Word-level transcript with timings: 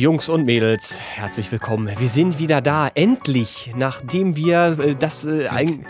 Jungs 0.00 0.30
und 0.30 0.46
Mädels, 0.46 0.98
herzlich 0.98 1.52
willkommen. 1.52 1.90
Wir 1.98 2.08
sind 2.08 2.38
wieder 2.38 2.62
da, 2.62 2.88
endlich, 2.94 3.70
nachdem 3.76 4.34
wir 4.34 4.78
äh, 4.80 4.94
das 4.98 5.26
äh, 5.26 5.46
ein, 5.48 5.84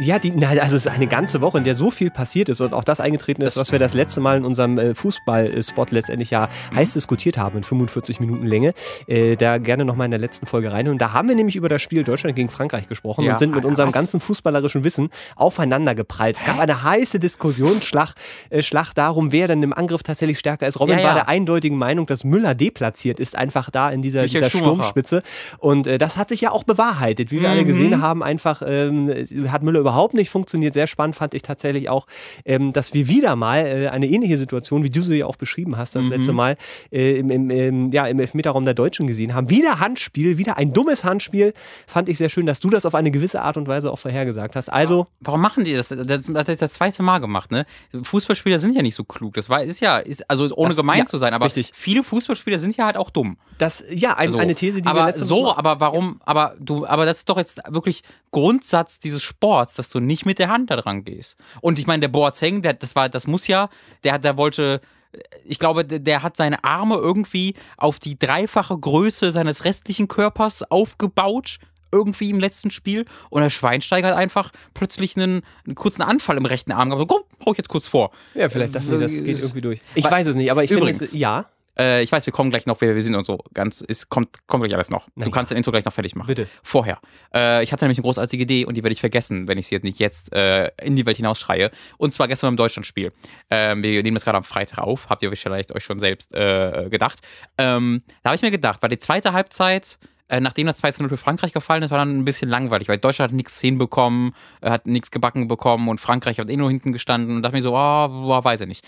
ja, 0.00 0.20
die, 0.20 0.30
na, 0.30 0.50
also 0.50 0.76
es 0.76 0.86
ist 0.86 0.88
eine 0.88 1.08
ganze 1.08 1.40
Woche, 1.40 1.58
in 1.58 1.64
der 1.64 1.74
so 1.74 1.90
viel 1.90 2.12
passiert 2.12 2.48
ist 2.48 2.60
und 2.60 2.72
auch 2.72 2.84
das 2.84 3.00
eingetreten 3.00 3.42
ist, 3.42 3.56
was 3.56 3.72
wir 3.72 3.80
das 3.80 3.94
letzte 3.94 4.20
Mal 4.20 4.36
in 4.36 4.44
unserem 4.44 4.78
äh, 4.78 4.94
Fußball-Spot 4.94 5.86
letztendlich 5.90 6.30
ja 6.30 6.48
mhm. 6.70 6.76
heiß 6.76 6.92
diskutiert 6.92 7.36
haben 7.36 7.56
in 7.56 7.64
45 7.64 8.20
Minuten 8.20 8.46
Länge. 8.46 8.74
Äh, 9.08 9.34
da 9.34 9.58
gerne 9.58 9.84
nochmal 9.84 10.04
in 10.04 10.12
der 10.12 10.20
letzten 10.20 10.46
Folge 10.46 10.70
rein. 10.70 10.86
Und 10.86 10.98
da 10.98 11.12
haben 11.12 11.26
wir 11.26 11.34
nämlich 11.34 11.56
über 11.56 11.68
das 11.68 11.82
Spiel 11.82 12.04
Deutschland 12.04 12.36
gegen 12.36 12.48
Frankreich 12.48 12.88
gesprochen 12.88 13.24
ja, 13.24 13.32
und 13.32 13.40
sind 13.40 13.52
mit 13.52 13.64
unserem 13.64 13.88
was? 13.88 13.94
ganzen 13.94 14.20
fußballerischen 14.20 14.84
Wissen 14.84 15.10
aufeinander 15.34 15.96
geprallt. 15.96 16.36
Es 16.36 16.44
gab 16.44 16.60
eine 16.60 16.84
heiße 16.84 17.18
Diskussion, 17.18 17.82
Schlag, 17.82 18.14
äh, 18.50 18.62
Schlag 18.62 18.92
darum, 18.92 19.32
wer 19.32 19.48
denn 19.48 19.64
im 19.64 19.72
Angriff 19.72 20.04
tatsächlich 20.04 20.38
stärker 20.38 20.68
ist. 20.68 20.78
Robin 20.78 20.98
ja, 20.98 21.00
ja. 21.00 21.08
war 21.08 21.14
der 21.14 21.28
eindeutigen 21.28 21.76
Meinung, 21.76 22.06
dass 22.06 22.22
Müller 22.22 22.54
deplatziert 22.54 23.15
passiert 23.16 23.20
ist, 23.20 23.36
einfach 23.36 23.70
da 23.70 23.90
in 23.90 24.02
dieser, 24.02 24.26
dieser 24.26 24.50
Sturmspitze. 24.50 25.22
Und 25.58 25.86
äh, 25.86 25.98
das 25.98 26.16
hat 26.16 26.28
sich 26.28 26.40
ja 26.40 26.52
auch 26.52 26.64
bewahrheitet. 26.64 27.30
Wie 27.30 27.40
wir 27.40 27.48
mhm. 27.48 27.54
alle 27.54 27.64
gesehen 27.64 28.02
haben, 28.02 28.22
einfach 28.22 28.62
ähm, 28.64 29.10
hat 29.48 29.62
Müller 29.62 29.80
überhaupt 29.80 30.14
nicht 30.14 30.30
funktioniert. 30.30 30.74
Sehr 30.74 30.86
spannend 30.86 31.16
fand 31.16 31.34
ich 31.34 31.42
tatsächlich 31.42 31.88
auch, 31.88 32.06
ähm, 32.44 32.72
dass 32.72 32.94
wir 32.94 33.08
wieder 33.08 33.36
mal 33.36 33.66
äh, 33.66 33.88
eine 33.88 34.06
ähnliche 34.06 34.38
Situation, 34.38 34.84
wie 34.84 34.90
du 34.90 35.02
sie 35.02 35.16
ja 35.16 35.26
auch 35.26 35.36
beschrieben 35.36 35.76
hast, 35.76 35.94
das 35.94 36.06
mhm. 36.06 36.12
letzte 36.12 36.32
Mal 36.32 36.56
äh, 36.92 37.18
im, 37.18 37.30
im, 37.30 37.50
im, 37.50 37.90
ja, 37.90 38.06
im 38.06 38.20
Elfmeterraum 38.20 38.64
der 38.64 38.74
Deutschen 38.74 39.06
gesehen 39.06 39.34
haben. 39.34 39.50
Wieder 39.50 39.80
Handspiel, 39.80 40.38
wieder 40.38 40.56
ein 40.56 40.72
dummes 40.72 41.04
Handspiel. 41.04 41.52
Fand 41.86 42.08
ich 42.08 42.18
sehr 42.18 42.28
schön, 42.28 42.46
dass 42.46 42.60
du 42.60 42.70
das 42.70 42.86
auf 42.86 42.94
eine 42.94 43.10
gewisse 43.10 43.42
Art 43.42 43.56
und 43.56 43.68
Weise 43.68 43.92
auch 43.92 43.98
vorhergesagt 43.98 44.56
hast. 44.56 44.72
Also. 44.72 45.06
Warum 45.20 45.40
machen 45.40 45.64
die 45.64 45.74
das? 45.74 45.88
Das, 45.88 46.06
das 46.06 46.28
hat 46.28 46.60
das 46.60 46.74
zweite 46.74 47.02
Mal 47.02 47.18
gemacht, 47.18 47.50
ne? 47.50 47.66
Fußballspieler 48.02 48.58
sind 48.58 48.74
ja 48.74 48.82
nicht 48.82 48.94
so 48.94 49.04
klug. 49.04 49.34
Das 49.34 49.48
war, 49.48 49.62
ist 49.62 49.80
ja, 49.80 49.98
ist, 49.98 50.28
also 50.30 50.48
ohne 50.54 50.70
das, 50.70 50.76
gemein 50.76 51.00
ja, 51.00 51.06
zu 51.06 51.18
sein, 51.18 51.34
aber 51.34 51.46
richtig. 51.46 51.70
viele 51.74 52.04
Fußballspieler 52.04 52.58
sind 52.58 52.76
ja 52.76 52.86
halt 52.86 52.96
auch 52.96 53.05
dumm. 53.10 53.38
Das, 53.58 53.84
ja, 53.90 54.16
ein, 54.16 54.32
so. 54.32 54.38
eine 54.38 54.54
These, 54.54 54.82
die 54.82 54.88
aber 54.88 55.00
wir 55.00 55.06
letztes 55.06 55.28
so, 55.28 55.56
aber 55.56 55.80
warum, 55.80 56.20
aber 56.24 56.56
du, 56.60 56.86
aber 56.86 57.06
das 57.06 57.18
ist 57.18 57.28
doch 57.28 57.38
jetzt 57.38 57.60
wirklich 57.68 58.02
Grundsatz 58.30 58.98
dieses 58.98 59.22
Sports, 59.22 59.74
dass 59.74 59.88
du 59.88 60.00
nicht 60.00 60.26
mit 60.26 60.38
der 60.38 60.48
Hand 60.48 60.70
da 60.70 60.76
dran 60.76 61.04
gehst. 61.04 61.36
Und 61.60 61.78
ich 61.78 61.86
meine, 61.86 62.00
der 62.00 62.08
Boateng, 62.08 62.62
der, 62.62 62.74
das 62.74 62.94
war, 62.94 63.08
das 63.08 63.26
muss 63.26 63.46
ja, 63.46 63.68
der 64.04 64.12
hat, 64.14 64.24
der 64.24 64.36
wollte, 64.36 64.80
ich 65.44 65.58
glaube, 65.58 65.84
der 65.84 66.22
hat 66.22 66.36
seine 66.36 66.62
Arme 66.64 66.96
irgendwie 66.96 67.54
auf 67.78 67.98
die 67.98 68.18
dreifache 68.18 68.76
Größe 68.76 69.30
seines 69.30 69.64
restlichen 69.64 70.08
Körpers 70.08 70.62
aufgebaut 70.70 71.58
irgendwie 71.92 72.30
im 72.30 72.40
letzten 72.40 72.70
Spiel 72.70 73.06
und 73.30 73.42
der 73.42 73.50
Schweinsteiger 73.50 74.08
hat 74.08 74.16
einfach 74.16 74.52
plötzlich 74.74 75.16
einen, 75.16 75.42
einen 75.64 75.74
kurzen 75.74 76.02
Anfall 76.02 76.36
im 76.36 76.44
rechten 76.44 76.72
Arm 76.72 76.90
gehabt. 76.90 77.08
Komm, 77.08 77.22
hau 77.44 77.52
ich 77.52 77.58
jetzt 77.58 77.68
kurz 77.68 77.86
vor. 77.86 78.10
Ja, 78.34 78.48
vielleicht 78.48 78.74
dachte 78.74 78.92
ich, 78.92 79.00
das 79.00 79.12
äh, 79.14 79.24
geht 79.24 79.40
irgendwie 79.40 79.60
durch. 79.60 79.80
Ich 79.94 80.04
weiß 80.04 80.26
es 80.26 80.36
nicht, 80.36 80.50
aber 80.50 80.64
ich 80.64 80.70
finde, 80.70 80.92
ja. 81.12 81.46
Äh, 81.78 82.02
ich 82.02 82.12
weiß, 82.12 82.26
wir 82.26 82.32
kommen 82.32 82.50
gleich 82.50 82.66
noch, 82.66 82.80
wer 82.80 82.94
wir 82.94 83.02
sind 83.02 83.14
und 83.14 83.24
so. 83.24 83.38
Ganz, 83.54 83.80
ist, 83.80 84.08
kommt, 84.08 84.46
kommt 84.46 84.64
gleich 84.64 84.74
alles 84.74 84.90
noch. 84.90 85.08
Nein. 85.14 85.26
Du 85.26 85.30
kannst 85.30 85.50
den 85.50 85.58
Intro 85.58 85.70
gleich 85.70 85.84
noch 85.84 85.92
fertig 85.92 86.14
machen. 86.14 86.28
Bitte. 86.28 86.48
Vorher. 86.62 86.98
Äh, 87.34 87.62
ich 87.62 87.72
hatte 87.72 87.84
nämlich 87.84 87.98
eine 87.98 88.04
großartige 88.04 88.42
Idee 88.42 88.64
und 88.64 88.76
die 88.76 88.82
werde 88.82 88.92
ich 88.92 89.00
vergessen, 89.00 89.48
wenn 89.48 89.58
ich 89.58 89.66
sie 89.66 89.74
jetzt 89.74 89.84
nicht 89.84 89.98
jetzt 89.98 90.32
äh, 90.32 90.70
in 90.82 90.96
die 90.96 91.06
Welt 91.06 91.16
hinausschreie. 91.16 91.70
Und 91.98 92.12
zwar 92.12 92.28
gestern 92.28 92.48
beim 92.48 92.56
Deutschlandspiel. 92.56 93.12
Ähm, 93.50 93.82
wir 93.82 94.02
nehmen 94.02 94.14
das 94.14 94.24
gerade 94.24 94.38
am 94.38 94.44
Freitag 94.44 94.78
auf. 94.78 95.08
Habt 95.08 95.22
ihr 95.22 95.34
vielleicht 95.36 95.74
euch 95.74 95.84
schon 95.84 95.98
selbst 95.98 96.34
äh, 96.34 96.88
gedacht. 96.90 97.20
Ähm, 97.58 98.02
da 98.22 98.30
habe 98.30 98.36
ich 98.36 98.42
mir 98.42 98.50
gedacht, 98.50 98.82
war 98.82 98.88
die 98.88 98.98
zweite 98.98 99.32
Halbzeit 99.32 99.98
äh, 100.28 100.40
nachdem 100.40 100.66
das 100.66 100.78
2 100.78 100.94
0 100.98 101.08
für 101.08 101.16
Frankreich 101.16 101.52
gefallen 101.52 101.84
ist, 101.84 101.90
war 101.92 101.98
dann 101.98 102.18
ein 102.18 102.24
bisschen 102.24 102.50
langweilig, 102.50 102.88
weil 102.88 102.98
Deutschland 102.98 103.30
hat 103.30 103.36
nichts 103.36 103.60
hinbekommen, 103.60 104.34
äh, 104.60 104.70
hat 104.70 104.88
nichts 104.88 105.12
gebacken 105.12 105.46
bekommen 105.46 105.88
und 105.88 106.00
Frankreich 106.00 106.40
hat 106.40 106.50
eh 106.50 106.56
nur 106.56 106.68
hinten 106.68 106.92
gestanden 106.92 107.36
und 107.36 107.42
dachte 107.42 107.56
mir 107.56 107.62
so, 107.62 107.76
oh, 107.76 108.44
weiß 108.44 108.62
ich 108.62 108.66
nicht 108.66 108.84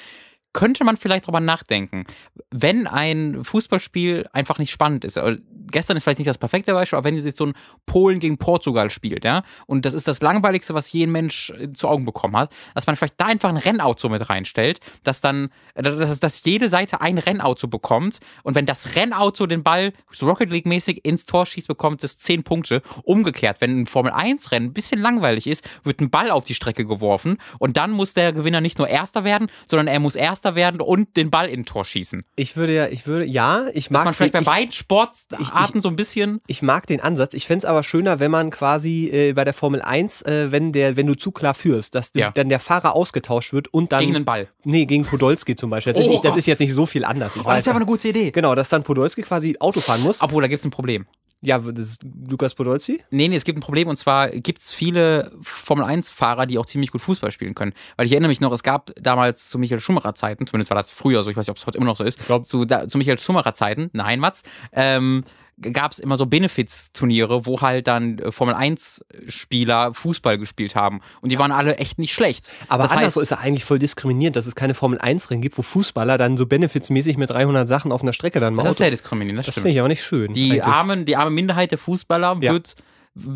könnte 0.52 0.84
man 0.84 0.96
vielleicht 0.96 1.26
drüber 1.26 1.40
nachdenken, 1.40 2.04
wenn 2.50 2.86
ein 2.86 3.44
Fußballspiel 3.44 4.28
einfach 4.32 4.58
nicht 4.58 4.70
spannend 4.70 5.04
ist. 5.04 5.18
Gestern 5.70 5.96
ist 5.96 6.04
vielleicht 6.04 6.18
nicht 6.18 6.28
das 6.28 6.38
perfekte 6.38 6.72
Beispiel, 6.72 6.96
aber 6.96 7.04
wenn 7.04 7.14
ihr 7.14 7.22
jetzt 7.22 7.38
so 7.38 7.46
ein 7.46 7.52
Polen 7.84 8.20
gegen 8.20 8.38
Portugal 8.38 8.88
spielt, 8.88 9.24
ja, 9.24 9.42
und 9.66 9.84
das 9.84 9.92
ist 9.92 10.08
das 10.08 10.22
langweiligste, 10.22 10.72
was 10.72 10.90
jeden 10.92 11.12
Mensch 11.12 11.50
äh, 11.50 11.70
zu 11.72 11.88
Augen 11.88 12.06
bekommen 12.06 12.36
hat, 12.36 12.52
dass 12.74 12.86
man 12.86 12.96
vielleicht 12.96 13.20
da 13.20 13.26
einfach 13.26 13.50
ein 13.50 13.58
Rennauto 13.58 14.08
mit 14.08 14.30
reinstellt, 14.30 14.80
dass 15.02 15.20
dann, 15.20 15.50
äh, 15.74 15.82
dass, 15.82 16.18
dass 16.20 16.42
jede 16.44 16.70
Seite 16.70 17.02
ein 17.02 17.18
Rennauto 17.18 17.68
bekommt 17.68 18.20
und 18.42 18.54
wenn 18.54 18.64
das 18.64 18.96
Rennauto 18.96 19.46
den 19.46 19.62
Ball 19.62 19.92
so 20.10 20.26
Rocket 20.26 20.50
League 20.50 20.66
mäßig 20.66 21.04
ins 21.04 21.26
Tor 21.26 21.44
schießt, 21.44 21.68
bekommt 21.68 22.02
es 22.02 22.16
10 22.18 22.42
Punkte. 22.44 22.82
Umgekehrt, 23.04 23.60
wenn 23.60 23.80
ein 23.80 23.86
Formel 23.86 24.12
1 24.12 24.50
Rennen 24.50 24.66
ein 24.66 24.72
bisschen 24.72 25.00
langweilig 25.00 25.46
ist, 25.46 25.68
wird 25.84 26.00
ein 26.00 26.10
Ball 26.10 26.30
auf 26.30 26.44
die 26.44 26.54
Strecke 26.54 26.86
geworfen 26.86 27.36
und 27.58 27.76
dann 27.76 27.90
muss 27.90 28.14
der 28.14 28.32
Gewinner 28.32 28.62
nicht 28.62 28.78
nur 28.78 28.88
Erster 28.88 29.24
werden, 29.24 29.48
sondern 29.66 29.86
er 29.86 30.00
muss 30.00 30.16
Erster 30.16 30.37
Erster 30.38 30.54
werden 30.54 30.80
und 30.80 31.16
den 31.16 31.32
Ball 31.32 31.48
in 31.48 31.64
Tor 31.64 31.84
schießen. 31.84 32.22
Ich 32.36 32.56
würde 32.56 32.72
ja, 32.72 32.86
ich 32.86 33.08
würde, 33.08 33.26
ja, 33.26 33.66
ich 33.74 33.90
mag. 33.90 34.00
Dass 34.00 34.04
man 34.04 34.14
vielleicht 34.14 34.34
den, 34.34 34.44
bei 34.44 34.52
beiden 34.52 34.72
Sportarten 34.72 35.80
so 35.80 35.88
ein 35.88 35.96
bisschen. 35.96 36.40
Ich 36.46 36.62
mag 36.62 36.86
den 36.86 37.00
Ansatz. 37.00 37.34
Ich 37.34 37.44
fände 37.44 37.64
es 37.64 37.64
aber 37.64 37.82
schöner, 37.82 38.20
wenn 38.20 38.30
man 38.30 38.50
quasi 38.50 39.10
äh, 39.12 39.32
bei 39.32 39.44
der 39.44 39.52
Formel 39.52 39.82
1, 39.82 40.22
äh, 40.22 40.52
wenn 40.52 40.70
der, 40.72 40.96
wenn 40.96 41.08
du 41.08 41.16
zu 41.16 41.32
klar 41.32 41.54
führst, 41.54 41.96
dass 41.96 42.12
du, 42.12 42.20
ja. 42.20 42.30
dann 42.30 42.48
der 42.48 42.60
Fahrer 42.60 42.94
ausgetauscht 42.94 43.52
wird 43.52 43.74
und 43.74 43.90
dann. 43.90 43.98
Gegen 43.98 44.14
den 44.14 44.24
Ball. 44.24 44.46
Nee, 44.62 44.86
gegen 44.86 45.04
Podolski 45.04 45.56
zum 45.56 45.70
Beispiel. 45.70 45.92
Das, 45.92 46.02
oh, 46.02 46.04
ist, 46.04 46.10
nicht, 46.10 46.24
das 46.24 46.36
ist, 46.36 46.46
jetzt 46.46 46.60
nicht 46.60 46.72
so 46.72 46.86
viel 46.86 47.04
anders. 47.04 47.34
Ich 47.34 47.44
oh, 47.44 47.48
das 47.48 47.58
ist 47.58 47.68
aber 47.68 47.78
eine 47.78 47.86
gute 47.86 48.06
Idee. 48.06 48.30
Genau, 48.30 48.54
dass 48.54 48.68
dann 48.68 48.84
Podolski 48.84 49.22
quasi 49.22 49.56
Auto 49.58 49.80
fahren 49.80 50.04
muss. 50.04 50.22
Obwohl, 50.22 50.42
da 50.42 50.46
gibt 50.46 50.60
es 50.60 50.64
ein 50.64 50.70
Problem. 50.70 51.06
Ja, 51.40 51.58
das 51.58 51.86
ist 51.86 52.02
Lukas 52.28 52.54
Podolski? 52.56 53.00
Nee, 53.10 53.28
nee, 53.28 53.36
es 53.36 53.44
gibt 53.44 53.58
ein 53.58 53.62
Problem 53.62 53.86
und 53.86 53.96
zwar 53.96 54.28
gibt 54.30 54.60
es 54.60 54.72
viele 54.72 55.30
Formel-1-Fahrer, 55.42 56.46
die 56.46 56.58
auch 56.58 56.66
ziemlich 56.66 56.90
gut 56.90 57.00
Fußball 57.00 57.30
spielen 57.30 57.54
können. 57.54 57.74
Weil 57.96 58.06
ich 58.06 58.12
erinnere 58.12 58.28
mich 58.28 58.40
noch, 58.40 58.52
es 58.52 58.64
gab 58.64 58.90
damals 59.00 59.48
zu 59.48 59.58
Michael 59.58 59.80
Schumacher 59.80 60.16
Zeiten, 60.16 60.48
zumindest 60.48 60.70
war 60.70 60.76
das 60.76 60.90
früher 60.90 61.22
so, 61.22 61.30
ich 61.30 61.36
weiß 61.36 61.46
nicht, 61.46 61.50
ob 61.52 61.56
es 61.58 61.66
heute 61.66 61.78
immer 61.78 61.86
noch 61.86 61.96
so 61.96 62.02
ist, 62.02 62.18
zu, 62.44 62.64
da, 62.64 62.88
zu 62.88 62.98
Michael 62.98 63.20
Schumacher 63.20 63.54
Zeiten, 63.54 63.88
nein, 63.92 64.18
Mats, 64.18 64.42
ähm, 64.72 65.22
gab 65.60 65.92
es 65.92 65.98
immer 65.98 66.16
so 66.16 66.26
Benefits-Turniere, 66.26 67.46
wo 67.46 67.60
halt 67.60 67.86
dann 67.86 68.18
äh, 68.18 68.32
Formel-1-Spieler 68.32 69.94
Fußball 69.94 70.38
gespielt 70.38 70.74
haben. 70.74 71.00
Und 71.20 71.30
die 71.30 71.34
ja. 71.34 71.40
waren 71.40 71.52
alle 71.52 71.76
echt 71.76 71.98
nicht 71.98 72.12
schlecht. 72.12 72.50
Aber 72.68 72.84
das 72.84 72.92
anderswo 72.92 73.20
heißt, 73.20 73.32
ist 73.32 73.38
er 73.38 73.40
eigentlich 73.44 73.64
voll 73.64 73.78
diskriminierend, 73.78 74.36
dass 74.36 74.46
es 74.46 74.54
keine 74.54 74.74
Formel-1-Rennen 74.74 75.42
gibt, 75.42 75.58
wo 75.58 75.62
Fußballer 75.62 76.18
dann 76.18 76.36
so 76.36 76.46
benefitsmäßig 76.46 77.16
mit 77.16 77.30
300 77.30 77.66
Sachen 77.66 77.92
auf 77.92 78.02
einer 78.02 78.12
Strecke 78.12 78.40
dann 78.40 78.54
machen. 78.54 78.66
Das 78.66 78.72
ist 78.72 78.78
sehr 78.78 78.90
diskriminierend, 78.90 79.40
das, 79.40 79.54
das 79.54 79.54
finde 79.54 79.70
ich 79.70 79.78
aber 79.78 79.88
nicht 79.88 80.02
schön. 80.02 80.32
Die, 80.32 80.62
armen, 80.62 81.04
die 81.04 81.16
arme 81.16 81.30
Minderheit 81.30 81.70
der 81.70 81.78
Fußballer 81.78 82.36
ja. 82.40 82.52
wird 82.52 82.76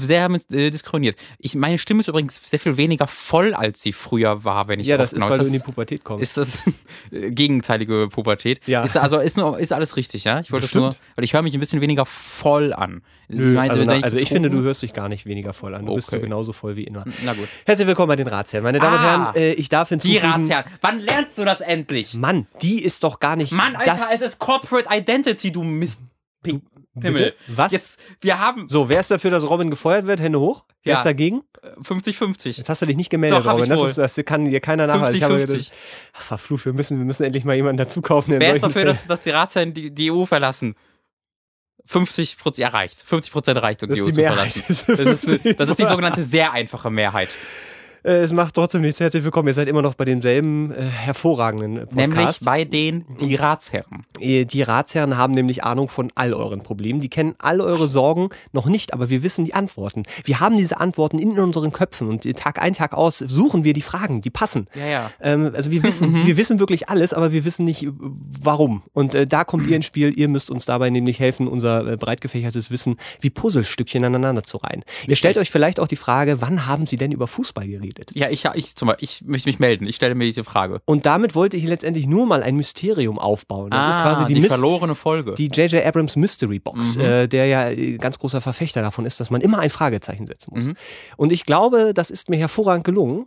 sehr 0.01 0.31
äh, 0.51 0.71
diskriminiert. 0.71 1.17
Ich, 1.39 1.55
meine 1.55 1.79
Stimme 1.79 2.01
ist 2.01 2.09
übrigens 2.09 2.41
sehr 2.43 2.59
viel 2.59 2.77
weniger 2.77 3.07
voll, 3.07 3.55
als 3.55 3.83
sie 3.83 3.93
früher 3.93 4.45
war, 4.45 4.69
wenn 4.69 4.81
ich 4.81 4.87
Ja, 4.87 4.97
das 4.97 5.13
ist, 5.13 5.23
weil 5.23 5.39
du 5.39 5.47
in 5.47 5.53
die 5.53 5.59
Pubertät 5.59 6.05
kommst. 6.05 6.23
Ist 6.23 6.37
das 6.37 6.65
gegenteilige 7.11 8.09
Pubertät? 8.09 8.61
Ja. 8.67 8.85
Ist, 8.85 8.97
also 8.97 9.19
ist, 9.19 9.39
ist 9.39 9.73
alles 9.73 9.97
richtig, 9.97 10.25
ja? 10.25 10.41
Ich 10.41 10.53
wollte 10.53 10.67
das 10.67 10.75
nur, 10.75 10.95
weil 11.17 11.25
ich 11.25 11.33
höre 11.33 11.43
mich 11.43 11.55
ein 11.55 11.61
bisschen 11.61 11.81
weniger 11.81 12.07
voll 12.07 12.73
an. 12.73 13.03
Nö, 13.29 13.51
ich 13.51 13.57
meine, 13.57 13.71
also, 13.71 13.85
na, 13.85 13.93
also 14.01 14.19
ich 14.19 14.29
finde, 14.29 14.51
du 14.51 14.61
hörst 14.61 14.83
dich 14.83 14.93
gar 14.93 15.09
nicht 15.09 15.27
weniger 15.27 15.53
voll 15.53 15.75
an. 15.75 15.87
Du 15.87 15.93
okay. 15.93 15.97
bist 15.97 16.11
so 16.11 16.21
genauso 16.21 16.53
voll 16.53 16.77
wie 16.77 16.85
immer. 16.85 17.05
Na 17.25 17.33
gut. 17.33 17.49
Herzlich 17.65 17.89
willkommen 17.89 18.09
bei 18.09 18.17
den 18.17 18.27
Ratsherren. 18.27 18.65
Meine 18.65 18.79
Damen 18.79 18.99
ah, 18.99 18.99
und 18.99 19.35
Herren, 19.35 19.37
äh, 19.37 19.53
ich 19.55 19.69
darf 19.69 19.89
hinzufügen... 19.89 20.21
Die 20.21 20.27
Ratsherren. 20.27 20.65
Wann 20.81 21.01
lernst 21.01 21.39
du 21.39 21.45
das 21.45 21.61
endlich? 21.61 22.15
Mann, 22.15 22.47
die 22.61 22.83
ist 22.83 23.05
doch 23.05 23.21
gar 23.21 23.37
nicht... 23.37 23.53
Mann, 23.53 23.77
Alter, 23.77 23.99
es 24.13 24.21
ist 24.21 24.39
Corporate 24.39 24.89
Identity, 24.91 25.51
du 25.53 25.63
Mist... 25.63 26.03
Himmel. 27.01 27.35
Was? 27.49 27.73
Jetzt, 27.73 28.01
wir 28.21 28.39
haben. 28.39 28.69
So, 28.69 28.89
wer 28.89 29.01
ist 29.01 29.11
dafür, 29.11 29.31
dass 29.31 29.49
Robin 29.49 29.71
gefeuert 29.71 30.07
wird? 30.07 30.21
Hände 30.21 30.41
hoch. 30.41 30.65
Wer 30.83 30.93
ja. 30.93 30.99
ist 30.99 31.05
dagegen? 31.05 31.43
50-50. 31.83 32.59
Jetzt 32.59 32.69
hast 32.69 32.83
du 32.83 32.87
dich 32.87 32.97
nicht 32.97 33.09
gemeldet, 33.09 33.47
Doch, 33.47 33.53
Robin. 33.55 33.69
Das, 33.69 33.83
ist, 33.83 33.99
das 33.99 34.17
kann 34.27 34.45
dir 34.45 34.61
keiner 34.61 34.87
nachweisen. 34.87 35.23
50-50. 35.23 35.73
Verflucht, 36.13 36.67
wir 36.67 36.73
müssen, 36.73 36.99
wir 36.99 37.05
müssen 37.05 37.23
endlich 37.25 37.45
mal 37.45 37.55
jemanden 37.55 37.79
dazu 37.79 38.03
kaufen. 38.03 38.39
Wer 38.39 38.55
ist 38.55 38.63
dafür, 38.63 38.85
dass, 38.85 39.07
dass, 39.07 39.23
die 39.23 39.31
Ratsherren 39.31 39.73
die, 39.73 39.91
die 39.91 40.11
EU 40.11 40.27
verlassen? 40.27 40.75
50 41.87 42.39
Prozent 42.39 42.69
erreicht. 42.69 43.03
50 43.07 43.33
Prozent 43.33 43.63
reicht, 43.63 43.83
um 43.83 43.89
die, 43.89 43.95
die 43.95 44.03
EU 44.03 44.07
zu 44.07 44.15
verlassen. 44.15 44.63
Das 44.69 44.89
ist, 44.89 45.59
das 45.59 45.71
ist 45.71 45.79
die 45.79 45.83
sogenannte 45.89 46.23
sehr 46.23 46.53
einfache 46.53 46.91
Mehrheit. 46.91 47.29
Äh, 48.05 48.23
es 48.23 48.33
macht 48.33 48.55
trotzdem 48.55 48.83
nichts. 48.83 48.99
Herzlich 48.99 49.23
willkommen. 49.23 49.49
Ihr 49.49 49.55
seid 49.55 49.69
immer 49.69 49.83
noch 49.83 49.95
bei 49.95 50.05
demselben 50.05 50.73
äh, 50.73 50.83
hervorragenden 50.83 51.87
Podcast. 51.87 51.97
Nämlich 51.97 52.41
bei 52.41 52.65
den 52.65 53.05
die 53.21 53.37
Ratsherren. 53.37 54.05
Äh, 54.19 54.45
die 54.45 54.63
Ratsherren 54.63 55.17
haben 55.17 55.35
nämlich 55.35 55.63
Ahnung 55.63 55.89
von 55.89 56.11
all 56.17 56.35
euren 56.35 56.63
Problemen. 56.63 57.01
Die 57.01 57.09
kennen 57.09 57.35
all 57.39 57.61
eure 57.61 57.87
Sorgen 57.87 58.31
noch 58.53 58.67
nicht, 58.67 58.93
aber 58.93 59.09
wir 59.09 59.23
wissen 59.23 59.45
die 59.45 59.55
Antworten. 59.55 60.03
Wir 60.25 60.41
haben 60.41 60.57
diese 60.57 60.81
Antworten 60.81 61.19
in 61.19 61.39
unseren 61.39 61.73
Köpfen 61.73 62.09
und 62.09 62.23
Tag 62.37 62.61
ein, 62.61 62.73
Tag 62.73 62.95
aus 62.95 63.19
suchen 63.19 63.63
wir 63.63 63.73
die 63.73 63.83
Fragen, 63.83 64.21
die 64.21 64.31
passen. 64.31 64.67
Ja, 64.75 64.87
ja. 64.87 65.11
Ähm, 65.21 65.53
also 65.55 65.71
wir 65.71 65.85
wissen, 65.85 66.27
wir 66.27 66.37
wissen 66.37 66.59
wirklich 66.59 66.89
alles, 66.89 67.15
aber 67.15 67.31
wir 67.31 67.45
wissen 67.45 67.65
nicht 67.65 67.87
warum. 67.99 68.83
Und 68.93 69.15
äh, 69.15 69.29
da 69.29 69.45
kommt 69.45 69.69
ihr 69.69 69.77
ins 69.77 69.87
Spiel. 69.87 70.13
Ihr 70.17 70.29
müsst 70.29 70.51
uns 70.51 70.67
dabei 70.67 70.91
nämlich 70.91 71.21
helfen, 71.21 71.47
unser 71.47 71.87
äh, 71.87 71.97
breit 71.97 72.21
gefächertes 72.21 72.73
Wissen 72.73 72.97
wie 73.21 73.31
Puzzlestückchen 73.31 74.05
aneinander 74.05 74.43
zu 74.43 74.57
reihen. 74.57 74.83
Ihr 75.07 75.17
stellt 75.17 75.39
euch 75.39 75.53
vielleicht 75.53 75.79
auch 75.79 75.89
die 75.89 75.97
Frage, 75.97 76.41
wann 76.41 76.67
haben 76.67 76.87
Sie 76.87 76.97
denn 76.97 77.13
über 77.13 77.29
Fußball 77.29 77.69
geredet? 77.69 77.92
Geredet. 77.95 78.11
Ja, 78.15 78.29
ich, 78.31 78.45
ich, 78.55 78.77
zum 78.77 78.89
Beispiel, 78.89 79.05
ich 79.05 79.23
möchte 79.25 79.49
mich 79.49 79.59
melden. 79.59 79.87
Ich 79.87 79.97
stelle 79.97 80.15
mir 80.15 80.25
diese 80.25 80.45
Frage. 80.45 80.81
Und 80.85 81.07
damit 81.07 81.35
wollte 81.35 81.57
ich 81.57 81.65
letztendlich 81.65 82.07
nur 82.07 82.27
mal 82.27 82.43
ein 82.43 82.57
Mysterium 82.57 83.19
aufbauen. 83.19 83.71
Das 83.71 83.79
ah, 83.79 83.89
ist 83.89 83.95
quasi 84.03 84.27
die, 84.27 84.41
die 84.41 84.49
verlorene 84.49 84.95
Folge. 84.95 85.35
Die 85.35 85.49
J.J. 85.49 85.85
Abrams 85.85 86.17
Mystery 86.17 86.59
Box, 86.59 86.97
mhm. 86.97 87.03
äh, 87.03 87.29
der 87.29 87.47
ja 87.47 87.71
äh, 87.71 87.99
ganz 87.99 88.19
großer 88.19 88.41
Verfechter 88.41 88.83
davon 88.83 89.07
ist, 89.07 89.21
dass 89.21 89.31
man 89.31 89.41
immer 89.41 89.59
ein 89.59 89.71
Fragezeichen 89.71 90.27
setzen 90.27 90.53
muss. 90.55 90.67
Mhm. 90.67 90.77
Und 91.17 91.33
ich 91.33 91.45
glaube, 91.45 91.93
das 91.95 92.11
ist 92.11 92.29
mir 92.29 92.37
hervorragend 92.37 92.85
gelungen. 92.85 93.27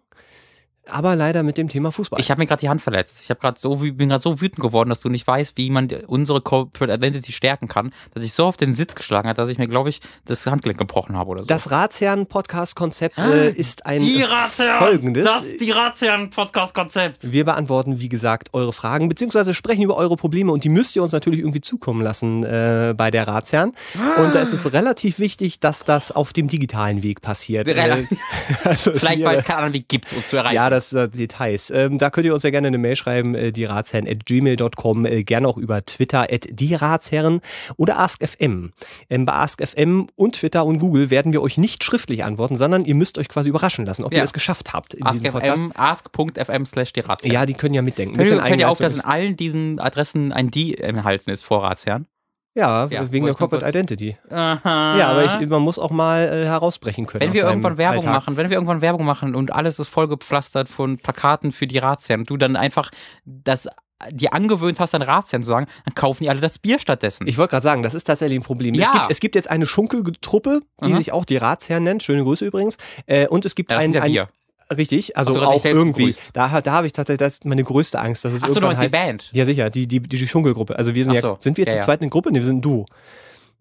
Aber 0.90 1.16
leider 1.16 1.44
mit 1.44 1.58
dem 1.58 1.68
Thema 1.70 1.92
Fußball. 1.92 2.20
Ich 2.20 2.30
habe 2.32 2.40
mir 2.40 2.46
gerade 2.48 2.60
die 2.62 2.70
Hand 2.70 2.82
verletzt. 2.82 3.20
Ich 3.24 3.30
habe 3.30 3.40
gerade 3.40 3.60
so 3.60 3.76
bin 3.78 4.10
gerade 4.10 4.22
so 4.22 4.42
wütend 4.42 4.62
geworden, 4.62 4.90
dass 4.90 5.00
du 5.02 5.10
nicht 5.10 5.26
weißt, 5.28 5.54
wie 5.58 5.70
man 5.70 5.88
die- 5.88 5.98
unsere 6.08 6.42
Corporate 6.42 6.94
Identity 6.94 7.32
stärken 7.32 7.68
kann, 7.68 7.94
dass 8.14 8.24
ich 8.24 8.34
so 8.34 8.46
auf 8.46 8.58
den 8.58 8.74
Sitz 8.74 8.96
geschlagen 8.96 9.28
hat, 9.30 9.38
dass 9.38 9.50
ich 9.50 9.58
mir, 9.58 9.68
glaube 9.68 9.90
ich, 9.90 10.02
das 10.26 10.46
Handgelenk 10.46 10.78
gebrochen 10.80 11.16
habe 11.18 11.30
oder 11.32 11.44
so. 11.44 11.48
das 11.48 11.72
Ratsherren-Podcast-Konzept 11.72 13.18
äh, 13.18 13.50
ist 13.52 13.86
ein 13.86 14.02
Ratsherren! 14.02 14.80
folgendes. 14.80 15.28
die 15.60 15.72
Ratsherren-Podcast-Konzept! 15.72 17.32
Wir 17.32 17.46
beantworten, 17.46 18.00
wie 18.00 18.10
gesagt, 18.10 18.50
eure 18.54 18.74
Fragen, 18.74 19.10
beziehungsweise 19.10 19.54
sprechen 19.54 19.84
über 19.84 19.98
eure 19.98 20.16
Probleme 20.16 20.52
und 20.52 20.64
die 20.64 20.70
müsst 20.70 20.96
ihr 20.96 21.04
uns 21.04 21.12
natürlich 21.12 21.40
irgendwie 21.40 21.62
zukommen 21.62 22.02
lassen 22.02 22.44
äh, 22.44 22.94
bei 22.96 23.12
der 23.12 23.28
Ratsherren. 23.28 23.74
Und 24.18 24.36
da 24.36 24.40
ist 24.40 24.54
es 24.54 24.72
relativ 24.74 25.20
wichtig, 25.20 25.60
dass 25.60 25.84
das 25.84 26.12
auf 26.12 26.34
dem 26.34 26.48
digitalen 26.48 27.04
Weg 27.04 27.22
passiert. 27.22 27.68
Relativ- 27.68 28.12
Äh, 28.12 28.16
also 28.70 28.92
es 28.92 29.00
Vielleicht, 29.04 29.24
weil 29.24 29.38
es 29.38 29.44
keinen 29.44 29.58
anderen 29.58 29.74
Weg 29.74 29.88
gibt, 29.88 30.12
uns 30.14 30.28
zu 30.30 30.38
erreichen. 30.38 30.56
Ja, 30.56 30.70
das 30.76 30.90
sind 30.90 31.18
Details. 31.18 31.72
Ähm, 31.72 31.98
da 31.98 32.10
könnt 32.10 32.26
ihr 32.26 32.34
uns 32.34 32.44
ja 32.44 32.50
gerne 32.50 32.68
eine 32.68 32.78
Mail 32.78 32.96
schreiben, 32.96 33.36
äh, 33.36 33.52
die 33.52 33.66
Ratsherren 33.66 34.08
at 34.08 34.26
gmail.com, 34.26 35.06
äh, 35.06 35.24
gerne 35.24 35.48
auch 35.48 35.58
über 35.58 35.86
Twitter 35.86 36.28
at 36.32 36.46
die 36.50 36.76
Ratsherren 36.76 37.42
oder 37.78 38.00
AskFM. 38.00 38.72
Ähm, 39.10 39.26
bei 39.26 39.34
AskFM 39.34 40.08
und 40.16 40.36
Twitter 40.36 40.66
und 40.66 40.80
Google 40.80 41.10
werden 41.10 41.34
wir 41.34 41.42
euch 41.42 41.58
nicht 41.58 41.84
schriftlich 41.84 42.24
antworten, 42.24 42.58
sondern 42.58 42.86
ihr 42.86 42.96
müsst 42.96 43.18
euch 43.18 43.30
quasi 43.30 43.50
überraschen 43.50 43.86
lassen, 43.86 44.04
ob 44.04 44.12
Ja. 44.12 44.20
ihr 44.20 44.24
es 44.24 44.34
geschafft 44.34 44.74
habt 44.74 44.94
in 44.94 45.06
diesem 45.06 45.32
Podcast. 45.32 45.64
ask.fm, 45.76 46.66
slash 46.66 46.94
die 46.94 47.00
Ratsherren. 47.02 47.34
Ja, 47.34 47.46
die 47.46 47.54
können 47.54 47.74
ja 47.74 47.82
mitdenken. 47.82 48.16
Könnt 48.18 48.30
ihr, 48.30 48.38
könnt 48.38 48.60
ihr 48.60 48.70
auch, 48.70 48.78
dass 48.78 48.96
in 48.96 49.02
allen 49.02 49.38
diesen 49.38 49.80
Adressen 49.80 50.32
ein 50.32 50.52
Die 50.52 50.78
enthalten 50.78 51.30
ist 51.32 51.44
vor 51.44 51.64
Ratsherren? 51.64 52.08
Ja, 52.56 52.88
Ja, 52.90 53.12
wegen 53.12 53.26
der 53.26 53.36
Corporate 53.36 53.68
Identity. 53.68 54.18
Aha. 54.30 54.98
Ja, 54.98 55.10
aber 55.10 55.26
ich, 55.26 55.48
man 55.50 55.62
muss 55.62 55.78
auch 55.78 55.92
mal 55.92 56.22
äh, 56.28 56.46
herausbrechen 56.46 57.06
können. 57.06 57.22
Wenn 57.22 57.34
wir 57.34 57.44
irgendwann 57.44 57.78
Werbung 57.78 57.98
Alltag. 58.00 58.14
machen, 58.14 58.38
wenn 58.38 58.50
wir 58.50 58.56
irgendwann 58.56 58.82
Werbung 58.82 59.06
machen 59.06 59.36
und 59.36 59.52
alles 59.54 59.78
ist 59.80 59.90
vollgepflastert 59.90 60.70
von 60.70 60.98
Plakaten 60.98 61.52
für 61.52 61.68
die 61.68 61.78
Ratsherren 61.78 62.22
und 62.22 62.30
du 62.30 62.38
dann 62.38 62.56
einfach 62.56 62.92
das 63.26 63.68
dir 64.12 64.34
angewöhnt 64.34 64.80
hast, 64.80 64.94
an 64.94 65.02
Ratsherren 65.02 65.42
zu 65.44 65.48
sagen, 65.50 65.68
dann 65.86 65.96
kaufen 65.96 66.24
die 66.24 66.30
alle 66.30 66.42
das 66.42 66.60
Bier 66.60 66.80
stattdessen. 66.80 67.28
Ich 67.28 67.38
wollte 67.38 67.52
gerade 67.52 67.64
sagen, 67.64 67.82
das 67.84 67.94
ist 67.94 68.04
tatsächlich 68.04 68.38
ein 68.40 68.44
Problem. 68.44 68.74
Es, 68.76 68.82
Ja. 68.82 68.92
gibt, 68.92 69.12
es 69.12 69.20
gibt 69.22 69.36
jetzt 69.36 69.50
eine 69.50 69.66
Schunkeltruppe, 69.66 70.62
die 70.84 70.90
Mhm. 70.92 70.98
sich 70.98 71.12
auch 71.14 71.24
die 71.26 71.38
Ratsherren 71.38 71.84
nennt. 71.84 72.04
Schöne 72.04 72.24
Grüße 72.24 72.46
übrigens. 72.46 72.78
Äh, 73.06 73.28
und 73.28 73.46
es 73.46 73.56
gibt 73.56 73.72
ein, 73.72 73.94
ja 73.94 74.02
ein 74.02 74.12
wir. 74.12 74.30
Richtig, 74.78 75.18
also 75.18 75.32
Ach 75.32 75.34
so, 75.36 75.40
du 75.42 75.48
auch 75.48 75.66
irgendwie. 75.66 76.00
begrüßt. 76.08 76.30
Da, 76.34 76.62
da 76.62 76.72
habe 76.72 76.88
ich 76.88 76.94
tatsächlich, 76.94 77.20
das 77.20 77.34
ist 77.36 77.46
meine 77.46 77.64
größte 77.64 78.00
Angst, 78.00 78.24
dass 78.26 78.34
es 78.34 78.44
Achso, 78.44 78.56
du 78.56 78.60
irgendwann 78.62 78.78
meinst 78.78 78.94
die 78.94 78.98
heißt. 78.98 79.08
Band. 79.08 79.30
Ja, 79.34 79.46
sicher, 79.46 79.70
die, 79.70 79.88
die, 79.88 80.00
die 80.00 80.28
Schunkelgruppe. 80.28 80.78
Also 80.78 80.96
wir 80.96 81.04
sind 81.04 81.12
Ach 81.12 81.16
ja, 81.16 81.22
so, 81.22 81.38
sind 81.40 81.58
wir 81.58 81.66
ja, 81.66 81.72
zu 81.72 81.78
ja. 81.78 81.82
zweit 81.84 82.02
eine 82.02 82.10
Gruppe? 82.10 82.32
Nee, 82.32 82.40
wir 82.40 82.46
sind 82.46 82.58
ein 82.58 82.62
Duo. 82.62 82.86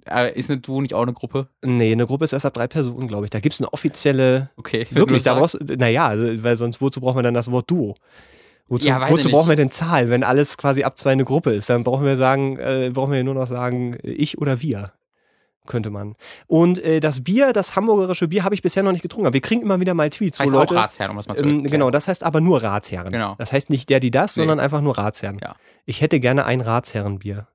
Äh, 0.06 0.38
ist 0.38 0.50
eine 0.50 0.60
Du 0.60 0.80
nicht 0.82 0.92
auch 0.94 1.02
eine 1.02 1.14
Gruppe? 1.14 1.48
Nee, 1.62 1.92
eine 1.92 2.06
Gruppe 2.06 2.24
ist 2.24 2.34
erst 2.34 2.44
ab 2.44 2.52
drei 2.54 2.66
Personen, 2.66 3.08
glaube 3.08 3.24
ich. 3.24 3.30
Da 3.30 3.40
gibt 3.40 3.54
es 3.54 3.60
eine 3.60 3.72
offizielle, 3.72 4.50
Okay. 4.56 4.86
wirklich, 4.90 5.22
du 5.22 5.30
da 5.30 5.34
das 5.40 5.56
brauchst 5.56 5.78
naja, 5.78 6.08
also, 6.08 6.44
weil 6.44 6.56
sonst, 6.56 6.80
wozu 6.82 7.00
braucht 7.00 7.14
man 7.14 7.24
dann 7.24 7.34
das 7.34 7.50
Wort 7.50 7.70
Duo? 7.70 7.94
Wozu, 8.68 8.86
Ja, 8.86 9.10
wozu 9.10 9.30
brauchen 9.30 9.48
wir 9.48 9.56
denn 9.56 9.70
Zahlen, 9.70 10.08
wenn 10.10 10.22
alles 10.24 10.56
quasi 10.56 10.84
ab 10.84 10.98
zwei 10.98 11.12
eine 11.12 11.24
Gruppe 11.24 11.52
ist? 11.54 11.68
Dann 11.70 11.84
brauchen 11.84 12.04
wir 12.04 12.16
sagen, 12.16 12.58
äh, 12.58 12.90
brauchen 12.92 13.12
wir 13.12 13.22
nur 13.24 13.34
noch 13.34 13.46
sagen, 13.48 13.94
äh, 14.02 14.10
ich 14.10 14.38
oder 14.38 14.60
wir. 14.62 14.92
Könnte 15.66 15.88
man. 15.90 16.14
Und 16.46 16.78
äh, 16.82 17.00
das 17.00 17.24
Bier, 17.24 17.52
das 17.54 17.74
hamburgerische 17.74 18.28
Bier, 18.28 18.44
habe 18.44 18.54
ich 18.54 18.60
bisher 18.62 18.82
noch 18.82 18.92
nicht 18.92 19.00
getrunken. 19.02 19.26
Aber 19.26 19.34
wir 19.34 19.40
kriegen 19.40 19.62
immer 19.62 19.80
wieder 19.80 19.94
mal 19.94 20.10
Tweets, 20.10 20.38
heißt 20.40 20.52
wo 20.52 20.56
auch 20.56 20.60
Leute. 20.60 20.74
Ratsherren, 20.76 21.12
um 21.12 21.16
das 21.16 21.26
mal 21.26 21.36
zu 21.36 21.42
Ähm, 21.42 21.62
genau, 21.62 21.90
das 21.90 22.06
heißt 22.08 22.22
aber 22.22 22.40
nur 22.42 22.62
Ratsherren. 22.62 23.12
Genau. 23.12 23.34
Das 23.38 23.50
heißt 23.52 23.70
nicht 23.70 23.88
der, 23.88 23.98
die 24.00 24.10
das, 24.10 24.36
Nee. 24.36 24.42
sondern 24.42 24.60
einfach 24.60 24.82
nur 24.82 24.98
Ratsherren. 24.98 25.38
Ja. 25.42 25.56
Ich 25.86 26.00
hätte 26.02 26.20
gerne 26.20 26.44
ein 26.44 26.60
Ratsherrenbier. 26.60 27.46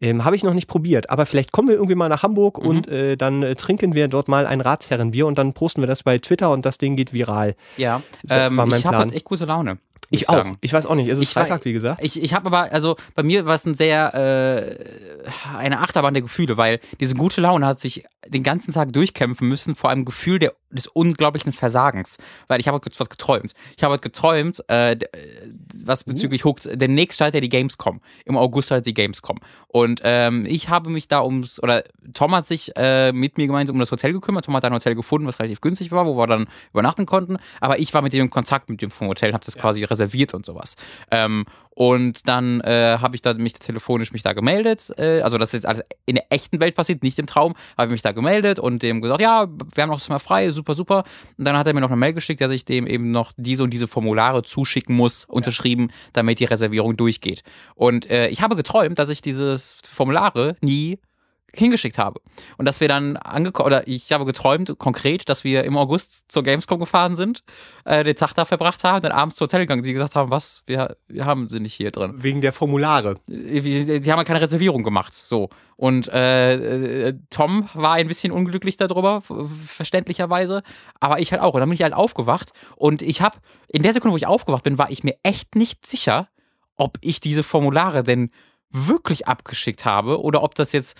Ähm, 0.00 0.24
Habe 0.24 0.36
ich 0.36 0.42
noch 0.42 0.52
nicht 0.52 0.66
probiert, 0.66 1.08
aber 1.08 1.24
vielleicht 1.24 1.52
kommen 1.52 1.68
wir 1.68 1.76
irgendwie 1.76 1.94
mal 1.94 2.08
nach 2.10 2.22
Hamburg 2.22 2.58
Mhm. 2.60 2.66
und 2.68 2.88
äh, 2.88 3.16
dann 3.16 3.42
äh, 3.42 3.54
trinken 3.54 3.94
wir 3.94 4.08
dort 4.08 4.28
mal 4.28 4.46
ein 4.46 4.60
Ratsherrenbier 4.60 5.26
und 5.26 5.38
dann 5.38 5.54
posten 5.54 5.80
wir 5.80 5.86
das 5.86 6.02
bei 6.02 6.18
Twitter 6.18 6.50
und 6.52 6.66
das 6.66 6.76
Ding 6.78 6.96
geht 6.96 7.12
viral. 7.14 7.54
Ja, 7.78 8.02
Das 8.24 8.50
ähm, 8.50 8.56
war 8.58 8.66
mein 8.66 8.80
ich 8.80 8.86
habe 8.86 9.10
echt 9.14 9.24
gute 9.24 9.46
Laune. 9.46 9.78
Ich, 10.10 10.28
auch. 10.28 10.34
sagen. 10.34 10.56
Ich 10.60 10.72
weiß 10.72 10.86
auch 10.86 10.94
nicht. 10.94 11.08
Es 11.08 11.18
ist 11.18 11.30
Ich 11.30 11.36
war- 11.36 11.42
Freitag, 11.46 11.64
wie 11.64 11.72
gesagt. 11.72 12.04
Ich, 12.04 12.22
ich 12.22 12.34
habe 12.34 12.46
aber, 12.46 12.72
also 12.72 12.96
bei 13.14 13.22
mir 13.22 13.46
war 13.46 13.54
es 13.54 13.64
ein 13.66 13.74
sehr, 13.74 14.14
äh, 14.14 14.84
eine 15.56 15.80
Achterbahn 15.80 16.14
der 16.14 16.22
Gefühle, 16.22 16.56
weil 16.56 16.80
diese 17.00 17.14
gute 17.14 17.40
Laune 17.40 17.66
hat 17.66 17.80
sich 17.80 18.04
den 18.26 18.42
ganzen 18.42 18.72
Tag 18.72 18.92
durchkämpfen 18.92 19.48
müssen 19.48 19.74
vor 19.74 19.90
einem 19.90 20.04
Gefühl 20.04 20.38
der, 20.38 20.52
des 20.70 20.86
unglaublichen 20.86 21.52
Versagens. 21.52 22.18
Weil 22.48 22.60
ich 22.60 22.68
habe 22.68 22.76
heute 22.76 22.98
was 22.98 23.08
geträumt. 23.08 23.52
Ich 23.76 23.82
habe 23.82 23.92
heute 23.92 24.02
geträumt, 24.02 24.62
äh, 24.68 24.92
äh, 24.92 24.98
was 25.84 26.04
bezüglich 26.04 26.44
Hooks, 26.44 26.68
demnächst 26.72 27.16
startet 27.16 27.36
ja 27.36 27.40
die 27.40 27.48
Gamescom. 27.48 28.00
Im 28.24 28.36
August 28.36 28.66
startet 28.66 28.86
die 28.86 28.94
Gamescom. 28.94 29.38
Und 29.68 30.00
ähm, 30.04 30.46
ich 30.46 30.68
habe 30.68 30.90
mich 30.90 31.08
da 31.08 31.22
ums, 31.22 31.62
oder 31.62 31.84
Tom 32.14 32.34
hat 32.34 32.46
sich 32.46 32.72
äh, 32.76 33.12
mit 33.12 33.38
mir 33.38 33.46
gemeinsam 33.46 33.76
um 33.76 33.80
das 33.80 33.92
Hotel 33.92 34.12
gekümmert. 34.12 34.46
Tom 34.46 34.56
hat 34.56 34.64
ein 34.64 34.72
Hotel 34.72 34.94
gefunden, 34.94 35.26
was 35.26 35.38
relativ 35.38 35.60
günstig 35.60 35.92
war, 35.92 36.06
wo 36.06 36.16
wir 36.16 36.26
dann 36.26 36.46
übernachten 36.72 37.06
konnten. 37.06 37.38
Aber 37.60 37.78
ich 37.78 37.94
war 37.94 38.02
mit 38.02 38.12
dem 38.12 38.22
in 38.22 38.30
Kontakt 38.30 38.68
mit 38.68 38.82
dem 38.82 38.90
vom 38.90 39.08
Hotel, 39.08 39.32
habe 39.32 39.44
das 39.44 39.56
quasi 39.56 39.84
reserviert 39.84 40.34
und 40.34 40.44
sowas. 40.44 40.76
Ähm, 41.10 41.44
und 41.76 42.26
dann 42.26 42.62
äh, 42.62 42.96
habe 43.02 43.16
ich 43.16 43.22
da 43.22 43.34
mich 43.34 43.52
telefonisch 43.52 44.10
mich 44.10 44.22
da 44.22 44.32
gemeldet. 44.32 44.90
Äh, 44.96 45.20
also 45.20 45.36
das 45.36 45.50
ist 45.50 45.52
jetzt 45.52 45.66
alles 45.66 45.82
in 46.06 46.14
der 46.14 46.24
echten 46.30 46.58
Welt 46.58 46.74
passiert, 46.74 47.02
nicht 47.02 47.18
im 47.18 47.26
Traum. 47.26 47.54
Habe 47.76 47.88
ich 47.88 47.90
mich 47.90 48.02
da 48.02 48.12
gemeldet 48.12 48.58
und 48.58 48.82
dem 48.82 49.02
gesagt, 49.02 49.20
ja, 49.20 49.46
wir 49.46 49.82
haben 49.82 49.90
noch 49.90 49.98
das 49.98 50.08
mal 50.08 50.18
frei, 50.18 50.48
super, 50.50 50.74
super. 50.74 51.04
Und 51.36 51.44
dann 51.44 51.54
hat 51.54 51.66
er 51.66 51.74
mir 51.74 51.82
noch 51.82 51.90
eine 51.90 51.98
Mail 51.98 52.14
geschickt, 52.14 52.40
dass 52.40 52.50
ich 52.50 52.64
dem 52.64 52.86
eben 52.86 53.10
noch 53.10 53.32
diese 53.36 53.62
und 53.62 53.74
diese 53.74 53.88
Formulare 53.88 54.42
zuschicken 54.42 54.96
muss, 54.96 55.26
unterschrieben, 55.26 55.90
damit 56.14 56.40
die 56.40 56.46
Reservierung 56.46 56.96
durchgeht. 56.96 57.42
Und 57.74 58.08
äh, 58.08 58.28
ich 58.28 58.40
habe 58.40 58.56
geträumt, 58.56 58.98
dass 58.98 59.10
ich 59.10 59.20
dieses 59.20 59.76
Formulare 59.92 60.56
nie 60.62 60.98
hingeschickt 61.54 61.98
habe. 61.98 62.20
Und 62.58 62.66
dass 62.66 62.80
wir 62.80 62.88
dann 62.88 63.16
angekommen, 63.16 63.66
oder 63.66 63.86
ich 63.88 64.12
habe 64.12 64.24
geträumt 64.24 64.78
konkret, 64.78 65.28
dass 65.28 65.44
wir 65.44 65.64
im 65.64 65.76
August 65.76 66.30
zur 66.30 66.42
Gamescom 66.42 66.78
gefahren 66.78 67.16
sind, 67.16 67.42
äh, 67.84 68.04
den 68.04 68.16
Tag 68.16 68.34
da 68.34 68.44
verbracht 68.44 68.84
haben, 68.84 69.02
dann 69.02 69.12
abends 69.12 69.36
zum 69.36 69.46
Hotel 69.46 69.60
gegangen, 69.60 69.84
sie 69.84 69.92
gesagt 69.92 70.16
haben, 70.16 70.30
was, 70.30 70.62
wir, 70.66 70.96
wir 71.08 71.24
haben 71.24 71.48
sie 71.48 71.60
nicht 71.60 71.74
hier 71.74 71.90
drin. 71.90 72.14
Wegen 72.16 72.40
der 72.40 72.52
Formulare. 72.52 73.16
Äh, 73.28 73.60
Sie 73.60 73.84
sie 73.84 74.12
haben 74.12 74.18
ja 74.18 74.24
keine 74.24 74.40
Reservierung 74.40 74.82
gemacht, 74.82 75.12
so. 75.14 75.48
Und 75.76 76.08
äh, 76.08 77.08
äh, 77.08 77.14
Tom 77.30 77.68
war 77.74 77.94
ein 77.94 78.08
bisschen 78.08 78.32
unglücklich 78.32 78.76
darüber, 78.76 79.22
verständlicherweise, 79.66 80.62
aber 81.00 81.20
ich 81.20 81.32
halt 81.32 81.42
auch. 81.42 81.54
Und 81.54 81.60
dann 81.60 81.68
bin 81.68 81.74
ich 81.74 81.82
halt 81.82 81.94
aufgewacht 81.94 82.52
und 82.76 83.02
ich 83.02 83.20
habe, 83.20 83.38
in 83.68 83.82
der 83.82 83.92
Sekunde, 83.92 84.12
wo 84.12 84.16
ich 84.16 84.26
aufgewacht 84.26 84.62
bin, 84.62 84.78
war 84.78 84.90
ich 84.90 85.04
mir 85.04 85.16
echt 85.22 85.54
nicht 85.54 85.86
sicher, 85.86 86.28
ob 86.76 86.98
ich 87.00 87.20
diese 87.20 87.42
Formulare 87.42 88.02
denn 88.02 88.30
wirklich 88.70 89.26
abgeschickt 89.26 89.84
habe 89.84 90.20
oder 90.20 90.42
ob 90.42 90.54
das 90.54 90.72
jetzt 90.72 90.96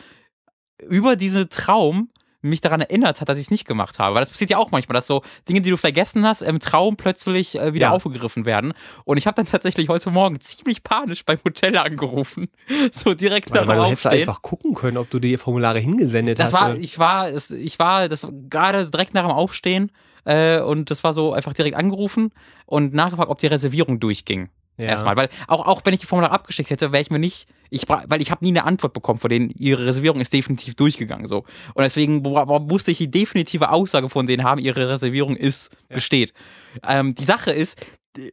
über 0.88 1.16
diesen 1.16 1.48
Traum 1.50 2.10
mich 2.42 2.60
daran 2.60 2.80
erinnert 2.80 3.20
hat, 3.20 3.28
dass 3.28 3.38
ich 3.38 3.44
es 3.46 3.50
nicht 3.50 3.66
gemacht 3.66 3.98
habe. 3.98 4.14
Weil 4.14 4.22
das 4.22 4.30
passiert 4.30 4.50
ja 4.50 4.58
auch 4.58 4.70
manchmal, 4.70 4.94
dass 4.94 5.08
so 5.08 5.22
Dinge, 5.48 5.62
die 5.62 5.70
du 5.70 5.76
vergessen 5.76 6.24
hast, 6.24 6.42
im 6.42 6.60
Traum 6.60 6.96
plötzlich 6.96 7.58
äh, 7.58 7.74
wieder 7.74 7.86
Ja. 7.86 7.90
aufgegriffen 7.90 8.44
werden. 8.44 8.72
Und 9.04 9.16
ich 9.16 9.26
habe 9.26 9.34
dann 9.34 9.46
tatsächlich 9.46 9.88
heute 9.88 10.10
Morgen 10.10 10.38
ziemlich 10.38 10.84
panisch 10.84 11.24
beim 11.24 11.38
Hotel 11.44 11.76
angerufen. 11.76 12.48
So 12.92 13.14
direkt 13.14 13.50
Weil 13.50 13.62
nach 13.62 13.66
man 13.66 13.76
dem 13.78 13.84
hättest 13.86 14.04
du 14.04 14.08
Aufstehen. 14.10 14.28
einfach 14.28 14.42
gucken 14.42 14.74
können, 14.74 14.96
ob 14.96 15.10
du 15.10 15.18
die 15.18 15.36
Formulare 15.38 15.80
hingesendet 15.80 16.38
Das 16.38 16.52
hast. 16.52 16.60
war, 16.60 16.76
ich 16.76 16.98
war, 17.00 17.30
ich 17.32 17.78
war, 17.80 18.08
das 18.08 18.22
war 18.22 18.30
gerade 18.48 18.88
direkt 18.88 19.14
nach 19.14 19.22
dem 19.26 19.32
Aufstehen 19.32 19.90
äh, 20.24 20.60
und 20.60 20.90
das 20.92 21.02
war 21.02 21.12
so 21.12 21.32
einfach 21.32 21.52
direkt 21.52 21.76
angerufen 21.76 22.30
und 22.66 22.94
nachgefragt, 22.94 23.30
ob 23.30 23.40
die 23.40 23.46
Reservierung 23.48 23.98
durchging. 23.98 24.50
Ja. 24.78 24.86
Erstmal, 24.86 25.16
weil 25.16 25.28
auch, 25.48 25.66
auch 25.66 25.80
wenn 25.84 25.94
ich 25.94 26.00
die 26.00 26.06
Formulare 26.06 26.34
abgeschickt 26.34 26.70
hätte, 26.70 26.92
wäre 26.92 27.02
ich 27.02 27.10
mir 27.10 27.18
nicht, 27.18 27.48
ich, 27.70 27.88
weil 27.88 28.20
ich 28.20 28.30
habe 28.30 28.44
nie 28.44 28.50
eine 28.50 28.64
Antwort 28.64 28.92
bekommen 28.92 29.18
von 29.18 29.30
denen, 29.30 29.50
ihre 29.50 29.86
Reservierung 29.86 30.20
ist 30.20 30.32
definitiv 30.32 30.74
durchgegangen 30.74 31.26
so. 31.26 31.44
Und 31.74 31.82
deswegen 31.82 32.22
musste 32.22 32.90
ich 32.90 32.98
die 32.98 33.10
definitive 33.10 33.70
Aussage 33.70 34.08
von 34.08 34.26
denen 34.26 34.44
haben, 34.44 34.60
ihre 34.60 34.88
Reservierung 34.88 35.36
ist, 35.36 35.70
besteht. 35.88 36.32
Ähm, 36.86 37.14
die 37.14 37.24
Sache 37.24 37.52
ist, 37.52 37.80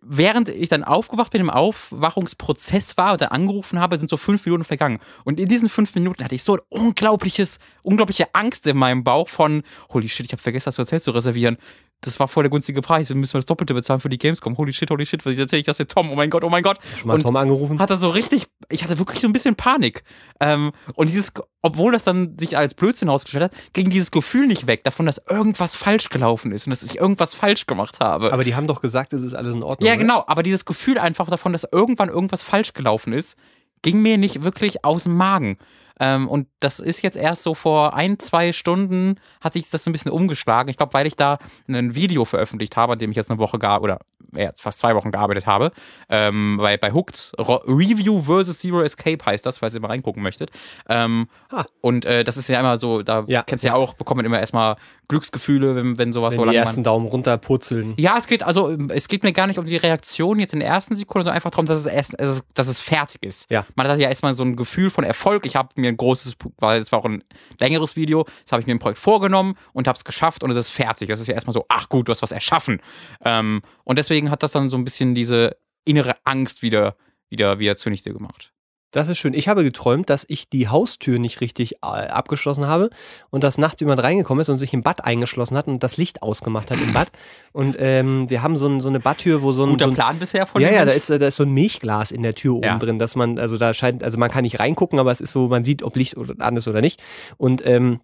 während 0.02 0.50
ich 0.50 0.70
dann 0.70 0.84
aufgewacht 0.84 1.32
bin, 1.32 1.42
im 1.42 1.50
Aufwachungsprozess 1.50 2.98
war 2.98 3.14
und 3.14 3.22
dann 3.22 3.30
angerufen 3.30 3.80
habe, 3.80 3.98
sind 3.98 4.10
so 4.10 4.18
fünf 4.18 4.46
Minuten 4.46 4.64
vergangen. 4.64 5.00
Und 5.24 5.40
in 5.40 5.48
diesen 5.48 5.70
fünf 5.70 5.96
Minuten 5.96 6.24
hatte 6.24 6.36
ich 6.36 6.44
so 6.44 6.56
ein 6.56 6.62
unglaubliches, 6.70 7.60
unglaubliche 7.82 8.34
Angst 8.34 8.68
in 8.68 8.78
meinem 8.78 9.04
Bauch 9.04 9.28
von, 9.28 9.64
holy 9.92 10.10
shit, 10.10 10.26
ich 10.26 10.32
habe 10.32 10.42
vergessen, 10.42 10.66
das 10.66 10.78
Hotel 10.78 11.02
zu 11.02 11.12
reservieren. 11.12 11.58
Das 12.05 12.19
war 12.19 12.27
voll 12.27 12.43
der 12.43 12.51
günstige 12.51 12.81
Preis. 12.81 13.10
Wir 13.10 13.15
müssen 13.15 13.33
wir 13.33 13.39
das 13.39 13.45
Doppelte 13.45 13.74
bezahlen 13.74 14.00
für 14.00 14.10
die 14.10 14.17
Gamescom. 14.17 14.57
Holy 14.57 14.74
shit, 14.74 14.89
holy 14.91 15.05
shit, 15.05 15.25
was 15.25 15.38
erzähle 15.38 15.62
ich 15.62 15.65
das 15.65 15.77
dem 15.77 15.88
Tom? 15.88 16.12
Oh 16.12 16.15
mein 16.15 16.29
Gott, 16.29 16.43
oh 16.43 16.50
mein 16.50 16.63
Gott. 16.63 16.77
Schon 16.98 17.07
mal 17.07 17.15
Und 17.15 17.22
Tom 17.22 17.36
angerufen? 17.36 17.79
hatte 17.79 17.95
so 17.98 18.10
richtig, 18.10 18.48
ich 18.69 18.83
hatte 18.83 19.00
wirklich 19.00 19.22
so 19.22 19.27
ein 19.27 19.33
bisschen 19.33 19.55
Panik. 19.55 20.03
Ähm, 20.39 20.72
und 20.95 21.10
dieses, 21.10 21.33
obwohl 21.62 21.91
das 21.93 22.03
dann 22.03 22.38
sich 22.38 22.57
als 22.57 22.74
Blödsinn 22.74 23.10
ausgestellt 23.10 23.45
hat, 23.45 23.53
ging 23.74 23.89
dieses 23.89 24.12
Gefühl 24.12 24.48
nicht 24.48 24.67
weg 24.67 24.83
davon, 24.83 25.05
dass 25.05 25.22
irgendwas 25.29 25.75
falsch 25.75 26.10
gelaufen 26.10 26.51
ist 26.51 26.67
und 26.67 26.72
dass 26.72 26.83
ich 26.83 26.98
irgendwas 26.98 27.33
falsch 27.33 27.65
gemacht 27.65 28.00
habe. 28.00 28.33
Aber 28.33 28.43
die 28.43 28.55
haben 28.55 28.67
doch 28.67 28.81
gesagt, 28.81 29.13
es 29.13 29.22
ist 29.22 29.33
alles 29.33 29.55
in 29.55 29.63
Ordnung. 29.63 29.88
ja, 29.88 29.93
oder? 29.93 30.01
genau, 30.01 30.24
aber 30.27 30.43
dieses 30.43 30.65
Gefühl 30.65 30.98
einfach 31.00 31.29
davon, 31.29 31.53
dass 31.53 31.65
irgendwann 31.72 32.10
irgendwas 32.10 32.43
falsch 32.43 32.74
gelaufen 32.74 33.13
ist, 33.13 33.38
ging 33.81 34.01
mir 34.01 34.17
nicht 34.17 34.43
wirklich 34.43 34.83
aus 34.86 35.03
dem 35.03 35.15
Magen. 35.15 35.57
Ähm, 36.00 36.28
und 36.28 36.48
das 36.60 36.80
ist 36.80 37.02
jetzt 37.02 37.18
erst 37.18 37.44
so 37.44 37.54
vor 37.54 37.94
ein, 37.96 38.20
zwei 38.20 38.52
Stunden 38.52 39.20
hat 39.42 39.54
sich 39.54 39.70
das 39.70 39.84
so 39.84 39.90
ein 39.90 39.94
bisschen 39.94 40.12
umgeschlagen. 40.12 40.70
Ich 40.70 40.78
glaube, 40.78 40.94
weil 40.94 41.08
ich 41.08 41.16
da 41.16 41.38
ein 41.68 41.96
Video 41.96 42.26
veröffentlicht 42.26 42.78
habe, 42.78 42.94
an 42.94 43.00
dem 43.00 43.12
ich 43.12 43.18
jetzt 43.18 43.30
eine 43.30 43.40
Woche 43.40 43.60
gar 43.60 43.82
oder 43.82 44.00
ja, 44.36 44.52
fast 44.56 44.80
zwei 44.80 44.96
Wochen 44.96 45.12
gearbeitet 45.12 45.46
habe. 45.46 45.72
Ähm, 46.10 46.58
bei, 46.58 46.78
bei 46.78 46.92
Hooked 46.92 47.34
Review 47.38 48.24
versus 48.24 48.60
Zero 48.60 48.82
Escape 48.82 49.25
heißt 49.25 49.46
das, 49.46 49.60
falls 49.60 49.74
ihr 49.74 49.82
mal 49.82 49.88
reingucken 49.88 50.24
möchtet. 50.24 50.52
Ähm, 50.90 51.28
Ah. 51.54 51.66
Und 51.82 52.06
äh, 52.06 52.24
das 52.24 52.36
ist 52.38 52.48
ja 52.50 52.60
immer 52.60 52.80
so, 52.80 53.04
da 53.04 53.25
Ja, 53.28 53.44
kennst 53.44 53.63
du 53.63 53.68
ja, 53.68 53.74
ja. 53.75 53.80
auch, 53.80 53.94
bekommt 53.94 54.18
man 54.18 54.25
immer 54.25 54.40
erstmal 54.40 54.75
Glücksgefühle, 55.08 55.75
wenn, 55.75 55.98
wenn 56.00 56.12
sowas 56.12 56.34
Wenn 56.34 56.46
so 56.46 56.50
die 56.50 56.56
ersten 56.56 56.84
Daumen 56.84 57.08
runter 57.08 57.38
purzeln. 57.38 57.94
Ja, 57.98 58.18
es 58.18 58.25
geht 58.25 58.42
also, 58.42 58.72
es 58.90 59.08
geht 59.08 59.24
mir 59.24 59.34
gar 59.34 59.46
nicht 59.46 59.60
um 59.60 59.66
die 59.66 59.78
Reaktion 59.78 60.40
jetzt 60.40 60.54
in 60.54 60.60
der 60.60 60.70
ersten 60.70 60.96
Sekunde, 60.96 61.25
sondern 61.25 61.36
einfach 61.36 61.52
darum, 61.52 61.68
dass 61.68 61.80
es 61.80 61.86
erst, 61.86 62.20
dass 62.20 62.38
es, 62.38 62.44
dass 62.56 62.68
es 62.68 62.80
fertig 62.80 63.22
ist. 63.22 63.52
Ja. 63.52 63.66
Man 63.75 63.88
hat 63.88 64.00
ja 64.00 64.10
erstmal 64.10 64.34
so 64.34 64.44
ein 64.44 64.56
Gefühl 64.56 64.90
von 64.90 65.04
Erfolg. 65.04 65.46
Ich 65.46 65.56
habe 65.56 65.70
mir 65.75 65.90
ein 65.90 65.98
großes, 65.98 66.36
weil 66.58 66.82
es 66.82 66.92
war 66.92 67.00
auch 67.00 67.06
ein 67.06 67.24
längeres 67.60 67.96
Video, 67.96 68.25
das 68.44 68.52
habe 68.52 68.62
ich 68.62 68.68
mir 68.68 68.74
ein 68.74 68.80
Projekt 68.80 69.00
vorgenommen 69.00 69.56
und 69.74 69.88
habe 69.88 69.98
es 69.98 70.06
geschafft 70.06 70.44
und 70.44 70.50
es 70.50 70.58
ist 70.58 70.70
fertig. 70.70 71.10
Das 71.10 71.20
ist 71.20 71.28
ja 71.28 71.36
erstmal 71.36 71.54
so, 71.54 71.66
ach 71.70 71.90
gut, 71.90 72.08
du 72.08 72.12
hast 72.12 72.24
was 72.24 72.32
erschaffen. 72.32 72.82
Ähm, 73.24 73.62
und 73.84 73.98
deswegen 74.00 74.23
hat 74.30 74.44
das 74.44 74.51
dann 74.51 74.70
so 74.70 74.77
ein 74.77 74.84
bisschen 74.84 75.15
diese 75.15 75.58
innere 75.86 76.15
Angst 76.24 76.62
wieder, 76.62 76.96
wieder, 77.30 77.60
wieder 77.60 77.75
zunichte 77.75 78.13
gemacht. 78.13 78.51
Das 78.92 79.10
ist 79.10 79.18
schön. 79.18 79.34
Ich 79.34 79.48
habe 79.48 79.63
geträumt, 79.63 80.12
dass 80.12 80.24
ich 80.30 80.50
die 80.50 80.68
Haustür 80.68 81.18
nicht 81.18 81.42
richtig 81.42 81.77
äh, 81.77 81.88
abgeschlossen 81.88 82.68
habe 82.68 82.92
und 83.32 83.44
dass 83.44 83.58
nachts 83.58 83.82
jemand 83.82 84.03
reingekommen 84.03 84.44
ist 84.44 84.50
und 84.50 84.60
sich 84.60 84.72
im 84.72 84.84
Bad 84.84 85.03
eingeschlossen 85.03 85.58
hat 85.58 85.65
und 85.68 85.82
das 85.82 85.98
Licht 85.98 86.22
ausgemacht 86.22 86.70
hat 86.70 86.80
im 86.80 86.94
Bad. 86.94 87.12
Und 87.53 87.75
ähm, 87.80 88.30
wir 88.30 88.44
haben 88.44 88.56
so, 88.56 88.68
ein, 88.68 88.82
so 88.82 88.89
eine 88.89 89.00
Badtür, 89.00 89.42
wo 89.42 89.51
so 89.51 89.63
ein. 89.63 89.72
Guter 89.72 89.86
so 89.86 89.92
ein 89.92 89.96
Plan 89.96 90.20
bisher 90.20 90.46
von 90.46 90.62
ja, 90.62 90.70
ja, 90.72 90.86
da 90.86 90.92
ist, 90.92 91.10
da 91.10 91.15
ist 91.15 91.38
so 91.38 91.44
ein 91.44 91.51
Milchglas 91.51 92.12
in 92.12 92.22
der 92.22 92.36
Tür 92.36 92.53
oben 92.53 92.65
Ja. 92.65 92.77
drin, 92.77 93.00
dass 93.00 93.15
man, 93.15 93.39
also 93.39 93.58
da 93.58 93.74
scheint, 93.74 94.03
also 94.03 94.20
man 94.20 94.30
kann 94.30 94.44
nicht 94.44 94.60
reingucken, 94.60 95.00
aber 95.00 95.12
es 95.12 95.22
ist 95.22 95.32
so, 95.32 95.48
man 95.48 95.63
sieht, 95.63 95.82
ob 95.82 95.96
Licht 95.96 96.15
oder- 96.15 96.36
an 96.46 96.56
ist 96.56 96.68
oder 96.68 96.82
nicht. 96.82 97.01
Und 97.38 97.65
ähm, 97.65 98.00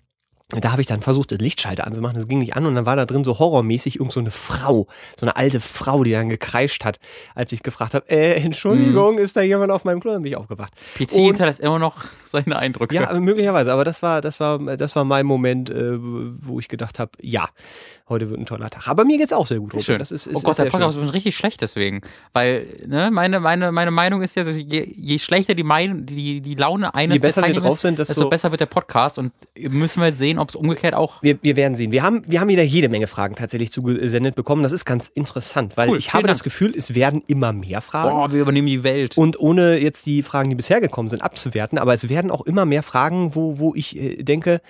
da 0.50 0.72
habe 0.72 0.82
ich 0.82 0.88
dann 0.88 1.02
versucht, 1.02 1.32
das 1.32 1.38
Lichtschalter 1.40 1.86
anzumachen. 1.86 2.16
Das 2.16 2.28
ging 2.28 2.40
nicht 2.40 2.56
an 2.56 2.66
und 2.66 2.74
dann 2.74 2.86
war 2.88 2.96
da 2.96 3.06
drin 3.06 3.24
so 3.24 3.38
horrormäßig 3.38 3.98
irgend 3.98 4.12
so 4.14 4.20
eine 4.20 4.32
Frau, 4.32 4.88
so 5.20 5.26
eine 5.28 5.36
alte 5.36 5.60
Frau, 5.60 6.04
die 6.04 6.12
dann 6.12 6.28
gekreischt 6.30 6.84
hat, 6.86 7.00
als 7.36 7.52
ich 7.52 7.62
gefragt 7.62 7.94
habe, 7.94 8.10
äh, 8.10 8.34
Entschuldigung, 8.44 9.14
Mhm. 9.16 9.22
ist 9.22 9.36
da 9.36 9.42
jemand 9.42 9.72
auf 9.72 9.84
meinem 9.86 10.00
Klo? 10.00 10.12
Dann 10.12 10.24
bin 10.24 10.32
ich 10.32 10.38
aufgewacht. 10.38 10.74
PC 10.98 11.14
Und- 11.18 11.26
hinterlässt 11.26 11.60
immer 11.60 11.78
noch 11.78 11.98
seine 12.32 12.58
Eindrücke. 12.58 12.96
Ja, 12.96 13.12
möglicherweise, 13.20 13.72
aber 13.72 13.84
das 13.84 14.02
war, 14.02 14.22
das 14.22 14.40
war, 14.40 14.60
das 14.78 14.96
war 14.96 15.04
mein 15.06 15.26
Moment, 15.26 15.70
äh, 15.70 15.98
wo 16.00 16.60
ich 16.60 16.68
gedacht 16.68 17.00
habe, 17.00 17.12
ja, 17.22 17.50
heute 18.08 18.30
wird 18.30 18.40
ein 18.40 18.46
toller 18.48 18.70
Tag. 18.72 18.88
Aber 18.88 19.06
mir 19.06 19.18
geht's 19.20 19.32
auch 19.34 19.46
sehr 19.46 19.60
gut, 19.60 19.72
Robert. 19.74 19.86
schön. 19.86 20.00
Das 20.00 20.12
ist, 20.12 20.26
ist, 20.26 20.36
oh 20.38 20.42
Gott, 20.42 20.52
ist 20.52 20.60
der 20.60 20.66
Podcast 20.66 20.96
schön. 20.96 21.04
ist 21.06 21.14
richtig 21.14 21.36
schlecht 21.38 21.62
deswegen. 21.62 22.02
Weil, 22.34 22.66
ne, 22.88 23.12
meine, 23.12 23.40
meine, 23.40 23.72
meine 23.72 23.92
Meinung 23.92 24.22
ist 24.24 24.36
ja, 24.36 24.44
so, 24.44 24.50
je, 24.50 24.84
je 24.84 25.20
schlechter 25.20 25.54
die, 25.54 25.64
mein, 25.64 26.08
die, 26.08 26.42
die 26.42 26.56
Laune 26.56 26.94
eines 26.96 27.16
Je 27.16 27.20
besser 27.20 27.42
der 27.44 27.54
wir 27.54 27.62
drauf 27.62 27.76
ist, 27.76 27.82
sind, 27.82 28.00
desto 28.00 28.14
desto- 28.16 28.30
besser 28.30 28.50
wird 28.52 28.62
der 28.62 28.66
Podcast 28.66 29.20
und 29.20 29.32
müssen 29.60 30.02
wir 30.02 30.08
jetzt 30.08 30.18
sehen, 30.18 30.40
ob 30.40 30.50
es 30.50 30.56
umgekehrt 30.56 30.96
auch. 30.96 31.22
Wir, 31.22 31.38
wir 31.44 31.56
werden 31.56 31.76
sehen. 31.76 31.92
Wir 31.92 32.02
haben, 32.02 32.24
wir 32.28 32.42
haben 32.42 32.48
wieder 32.50 32.64
jede 32.64 32.90
Menge 32.90 33.06
Fragen 33.06 33.36
tatsächlich 33.36 33.72
zugesendet 33.72 34.34
bekommen. 34.36 34.64
Das 34.64 34.72
ist 34.72 34.86
ganz 34.86 35.08
interessant, 35.10 35.78
weil 35.78 35.90
Cool, 35.90 35.98
ich 36.00 36.12
habe 36.12 36.28
das 36.28 36.40
Dank. 36.40 36.46
Gefühl, 36.46 36.74
es 36.76 36.96
werden 36.96 37.22
immer 37.28 37.54
mehr 37.54 37.82
Fragen. 37.82 38.10
Boah, 38.10 38.32
wir 38.32 38.42
übernehmen 38.42 38.68
die 38.68 38.84
Welt. 38.84 39.18
Und 39.20 39.40
ohne 39.40 39.78
jetzt 39.80 40.08
die 40.08 40.24
Fragen, 40.24 40.50
die 40.50 40.56
bisher 40.56 40.82
gekommen 40.82 41.10
sind, 41.10 41.22
abzuwerten, 41.22 41.78
aber 41.78 41.94
es 41.94 42.10
werden 42.10 42.19
auch 42.32 42.46
immer 42.46 42.66
mehr 42.66 42.84
Fragen, 42.84 43.36
wo, 43.36 43.60
wo 43.60 43.74
ich 43.76 43.98
äh, 43.98 44.24
denke, 44.24 44.62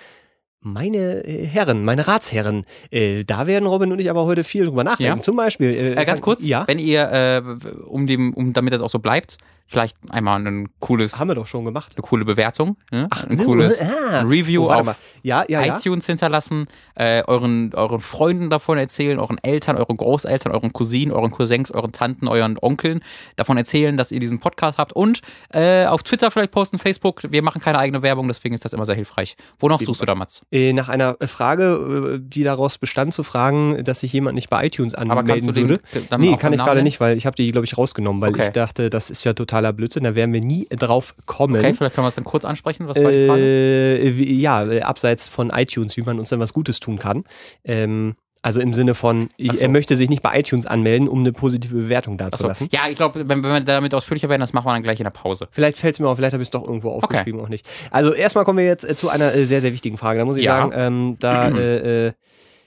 meine 0.60 1.24
äh, 1.24 1.46
Herren, 1.46 1.84
meine 1.84 2.06
Ratsherren, 2.06 2.64
äh, 2.90 3.24
da 3.24 3.46
werden 3.46 3.66
Robin 3.66 3.92
und 3.92 4.00
ich 4.00 4.10
aber 4.10 4.24
heute 4.24 4.44
viel 4.44 4.66
drüber 4.66 4.84
nachdenken. 4.84 5.18
Ja. 5.18 5.22
Zum 5.22 5.36
Beispiel. 5.36 5.70
Äh, 5.70 5.92
Äh, 5.94 6.04
ganz 6.04 6.20
kurz, 6.20 6.44
Ja, 6.44 6.66
wenn 6.68 6.78
ihr, 6.78 7.10
äh, 7.10 7.42
um 7.86 8.06
dem, 8.06 8.34
um 8.34 8.52
damit 8.52 8.72
das 8.72 8.82
auch 8.82 8.90
so 8.90 8.98
bleibt, 8.98 9.38
vielleicht 9.70 9.96
einmal 10.10 10.44
ein 10.44 10.68
cooles, 10.80 11.20
haben 11.20 11.28
wir 11.28 11.36
doch 11.36 11.46
schon 11.46 11.64
gemacht. 11.64 11.92
eine 11.96 12.02
coole 12.02 12.24
Bewertung, 12.24 12.76
ne? 12.90 13.06
Ach, 13.10 13.24
ein 13.28 13.38
cooles 13.38 13.80
ah. 13.80 14.22
Review 14.22 14.66
Oh, 14.66 14.70
auf. 14.72 14.96
Ja, 15.22 15.44
ja, 15.48 15.62
ja. 15.64 15.76
iTunes 15.76 16.06
hinterlassen, 16.06 16.66
äh, 16.96 17.22
euren, 17.26 17.72
euren 17.74 18.00
Freunden 18.00 18.50
davon 18.50 18.78
erzählen, 18.78 19.20
euren 19.20 19.38
Eltern, 19.42 19.76
euren 19.76 19.96
Großeltern, 19.96 20.50
euren 20.52 20.72
Cousinen, 20.72 21.12
euren 21.12 21.30
Cousins, 21.30 21.70
euren 21.70 21.92
Tanten, 21.92 22.26
euren 22.26 22.58
Onkeln 22.60 23.00
davon 23.36 23.56
erzählen, 23.56 23.96
dass 23.96 24.10
ihr 24.10 24.18
diesen 24.18 24.40
Podcast 24.40 24.76
habt 24.76 24.92
und 24.92 25.20
äh, 25.54 25.86
auf 25.86 26.02
Twitter 26.02 26.30
vielleicht 26.32 26.50
posten, 26.50 26.78
Facebook. 26.80 27.22
Wir 27.30 27.42
machen 27.42 27.60
keine 27.62 27.78
eigene 27.78 28.02
Werbung, 28.02 28.26
deswegen 28.26 28.54
ist 28.56 28.64
das 28.64 28.72
immer 28.72 28.86
sehr 28.86 28.96
hilfreich. 28.96 29.36
Wonach 29.60 29.80
suchst 29.80 30.02
du 30.02 30.06
da, 30.06 30.16
Mats? 30.16 30.42
Äh, 30.50 30.72
nach 30.72 30.88
einer 30.88 31.16
Frage, 31.26 32.16
äh, 32.16 32.18
die 32.20 32.42
daraus 32.42 32.78
bestand, 32.78 33.14
zu 33.14 33.22
fragen, 33.22 33.84
dass 33.84 34.00
sich 34.00 34.12
jemand 34.12 34.34
nicht 34.34 34.50
bei 34.50 34.66
iTunes 34.66 34.94
Aber 34.96 35.22
kannst 35.22 35.30
anmelden 35.30 35.46
du 35.46 35.52
den 35.52 35.68
würde. 35.68 36.06
dann 36.10 36.20
Nee, 36.20 36.36
kann 36.36 36.52
ich 36.52 36.58
gerade 36.58 36.82
nicht, 36.82 36.98
weil 36.98 37.16
ich 37.16 37.24
habe 37.26 37.36
die, 37.36 37.52
glaube 37.52 37.66
ich, 37.66 37.78
rausgenommen, 37.78 38.20
weil 38.20 38.30
Okay. 38.30 38.42
ich 38.46 38.50
dachte, 38.50 38.90
das 38.90 39.10
ist 39.10 39.24
ja 39.24 39.32
totaler 39.60 39.72
Blödsinn, 39.72 40.04
da 40.04 40.14
werden 40.14 40.32
wir 40.32 40.40
nie 40.40 40.66
drauf 40.70 41.14
kommen. 41.26 41.56
Okay, 41.56 41.74
vielleicht 41.74 41.94
können 41.94 42.04
wir 42.04 42.08
es 42.08 42.14
dann 42.14 42.24
kurz 42.24 42.44
ansprechen. 42.44 42.88
Was 42.88 43.02
war 43.02 43.10
die 43.10 43.26
Frage? 43.26 43.42
Äh, 43.42 44.16
wie, 44.16 44.40
ja, 44.40 44.60
abseits 44.82 45.28
von 45.28 45.50
iTunes, 45.50 45.96
wie 45.96 46.02
man 46.02 46.18
uns 46.18 46.30
dann 46.30 46.40
was 46.40 46.52
Gutes 46.52 46.80
tun 46.80 46.98
kann. 46.98 47.24
Ähm, 47.64 48.14
also 48.42 48.58
im 48.60 48.72
Sinne 48.72 48.94
von, 48.94 49.28
so. 49.38 49.52
er 49.52 49.68
möchte 49.68 49.98
sich 49.98 50.08
nicht 50.08 50.22
bei 50.22 50.38
iTunes 50.38 50.64
anmelden, 50.64 51.08
um 51.08 51.20
eine 51.20 51.30
positive 51.32 51.74
Bewertung 51.74 52.16
dazulassen. 52.16 52.68
Ja, 52.72 52.88
ich 52.88 52.96
glaube, 52.96 53.28
wenn, 53.28 53.42
wenn 53.42 53.52
wir 53.52 53.60
damit 53.60 53.92
ausführlicher 53.92 54.30
werden, 54.30 54.40
das 54.40 54.54
machen 54.54 54.64
wir 54.66 54.72
dann 54.72 54.82
gleich 54.82 54.98
in 54.98 55.04
der 55.04 55.10
Pause. 55.10 55.48
Vielleicht 55.50 55.76
fällt 55.76 55.94
es 55.94 56.00
mir 56.00 56.08
auf, 56.08 56.16
vielleicht 56.16 56.32
habe 56.32 56.42
ich 56.42 56.46
es 56.46 56.50
doch 56.50 56.64
irgendwo 56.64 56.90
aufgeschrieben, 56.90 57.38
auch 57.38 57.50
nicht. 57.50 57.66
Also 57.90 58.14
erstmal 58.14 58.46
kommen 58.46 58.58
wir 58.58 58.64
jetzt 58.64 58.88
äh, 58.88 58.96
zu 58.96 59.10
einer 59.10 59.34
äh, 59.34 59.44
sehr, 59.44 59.60
sehr 59.60 59.74
wichtigen 59.74 59.98
Frage. 59.98 60.20
Da 60.20 60.24
muss 60.24 60.38
ich 60.38 60.44
Ja. 60.44 60.56
sagen, 60.56 60.72
ähm, 60.74 61.16
da 61.20 61.48
äh, 61.58 62.06
äh, 62.06 62.12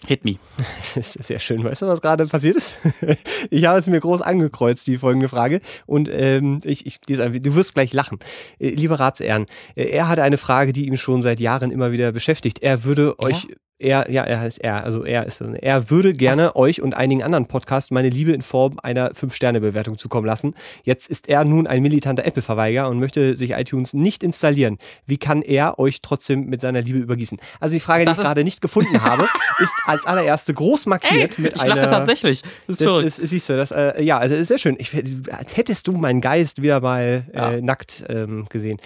Hit 0.06 0.26
me. 0.26 0.36
Das 0.96 1.16
ist 1.16 1.28
sehr 1.28 1.40
schön. 1.40 1.64
Weißt 1.64 1.82
du, 1.82 1.88
was 1.88 2.02
gerade 2.02 2.26
passiert 2.26 2.56
ist? 2.56 2.78
Ich 3.50 3.66
habe 3.66 3.80
es 3.80 3.88
mir 3.88 4.00
groß 4.00 4.22
angekreuzt, 4.22 4.88
die 4.88 4.98
folgende 4.98 5.28
Frage. 5.28 5.62
Und 5.86 6.10
ähm, 6.12 6.60
ich, 6.64 6.86
ich 6.86 7.00
lese 7.08 7.24
einfach, 7.24 7.40
du 7.40 7.56
wirst 7.56 7.74
gleich 7.74 7.94
lachen. 7.94 8.20
Äh, 8.60 8.70
lieber 8.70 9.00
Ratsehren, 9.00 9.46
äh, 9.76 9.86
er 9.86 10.08
hat 10.08 10.20
eine 10.20 10.38
Frage, 10.38 10.74
die 10.74 10.88
ihm 10.88 10.98
schon 10.98 11.22
seit 11.22 11.40
Jahren 11.40 11.72
immer 11.72 11.92
wieder 11.92 12.12
beschäftigt. 12.12 12.60
Er 12.62 12.84
würde 12.84 13.16
Er? 13.18 13.26
euch. 13.26 13.48
Er, 13.84 14.10
ja, 14.10 14.24
er 14.24 14.40
heißt 14.40 14.60
er, 14.64 14.84
also 14.84 15.04
er 15.04 15.26
ist, 15.26 15.42
er 15.42 15.90
würde 15.90 16.14
gerne 16.14 16.56
euch 16.56 16.82
und 16.82 16.96
einigen 16.96 17.22
anderen 17.22 17.46
Podcasts 17.48 17.92
meine 17.92 18.10
Liebe 18.10 18.32
in 18.32 18.42
Form 18.42 18.78
einer 18.82 19.12
5-Sterne-Bewertung 19.12 19.98
zukommen 19.98 20.26
lassen. 20.26 20.56
Jetzt 20.84 21.10
ist 21.10 21.28
er 21.28 21.44
nun 21.44 21.68
ein 21.68 21.82
militanter 21.82 22.26
Apple-Verweiger 22.26 22.90
und 22.90 23.00
möchte 23.00 23.36
sich 23.36 23.52
iTunes 23.52 23.94
nicht 23.94 24.24
installieren. 24.24 24.78
Wie 25.06 25.18
kann 25.18 25.42
er 25.42 25.80
euch 25.80 26.02
trotzdem 26.02 26.46
mit 26.46 26.62
seiner 26.62 26.82
Liebe 26.82 27.00
übergießen? 27.00 27.40
Also 27.60 27.74
die 27.74 27.80
Frage, 27.80 28.04
die 28.04 28.06
Das 28.06 28.18
ich 28.18 28.22
ist- 28.22 28.26
gerade 28.26 28.44
nicht 28.44 28.62
gefunden 28.62 29.04
habe, 29.04 29.24
ist 29.60 29.74
als 29.86 30.06
allererste 30.06 30.54
groß 30.54 30.86
markiert 30.86 31.38
mit 31.38 31.54
ich 31.56 31.62
einer. 31.62 31.76
lache 31.76 31.90
tatsächlich. 31.90 32.42
Das 32.68 32.80
ist 32.80 32.88
Das 32.88 33.20
ist, 33.20 33.30
siehst 33.30 33.50
du, 33.50 33.58
das, 33.58 33.72
äh, 33.72 34.02
ja, 34.02 34.18
also 34.18 34.34
ist 34.36 34.48
sehr 34.48 34.58
schön. 34.60 34.76
Ich, 34.80 34.96
als 35.32 35.58
hättest 35.58 35.88
du 35.88 35.92
meinen 35.94 36.22
Geist 36.22 36.62
wieder 36.62 36.80
mal 36.80 37.26
äh, 37.34 37.36
Ja. 37.38 37.62
nackt 37.62 38.04
ähm, 38.10 38.46
gesehen. 38.50 38.80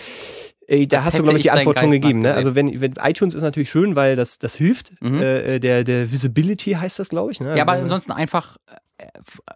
Äh, 0.68 0.86
da 0.86 0.98
Als 0.98 1.08
hast 1.08 1.20
du, 1.20 1.24
glaube 1.24 1.40
ich, 1.40 1.44
die 1.44 1.52
Antwort 1.52 1.80
schon 1.80 1.92
gegeben. 1.92 2.20
Ne? 2.20 2.34
Also 2.34 2.54
wenn, 2.56 2.82
wenn 2.82 2.94
iTunes 3.02 3.34
ist 3.34 3.42
natürlich 3.42 3.70
schön, 3.70 3.96
weil 3.96 4.16
das, 4.16 4.38
das 4.38 4.56
hilft. 4.56 4.92
Mhm. 5.02 5.22
Äh, 5.22 5.60
der, 5.60 5.84
der 5.84 6.12
Visibility 6.12 6.74
heißt 6.74 7.00
das, 7.00 7.10
glaube 7.10 7.32
ich. 7.32 7.40
Ne? 7.40 7.56
Ja, 7.56 7.64
aber 7.64 7.74
ansonsten 7.74 8.12
einfach 8.12 8.58
äh, 8.98 9.06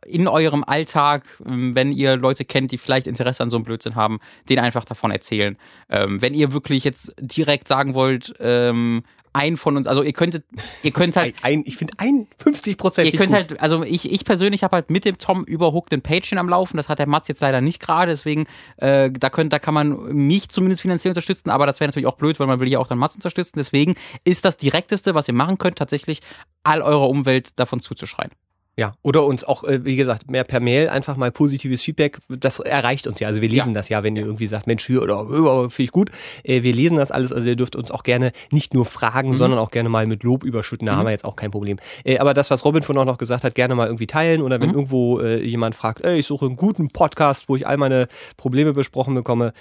in 0.06 0.28
eurem 0.28 0.64
Alltag, 0.64 1.26
ähm, 1.46 1.76
wenn 1.76 1.92
ihr 1.92 2.16
Leute 2.16 2.46
kennt, 2.46 2.72
die 2.72 2.78
vielleicht 2.78 3.08
Interesse 3.08 3.44
an 3.44 3.50
so 3.50 3.58
einem 3.58 3.66
Blödsinn 3.66 3.96
haben, 3.96 4.20
denen 4.48 4.64
einfach 4.64 4.86
davon 4.86 5.12
erzählen. 5.12 5.58
Ähm, 5.90 6.22
wenn 6.22 6.34
ihr 6.34 6.54
wirklich 6.54 6.84
jetzt 6.86 7.14
direkt 7.20 7.68
sagen 7.68 7.94
wollt, 7.94 8.34
ähm, 8.40 9.04
ein 9.34 9.58
von 9.58 9.78
uns, 9.78 9.88
also 9.88 10.04
ihr 10.04 10.14
könntet, 10.14 10.44
ihr 10.84 10.92
könnt 10.92 11.16
halt 11.16 11.36
ein, 11.42 11.60
ein, 11.60 11.64
ich 11.66 11.78
finde 11.78 11.94
51 11.98 12.78
Prozent. 12.78 13.12
Ihr 13.12 13.18
könnt 13.18 13.34
halt, 13.34 13.60
also 13.62 13.84
ich, 13.84 14.12
ich 14.12 14.26
persönlich 14.26 14.64
habe 14.64 14.76
halt 14.76 14.90
mit 14.90 15.06
dem 15.06 15.18
Tom 15.18 15.44
über 15.46 15.72
Hook 15.74 15.90
den 15.90 16.02
Patreon 16.02 16.38
am 16.38 16.50
Laufen. 16.50 16.78
Das 16.78 16.90
hat 16.90 17.00
der 17.00 17.08
Mats 17.08 17.28
jetzt 17.28 17.42
leider 17.42 17.62
nicht 17.62 17.80
gerade, 17.80 18.12
deswegen 18.12 18.46
äh, 18.78 19.10
da 19.12 19.30
könnt, 19.30 19.54
da 19.54 19.60
kann 19.60 19.74
man 19.74 20.14
mich 20.14 20.50
zumindest 20.50 20.82
finanziell 20.82 21.12
unterstützen, 21.12 21.50
aber 21.50 21.66
das 21.66 21.80
wäre 21.80 21.88
natürlich 21.88 22.08
auch 22.08 22.18
blöd, 22.18 22.40
weil 22.40 22.48
man 22.48 22.60
will 22.60 22.68
ja 22.68 22.80
auch 22.80 22.88
dann 22.88 22.98
Mats 22.98 23.16
unterstützen. 23.16 23.54
Deswegen 23.58 23.96
ist 24.24 24.46
das 24.46 24.58
direkteste, 24.58 25.16
was 25.16 25.28
ihr 25.28 25.34
machen 25.34 25.58
könnt, 25.58 25.78
tatsächlich 25.78 26.22
all 26.64 26.82
eurer 26.82 27.10
Umwelt 27.10 27.60
davon 27.60 27.80
zuzuschreien. 27.80 28.32
Ja, 28.78 28.94
oder 29.02 29.26
uns 29.26 29.44
auch, 29.44 29.66
äh, 29.66 29.84
wie 29.84 29.98
gesagt, 29.98 30.32
mehr 30.32 30.46
per 30.46 30.62
Mail 30.62 30.88
einfach 30.88 31.18
mal 31.18 31.30
positives 31.30 31.82
Feedback. 31.82 32.20
Das 32.30 32.58
erreicht 32.60 33.06
uns 33.06 33.20
ja. 33.20 33.28
Also 33.28 33.42
wir 33.42 33.50
lesen 33.50 33.70
Ja. 33.70 33.74
das 33.74 33.90
ja, 33.90 34.02
wenn 34.02 34.16
ihr 34.16 34.24
irgendwie 34.24 34.48
sagt, 34.48 34.66
Mensch, 34.66 34.86
hier 34.88 35.02
oder 35.02 35.20
äh, 35.24 35.70
finde 35.70 35.84
ich 35.84 35.92
gut. 35.92 36.10
Äh, 36.44 36.64
wir 36.64 36.74
lesen 36.74 36.96
das 36.96 37.12
alles. 37.12 37.34
Also 37.34 37.50
ihr 37.50 37.58
dürft 37.58 37.76
uns 37.76 37.92
auch 37.92 38.04
gerne 38.04 38.32
nicht 38.50 38.74
nur 38.74 38.86
fragen, 38.86 39.32
Mhm. 39.32 39.36
sondern 39.36 39.60
auch 39.60 39.72
gerne 39.72 39.90
mal 39.90 40.08
mit 40.08 40.24
Lob 40.24 40.46
überschütten. 40.46 40.86
Da 40.88 40.94
Mhm. 40.94 40.98
haben 41.00 41.06
wir 41.08 41.12
jetzt 41.12 41.26
auch 41.26 41.36
kein 41.36 41.52
Problem. 41.52 41.80
Äh, 42.06 42.20
aber 42.20 42.34
das, 42.34 42.50
was 42.50 42.64
Robin 42.64 42.82
von 42.82 42.98
auch 42.98 43.06
noch 43.06 43.18
gesagt 43.18 43.44
hat, 43.44 43.56
gerne 43.56 43.76
mal 43.76 43.88
irgendwie 43.88 44.08
teilen. 44.08 44.42
Oder 44.42 44.62
wenn 44.62 44.70
Mhm. 44.70 44.76
irgendwo 44.76 45.22
jemand 45.22 45.76
fragt, 45.76 46.04
ey, 46.06 46.20
ich 46.20 46.26
suche 46.26 46.46
einen 46.46 46.56
guten 46.56 46.88
Podcast, 46.90 47.50
wo 47.50 47.58
ich 47.58 47.68
all 47.68 47.76
meine 47.78 48.08
Probleme 48.38 48.72
besprochen 48.74 49.14
bekomme, 49.16 49.52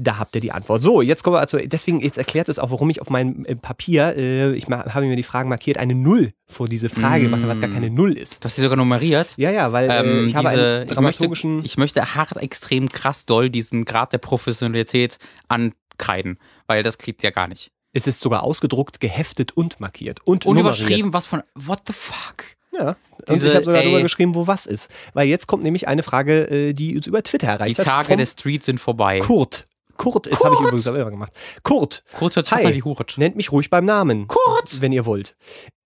da 0.00 0.18
habt 0.18 0.34
ihr 0.34 0.40
die 0.40 0.52
Antwort. 0.52 0.82
So, 0.82 1.02
jetzt 1.02 1.22
kommen 1.22 1.36
wir 1.36 1.40
also, 1.40 1.58
deswegen, 1.58 2.00
jetzt 2.00 2.18
erklärt 2.18 2.48
es 2.48 2.58
auch, 2.58 2.70
warum 2.70 2.88
ich 2.90 3.00
auf 3.00 3.10
meinem 3.10 3.44
äh, 3.44 3.54
Papier, 3.56 4.14
äh, 4.16 4.52
ich 4.54 4.66
habe 4.68 5.06
mir 5.06 5.16
die 5.16 5.22
Fragen 5.22 5.48
markiert, 5.48 5.78
eine 5.78 5.94
Null 5.94 6.32
vor 6.46 6.68
diese 6.68 6.88
Frage 6.88 7.24
gemacht 7.24 7.40
habe, 7.42 7.48
weil 7.48 7.54
es 7.56 7.60
gar 7.60 7.70
Mm. 7.70 7.74
keine 7.74 7.90
Null 7.90 8.16
ist. 8.16 8.42
Du 8.42 8.46
hast 8.46 8.56
sie 8.56 8.62
sogar 8.62 8.76
nummeriert. 8.76 9.34
Ja, 9.36 9.50
ja, 9.50 9.72
weil 9.72 9.90
äh, 9.90 9.98
Ähm, 10.00 10.26
ich 10.26 10.34
habe 10.34 10.48
diese, 10.48 10.60
einen 10.62 10.72
ich, 10.72 10.78
möchte, 10.88 10.94
dramaturgischen. 10.94 11.64
ich 11.64 11.76
möchte 11.78 12.14
hart 12.14 12.36
extrem 12.38 12.88
krass 12.88 13.26
doll 13.26 13.50
diesen 13.50 13.84
Grad 13.84 14.12
der 14.12 14.18
Professionalität 14.18 15.18
ankreiden, 15.48 16.38
weil 16.66 16.82
das 16.82 16.98
kriegt 16.98 17.22
ihr 17.24 17.30
gar 17.32 17.48
nicht. 17.48 17.70
es 17.92 18.06
ist 18.06 18.20
sogar 18.20 18.42
ausgedruckt, 18.44 19.00
geheftet 19.00 19.56
und 19.56 19.80
markiert. 19.80 20.20
Und, 20.24 20.46
Und 20.46 20.56
nummeriert. 20.56 20.80
überschrieben, 20.80 21.12
was 21.12 21.26
von, 21.26 21.42
what 21.54 21.80
the 21.86 21.92
fuck? 21.92 22.44
Ja. 22.70 22.96
Und 23.26 23.34
Diese, 23.36 23.48
ich 23.48 23.54
habe 23.54 23.64
sogar 23.64 23.80
ey. 23.80 23.86
drüber 23.88 24.02
geschrieben, 24.02 24.34
wo 24.34 24.46
was 24.46 24.66
ist. 24.66 24.90
Weil 25.14 25.26
jetzt 25.26 25.46
kommt 25.48 25.62
nämlich 25.64 25.88
eine 25.88 26.02
Frage, 26.02 26.48
äh, 26.50 26.72
die 26.74 26.94
uns 26.96 27.06
über 27.06 27.22
Twitter 27.22 27.46
Die 27.46 27.52
erreicht 27.52 27.78
hat. 27.78 27.86
Tage 27.86 28.08
vom 28.08 28.18
der 28.18 28.26
Street 28.26 28.62
sind 28.62 28.78
vorbei. 28.80 29.18
Kurt. 29.20 29.66
Kurt, 29.98 30.32
das 30.32 30.42
habe 30.42 30.54
ich 30.54 30.60
übrigens 30.60 30.84
selber 30.84 31.10
gemacht. 31.10 31.32
Kurt, 31.62 32.02
Kurz 32.14 32.36
hört 32.36 32.50
Hi. 32.50 32.74
wie 32.74 32.82
Huret. 32.82 33.16
nennt 33.18 33.36
mich 33.36 33.52
ruhig 33.52 33.68
beim 33.68 33.84
Namen. 33.84 34.26
Kurt! 34.28 34.80
Wenn 34.80 34.92
ihr 34.92 35.04
wollt. 35.04 35.36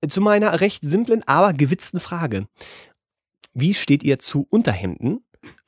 Zu 0.08 0.20
meiner 0.20 0.60
recht 0.60 0.84
simplen, 0.84 1.22
aber 1.26 1.52
gewitzten 1.52 1.98
Frage. 1.98 2.46
Wie 3.54 3.74
steht 3.74 4.02
ihr 4.04 4.18
zu 4.18 4.46
Unterhemden? 4.50 5.24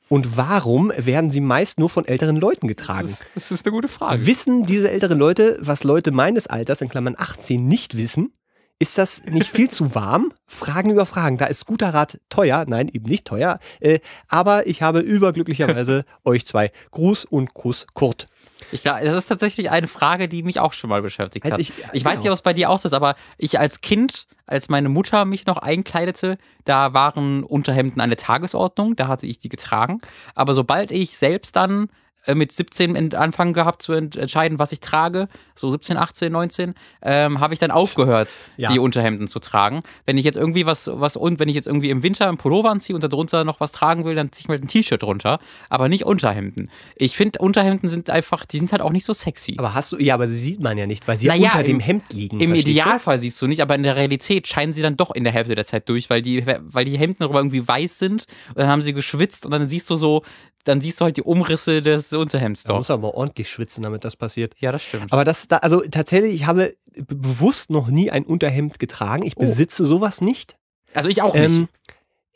Und 0.07 0.37
warum 0.37 0.91
werden 0.95 1.31
sie 1.31 1.41
meist 1.41 1.79
nur 1.79 1.89
von 1.89 2.05
älteren 2.05 2.35
Leuten 2.35 2.67
getragen? 2.67 3.07
Das 3.07 3.11
ist, 3.21 3.23
das 3.35 3.51
ist 3.51 3.65
eine 3.65 3.73
gute 3.73 3.87
Frage. 3.87 4.25
Wissen 4.25 4.63
diese 4.63 4.89
älteren 4.91 5.17
Leute, 5.17 5.57
was 5.61 5.83
Leute 5.83 6.11
meines 6.11 6.45
Alters, 6.47 6.81
in 6.81 6.89
Klammern 6.89 7.15
18, 7.17 7.67
nicht 7.67 7.97
wissen? 7.97 8.31
Ist 8.77 8.97
das 8.97 9.23
nicht 9.23 9.49
viel 9.49 9.69
zu 9.69 9.95
warm? 9.95 10.33
Fragen 10.45 10.91
über 10.91 11.05
Fragen. 11.05 11.37
Da 11.37 11.45
ist 11.45 11.65
guter 11.65 11.93
Rat 11.93 12.19
teuer. 12.29 12.65
Nein, 12.67 12.89
eben 12.89 13.05
nicht 13.09 13.25
teuer. 13.25 13.59
Äh, 13.79 13.99
aber 14.27 14.67
ich 14.67 14.81
habe 14.81 14.99
überglücklicherweise 14.99 16.05
euch 16.25 16.45
zwei. 16.45 16.71
Gruß 16.91 17.25
und 17.25 17.53
Kuss, 17.53 17.87
Kurt. 17.93 18.27
Ich 18.71 18.81
glaube, 18.81 19.03
das 19.03 19.13
ist 19.15 19.27
tatsächlich 19.27 19.69
eine 19.69 19.87
Frage, 19.87 20.27
die 20.27 20.41
mich 20.43 20.59
auch 20.59 20.73
schon 20.73 20.89
mal 20.89 21.01
beschäftigt 21.01 21.45
Als 21.45 21.53
hat. 21.53 21.59
ich- 21.59 21.69
Ich, 21.93 22.03
genau. 22.03 22.05
weiß 22.05 22.19
nicht, 22.19 22.27
ob 22.29 22.33
es 22.33 22.41
bei 22.41 22.53
dir 22.53 22.69
auch 22.69 22.79
so 22.79 22.87
ist, 22.87 22.93
aber 22.93 23.15
ich 23.37 23.59
als 23.59 23.81
Kind, 23.81 24.27
als 24.47 24.69
meine 24.69 24.89
Mutter 24.89 25.25
mich 25.25 25.45
noch 25.45 25.57
einkleidete, 25.57 26.37
da 26.63 26.93
waren 26.93 27.43
Unterhemden 27.43 28.01
eine 28.01 28.15
Tagesordnung, 28.15 28.95
da 28.95 29.07
hatte 29.07 29.27
ich 29.27 29.39
die 29.39 29.49
getragen. 29.49 29.99
Aber 30.35 30.53
sobald 30.53 30.91
ich 30.91 31.17
selbst 31.17 31.55
dann 31.55 31.89
mit 32.33 32.51
17 32.51 32.95
ent- 32.95 33.13
anfangen 33.15 33.53
gehabt 33.53 33.81
zu 33.81 33.93
ent 33.93 34.15
entscheiden, 34.15 34.57
was 34.57 34.71
ich 34.71 34.79
trage, 34.79 35.27
so 35.53 35.69
17, 35.69 35.97
18, 35.97 36.31
19, 36.31 36.73
ähm, 37.03 37.39
habe 37.39 37.53
ich 37.53 37.59
dann 37.59 37.71
aufgehört, 37.71 38.29
Ja. 38.57 38.71
die 38.71 38.79
Unterhemden 38.79 39.27
zu 39.27 39.39
tragen. 39.39 39.83
Wenn 40.05 40.17
ich 40.17 40.25
jetzt 40.25 40.37
irgendwie 40.37 40.65
was, 40.65 40.89
was 40.91 41.15
und 41.17 41.39
wenn 41.39 41.49
ich 41.49 41.55
jetzt 41.55 41.67
irgendwie 41.67 41.89
im 41.89 42.01
Winter 42.03 42.27
einen 42.27 42.37
Pullover 42.37 42.71
anziehe 42.71 42.95
und 42.95 43.03
darunter 43.03 43.43
noch 43.43 43.59
was 43.59 43.71
tragen 43.71 44.05
will, 44.05 44.15
dann 44.15 44.31
ziehe 44.31 44.41
ich 44.45 44.47
mir 44.47 44.53
halt 44.55 44.63
ein 44.63 44.67
T-Shirt 44.67 45.03
drunter, 45.03 45.39
aber 45.69 45.89
nicht 45.89 46.05
Unterhemden. 46.05 46.69
Ich 46.95 47.15
finde, 47.15 47.39
Unterhemden 47.39 47.89
sind 47.89 48.09
einfach, 48.09 48.45
die 48.45 48.57
sind 48.57 48.71
halt 48.71 48.81
auch 48.81 48.91
nicht 48.91 49.05
so 49.05 49.13
sexy. 49.13 49.55
Aber 49.57 49.73
hast 49.73 49.91
du, 49.91 49.97
ja, 49.97 50.13
aber 50.13 50.27
sie 50.27 50.37
sieht 50.37 50.61
man 50.61 50.77
ja 50.77 50.87
nicht, 50.87 51.07
weil 51.07 51.17
sie 51.19 51.27
Naja, 51.27 51.51
unter 51.51 51.63
dem 51.63 51.75
im- 51.75 51.79
Hemd 51.81 52.13
liegen. 52.13 52.39
Im 52.39 52.49
verstehst 52.51 52.67
du? 52.67 52.71
Idealfall 52.81 53.17
siehst 53.19 53.41
du 53.41 53.47
nicht, 53.47 53.61
aber 53.61 53.75
in 53.75 53.83
der 53.83 53.95
Realität 53.95 54.47
scheinen 54.47 54.73
sie 54.73 54.81
dann 54.81 54.97
doch 54.97 55.11
in 55.11 55.23
der 55.23 55.33
Hälfte 55.33 55.55
der 55.55 55.65
Zeit 55.65 55.89
durch, 55.89 56.09
weil 56.09 56.21
die, 56.21 56.45
weil 56.45 56.85
die 56.85 56.97
Hemden 56.97 57.17
darüber 57.19 57.39
irgendwie 57.39 57.67
weiß 57.67 57.99
sind 57.99 58.25
und 58.49 58.57
dann 58.59 58.67
haben 58.69 58.81
sie 58.81 58.93
geschwitzt 58.93 59.45
und 59.45 59.51
dann 59.51 59.67
siehst 59.67 59.89
du 59.89 59.95
so, 59.95 60.23
dann 60.63 60.81
siehst 60.81 60.99
du 60.99 61.05
halt 61.05 61.17
die 61.17 61.21
Umrisse 61.21 61.81
des 61.83 62.09
Unterhemds 62.19 62.63
Da 62.63 62.69
doch. 62.73 62.77
muss 62.79 62.89
aber 62.91 63.13
ordentlich 63.15 63.49
schwitzen, 63.49 63.83
damit 63.83 64.03
das 64.05 64.15
passiert. 64.15 64.53
Ja, 64.59 64.71
das 64.71 64.83
stimmt. 64.83 65.11
Aber 65.11 65.23
das, 65.23 65.47
da, 65.47 65.57
also 65.57 65.81
tatsächlich, 65.81 66.33
ich 66.33 66.45
habe 66.47 66.75
bewusst 67.07 67.69
noch 67.69 67.87
nie 67.89 68.11
ein 68.11 68.23
Unterhemd 68.25 68.79
getragen. 68.79 69.23
Ich 69.23 69.37
Oh. 69.37 69.41
besitze 69.41 69.85
sowas 69.85 70.21
nicht. 70.21 70.57
Also 70.93 71.09
ich 71.09 71.21
auch 71.21 71.33
nicht. 71.33 71.43
Ähm, 71.43 71.67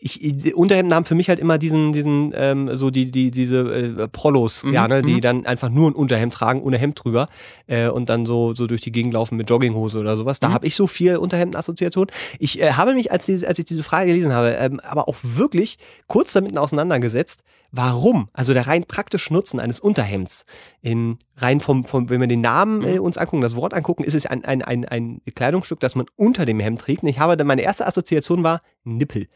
ich, 0.02 0.18
die 0.22 0.54
Unterhemden 0.54 0.94
haben 0.96 1.04
für 1.04 1.14
mich 1.16 1.28
halt 1.28 1.40
immer 1.40 1.58
diesen, 1.58 1.92
diesen, 1.92 2.32
ähm, 2.34 2.74
so 2.74 2.90
die, 2.90 3.12
die, 3.12 3.32
diese 3.32 3.60
äh, 4.04 4.08
Polos, 4.08 4.64
Mhm, 4.64 4.74
ja, 4.74 4.88
ne, 4.88 5.02
die 5.02 5.16
mhm. 5.16 5.22
dann 5.22 5.46
einfach 5.46 5.68
nur 5.68 5.90
ein 5.92 5.94
Unterhemd 5.94 6.34
tragen, 6.34 6.62
ohne 6.62 6.78
Hemd 6.78 7.04
drüber 7.04 7.28
äh, 7.68 7.90
und 7.90 8.08
dann 8.08 8.26
so, 8.26 8.54
so 8.56 8.66
durch 8.66 8.80
die 8.80 8.94
Gegend 8.94 9.14
laufen 9.14 9.36
mit 9.36 9.50
Jogginghose 9.50 10.00
oder 10.00 10.16
sowas. 10.16 10.40
Da 10.40 10.50
Mhm. 10.50 10.54
habe 10.54 10.68
ich 10.68 10.76
so 10.76 10.88
viel 10.88 11.18
Unterhemden-Assoziation. 11.18 12.08
Ich 12.40 12.62
äh, 12.62 12.72
habe 12.74 12.94
mich, 12.94 13.12
als, 13.12 13.26
diese, 13.26 13.46
als 13.46 13.60
ich 13.60 13.66
diese 13.66 13.84
Frage 13.84 14.08
gelesen 14.08 14.32
habe, 14.32 14.52
ähm, 14.52 14.80
aber 14.80 15.10
auch 15.10 15.18
wirklich 15.22 15.78
kurz 16.08 16.32
damit 16.32 16.58
auseinandergesetzt, 16.58 17.44
warum, 17.72 18.30
also 18.34 18.54
der 18.54 18.68
rein 18.68 18.84
praktische 18.86 19.34
Nutzen 19.34 19.60
eines 19.60 19.80
Unterhemds, 19.80 20.46
in 20.82 21.18
rein 21.38 21.60
vom, 21.60 21.86
vom 21.86 22.10
wenn 22.10 22.22
wir 22.22 22.28
den 22.28 22.42
Namen 22.42 22.84
äh, 22.84 23.00
uns 23.00 23.18
angucken, 23.18 23.42
das 23.42 23.56
Wort 23.56 23.74
angucken, 23.74 24.04
ist 24.04 24.16
es 24.16 24.26
ein, 24.26 24.44
ein, 24.46 24.62
ein, 24.64 24.86
ein 24.86 25.22
Kleidungsstück, 25.36 25.80
das 25.80 25.96
man 25.96 26.06
unter 26.16 26.46
dem 26.46 26.60
Hemd 26.60 26.82
trägt. 26.82 27.04
Und 27.04 27.10
ich 27.10 27.20
habe 27.20 27.38
dann, 27.38 27.48
meine 27.48 27.62
erste 27.62 27.86
Assoziation 27.86 28.44
war 28.44 28.62
Nippel. 28.84 29.28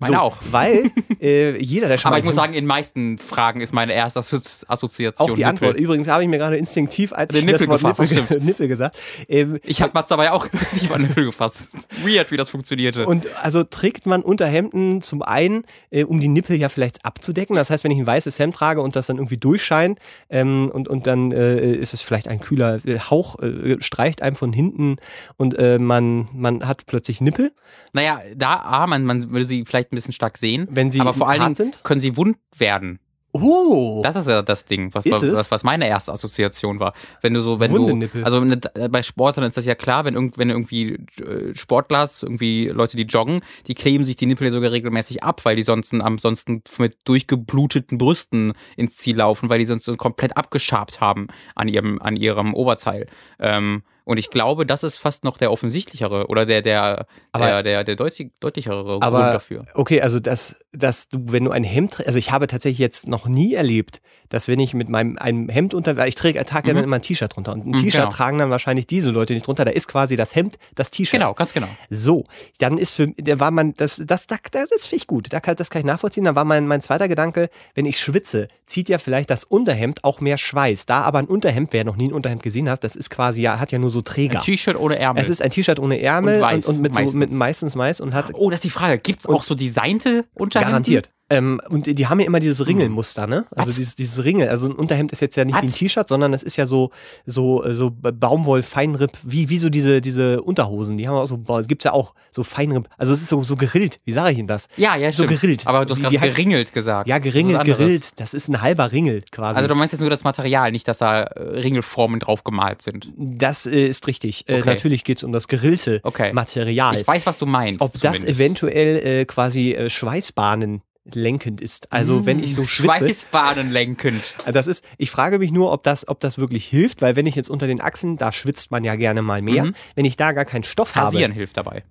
Meine 0.00 0.22
auch. 0.22 0.36
Weil 0.50 0.90
äh, 1.20 1.60
jeder, 1.62 1.88
der 1.88 1.98
schon 1.98 2.10
Aber 2.10 2.18
ich 2.18 2.24
muss 2.24 2.36
sagen, 2.36 2.54
in 2.54 2.66
meisten 2.66 3.18
Fragen 3.18 3.60
ist 3.60 3.72
meine 3.72 3.92
erste 3.92 4.20
Assozi- 4.20 4.64
Assoziation. 4.68 5.28
auch 5.30 5.34
die 5.34 5.40
Nippel. 5.40 5.48
Antwort. 5.50 5.76
Übrigens 5.76 6.06
habe 6.08 6.22
ich 6.22 6.28
mir 6.28 6.38
gerade 6.38 6.56
instinktiv, 6.56 7.12
als 7.12 7.32
Den 7.32 7.40
ich 7.40 7.44
Nippel 7.46 7.66
das 7.66 7.80
gefasst, 7.80 8.00
Nippel, 8.12 8.36
das 8.38 8.44
Nippel 8.46 8.68
gesagt, 8.68 8.96
ähm, 9.28 9.58
Ich 9.64 9.82
habe 9.82 9.92
Mats 9.94 10.08
dabei 10.10 10.30
auch 10.30 10.46
nicht 10.72 10.88
mal 10.88 10.98
Nippel 10.98 11.24
gefasst. 11.24 11.70
Weird, 12.04 12.30
wie 12.30 12.36
das 12.36 12.48
funktionierte. 12.48 13.06
Und 13.06 13.26
also 13.42 13.64
trägt 13.64 14.06
man 14.06 14.22
Unterhemden 14.22 15.02
zum 15.02 15.22
einen, 15.22 15.64
äh, 15.90 16.04
um 16.04 16.20
die 16.20 16.28
Nippel 16.28 16.56
ja 16.56 16.68
vielleicht 16.68 17.04
abzudecken. 17.04 17.56
Das 17.56 17.70
heißt, 17.70 17.82
wenn 17.82 17.90
ich 17.90 17.98
ein 17.98 18.06
weißes 18.06 18.38
Hemd 18.38 18.54
trage 18.54 18.80
und 18.80 18.94
das 18.94 19.06
dann 19.06 19.16
irgendwie 19.16 19.36
durchscheint 19.38 19.98
ähm, 20.30 20.70
und, 20.72 20.86
und 20.86 21.06
dann 21.08 21.32
äh, 21.32 21.72
ist 21.74 21.92
es 21.92 22.02
vielleicht 22.02 22.28
ein 22.28 22.38
kühler 22.40 22.78
äh, 22.86 22.98
Hauch, 23.00 23.38
äh, 23.40 23.76
streicht 23.80 24.22
einem 24.22 24.36
von 24.36 24.52
hinten 24.52 24.96
und 25.36 25.58
äh, 25.58 25.78
man, 25.80 26.28
man 26.32 26.66
hat 26.68 26.86
plötzlich 26.86 27.20
Nippel. 27.20 27.50
naja, 27.92 28.20
da, 28.36 28.56
ah, 28.60 28.86
man, 28.86 29.04
man 29.04 29.30
würde 29.32 29.44
sie 29.44 29.64
vielleicht 29.64 29.87
ein 29.92 29.96
bisschen 29.96 30.12
stark 30.12 30.38
sehen. 30.38 30.68
Wenn 30.70 30.90
sie 30.90 31.00
aber 31.00 31.14
vor 31.14 31.28
allen 31.28 31.40
hart 31.40 31.58
Dingen 31.58 31.72
sind? 31.72 31.84
können 31.84 32.00
sie 32.00 32.16
wund 32.16 32.36
werden. 32.56 32.98
Oh! 33.32 34.00
Das 34.02 34.16
ist 34.16 34.26
ja 34.26 34.40
das 34.40 34.64
Ding, 34.64 34.92
was, 34.94 35.04
was, 35.04 35.50
was 35.50 35.62
meine 35.62 35.86
erste 35.86 36.12
Assoziation 36.12 36.80
war. 36.80 36.94
Wenn 37.20 37.34
du 37.34 37.42
so, 37.42 37.60
wenn 37.60 37.72
du, 37.72 38.08
also 38.24 38.40
ne, 38.40 38.56
bei 38.56 39.02
Sportlern 39.02 39.46
ist 39.46 39.56
das 39.56 39.66
ja 39.66 39.74
klar, 39.74 40.06
wenn, 40.06 40.14
irgend, 40.14 40.38
wenn 40.38 40.48
irgendwie 40.48 40.94
äh, 41.20 41.54
Sportler 41.54 41.98
hast, 41.98 42.22
irgendwie 42.22 42.68
Leute, 42.68 42.96
die 42.96 43.02
joggen, 43.02 43.42
die 43.66 43.74
kleben 43.74 44.04
sich 44.04 44.16
die 44.16 44.24
Nippel 44.24 44.50
sogar 44.50 44.72
regelmäßig 44.72 45.22
ab, 45.22 45.44
weil 45.44 45.56
die 45.56 45.62
sonst 45.62 45.92
ansonsten 45.92 46.62
mit 46.78 46.96
durchgebluteten 47.04 47.98
Brüsten 47.98 48.54
ins 48.76 48.96
Ziel 48.96 49.16
laufen, 49.16 49.50
weil 49.50 49.58
die 49.58 49.66
sonst 49.66 49.84
so 49.84 49.94
komplett 49.96 50.36
abgeschabt 50.36 51.02
haben 51.02 51.28
an 51.54 51.68
ihrem, 51.68 52.00
an 52.00 52.16
ihrem 52.16 52.54
Oberteil. 52.54 53.06
Ähm, 53.38 53.82
und 54.08 54.18
ich 54.18 54.30
glaube, 54.30 54.64
das 54.66 54.82
ist 54.84 54.96
fast 54.96 55.22
noch 55.22 55.36
der 55.38 55.52
offensichtlichere 55.52 56.26
oder 56.28 56.46
der, 56.46 56.62
der, 56.62 57.06
Aber- 57.32 57.46
der, 57.46 57.62
der, 57.62 57.84
der 57.84 57.96
deutlich, 57.96 58.30
deutlichere 58.40 58.82
Grund 58.82 59.04
Aber 59.04 59.32
dafür. 59.32 59.66
okay, 59.74 60.00
also 60.00 60.18
dass, 60.18 60.56
dass 60.72 61.08
du, 61.08 61.18
wenn 61.28 61.44
du 61.44 61.50
ein 61.50 61.62
Hemd 61.64 61.92
trägst, 61.92 62.06
also 62.08 62.18
ich 62.18 62.30
habe 62.30 62.46
tatsächlich 62.46 62.78
jetzt 62.78 63.06
noch 63.08 63.28
nie 63.28 63.54
erlebt, 63.54 64.00
dass 64.30 64.46
wenn 64.46 64.60
ich 64.60 64.74
mit 64.74 64.90
meinem 64.90 65.16
einem 65.16 65.48
Hemd 65.48 65.72
unter, 65.72 66.06
ich 66.06 66.14
trage 66.14 66.36
ja 66.38 66.42
Mhm. 66.62 66.66
dann 66.76 66.84
immer 66.84 66.96
ein 66.96 67.02
T-Shirt 67.02 67.34
drunter 67.34 67.52
und 67.52 67.64
ein 67.66 67.70
Mhm, 67.70 67.76
T-Shirt 67.76 68.02
genau. 68.02 68.08
tragen 68.14 68.38
dann 68.38 68.50
wahrscheinlich 68.50 68.86
diese 68.86 69.10
Leute 69.10 69.32
nicht 69.32 69.46
drunter. 69.46 69.64
Da 69.64 69.70
ist 69.70 69.88
quasi 69.88 70.16
das 70.16 70.34
Hemd, 70.34 70.58
das 70.74 70.90
T-Shirt. 70.90 71.18
Genau, 71.18 71.32
ganz 71.32 71.54
genau. 71.54 71.68
So, 71.88 72.24
dann 72.58 72.76
ist 72.76 72.94
für, 72.94 73.06
der 73.08 73.40
war 73.40 73.50
man, 73.50 73.72
das, 73.76 73.96
das, 74.04 74.26
das, 74.26 74.40
das 74.50 74.86
finde 74.86 74.96
ich 75.02 75.06
gut. 75.06 75.32
Da 75.32 75.40
kann, 75.40 75.56
das 75.56 75.70
kann 75.70 75.80
ich 75.80 75.86
nachvollziehen. 75.86 76.24
Dann 76.24 76.34
war 76.36 76.44
mein, 76.44 76.66
mein 76.66 76.82
zweiter 76.82 77.08
Gedanke, 77.08 77.48
wenn 77.74 77.86
ich 77.86 77.98
schwitze, 77.98 78.48
zieht 78.66 78.90
ja 78.90 78.98
vielleicht 78.98 79.30
das 79.30 79.44
Unterhemd 79.44 80.04
auch 80.04 80.20
mehr 80.20 80.36
Schweiß. 80.36 80.84
Da 80.84 81.00
aber 81.02 81.20
ein 81.20 81.26
Unterhemd, 81.26 81.72
wer 81.72 81.84
noch 81.84 81.96
nie 81.96 82.08
ein 82.08 82.12
Unterhemd 82.12 82.42
gesehen 82.42 82.68
hat, 82.68 82.84
das 82.84 82.96
ist 82.96 83.08
quasi, 83.08 83.40
ja, 83.40 83.58
hat 83.58 83.72
ja 83.72 83.78
nur 83.78 83.90
so 83.90 83.97
Träger. 84.02 84.38
Ein 84.40 84.44
T-Shirt 84.44 84.76
ohne 84.76 84.98
Ärmel. 84.98 85.22
Es 85.22 85.28
ist 85.28 85.42
ein 85.42 85.50
T-Shirt 85.50 85.78
ohne 85.78 86.00
Ärmel 86.00 86.36
Und 86.36 86.42
und, 86.42 86.48
weiß, 86.50 86.66
und, 86.66 86.80
mit, 86.80 86.94
so, 86.94 87.00
meistens. 87.00 87.18
mit 87.18 87.32
meistens 87.32 87.74
Mais 87.74 88.00
und 88.00 88.14
hat 88.14 88.30
Oh, 88.34 88.50
das 88.50 88.58
ist 88.58 88.64
die 88.64 88.70
Frage. 88.70 88.98
Gibt 88.98 89.20
es 89.20 89.26
auch 89.26 89.42
so 89.42 89.54
designte 89.54 90.24
Unterhemden? 90.34 90.70
garantiert. 90.70 91.10
Ähm, 91.30 91.60
und 91.68 91.86
die 91.98 92.06
haben 92.06 92.20
ja 92.20 92.26
immer 92.26 92.40
dieses 92.40 92.66
Ringelmuster, 92.66 93.26
ne? 93.26 93.44
Also 93.54 93.68
Was? 93.68 93.76
dieses, 93.76 93.96
dieses 93.96 94.24
Ringel. 94.24 94.48
Also 94.48 94.66
ein 94.68 94.74
Unterhemd 94.74 95.12
ist 95.12 95.20
jetzt 95.20 95.36
ja 95.36 95.44
nicht 95.44 95.54
wie 95.54 95.58
ein 95.58 95.68
Was? 95.68 95.74
T-Shirt, 95.74 96.08
sondern 96.08 96.32
es 96.32 96.42
ist 96.42 96.56
ja 96.56 96.64
so, 96.66 96.90
so, 97.26 97.62
äh, 97.64 97.74
so 97.74 97.90
Baumwoll, 97.90 98.62
Feinripp, 98.62 99.12
wie, 99.24 99.48
wie 99.50 99.58
so 99.58 99.68
diese, 99.68 100.00
diese 100.00 100.40
Unterhosen. 100.42 100.96
Die 100.96 101.06
haben 101.06 101.16
auch 101.16 101.26
so, 101.26 101.38
gibt's 101.66 101.84
ja 101.84 101.92
auch 101.92 102.14
so 102.30 102.44
Feinripp. 102.44 102.88
Also 102.96 103.12
es 103.12 103.20
ist 103.20 103.28
so, 103.28 103.42
so 103.42 103.56
gerillt. 103.56 103.96
Wie 104.06 104.12
sage 104.14 104.32
ich 104.32 104.38
Ihnen 104.38 104.48
das? 104.48 104.68
Ja, 104.76 104.96
ja, 104.96 105.12
So 105.12 105.24
stimmt. 105.24 105.40
gerillt. 105.40 105.66
Aber 105.66 105.84
du 105.84 105.90
hast 105.92 105.98
Wie- 105.98 106.02
gerade 106.02 106.14
wie 106.14 106.18
heißt- 106.18 106.34
geringelt 106.34 106.72
gesagt. 106.72 107.08
Ja, 107.08 107.18
Das 107.18 107.24
geringelt, 107.24 107.58
was 107.58 107.64
gerillt. 107.66 108.20
Das 108.20 108.32
ist 108.32 108.48
ein 108.48 108.62
halber 108.62 108.90
Ringel 108.92 109.22
quasi. 109.30 109.56
Also 109.58 109.68
du 109.68 109.74
meinst 109.74 109.92
jetzt 109.92 110.00
nur 110.00 110.10
das 110.10 110.24
Material, 110.24 110.72
nicht, 110.72 110.88
dass 110.88 110.98
da 110.98 111.24
äh, 111.24 111.42
Ringelformen 111.60 112.20
drauf 112.20 112.42
gemalt 112.44 112.80
sind. 112.82 113.12
das 113.16 113.66
äh, 113.66 113.86
ist 113.86 114.06
richtig. 114.06 114.48
Äh, 114.48 114.58
Okay. 114.58 114.66
Natürlich 114.70 115.04
geht's 115.04 115.22
um 115.24 115.32
das 115.32 115.46
gerillte 115.46 116.00
Okay. 116.02 116.32
Material. 116.32 116.96
Ich 116.96 117.06
weiß, 117.06 117.26
was 117.26 117.38
du 117.38 117.46
meinst. 117.46 117.80
Ob 117.80 117.92
das 117.92 118.00
zumindest. 118.16 118.28
eventuell 118.40 118.96
äh, 119.06 119.24
quasi 119.24 119.72
äh, 119.72 119.88
Schweißbahnen 119.90 120.82
lenkend 121.14 121.60
ist. 121.60 121.92
Also 121.92 122.26
wenn 122.26 122.42
ich 122.42 122.54
so 122.54 122.64
schwitze. 122.64 122.98
Schweißbahnen 122.98 123.70
lenkend. 123.70 124.34
Das 124.52 124.66
ist, 124.66 124.84
ich 124.96 125.10
frage 125.10 125.38
mich 125.38 125.52
nur, 125.52 125.72
ob 125.72 125.82
das, 125.82 126.08
ob 126.08 126.20
das 126.20 126.38
wirklich 126.38 126.66
hilft, 126.66 127.02
weil 127.02 127.16
wenn 127.16 127.26
ich 127.26 127.34
jetzt 127.34 127.50
unter 127.50 127.66
den 127.66 127.80
Achseln, 127.80 128.16
da 128.16 128.32
schwitzt 128.32 128.70
man 128.70 128.84
ja 128.84 128.94
gerne 128.96 129.22
mal 129.22 129.42
mehr. 129.42 129.64
Mhm. 129.64 129.74
Wenn 129.94 130.04
ich 130.04 130.16
da 130.16 130.32
gar 130.32 130.44
keinen 130.44 130.64
Stoff 130.64 130.94
Rasieren 130.96 131.32
habe, 131.32 131.38
hilft 131.38 131.56
dabei. 131.56 131.84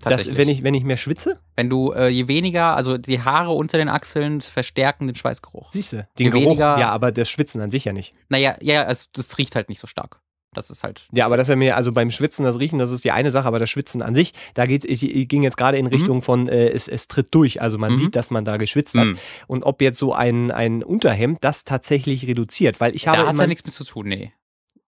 das, 0.00 0.10
Tatsächlich. 0.12 0.38
wenn 0.38 0.48
ich, 0.48 0.62
wenn 0.62 0.74
ich 0.74 0.84
mehr 0.84 0.96
schwitze, 0.96 1.40
Wenn 1.56 1.70
du 1.70 1.92
äh, 1.92 2.08
je 2.08 2.28
weniger, 2.28 2.76
also 2.76 2.98
die 2.98 3.20
Haare 3.22 3.50
unter 3.52 3.78
den 3.78 3.88
Achseln 3.88 4.40
verstärken 4.40 5.06
den 5.06 5.16
Schweißgeruch. 5.16 5.72
siehst 5.72 5.92
du, 5.92 5.96
Je 5.96 6.04
den 6.18 6.30
Geruch, 6.30 6.44
weniger- 6.46 6.78
ja, 6.78 6.90
aber 6.90 7.12
das 7.12 7.28
Schwitzen 7.28 7.60
an 7.60 7.70
sich 7.70 7.84
ja 7.86 7.92
nicht. 7.92 8.14
Naja, 8.28 8.56
ja, 8.60 8.84
es, 8.84 9.10
das 9.12 9.36
riecht 9.38 9.54
halt 9.56 9.68
nicht 9.68 9.80
so 9.80 9.86
stark. 9.86 10.20
Das 10.56 10.70
ist 10.70 10.82
halt. 10.82 11.06
Ja, 11.12 11.26
aber 11.26 11.36
das 11.36 11.48
wäre 11.48 11.56
mir, 11.56 11.76
also 11.76 11.92
beim 11.92 12.10
Schwitzen, 12.10 12.44
das 12.44 12.58
Riechen, 12.58 12.78
das 12.78 12.90
ist 12.90 13.04
die 13.04 13.10
eine 13.12 13.30
Sache, 13.30 13.46
aber 13.46 13.58
das 13.58 13.68
Schwitzen 13.70 14.00
an 14.02 14.14
sich, 14.14 14.32
da 14.54 14.66
geht's, 14.66 14.84
ich, 14.84 15.02
ich 15.14 15.28
ging 15.28 15.42
jetzt 15.42 15.56
gerade 15.56 15.76
in 15.78 15.86
Richtung 15.86 16.22
von, 16.22 16.48
äh, 16.48 16.68
es, 16.70 16.88
es 16.88 17.08
tritt 17.08 17.28
durch, 17.34 17.60
also 17.60 17.78
man 17.78 17.92
Mhm. 17.92 17.96
sieht, 17.98 18.16
dass 18.16 18.30
man 18.30 18.44
da 18.44 18.56
geschwitzt 18.56 18.96
hat. 18.96 19.06
Mhm. 19.06 19.18
Und 19.46 19.62
ob 19.64 19.82
jetzt 19.82 19.98
so 19.98 20.12
ein, 20.14 20.50
ein 20.50 20.82
Unterhemd 20.82 21.44
das 21.44 21.64
tatsächlich 21.64 22.26
reduziert, 22.26 22.80
weil 22.80 22.96
ich 22.96 23.06
habe. 23.06 23.18
Da 23.22 23.28
hat 23.28 23.36
ja 23.36 23.46
nichts 23.46 23.64
mit 23.64 23.74
zu 23.74 23.84
tun, 23.84 24.08
nee. 24.08 24.32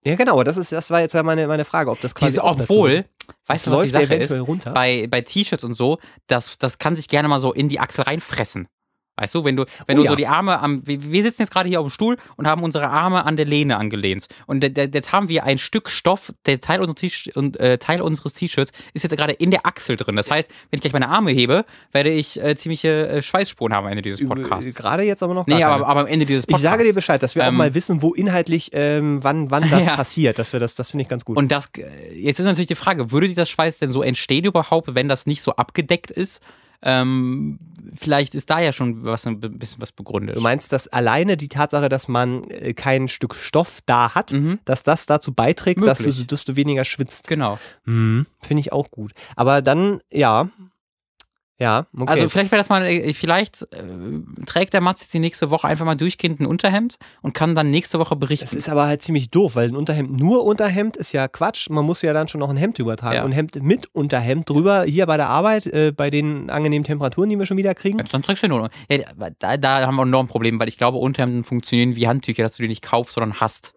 ja, 0.04 0.14
genau, 0.14 0.42
das, 0.42 0.57
ist, 0.57 0.72
das 0.72 0.90
war 0.90 1.00
jetzt 1.00 1.12
ja 1.12 1.22
meine, 1.22 1.46
meine 1.46 1.64
Frage, 1.64 1.90
ob 1.90 2.00
das 2.00 2.14
quasi. 2.14 2.33
Diese, 2.33 2.44
obwohl, 2.44 3.04
weißt 3.46 3.66
du, 3.66 3.70
was 3.72 3.83
die 3.83 3.88
Sache 3.88 4.14
ist? 4.14 4.40
runter. 4.40 4.72
Bei, 4.72 5.07
bei 5.07 5.20
T-Shirts 5.20 5.64
und 5.64 5.74
so, 5.74 5.98
das, 6.28 6.57
das 6.59 6.78
kann 6.78 6.96
sich 6.96 7.09
gerne 7.09 7.28
mal 7.28 7.38
so 7.40 7.52
in 7.52 7.68
die 7.68 7.78
Achsel 7.81 8.02
reinfressen. 8.02 8.68
Weißt 9.18 9.35
du, 9.35 9.44
wenn 9.44 9.57
du, 9.57 9.64
wenn 9.87 9.96
Oh 9.98 10.00
du 10.00 10.04
ja. 10.04 10.11
so 10.11 10.16
die 10.16 10.26
Arme 10.28 10.61
am, 10.61 10.83
wir, 10.87 11.22
sitzen 11.22 11.42
jetzt 11.42 11.50
gerade 11.52 11.68
hier 11.68 11.81
auf 11.81 11.87
dem 11.87 11.90
Stuhl 11.90 12.16
und 12.37 12.46
haben 12.46 12.62
unsere 12.62 12.88
Arme 12.88 13.24
an 13.24 13.37
der 13.37 13.46
Lehne 13.46 13.76
angelehnt. 13.76 14.28
Und 14.46 14.62
jetzt 14.64 15.12
haben 15.12 15.28
wir 15.28 15.44
ein 15.44 15.59
Stück 15.59 15.90
Stoff, 15.90 16.33
der 16.46 16.61
Teil 16.61 16.81
unseres 16.81 17.26
äh, 17.59 17.78
Teil 17.78 18.00
unseres 18.00 18.33
T-Shirts 18.33 18.72
ist 18.94 19.02
jetzt 19.02 19.16
gerade 19.16 19.33
in 19.33 19.50
der 19.50 19.66
Achsel 19.66 19.96
drin. 19.96 20.16
Das 20.16 20.31
heißt, 20.31 20.50
wenn 20.70 20.78
ich 20.78 20.81
gleich 20.83 20.92
meine 20.92 21.09
Arme 21.09 21.31
hebe, 21.33 21.64
werde 21.92 22.11
ich 22.11 22.42
äh, 22.42 22.54
ziemliche 22.57 23.09
äh, 23.09 23.22
Schweißspuren 23.22 23.74
haben 23.74 23.85
am 23.87 23.90
Ende 23.90 24.02
dieses 24.02 24.26
Podcasts. 24.26 24.74
Gerade 24.76 25.02
jetzt 25.02 25.22
aber 25.22 25.35
noch 25.35 25.46
Nee, 25.46 25.62
aber, 25.64 25.87
aber 25.88 26.00
am 26.02 26.07
Ende 26.07 26.24
dieses 26.26 26.44
Ich 26.44 26.48
Podcasts. 26.48 26.70
sage 26.70 26.85
dir 26.85 26.94
Bescheid, 26.94 27.22
dass 27.22 27.35
wir 27.35 27.42
auch 27.42 27.48
Ähm, 27.48 27.57
mal 27.57 27.74
wissen, 27.74 28.02
wo 28.02 28.14
inhaltlich, 28.14 28.70
ähm, 28.72 29.22
wann, 29.24 29.50
wann 29.50 29.68
das 29.70 29.87
Ja. 29.87 29.96
passiert. 29.96 30.38
Dass 30.38 30.52
wir 30.52 30.61
das, 30.61 30.74
das 30.74 30.90
finde 30.92 31.02
ich 31.02 31.09
ganz 31.09 31.24
gut. 31.24 31.37
Und 31.37 31.50
das, 31.50 31.70
äh, 31.78 32.14
jetzt 32.14 32.38
ist 32.38 32.46
natürlich 32.46 32.68
die 32.68 32.74
Frage, 32.74 33.11
würde 33.12 33.26
dieser 33.28 33.46
Schweiß 33.46 33.78
denn 33.78 33.90
so 33.90 34.02
entstehen 34.02 34.44
überhaupt, 34.44 34.94
wenn 34.94 35.09
das 35.09 35.26
nicht 35.26 35.42
so 35.42 35.52
abgedeckt 35.57 36.11
ist? 36.11 36.40
Ähm, 36.83 37.59
vielleicht 37.97 38.35
ist 38.35 38.51
da 38.51 38.61
ja 38.61 38.73
schon 38.73 39.05
was, 39.05 39.27
ein 39.27 39.41
bisschen 39.41 39.81
was 39.81 39.93
begründet. 39.93 40.37
Du 40.37 40.41
meinst, 40.41 40.73
dass 40.73 40.88
alleine 40.88 41.37
die 41.37 41.49
Tatsache, 41.49 41.88
dass 41.88 42.07
man 42.09 42.45
äh, 42.45 42.73
kein 42.75 43.09
Stück 43.09 43.35
Stoff 43.35 43.81
da 43.87 44.14
hat, 44.14 44.33
Mhm. 44.33 44.61
dass 44.64 44.83
das 44.85 45.07
dazu 45.07 45.33
beiträgt, 45.33 45.81
dass 45.85 45.99
du, 45.99 46.25
dass 46.25 46.45
du 46.45 46.55
weniger 46.57 46.85
schwitzt? 46.85 47.27
Genau. 47.29 47.59
Mhm. 47.85 48.27
Finde 48.41 48.61
ich 48.61 48.73
auch 48.73 48.91
gut. 48.91 49.12
Aber 49.37 49.62
dann, 49.62 50.01
ja. 50.12 50.49
Ja, 51.61 51.87
okay. 51.97 52.12
Also 52.12 52.29
vielleicht 52.29 52.53
wäre 52.53 52.61
das 52.61 52.68
mal, 52.68 52.85
äh, 52.87 53.12
vielleicht 53.12 53.62
äh, 53.62 54.44
trägt 54.47 54.75
der 54.75 54.81
Mats 54.81 55.01
jetzt 55.01 55.12
die 55.12 55.18
nächste 55.18 55.51
Woche 55.51 55.66
einfach 55.66 55.85
mal 55.85 55.97
durchgehend 55.97 56.38
ein 56.40 56.47
Unterhemd 56.47 56.99
und 57.21 57.35
kann 57.35 57.57
dann 57.57 57.71
nächste 57.71 57.99
Woche 57.99 58.14
das 58.14 58.21
berichten. 58.21 58.57
ist 58.57 58.68
aber 58.68 58.87
halt 58.87 59.03
ziemlich 59.03 59.31
doof, 59.31 59.57
weil 59.57 59.68
ein 59.68 59.75
Unterhemd 59.77 60.16
nur 60.16 60.44
Unterhemd 60.44 60.97
ist 60.97 61.12
ja 61.12 61.27
Quatsch. 61.27 61.68
Man 61.68 61.85
muss 61.85 62.03
ja 62.03 62.12
dann 62.12 62.29
schon 62.29 62.38
noch 62.38 62.49
ein 62.49 62.57
Hemd 62.57 62.79
drüber 62.79 62.97
tragen. 62.97 63.16
Ja. 63.16 63.25
Und 63.25 63.33
Hemd 63.33 63.61
mit 63.61 63.92
Unterhemd 63.92 64.49
drüber, 64.49 64.85
hier 64.85 65.07
bei 65.07 65.16
der 65.16 65.29
Arbeit, 65.29 65.66
äh, 65.66 65.92
bei 65.94 66.11
den 66.11 66.49
angenehmen 66.49 66.85
Temperaturen, 66.85 67.29
die 67.29 67.37
wir 67.37 67.47
schon 67.47 67.57
wieder 67.57 67.75
kriegen. 67.75 67.99
Ja, 67.99 68.05
Dann 68.11 68.23
trägst 68.23 68.44
du 68.44 68.49
nur. 68.49 68.71
Ja, 68.88 68.99
da, 69.40 69.57
da 69.57 69.87
haben 69.87 69.97
wir 69.97 70.05
noch 70.05 70.21
ein 70.21 70.29
Problem, 70.29 70.61
weil 70.61 70.68
ich 70.68 70.79
glaube, 70.79 70.99
Unterhemden 70.99 71.42
funktionieren 71.42 71.97
wie 71.97 72.07
Handtücher, 72.07 72.44
dass 72.44 72.57
du 72.57 72.62
die 72.62 72.68
nicht 72.68 72.83
kaufst, 72.83 73.14
sondern 73.14 73.40
hast. 73.40 73.75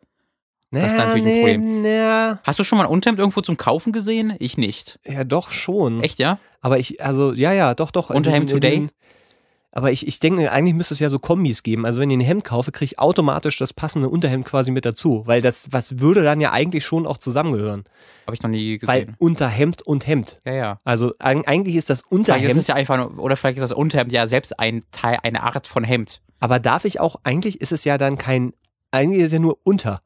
Das 0.72 0.92
ist 0.92 0.98
natürlich 0.98 1.26
ein 1.26 1.40
Problem. 1.62 1.82
Na, 1.84 2.40
Hast 2.44 2.60
du 2.60 2.64
schon 2.64 2.78
mal 2.78 2.86
ein 2.86 2.90
Unterhemd 2.92 3.20
irgendwo 3.20 3.42
zum 3.42 3.58
Kaufen 3.58 3.92
gesehen? 3.92 4.34
Ich 4.40 4.58
nicht. 4.58 5.00
ja, 5.06 5.24
doch 5.24 5.52
schon. 5.52 6.04
Echt, 6.04 6.20
ja? 6.20 6.40
Aber 6.62 6.80
ich, 6.80 7.04
also, 7.04 7.34
ja, 7.34 7.52
ja, 7.54 7.74
doch, 7.74 7.92
doch. 7.92 8.10
Unterhemd 8.10 8.50
diesen- 8.50 8.58
in 8.58 8.62
Today? 8.62 8.80
den- 8.80 8.92
Aber 9.74 9.90
ich, 9.92 10.06
ich 10.06 10.20
denke, 10.20 10.52
eigentlich 10.52 10.76
müsste 10.76 10.94
es 10.94 11.00
ja 11.00 11.10
so 11.10 11.18
Kombis 11.18 11.64
geben. 11.64 11.86
Also 11.86 12.02
wenn 12.02 12.10
ich 12.10 12.18
ein 12.18 12.22
Hemd 12.22 12.44
kaufe, 12.44 12.74
kriege 12.74 12.86
ich 12.92 13.00
automatisch 13.00 13.58
das 13.58 13.72
passende 13.72 14.10
Unterhemd 14.10 14.44
quasi 14.46 14.70
mit 14.70 14.84
dazu. 14.86 15.24
Weil 15.26 15.42
das, 15.42 15.72
was 15.72 16.00
würde 16.00 16.24
dann 16.24 16.42
ja 16.42 16.52
eigentlich 16.52 16.84
schon 16.86 17.08
auch 17.08 17.18
zusammengehören. 17.18 17.86
Habe 18.28 18.36
ich 18.36 18.44
noch 18.44 18.50
nie 18.50 18.80
Weil 18.84 19.02
gesehen. 19.06 19.16
Unterhemd 19.18 19.82
und 19.82 20.06
Hemd. 20.06 20.42
Ja, 20.46 20.54
ja. 20.54 20.80
Also 20.84 21.14
eig- 21.20 21.46
eigentlich 21.48 21.78
ist 21.78 21.90
das 21.90 22.02
Vielleicht 22.02 22.12
ist 22.12 22.18
Unterhemd. 22.30 22.58
es 22.60 22.68
ja 22.68 22.76
einfach 22.76 22.98
nur, 22.98 23.18
oder 23.18 23.38
vielleicht 23.38 23.58
ist 23.60 23.62
das 23.64 23.72
Unterhemd 23.72 24.12
ja 24.12 24.28
selbst 24.28 24.60
ein 24.60 24.84
Teil, 24.92 25.20
eine 25.24 25.42
Art 25.44 25.68
von 25.68 25.86
Hemd. 25.86 26.22
aber 26.42 26.60
darf 26.60 26.84
ich 26.84 27.00
auch, 27.00 27.16
eigentlich 27.24 27.62
ist 27.62 27.72
es 27.72 27.86
ja 27.86 27.98
dann 27.98 28.18
kein, 28.18 28.52
eigentlich 28.92 29.20
ist 29.22 29.28
es 29.28 29.32
ja 29.34 29.40
nur 29.40 29.58
unter. 29.64 30.02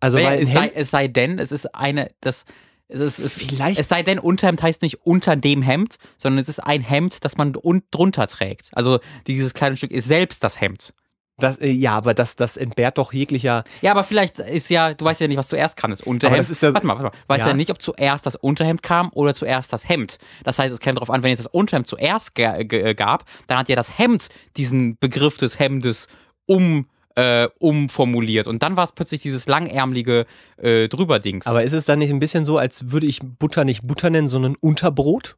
Also 0.00 0.18
weil 0.18 0.26
ein 0.26 0.38
es, 0.42 0.52
sei, 0.52 0.72
es 0.74 0.90
sei 0.90 1.08
denn, 1.08 1.38
es 1.38 1.52
ist 1.52 1.74
eine, 1.74 2.08
das, 2.20 2.44
es, 2.88 3.00
ist, 3.00 3.18
es, 3.18 3.32
Vielleicht- 3.34 3.78
es 3.78 3.88
sei 3.88 4.02
denn, 4.02 4.18
Unterhemd 4.18 4.62
heißt 4.62 4.82
nicht 4.82 5.04
unter 5.06 5.36
dem 5.36 5.62
Hemd, 5.62 5.96
sondern 6.18 6.40
es 6.40 6.48
ist 6.48 6.58
ein 6.60 6.80
Hemd, 6.80 7.24
das 7.24 7.36
man 7.36 7.54
un, 7.56 7.82
drunter 7.90 8.26
trägt. 8.26 8.70
Also 8.72 8.98
dieses 9.26 9.54
kleine 9.54 9.76
Stück 9.76 9.90
ist 9.92 10.08
selbst 10.08 10.42
das 10.42 10.60
Hemd. 10.60 10.92
das, 11.38 11.58
äh, 11.58 11.70
ja, 11.70 11.96
aber 11.96 12.12
das, 12.12 12.36
das 12.36 12.58
entbehrt 12.58 12.98
doch 12.98 13.12
jeglicher, 13.14 13.64
Ja, 13.80 13.92
aber 13.92 14.04
vielleicht 14.04 14.38
ist 14.40 14.68
ja, 14.68 14.92
du 14.92 15.04
weißt 15.06 15.20
ja 15.22 15.28
nicht, 15.28 15.38
was 15.38 15.48
zuerst 15.48 15.76
kam, 15.78 15.90
das 15.90 16.02
Unterhemd. 16.02 16.38
das 16.40 16.50
ist 16.50 16.62
ja- 16.62 16.74
warte 16.74 16.86
mal, 16.86 16.94
warte 16.98 17.16
mal. 17.16 17.22
Weißt 17.28 17.46
ja. 17.46 17.52
Ja. 17.52 17.54
nicht, 17.56 17.70
ob 17.70 17.80
zuerst 17.80 18.26
das 18.26 18.36
Unterhemd 18.36 18.82
kam 18.82 19.10
oder 19.14 19.32
zuerst 19.32 19.72
das 19.72 19.88
Hemd. 19.88 20.18
Das 20.44 20.58
heißt, 20.58 20.72
es 20.74 20.80
käme 20.80 20.94
darauf 20.96 21.08
an, 21.10 21.22
wenn 21.22 21.30
jetzt 21.30 21.38
das 21.38 21.46
Unterhemd 21.46 21.86
zuerst 21.86 22.34
gab, 22.34 23.24
dann 23.46 23.56
hat 23.58 23.68
ja 23.70 23.76
das 23.76 23.98
Hemd 23.98 24.28
diesen 24.58 24.98
Begriff 24.98 25.36
des 25.38 25.58
Hemdes 25.58 26.08
um 26.46 26.86
äh, 27.16 27.48
umformuliert 27.58 28.46
und 28.46 28.62
dann 28.62 28.76
war 28.76 28.84
es 28.84 28.92
plötzlich 28.92 29.20
dieses 29.20 29.46
langärmelige 29.48 30.26
äh, 30.58 30.88
Drüberdings. 30.88 31.46
aber 31.46 31.64
ist 31.64 31.72
es 31.72 31.84
dann 31.84 31.98
nicht 31.98 32.10
ein 32.10 32.20
bisschen 32.20 32.44
so, 32.44 32.56
als 32.58 32.90
würde 32.92 33.06
ich 33.06 33.20
Butter 33.20 33.64
nicht 33.64 33.86
Butter 33.86 34.10
nennen, 34.10 34.28
sondern 34.28 34.54
Unterbrot? 34.56 35.36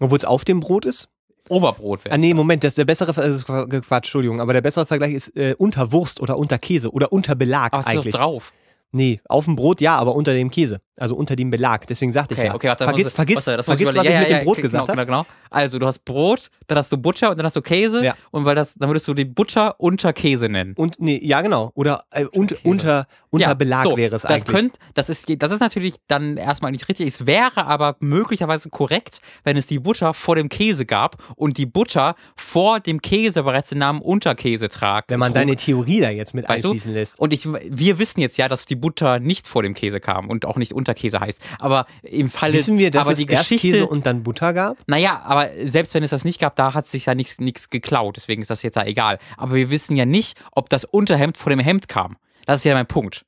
Obwohl 0.00 0.18
es 0.18 0.24
auf 0.24 0.44
dem 0.44 0.60
Brot 0.60 0.86
ist? 0.86 1.08
Oberbrot 1.48 2.04
wäre. 2.04 2.14
Ah 2.14 2.18
nee, 2.18 2.32
Moment, 2.34 2.62
das 2.64 2.70
ist 2.70 2.78
der 2.78 2.84
bessere, 2.84 3.12
Ver- 3.12 3.66
Quatsch, 3.68 3.92
Entschuldigung, 4.06 4.40
aber 4.40 4.52
der 4.52 4.60
bessere 4.60 4.86
Vergleich 4.86 5.14
ist 5.14 5.36
äh, 5.36 5.54
unter 5.58 5.92
Wurst 5.92 6.20
oder 6.20 6.38
unter 6.38 6.58
Käse 6.58 6.90
oder 6.92 7.12
unter 7.12 7.34
Belag 7.34 7.72
aber 7.72 7.80
es 7.80 7.86
ist 7.86 7.92
eigentlich. 7.92 8.12
doch 8.12 8.20
drauf. 8.20 8.52
Nee, 8.92 9.20
auf 9.28 9.44
dem 9.44 9.56
Brot 9.56 9.80
ja, 9.80 9.96
aber 9.98 10.14
unter 10.14 10.32
dem 10.32 10.50
Käse, 10.50 10.80
also 11.00 11.16
unter 11.16 11.34
dem 11.36 11.50
Belag. 11.50 11.86
Deswegen 11.86 12.12
sagte 12.12 12.34
Okay, 12.34 12.42
ich 12.42 12.48
ja. 12.48 12.54
okay, 12.54 12.68
warte, 12.68 12.84
vergiss, 12.84 13.04
muss- 13.06 13.12
vergiss, 13.14 13.36
warte, 13.38 13.56
das 13.56 13.66
vergiss 13.66 13.86
was 13.86 13.94
überlegen. 13.94 14.12
ich 14.12 14.14
Ja, 14.14 14.20
mit 14.20 14.30
ja, 14.30 14.38
dem 14.38 14.44
Brot 14.44 14.56
ja, 14.58 14.62
gesagt 14.62 14.86
genau, 14.86 14.98
habe. 14.98 15.06
Genau, 15.06 15.22
genau. 15.22 15.34
Also 15.52 15.78
du 15.80 15.86
hast 15.86 16.04
Brot, 16.04 16.48
dann 16.68 16.78
hast 16.78 16.92
du 16.92 16.96
Butter 16.96 17.30
und 17.30 17.38
dann 17.38 17.46
hast 17.46 17.56
du 17.56 17.62
Käse 17.62 18.04
Ja. 18.04 18.14
und 18.30 18.44
weil 18.44 18.54
das, 18.54 18.74
dann 18.74 18.88
würdest 18.88 19.08
du 19.08 19.14
die 19.14 19.24
Butter 19.24 19.74
unter 19.80 20.12
Käse 20.12 20.48
nennen. 20.48 20.74
Und 20.76 21.00
nee, 21.00 21.18
ja 21.22 21.40
genau. 21.40 21.72
Oder 21.74 22.02
äh, 22.12 22.24
und, 22.26 22.64
unter, 22.64 23.06
unter 23.30 23.48
Ja, 23.48 23.54
Belag 23.54 23.84
so, 23.84 23.96
wäre 23.96 24.14
es 24.14 24.22
das 24.22 24.30
eigentlich. 24.30 24.44
Könnt, 24.56 24.74
das, 24.94 25.08
ist, 25.08 25.24
das 25.42 25.50
ist 25.50 25.58
natürlich 25.60 25.94
dann 26.06 26.36
erstmal 26.36 26.70
nicht 26.70 26.88
richtig. 26.88 27.08
Es 27.08 27.26
wäre 27.26 27.64
aber 27.66 27.96
möglicherweise 27.98 28.68
korrekt, 28.70 29.20
wenn 29.42 29.56
es 29.56 29.66
die 29.66 29.78
Butter 29.80 30.14
vor 30.14 30.36
dem 30.36 30.48
Käse 30.48 30.86
gab 30.86 31.16
und 31.34 31.56
die 31.58 31.66
Butter 31.66 32.14
vor 32.36 32.78
dem 32.78 33.02
Käse 33.02 33.42
bereits 33.42 33.70
den 33.70 33.78
Namen 33.78 34.00
Unterkäse 34.02 34.68
tragt. 34.68 35.10
Wenn 35.10 35.18
man 35.18 35.28
trug. 35.32 35.34
deine 35.40 35.56
Theorie 35.56 36.00
da 36.00 36.10
jetzt 36.10 36.34
mit 36.34 36.48
Weißt 36.48 36.64
einfließen 36.64 36.92
lässt. 36.94 37.18
Und 37.18 37.32
ich, 37.32 37.48
wir 37.52 37.98
wissen 37.98 38.20
jetzt 38.20 38.36
ja, 38.36 38.46
dass 38.48 38.66
die 38.66 38.76
Butter 38.76 39.18
nicht 39.18 39.48
vor 39.48 39.62
dem 39.64 39.74
Käse 39.74 39.98
kam 40.00 40.28
und 40.30 40.44
auch 40.46 40.56
nicht 40.56 40.72
Unterkäse 40.90 41.20
heißt. 41.20 41.40
Aber 41.58 41.86
im 42.02 42.30
Falle, 42.30 42.54
Wissen 42.54 42.78
wir, 42.78 42.90
dass 42.90 43.02
aber 43.02 43.12
es 43.12 43.18
die 43.18 43.26
Geschichte, 43.26 43.70
Käse 43.70 43.86
und 43.86 44.06
dann 44.06 44.22
Butter 44.22 44.52
gab? 44.52 44.76
naja, 44.86 45.22
aber 45.24 45.48
selbst 45.64 45.94
wenn 45.94 46.02
es 46.02 46.10
das 46.10 46.24
nicht 46.24 46.40
gab, 46.40 46.56
da 46.56 46.74
hat 46.74 46.86
sich 46.86 47.06
ja 47.06 47.14
nichts 47.14 47.38
nichts 47.38 47.70
geklaut. 47.70 48.16
Deswegen 48.16 48.42
ist 48.42 48.50
das 48.50 48.62
jetzt 48.62 48.76
ja 48.76 48.84
egal. 48.84 49.18
Aber 49.36 49.54
wir 49.54 49.70
wissen 49.70 49.96
ja 49.96 50.04
nicht, 50.04 50.38
ob 50.52 50.68
das 50.68 50.84
Unterhemd 50.84 51.36
vor 51.36 51.50
dem 51.50 51.60
Hemd 51.60 51.88
kam. 51.88 52.16
Das 52.46 52.58
ist 52.58 52.64
ja 52.64 52.74
mein 52.74 52.86
Punkt. 52.86 53.24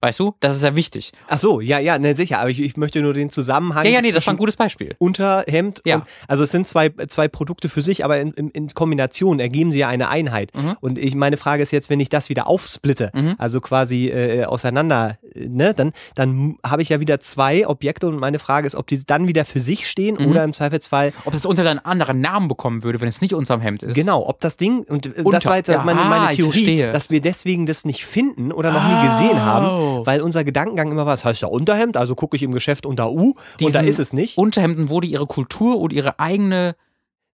Weißt 0.00 0.20
du? 0.20 0.34
Das 0.40 0.54
ist 0.56 0.62
ja 0.62 0.76
wichtig. 0.76 1.12
Ach 1.28 1.38
so, 1.38 1.60
ja, 1.62 1.78
ja, 1.78 1.98
ne, 1.98 2.14
sicher. 2.14 2.38
Aber 2.40 2.50
ich, 2.50 2.60
ich 2.60 2.76
möchte 2.76 3.00
nur 3.00 3.14
den 3.14 3.30
Zusammenhang 3.30 3.86
Ja, 3.86 3.90
ja, 3.92 4.02
nee, 4.02 4.12
das 4.12 4.26
war 4.26 4.34
ein 4.34 4.36
gutes 4.36 4.56
Beispiel. 4.56 4.94
Unterhemd. 4.98 5.80
Ja. 5.86 5.96
Und, 5.96 6.04
also 6.28 6.44
es 6.44 6.50
sind 6.50 6.66
zwei, 6.68 6.90
zwei 7.08 7.26
Produkte 7.26 7.70
für 7.70 7.80
sich, 7.80 8.04
aber 8.04 8.20
in, 8.20 8.32
in, 8.32 8.50
in 8.50 8.68
Kombination 8.68 9.40
ergeben 9.40 9.72
sie 9.72 9.78
ja 9.78 9.88
eine 9.88 10.10
Einheit. 10.10 10.54
Mhm. 10.54 10.76
Und 10.80 10.98
ich, 10.98 11.14
meine 11.14 11.38
Frage 11.38 11.62
ist 11.62 11.70
jetzt, 11.70 11.88
wenn 11.88 12.00
ich 12.00 12.10
das 12.10 12.28
wieder 12.28 12.46
aufsplitte, 12.46 13.10
Mhm. 13.14 13.34
also 13.38 13.60
quasi 13.62 14.08
äh, 14.08 14.44
auseinander, 14.44 15.16
äh, 15.34 15.46
ne, 15.48 15.72
dann, 15.72 15.92
dann 16.14 16.56
habe 16.66 16.82
ich 16.82 16.90
ja 16.90 17.00
wieder 17.00 17.20
zwei 17.20 17.66
Objekte 17.66 18.06
und 18.06 18.18
meine 18.20 18.38
Frage 18.38 18.66
ist, 18.66 18.74
ob 18.74 18.86
die 18.86 19.02
dann 19.06 19.26
wieder 19.26 19.46
für 19.46 19.60
sich 19.60 19.88
stehen 19.88 20.16
Mhm. 20.18 20.26
oder 20.30 20.44
im 20.44 20.52
Zweifelsfall 20.52 21.14
Ob 21.24 21.32
das 21.32 21.46
unter 21.46 21.68
einen 21.68 21.78
anderen 21.78 22.20
Namen 22.20 22.48
bekommen 22.48 22.82
würde, 22.84 23.00
wenn 23.00 23.08
es 23.08 23.22
nicht 23.22 23.32
unterm 23.32 23.62
Hemd 23.62 23.82
ist. 23.84 23.94
Genau, 23.94 24.28
ob 24.28 24.40
das 24.40 24.58
Ding, 24.58 24.84
und 24.88 25.06
äh, 25.06 25.22
Unter- 25.22 25.30
das 25.38 25.46
war 25.46 25.56
jetzt 25.56 25.68
Ja, 25.68 25.82
meine, 25.82 26.00
ah, 26.02 26.08
meine 26.10 26.30
ich 26.32 26.36
Theorie, 26.36 26.82
dass 26.92 27.08
wir 27.08 27.22
deswegen 27.22 27.64
das 27.64 27.86
nicht 27.86 28.04
finden 28.04 28.52
oder 28.52 28.70
noch 28.70 28.82
nie 28.86 29.08
gesehen 29.08 29.40
Oh. 29.64 29.93
Haben, 29.94 30.06
weil 30.06 30.20
unser 30.20 30.44
Gedankengang 30.44 30.90
immer 30.92 31.06
war, 31.06 31.14
das 31.14 31.24
heißt 31.24 31.40
ja 31.42 31.48
Unterhemd, 31.48 31.96
also 31.96 32.14
gucke 32.14 32.36
ich 32.36 32.42
im 32.42 32.52
Geschäft 32.52 32.86
unter 32.86 33.10
U 33.10 33.30
und 33.30 33.36
da 33.74 33.80
Diesen 33.82 33.88
ist 33.88 33.98
es 33.98 34.12
nicht. 34.12 34.38
Unterhemden 34.38 34.88
wurde 34.90 35.06
ihre 35.06 35.26
Kultur 35.26 35.78
und 35.80 35.92
ihre 35.92 36.18
eigene. 36.18 36.76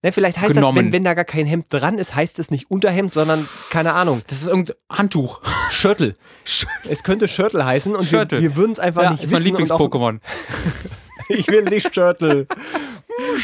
Ne, 0.03 0.11
vielleicht 0.11 0.37
heißt 0.37 0.49
das, 0.49 0.55
genommen. 0.55 0.77
wenn, 0.85 0.91
wenn 0.93 1.03
da 1.03 1.13
gar 1.13 1.25
kein 1.25 1.45
Hemd 1.45 1.67
dran 1.69 1.99
ist, 1.99 2.15
heißt 2.15 2.39
es 2.39 2.49
nicht 2.49 2.71
Unterhemd, 2.71 3.13
sondern, 3.13 3.47
keine 3.69 3.93
Ahnung, 3.93 4.23
Das 4.29 4.41
ist 4.41 4.47
irgendein 4.47 4.75
Handtuch. 4.91 5.41
Schürtel. 5.69 6.15
es 6.89 7.03
könnte 7.03 7.27
Schürtel 7.27 7.63
heißen 7.63 7.95
und 7.95 8.05
Schürtel. 8.05 8.41
wir, 8.41 8.49
wir 8.49 8.55
würden 8.55 8.71
es 8.71 8.79
einfach 8.79 9.03
Ja, 9.03 9.11
nicht 9.11 9.23
ist 9.23 9.31
mein 9.31 9.43
wissen. 9.43 9.69
auch- 9.71 9.79
Lieblings-Pokémon. 9.79 10.19
Ich 11.29 11.47
will 11.47 11.63
nicht 11.63 11.93
Schürtel. 11.93 12.45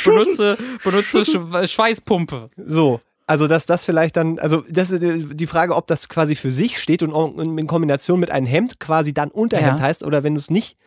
benutze, 0.03 0.57
benutze 0.83 1.25
Sch 1.25 1.37
Schweißpumpe. 1.71 2.49
So. 2.65 2.99
Also, 3.29 3.47
dass 3.49 3.65
das 3.65 3.83
vielleicht 3.83 4.15
dann, 4.15 4.39
also, 4.39 4.63
das 4.69 4.89
ist 4.89 5.03
die 5.03 5.35
die 5.35 5.47
Frage, 5.47 5.75
ob 5.75 5.85
das 5.87 6.07
quasi 6.07 6.35
für 6.35 6.51
sich 6.51 6.79
steht 6.79 7.03
und 7.03 7.11
in 7.59 7.67
Kombination 7.67 8.21
mit 8.21 8.31
einem 8.31 8.47
Hemd 8.47 8.79
quasi 8.79 9.13
dann 9.13 9.29
Unterhemd 9.31 9.79
Ja. 9.79 9.85
heißt 9.85 10.03
oder 10.03 10.23
wenn 10.23 10.33
du 10.33 10.39
es 10.39 10.49
nicht, 10.49 10.77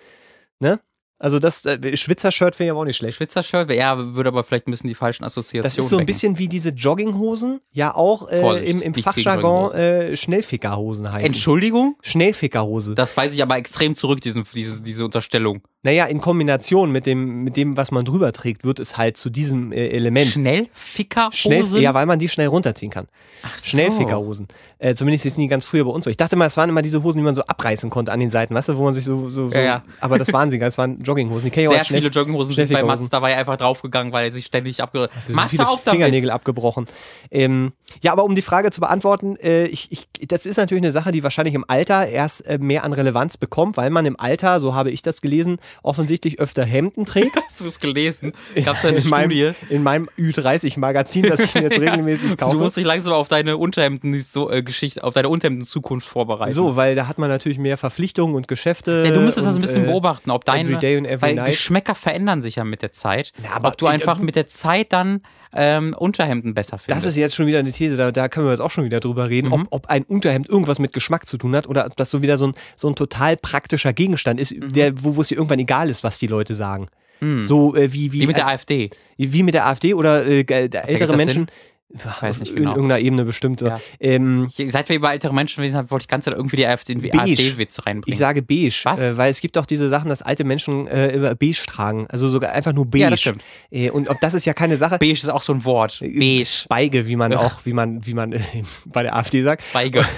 ne? 0.61 0.81
Also, 1.23 1.39
das 1.39 1.67
äh, 1.67 1.97
Schwitzer-Shirt 1.97 2.59
wäre 2.59 2.69
ja 2.69 2.75
auch 2.75 2.85
nicht 2.85 2.97
schlecht. 2.97 3.19
Schwitzer-Shirt, 3.19 3.71
ja, 3.71 4.15
würde 4.15 4.29
aber 4.29 4.43
vielleicht 4.43 4.67
ein 4.67 4.71
bisschen 4.71 4.89
die 4.89 4.95
falschen 4.95 5.23
Assoziationen 5.23 5.63
Das 5.63 5.77
ist 5.77 5.89
so 5.89 5.97
ein 5.97 6.01
wecken. 6.01 6.07
bisschen 6.07 6.39
wie 6.39 6.49
diese 6.49 6.71
Jogginghosen, 6.71 7.61
ja 7.73 7.95
auch 7.95 8.31
äh, 8.31 8.41
Vorsicht, 8.41 8.69
im, 8.69 8.81
im 8.81 8.95
Fachjargon 8.95 9.73
äh, 9.73 10.17
Schnellfickerhosen 10.17 11.13
heißen. 11.13 11.27
Entschuldigung? 11.27 11.97
Schnellfickerhose. 12.01 12.95
Das 12.95 13.17
weise 13.19 13.35
ich 13.35 13.43
aber 13.43 13.57
extrem 13.57 13.95
zurück, 13.95 14.23
diesen, 14.23 14.47
diese, 14.55 14.83
diese 14.83 15.05
Unterstellung. 15.05 15.61
Naja, 15.83 16.07
in 16.07 16.21
Kombination 16.21 16.93
mit 16.93 17.07
dem, 17.07 17.43
mit 17.43 17.57
dem, 17.57 17.77
was 17.77 17.91
man 17.91 18.05
drüber 18.05 18.33
trägt, 18.33 18.65
wird 18.65 18.81
es 18.81 18.99
halt 18.99 19.17
zu 19.17 19.31
diesem 19.31 19.73
äh, 19.73 19.89
Element. 19.89 20.27
Schnellfickerhosen? 20.27 21.33
Schnell, 21.69 21.83
ja, 21.83 21.95
weil 21.95 22.07
man 22.07 22.19
die 22.19 22.29
schnell 22.29 22.49
runterziehen 22.49 22.91
kann. 22.91 23.09
Ach 23.43 23.59
so. 23.59 23.71
Schnellfickerhosen. 23.71 24.49
Äh, 24.79 24.95
zumindest 24.95 25.25
ist 25.25 25.39
nie 25.39 25.49
ganz 25.49 25.65
früher 25.65 25.85
bei 25.85 25.91
uns 25.91 26.05
so. 26.05 26.11
Ich 26.11 26.19
dachte 26.19 26.37
mal, 26.37 26.47
es 26.47 26.57
waren 26.57 26.69
immer 26.69 26.83
diese 26.83 27.03
Hosen, 27.03 27.19
die 27.19 27.25
man 27.25 27.35
so 27.35 27.43
abreißen 27.43 27.89
konnte 27.89 28.13
an 28.13 28.21
den 28.21 28.29
Seiten, 28.31 28.55
weißt 28.55 28.71
du, 28.71 28.77
wo 28.77 28.85
man 28.85 28.95
sich 28.95 29.05
so. 29.05 29.31
so, 29.31 29.49
so 29.49 29.55
Ja, 29.55 29.63
ja. 29.63 29.85
Aber 30.01 30.19
das 30.19 30.33
waren 30.35 30.51
sie, 30.51 30.59
gar 30.59 30.67
nicht, 30.67 30.75
es 30.75 30.79
waren 30.79 30.99
Jogginghosen. 31.03 31.10
Die 31.17 31.61
ich 31.61 31.69
auch 31.69 31.73
Sehr 31.73 31.85
viele 31.85 32.09
Jogginghosen 32.09 32.55
sind 32.55 32.73
bei. 32.73 32.83
Mats 32.83 33.09
dabei 33.11 33.37
einfach 33.37 33.57
draufgegangen, 33.57 34.13
weil 34.13 34.27
er 34.27 34.31
sich 34.31 34.47
ständig 34.47 34.83
abge... 34.83 35.09
sind 35.27 35.35
Mats, 35.35 35.51
viele 35.51 35.69
auf 35.69 35.83
damit! 35.85 36.01
Fingernägel 36.01 36.31
abgebrochen. 36.31 36.87
Ähm, 37.31 37.73
ja, 38.03 38.13
aber 38.13 38.25
um 38.25 38.35
die 38.35 38.43
Frage 38.43 38.71
zu 38.71 38.81
beantworten, 38.81 39.37
äh, 39.37 39.65
ich, 39.65 39.91
ich, 39.91 40.07
das 40.29 40.47
ist 40.47 40.57
natürlich 40.57 40.83
eine 40.83 40.93
Sache, 40.93 41.13
die 41.13 41.23
wahrscheinlich 41.23 41.55
im 41.55 41.65
Alter 41.69 42.07
erst 42.07 42.47
äh, 42.47 42.59
mehr 42.59 42.85
an 42.85 42.93
Relevanz 42.93 43.37
bekommt, 43.37 43.77
weil 43.77 43.91
man 43.91 44.07
im 44.07 44.19
Alter, 44.19 44.61
so 44.61 44.75
habe 44.75 44.91
ich 44.91 45.03
das 45.03 45.21
gelesen, 45.21 45.59
offensichtlich 45.83 46.39
öfter 46.39 46.65
Hemden 46.65 47.05
trägt. 47.05 47.37
Hast 47.45 47.61
du 47.61 47.67
es 47.67 47.79
gelesen? 47.79 48.33
Gab 48.65 48.77
es 48.77 48.83
da 48.83 48.89
eine 48.89 48.99
in 48.99 49.09
meinem, 49.09 49.31
Studie? 49.31 49.53
in 49.69 49.83
meinem 49.83 50.09
Ü30-Magazin, 50.19 51.25
das 51.25 51.41
ich 51.41 51.55
mir 51.55 51.63
jetzt 51.63 51.79
regelmäßig 51.81 52.37
kaufe. 52.37 52.57
Du 52.57 52.63
musst 52.63 52.77
dich 52.77 52.85
langsam 52.85 53.13
auf 53.13 53.29
deine 53.29 53.57
Unterhemden 53.57 54.19
so, 54.21 54.51
äh, 54.51 54.65
auf 55.01 55.15
deine 55.15 55.29
Unterhemden-Zukunft 55.29 56.09
vorbereiten. 56.09 56.55
so, 56.55 56.77
weil 56.77 56.95
da 56.95 57.07
hat 57.09 57.19
man 57.19 57.29
natürlich 57.29 57.59
mehr 57.59 57.77
Verpflichtungen 57.77 58.35
und 58.35 58.49
Geschäfte. 58.49 59.05
Ja, 59.07 59.13
du 59.13 59.21
müsstest 59.21 59.47
das 59.47 59.57
ein 59.57 59.61
bisschen 59.61 59.85
äh, 59.85 59.87
beobachten, 59.87 60.31
ob 60.31 60.45
deine, 60.45 60.79
and 61.01 61.07
every 61.07 61.23
weil 61.31 61.35
night. 61.35 61.47
Geschmäcker 61.49 61.95
verändern 61.95 62.43
sich 62.43 62.57
ja 62.57 62.65
mit 62.65 62.83
der 62.83 62.93
Zeit. 62.93 63.33
Ja, 63.43 63.51
aber- 63.55 63.69
ob 63.69 63.79
du 63.79 63.87
äh, 63.87 63.91
einfach 63.91 64.21
äh, 64.21 64.23
mit 64.23 64.37
der 64.37 64.47
Zeit 64.49 64.93
dann 64.93 65.23
ähm, 65.53 65.95
Unterhemden 65.99 66.55
besser 66.55 66.79
findest. 66.79 67.05
Das 67.05 67.11
ist 67.11 67.17
jetzt 67.17 67.35
schon 67.35 67.47
wieder 67.47 67.59
eine 67.59 67.73
These, 67.73 67.97
da, 67.97 68.13
da 68.13 68.29
können 68.29 68.47
wir 68.47 68.53
jetzt 68.53 68.61
auch 68.61 68.71
schon 68.71 68.85
wieder 68.85 69.01
drüber 69.01 69.29
reden, 69.29 69.49
Mhm. 69.49 69.53
ob, 69.55 69.67
ob 69.71 69.87
ein 69.89 70.05
Unterhemd 70.05 70.49
irgendwas 70.49 70.79
mit 70.79 70.93
Geschmack 70.93 71.27
zu 71.27 71.39
tun 71.39 71.57
hat 71.57 71.67
oder 71.69 71.87
ob 71.87 71.97
das 71.97 72.11
so 72.11 72.23
wieder 72.23 72.39
so 72.39 72.47
ein, 72.49 72.55
so 72.77 72.89
ein 72.89 72.95
total 72.95 73.37
praktischer 73.37 73.93
Gegenstand 73.93 74.39
ist, 74.39 74.53
Mhm. 74.55 74.73
der, 74.73 75.03
wo, 75.03 75.17
wo 75.17 75.23
es 75.23 75.29
dir 75.29 75.35
irgendwann 75.37 75.59
egal 75.59 75.91
ist, 75.91 76.05
was 76.05 76.19
die 76.19 76.29
Leute 76.29 76.55
sagen. 76.55 76.87
Hm. 77.19 77.43
So 77.45 77.75
äh, 77.75 77.93
wie, 77.93 78.13
wie, 78.13 78.21
Wie 78.23 78.27
mit 78.29 78.37
der 78.39 78.47
AfD. 78.47 78.89
wie 79.19 79.43
mit 79.43 79.53
der 79.53 79.67
AfD 79.67 79.93
oder 79.93 80.25
äh, 80.25 80.41
ältere 80.49 81.17
Menschen. 81.17 81.49
Weiß 81.93 82.41
nicht 82.41 82.51
in 82.51 82.57
genau. 82.57 82.71
irgendeiner 82.73 83.01
Ebene 83.01 83.25
bestimmt. 83.25 83.61
Ja. 83.61 83.81
Ähm, 83.99 84.51
Ich, 84.57 84.71
seit 84.71 84.89
wir 84.89 84.97
über 84.97 85.13
ältere 85.13 85.35
Menschen 85.35 85.57
gewesen 85.63 85.77
haben, 85.77 85.91
wollte 85.91 86.05
ich 86.05 86.09
ganz 86.09 86.27
irgendwie 86.27 86.57
die 86.57 86.63
Beige. 86.65 87.11
AfD-Witz 87.19 87.79
reinbringen. 87.85 88.13
ich 88.13 88.19
sage 88.19 88.43
beige, 88.43 88.75
Was? 88.85 89.01
Äh, 89.01 89.17
weil 89.17 89.31
es 89.31 89.41
gibt 89.41 89.59
auch 89.59 89.67
diese 89.67 89.89
Sachen, 89.89 90.09
dass 90.09 90.23
alte 90.23 90.45
Menschen 90.45 90.87
äh, 90.87 91.09
immer 91.09 91.35
beige 91.35 91.63
tragen. 91.67 92.07
Also 92.09 92.29
sogar 92.29 92.53
einfach 92.53 92.73
nur 92.73 92.87
beige. 92.87 93.05
Ja, 93.05 93.11
das 93.11 93.21
stimmt. 93.21 93.43
Äh, 93.71 93.91
und 93.91 94.09
ob 94.09 94.21
das 94.21 94.35
ist 94.35 94.45
ja 94.45 94.55
keine 94.55 94.77
Sache. 94.77 94.99
Beige 94.99 95.13
ist 95.13 95.29
auch 95.29 95.43
so 95.43 95.53
ein 95.53 95.65
Wort. 95.65 95.99
Beige. 96.01 96.47
Beige, 96.69 97.07
wie 97.09 97.17
man 97.17 97.35
auch, 97.35 97.65
wie 97.65 97.73
man, 97.73 98.07
wie 98.07 98.15
man 98.15 98.33
äh, 98.33 98.41
bei 98.87 99.03
der 99.03 99.17
AfD 99.17 99.43
sagt. 99.43 99.65
Beige. 99.73 100.05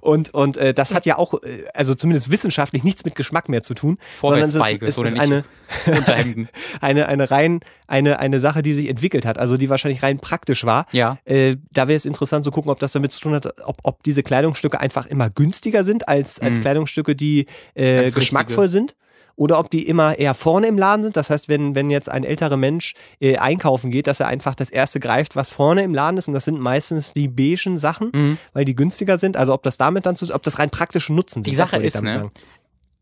Und, 0.00 0.32
und 0.32 0.56
äh, 0.56 0.72
das 0.72 0.92
hat 0.94 1.06
ja 1.06 1.18
auch, 1.18 1.34
äh, 1.42 1.64
also 1.74 1.94
zumindest 1.94 2.30
wissenschaftlich 2.30 2.82
nichts 2.82 3.04
mit 3.04 3.14
Geschmack 3.14 3.48
mehr 3.48 3.62
zu 3.62 3.74
tun. 3.74 3.98
sondern 4.20 4.44
es 4.44 4.54
ist, 4.54 4.56
Vorwärtsbeige, 4.56 4.86
es 4.86 4.94
so 4.94 5.02
ist 5.02 5.18
eine, 5.18 5.44
Unterhemden. 5.86 6.48
eine, 6.80 7.08
eine 7.08 7.30
rein, 7.30 7.60
eine, 7.86 8.20
eine 8.20 8.40
Sache, 8.40 8.62
die 8.62 8.72
sich 8.74 8.88
entwickelt 8.88 9.24
hat, 9.26 9.38
also 9.38 9.56
die 9.56 9.68
wahrscheinlich 9.70 10.02
rein 10.02 10.18
praktisch 10.18 10.64
war. 10.64 10.86
Ja. 10.92 11.18
Äh, 11.24 11.56
da 11.72 11.88
wäre 11.88 11.96
es 11.96 12.04
interessant 12.04 12.44
zu 12.44 12.50
gucken, 12.50 12.70
ob 12.70 12.78
das 12.80 12.92
damit 12.92 13.12
zu 13.12 13.20
tun 13.20 13.34
hat, 13.34 13.46
ob, 13.66 13.78
ob 13.82 14.02
diese 14.02 14.22
Kleidungsstücke 14.22 14.80
einfach 14.80 15.06
immer 15.06 15.30
günstiger 15.30 15.84
sind 15.84 16.08
als, 16.08 16.38
als 16.40 16.56
Mhm. 16.56 16.60
Kleidungsstücke, 16.60 17.14
die 17.16 17.46
äh, 17.74 18.10
geschmackvoll 18.10 18.64
richtige. 18.64 18.68
sind. 18.86 18.96
Oder 19.34 19.58
ob 19.58 19.70
die 19.70 19.88
immer 19.88 20.18
eher 20.18 20.34
vorne 20.34 20.66
im 20.66 20.76
Laden 20.76 21.02
sind. 21.04 21.16
Das 21.16 21.30
heißt, 21.30 21.48
wenn, 21.48 21.74
wenn 21.74 21.88
jetzt 21.88 22.10
ein 22.10 22.22
älterer 22.22 22.58
Mensch 22.58 22.92
äh, 23.18 23.38
einkaufen 23.38 23.90
geht, 23.90 24.06
dass 24.06 24.20
er 24.20 24.26
einfach 24.26 24.54
das 24.54 24.68
erste 24.68 25.00
greift, 25.00 25.36
was 25.36 25.48
vorne 25.48 25.82
im 25.84 25.94
Laden 25.94 26.18
ist. 26.18 26.28
Und 26.28 26.34
das 26.34 26.44
sind 26.44 26.60
meistens 26.60 27.14
die 27.14 27.28
beigen 27.28 27.78
Sachen, 27.78 28.10
Mhm. 28.12 28.38
weil 28.52 28.66
die 28.66 28.74
günstiger 28.76 29.16
sind. 29.16 29.38
Also 29.38 29.54
ob 29.54 29.62
das 29.62 29.78
damit 29.78 30.04
dann 30.04 30.16
zu, 30.16 30.32
ob 30.34 30.42
das 30.42 30.58
rein 30.58 30.68
praktische 30.68 31.14
Nutzen 31.14 31.42
sind. 31.42 31.46
Die 31.46 31.56
Sache 31.56 31.78
ist, 31.78 32.00
ne. 32.02 32.30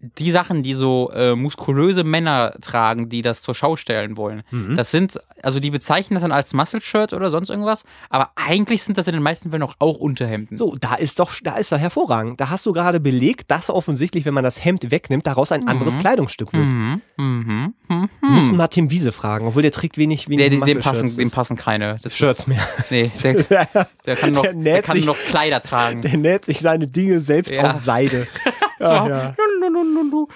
Die 0.00 0.30
Sachen, 0.30 0.62
die 0.62 0.72
so 0.74 1.10
äh, 1.14 1.34
muskulöse 1.36 2.04
Männer 2.04 2.54
tragen, 2.62 3.08
die 3.10 3.20
das 3.20 3.42
zur 3.42 3.54
Schau 3.54 3.76
stellen 3.76 4.16
wollen, 4.16 4.42
Mhm. 4.50 4.74
das 4.76 4.90
sind, 4.90 5.18
also 5.42 5.60
die 5.60 5.70
bezeichnen 5.70 6.14
das 6.14 6.22
dann 6.22 6.32
als 6.32 6.54
Muscle-Shirt 6.54 7.12
oder 7.12 7.30
sonst 7.30 7.50
irgendwas, 7.50 7.84
aber 8.08 8.30
eigentlich 8.34 8.82
sind 8.82 8.96
das 8.96 9.06
in 9.08 9.12
den 9.12 9.22
meisten 9.22 9.50
Fällen 9.50 9.62
auch, 9.62 9.74
auch 9.78 9.98
Unterhemden. 9.98 10.56
So, 10.56 10.74
da 10.80 10.94
ist 10.94 11.18
doch, 11.20 11.32
da 11.44 11.56
ist 11.56 11.70
doch 11.70 11.78
hervorragend. 11.78 12.40
Da 12.40 12.48
hast 12.48 12.64
du 12.66 12.72
gerade 12.72 12.98
belegt, 12.98 13.50
dass 13.50 13.68
offensichtlich, 13.68 14.24
wenn 14.24 14.32
man 14.34 14.42
das 14.44 14.64
Hemd 14.64 14.90
wegnimmt, 14.90 15.26
daraus 15.26 15.52
ein 15.52 15.68
anderes 15.68 15.98
Kleidungsstück 15.98 16.52
wird. 16.54 16.64
Mhm. 16.64 17.00
Mhm. 17.18 17.74
Mhm. 17.88 18.08
Müssen 18.22 18.56
mal 18.56 18.68
Tim 18.68 18.90
Wiese 18.90 19.12
fragen, 19.12 19.46
obwohl 19.48 19.62
der 19.62 19.72
trägt 19.72 19.98
wenig, 19.98 20.28
wenig 20.30 20.48
Der, 20.50 20.60
dem, 20.66 20.78
passen, 20.80 21.14
dem 21.16 21.30
passen 21.30 21.56
keine. 21.56 21.98
Das 22.02 22.16
Shirts 22.16 22.40
ist, 22.40 22.48
mehr. 22.48 22.66
Nee, 22.90 23.10
der, 23.22 23.68
der 24.06 24.16
kann 24.16 24.32
noch, 24.32 24.42
Der 24.44 24.54
der 24.54 24.82
kann 24.82 24.96
sich- 24.96 25.04
noch 25.06 25.16
Kleider 25.18 25.60
tragen. 25.60 26.00
Der 26.10 26.16
näht 26.16 26.46
sich 26.46 26.60
seine 26.60 26.86
Dinge 26.88 27.20
selbst 27.20 27.52
Ja. 27.52 27.68
aus 27.68 27.84
Seide. 27.84 28.26
So. 28.82 28.86
ja, 28.86 29.08
ja. 29.08 29.34
Honolulu 30.00 30.28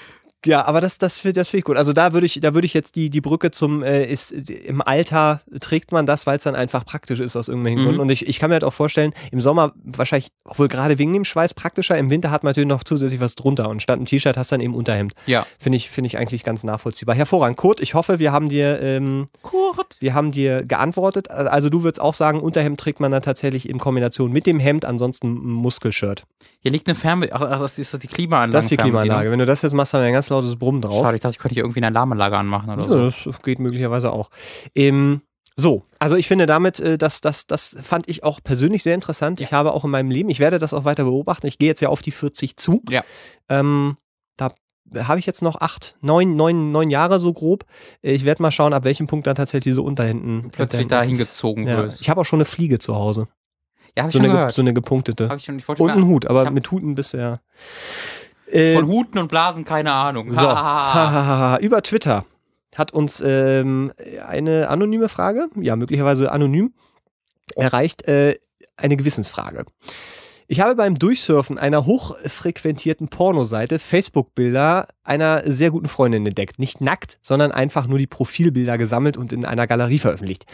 ja, 0.45 0.65
aber 0.67 0.81
das, 0.81 0.99
das, 0.99 1.23
das 1.23 1.49
finde 1.49 1.59
ich 1.59 1.65
gut. 1.65 1.77
Also 1.77 1.93
da 1.93 2.13
würde 2.13 2.27
ich, 2.27 2.41
da 2.41 2.55
würde 2.55 2.67
ich 2.67 2.75
jetzt 2.75 2.97
die, 2.97 3.11
die 3.11 3.21
Brücke 3.21 3.51
zum, 3.51 3.83
äh, 3.83 4.05
ist, 4.05 4.33
im 4.33 4.83
Alter 4.83 5.41
trägt 5.61 5.93
man 5.93 6.07
das, 6.07 6.27
weil 6.27 6.37
es 6.37 6.43
dann 6.45 6.55
einfach 6.55 6.85
praktisch 6.85 7.21
ist 7.21 7.37
aus 7.37 7.49
irgendwelchen 7.49 7.81
Mhm. 7.81 7.85
Gründen. 7.85 8.01
Und 8.01 8.11
ich, 8.11 8.27
ich 8.29 8.39
kann 8.39 8.51
mir 8.51 8.55
halt 8.55 8.65
auch 8.65 8.73
vorstellen, 8.73 9.13
im 9.31 9.41
Sommer 9.41 9.73
wahrscheinlich, 9.85 10.31
obwohl 10.45 10.69
gerade 10.69 10.99
wegen 10.99 11.13
dem 11.13 11.25
Schweiß 11.25 11.55
praktischer, 11.55 11.97
im 11.99 12.11
Winter 12.11 12.31
hat 12.31 12.45
man 12.45 12.51
natürlich 12.51 12.69
noch 12.69 12.85
zusätzlich 12.85 13.21
was 13.21 13.35
drunter 13.35 13.69
und 13.69 13.83
statt 13.83 13.99
ein 13.99 14.07
T-Shirt 14.07 14.37
hast 14.37 14.53
du 14.53 14.55
dann 14.55 14.61
eben 14.61 14.75
Unterhemd. 14.75 15.15
Ja. 15.27 15.47
Finde 15.59 15.77
ich, 15.77 15.91
finde 15.91 16.07
ich 16.07 16.19
eigentlich 16.19 16.45
ganz 16.45 16.65
nachvollziehbar. 16.65 17.15
Hervorragend. 17.15 17.57
Kurt, 17.57 17.81
ich 17.81 17.95
hoffe, 17.95 18.19
wir 18.19 18.33
haben 18.33 18.49
dir, 18.49 18.81
ähm, 18.83 19.27
Kurt. 19.43 19.97
wir 20.01 20.15
haben 20.15 20.33
dir 20.33 20.65
geantwortet. 20.65 21.31
Also 21.31 21.69
du 21.69 21.83
würdest 21.83 22.01
auch 22.01 22.15
sagen, 22.15 22.41
Unterhemd 22.41 22.79
trägt 22.79 23.01
man 23.01 23.11
dann 23.13 23.23
tatsächlich 23.23 23.69
in 23.69 23.79
Kombination 23.79 24.33
mit 24.33 24.47
dem 24.47 24.61
Hemd, 24.61 24.85
ansonsten 24.85 25.29
ein 25.29 25.51
Muskelshirt. 25.53 26.25
Hier 26.61 26.71
liegt 26.71 26.89
eine 26.89 26.95
Fernbe... 26.95 27.31
Ach, 27.33 27.41
ach, 27.43 27.61
das 27.61 27.79
ist 27.79 27.93
das 27.93 28.01
die 28.01 28.09
Klimaanlage. 28.09 28.53
Das 28.53 28.65
ist 28.67 28.71
die 28.71 28.77
Klimaanlage. 28.77 29.31
Wenn 29.31 29.39
du 29.39 29.47
das 29.47 29.63
jetzt 29.63 29.73
machst, 29.73 29.95
haben 29.95 30.03
wir 30.05 30.13
ganz 30.13 30.31
lautes 30.35 30.57
Brummen 30.57 30.83
drauf. 30.83 31.01
Schade, 31.03 31.15
ich 31.17 31.21
dachte, 31.21 31.33
ich 31.35 31.39
könnte 31.39 31.55
hier 31.55 31.65
irgendwie 31.65 31.81
eine 31.81 31.89
Alarmanlage 31.89 32.37
anmachen 32.37 32.71
oder 32.71 32.83
Ja, 32.83 32.89
so. 33.11 33.31
das 33.31 33.43
geht 33.43 33.59
möglicherweise 33.59 34.13
auch. 34.13 34.31
Ähm, 34.75 35.23
so, 35.57 35.83
also 36.01 36.17
ich 36.17 36.27
finde 36.27 36.47
damit, 36.47 36.81
äh, 36.81 36.99
das, 36.99 37.21
das, 37.21 37.47
das 37.47 37.77
fand 37.81 38.09
ich 38.09 38.25
auch 38.25 38.41
persönlich 38.43 38.83
sehr 38.83 38.95
interessant. 38.95 39.41
Ich 39.41 39.53
habe 39.53 39.73
auch 39.73 39.85
in 39.85 39.91
meinem 39.91 40.11
Leben, 40.11 40.29
ich 40.29 40.41
werde 40.41 40.59
das 40.59 40.75
auch 40.75 40.85
weiter 40.85 41.05
beobachten. 41.05 41.47
Ich 41.47 41.59
gehe 41.59 41.69
jetzt 41.69 41.81
ja 41.81 41.89
auf 41.91 42.03
die 42.03 42.11
40 42.11 42.57
zu. 42.57 42.83
Ja. 42.91 43.05
Ähm, 43.49 43.97
da 44.37 44.51
habe 45.09 45.19
ich 45.19 45.25
jetzt 45.27 45.41
noch 45.43 45.61
acht, 45.63 45.97
neun, 46.03 46.37
neun, 46.37 46.71
neun 46.71 46.91
Jahre 46.91 47.19
so 47.19 47.33
grob. 47.33 47.65
Äh, 48.03 48.13
Ich 48.13 48.25
werde 48.25 48.43
mal 48.43 48.51
schauen, 48.53 48.73
ab 48.75 48.85
welchem 48.85 49.07
Punkt 49.07 49.27
dann 49.27 49.35
tatsächlich 49.37 49.73
diese 49.73 49.83
Unterhänden 49.83 50.51
Plötzlich 50.51 50.87
dahin 50.89 51.17
gezogen 51.17 51.67
Ja, 51.67 51.85
wirst. 51.85 52.01
ich 52.03 52.11
habe 52.11 52.21
auch 52.21 52.25
schon 52.27 52.39
eine 52.39 52.45
Fliege 52.45 52.79
zu 52.79 52.95
Hause. 52.95 53.27
Ja, 53.97 54.03
hab 54.03 54.09
ich 54.11 54.13
So 54.13 54.19
schon 54.19 54.25
eine, 54.25 54.33
ge- 54.33 54.41
gehört. 54.41 54.55
so 54.55 54.61
eine 54.63 54.75
gepunktete. 54.75 55.29
Hab 55.29 55.39
ich 55.39 55.45
schon, 55.45 55.59
ich 55.59 55.69
Und 55.69 55.89
einen 55.91 56.05
Hut, 56.07 56.27
aber 56.27 56.45
ich 56.45 56.51
mit 56.51 56.69
Huten 56.71 56.97
ja. 57.13 57.41
Äh, 58.51 58.75
Von 58.75 58.87
Huten 58.87 59.19
und 59.19 59.29
Blasen 59.29 59.65
keine 59.65 59.93
Ahnung. 59.93 60.33
So, 60.35 60.43
über 60.43 61.83
Twitter 61.83 62.25
hat 62.75 62.93
uns 62.93 63.23
ähm, 63.25 63.93
eine 64.27 64.69
anonyme 64.69 65.09
Frage, 65.09 65.49
ja 65.57 65.77
möglicherweise 65.77 66.33
anonym, 66.33 66.75
erreicht 67.57 68.07
äh, 68.09 68.37
eine 68.77 68.97
Gewissensfrage. 68.97 69.65
Ich 70.47 70.61
habe 70.61 70.75
beim 70.75 70.99
Durchsurfen 70.99 71.57
einer 71.57 71.87
hochfrequentierten 71.87 73.09
Pornoseite 73.09 73.79
Facebook-Bilder 73.79 74.89
einer 75.03 75.43
sehr 75.51 75.71
guten 75.71 75.89
Freundin 75.89 76.27
entdeckt. 76.27 76.59
Nicht 76.59 76.83
nackt, 76.83 77.19
sondern 77.23 77.51
einfach 77.51 77.87
nur 77.87 77.99
die 77.99 78.07
Profilbilder 78.07 78.77
gesammelt 78.77 79.17
und 79.17 79.33
in 79.33 79.47
einer 79.47 79.67
Galerie 79.67 79.99
veröffentlicht. 79.99 80.45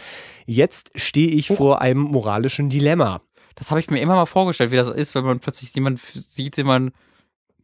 Jetzt 0.46 0.92
stehe 0.94 1.28
ich 1.28 1.48
vor 1.48 1.80
einem 1.82 2.02
moralischen 2.02 2.68
Dilemma. 2.68 3.20
Das 3.56 3.70
habe 3.70 3.80
ich 3.80 3.90
mir 3.90 4.00
immer 4.00 4.14
mal 4.14 4.26
vorgestellt, 4.26 4.70
wie 4.70 4.76
das 4.76 4.90
ist, 4.90 5.16
wenn 5.16 5.24
man 5.24 5.40
plötzlich 5.40 5.74
jemanden 5.74 6.00
sieht, 6.14 6.56
den 6.56 6.66
man. 6.66 6.92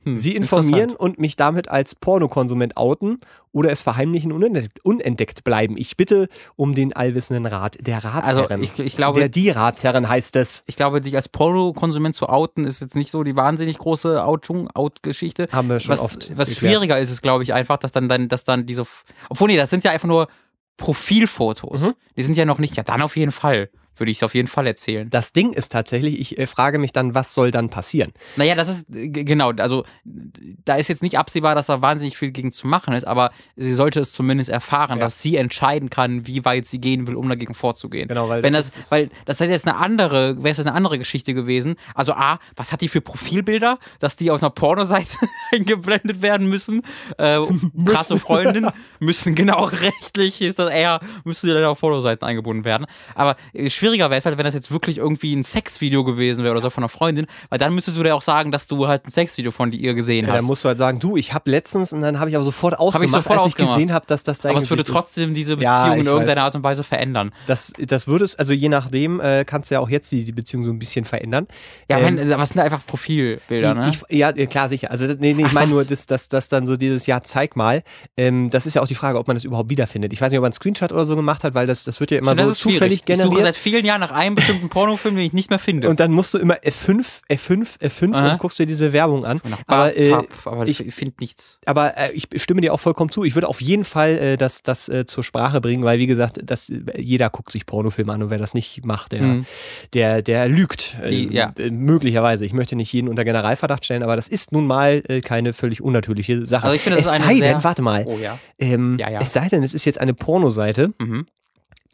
Hm, 0.07 0.17
Sie 0.17 0.35
informieren 0.37 0.95
und 0.95 1.19
mich 1.19 1.37
damit 1.37 1.69
als 1.69 1.95
Pornokonsument 1.95 2.77
outen 2.77 3.19
oder 3.53 3.71
es 3.73 3.83
verheimlichen 3.83 4.33
und 4.33 4.45
unentdeckt, 4.45 4.85
unentdeckt 4.85 5.43
bleiben. 5.45 5.77
Ich 5.77 5.97
bitte 5.97 6.29
um 6.55 6.75
den 6.75 6.93
allwissenden 6.95 7.45
Rat 7.47 7.77
der 7.81 7.97
Also, 8.05 8.43
Ratsherren. 8.43 8.63
ich, 8.63 8.79
ich 8.79 8.97
glaube, 8.97 9.19
der 9.21 9.29
die 9.29 9.51
Ratsherren 9.51 10.09
heißt 10.09 10.37
es. 10.37 10.63
ich 10.67 10.77
glaube, 10.77 11.01
dich 11.01 11.17
als 11.17 11.29
Pornokonsument 11.29 12.15
zu 12.15 12.29
outen, 12.29 12.65
ist 12.65 12.81
jetzt 12.81 12.95
nicht 12.95 13.11
so 13.11 13.25
die 13.25 13.35
wahnsinnig 13.37 13.79
große 13.79 14.25
Outung, 14.25 14.71
Out-Geschichte. 14.73 15.49
Haben 15.51 15.69
wir 15.69 15.81
schon 15.81 15.93
Was, 15.93 16.01
oft. 16.01 16.37
was 16.37 16.55
schwieriger 16.55 16.99
ist, 16.99 17.11
ist, 17.11 17.23
glaube 17.23 17.43
ich, 17.43 17.53
einfach, 17.53 17.79
dass 17.79 17.93
dann, 17.93 18.09
dann, 18.09 18.29
dass 18.29 18.45
dann 18.45 18.65
diese. 18.67 18.87
Obwohl, 19.29 19.49
nee, 19.49 19.57
das 19.57 19.71
sind 19.71 19.83
ja 19.85 19.91
einfach 19.91 20.09
nur 20.09 20.29
Profilfotos. 20.77 21.83
Mhm. 21.83 21.95
Die 22.17 22.23
sind 22.23 22.37
ja 22.37 22.45
noch 22.45 22.59
nicht. 22.59 22.77
Ja, 22.77 22.83
dann 22.83 23.03
auf 23.03 23.17
jeden 23.17 23.33
Fall. 23.33 23.71
Würde 23.97 24.13
ich 24.13 24.19
es 24.19 24.23
auf 24.23 24.35
jeden 24.35 24.49
Fall 24.49 24.67
erzählen. 24.67 25.09
Das 25.11 25.33
Ding 25.33 25.53
ist 25.53 25.73
tatsächlich, 25.73 26.21
ich 26.21 26.39
äh, 26.39 26.47
frage 26.47 26.79
mich 26.79 26.93
dann, 26.93 27.15
was 27.15 27.33
soll 27.35 27.51
dann 27.51 27.71
passieren? 27.71 28.13
Naja, 28.37 28.55
das 28.55 28.69
ist 28.69 28.95
äh, 28.95 29.09
genau, 29.09 29.51
also 29.53 29.85
da 30.05 30.77
ist 30.77 30.89
jetzt 30.89 31.03
nicht 31.03 31.19
absehbar, 31.19 31.55
dass 31.55 31.67
da 31.67 31.83
wahnsinnig 31.83 32.17
viel 32.17 32.31
gegen 32.31 32.53
zu 32.53 32.67
machen 32.67 32.95
ist, 32.95 33.07
aber 33.07 33.31
sie 33.57 33.75
sollte 33.75 34.01
es 34.01 34.13
zumindest 34.13 34.51
erfahren, 34.51 34.99
Ja. 34.99 35.05
dass 35.05 35.23
sie 35.23 35.37
entscheiden 35.37 35.91
kann, 35.91 36.27
wie 36.27 36.45
weit 36.45 36.67
sie 36.67 36.81
gehen 36.81 37.07
will, 37.07 37.15
um 37.17 37.29
dagegen 37.29 37.55
vorzugehen. 37.55 38.09
Genau, 38.09 38.29
weil 38.29 38.43
Wenn 38.43 38.53
das 38.53 38.73
das, 38.73 38.91
weil 38.91 39.09
das 39.25 39.41
hätte 39.41 39.53
jetzt 39.53 39.67
eine 39.67 39.77
andere, 39.79 40.37
wäre 40.39 40.51
es 40.53 40.61
eine 40.61 40.73
andere 40.73 40.99
Geschichte 40.99 41.35
gewesen. 41.35 41.77
Also 41.95 42.13
A, 42.13 42.39
was 42.57 42.73
hat 42.73 42.81
die 42.81 42.89
für 42.89 43.01
Profilbilder, 43.01 43.79
dass 43.99 44.17
die 44.17 44.31
auf 44.31 44.43
einer 44.43 44.51
Pornoseite 44.51 45.17
eingeblendet 45.53 46.23
werden 46.23 46.49
müssen? 46.49 46.83
Äh, 47.19 47.39
krasse 47.87 48.19
Freundin 48.19 48.69
müssen 49.01 49.35
genau 49.35 49.65
rechtlich 49.65 50.41
ist 50.43 50.59
das 50.59 50.71
eher, 50.71 51.01
müssen 51.25 51.47
die 51.47 51.53
dann 51.55 51.65
auf 51.65 51.81
Pornoseiten 51.81 52.27
eingebunden 52.27 52.65
werden. 52.65 52.87
Aber 53.15 53.37
äh, 53.53 53.71
schwieriger 53.87 54.11
wäre 54.11 54.19
es 54.19 54.27
halt, 54.27 54.37
wenn 54.37 54.45
das 54.45 54.55
jetzt 54.55 54.71
wirklich 54.71 54.99
irgendwie 54.99 55.35
ein 55.35 55.43
Sexvideo 55.43 56.03
gewesen 56.05 56.43
wäre 56.43 56.53
oder 56.53 56.61
so 56.61 56.71
von 56.71 56.83
einer 56.83 56.89
Freundin, 56.89 57.27
weil 57.51 57.59
dann 57.59 57.75
müsstest 57.75 57.97
du 57.97 58.03
dir 58.03 58.15
auch 58.15 58.23
sagen, 58.23 58.51
dass 58.53 58.67
du 58.67 58.87
halt 58.89 59.07
ein 59.07 59.11
Sexvideo 59.11 59.51
von 59.53 59.71
ihr 59.73 59.95
gesehen 59.95 60.27
Ja, 60.27 60.33
hast. 60.33 60.39
dann 60.41 60.47
musst 60.47 60.65
du 60.65 60.69
halt 60.69 60.79
sagen, 60.79 60.99
du, 60.99 61.17
ich 61.17 61.33
habe 61.33 61.51
letztens 61.51 61.93
und 61.93 62.03
dann 62.03 62.19
habe 62.19 62.31
ich 62.31 62.37
aber 62.37 62.45
sofort 62.45 62.79
ausgemacht, 62.79 63.11
sofort 63.25 63.39
als 63.39 63.47
ich 63.47 63.53
ausgemacht. 63.55 63.75
gesehen 63.77 63.93
habe, 63.93 64.07
dass 64.09 64.23
das 64.25 64.41
dein 64.41 64.51
aber 64.51 64.59
es 64.63 64.71
würde 64.71 64.83
ist. 64.83 64.89
trotzdem 64.91 65.35
diese 65.35 65.55
Ja, 65.55 65.85
Beziehung 65.85 65.95
ich 65.95 66.01
in 66.01 66.07
irgendeiner 66.07 66.41
weiß. 66.41 66.45
Art 66.47 66.55
und 66.57 66.63
Weise 66.65 66.85
verändern. 66.85 67.33
Das, 67.47 67.73
das 67.79 68.07
würde 68.09 68.25
es, 68.25 68.37
also 68.37 68.53
je 68.53 68.69
nachdem, 68.69 69.21
äh, 69.21 69.45
kannst 69.45 69.71
du 69.71 69.75
ja 69.75 69.81
auch 69.81 69.89
jetzt 69.89 70.11
die, 70.13 70.25
die 70.25 70.33
Beziehung 70.33 70.65
so 70.65 70.71
ein 70.71 70.79
bisschen 70.79 71.05
verändern. 71.05 71.47
Ja, 71.89 71.99
Ähm, 71.99 72.17
wenn, 72.17 72.33
aber 72.33 72.43
es 72.43 72.51
sind 72.51 72.61
einfach 72.61 72.85
Profilbilder, 72.87 73.75
Die- 73.75 73.81
ne? 73.81 73.91
Ich, 73.91 74.17
ja, 74.17 74.35
ja, 74.35 74.47
klar, 74.47 74.69
sicher. 74.69 74.91
Also, 74.91 75.07
nee, 75.07 75.33
nee, 75.35 75.45
ich 75.47 75.53
meine 75.53 75.71
nur, 75.73 75.85
dass 75.85 76.07
das, 76.07 76.29
das 76.29 76.49
dann 76.49 76.67
so 76.67 76.77
dieses 76.77 77.07
Jahr 77.07 77.23
zeig 77.23 77.57
mal. 77.57 77.83
Ähm, 78.17 78.51
das 78.51 78.67
ist 78.67 78.75
ja 78.75 78.83
auch 78.83 78.87
die 78.89 78.95
Frage, 78.95 79.19
ob 79.19 79.27
man 79.29 79.37
das 79.37 79.45
überhaupt 79.45 79.71
wiederfindet. 79.71 80.13
Ich 80.13 80.21
weiß 80.21 80.31
nicht, 80.31 80.39
ob 80.39 80.43
man 80.43 80.49
einen 80.49 80.55
Screenshot 80.55 80.93
oder 80.93 81.05
so 81.05 81.15
gemacht 81.17 81.45
hat, 81.45 81.55
weil 81.55 81.67
das, 81.67 81.85
das 81.85 82.01
wird 82.01 82.11
ja 82.11 82.19
immer 82.19 82.35
das 82.35 82.49
so 82.49 82.55
zufällig 82.71 83.03
Ich 83.07 83.17
suche 83.17 83.29
generiert. 83.29 83.43
seit 83.47 83.57
vielen 83.57 83.76
Jahren 83.85 84.01
nach 84.01 84.11
einem 84.13 84.35
bestimmten 84.37 84.69
Pornofilm, 84.69 85.17
den 85.17 85.25
ich 85.25 85.33
nicht 85.33 85.51
mehr 85.51 85.59
finde. 85.59 85.89
Und 85.89 86.01
dann 86.01 86.13
musst 86.13 86.33
du 86.35 86.39
immer 86.39 86.55
F5, 86.55 87.05
F5, 87.29 87.79
F5 87.81 88.15
Aha. 88.15 88.33
und 88.33 88.39
guckst 88.39 88.59
dir 88.59 88.67
diese 88.67 88.93
Werbung 88.93 89.25
an. 89.25 89.41
nach 89.49 89.59
Aber, 89.67 89.97
äh, 89.97 90.13
aber 90.45 90.67
ich- 90.67 90.79
finde 90.95 91.17
nichts. 91.21 91.59
aber 91.67 91.97
äh, 91.97 92.13
ich 92.13 92.29
stimme 92.37 92.61
dir 92.61 92.73
auch 92.73 92.81
vollkommen 92.81 93.11
zu. 93.11 93.25
Ich 93.25 93.35
würde 93.35 93.49
auf 93.49 93.61
jeden 93.61 93.85
Fall 93.85 94.11
äh, 94.19 94.37
das, 94.37 94.63
das 94.63 94.89
äh, 94.89 95.05
zur 95.05 95.25
Sprache 95.25 95.61
bringen, 95.61 95.85
weil 95.85 95.99
wie 95.99 96.07
gesagt, 96.07 96.41
das, 96.43 96.73
jeder 96.97 97.29
guckt 97.31 97.53
sich 97.53 97.67
Pornofilme 97.67 98.13
an 98.13 98.23
und 98.23 98.31
wer 98.31 98.39
das 98.39 98.55
nicht 98.55 98.85
macht, 98.87 99.13
der, 99.13 99.23
Mhm. 99.23 99.47
der, 99.93 100.23
der 100.23 100.49
lügt. 100.49 100.97
Äh, 101.03 101.11
Die- 101.11 101.35
ja. 101.35 101.53
äh, 101.59 101.71
möglicherweise. 101.71 102.45
Ich 102.47 102.53
möchte 102.53 102.77
nicht 102.77 102.93
jeden 102.93 103.09
unter 103.09 103.25
Generalverdacht 103.25 103.85
stellen, 103.85 104.03
aber 104.03 104.17
das 104.17 104.29
ist 104.29 104.53
nun 104.53 104.67
mal 104.67 105.03
äh, 105.09 105.21
keine 105.21 105.53
völlig 105.53 105.81
unnatürliche 105.83 106.47
Sache. 106.47 106.65
Also 106.65 106.77
ich 106.77 106.83
finde, 106.83 106.99
das 106.99 107.07
es 107.07 107.13
ist 107.13 107.17
eine 107.19 107.25
sei 107.27 107.35
sehr- 107.41 107.55
denn, 107.55 107.65
warte 107.65 107.83
mal, 107.83 108.05
Oh 108.07 108.19
ja. 108.23 108.39
ähm, 108.59 108.97
Ja, 108.99 109.11
ja. 109.11 109.21
es 109.21 109.33
sei 109.33 109.49
denn, 109.49 109.63
es 109.63 109.75
ist 109.75 109.85
jetzt 109.85 110.01
eine 110.01 110.15
Pornoseite, 110.15 110.93
Mhm. 110.99 111.27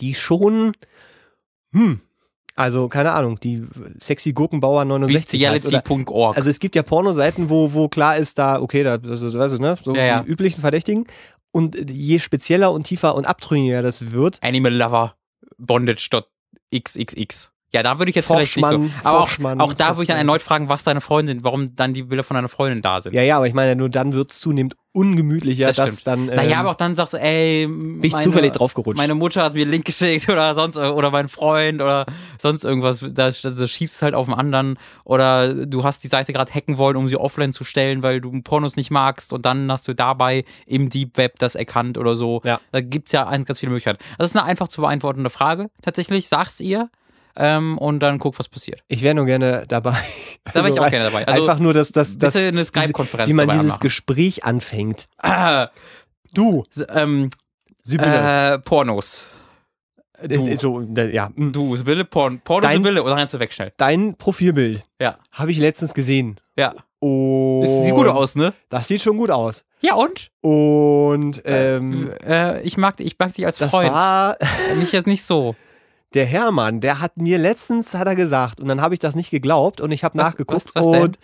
die 0.00 0.14
schon, 0.14 0.72
hm, 1.72 2.00
also 2.54 2.88
keine 2.88 3.12
Ahnung, 3.12 3.40
die 3.40 3.66
Sexy 4.00 4.32
Gurkenbauer 4.32 4.84
69 4.84 5.40
heißt, 5.48 5.66
oder, 5.66 5.82
also 6.36 6.50
es 6.50 6.58
gibt 6.58 6.74
ja 6.76 6.82
Pornoseiten, 6.82 7.48
wo, 7.48 7.72
wo 7.72 7.88
klar 7.88 8.16
ist, 8.18 8.38
da, 8.38 8.60
okay, 8.60 8.82
da, 8.82 8.98
das 8.98 9.22
ist, 9.22 9.34
weißt 9.36 9.56
du, 9.56 9.62
ne, 9.62 9.78
so 9.82 9.94
Ja, 9.94 10.04
ja. 10.04 10.22
die 10.22 10.28
üblichen 10.28 10.60
Verdächtigen. 10.60 11.06
und 11.50 11.90
je 11.90 12.18
spezieller 12.18 12.72
und 12.72 12.84
tiefer 12.84 13.14
und 13.14 13.26
abtrünniger 13.26 13.82
das 13.82 14.12
wird, 14.12 14.38
Animal 14.42 14.74
Lover 14.74 15.14
Bondage.xxx. 15.58 17.51
Ja, 17.74 17.82
da 17.82 17.98
würde 17.98 18.10
ich 18.10 18.16
jetzt 18.16 18.26
vielleicht 18.26 18.56
nicht 18.56 18.66
so. 18.66 18.70
Forschmann, 18.78 18.92
Aber 19.04 19.16
auch, 19.18 19.20
Forschmann, 19.28 19.60
auch 19.60 19.72
da 19.72 19.88
würde 19.96 20.02
ich 20.02 20.08
dann 20.08 20.16
Forschmann. 20.16 20.18
erneut 20.18 20.42
fragen, 20.42 20.68
was 20.68 20.84
deine 20.84 21.00
Freundin, 21.00 21.42
warum 21.42 21.74
dann 21.74 21.94
die 21.94 22.02
Bilder 22.02 22.22
von 22.22 22.34
deiner 22.34 22.48
Freundin 22.50 22.82
da 22.82 23.00
sind. 23.00 23.14
ja, 23.14 23.22
ja, 23.22 23.36
aber 23.36 23.46
ich 23.46 23.54
meine, 23.54 23.76
nur 23.76 23.88
dann 23.88 24.12
wird 24.12 24.30
es 24.30 24.40
zunehmend 24.40 24.76
ungemütlicher, 24.94 25.68
Das 25.68 25.76
dass 25.76 26.02
dann. 26.02 26.28
Ähm, 26.28 26.34
naja, 26.36 26.58
aber 26.60 26.70
auch 26.72 26.74
dann 26.74 26.94
sagst 26.96 27.14
du, 27.14 27.16
ey, 27.18 27.66
bin 27.66 28.04
ich 28.04 28.12
meine- 28.12 28.24
zufällig 28.24 28.52
draufgerutscht. 28.52 28.98
Meine 28.98 29.14
Mutter 29.14 29.42
hat 29.42 29.54
mir 29.54 29.62
einen 29.62 29.70
Link 29.70 29.86
geschickt 29.86 30.28
oder 30.28 30.54
sonst 30.54 30.76
oder 30.76 31.10
mein 31.10 31.28
Freund 31.30 31.80
oder 31.80 32.04
sonst 32.38 32.64
irgendwas. 32.64 33.00
Da, 33.00 33.30
da 33.30 33.66
schiebst 33.66 34.02
halt 34.02 34.14
auf 34.14 34.26
den 34.26 34.34
anderen 34.34 34.78
oder 35.04 35.54
du 35.66 35.82
hast 35.82 36.04
die 36.04 36.08
Seite 36.08 36.34
gerade 36.34 36.52
hacken 36.52 36.76
wollen, 36.78 36.96
um 36.96 37.08
sie 37.08 37.16
offline 37.16 37.54
zu 37.54 37.64
stellen, 37.64 38.02
weil 38.02 38.20
du 38.20 38.38
Pornos 38.42 38.76
nicht 38.76 38.90
magst 38.90 39.32
und 39.32 39.46
dann 39.46 39.72
hast 39.72 39.88
du 39.88 39.94
dabei 39.94 40.44
im 40.66 40.90
Deep 40.90 41.16
Web 41.16 41.38
das 41.38 41.54
erkannt 41.54 41.96
oder 41.96 42.14
so. 42.14 42.42
Ja. 42.44 42.60
Da 42.70 42.82
gibt's 42.82 43.12
ja 43.12 43.24
ganz, 43.24 43.46
ganz 43.46 43.60
viele 43.60 43.70
Möglichkeiten. 43.70 43.98
Das 44.18 44.28
ist 44.30 44.36
eine 44.36 44.44
einfach 44.44 44.68
zu 44.68 44.82
beantwortende 44.82 45.30
Frage. 45.30 45.70
Tatsächlich, 45.80 46.28
sag's 46.28 46.60
ihr 46.60 46.90
ähm, 47.36 47.78
und 47.78 48.00
dann 48.00 48.18
guck, 48.18 48.38
was 48.38 48.48
passiert. 48.48 48.82
ich 48.88 49.02
wäre 49.02 49.14
nur 49.14 49.26
gerne 49.26 49.64
dabei. 49.68 49.96
Da 50.52 50.54
wäre 50.64 50.70
ich 50.70 50.80
auch 50.80 50.90
gerne 50.90 51.04
dabei. 51.06 51.26
Also, 51.26 51.40
einfach 51.42 51.58
nur, 51.60 51.72
dass 51.72 51.92
das, 51.92 52.18
das 52.18 52.34
bitte 52.34 52.48
eine 52.48 52.64
Skype-Konferenz 52.64 53.28
wie 53.28 53.32
man 53.32 53.48
dieses 53.48 53.62
anmachen. 53.64 53.80
Gespräch 53.80 54.44
anfängt. 54.44 55.08
Ah, 55.18 55.68
Du, 56.34 56.64
ähm, 56.88 57.28
äh, 57.90 58.58
Pornos. 58.60 59.26
du. 60.22 60.34
Äh, 60.46 60.56
so, 60.56 60.80
äh, 60.80 61.14
ja, 61.14 61.30
mm. 61.34 61.52
Du, 61.52 61.76
Sibylle, 61.76 62.04
Porn, 62.06 62.40
Porno, 62.42 62.62
Dein- 62.66 62.76
Sibylle, 62.78 63.02
oder 63.02 63.16
rennst 63.16 63.34
du 63.34 63.38
weg 63.38 63.52
schnell? 63.52 63.72
dein 63.76 64.14
Profilbild 64.16 64.82
Ja. 65.00 65.18
habe 65.32 65.50
ich 65.50 65.58
letztens 65.58 65.92
gesehen. 65.94 66.40
Ja. 66.56 66.74
Und 67.00 67.62
Das 67.62 67.84
sieht 67.84 67.94
gut 67.94 68.06
aus, 68.06 68.34
ne? 68.36 68.54
Das 68.68 68.88
sieht 68.88 69.02
schon 69.02 69.16
gut 69.18 69.30
aus. 69.30 69.64
Ja, 69.80 69.94
und? 69.96 70.30
Und 70.40 71.42
ähm, 71.44 72.12
äh, 72.24 72.62
ich, 72.62 72.76
mag, 72.76 73.00
ich 73.00 73.18
mag 73.18 73.34
dich 73.34 73.44
als 73.44 73.58
das 73.58 73.70
Freund. 73.72 73.92
war 73.92 74.36
Mich 74.78 74.92
jetzt 74.92 75.06
nicht 75.06 75.24
so. 75.24 75.54
der 76.14 76.26
Hermann, 76.26 76.80
der 76.80 77.00
hat 77.00 77.16
mir 77.16 77.38
letztens, 77.38 77.94
hat 77.94 78.06
er 78.06 78.14
gesagt, 78.16 78.60
und 78.60 78.68
dann 78.68 78.80
habe 78.80 78.94
ich 78.94 79.00
das 79.00 79.14
nicht 79.14 79.30
geglaubt 79.30 79.80
und 79.80 79.90
ich 79.92 80.04
habe 80.04 80.16
nachgeguckt 80.18 80.66
was- 80.74 80.74
was 80.74 80.84
und 81.00 81.18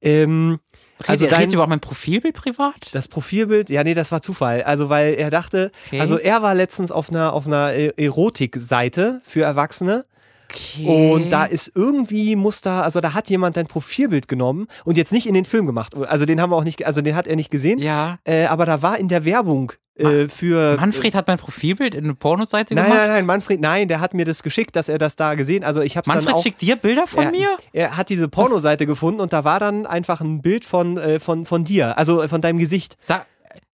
ähm, 0.00 0.58
Also 0.98 1.12
Also 1.12 1.24
redet 1.24 1.38
dein- 1.38 1.48
ihr 1.50 1.54
über 1.54 1.66
mein 1.66 1.80
Profilbild 1.80 2.34
privat? 2.34 2.90
das 2.92 3.08
Profilbild, 3.08 3.70
ja 3.70 3.82
nee, 3.82 3.94
das 3.94 4.12
war 4.12 4.20
Zufall. 4.22 4.62
Also 4.62 4.88
weil 4.88 5.14
er 5.14 5.30
dachte, 5.30 5.72
Okay. 5.88 6.00
also 6.00 6.16
er 6.18 6.42
war 6.42 6.54
letztens 6.54 6.92
auf 6.92 7.10
einer 7.10 7.32
auf 7.32 7.46
einer 7.46 7.74
E- 7.74 7.92
Erotikseite 7.96 9.20
für 9.24 9.42
Erwachsene 9.42 10.04
Okay. 10.52 10.86
und 10.86 11.30
da 11.30 11.44
ist 11.44 11.72
irgendwie 11.74 12.36
muss 12.36 12.60
da, 12.60 12.82
also 12.82 13.00
da 13.00 13.14
hat 13.14 13.28
jemand 13.30 13.56
dein 13.56 13.66
Profilbild 13.66 14.28
genommen 14.28 14.66
und 14.84 14.96
jetzt 14.96 15.12
nicht 15.12 15.26
in 15.26 15.34
den 15.34 15.44
Film 15.44 15.66
gemacht. 15.66 15.94
Also 15.94 16.24
den 16.24 16.40
haben 16.40 16.50
wir 16.50 16.56
auch 16.56 16.64
nicht, 16.64 16.86
also 16.86 17.00
den 17.00 17.14
hat 17.14 17.26
er 17.26 17.36
nicht 17.36 17.50
gesehen. 17.50 17.78
Ja. 17.78 18.18
Äh, 18.24 18.46
aber 18.46 18.66
da 18.66 18.82
war 18.82 18.98
in 18.98 19.08
der 19.08 19.24
Werbung 19.24 19.72
äh, 19.94 20.28
für 20.28 20.76
Manfred 20.78 21.14
hat 21.14 21.28
mein 21.28 21.38
Profilbild 21.38 21.94
in 21.94 22.04
eine 22.04 22.14
Pornoseite 22.14 22.74
Nein, 22.74 22.84
gemacht? 22.84 23.00
nein, 23.00 23.10
nein, 23.10 23.26
Manfred, 23.26 23.60
nein, 23.60 23.88
der 23.88 24.00
hat 24.00 24.14
mir 24.14 24.24
das 24.24 24.42
geschickt, 24.42 24.74
dass 24.74 24.88
er 24.88 24.98
das 24.98 25.16
da 25.16 25.34
gesehen. 25.34 25.64
Also 25.64 25.82
ich 25.82 25.96
habe 25.96 26.06
dann 26.06 26.16
Manfred 26.16 26.34
auch. 26.34 26.42
schickt 26.42 26.62
dir 26.62 26.76
Bilder 26.76 27.06
von 27.06 27.24
er, 27.24 27.30
mir? 27.30 27.48
Er 27.72 27.96
hat 27.96 28.08
diese 28.08 28.28
Pornoseite 28.28 28.86
gefunden 28.86 29.20
und 29.20 29.32
da 29.32 29.44
war 29.44 29.60
dann 29.60 29.86
einfach 29.86 30.22
ein 30.22 30.40
Bild 30.40 30.64
von 30.64 30.96
äh, 30.96 31.20
von 31.20 31.44
von 31.44 31.64
dir, 31.64 31.98
also 31.98 32.22
äh, 32.22 32.28
von 32.28 32.40
deinem 32.40 32.58
Gesicht. 32.58 32.96
Sag, 33.00 33.26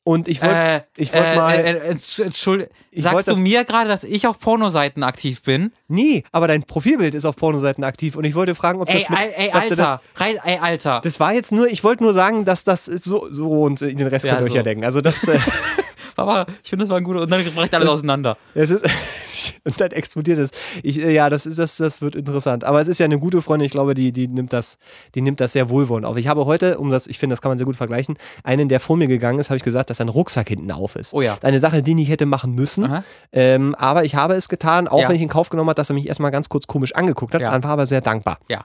Und 0.09 0.27
ich 0.27 0.41
wollte, 0.41 0.55
äh, 0.57 0.81
ich 0.97 1.13
wollte 1.13 1.27
äh, 1.29 1.37
mal, 1.37 1.55
Äh, 1.55 1.71
äh, 1.73 1.93
Entsch- 1.93 2.23
Entschuldigung, 2.25 2.73
sagst 2.95 3.13
wollt 3.15 3.27
du 3.27 3.37
mir 3.37 3.65
gerade, 3.65 3.89
dass 3.91 4.05
ich 4.05 4.27
auf 4.27 4.39
Pornoseiten 4.39 5.03
aktiv 5.03 5.43
bin? 5.43 5.71
nee, 5.87 6.25
aber 6.33 6.49
dein 6.49 6.63
Profilbild 6.63 7.15
ist 7.15 7.27
auf 7.27 7.37
Pornoseiten 7.37 7.85
aktiv 7.85 8.17
und 8.17 8.25
ich 8.25 8.35
wollte 8.35 8.55
fragen, 8.55 8.81
ob 8.81 8.89
Ey, 8.89 9.01
das, 9.01 9.11
mit, 9.11 9.19
ey, 9.19 9.51
du 9.69 9.69
das 9.77 9.79
Alter. 9.81 10.03
Rei- 10.17 10.41
ey, 10.45 10.59
Alter. 10.63 11.01
das 11.05 11.21
war 11.21 11.35
jetzt 11.35 11.53
nur, 11.53 11.67
ich 11.69 11.85
wollte 11.85 12.05
nur 12.05 12.15
sagen, 12.15 12.47
dass 12.47 12.65
das 12.65 12.87
so 12.87 13.29
so 13.31 13.51
und 13.65 13.83
in 13.83 13.99
den 13.99 14.07
Rest 14.07 14.25
Ja, 14.25 14.37
könnt 14.37 14.45
ihr 14.45 14.45
euch 14.47 14.51
so. 14.53 14.57
ja 14.57 14.63
denken. 14.63 14.85
Also 14.87 15.03
das, 15.03 15.27
Aber 16.19 16.47
ich 16.65 16.69
finde, 16.71 16.83
das 16.85 16.91
war 16.91 16.97
ein 16.99 17.05
guter. 17.05 17.23
Und 17.23 17.31
dann 17.31 17.45
bricht 17.55 17.75
alles 17.75 17.89
auseinander. 17.89 18.37
es 18.55 18.71
ist 18.71 18.85
und 19.65 19.81
dann 19.81 19.93
explodiert 19.93 20.39
es. 20.39 20.51
Ich, 20.83 21.01
äh, 21.03 21.13
ja, 21.13 21.31
das 21.31 21.47
ist 21.47 21.59
das, 21.59 21.77
das 21.77 22.03
wird 22.03 22.17
interessant. 22.17 22.65
Aber 22.65 22.81
es 22.81 22.89
ist 22.89 22.99
ja 22.99 23.05
eine 23.05 23.19
gute 23.19 23.41
Freundin. 23.41 23.67
Ich 23.67 23.71
glaube, 23.73 23.95
die, 23.95 24.13
die 24.13 24.27
nimmt 24.29 24.53
das, 24.53 24.79
die 25.15 25.21
nimmt 25.23 25.39
das 25.41 25.53
sehr 25.53 25.71
wohlwollend 25.71 26.07
auf. 26.07 26.17
Ich 26.17 26.27
habe 26.29 26.45
heute, 26.45 26.79
um 26.79 26.91
das, 26.91 27.07
ich 27.07 27.19
finde, 27.19 27.35
das 27.35 27.41
kann 27.43 27.51
man 27.51 27.59
sehr 27.59 27.67
gut 27.67 27.77
vergleichen, 27.77 28.19
einen, 28.43 28.69
der 28.69 28.81
vor 28.81 28.97
mir 28.97 29.07
gegangen 29.07 29.39
ist, 29.39 29.49
habe 29.51 29.57
ich 29.59 29.63
gesagt, 29.63 29.91
dass 29.91 29.99
sein 29.99 30.09
Rucksack 30.09 30.49
hinten 30.49 30.71
auf 30.73 30.97
ist. 30.97 31.15
Oh 31.15 31.21
ja. 31.23 31.37
Eine 31.43 31.61
Sache, 31.61 31.83
die 31.83 31.93
ich 31.93 31.97
nicht 31.97 32.09
hätte 32.11 32.27
machen 32.27 32.55
müssen. 32.55 33.03
Ähm, 33.33 33.75
aber 33.77 34.05
ich 34.05 34.15
habe 34.17 34.35
es 34.35 34.49
getan, 34.49 34.89
auch 34.89 35.01
Ja. 35.01 35.09
wenn 35.09 35.17
ich 35.17 35.23
in 35.23 35.29
Kauf 35.29 35.51
genommen 35.51 35.69
habe, 35.71 35.77
dass 35.77 35.91
er 35.91 35.95
mich 35.95 36.09
erstmal 36.09 36.31
ganz 36.33 36.49
kurz 36.49 36.67
komisch 36.67 36.95
angeguckt 36.95 37.33
hat. 37.35 37.41
Ja. 37.41 37.53
Dann 37.53 37.63
war 37.63 37.71
aber 37.71 37.87
sehr 37.87 38.01
dankbar. 38.01 38.39
Ja. 38.49 38.65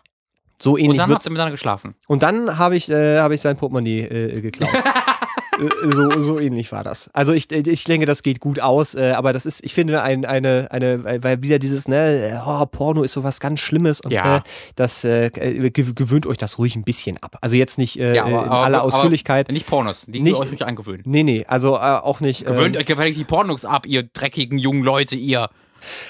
So 0.61 0.73
Und 0.73 0.79
ähnlich 0.79 0.97
dann 0.97 1.09
wird's. 1.09 1.19
habt 1.19 1.27
ihr 1.27 1.31
miteinander 1.31 1.51
geschlafen. 1.51 1.95
Und 2.07 2.23
dann 2.23 2.57
habe 2.57 2.75
ich, 2.77 2.89
äh, 2.89 3.19
habe 3.19 3.35
ich 3.35 3.41
sein 3.41 3.57
Portemonnaie 3.57 4.01
äh, 4.01 4.41
geklaut. 4.41 4.69
Äh, 5.59 5.91
so, 5.93 6.21
so 6.21 6.39
ähnlich 6.39 6.71
war 6.71 6.83
das. 6.83 7.09
Also 7.13 7.33
ich, 7.33 7.51
äh, 7.51 7.63
ich 7.69 7.83
denke, 7.83 8.05
das 8.05 8.23
geht 8.23 8.39
gut 8.39 8.59
aus, 8.59 8.95
äh, 8.95 9.11
aber 9.15 9.33
das 9.33 9.45
ist, 9.45 9.63
ich 9.63 9.73
finde, 9.73 10.01
ein, 10.01 10.25
eine, 10.25 10.67
eine, 10.71 11.03
weil- 11.23 11.41
wieder 11.41 11.59
dieses, 11.59 11.87
ne, 11.87 12.41
oh, 12.45 12.65
Porno 12.65 13.03
ist 13.03 13.13
sowas 13.13 13.39
ganz 13.39 13.59
Schlimmes 13.59 14.01
und 14.01 14.11
Ja. 14.11 14.37
äh, 14.37 14.41
das 14.75 15.03
äh, 15.03 15.29
gew- 15.33 15.93
gewöhnt 15.93 16.25
euch 16.25 16.37
das 16.37 16.57
ruhig 16.57 16.75
ein 16.75 16.83
bisschen 16.83 17.17
ab. 17.21 17.35
Also 17.41 17.55
jetzt 17.55 17.77
nicht 17.77 17.99
äh, 17.99 18.15
Ja, 18.15 18.23
aber- 18.23 18.31
in 18.31 18.37
aber- 18.37 18.51
aller 18.65 18.81
aber- 18.81 18.93
Ausführlichkeit. 18.95 19.51
Nicht 19.51 19.67
Pornos. 19.67 20.05
Die 20.07 20.19
Nicht- 20.19 20.35
euch 20.39 20.51
nicht 20.51 20.63
angewöhnen. 20.63 21.03
nee, 21.05 21.23
nee, 21.23 21.45
also 21.47 21.75
äh, 21.75 21.79
auch 21.79 22.19
nicht. 22.19 22.45
Gewöhnt 22.45 22.75
ähm, 22.75 22.81
euch 22.81 22.85
gefälligst 22.87 23.19
die 23.19 23.25
Pornos 23.25 23.65
ab, 23.65 23.85
ihr 23.85 24.03
dreckigen 24.03 24.57
jungen 24.57 24.83
Leute, 24.83 25.15
ihr. 25.15 25.49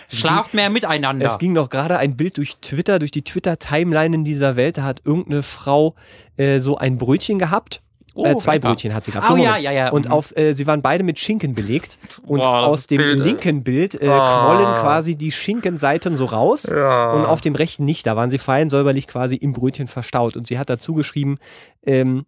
Schlaft 0.07 0.53
mehr 0.53 0.69
miteinander. 0.69 1.25
Es 1.27 1.39
ging 1.39 1.53
noch 1.53 1.67
gerade 1.69 1.97
ein 1.97 2.15
Bild 2.15 2.37
durch 2.37 2.57
Twitter, 2.61 2.99
durch 2.99 3.09
die 3.09 3.23
Twitter-Timeline 3.23 4.15
in 4.17 4.23
dieser 4.23 4.55
Welt. 4.55 4.77
Da 4.77 4.83
hat 4.83 5.01
irgendeine 5.03 5.41
Frau 5.41 5.95
äh, 6.37 6.59
so 6.59 6.77
ein 6.77 6.97
Brötchen 6.99 7.39
gehabt. 7.39 7.81
Oh, 8.15 8.25
äh, 8.25 8.37
zwei 8.37 8.53
lecker. 8.55 8.69
Brötchen 8.69 8.93
hat 8.93 9.03
sie 9.03 9.11
gehabt. 9.11 9.29
Oh, 9.31 9.35
So, 9.35 9.43
ja, 9.43 9.57
ja, 9.57 9.71
ja. 9.71 9.89
Und 9.91 10.05
Mhm. 10.05 10.11
auf, 10.11 10.35
äh, 10.37 10.53
sie 10.53 10.67
waren 10.67 10.81
beide 10.81 11.03
mit 11.03 11.17
Schinken 11.19 11.53
belegt. 11.55 11.97
Und 12.25 12.41
Boah, 12.41 12.59
das 12.61 12.65
aus 12.67 12.87
dem 12.87 12.97
Bild, 12.97 13.17
ey. 13.19 13.23
linken 13.23 13.63
Bild 13.63 13.99
äh, 14.01 14.07
Ah. 14.09 14.43
quollen 14.43 14.75
quasi 14.81 15.15
die 15.15 15.31
Schinkenseiten 15.31 16.15
so 16.15 16.25
raus. 16.25 16.65
Und 16.65 17.25
auf 17.25 17.41
dem 17.41 17.55
rechten 17.55 17.85
nicht. 17.85 18.05
Da 18.05 18.15
waren 18.15 18.29
sie 18.29 18.37
fein 18.37 18.69
säuberlich 18.69 19.07
quasi 19.07 19.35
im 19.35 19.53
Brötchen 19.53 19.87
verstaut. 19.87 20.37
Und 20.37 20.45
sie 20.47 20.59
hat 20.59 20.69
dazu 20.69 20.93
geschrieben, 20.93 21.37
ähm, 21.85 22.25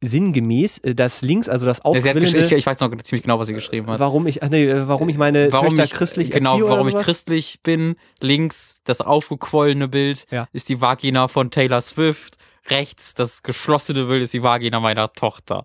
sinngemäß, 0.00 0.78
äh, 0.78 0.94
das 0.94 1.22
links, 1.22 1.48
also 1.48 1.66
das 1.66 1.78
Ja, 1.78 1.84
hat 1.90 1.94
geschrieben, 1.94 2.18
ich, 2.18 2.24
Aufquillende, 2.28 2.54
ich 2.56 2.66
weiß 2.66 2.78
noch 2.80 2.96
ziemlich 3.02 3.22
genau, 3.24 3.38
was 3.40 3.48
sie 3.48 3.52
geschrieben 3.54 3.88
hat. 3.88 3.98
warum 3.98 4.26
ich, 4.28 4.42
ach 4.44 4.48
nee, 4.48 4.64
äh, 4.66 4.86
warum 4.86 5.08
ich 5.08 5.16
meine 5.18 5.50
Warum 5.52 5.70
Töchter 5.70 5.84
ich, 5.84 5.90
christlich 5.90 6.30
genau, 6.30 6.52
erziehe 6.52 6.68
warum 6.70 6.86
ich 6.88 6.94
christlich 6.94 7.58
bin. 7.64 7.96
Links 8.20 8.80
das 8.84 9.00
aufgequollene 9.00 9.88
Bild 9.88 10.26
Ja. 10.30 10.46
ist 10.52 10.68
die 10.68 10.80
Vagina 10.80 11.26
von 11.26 11.50
Taylor 11.50 11.80
Swift. 11.80 12.37
Rechts 12.70 13.14
das 13.14 13.42
geschlossene 13.42 14.04
Bild 14.06 14.22
ist 14.22 14.32
die 14.32 14.42
Vagina 14.42 14.80
meiner 14.80 15.12
Tochter. 15.12 15.64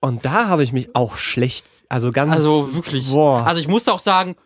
Und 0.00 0.24
da 0.24 0.46
habe 0.48 0.62
ich 0.62 0.72
mich 0.72 0.94
auch 0.94 1.16
schlecht, 1.16 1.66
also 1.88 2.12
ganz. 2.12 2.32
Also 2.32 2.72
wirklich. 2.74 3.10
Boah. 3.10 3.44
Also 3.46 3.60
ich 3.60 3.66
musste 3.68 3.92
auch 3.92 3.98
sagen, 3.98 4.36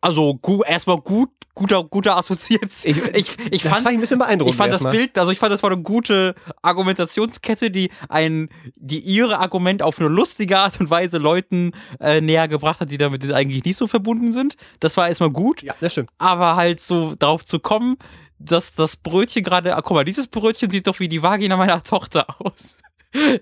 also 0.00 0.34
gu 0.36 0.62
erstmal 0.62 0.98
gut, 1.00 1.30
guter, 1.54 1.82
guter 1.82 2.16
Assoziation. 2.16 2.68
Ich- 2.84 2.96
ich, 3.14 3.36
ich, 3.50 3.62
das 3.62 3.72
fand, 3.72 3.82
fand 3.84 3.88
ich 3.88 3.98
ein 3.98 4.00
bisschen 4.00 4.18
beeindruckend. 4.20 4.52
ich 4.54 4.56
fand 4.56 4.68
das 4.72 4.80
erstmal. 4.82 4.92
Bild, 4.92 5.18
also 5.18 5.32
ich 5.32 5.38
fand, 5.40 5.52
das 5.52 5.62
war 5.64 5.72
eine 5.72 5.82
gute 5.82 6.36
Argumentationskette, 6.62 7.70
die 7.70 7.90
ein, 8.08 8.48
die 8.76 9.00
ihre 9.00 9.38
Argument 9.40 9.82
auf 9.82 9.98
eine 9.98 10.08
lustige 10.08 10.58
Art 10.58 10.78
und 10.78 10.90
Weise 10.90 11.18
Leuten 11.18 11.72
äh, 12.00 12.20
näher 12.20 12.46
gebracht 12.48 12.80
hat, 12.80 12.90
die 12.90 12.98
damit 12.98 13.28
eigentlich 13.32 13.64
nicht 13.64 13.76
so 13.76 13.86
verbunden 13.88 14.30
sind. 14.32 14.56
Das 14.78 14.96
war 14.96 15.08
erstmal 15.08 15.30
gut. 15.30 15.62
Ja, 15.62 15.74
das 15.80 15.92
stimmt. 15.92 16.10
Aber 16.18 16.54
halt 16.56 16.80
so 16.80 17.14
darauf 17.16 17.44
zu 17.44 17.58
kommen, 17.58 17.96
dass 18.38 18.74
das 18.74 18.96
Brötchen 18.96 19.42
gerade, 19.42 19.76
ah, 19.76 19.82
guck 19.82 19.96
mal, 19.96 20.04
dieses 20.04 20.26
Brötchen 20.26 20.70
sieht 20.70 20.86
doch 20.86 21.00
wie 21.00 21.08
die 21.08 21.22
Vagina 21.22 21.56
meiner 21.56 21.82
Tochter 21.84 22.26
aus. 22.40 22.76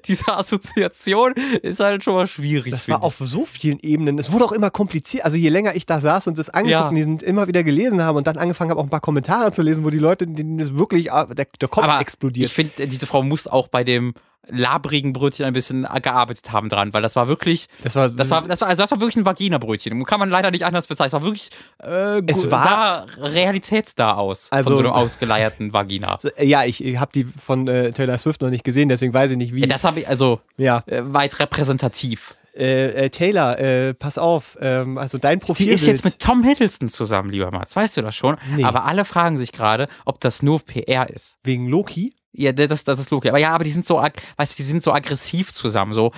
Diese 0.05 0.33
Assoziation 0.33 1.33
ist 1.61 1.81
halt 1.81 2.05
schon 2.05 2.15
mal 2.15 2.29
schwierig. 2.29 2.71
Das 2.71 2.89
war 2.89 3.03
auf 3.03 3.17
so 3.19 3.45
vielen 3.45 3.81
Ebenen. 3.81 4.17
Es 4.17 4.31
wurde 4.31 4.45
auch 4.45 4.53
immer 4.53 4.71
kompliziert. 4.71 5.25
Also 5.25 5.37
je 5.37 5.49
länger 5.49 5.75
ich 5.75 5.87
da 5.87 6.01
saß 6.01 6.29
und 6.29 6.39
das 6.39 6.51
angeguckt 6.51 6.97
Ja. 6.97 7.05
und 7.05 7.21
immer 7.25 7.49
wieder 7.49 7.65
gelesen 7.65 8.01
habe 8.01 8.17
und 8.17 8.29
dann 8.29 8.39
angefangen 8.39 8.71
habe, 8.71 8.79
auch 8.79 8.85
ein 8.85 8.91
paar 8.91 9.01
Kommentare 9.01 9.51
zu 9.51 9.63
lesen, 9.63 9.85
wo 9.85 9.91
die 9.91 9.99
Leute, 9.99 10.25
denen 10.29 10.59
das 10.59 10.77
wirklich, 10.77 11.13
ah, 11.13 11.25
der, 11.27 11.49
der 11.61 11.69
Kopf 11.69 11.83
Aber 11.83 12.01
explodiert. 12.01 12.47
Ich 12.49 12.55
finde, 12.55 12.87
diese 12.87 13.07
Frau 13.09 13.25
muss 13.25 13.49
auch 13.49 13.67
bei 13.67 13.83
dem 13.83 14.15
labrigen 14.49 15.13
Brötchen 15.13 15.45
ein 15.45 15.53
bisschen 15.53 15.87
gearbeitet 16.03 16.53
haben 16.53 16.69
dran, 16.69 16.93
weil 16.93 17.03
das 17.03 17.17
war 17.17 17.29
wirklich, 17.29 17.69
das 17.83 17.95
war, 17.97 18.09
das 18.09 18.31
war, 18.31 18.43
das 18.43 18.61
war, 18.61 18.69
also 18.69 18.83
das 18.83 18.91
war 18.91 19.01
wirklich 19.01 19.17
ein 19.17 19.25
Vagina-Brötchen. 19.27 20.05
Kann 20.05 20.21
man 20.21 20.29
leider 20.31 20.51
nicht 20.51 20.65
anders 20.65 20.87
bezeichnen. 20.87 21.07
Es 21.09 21.13
war 21.15 21.23
wirklich, 21.25 21.51
äh, 21.83 22.23
Es 22.27 22.51
war- 22.51 22.63
sah 22.63 23.07
realitätsnah 23.19 24.15
aus. 24.15 24.49
Also- 24.51 24.71
von 24.71 24.77
so 24.77 24.83
einem 24.85 24.93
ausgeleierten 24.93 25.73
Vagina. 25.73 26.19
ja, 26.41 26.65
ich, 26.65 26.85
ich 26.85 26.99
habe 26.99 27.11
die 27.15 27.25
von 27.25 27.67
äh, 27.69 27.93
Taylor 27.93 28.19
Swift 28.19 28.41
noch 28.43 28.51
nicht 28.51 28.65
gesehen, 28.65 28.89
deswegen 28.89 29.13
weiß 29.15 29.31
ich 29.33 29.37
nicht, 29.37 29.55
wie. 29.55 29.61
Ja, 29.61 29.67
das 29.67 29.85
habe 29.85 30.01
ich, 30.01 30.09
also, 30.09 30.41
ja. 30.57 30.83
äh, 30.87 31.03
war 31.05 31.25
jetzt 31.25 31.41
repräsentativ. 31.41 32.35
Äh, 32.57 33.05
äh, 33.05 33.11
Taylor, 33.11 33.59
äh, 33.59 33.93
pass 33.95 34.17
auf. 34.17 34.57
Ähm, 34.63 34.97
also 34.97 35.19
dein 35.19 35.41
Profil. 35.41 35.67
Die 35.67 35.73
ist 35.73 35.87
jetzt 35.87 36.05
mit 36.05 36.19
Tom 36.19 36.43
Hiddleston 36.43 36.89
zusammen, 36.89 37.29
lieber 37.31 37.51
Mats. 37.51 37.77
Weißt 37.77 37.97
du 37.99 38.03
das 38.03 38.17
schon? 38.17 38.39
Nee. 38.57 38.65
Aber 38.65 38.85
alle 38.85 39.05
fragen 39.05 39.37
sich 39.37 39.53
gerade, 39.53 39.89
ob 40.07 40.21
das 40.21 40.43
nur 40.43 40.61
PR 40.61 41.11
ist. 41.11 41.37
wegen 41.45 41.69
Loki. 41.69 42.15
Ja, 42.39 42.53
das, 42.53 42.85
das 42.85 42.99
ist 42.99 43.11
logisch. 43.11 43.31
Aber 43.31 43.39
ja, 43.39 43.51
aber 43.51 43.65
die 43.65 43.71
sind 43.71 43.87
so, 43.87 43.97
weißt 43.97 44.53
du, 44.53 44.57
die 44.57 44.63
sind 44.63 44.83
so 44.83 44.93
aggressiv 44.93 45.53
zusammen. 45.53 45.95
So, 45.95 46.13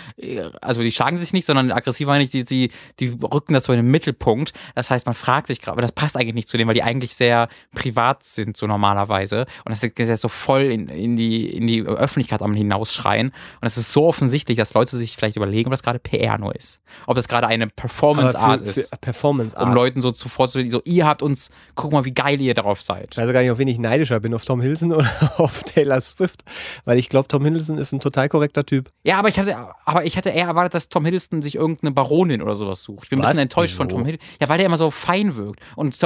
also 0.61 0.83
die 0.83 0.91
schlagen 0.91 1.17
sich 1.17 1.33
nicht, 1.33 1.47
sondern 1.47 1.71
aggressiv 1.71 2.09
meine 2.09 2.25
ich, 2.25 2.31
die, 2.31 2.45
die, 2.45 2.71
die 2.99 3.09
rücken 3.09 3.55
das 3.55 3.65
so 3.65 3.73
in 3.73 3.79
den 3.79 3.91
Mittelpunkt. 3.91 4.53
Das 4.75 4.91
heißt, 4.91 5.07
man 5.07 5.15
fragt 5.15 5.47
sich 5.47 5.61
gerade, 5.61 5.73
aber 5.73 5.83
das 5.83 5.93
passt 5.93 6.17
eigentlich 6.17 6.35
nicht 6.35 6.49
zu 6.49 6.57
denen, 6.57 6.67
weil 6.67 6.75
die 6.75 6.83
eigentlich 6.83 7.15
sehr 7.15 7.49
privat 7.75 8.25
sind, 8.25 8.57
so 8.57 8.67
normalerweise. 8.67 9.47
Und 9.65 9.71
das 9.71 9.83
ist 9.83 9.99
jetzt 9.99 10.21
so 10.21 10.29
voll 10.29 10.63
in, 10.63 10.89
in, 10.89 11.17
die, 11.17 11.49
in 11.49 11.67
die 11.67 11.83
Öffentlichkeit 11.83 12.43
am 12.43 12.55
hinausschreien. 12.55 13.29
Und 13.29 13.67
es 13.67 13.77
ist 13.77 13.93
so 13.93 14.07
offensichtlich, 14.07 14.59
dass 14.59 14.75
Leute 14.75 14.97
sich 14.97 15.17
vielleicht 15.17 15.37
überlegen, 15.37 15.69
ob 15.69 15.73
das 15.73 15.83
gerade 15.83 16.01
PR 16.01 16.39
nur 16.39 16.55
ist. 16.57 16.81
Ob 17.07 17.15
das 17.15 17.29
gerade 17.29 17.47
eine 17.47 17.69
Performance-Art 17.69 18.63
ist. 18.63 19.01
Performance 19.01 19.57
Um. 19.57 19.73
Leuten 19.73 20.01
so 20.01 20.11
zu 20.11 20.29
vorzustellen, 20.29 20.71
so, 20.71 20.83
ihr 20.85 21.07
habt 21.07 21.23
uns, 21.23 21.51
guck 21.75 21.93
mal, 21.93 22.05
wie 22.05 22.13
geil 22.13 22.41
ihr 22.41 22.55
darauf 22.55 22.83
seid. 22.83 23.11
Ich 23.13 23.19
weiß 23.19 23.33
gar 23.33 23.43
nicht, 23.43 23.51
auf 23.51 23.59
wen 23.59 23.69
ich 23.69 23.79
neidischer 23.79 24.21
bin, 24.21 24.35
auf 24.35 24.45
Tom 24.45 24.61
Hiddleston 24.61 24.93
oder 24.93 25.09
auf 25.37 25.63
Taylor 25.65 26.01
Swift, 26.09 26.45
weil 26.85 26.99
ich 26.99 27.09
glaube, 27.09 27.29
Tom 27.29 27.45
Hiddleston 27.45 27.79
ist 27.79 27.93
ein 27.93 28.01
total 28.01 28.29
korrekter 28.29 28.65
Typ. 28.65 28.91
Ja, 29.05 29.19
aber 29.19 29.29
ich 29.29 29.39
hatte, 29.39 29.57
aber 29.85 30.05
ich 30.05 30.17
hatte 30.17 30.31
eher 30.31 30.47
erwartet, 30.47 30.75
dass 30.75 30.89
Tom 30.89 31.05
Hiddleston 31.05 31.43
sich 31.43 31.55
irgendeine 31.55 31.93
Baronin 31.93 32.43
oder 32.43 32.55
sowas 32.55 32.83
sucht. 32.83 33.05
Ich 33.05 33.11
bin 33.11 33.19
ein 33.19 33.23
Was? 33.23 33.31
bisschen 33.31 33.43
enttäuscht 33.43 33.75
von 33.77 33.87
Wieso? 33.87 33.97
Tom 33.97 34.07
Hiddleston. 34.07 34.37
Ja, 34.41 34.49
weil 34.49 34.59
der 34.59 34.67
immer 34.67 34.79
so 34.79 34.91
fein 34.91 35.37
wirkt. 35.37 35.61
Und 35.77 35.95
ich 35.95 36.01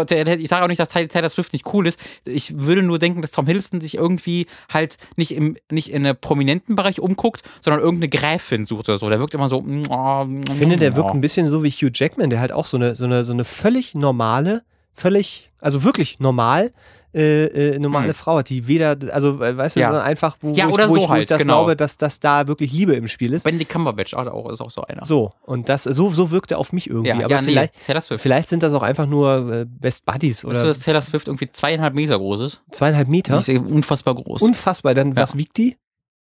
sage 0.48 0.64
auch 0.64 0.68
nicht, 0.68 0.80
dass 0.80 0.88
Taylor 0.88 1.28
Swift 1.28 1.52
nicht 1.52 1.72
cool 1.72 1.86
ist. 1.86 1.98
Ich 2.24 2.58
würde 2.58 2.82
nur 2.82 2.98
denken, 2.98 3.22
dass 3.22 3.30
Tom 3.30 3.46
Hiddleston 3.46 3.80
sich 3.80 3.96
irgendwie 3.96 4.46
halt 4.72 4.98
nicht 5.16 5.32
im, 5.32 5.56
nicht 5.70 5.90
in 5.90 6.06
einem 6.06 6.16
prominenten 6.16 6.76
Bereich 6.76 7.00
umguckt, 7.00 7.42
sondern 7.60 7.80
irgendeine 7.82 8.08
Gräfin 8.08 8.64
sucht 8.64 8.88
oder 8.88 8.98
so. 8.98 9.08
Der 9.08 9.18
wirkt 9.18 9.34
immer 9.34 9.48
so. 9.48 9.64
Ich 9.66 10.54
finde, 10.54 10.76
der 10.76 10.96
wirkt 10.96 11.10
ein 11.10 11.20
bisschen 11.20 11.46
so 11.46 11.62
wie 11.62 11.70
Hugh 11.70 11.90
Jackman, 11.92 12.30
der 12.30 12.40
halt 12.40 12.52
auch 12.52 12.66
so 12.66 12.76
eine, 12.76 12.94
so 12.94 13.04
eine, 13.04 13.24
so 13.24 13.32
eine 13.32 13.44
völlig 13.44 13.94
normale, 13.94 14.62
völlig, 14.94 15.50
also 15.60 15.84
wirklich 15.84 16.20
normal, 16.20 16.72
äh, 17.14 17.44
äh, 17.74 17.78
normale 17.78 18.08
Hm. 18.08 18.14
Frau 18.14 18.36
hat, 18.38 18.48
die 18.48 18.66
weder, 18.68 18.96
also 19.12 19.42
äh, 19.42 19.54
weißt 19.54 19.76
du, 19.76 19.80
Ja. 19.80 19.88
sondern 19.88 20.06
einfach, 20.06 20.38
wo, 20.40 20.54
Ja, 20.54 20.66
wo, 20.68 20.72
oder 20.72 20.84
ich, 20.84 20.90
wo, 20.90 20.94
so 20.94 21.00
ich, 21.00 21.00
wo 21.02 21.04
ich 21.04 21.10
halt, 21.10 21.30
das 21.30 21.38
genau. 21.42 21.58
glaube, 21.58 21.76
dass, 21.76 21.98
dass 21.98 22.20
da 22.20 22.46
wirklich 22.48 22.72
Liebe 22.72 22.94
im 22.94 23.06
Spiel 23.06 23.34
ist. 23.34 23.42
Benedict 23.44 23.70
Cumberbatch 23.70 24.14
auch, 24.14 24.26
auch, 24.28 24.48
ist 24.50 24.62
auch 24.62 24.70
so 24.70 24.80
einer. 24.82 25.04
So, 25.04 25.30
und 25.42 25.68
das, 25.68 25.82
so, 25.84 26.08
so 26.10 26.30
wirkt 26.30 26.52
er 26.52 26.58
auf 26.58 26.72
mich 26.72 26.88
irgendwie. 26.88 27.08
ja, 27.08 27.16
aber 27.16 27.28
ja, 27.28 27.42
nee, 27.42 27.48
vielleicht, 27.84 28.02
Swift. 28.04 28.22
vielleicht 28.22 28.48
sind 28.48 28.62
das 28.62 28.72
auch 28.72 28.80
einfach 28.82 29.04
nur 29.06 29.52
äh, 29.52 29.66
Best 29.68 30.06
Buddies 30.06 30.42
Weißt 30.44 30.62
du, 30.62 30.66
dass 30.66 30.78
Taylor 30.80 31.02
Swift 31.02 31.28
irgendwie 31.28 31.50
zweieinhalb 31.50 31.92
Meter 31.94 32.16
groß 32.18 32.40
ist? 32.40 32.62
zweieinhalb 32.70 33.08
Meter. 33.08 33.34
Die 33.34 33.40
ist 33.40 33.48
eben 33.50 33.66
unfassbar 33.66 34.14
groß. 34.14 34.40
Unfassbar. 34.40 34.94
Dann, 34.94 35.14
was 35.14 35.36
wiegt 35.36 35.58
die? 35.58 35.76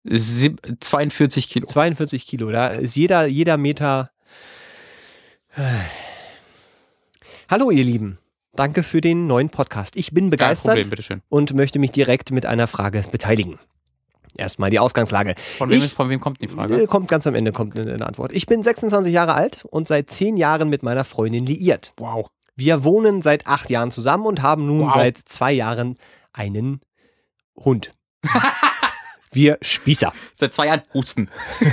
Sieb- 0.06 0.62
42 0.80 1.50
Kilo. 1.50 1.68
42 1.68 2.26
Kilo. 2.26 2.50
Da 2.50 2.68
ist 2.68 2.96
jeder, 2.96 3.26
jeder 3.26 3.58
Meter. 3.58 4.10
Hallo, 7.50 7.72
ihr 7.72 7.84
Lieben. 7.84 8.20
Danke 8.58 8.82
für 8.82 9.02
den 9.02 9.28
neuen 9.28 9.50
Podcast. 9.50 9.96
Ich 9.96 10.12
bin 10.14 10.26
Kein 10.26 10.30
begeistert 10.32 10.74
Problem, 10.74 10.90
bitteschön. 10.90 11.22
und 11.30 11.54
möchte 11.54 11.78
mich 11.78 11.92
direkt 11.92 12.32
mit 12.32 12.48
einer 12.48 12.66
Frage 12.68 13.06
beteiligen. 13.12 13.60
Erstmal 14.36 14.72
die 14.72 14.80
Ausgangslage. 14.80 15.36
Von 15.60 15.70
wem, 15.70 15.84
Ich- 15.84 15.94
von 15.94 16.10
wem 16.10 16.20
kommt 16.20 16.42
die 16.42 16.48
Frage? 16.48 16.82
Äh, 16.82 16.88
Kommt 16.88 17.08
ganz 17.08 17.28
am 17.28 17.36
Ende 17.36 17.52
kommt 17.52 17.78
eine, 17.78 17.94
eine 17.94 18.06
Antwort. 18.06 18.34
Ich 18.34 18.48
bin 18.48 18.64
26 18.64 19.14
Jahre 19.14 19.36
alt 19.36 19.64
und 19.70 19.88
seit 19.88 20.10
10 20.10 20.38
Jahren 20.38 20.70
mit 20.70 20.82
meiner 20.82 21.04
Freundin 21.06 21.46
liiert. 21.46 21.94
Wow. 21.98 22.28
Wir 22.56 22.84
wohnen 22.84 23.22
seit 23.22 23.46
8 23.46 23.70
Jahren 23.70 23.92
zusammen 23.92 24.26
und 24.26 24.42
haben 24.42 24.66
nun 24.66 24.88
Wow. 24.88 24.94
seit 24.94 25.18
zwei 25.20 25.54
Jahren 25.54 25.98
einen 26.34 26.82
Hund. 27.56 27.94
Wir 29.32 29.60
Spießer. 29.62 30.14
Seit 30.36 30.54
zwei 30.56 30.66
Jahren 30.66 30.82
Husten. 30.96 31.30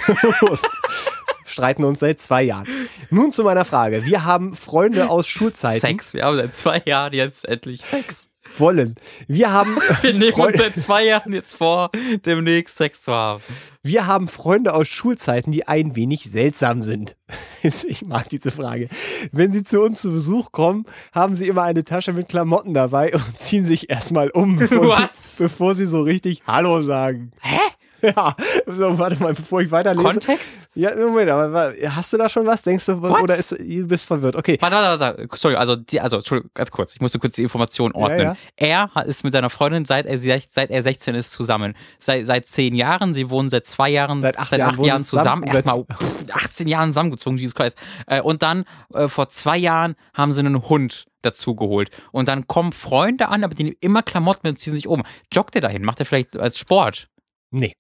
Streiten 1.45 1.85
uns 1.85 2.01
seit 2.01 2.21
zwei 2.21 2.43
Jahren. 2.43 2.67
Nun 3.11 3.33
zu 3.33 3.45
meiner 3.45 3.65
Frage. 3.65 4.05
Wir 4.05 4.25
haben 4.25 4.57
Freunde 4.57 5.11
aus 5.11 5.27
Schulzeiten. 5.29 5.81
Sex. 5.81 6.15
Wir 6.15 6.25
haben 6.25 6.37
seit 6.37 6.55
zwei 6.55 6.83
Jahren 6.85 7.13
jetzt 7.13 7.49
endlich 7.49 7.83
Sex. 7.83 8.31
Wollen. 8.59 8.95
Wir 9.27 9.51
haben, 9.51 9.77
Wir 10.03 10.13
nehmen 10.13 10.27
uns 10.27 10.35
Freunde, 10.35 10.59
seit 10.59 10.77
zwei 10.77 11.05
Jahren 11.07 11.33
jetzt 11.33 11.57
vor, 11.57 11.91
demnächst 12.25 12.77
Sex 12.77 13.03
zu 13.03 13.13
haben. 13.13 13.43
wir 13.83 14.07
haben 14.07 14.29
Freunde 14.29 14.75
aus 14.75 14.87
Schulzeiten, 14.87 15.51
die 15.51 15.67
ein 15.67 15.97
wenig 15.97 16.31
seltsam 16.31 16.83
sind. 16.83 17.17
Ich 17.63 18.05
mag 18.07 18.29
diese 18.29 18.51
Frage. 18.51 18.91
Wenn 19.33 19.51
sie 19.51 19.63
zu 19.63 19.81
uns 19.81 20.03
zu 20.03 20.13
Besuch 20.13 20.53
kommen, 20.53 20.85
haben 21.15 21.35
sie 21.35 21.49
immer 21.49 21.63
eine 21.63 21.83
Tasche 21.83 22.13
mit 22.13 22.29
Klamotten 22.29 22.75
dabei 22.75 23.15
und 23.15 23.39
ziehen 23.39 23.65
sich 23.65 23.89
erstmal 23.89 24.29
um, 24.29 24.57
bevor, 24.57 25.09
sie, 25.13 25.45
bevor 25.45 25.75
sie 25.75 25.87
so 25.87 26.03
richtig 26.03 26.43
Hallo 26.47 26.83
sagen. 26.83 27.33
Hä? 27.41 27.59
Ja, 28.17 28.37
so, 28.67 28.99
warte 28.99 29.23
mal, 29.23 29.35
bevor 29.35 29.61
ich 29.63 29.71
weiterlese. 29.71 30.05
Kontext? 30.05 30.69
ja, 30.75 30.95
Moment, 30.97 31.31
aber 31.31 31.73
hast 31.89 32.13
du 32.13 32.17
da 32.19 32.29
schon 32.29 32.47
was? 32.47 32.63
Denkst 32.63 32.87
du, 32.87 33.01
What? 33.03 33.23
oder 33.23 33.37
ist, 33.37 33.53
du 33.53 33.87
bist 33.87 34.05
verwirrt? 34.05 34.37
Okay. 34.37 34.59
Warte, 34.61 34.77
warte, 34.77 35.01
warte. 35.01 35.29
Sorry, 35.37 35.57
also, 35.57 35.77
die, 35.77 36.01
also, 36.01 36.17
Entschuldigung, 36.19 36.51
ganz 36.55 36.71
kurz. 36.71 36.95
Ich 36.95 37.01
musste 37.01 37.19
kurz 37.19 37.35
die 37.35 37.43
Information 37.43 37.93
ordnen. 37.93 38.21
ja. 38.21 38.37
Er 38.57 38.91
hat- 38.95 39.07
ist 39.07 39.25
mit 39.25 39.33
seiner 39.33 39.51
Freundin, 39.51 39.85
seit 39.85 40.07
er, 40.07 40.19
seit 40.19 40.71
er 40.71 40.83
16 40.83 41.15
ist, 41.15 41.33
zusammen. 41.33 41.75
Seit, 41.99 42.27
seit 42.27 42.47
zehn 42.47 42.75
Jahren. 42.75 43.15
Sie 43.15 43.31
wohnen 43.31 43.51
seit 43.51 43.67
zwei 43.67 43.89
Jahren, 43.91 44.21
Seit 44.23 44.39
acht 44.39 44.53
Jahren 44.53 44.77
wohnen 44.77 44.99
sie 44.99 45.05
zusammen. 45.05 45.43
zusammen. 45.43 45.45
Erstmal 45.45 45.85
pff, 45.85 46.31
18 46.33 46.69
Jahren 46.69 46.91
zusammengezogen, 46.91 47.39
Jesus 47.39 47.55
Christ. 47.55 47.79
Äh, 48.07 48.21
und 48.21 48.43
dann, 48.43 48.65
äh, 48.93 49.09
vor 49.09 49.29
zwei 49.31 49.57
Jahren, 49.59 49.95
haben 50.15 50.33
sie 50.33 50.41
einen 50.41 50.69
Hund 50.69 51.07
dazu 51.23 51.55
geholt. 51.55 51.91
Und 52.13 52.29
dann 52.29 52.47
kommen 52.47 52.73
Freunde 52.73 53.29
an, 53.29 53.45
aber 53.45 53.55
die 53.55 53.65
nehmen 53.65 53.77
immer 53.81 54.03
Klamotten 54.03 54.41
mit 54.43 54.51
und 54.53 54.57
ziehen 54.59 54.75
sich 54.75 54.87
um. 54.87 55.03
Joggt 55.33 55.55
er 55.55 55.63
dahin? 55.63 55.83
Macht 55.83 55.99
er 56.01 56.07
vielleicht 56.07 56.37
als 56.37 56.59
Sport? 56.59 57.09
Nee. 57.51 57.73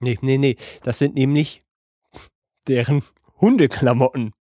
Nee. 0.00 0.18
Nee, 0.20 0.38
nee. 0.38 0.56
Das 0.82 0.98
sind 0.98 1.14
nämlich 1.14 1.62
deren 2.68 3.02
Hundeklamotten. 3.40 4.32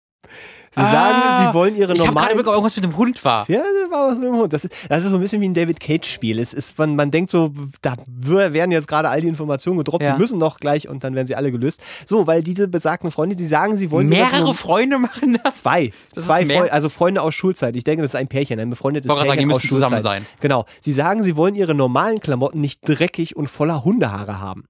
Sie 0.71 0.81
Ah, 0.81 0.91
sagen, 0.91 1.47
sie 1.47 1.53
wollen 1.53 1.75
ihre 1.77 1.93
Ich 1.93 1.99
habe 2.05 2.13
gerade 2.15 2.35
normalen. 2.35 2.45
irgendwas 2.45 2.75
mit 2.75 2.83
dem 2.83 2.97
Hund 2.97 3.23
war. 3.23 3.49
Ja, 3.49 3.59
das 3.59 3.91
war 3.91 4.09
was 4.09 4.17
mit 4.17 4.27
dem 4.27 4.35
Hund. 4.35 4.51
Das 4.51 4.65
ist, 4.65 4.73
das 4.89 5.03
ist 5.05 5.11
so 5.11 5.15
ein 5.15 5.21
bisschen 5.21 5.39
wie 5.39 5.47
ein 5.47 5.53
David 5.53 5.79
Cage-Spiel. 5.79 6.39
Es 6.39 6.53
ist, 6.53 6.77
man, 6.77 6.95
man 6.97 7.11
denkt 7.11 7.29
so, 7.31 7.51
da 7.81 7.95
werden 8.07 8.71
jetzt 8.71 8.87
gerade 8.87 9.07
all 9.07 9.21
die 9.21 9.27
Informationen 9.29 9.77
gedroppt, 9.77 10.03
Ja. 10.03 10.13
die 10.15 10.19
müssen 10.19 10.37
noch 10.39 10.59
gleich 10.59 10.89
und 10.89 11.03
dann 11.05 11.15
werden 11.15 11.27
sie 11.27 11.35
alle 11.35 11.51
gelöst. 11.51 11.79
So, 12.05 12.27
weil 12.27 12.43
diese 12.43 12.67
besagten 12.67 13.09
Freunde, 13.11 13.37
die 13.37 13.45
sagen, 13.45 13.77
sie 13.77 13.89
wollen 13.91 14.09
Mehrere 14.09 14.53
Freunde 14.53 14.97
machen 14.99 15.39
das? 15.43 15.61
Zwei. 15.61 15.91
Das 16.13 16.25
zwei? 16.25 16.45
Freunde, 16.45 16.73
also 16.73 16.89
Freunde 16.89 17.21
aus 17.21 17.35
Schulzeit. 17.35 17.75
Ich 17.77 17.85
denke, 17.85 18.01
das 18.01 18.11
ist 18.11 18.15
ein 18.19 18.27
Pärchen, 18.27 18.59
ein 18.59 18.69
befreundetes 18.71 19.07
Pärchen 19.09 19.27
sagen, 19.27 19.39
die 19.39 19.45
aus 19.45 19.63
müssen 19.63 19.69
zusammen 19.69 19.91
Schulzeit. 19.93 20.03
sein. 20.23 20.25
Genau. 20.41 20.65
Sie 20.81 20.91
sagen, 20.91 21.23
sie 21.23 21.37
wollen 21.37 21.55
ihre 21.55 21.75
normalen 21.75 22.19
Klamotten 22.19 22.59
nicht 22.59 22.81
dreckig 22.83 23.37
und 23.37 23.47
voller 23.47 23.85
Hundehaare 23.85 24.41
haben. 24.41 24.65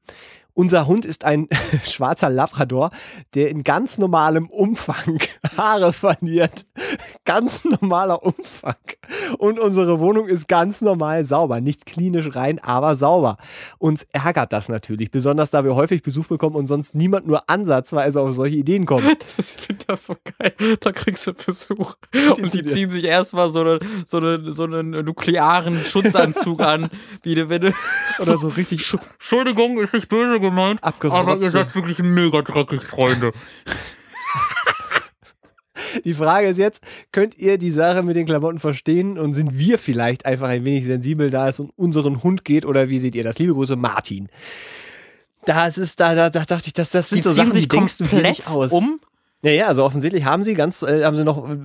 Unser 0.56 0.88
Hund 0.88 1.06
ist 1.06 1.26
ein 1.26 1.47
schwarzer 1.86 2.30
Labrador, 2.30 2.89
der 3.34 3.49
in 3.49 3.64
ganz 3.64 3.97
normalem 3.97 4.47
Umfang 4.49 5.20
Haare 5.58 5.93
verliert. 5.93 6.66
Ganz 7.26 7.64
normaler 7.66 8.24
Umfang. 8.24 8.76
Und 9.38 9.60
unsere 9.60 9.99
Wohnung 9.99 10.28
ist 10.28 10.47
ganz 10.47 10.82
normal 10.82 11.26
sauber. 11.26 11.60
Nicht 11.62 11.86
klinisch 11.86 12.36
rein, 12.36 12.60
aber 12.64 12.95
sauber. 12.95 13.38
Uns 13.80 14.06
ärgert 14.14 14.53
das 14.53 14.70
natürlich, 14.70 15.12
besonders 15.12 15.51
da 15.51 15.64
wir 15.66 15.76
häufig 15.76 16.01
Besuch 16.03 16.28
bekommen 16.28 16.56
und 16.56 16.68
sonst 16.68 16.95
niemand 16.95 17.28
nur 17.28 17.49
ansatzweise 17.49 18.22
auf 18.22 18.34
solche 18.34 18.56
Ideen 18.58 18.86
kommt. 18.86 19.03
Das 19.26 19.39
ist, 19.39 19.60
ich 19.60 19.66
finde 19.66 19.84
das 19.88 20.06
so 20.06 20.16
geil. 20.39 20.53
Da 20.80 20.91
kriegst 20.91 21.28
du 21.28 21.34
Besuch. 21.34 21.95
Und 22.38 22.53
die 22.53 22.64
ziehen- 22.64 22.89
sich 22.91 23.03
erstmal 23.03 23.49
so, 23.51 23.62
eine, 23.62 23.80
so, 24.06 24.18
eine, 24.18 24.53
so 24.53 24.64
einen 24.64 24.91
nuklearen 25.03 25.78
Schutzanzug 25.84 26.62
an. 26.62 26.89
Wie 27.24 27.49
wenn 27.49 27.62
du, 27.62 27.74
Oder 28.20 28.38
so 28.38 28.47
richtig 28.49 28.82
Sch- 28.82 28.99
Entschuldigung, 29.20 29.80
ist 29.80 29.93
nicht 29.93 30.08
böse 30.10 30.39
gemeint. 30.50 30.80
Aber 30.84 31.38
ihr 31.38 31.50
seid 31.52 31.74
wirklich 31.76 32.00
mega 32.00 32.41
dreckig, 32.41 32.82
Freunde. 32.82 33.32
Die 36.04 36.14
Frage 36.14 36.48
ist 36.50 36.58
jetzt, 36.58 36.82
könnt 37.12 37.38
ihr 37.38 37.58
die 37.58 37.72
Sache 37.72 38.04
mit 38.04 38.16
den 38.18 38.26
Klamotten 38.26 38.60
verstehen 38.60 39.18
und 39.18 39.34
sind 39.34 39.58
wir 39.58 39.78
vielleicht 39.78 40.26
einfach 40.26 40.50
ein 40.50 40.66
wenig 40.66 40.84
sensibel, 40.86 41.30
da 41.30 41.48
es 41.48 41.60
um 41.60 41.70
unseren 41.78 42.22
Hund 42.24 42.43
geht 42.43 42.66
oder 42.66 42.89
wie 42.89 43.00
seht 43.00 43.16
ihr 43.16 43.24
das? 43.24 43.39
Liebe 43.39 43.54
Grüße, 43.54 43.76
Martin. 43.78 44.28
Das 45.46 45.78
ist, 45.78 46.00
da, 46.00 46.16
da, 46.16 46.30
da 46.30 46.43
dachte 46.43 46.68
ich, 46.68 46.74
das, 46.74 46.89
das 46.89 47.10
sind 47.10 47.20
Die 47.20 47.24
so 47.24 47.32
Sachen, 47.34 47.52
die 47.52 47.60
sich 47.60 47.68
denkst 47.68 47.98
du 48.00 48.06
nicht 48.18 48.48
aus. 48.48 48.72
um. 48.72 49.00
Ja, 49.43 49.51
ja, 49.51 49.67
also 49.67 49.83
offensichtlich 49.83 50.25
haben 50.25 50.43
sie 50.43 50.53
ganz, 50.55 50.81
äh, 50.81 51.03
haben 51.03 51.15
sie 51.15 51.23
noch 51.23 51.47
äh, 51.49 51.57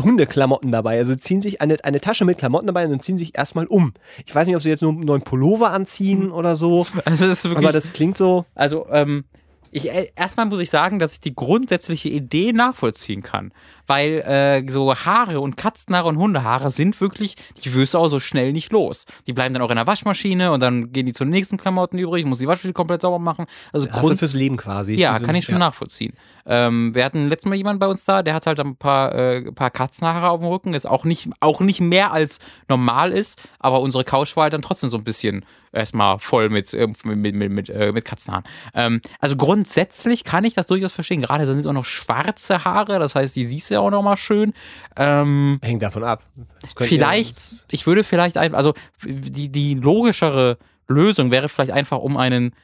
Hundeklamotten 0.00 0.72
dabei. 0.72 0.98
Also 0.98 1.14
ziehen 1.14 1.40
sich 1.40 1.60
eine, 1.60 1.76
eine 1.84 2.00
Tasche 2.00 2.24
mit 2.24 2.38
Klamotten 2.38 2.66
dabei 2.66 2.86
und 2.86 3.02
ziehen 3.02 3.18
sich 3.18 3.36
erstmal 3.36 3.66
um. 3.66 3.94
Ich 4.26 4.34
weiß 4.34 4.46
nicht, 4.46 4.56
ob 4.56 4.62
sie 4.62 4.68
jetzt 4.68 4.82
nur 4.82 4.92
einen 4.92 5.00
neuen 5.00 5.22
Pullover 5.22 5.70
anziehen 5.70 6.30
oder 6.32 6.56
so, 6.56 6.86
Also 7.04 7.26
das 7.26 7.38
ist 7.38 7.44
wirklich, 7.44 7.66
aber 7.66 7.72
das 7.72 7.92
klingt 7.92 8.18
so. 8.18 8.46
Also, 8.54 8.86
ähm, 8.90 9.24
ich, 9.72 9.88
äh, 9.88 10.08
erstmal 10.16 10.46
muss 10.46 10.58
ich 10.58 10.70
sagen, 10.70 10.98
dass 10.98 11.14
ich 11.14 11.20
die 11.20 11.34
grundsätzliche 11.34 12.08
Idee 12.08 12.52
nachvollziehen 12.52 13.22
kann. 13.22 13.52
Weil 13.90 14.20
äh, 14.20 14.72
so 14.72 14.94
Haare 14.94 15.40
und 15.40 15.56
Katzenhaare 15.56 16.06
und 16.06 16.16
Hundehaare 16.16 16.70
sind 16.70 17.00
wirklich, 17.00 17.34
die 17.64 17.74
wirst 17.74 17.94
du 17.94 17.98
auch 17.98 18.06
so 18.06 18.20
schnell 18.20 18.52
nicht 18.52 18.70
los. 18.70 19.04
Die 19.26 19.32
bleiben 19.32 19.52
dann 19.52 19.64
auch 19.64 19.70
in 19.70 19.74
der 19.74 19.88
Waschmaschine 19.88 20.52
und 20.52 20.60
dann 20.60 20.92
gehen 20.92 21.06
die 21.06 21.12
zu 21.12 21.24
den 21.24 21.30
nächsten 21.30 21.56
Klamotten 21.56 21.98
übrig, 21.98 22.24
muss 22.24 22.38
die 22.38 22.46
Waschmaschine 22.46 22.72
komplett 22.72 23.02
sauber 23.02 23.18
machen. 23.18 23.46
Also 23.72 23.88
Hast 23.88 23.96
du 23.96 24.00
Grund, 24.00 24.18
fürs 24.20 24.34
Leben 24.34 24.56
quasi. 24.56 24.94
ja, 24.94 25.18
so- 25.18 25.24
kann 25.24 25.34
ich 25.34 25.44
schon 25.44 25.58
nachvollziehen. 25.58 26.12
Ähm, 26.46 26.94
wir 26.94 27.04
hatten 27.04 27.28
letztes 27.28 27.48
Mal 27.50 27.56
jemanden 27.56 27.80
bei 27.80 27.88
uns 27.88 28.04
da, 28.04 28.22
der 28.22 28.34
hat 28.34 28.46
halt 28.46 28.60
ein 28.60 28.76
paar, 28.76 29.12
äh, 29.14 29.50
paar 29.52 29.70
Katzenhaare 29.70 30.30
auf 30.30 30.38
dem 30.40 30.48
Rücken, 30.48 30.72
ist 30.74 30.86
auch 30.86 31.04
nicht, 31.04 31.28
auch 31.40 31.60
nicht 31.60 31.80
mehr 31.80 32.12
als 32.12 32.38
normal 32.68 33.10
ist, 33.12 33.40
aber 33.58 33.80
unsere 33.80 34.04
Couch 34.04 34.36
war 34.36 34.44
halt 34.44 34.52
dann 34.52 34.62
trotzdem 34.62 34.88
so 34.88 34.96
ein 34.98 35.04
bisschen 35.04 35.44
erstmal 35.72 36.18
voll 36.18 36.48
mit, 36.48 36.72
äh, 36.74 36.88
mit, 37.04 37.34
mit, 37.34 37.50
mit, 37.50 37.68
äh, 37.68 37.92
mit 37.92 38.04
Katzenhaaren. 38.04 38.44
Ähm, 38.74 39.00
also 39.20 39.36
grundsätzlich 39.36 40.24
kann 40.24 40.44
ich 40.44 40.54
das 40.54 40.66
durchaus 40.66 40.92
verstehen. 40.92 41.20
Gerade 41.20 41.46
sind 41.46 41.58
es 41.58 41.66
auch 41.66 41.72
noch 41.72 41.84
schwarze 41.84 42.64
Haare, 42.64 42.98
das 42.98 43.14
heißt, 43.14 43.36
die 43.36 43.44
siehst 43.44 43.70
du 43.70 43.74
ja 43.74 43.79
auch 43.80 43.90
noch 43.90 44.02
mal 44.02 44.16
schön. 44.16 44.52
Ähm, 44.96 45.58
Hängt 45.62 45.82
davon 45.82 46.04
ab. 46.04 46.24
Vielleicht, 46.76 47.66
ich 47.70 47.86
würde 47.86 48.04
vielleicht 48.04 48.36
einfach, 48.36 48.58
also 48.58 48.74
die, 49.04 49.48
die 49.50 49.74
logischere 49.74 50.58
Lösung 50.88 51.30
wäre 51.30 51.48
vielleicht 51.48 51.72
einfach 51.72 51.98
um 51.98 52.16
einen 52.16 52.54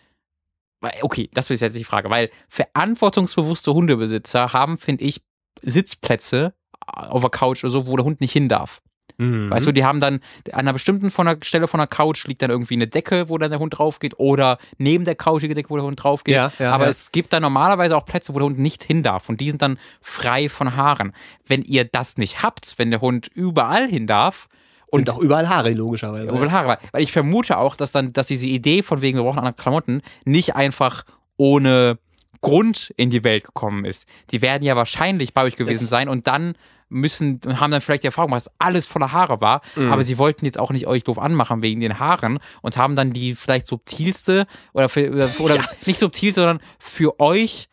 Okay, 1.00 1.28
das 1.32 1.50
ist 1.50 1.60
jetzt 1.60 1.74
die 1.76 1.84
Frage, 1.84 2.10
weil 2.10 2.30
verantwortungsbewusste 2.48 3.72
Hundebesitzer 3.72 4.52
haben, 4.52 4.78
finde 4.78 5.04
ich, 5.04 5.22
Sitzplätze 5.62 6.54
auf 6.86 7.22
der 7.22 7.30
Couch 7.30 7.64
oder 7.64 7.70
so, 7.70 7.86
wo 7.86 7.96
der 7.96 8.04
Hund 8.04 8.20
nicht 8.20 8.32
hin 8.32 8.48
darf. 8.48 8.82
Mhm. 9.18 9.50
Weißt 9.50 9.66
du, 9.66 9.72
die 9.72 9.84
haben 9.84 10.00
dann 10.00 10.20
an 10.52 10.60
einer 10.60 10.72
bestimmten 10.72 11.10
von 11.10 11.26
der 11.26 11.38
Stelle 11.42 11.68
von 11.68 11.78
der 11.78 11.86
Couch 11.86 12.26
liegt 12.26 12.42
dann 12.42 12.50
irgendwie 12.50 12.74
eine 12.74 12.86
Decke, 12.86 13.28
wo 13.28 13.38
dann 13.38 13.50
der 13.50 13.58
Hund 13.58 13.78
drauf 13.78 13.98
geht, 13.98 14.18
oder 14.18 14.58
neben 14.78 15.04
der 15.04 15.14
Couch 15.14 15.42
die 15.42 15.54
Decke, 15.54 15.70
wo 15.70 15.76
der 15.76 15.84
Hund 15.84 16.02
drauf 16.02 16.24
geht. 16.24 16.34
Ja, 16.34 16.52
ja, 16.58 16.72
Aber 16.72 16.84
ja. 16.84 16.90
es 16.90 17.12
gibt 17.12 17.32
dann 17.32 17.42
normalerweise 17.42 17.96
auch 17.96 18.04
Plätze, 18.04 18.34
wo 18.34 18.38
der 18.38 18.46
Hund 18.46 18.58
nicht 18.58 18.84
hin 18.84 19.02
darf 19.02 19.28
und 19.28 19.40
die 19.40 19.48
sind 19.48 19.62
dann 19.62 19.78
frei 20.00 20.48
von 20.48 20.76
Haaren. 20.76 21.12
Wenn 21.46 21.62
ihr 21.62 21.84
das 21.84 22.18
nicht 22.18 22.42
habt, 22.42 22.74
wenn 22.78 22.90
der 22.90 23.00
Hund 23.00 23.28
überall 23.34 23.88
hin 23.88 24.06
darf, 24.06 24.48
und 24.88 25.10
auch 25.10 25.18
überall 25.18 25.48
Haare, 25.48 25.72
logischerweise. 25.72 26.28
Überall 26.28 26.52
Haare. 26.52 26.78
Weil 26.92 27.02
ich 27.02 27.10
vermute 27.10 27.58
auch, 27.58 27.74
dass 27.74 27.90
dann, 27.90 28.12
dass 28.12 28.28
diese 28.28 28.46
Idee 28.46 28.82
von 28.82 29.02
wegen, 29.02 29.18
wir 29.18 29.24
brauchen 29.24 29.40
andere 29.40 29.54
Klamotten, 29.54 30.00
nicht 30.24 30.54
einfach 30.54 31.04
ohne 31.36 31.98
Grund 32.40 32.94
in 32.96 33.10
die 33.10 33.24
Welt 33.24 33.44
gekommen 33.44 33.84
ist. 33.84 34.08
Die 34.30 34.42
werden 34.42 34.62
ja 34.62 34.76
wahrscheinlich 34.76 35.34
bei 35.34 35.42
euch 35.42 35.56
gewesen 35.56 35.82
das 35.82 35.90
sein 35.90 36.08
und 36.08 36.28
dann 36.28 36.54
müssen, 36.88 37.40
haben 37.58 37.70
dann 37.70 37.80
vielleicht 37.80 38.04
die 38.04 38.08
Erfahrung, 38.08 38.30
dass 38.30 38.50
alles 38.58 38.86
voller 38.86 39.12
Haare 39.12 39.40
war, 39.40 39.62
mhm. 39.74 39.92
aber 39.92 40.04
sie 40.04 40.18
wollten 40.18 40.44
jetzt 40.44 40.58
auch 40.58 40.70
nicht 40.70 40.86
euch 40.86 41.04
doof 41.04 41.18
anmachen 41.18 41.62
wegen 41.62 41.80
den 41.80 41.98
Haaren 41.98 42.38
und 42.62 42.76
haben 42.76 42.96
dann 42.96 43.12
die 43.12 43.34
vielleicht 43.34 43.66
subtilste 43.66 44.46
oder, 44.72 44.88
für, 44.88 45.30
oder 45.38 45.56
ja. 45.56 45.64
nicht 45.84 45.98
subtil, 45.98 46.32
sondern 46.32 46.60
für 46.78 47.18
euch 47.20 47.68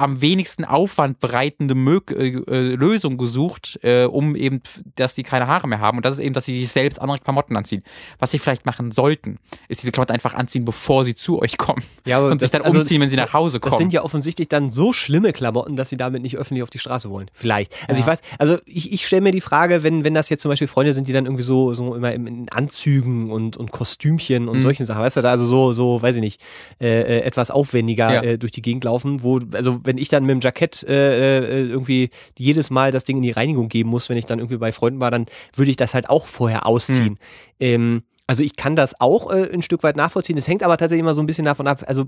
am 0.00 0.20
wenigsten 0.20 0.64
Aufwand 0.64 1.20
bereitende 1.20 1.74
Mö 1.74 2.00
äh, 2.10 2.28
äh, 2.28 2.74
Lösung 2.74 3.18
gesucht, 3.18 3.78
äh, 3.82 4.04
um 4.04 4.36
eben, 4.36 4.62
dass 4.96 5.14
die 5.14 5.22
keine 5.22 5.46
Haare 5.46 5.68
mehr 5.68 5.80
haben. 5.80 5.98
Und 5.98 6.06
das 6.06 6.14
ist 6.14 6.20
eben, 6.20 6.34
dass 6.34 6.46
sie 6.46 6.58
sich 6.58 6.68
selbst 6.68 7.00
andere 7.00 7.18
Klamotten 7.18 7.56
anziehen. 7.56 7.82
Was 8.18 8.30
sie 8.30 8.38
vielleicht 8.38 8.66
machen 8.66 8.90
sollten, 8.90 9.38
ist 9.68 9.82
diese 9.82 9.92
Klamotten 9.92 10.12
einfach 10.12 10.34
anziehen, 10.34 10.64
bevor 10.64 11.04
sie 11.04 11.14
zu 11.14 11.40
euch 11.40 11.58
kommen. 11.58 11.82
Ja, 12.06 12.18
aber 12.18 12.30
und 12.30 12.42
das, 12.42 12.50
sich 12.50 12.58
dann 12.58 12.66
also, 12.66 12.80
umziehen, 12.80 13.00
wenn 13.00 13.10
sie 13.10 13.16
nach 13.16 13.32
Hause 13.32 13.60
kommen. 13.60 13.72
Das 13.72 13.78
sind 13.78 13.92
ja 13.92 14.02
offensichtlich 14.02 14.48
dann 14.48 14.70
so 14.70 14.92
schlimme 14.92 15.32
Klamotten, 15.32 15.76
dass 15.76 15.88
sie 15.90 15.96
damit 15.96 16.22
nicht 16.22 16.36
öffentlich 16.36 16.62
auf 16.62 16.70
die 16.70 16.78
Straße 16.78 17.10
wollen. 17.10 17.30
Vielleicht. 17.32 17.74
Also 17.88 18.00
ja. 18.00 18.06
ich 18.06 18.12
weiß, 18.12 18.22
also 18.38 18.58
ich, 18.66 18.92
ich 18.92 19.06
stelle 19.06 19.22
mir 19.22 19.32
die 19.32 19.40
Frage, 19.40 19.82
wenn, 19.82 20.04
wenn 20.04 20.14
das 20.14 20.28
jetzt 20.28 20.42
zum 20.42 20.50
Beispiel 20.50 20.68
Freunde 20.68 20.94
sind, 20.94 21.08
die 21.08 21.12
dann 21.12 21.26
irgendwie 21.26 21.44
so, 21.44 21.74
so 21.74 21.94
immer 21.94 22.12
in 22.12 22.48
Anzügen 22.48 23.30
und, 23.30 23.56
und 23.56 23.70
Kostümchen 23.70 24.48
und 24.48 24.58
mhm. 24.58 24.62
solchen 24.62 24.86
Sachen, 24.86 25.02
weißt 25.02 25.18
du, 25.18 25.22
da 25.22 25.30
also 25.30 25.44
so, 25.44 25.72
so, 25.72 26.00
weiß 26.00 26.16
ich 26.16 26.22
nicht, 26.22 26.40
äh, 26.80 27.18
äh 27.18 27.20
etwas 27.20 27.50
aufwendiger 27.50 28.12
ja. 28.12 28.22
äh, 28.22 28.38
durch 28.38 28.52
die 28.52 28.62
Gegend 28.62 28.84
laufen, 28.84 29.22
wo, 29.22 29.40
also 29.52 29.80
wenn 29.84 29.89
ich 29.98 30.08
dann 30.08 30.24
mit 30.24 30.32
dem 30.32 30.40
Jackett 30.40 30.82
äh, 30.82 31.38
äh, 31.38 31.68
irgendwie 31.68 32.10
jedes 32.38 32.70
Mal 32.70 32.92
das 32.92 33.04
Ding 33.04 33.18
in 33.18 33.22
die 33.22 33.30
Reinigung 33.30 33.68
geben 33.68 33.90
muss, 33.90 34.08
wenn 34.08 34.16
ich 34.16 34.26
dann 34.26 34.38
irgendwie 34.38 34.58
bei 34.58 34.72
Freunden 34.72 35.00
war, 35.00 35.10
dann 35.10 35.26
würde 35.56 35.70
ich 35.70 35.76
das 35.76 35.94
halt 35.94 36.08
auch 36.08 36.26
vorher 36.26 36.66
ausziehen. 36.66 37.04
Hm. 37.04 37.18
Ähm, 37.60 38.02
also 38.30 38.44
ich 38.44 38.54
kann 38.54 38.76
das 38.76 39.00
auch 39.00 39.32
äh, 39.32 39.50
ein 39.52 39.60
Stück 39.60 39.82
weit 39.82 39.96
nachvollziehen. 39.96 40.38
Es 40.38 40.46
hängt 40.46 40.62
aber 40.62 40.76
tatsächlich 40.76 41.00
immer 41.00 41.14
so 41.14 41.20
ein 41.20 41.26
bisschen 41.26 41.46
davon 41.46 41.66
ab. 41.66 41.82
Also 41.88 42.04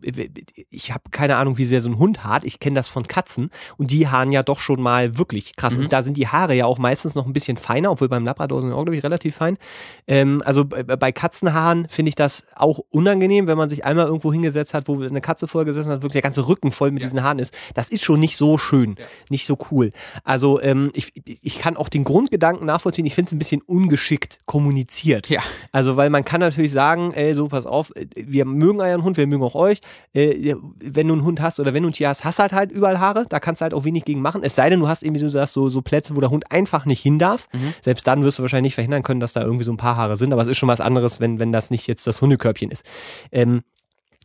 ich 0.70 0.92
habe 0.92 1.02
keine 1.10 1.34
Ahnung, 1.34 1.58
wie 1.58 1.64
sehr 1.64 1.80
so 1.80 1.88
ein 1.88 1.98
Hund 1.98 2.22
hart. 2.22 2.44
Ich 2.44 2.60
kenne 2.60 2.76
das 2.76 2.86
von 2.86 3.08
Katzen 3.08 3.50
und 3.76 3.90
die 3.90 4.06
haaren 4.06 4.30
ja 4.30 4.44
doch 4.44 4.60
schon 4.60 4.80
mal 4.80 5.18
wirklich 5.18 5.56
krass. 5.56 5.76
Mhm. 5.76 5.82
Und 5.82 5.92
da 5.92 6.04
sind 6.04 6.16
die 6.16 6.28
Haare 6.28 6.54
ja 6.54 6.66
auch 6.66 6.78
meistens 6.78 7.16
noch 7.16 7.26
ein 7.26 7.32
bisschen 7.32 7.56
feiner, 7.56 7.90
obwohl 7.90 8.08
beim 8.08 8.24
Labrador 8.24 8.62
sind 8.62 8.70
auch, 8.70 8.84
glaube 8.84 8.94
ich, 8.94 9.02
relativ 9.02 9.34
fein. 9.34 9.58
Ähm, 10.06 10.44
also 10.46 10.64
bei 10.64 11.10
Katzenhaaren 11.10 11.88
finde 11.88 12.10
ich 12.10 12.14
das 12.14 12.44
auch 12.54 12.78
unangenehm, 12.90 13.48
wenn 13.48 13.58
man 13.58 13.68
sich 13.68 13.84
einmal 13.84 14.06
irgendwo 14.06 14.32
hingesetzt 14.32 14.74
hat, 14.74 14.86
wo 14.86 15.02
eine 15.02 15.20
Katze 15.20 15.48
vorher 15.48 15.66
gesessen 15.66 15.90
hat, 15.90 16.02
wirklich 16.02 16.12
der 16.12 16.22
ganze 16.22 16.46
Rücken 16.46 16.70
voll 16.70 16.92
mit 16.92 17.02
ja. 17.02 17.08
diesen 17.08 17.24
Haaren 17.24 17.40
ist. 17.40 17.52
Das 17.74 17.90
ist 17.90 18.04
schon 18.04 18.20
nicht 18.20 18.36
so 18.36 18.58
schön, 18.58 18.94
ja. 18.96 19.04
nicht 19.28 19.44
so 19.44 19.58
cool. 19.72 19.90
Also 20.22 20.62
ähm, 20.62 20.92
ich, 20.94 21.14
ich 21.24 21.58
kann 21.58 21.76
auch 21.76 21.88
den 21.88 22.04
Grundgedanken 22.04 22.64
nachvollziehen. 22.64 23.06
Ich 23.06 23.16
finde 23.16 23.26
es 23.26 23.32
ein 23.32 23.40
bisschen 23.40 23.60
ungeschickt 23.62 24.38
kommuniziert. 24.46 25.28
Ja. 25.28 25.40
Also 25.72 25.96
weil 25.96 26.11
man 26.12 26.24
kann 26.24 26.40
natürlich 26.40 26.72
sagen, 26.72 27.12
ey, 27.12 27.34
so 27.34 27.48
pass 27.48 27.66
auf, 27.66 27.92
wir 28.14 28.44
mögen 28.44 28.80
euren 28.80 29.02
Hund, 29.02 29.16
wir 29.16 29.26
mögen 29.26 29.42
auch 29.42 29.54
euch. 29.54 29.80
Äh, 30.12 30.54
wenn 30.78 31.08
du 31.08 31.14
einen 31.14 31.24
Hund 31.24 31.40
hast 31.40 31.58
oder 31.58 31.74
wenn 31.74 31.82
du 31.82 31.88
ein 31.88 31.92
Tier 31.92 32.08
hast, 32.08 32.24
hast 32.24 32.38
halt 32.38 32.52
halt 32.52 32.70
überall 32.70 33.00
Haare, 33.00 33.26
da 33.28 33.40
kannst 33.40 33.60
du 33.60 33.64
halt 33.64 33.74
auch 33.74 33.84
wenig 33.84 34.04
gegen 34.04 34.20
machen. 34.20 34.42
Es 34.44 34.54
sei 34.54 34.70
denn, 34.70 34.80
du 34.80 34.88
hast 34.88 35.02
irgendwie, 35.02 35.28
so, 35.28 35.68
so 35.68 35.82
Plätze, 35.82 36.14
wo 36.14 36.20
der 36.20 36.30
Hund 36.30 36.52
einfach 36.52 36.84
nicht 36.84 37.00
hin 37.00 37.18
darf. 37.18 37.48
Mhm. 37.52 37.74
Selbst 37.80 38.06
dann 38.06 38.22
wirst 38.22 38.38
du 38.38 38.42
wahrscheinlich 38.42 38.68
nicht 38.68 38.74
verhindern 38.74 39.02
können, 39.02 39.20
dass 39.20 39.32
da 39.32 39.42
irgendwie 39.42 39.64
so 39.64 39.72
ein 39.72 39.76
paar 39.76 39.96
Haare 39.96 40.16
sind, 40.16 40.32
aber 40.32 40.42
es 40.42 40.48
ist 40.48 40.58
schon 40.58 40.68
was 40.68 40.80
anderes, 40.80 41.18
wenn, 41.18 41.40
wenn 41.40 41.50
das 41.50 41.70
nicht 41.70 41.86
jetzt 41.88 42.06
das 42.06 42.22
Hundekörbchen 42.22 42.70
ist. 42.70 42.84
Ähm, 43.32 43.62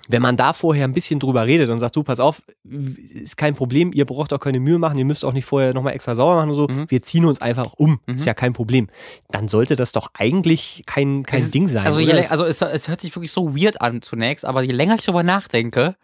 wenn 0.07 0.21
man 0.21 0.37
da 0.37 0.53
vorher 0.53 0.85
ein 0.85 0.93
bisschen 0.93 1.19
drüber 1.19 1.45
redet 1.45 1.69
und 1.69 1.79
sagt, 1.79 1.95
du, 1.95 2.03
pass 2.03 2.19
auf, 2.19 2.41
ist 2.63 3.37
kein 3.37 3.55
Problem, 3.55 3.91
ihr 3.93 4.05
braucht 4.05 4.31
auch 4.33 4.39
keine 4.39 4.59
Mühe 4.59 4.77
machen, 4.77 4.97
ihr 4.97 5.05
müsst 5.05 5.25
auch 5.25 5.33
nicht 5.33 5.45
vorher 5.45 5.73
nochmal 5.73 5.93
extra 5.93 6.15
sauber 6.15 6.35
machen 6.35 6.49
und 6.51 6.55
so, 6.55 6.67
mhm. 6.67 6.89
wir 6.89 7.03
ziehen 7.03 7.25
uns 7.25 7.41
einfach 7.41 7.73
um, 7.73 7.99
mhm. 8.05 8.15
ist 8.15 8.25
ja 8.25 8.33
kein 8.33 8.53
Problem. 8.53 8.87
Dann 9.29 9.47
sollte 9.47 9.75
das 9.75 9.91
doch 9.91 10.09
eigentlich 10.13 10.83
kein, 10.85 11.23
kein 11.23 11.43
es 11.43 11.51
Ding 11.51 11.67
sein. 11.67 11.85
Also, 11.85 11.99
je, 11.99 12.13
also 12.13 12.45
es, 12.45 12.61
es 12.61 12.87
hört 12.87 13.01
sich 13.01 13.15
wirklich 13.15 13.31
so 13.31 13.55
weird 13.55 13.81
an 13.81 14.01
zunächst, 14.01 14.45
aber 14.45 14.61
je 14.61 14.73
länger 14.73 14.95
ich 14.95 15.03
darüber 15.03 15.23
nachdenke, 15.23 15.95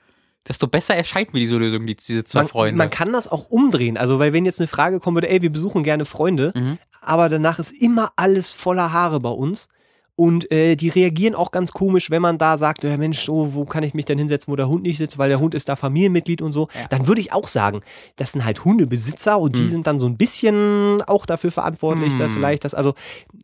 desto 0.48 0.68
besser 0.68 0.96
erscheint 0.96 1.34
mir 1.34 1.40
diese 1.40 1.56
Lösung, 1.56 1.86
die, 1.86 1.96
diese 1.96 2.24
zwei 2.26 2.42
man, 2.42 2.48
Freunde. 2.50 2.78
Man 2.78 2.90
kann 2.90 3.14
das 3.14 3.32
auch 3.32 3.50
umdrehen. 3.50 3.98
Also, 3.98 4.20
weil 4.20 4.34
wenn 4.34 4.46
jetzt 4.46 4.60
eine 4.60 4.68
Frage 4.68 5.00
kommen 5.00 5.16
würde, 5.16 5.30
ey, 5.30 5.42
wir 5.42 5.52
besuchen 5.52 5.84
gerne 5.84 6.06
Freunde, 6.06 6.52
mhm. 6.56 6.78
aber 7.02 7.30
danach 7.30 7.60
ist 7.60 7.72
immer 7.72 8.12
alles 8.18 8.52
voller 8.52 8.92
Haare 8.92 9.20
bei 9.20 9.30
uns, 9.30 9.70
und 10.16 10.52
äh, 10.52 10.76
die 10.76 10.90
reagieren 10.90 11.34
auch 11.34 11.52
ganz 11.52 11.72
komisch, 11.72 12.12
wenn 12.12 12.22
man 12.22 12.38
da 12.38 12.60
sagt, 12.60 12.84
ja, 12.84 12.96
Mensch, 12.98 13.28
oh, 13.30 13.50
wo 13.54 13.66
kann 13.66 13.82
ich 13.82 13.96
mich 13.96 14.06
denn 14.06 14.20
hinsetzen, 14.20 14.52
wo 14.52 14.56
der 14.56 14.68
Hund 14.68 14.84
nicht 14.84 15.00
sitzt, 15.00 15.18
weil 15.18 15.30
der 15.30 15.40
Hund 15.40 15.56
ist 15.56 15.70
da 15.70 15.76
Familienmitglied 15.76 16.44
und 16.44 16.52
so. 16.52 16.68
Ja. 16.76 16.88
Dann 16.90 17.08
würde 17.08 17.20
ich 17.20 17.34
auch 17.34 17.48
sagen, 17.48 17.82
das 18.16 18.34
sind 18.34 18.46
halt 18.46 18.64
Hundebesitzer 18.64 19.40
und 19.40 19.58
die 19.58 19.62
hm. 19.62 19.70
sind 19.70 19.88
dann 19.88 20.00
so 20.00 20.06
ein 20.06 20.16
bisschen 20.16 21.02
auch 21.08 21.26
dafür 21.26 21.50
verantwortlich, 21.50 22.12
hm. 22.12 22.20
dass 22.20 22.32
vielleicht 22.32 22.64
das, 22.64 22.76
also 22.76 22.94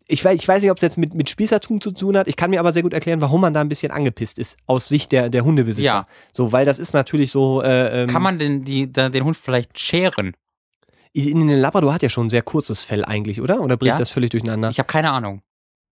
ich 0.07 0.24
weiß, 0.24 0.38
ich 0.39 0.47
weiß 0.47 0.61
nicht, 0.61 0.70
ob 0.70 0.78
es 0.78 0.84
jetzt 0.84 0.99
mit, 0.99 1.15
mit 1.15 1.30
Spießertum 1.30 1.82
zu 1.82 1.91
tun 1.91 2.15
hat. 2.15 2.28
Ich 2.28 2.36
kann 2.36 2.51
mir 2.51 2.59
aber 2.59 2.72
sehr 2.72 2.84
gut 2.84 2.93
erklären, 2.93 3.20
warum 3.22 3.41
man 3.41 3.53
da 3.53 3.61
ein 3.61 3.70
bisschen 3.70 3.91
angepisst 3.91 4.38
ist, 4.38 4.57
aus 4.67 4.88
Sicht 4.88 5.11
der, 5.11 5.30
der 5.30 5.43
Hundebesitzer. 5.43 5.84
Ja. 5.84 6.05
So, 6.32 6.51
weil 6.51 6.67
das 6.67 6.78
ist 6.78 6.93
natürlich 6.93 7.32
so. 7.32 7.63
Äh, 7.63 8.03
ähm, 8.03 8.09
kann 8.09 8.22
man 8.22 8.38
denn 8.38 8.63
die, 8.63 8.91
den 8.91 9.24
Hund 9.24 9.38
vielleicht 9.38 9.80
scheren? 9.80 10.34
In 11.13 11.47
den 11.47 11.59
Labrador 11.59 11.95
hat 11.95 12.03
ja 12.03 12.09
schon 12.09 12.28
ein 12.28 12.30
sehr 12.30 12.43
kurzes 12.43 12.84
Fell 12.84 13.03
eigentlich, 13.03 13.41
oder? 13.41 13.61
Oder 13.61 13.76
bricht 13.76 13.93
ja? 13.93 13.97
das 13.97 14.11
völlig 14.11 14.30
durcheinander? 14.30 14.70
Ich 14.70 14.78
habe 14.78 14.88
keine 14.88 15.11
Ahnung. 15.11 15.41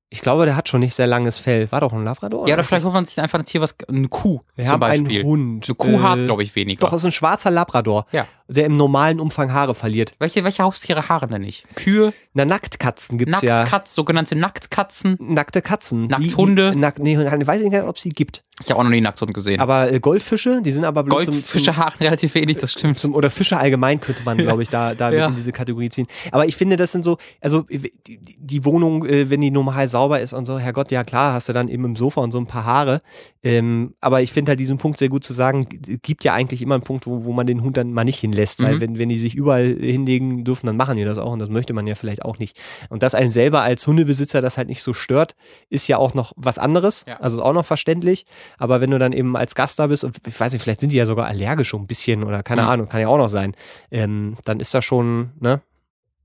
Ich 0.09 0.21
glaube, 0.21 0.45
der 0.45 0.55
hat 0.55 0.69
schon 0.69 0.79
nicht 0.79 0.95
sehr 0.95 1.07
langes 1.07 1.37
Fell. 1.37 1.69
War 1.71 1.81
doch 1.81 1.91
ein 1.91 2.03
Labrador? 2.03 2.47
Ja, 2.47 2.53
oder 2.55 2.63
vielleicht 2.63 2.85
holt 2.85 2.93
man 2.93 3.05
sich 3.05 3.19
einfach 3.19 3.39
ein 3.39 3.45
Tier, 3.45 3.59
was 3.59 3.75
eine 3.89 4.07
Kuh. 4.07 4.39
Wir 4.55 4.65
zum 4.65 4.71
haben 4.73 4.79
Beispiel. 4.79 5.19
einen 5.19 5.27
Hund. 5.27 5.65
Eine 5.67 5.75
Kuh 5.75 5.89
äh, 5.89 5.99
hat, 5.99 6.25
glaube 6.25 6.43
ich, 6.43 6.55
weniger. 6.55 6.79
Doch, 6.79 6.91
das 6.91 7.01
ist 7.01 7.05
ein 7.05 7.11
schwarzer 7.11 7.51
Labrador. 7.51 8.05
Ja 8.11 8.25
der 8.47 8.65
im 8.65 8.73
normalen 8.73 9.19
Umfang 9.19 9.51
Haare 9.51 9.75
verliert. 9.75 10.15
Welche, 10.19 10.43
welche 10.43 10.63
Haustiere 10.63 11.09
haaren 11.09 11.29
denn 11.29 11.41
nicht? 11.41 11.65
Kühe? 11.75 12.13
Na, 12.33 12.45
Nacktkatzen 12.45 13.17
gibt's 13.17 13.31
Nacktkatz, 13.31 13.49
ja. 13.49 13.59
Nacktkatz, 13.59 13.95
sogenannte 13.95 14.35
Nacktkatzen. 14.35 15.17
Nackte 15.19 15.61
Katzen. 15.61 16.07
Nackthunde. 16.07 16.71
Die, 16.71 16.79
nack, 16.79 16.99
nee, 16.99 17.13
ich 17.21 17.47
weiß 17.47 17.61
nicht, 17.61 17.81
ob 17.83 17.99
sie 17.99 18.09
gibt. 18.09 18.43
Ich 18.63 18.69
habe 18.69 18.79
auch 18.79 18.83
noch 18.83 18.89
nie 18.89 19.01
Nackthund 19.01 19.33
gesehen. 19.33 19.59
Aber 19.59 19.91
äh, 19.91 19.99
Goldfische, 19.99 20.61
die 20.63 20.71
sind 20.71 20.85
aber 20.85 21.03
bloß 21.03 21.25
Goldfische 21.25 21.45
zum, 21.45 21.63
zum, 21.63 21.77
haaren 21.77 21.99
relativ 21.99 22.33
wenig, 22.35 22.57
das 22.57 22.71
stimmt. 22.71 22.97
Zum, 22.97 23.13
oder 23.13 23.29
Fische 23.29 23.57
allgemein 23.57 23.99
könnte 23.99 24.23
man, 24.23 24.37
glaube 24.37 24.63
ich, 24.63 24.69
da, 24.69 24.95
da 24.95 25.11
ja. 25.11 25.27
in 25.27 25.35
diese 25.35 25.51
Kategorie 25.51 25.89
ziehen. 25.89 26.07
Aber 26.31 26.47
ich 26.47 26.55
finde, 26.55 26.77
das 26.77 26.93
sind 26.93 27.03
so, 27.03 27.17
also 27.41 27.65
die, 27.69 28.65
Wohnung, 28.65 29.05
äh, 29.05 29.29
wenn 29.29 29.41
die 29.41 29.51
normal 29.51 29.87
sauber 29.87 30.21
ist 30.21 30.33
und 30.33 30.45
so, 30.45 30.57
Herrgott, 30.57 30.91
ja 30.91 31.03
klar, 31.03 31.33
hast 31.33 31.49
du 31.49 31.53
dann 31.53 31.67
eben 31.67 31.85
im 31.85 31.95
Sofa 31.95 32.21
und 32.21 32.31
so 32.31 32.39
ein 32.39 32.47
paar 32.47 32.65
Haare. 32.65 33.01
Ähm, 33.43 33.93
aber 34.01 34.21
ich 34.21 34.31
finde 34.31 34.51
halt 34.51 34.59
diesen 34.59 34.77
Punkt 34.77 34.97
sehr 34.97 35.09
gut 35.09 35.23
zu 35.23 35.33
sagen, 35.33 35.67
gibt 36.01 36.23
ja 36.23 36.33
eigentlich 36.33 36.61
immer 36.61 36.75
einen 36.75 36.83
Punkt, 36.83 37.05
wo, 37.05 37.25
wo 37.25 37.33
man 37.33 37.45
den 37.45 37.61
Hund 37.61 37.77
dann 37.77 37.93
mal 37.93 38.03
nicht 38.03 38.19
hinlässt, 38.19 38.59
mhm. 38.59 38.63
weil 38.63 38.81
wenn, 38.81 38.97
wenn 38.97 39.09
die 39.09 39.17
die 39.17 39.21
sich 39.21 39.35
überall 39.35 39.75
hinlegen 39.79 40.43
dürfen, 40.43 40.67
dann 40.67 40.77
machen 40.77 40.97
die 40.97 41.03
das 41.03 41.17
auch 41.17 41.31
und 41.31 41.39
das 41.39 41.49
möchte 41.49 41.73
man 41.73 41.87
ja 41.87 41.95
vielleicht 41.95 42.23
auch 42.23 42.37
nicht. 42.37 42.57
Und 42.89 43.03
dass 43.03 43.15
einen 43.15 43.31
selber 43.31 43.61
als 43.61 43.85
Hundebesitzer 43.87 44.41
das 44.41 44.57
halt 44.57 44.67
nicht 44.67 44.83
so 44.83 44.93
stört, 44.93 45.35
ist 45.69 45.87
ja 45.87 45.97
auch 45.97 46.13
noch 46.13 46.33
was 46.35 46.59
anderes, 46.59 47.03
ja. 47.07 47.19
also 47.19 47.41
auch 47.41 47.53
noch 47.53 47.65
verständlich. 47.65 48.25
Aber 48.57 48.81
wenn 48.81 48.91
du 48.91 48.99
dann 48.99 49.13
eben 49.13 49.35
als 49.35 49.55
Gast 49.55 49.79
da 49.79 49.87
bist 49.87 50.03
und 50.03 50.17
ich 50.25 50.39
weiß 50.39 50.53
nicht, 50.53 50.61
vielleicht 50.61 50.81
sind 50.81 50.91
die 50.91 50.97
ja 50.97 51.05
sogar 51.05 51.27
allergisch 51.27 51.69
schon 51.69 51.81
ein 51.81 51.87
bisschen 51.87 52.23
oder 52.23 52.43
keine 52.43 52.63
mhm. 52.63 52.67
Ahnung, 52.69 52.89
kann 52.89 53.01
ja 53.01 53.07
auch 53.07 53.17
noch 53.17 53.29
sein, 53.29 53.53
ähm, 53.91 54.35
dann 54.45 54.59
ist 54.59 54.73
das 54.73 54.85
schon, 54.85 55.31
ne, 55.39 55.61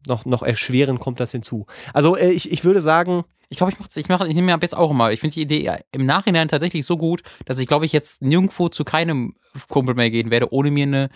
noch, 0.07 0.25
noch 0.25 0.43
erschwerend 0.43 1.01
kommt 1.01 1.21
das 1.21 1.33
hinzu. 1.33 1.67
Also 1.93 2.17
äh, 2.17 2.31
ich, 2.31 2.51
ich 2.51 2.65
würde 2.65 2.81
sagen, 2.81 3.25
ich 3.49 3.59
glaube, 3.59 3.73
ich 3.73 3.79
mache 3.79 3.91
ich 3.95 4.09
mach, 4.09 4.21
ich 4.23 4.35
nehme 4.35 4.47
mir 4.47 4.55
ab 4.55 4.63
jetzt 4.63 4.77
auch 4.77 4.91
immer. 4.91 5.13
Ich 5.13 5.21
finde 5.21 5.35
die 5.35 5.43
Idee 5.43 5.71
im 5.93 6.07
Nachhinein 6.07 6.49
tatsächlich 6.49 6.87
so 6.87 6.97
gut, 6.97 7.23
dass 7.45 7.59
ich 7.59 7.67
glaube 7.67 7.85
ich 7.85 7.93
jetzt 7.93 8.23
nirgendwo 8.23 8.69
zu 8.69 8.83
keinem 8.83 9.35
Kumpel 9.69 9.95
mehr 9.95 10.11
gehen 10.11 10.31
werde, 10.31 10.53
ohne 10.53 10.71
mir 10.71 10.85
eine 10.85 11.11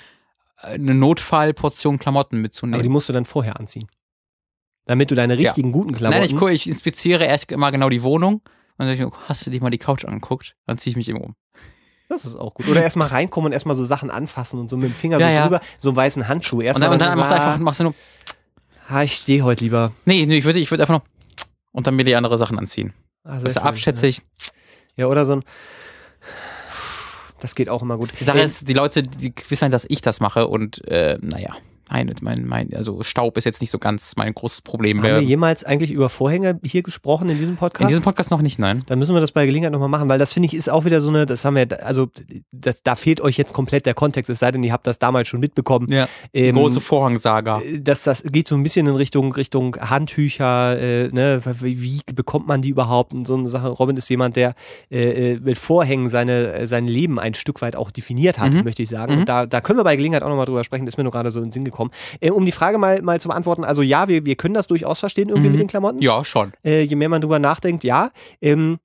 eine 0.58 0.94
Notfallportion 0.94 1.98
Klamotten 1.98 2.40
mitzunehmen. 2.40 2.74
Aber 2.74 2.82
die 2.82 2.88
musst 2.88 3.08
du 3.08 3.12
dann 3.12 3.24
vorher 3.24 3.58
anziehen. 3.58 3.88
Damit 4.86 5.10
du 5.10 5.14
deine 5.14 5.36
richtigen, 5.36 5.68
ja. 5.68 5.72
guten 5.72 5.92
Klamotten. 5.92 6.34
Nein, 6.34 6.52
ich, 6.54 6.60
ich 6.60 6.68
inspiziere 6.68 7.24
erst 7.24 7.50
mal 7.56 7.70
genau 7.70 7.88
die 7.88 8.02
Wohnung 8.02 8.40
und 8.78 8.86
dann 8.86 8.90
ich, 8.90 9.12
hast 9.28 9.46
du 9.46 9.50
dir 9.50 9.60
mal 9.62 9.70
die 9.70 9.78
Couch 9.78 10.04
angeguckt? 10.04 10.56
Dann 10.66 10.78
ziehe 10.78 10.90
ich 10.90 10.96
mich 10.96 11.08
eben 11.08 11.20
um. 11.20 11.34
Das 12.08 12.24
ist 12.24 12.36
auch 12.36 12.54
gut. 12.54 12.68
Oder 12.68 12.82
erstmal 12.82 13.08
reinkommen 13.08 13.46
und 13.46 13.52
erstmal 13.52 13.74
so 13.74 13.84
Sachen 13.84 14.10
anfassen 14.10 14.60
und 14.60 14.70
so 14.70 14.76
mit 14.76 14.90
dem 14.90 14.94
Finger 14.94 15.18
ja, 15.20 15.36
so 15.36 15.42
drüber, 15.42 15.60
so 15.78 15.88
einen 15.90 15.96
weißen 15.96 16.28
Handschuh. 16.28 16.60
Erst 16.60 16.76
und 16.76 16.82
dann, 16.82 16.92
und 16.92 17.00
dann 17.00 17.18
machst 17.18 17.32
du 17.32 17.34
einfach, 17.34 17.58
machst 17.58 17.80
du 17.80 17.84
nur. 17.84 17.94
Ha, 18.88 19.02
ich 19.02 19.16
stehe 19.16 19.42
heute 19.42 19.64
lieber. 19.64 19.92
Nee, 20.04 20.26
nee 20.26 20.38
ich 20.38 20.44
würde 20.44 20.60
ich 20.60 20.70
würd 20.70 20.80
einfach 20.80 20.94
noch 20.94 21.04
und 21.72 21.86
dann 21.86 21.96
mir 21.96 22.04
die 22.04 22.14
andere 22.14 22.38
Sachen 22.38 22.58
anziehen. 22.58 22.92
Ah, 23.24 23.40
das 23.40 23.56
ist 23.56 23.58
abschätzig. 23.58 24.22
Ja. 24.96 25.04
ja, 25.04 25.06
oder 25.06 25.26
so 25.26 25.34
ein 25.34 25.42
das 27.40 27.54
geht 27.54 27.68
auch 27.68 27.82
immer 27.82 27.98
gut. 27.98 28.12
Die 28.18 28.24
Sache 28.24 28.40
ist, 28.40 28.68
die 28.68 28.72
Leute, 28.72 29.02
die 29.02 29.32
wissen 29.48 29.62
halt, 29.62 29.72
dass 29.72 29.84
ich 29.88 30.00
das 30.00 30.20
mache 30.20 30.46
und 30.46 30.86
äh, 30.88 31.18
naja, 31.20 31.54
Nein, 31.88 32.12
mein, 32.20 32.44
mein, 32.44 32.74
also 32.74 33.02
Staub 33.02 33.36
ist 33.36 33.44
jetzt 33.44 33.60
nicht 33.60 33.70
so 33.70 33.78
ganz 33.78 34.16
mein 34.16 34.34
großes 34.34 34.62
Problem. 34.62 35.02
Haben 35.02 35.14
wir 35.14 35.20
jemals 35.20 35.62
eigentlich 35.62 35.92
über 35.92 36.08
Vorhänge 36.08 36.58
hier 36.64 36.82
gesprochen 36.82 37.28
in 37.28 37.38
diesem 37.38 37.56
Podcast? 37.56 37.82
In 37.82 37.88
diesem 37.88 38.02
Podcast 38.02 38.32
noch 38.32 38.42
nicht, 38.42 38.58
nein. 38.58 38.82
Dann 38.86 38.98
müssen 38.98 39.14
wir 39.14 39.20
das 39.20 39.30
bei 39.30 39.46
Gelegenheit 39.46 39.72
nochmal 39.72 39.88
machen, 39.88 40.08
weil 40.08 40.18
das 40.18 40.32
finde 40.32 40.48
ich 40.48 40.54
ist 40.54 40.68
auch 40.68 40.84
wieder 40.84 41.00
so 41.00 41.10
eine, 41.10 41.26
das 41.26 41.44
haben 41.44 41.54
wir, 41.54 41.84
also 41.84 42.08
das, 42.50 42.82
da 42.82 42.96
fehlt 42.96 43.20
euch 43.20 43.36
jetzt 43.36 43.52
komplett 43.52 43.86
der 43.86 43.94
Kontext, 43.94 44.28
es 44.30 44.40
sei 44.40 44.50
denn, 44.50 44.64
ihr 44.64 44.72
habt 44.72 44.86
das 44.86 44.98
damals 44.98 45.28
schon 45.28 45.38
mitbekommen. 45.38 45.86
Ja. 45.90 46.08
Ähm, 46.34 46.56
Große 46.56 46.80
Vorhangsaga. 46.80 47.62
Das, 47.80 48.02
das 48.02 48.24
geht 48.24 48.48
so 48.48 48.56
ein 48.56 48.64
bisschen 48.64 48.88
in 48.88 48.96
Richtung, 48.96 49.32
Richtung 49.32 49.76
Handtücher, 49.76 50.78
äh, 50.80 51.08
ne, 51.08 51.40
wie, 51.60 51.82
wie, 51.82 52.00
bekommt 52.14 52.48
man 52.48 52.62
die 52.62 52.70
überhaupt? 52.70 53.14
Und 53.14 53.26
so 53.28 53.34
eine 53.34 53.48
Sache. 53.48 53.68
Robin 53.68 53.96
ist 53.96 54.08
jemand, 54.08 54.34
der 54.34 54.54
äh, 54.90 55.34
äh 55.34 55.40
mit 55.40 55.56
Vorhängen 55.56 56.08
seine, 56.08 56.66
sein 56.66 56.86
Leben 56.86 57.20
ein 57.20 57.34
Stück 57.34 57.62
weit 57.62 57.76
auch 57.76 57.92
definiert 57.92 58.40
hat, 58.40 58.54
mhm. 58.54 58.64
möchte 58.64 58.82
ich 58.82 58.88
sagen. 58.88 59.14
Mhm. 59.14 59.18
Und 59.20 59.28
da, 59.28 59.46
da 59.46 59.60
können 59.60 59.78
wir 59.78 59.84
bei 59.84 59.94
Gelegenheit 59.94 60.24
auch 60.24 60.28
nochmal 60.28 60.46
drüber 60.46 60.64
sprechen, 60.64 60.84
das 60.84 60.94
ist 60.94 60.98
mir 60.98 61.04
nur 61.04 61.12
gerade 61.12 61.30
so 61.30 61.38
in 61.38 61.46
den 61.46 61.52
Sinn 61.52 61.64
gekommen 61.64 61.75
gekommen. 61.76 61.90
Äh, 62.20 62.30
um 62.30 62.44
die 62.44 62.52
Frage 62.52 62.78
mal, 62.78 63.02
mal 63.02 63.20
zu 63.20 63.28
beantworten, 63.28 63.64
also 63.64 63.82
ja, 63.82 64.08
wir, 64.08 64.24
wir 64.24 64.36
können 64.36 64.54
das 64.54 64.66
durchaus 64.66 65.00
verstehen 65.00 65.28
irgendwie 65.28 65.48
mhm. 65.48 65.52
mit 65.52 65.60
den 65.60 65.68
Klamotten. 65.68 66.00
Ja, 66.00 66.24
schon. 66.24 66.52
Äh, 66.64 66.82
je 66.82 66.96
mehr 66.96 67.08
man 67.08 67.20
drüber 67.20 67.38
nachdenkt, 67.38 67.84
ja. 67.84 68.10
Ähm, 68.40 68.78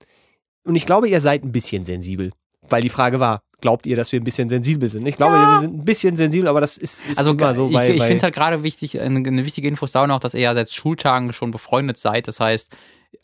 und 0.64 0.76
ich 0.76 0.86
glaube, 0.86 1.08
ihr 1.08 1.22
seid 1.22 1.44
ein 1.44 1.52
bisschen 1.52 1.86
sensibel. 1.86 2.32
Weil 2.70 2.82
die 2.82 2.90
Frage 2.90 3.20
war, 3.20 3.42
glaubt 3.60 3.86
ihr, 3.86 3.96
dass 3.96 4.12
wir 4.12 4.20
ein 4.20 4.24
bisschen 4.24 4.50
sensibel 4.50 4.90
sind? 4.90 5.06
Ich 5.08 5.18
glaube, 5.18 5.36
ja. 5.36 5.54
wir 5.54 5.60
sind 5.62 5.80
ein 5.80 5.86
bisschen 5.86 6.16
sensibel, 6.16 6.48
aber 6.48 6.62
das 6.62 6.78
ist, 6.78 7.04
ist 7.10 7.18
also, 7.18 7.32
immer 7.32 7.54
so. 7.54 7.70
Ich, 7.70 7.76
ich 7.76 8.02
finde 8.02 8.16
es 8.18 8.24
halt 8.24 8.36
gerade 8.36 8.64
wichtig, 8.64 9.00
eine, 9.00 9.18
eine, 9.18 9.46
wichtige 9.46 9.68
Info 9.68 9.86
ist 9.86 9.96
auch 9.98 10.08
noch, 10.08 10.20
dass 10.20 10.34
ihr 10.34 10.42
ja 10.42 10.54
seit 10.54 10.72
Schultagen 10.72 11.34
schon 11.34 11.52
befreundet 11.52 11.98
seid. 11.98 12.28
Das 12.28 12.40
heißt, 12.40 12.76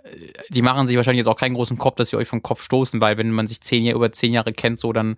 äh, 0.04 0.10
die 0.50 0.62
machen 0.62 0.88
sich 0.88 0.96
wahrscheinlich 0.96 1.20
jetzt 1.20 1.28
auch 1.28 1.38
keinen 1.38 1.56
großen 1.56 1.78
Kopf, 1.78 1.96
dass 1.96 2.10
sie 2.10 2.18
euch 2.18 2.28
vom 2.28 2.42
Kopf 2.42 2.62
stoßen, 2.62 3.00
weil 3.00 3.18
wenn 3.18 3.32
man 3.32 3.48
sich 3.48 3.62
zehn 3.62 3.84
Jahre, 3.84 3.98
über 3.98 4.12
zehn 4.12 4.34
Jahre 4.34 4.54
kennt, 4.54 4.80
so 4.80 4.92
dann 4.92 5.18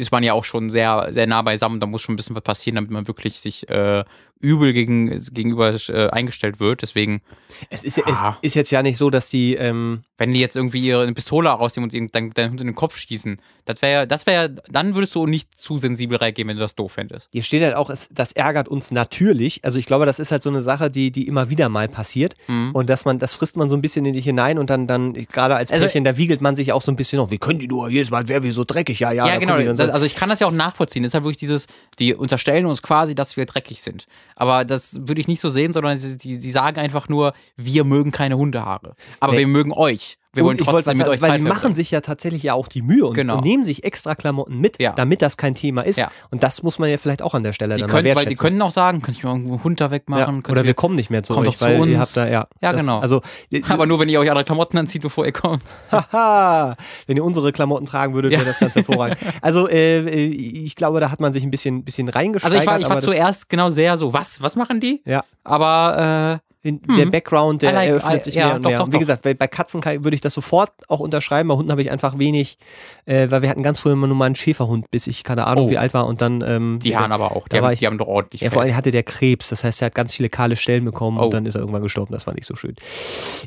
ist 0.00 0.12
man 0.12 0.22
ja 0.22 0.32
auch 0.32 0.44
schon 0.44 0.70
sehr, 0.70 1.08
sehr 1.10 1.26
nah 1.26 1.42
beisammen. 1.42 1.80
Da 1.80 1.86
muss 1.86 2.02
schon 2.02 2.14
ein 2.14 2.16
bisschen 2.16 2.36
was 2.36 2.42
passieren, 2.42 2.76
damit 2.76 2.90
man 2.90 3.06
wirklich 3.06 3.38
sich 3.38 3.68
äh, 3.68 4.04
übel 4.40 4.72
gegen, 4.72 5.16
gegenüber 5.32 5.74
äh, 5.88 6.08
eingestellt 6.10 6.60
wird. 6.60 6.82
Deswegen. 6.82 7.22
Es 7.68 7.84
ist, 7.84 8.02
ah, 8.06 8.38
es 8.40 8.48
ist 8.48 8.54
jetzt 8.54 8.70
ja 8.70 8.82
nicht 8.82 8.96
so, 8.96 9.10
dass 9.10 9.28
die. 9.30 9.54
Ähm 9.54 10.02
wenn 10.20 10.34
die 10.34 10.40
jetzt 10.40 10.54
irgendwie 10.54 10.80
ihre 10.86 11.10
Pistole 11.14 11.48
rausnehmen 11.48 11.90
und 11.90 12.14
deinen 12.14 12.34
dein 12.34 12.50
Hund 12.50 12.60
in 12.60 12.66
den 12.66 12.76
Kopf 12.76 12.94
schießen, 12.94 13.40
das 13.64 13.80
wäre, 13.80 14.06
das 14.06 14.26
wäre, 14.26 14.50
dann 14.68 14.94
würdest 14.94 15.14
du 15.14 15.26
nicht 15.26 15.58
zu 15.58 15.78
sensibel 15.78 16.18
reagieren, 16.18 16.48
wenn 16.48 16.56
du 16.56 16.62
das 16.62 16.74
doof 16.74 16.92
fändest. 16.92 17.30
Hier 17.32 17.42
steht 17.42 17.62
halt 17.62 17.74
auch, 17.74 17.88
es, 17.88 18.10
das 18.12 18.32
ärgert 18.32 18.68
uns 18.68 18.90
natürlich. 18.90 19.64
Also 19.64 19.78
ich 19.78 19.86
glaube, 19.86 20.04
das 20.04 20.18
ist 20.18 20.30
halt 20.30 20.42
so 20.42 20.50
eine 20.50 20.60
Sache, 20.60 20.90
die, 20.90 21.10
die 21.10 21.26
immer 21.26 21.48
wieder 21.48 21.70
mal 21.70 21.88
passiert. 21.88 22.34
Mhm. 22.48 22.72
Und 22.72 22.90
dass 22.90 23.06
man, 23.06 23.18
das 23.18 23.34
frisst 23.34 23.56
man 23.56 23.70
so 23.70 23.76
ein 23.76 23.80
bisschen 23.80 24.04
in 24.04 24.12
dich 24.12 24.24
hinein 24.24 24.58
und 24.58 24.68
dann, 24.68 24.86
dann 24.86 25.14
gerade 25.14 25.56
als 25.56 25.70
also, 25.70 25.86
Pärchen, 25.86 26.04
da 26.04 26.18
wiegelt 26.18 26.42
man 26.42 26.54
sich 26.54 26.70
auch 26.74 26.82
so 26.82 26.92
ein 26.92 26.96
bisschen 26.96 27.16
noch, 27.16 27.30
wie 27.30 27.38
können 27.38 27.58
die 27.58 27.68
nur 27.68 27.88
jedes 27.88 28.10
Mal, 28.10 28.28
wer 28.28 28.42
wie 28.42 28.50
so 28.50 28.64
dreckig, 28.64 29.00
ja, 29.00 29.12
ja. 29.12 29.26
Ja, 29.26 29.38
genau. 29.38 29.58
So. 29.74 29.89
Also 29.90 30.06
ich 30.06 30.14
kann 30.14 30.28
das 30.28 30.40
ja 30.40 30.46
auch 30.46 30.52
nachvollziehen. 30.52 31.02
Das 31.02 31.10
ist 31.10 31.14
halt 31.14 31.24
wirklich 31.24 31.38
dieses, 31.38 31.66
die 31.98 32.14
unterstellen 32.14 32.66
uns 32.66 32.82
quasi, 32.82 33.14
dass 33.14 33.36
wir 33.36 33.46
dreckig 33.46 33.82
sind. 33.82 34.06
Aber 34.36 34.64
das 34.64 35.06
würde 35.06 35.20
ich 35.20 35.28
nicht 35.28 35.40
so 35.40 35.50
sehen, 35.50 35.72
sondern 35.72 35.98
sie, 35.98 36.16
die, 36.18 36.38
die 36.38 36.50
sagen 36.50 36.78
einfach 36.78 37.08
nur, 37.08 37.32
wir 37.56 37.84
mögen 37.84 38.10
keine 38.10 38.36
Hundehaare. 38.36 38.94
Aber 39.20 39.32
nee. 39.32 39.40
wir 39.40 39.46
mögen 39.46 39.72
euch. 39.72 40.18
Wir 40.32 40.44
wollen 40.44 40.58
trotzdem 40.58 40.96
mit 40.96 41.08
euch 41.08 41.20
Weil 41.20 41.38
sie 41.38 41.42
machen 41.42 41.74
sich 41.74 41.90
ja 41.90 42.00
tatsächlich 42.00 42.44
ja 42.44 42.54
auch 42.54 42.68
die 42.68 42.82
Mühe 42.82 43.04
und, 43.04 43.14
genau. 43.14 43.38
und 43.38 43.44
nehmen 43.44 43.64
sich 43.64 43.82
extra 43.82 44.14
Klamotten 44.14 44.58
mit, 44.58 44.80
ja. 44.80 44.92
damit 44.92 45.22
das 45.22 45.36
kein 45.36 45.56
Thema 45.56 45.82
ist. 45.82 45.98
Ja. 45.98 46.12
Und 46.30 46.44
das 46.44 46.62
muss 46.62 46.78
man 46.78 46.88
ja 46.88 46.98
vielleicht 46.98 47.20
auch 47.20 47.34
an 47.34 47.42
der 47.42 47.52
Stelle 47.52 47.74
die 47.74 47.80
dann 47.80 47.90
können, 47.90 48.06
mal 48.08 48.14
Weil 48.14 48.26
die 48.26 48.36
können 48.36 48.62
auch 48.62 48.70
sagen, 48.70 49.02
kann 49.02 49.12
ich 49.12 49.24
mal 49.24 49.34
einen 49.34 49.64
Hund 49.64 49.80
da 49.80 49.90
wegmachen? 49.90 50.42
Ja. 50.46 50.50
Oder 50.50 50.66
wir 50.66 50.74
kommen 50.74 50.94
nicht 50.94 51.10
mehr 51.10 51.24
zu 51.24 51.36
euch, 51.36 51.60
weil 51.60 51.78
zu 51.78 51.84
ihr 51.86 51.98
habt 51.98 52.16
da, 52.16 52.28
ja. 52.28 52.46
Ja, 52.60 52.72
das, 52.72 52.80
genau. 52.80 53.00
Also, 53.00 53.22
Aber 53.68 53.86
nur, 53.86 53.98
wenn 53.98 54.08
ihr 54.08 54.20
euch 54.20 54.30
andere 54.30 54.44
Klamotten 54.44 54.78
anzieht, 54.78 55.02
bevor 55.02 55.26
ihr 55.26 55.32
kommt. 55.32 55.64
Haha, 55.90 56.76
wenn 57.08 57.16
ihr 57.16 57.24
unsere 57.24 57.50
Klamotten 57.50 57.86
tragen 57.86 58.14
würdet, 58.14 58.30
wäre 58.30 58.44
das 58.44 58.58
ganz 58.58 58.74
hervorragend. 58.74 59.18
Also, 59.42 59.68
äh, 59.68 60.00
ich 60.00 60.76
glaube, 60.76 61.00
da 61.00 61.10
hat 61.10 61.20
man 61.20 61.32
sich 61.32 61.42
ein 61.42 61.50
bisschen, 61.50 61.82
bisschen 61.82 62.08
reingesteigert. 62.08 62.68
Also, 62.68 62.78
ich 62.78 62.84
war, 62.84 62.94
ich 62.94 62.94
war 62.94 63.00
zuerst 63.00 63.48
genau 63.48 63.70
sehr 63.70 63.96
so, 63.96 64.12
was, 64.12 64.42
was 64.42 64.54
machen 64.54 64.80
die? 64.80 65.02
Ja. 65.04 65.24
Aber, 65.44 66.40
äh, 66.42 66.49
den, 66.62 66.82
hm. 66.86 66.94
Der 66.94 67.06
Background, 67.06 67.62
der 67.62 67.72
like, 67.72 67.88
eröffnet 67.88 68.22
sich 68.22 68.34
ja, 68.34 68.46
mehr 68.46 68.56
und 68.56 68.64
doch, 68.64 68.68
mehr. 68.68 68.78
Doch, 68.80 68.86
Wie 68.88 68.92
doch. 68.92 68.98
gesagt, 68.98 69.22
bei 69.22 69.34
Katzen 69.34 69.82
würde 69.82 70.14
ich 70.14 70.20
das 70.20 70.34
sofort 70.34 70.70
auch 70.88 71.00
unterschreiben. 71.00 71.48
Bei 71.48 71.54
Hunden 71.54 71.70
habe 71.70 71.80
ich 71.80 71.90
einfach 71.90 72.18
wenig, 72.18 72.58
äh, 73.06 73.30
weil 73.30 73.40
wir 73.40 73.48
hatten 73.48 73.62
ganz 73.62 73.80
früher 73.80 73.94
immer 73.94 74.06
nur 74.06 74.16
mal 74.16 74.26
einen 74.26 74.34
Schäferhund, 74.34 74.90
bis 74.90 75.06
ich 75.06 75.24
keine 75.24 75.46
Ahnung, 75.46 75.68
oh. 75.68 75.70
wie 75.70 75.78
alt 75.78 75.94
war. 75.94 76.06
Und 76.06 76.20
dann. 76.20 76.44
Ähm, 76.46 76.78
die 76.82 76.94
haben 76.94 77.12
aber 77.12 77.34
auch, 77.34 77.48
die, 77.48 77.56
haben, 77.56 77.72
ich, 77.72 77.78
die 77.78 77.86
haben 77.86 77.96
doch 77.96 78.08
ordentlich. 78.08 78.42
Ja, 78.42 78.50
vor 78.50 78.60
allem 78.60 78.76
hatte 78.76 78.90
der 78.90 79.04
Krebs. 79.04 79.48
Das 79.48 79.64
heißt, 79.64 79.80
er 79.80 79.86
hat 79.86 79.94
ganz 79.94 80.12
viele 80.12 80.28
kahle 80.28 80.56
Stellen 80.56 80.84
bekommen 80.84 81.16
oh. 81.18 81.24
und 81.24 81.34
dann 81.34 81.46
ist 81.46 81.54
er 81.54 81.62
irgendwann 81.62 81.82
gestorben. 81.82 82.12
Das 82.12 82.26
war 82.26 82.34
nicht 82.34 82.46
so 82.46 82.56
schön. 82.56 82.76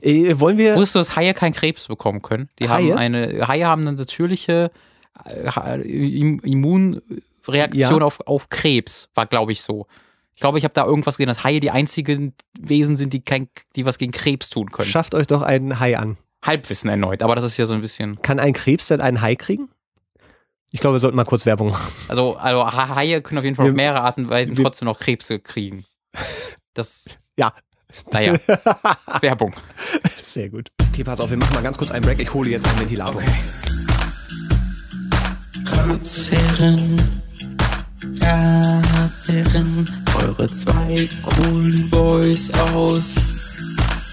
Äh, 0.01 0.39
wollen 0.39 0.57
wir. 0.57 0.73
Wusstest 0.73 0.95
du, 0.95 0.99
dass 0.99 1.15
Haie 1.15 1.35
keinen 1.35 1.53
Krebs 1.53 1.87
bekommen 1.87 2.23
können? 2.23 2.49
Die 2.57 2.67
Haie? 2.67 2.93
haben 2.93 2.97
eine, 2.97 3.47
Haie 3.47 3.67
haben 3.67 3.83
eine 3.83 3.93
natürliche 3.93 4.71
äh, 5.23 5.81
Immunreaktion 5.81 7.99
ja. 7.99 8.05
auf, 8.05 8.21
auf 8.25 8.49
Krebs, 8.49 9.09
war 9.13 9.27
glaube 9.27 9.51
ich 9.51 9.61
so. 9.61 9.85
Ich 10.35 10.41
glaube, 10.41 10.57
ich 10.57 10.63
habe 10.63 10.73
da 10.73 10.85
irgendwas 10.85 11.17
gesehen, 11.17 11.27
dass 11.27 11.43
Haie 11.43 11.59
die 11.59 11.71
einzigen 11.71 12.33
Wesen 12.59 12.97
sind, 12.97 13.13
die, 13.13 13.21
kein, 13.21 13.49
die 13.75 13.85
was 13.85 13.97
gegen 13.97 14.11
Krebs 14.11 14.49
tun 14.49 14.71
können. 14.71 14.89
Schafft 14.89 15.13
euch 15.15 15.27
doch 15.27 15.41
einen 15.41 15.79
Hai 15.79 15.97
an. 15.97 16.17
Halbwissen 16.43 16.89
erneut, 16.89 17.21
aber 17.23 17.35
das 17.35 17.45
ist 17.45 17.57
ja 17.57 17.65
so 17.65 17.73
ein 17.73 17.81
bisschen. 17.81 18.21
Kann 18.21 18.39
ein 18.39 18.53
Krebs 18.53 18.87
denn 18.87 18.99
einen 18.99 19.21
Hai 19.21 19.35
kriegen? 19.35 19.69
Ich 20.71 20.79
glaube, 20.79 20.95
wir 20.95 20.99
sollten 20.99 21.15
mal 21.15 21.23
kurz 21.23 21.45
Werbung 21.45 21.69
machen. 21.69 21.93
Also, 22.07 22.35
also 22.35 22.65
Haie 22.65 23.21
können 23.21 23.37
auf 23.37 23.43
jeden 23.43 23.55
Fall 23.55 23.67
wir, 23.67 23.71
auf 23.71 23.75
mehrere 23.75 24.01
Arten 24.01 24.25
und 24.25 24.31
Weisen 24.31 24.55
trotzdem 24.55 24.87
noch 24.87 24.99
Krebse 24.99 25.39
kriegen. 25.39 25.85
Das. 26.73 27.05
ja. 27.37 27.53
Naja. 28.11 28.35
Werbung. 29.21 29.53
Sehr 30.23 30.49
gut. 30.49 30.71
Okay, 30.89 31.03
pass 31.03 31.19
auf, 31.19 31.29
wir 31.29 31.37
machen 31.37 31.53
mal 31.53 31.61
ganz 31.61 31.77
kurz 31.77 31.91
einen 31.91 32.03
Break. 32.03 32.19
Ich 32.19 32.33
hole 32.33 32.49
jetzt 32.49 32.67
einen 32.67 32.79
Ventilator. 32.79 33.21
Okay. 33.21 33.31
Ratsherren, 38.19 39.89
eure 40.19 40.49
zwei 40.51 41.07
coolen 41.23 41.89
Boys 41.89 42.51
aus 42.73 43.15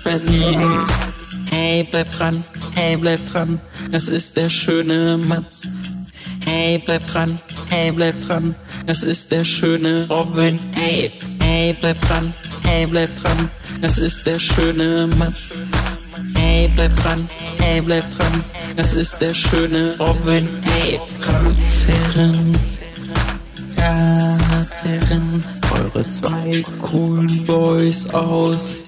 Berlin. 0.04 0.60
Hey, 1.50 1.86
bleib 1.90 2.12
dran, 2.12 2.44
hey, 2.74 2.96
bleib 2.96 3.24
dran, 3.26 3.60
das 3.90 4.08
ist 4.08 4.36
der 4.36 4.48
schöne 4.48 5.16
Matz. 5.18 5.66
Hey, 6.44 6.78
bleib 6.84 7.06
dran, 7.08 7.38
hey, 7.68 7.90
bleib 7.90 8.20
dran, 8.20 8.54
das 8.86 9.02
ist 9.02 9.30
der 9.32 9.44
schöne 9.44 10.06
Robin. 10.08 10.60
Hey, 10.74 11.10
hey, 11.42 11.76
bleib 11.80 12.00
dran, 12.02 12.32
hey, 12.64 12.86
bleib 12.86 13.14
dran, 13.16 13.50
das 13.80 13.98
ist 13.98 14.24
der 14.26 14.38
schöne 14.38 15.08
Matz. 15.18 15.56
Hey, 16.36 16.70
bleib 16.74 16.94
dran, 17.02 17.28
hey, 17.58 17.80
bleib 17.80 18.08
dran, 18.16 18.44
das 18.76 18.92
ist 18.92 19.18
der 19.20 19.34
schöne 19.34 19.94
Robin. 19.98 20.48
Hey, 20.62 21.00
Ratsherren. 23.80 24.38
Ratsherren, 24.52 25.44
eure 25.72 26.06
zwei 26.06 26.62
coolen 26.80 27.46
Boys 27.46 28.06
aus 28.12 28.80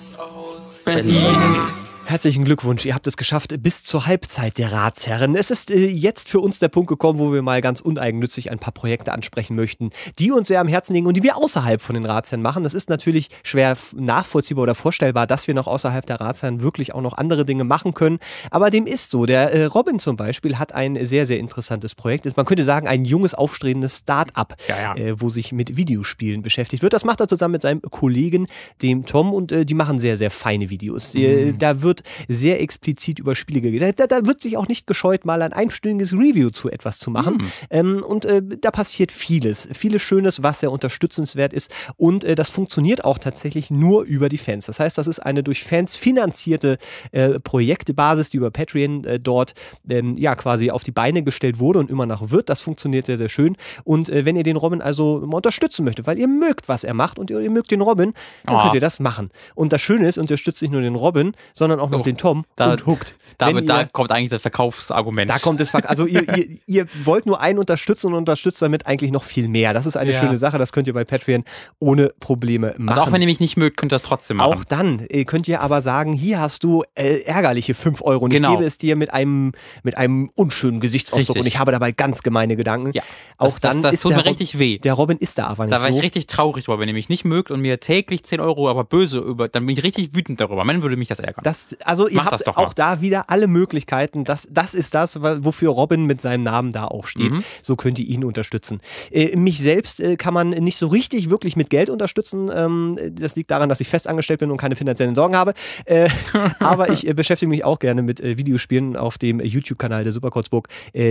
Berlin. 0.85 1.82
Herzlichen 2.13 2.45
Glückwunsch, 2.45 2.85
ihr 2.85 2.95
habt 2.95 3.07
es 3.07 3.17
geschafft 3.17 3.55
bis 3.63 3.85
zur 3.85 4.05
Halbzeit 4.05 4.59
der 4.59 4.71
Ratsherren. 4.71 5.35
Es 5.35 5.51
ist 5.51 5.71
äh, 5.71 5.87
jetzt 5.87 6.29
für 6.29 6.41
uns 6.41 6.59
der 6.59 6.69
Punkt 6.69 6.91
gekommen, 6.91 7.19
wo 7.19 7.33
wir 7.33 7.41
mal 7.41 7.63
ganz 7.63 7.81
uneigennützig 7.81 8.51
ein 8.51 8.59
paar 8.59 8.75
Projekte 8.75 9.13
ansprechen 9.13 9.57
möchten, 9.57 9.93
die 10.19 10.31
uns 10.31 10.49
sehr 10.49 10.61
am 10.61 10.69
Herzen 10.69 10.93
liegen 10.93 11.07
und 11.07 11.17
die 11.17 11.23
wir 11.23 11.39
außerhalb 11.39 11.81
von 11.81 11.95
den 11.95 12.05
Ratsherren 12.05 12.43
machen. 12.43 12.65
Das 12.65 12.75
ist 12.75 12.91
natürlich 12.91 13.31
schwer 13.43 13.79
nachvollziehbar 13.97 14.65
oder 14.65 14.75
vorstellbar, 14.75 15.27
dass 15.27 15.47
wir 15.47 15.55
noch 15.55 15.67
außerhalb 15.67 16.05
der 16.05 16.21
Ratsherren 16.21 16.61
wirklich 16.61 16.95
auch 16.95 17.01
noch 17.01 17.15
andere 17.15 17.47
Dinge 17.47 17.65
machen 17.65 17.95
können. 17.95 18.19
Aber 18.51 18.69
dem 18.69 18.87
ist 18.87 19.11
so. 19.11 19.25
Der 19.25 19.51
äh, 19.51 19.65
Robin 19.65 19.99
zum 19.99 20.19
Beispiel 20.19 20.59
hat 20.59 20.75
ein 20.75 21.07
sehr, 21.07 21.25
sehr 21.25 21.39
interessantes 21.39 21.95
Projekt. 21.95 22.37
Man 22.37 22.45
könnte 22.45 22.65
sagen, 22.65 22.89
ein 22.89 23.07
junges, 23.07 23.33
aufstrebendes 23.33 24.01
Start-up, 24.01 24.57
ja, 24.69 24.77
ja. 24.79 24.97
äh, 24.97 25.19
wo 25.19 25.31
sich 25.31 25.53
mit 25.53 25.79
Videospielen 25.79 26.43
beschäftigt 26.43 26.83
wird. 26.83 26.93
Das 26.93 27.07
macht 27.07 27.21
er 27.21 27.29
zusammen 27.29 27.53
mit 27.53 27.63
seinem 27.63 27.81
Kollegen, 27.81 28.49
dem 28.83 29.07
Tom, 29.07 29.33
und 29.33 29.51
die 29.51 29.75
machen 29.75 29.99
sehr, 29.99 30.19
sehr 30.19 30.31
feine 30.31 30.69
Videos. 30.69 31.15
Mhm. 31.15 31.57
Da 31.57 31.81
wird 31.81 32.02
sehr 32.29 32.61
explizit 32.61 33.19
über 33.19 33.35
Spiele 33.35 33.61
geredet. 33.61 34.01
Da, 34.01 34.07
da, 34.07 34.27
wird 34.27 34.43
sich 34.43 34.57
auch 34.57 34.69
nicht 34.69 34.87
gescheut, 34.87 35.25
mal 35.25 35.43
ein 35.43 35.53
einstündiges 35.53 36.13
Review 36.13 36.51
zu 36.51 36.71
etwas 36.71 36.99
zu 36.99 37.11
machen. 37.11 37.35
Mhm. 37.35 37.53
Ähm, 37.71 38.05
und 38.05 38.25
äh, 38.25 38.43
da 38.61 38.71
passiert 38.71 39.13
vieles. 39.13 39.69
Vieles 39.73 40.03
Schönes, 40.03 40.43
was 40.43 40.61
sehr 40.61 40.73
unterstützenswert 40.73 41.53
ist. 41.53 41.71
Und 41.97 42.25
äh, 42.25 42.35
das 42.35 42.51
funktioniert 42.51 43.05
auch 43.05 43.19
tatsächlich 43.19 43.71
nur 43.71 44.05
über 44.05 44.29
die 44.29 44.39
Fans. 44.39 44.67
Das 44.67 44.81
heißt, 44.81 44.99
das 44.99 45.07
ist 45.07 45.21
eine 45.21 45.43
durch 45.43 45.65
Fans 45.65 45.97
finanzierte 45.97 46.79
äh, 47.13 47.41
Projektbasis, 47.41 48.31
die 48.31 48.37
über 48.37 48.51
Patreon 48.51 49.05
äh, 49.05 49.19
dort 49.19 49.55
ähm, 49.89 50.17
ja 50.17 50.35
quasi 50.35 50.71
auf 50.71 50.85
die 50.85 50.93
Beine 50.93 51.23
gestellt 51.23 51.59
wurde 51.59 51.79
und 51.79 51.91
immer 51.91 52.07
noch 52.07 52.31
wird. 52.31 52.49
Das 52.49 52.61
funktioniert 52.61 53.07
sehr, 53.07 53.19
sehr 53.19 53.29
schön. 53.29 53.57
Und 53.85 54.09
äh, 54.09 54.25
wenn 54.25 54.37
ihr 54.37 54.43
den 54.43 54.57
Robin 54.57 54.81
also 54.83 55.23
mal 55.27 55.37
unterstützen 55.37 55.85
möchtet, 55.85 56.07
weil 56.07 56.19
ihr 56.19 56.29
mögt, 56.29 56.69
was 56.69 56.85
er 56.85 56.95
macht 56.95 57.19
und 57.19 57.31
ihr, 57.31 57.41
ihr 57.41 57.51
mögt 57.51 57.71
den 57.71 57.81
Robin, 57.81 58.15
dann 58.45 58.57
oh. 58.57 58.63
könnt 58.63 58.75
ihr 58.75 58.81
das 58.81 59.01
machen. 59.01 59.31
Und 59.55 59.73
das 59.73 59.83
Schöne 59.83 60.09
ist, 60.09 60.19
unterstützt 60.19 60.63
nicht 60.63 60.71
nur 60.71 60.81
den 60.81 60.95
Robin, 60.95 61.33
sondern 61.55 61.81
auch 61.83 61.91
noch 61.91 61.99
So. 61.99 62.05
den 62.05 62.17
Tom 62.17 62.45
Da- 62.57 62.73
und 62.73 62.87
Hooked. 62.87 63.15
Da, 63.39 63.53
Wenn 63.55 63.67
da 63.67 63.81
ihr- 63.81 63.87
kommt 63.87 64.13
eigentlich 64.13 64.31
das 64.31 64.43
Verkaufsargument. 64.43 65.29
Da 65.31 65.39
kommt 65.39 65.61
es, 65.61 65.71
Fakt. 65.71 65.89
also 65.89 66.07
ihr, 66.07 66.29
ihr, 66.37 66.59
ihr 66.67 66.87
wollt 67.05 67.27
nur 67.27 67.41
einen 67.41 67.59
unterstützen 67.59 68.09
und 68.09 68.15
unterstützt 68.15 68.61
damit 68.63 68.87
eigentlich 68.87 69.11
noch 69.11 69.25
viel 69.25 69.49
mehr. 69.49 69.73
Das 69.73 69.87
ist 69.87 69.97
eine 69.97 70.13
Ja. 70.13 70.21
schöne 70.21 70.39
Sache, 70.39 70.59
das 70.59 70.71
könnt 70.73 70.87
ihr 70.87 70.93
bei 70.93 71.05
Patreon 71.05 71.45
ohne 71.81 72.13
Probleme 72.21 72.75
machen. 72.77 72.89
Also 72.91 73.01
auch 73.03 73.13
wenn 73.13 73.21
ihr 73.23 73.27
mich 73.27 73.41
nicht 73.41 73.57
mögt, 73.57 73.79
könnt 73.79 73.91
ihr 73.93 73.97
das 73.97 74.03
trotzdem 74.03 74.37
machen. 74.37 74.53
Auch 74.53 74.65
dann 74.65 75.07
äh, 75.09 75.25
könnt 75.25 75.49
ihr 75.49 75.61
aber 75.61 75.83
sagen, 75.83 76.13
hier 76.13 76.41
hast 76.41 76.63
du 76.63 76.85
äh, 76.95 77.23
ärgerliche 77.23 77.75
5 77.75 78.03
Euro 78.03 78.25
und 78.27 78.31
Genau. 78.31 78.53
ich 78.53 78.59
gebe 78.59 78.67
es 78.67 78.79
dir 78.79 78.97
mit 78.97 79.13
einem, 79.13 79.53
mit 79.83 79.97
einem 79.99 80.31
unschönen 80.35 80.79
Gesichtsausdruck 80.81 81.21
Richtig. 81.31 81.41
und 81.41 81.47
ich 81.47 81.59
habe 81.59 81.73
dabei 81.73 81.91
ganz 81.93 82.23
gemeine 82.23 82.55
Gedanken. 82.57 82.93
Ja. 82.93 83.03
Auch 83.39 83.47
das, 83.59 83.61
dann 83.61 83.77
das, 83.77 83.83
das 83.83 83.95
ist 83.95 84.03
tut 84.03 84.11
der, 84.13 84.19
mir 84.19 84.27
richtig 84.27 84.59
weh. 84.59 84.79
der 84.79 84.93
Robin 84.93 85.17
ist 85.19 85.39
da 85.39 85.47
aber 85.49 85.65
nicht 85.65 85.73
Da 85.73 85.83
war 85.83 85.91
so. 85.91 85.97
ich 85.97 86.03
richtig 86.03 86.27
traurig 86.27 86.65
drüber. 86.67 86.79
Wenn 86.79 86.89
ihr 86.89 86.95
mich 86.95 87.09
nicht 87.09 87.25
mögt 87.25 87.51
und 87.51 87.61
mir 87.61 87.81
täglich 87.81 88.23
10 88.25 88.41
Euro 88.41 88.69
aber 88.69 88.85
böse 88.85 89.19
über, 89.19 89.49
dann 89.49 89.67
bin 89.67 89.77
ich 89.77 89.83
richtig 89.83 90.15
wütend 90.15 90.41
darüber. 90.41 90.65
Man 90.65 90.83
würde 90.83 90.97
mich 90.97 91.09
das 91.09 91.19
ärgern. 91.19 91.43
Das, 91.45 91.72
also 91.85 92.09
ihr 92.09 92.17
Macht 92.17 92.27
habt 92.27 92.33
das 92.35 92.45
doch 92.45 92.57
auch 92.57 92.69
mal. 92.69 92.75
da 92.77 93.01
wieder 93.01 93.31
alle 93.31 93.47
Möglichkeiten. 93.47 94.25
Das, 94.25 94.47
das 94.51 94.75
ist 94.75 94.95
das, 94.95 95.21
wofür 95.21 95.71
Robin 95.71 96.05
mit 96.07 96.21
seinem 96.21 96.43
Namen 96.43 96.73
da 96.73 96.87
auch 96.87 97.07
steht. 97.07 97.33
Mhm. 97.33 97.45
So 97.63 97.77
könnt 97.77 97.99
ihr 97.99 98.07
ihn 98.07 98.25
unterstützen. 98.25 98.81
Äh, 99.11 99.37
mich 99.37 99.59
selbst 99.61 100.01
äh, 100.01 100.17
kann 100.17 100.35
man 100.35 100.51
nicht 100.51 100.77
so 100.77 100.89
richtig 100.89 101.31
wirklich 101.31 101.57
mit 101.57 101.71
Geld 101.71 101.91
unterstützen. 101.91 102.51
Ähm, 102.55 102.99
das 103.13 103.37
liegt 103.37 103.51
daran, 103.51 103.69
dass 103.69 103.81
ich 103.81 103.89
festangestellt 103.89 104.41
bin 104.41 104.51
und 104.51 104.57
keine 104.57 104.77
finanziellen 104.77 105.15
Sorgen 105.15 105.37
habe. 105.37 105.55
Äh, 105.85 106.09
aber 106.61 106.91
ich 106.91 107.07
äh, 107.07 107.15
beschäftige 107.15 107.49
mich 107.49 107.65
auch 107.65 107.79
gerne 107.79 108.03
mit 108.03 108.21
äh, 108.21 108.37
Videospielen 108.37 108.97
auf 108.97 109.19
dem 109.19 109.41
äh, 109.41 109.45
YouTube-Kanal 109.47 110.05
der 110.05 110.13
Superkurzburg. 110.13 110.69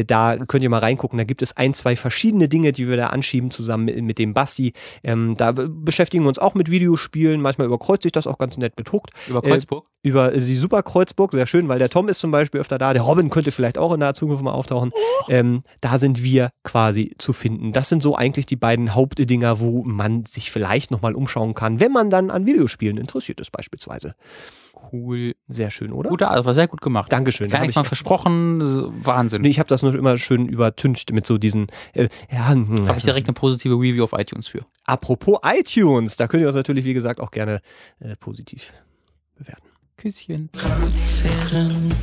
Da 0.08 0.38
könnt 0.38 0.64
ihr 0.64 0.70
mal 0.70 0.80
reingucken. 0.80 1.18
Da 1.18 1.24
gibt 1.24 1.42
es 1.42 1.56
ein, 1.58 1.74
zwei 1.74 1.96
verschiedene 1.96 2.48
Dinge, 2.50 2.72
die 2.72 2.88
wir 2.88 2.98
da 2.98 3.08
anschieben, 3.08 3.52
zusammen 3.52 3.86
mit, 3.86 4.02
mit 4.02 4.20
dem 4.20 4.34
Basti. 4.34 4.74
Ähm, 5.04 5.36
da 5.38 5.52
be- 5.52 5.70
beschäftigen 5.70 6.24
wir 6.24 6.30
uns 6.30 6.40
auch 6.40 6.54
mit 6.56 6.70
Videospielen. 6.72 7.42
Manchmal 7.42 7.68
überkreuzt 7.68 8.04
sich 8.04 8.12
das 8.12 8.28
auch 8.28 8.38
ganz 8.38 8.58
nett 8.58 8.74
mit 8.78 8.92
Hooked 8.92 9.12
über 9.28 9.42
Kreuzburg. 9.42 9.86
über 10.04 10.32
die 10.52 10.58
Super 10.58 10.84
Kreuzburg, 10.84 11.32
sehr 11.32 11.48
schön, 11.48 11.68
weil 11.70 11.80
der 11.80 11.90
Tom 11.90 12.08
ist 12.10 12.20
zum 12.20 12.32
Beispiel 12.32 12.62
öfter 12.62 12.78
da, 12.78 12.94
der 12.94 13.02
Robin 13.02 13.30
könnte 13.30 13.52
vielleicht 13.52 13.78
auch 13.78 13.94
in 13.94 14.00
naher 14.00 14.14
Zukunft 14.14 14.44
mal 14.44 14.52
auftauchen. 14.52 14.92
Ähm, 15.30 15.62
da 15.82 15.98
sind 16.00 16.24
wir 16.24 16.52
quasi 16.64 17.14
zu 17.18 17.34
finden. 17.34 17.72
Das 17.72 17.90
sind 17.90 18.04
so 18.04 18.16
eigentlich 18.16 18.46
die 18.46 18.56
beiden 18.56 18.94
Hauptdinger, 18.96 19.60
wo 19.60 19.84
man 19.84 20.26
sich 20.26 20.52
vielleicht 20.52 20.92
nochmal 20.92 21.16
umschauen 21.16 21.54
kann, 21.54 21.80
wenn 21.80 21.92
man 21.92 22.10
dann 22.10 22.30
an 22.32 22.46
Videospielen 22.46 22.98
interessiert 22.98 23.40
ist 23.40 23.52
beispielsweise. 23.52 24.16
cool. 24.92 25.36
Sehr 25.48 25.70
schön, 25.70 25.92
oder? 25.94 26.10
Guter, 26.10 26.32
also 26.32 26.46
war 26.46 26.54
sehr 26.54 26.68
gut 26.68 26.82
gemacht. 26.82 27.12
Dankeschön. 27.12 27.48
Da 27.50 27.58
Gar 27.58 27.62
nichts 27.62 27.74
ich- 27.74 27.76
mal 27.78 27.84
versprochen. 27.84 28.62
Wahnsinn. 29.06 29.42
Nee, 29.44 29.50
ich 29.50 29.60
habe 29.60 29.68
das 29.68 29.84
nur 29.84 29.94
immer 29.96 30.18
schön 30.18 30.48
übertüncht 30.48 31.12
mit 31.14 31.26
so 31.26 31.38
diesen, 31.38 31.68
äh, 31.94 32.10
ja, 32.32 32.50
hm, 32.50 32.88
Habe 32.88 32.98
ich 32.98 33.04
direkt 33.06 33.28
eine 33.28 33.34
positive 33.34 33.76
Review 33.76 34.04
auf 34.04 34.14
iTunes 34.14 34.48
für. 34.48 34.66
apropos 34.86 35.40
iTunes, 35.46 36.18
da 36.18 36.28
könnt 36.28 36.42
ihr 36.42 36.48
uns 36.48 36.56
natürlich, 36.56 36.84
wie 36.84 36.94
gesagt, 36.94 37.20
auch 37.20 37.32
gerne 37.32 37.62
äh, 38.00 38.16
positiv 38.18 38.74
bewerten. 39.36 39.68
Küsschen. 40.02 40.50
Ratsherren, 40.56 41.94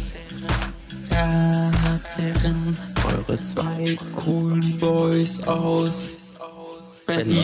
Ratsherren, 1.10 2.76
eure 3.04 3.40
zwei 3.40 3.98
coolen 4.14 4.78
Boys 4.78 5.42
aus 5.42 6.14
Berlin. 7.08 7.42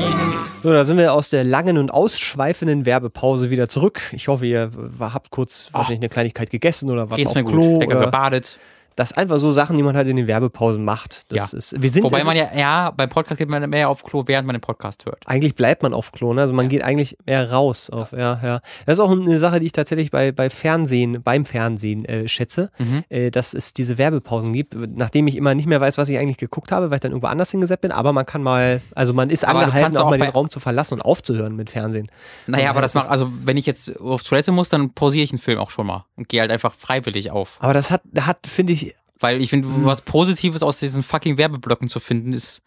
So, 0.63 0.73
da 0.73 0.85
sind 0.85 0.99
wir 0.99 1.13
aus 1.13 1.31
der 1.31 1.43
langen 1.43 1.77
und 1.77 1.93
ausschweifenden 1.93 2.87
Werbepause 2.87 3.51
wieder 3.51 3.67
zurück. 3.67 4.01
Ich 4.13 4.29
hoffe, 4.29 4.47
ihr 4.47 4.71
habt 5.01 5.31
kurz 5.31 5.71
wahrscheinlich 5.73 6.03
eine 6.03 6.09
Kleinigkeit 6.09 6.51
gegessen 6.51 6.89
oder 6.89 7.11
was 7.11 7.27
auf 7.27 7.35
Klo. 7.35 7.79
gut. 7.81 7.89
Oder 7.89 8.05
gebadet. 8.05 8.57
Das 8.97 9.11
sind 9.11 9.19
einfach 9.19 9.39
so 9.39 9.53
Sachen, 9.53 9.77
die 9.77 9.83
man 9.83 9.97
halt 9.97 10.09
in 10.09 10.17
den 10.17 10.27
Werbepausen 10.27 10.85
macht. 10.85 11.31
Das 11.33 11.53
Ja. 11.53 11.59
ist, 11.59 11.81
wir 11.83 11.91
sind, 11.91 12.05
Wobei 12.05 12.25
man 12.25 12.37
ja, 12.37 12.49
ja, 12.57 12.91
beim 12.91 13.09
Podcast 13.11 13.39
geht 13.39 13.49
man 13.49 13.69
mehr 13.71 13.89
auf 13.89 14.05
Klo, 14.05 14.23
während 14.27 14.47
man 14.47 14.55
den 14.55 14.61
Podcast 14.61 15.05
hört. 15.07 15.23
eigentlich 15.27 15.55
bleibt 15.55 15.83
man 15.83 15.93
auf 15.95 16.13
Klo, 16.13 16.33
ne? 16.35 16.41
Also 16.43 16.55
man 16.55 16.69
geht 16.69 16.83
eigentlich 16.83 17.17
mehr 17.27 17.51
raus. 17.51 17.91
Auf, 17.91 18.13
ja. 18.13 18.39
Ja, 18.43 18.61
Das 18.87 18.95
ist 18.99 19.01
auch 19.01 19.11
eine 19.11 19.39
Sache, 19.39 19.61
die 19.61 19.67
ich 19.67 19.73
tatsächlich 19.73 20.11
bei, 20.11 20.33
bei 20.33 20.51
Fernsehen, 20.51 21.23
beim 21.23 21.45
Fernsehen 21.45 22.05
äh, 22.05 22.29
schätze, 22.29 22.71
Mhm. 22.79 23.05
äh, 23.09 23.31
dass 23.31 23.55
es 23.55 23.73
diese 23.73 23.99
Werbepausen 23.99 24.53
gibt, 24.53 24.75
nachdem 24.75 25.27
ich 25.27 25.37
immer 25.37 25.55
nicht 25.55 25.67
mehr 25.67 25.81
weiß, 25.81 25.99
was 25.99 26.09
ich 26.09 26.19
eigentlich 26.19 26.39
geguckt 26.39 26.73
habe, 26.73 26.91
weil 26.91 26.97
ich 26.97 27.01
dann 27.01 27.13
irgendwo 27.13 27.29
anders 27.29 27.51
hingesetzt 27.51 27.83
bin. 27.83 27.93
Aber 27.93 28.13
man 28.13 28.27
kann 28.27 28.43
mal, 28.43 28.81
also 28.95 29.13
man 29.13 29.31
ist 29.31 29.45
Aber 29.47 29.61
angehalten, 29.61 29.97
auch 29.97 30.07
auch 30.07 30.11
mal 30.11 30.19
den 30.19 30.29
Raum 30.31 30.49
zu 30.51 30.61
verlassen 30.61 30.95
und 30.95 31.03
aufzuhören 31.03 31.57
mit 31.57 31.71
Fernsehen. 31.71 32.09
Naja, 32.47 32.71
aber 32.71 32.81
das 32.81 32.93
das 32.93 33.03
macht, 33.05 33.11
also 33.11 33.31
wenn 33.45 33.57
ich 33.57 33.67
jetzt 33.67 34.01
auf 34.01 34.23
Toilette 34.23 34.53
muss, 34.53 34.69
dann 34.69 34.91
pausiere 34.95 35.25
ich 35.25 35.33
einen 35.33 35.39
Film 35.41 35.59
auch 35.59 35.71
schon 35.71 35.87
mal 35.87 36.05
und 36.17 36.29
gehe 36.29 36.41
halt 36.41 36.51
einfach 36.51 36.75
freiwillig 36.75 37.31
auf. 37.31 37.57
Aber 37.61 37.75
das 37.75 37.91
hat, 37.91 38.03
hat 38.21 38.47
finde 38.47 38.73
ich, 38.73 38.84
Weil 39.25 39.43
ich 39.43 39.51
finde, 39.51 39.69
Hm. 39.69 39.85
was 39.87 40.01
Positives 40.03 40.63
aus 40.63 40.79
diesen 40.79 41.03
fucking 41.03 41.37
Werbeblöcken 41.39 41.89
zu 41.89 41.99
finden, 42.01 42.33
ist 42.33 42.61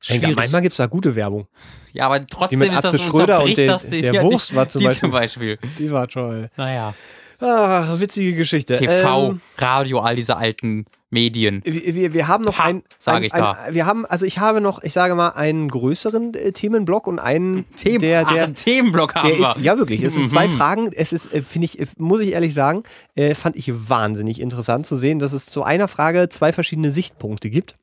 schwierig. 0.00 0.36
manchmal 0.36 0.62
gibt 0.62 0.72
es 0.72 0.76
da 0.78 0.86
gute 0.86 1.14
Werbung. 1.16 1.46
ja, 1.92 2.06
aber 2.06 2.20
Die 2.20 2.26
trotzdem 2.30 2.60
mit 2.60 2.70
ist 2.72 2.76
das 2.84 2.94
Atze 2.94 2.98
Schröder 3.02 3.42
und 3.42 3.56
das 3.58 3.88
die- 3.88 4.02
der 4.02 4.12
die- 4.12 4.20
Wurst 4.20 4.54
war 4.54 4.68
zum 4.68 4.80
die 4.80 4.86
Beispiel. 4.86 5.00
zum 5.00 5.10
Beispiel. 5.10 5.58
Die 5.78 5.90
war 5.90 6.06
toll. 6.08 6.50
Naja. 6.56 6.94
Ah, 7.40 7.94
witzige 7.98 8.34
Geschichte. 8.34 8.78
TV, 8.78 9.30
Ähm, 9.30 9.40
Radio, 9.58 10.00
all 10.00 10.16
diese 10.16 10.36
alten 10.36 10.86
Medien. 11.16 11.62
wir, 11.64 12.12
wir, 12.14 12.28
haben 12.28 12.44
noch 12.44 12.56
Pah, 12.56 12.64
ein, 12.64 12.82
ein, 13.06 13.22
ich 13.22 13.34
ein, 13.34 13.40
da. 13.40 13.58
wir 13.70 13.86
haben, 13.86 14.04
also 14.06 14.26
ich 14.26 14.38
habe 14.38 14.60
noch, 14.60 14.82
ich 14.82 14.92
sage 14.92 15.14
mal, 15.14 15.30
einen 15.30 15.68
größeren 15.68 16.34
äh, 16.34 16.52
Themenblock 16.52 17.06
und 17.06 17.18
einen, 17.18 17.64
Themen, 17.76 18.00
der, 18.00 18.24
der, 18.26 18.44
einen 18.44 18.54
Themenblock 18.54 19.14
haben 19.14 19.28
der 19.28 19.38
wir. 19.38 19.48
ist, 19.50 19.56
ja 19.58 19.78
wirklich, 19.78 20.02
es 20.02 20.14
sind 20.14 20.28
zwei 20.28 20.48
Mhm. 20.48 20.56
Fragen. 20.56 20.90
Es 20.94 21.12
ist, 21.12 21.32
äh, 21.32 21.42
finde 21.42 21.64
ich, 21.66 21.80
äh, 21.80 21.86
muss 21.98 22.20
ich 22.20 22.32
ehrlich 22.32 22.54
sagen, 22.54 22.82
äh, 23.14 23.34
fand 23.34 23.56
ich 23.56 23.70
wahnsinnig 23.88 24.40
interessant 24.40 24.86
zu 24.86 24.96
sehen, 24.96 25.18
dass 25.18 25.32
es 25.32 25.46
zu 25.46 25.62
einer 25.62 25.88
Frage 25.88 26.28
zwei 26.28 26.52
verschiedene 26.52 26.90
Sichtpunkte 26.90 27.50
gibt. 27.50 27.76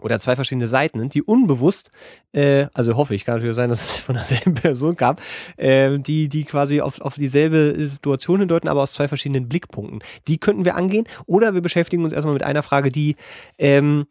Oder 0.00 0.18
zwei 0.18 0.36
verschiedene 0.36 0.68
Seiten 0.68 1.08
die 1.08 1.22
unbewusst, 1.22 1.90
äh, 2.32 2.66
also 2.74 2.96
hoffe 2.96 3.14
ich, 3.14 3.24
kann 3.24 3.36
natürlich 3.36 3.56
sein, 3.56 3.70
dass 3.70 3.80
es 3.82 4.00
von 4.00 4.14
derselben 4.14 4.54
Person 4.54 4.96
kam, 4.96 5.16
äh, 5.56 5.98
die, 5.98 6.28
die 6.28 6.44
quasi 6.44 6.80
auf, 6.80 7.00
auf 7.00 7.14
dieselbe 7.14 7.74
Situation 7.86 8.40
hindeuten, 8.40 8.68
aber 8.68 8.82
aus 8.82 8.92
zwei 8.92 9.08
verschiedenen 9.08 9.48
Blickpunkten. 9.48 10.00
Die 10.26 10.38
könnten 10.38 10.64
wir 10.64 10.76
angehen. 10.76 11.06
Oder 11.26 11.54
wir 11.54 11.60
beschäftigen 11.60 12.04
uns 12.04 12.12
erstmal 12.12 12.34
mit 12.34 12.44
einer 12.44 12.62
Frage, 12.62 12.90
die 12.90 13.16
ähm, 13.58 14.06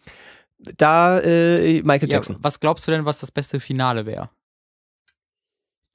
da 0.77 1.19
äh, 1.19 1.81
Michael 1.83 2.09
Ja, 2.09 2.15
Jackson. 2.15 2.37
was 2.39 2.59
glaubst 2.59 2.87
du 2.87 2.91
denn, 2.91 3.05
was 3.05 3.19
das 3.19 3.31
beste 3.31 3.59
Finale 3.59 4.05
wäre? 4.05 4.29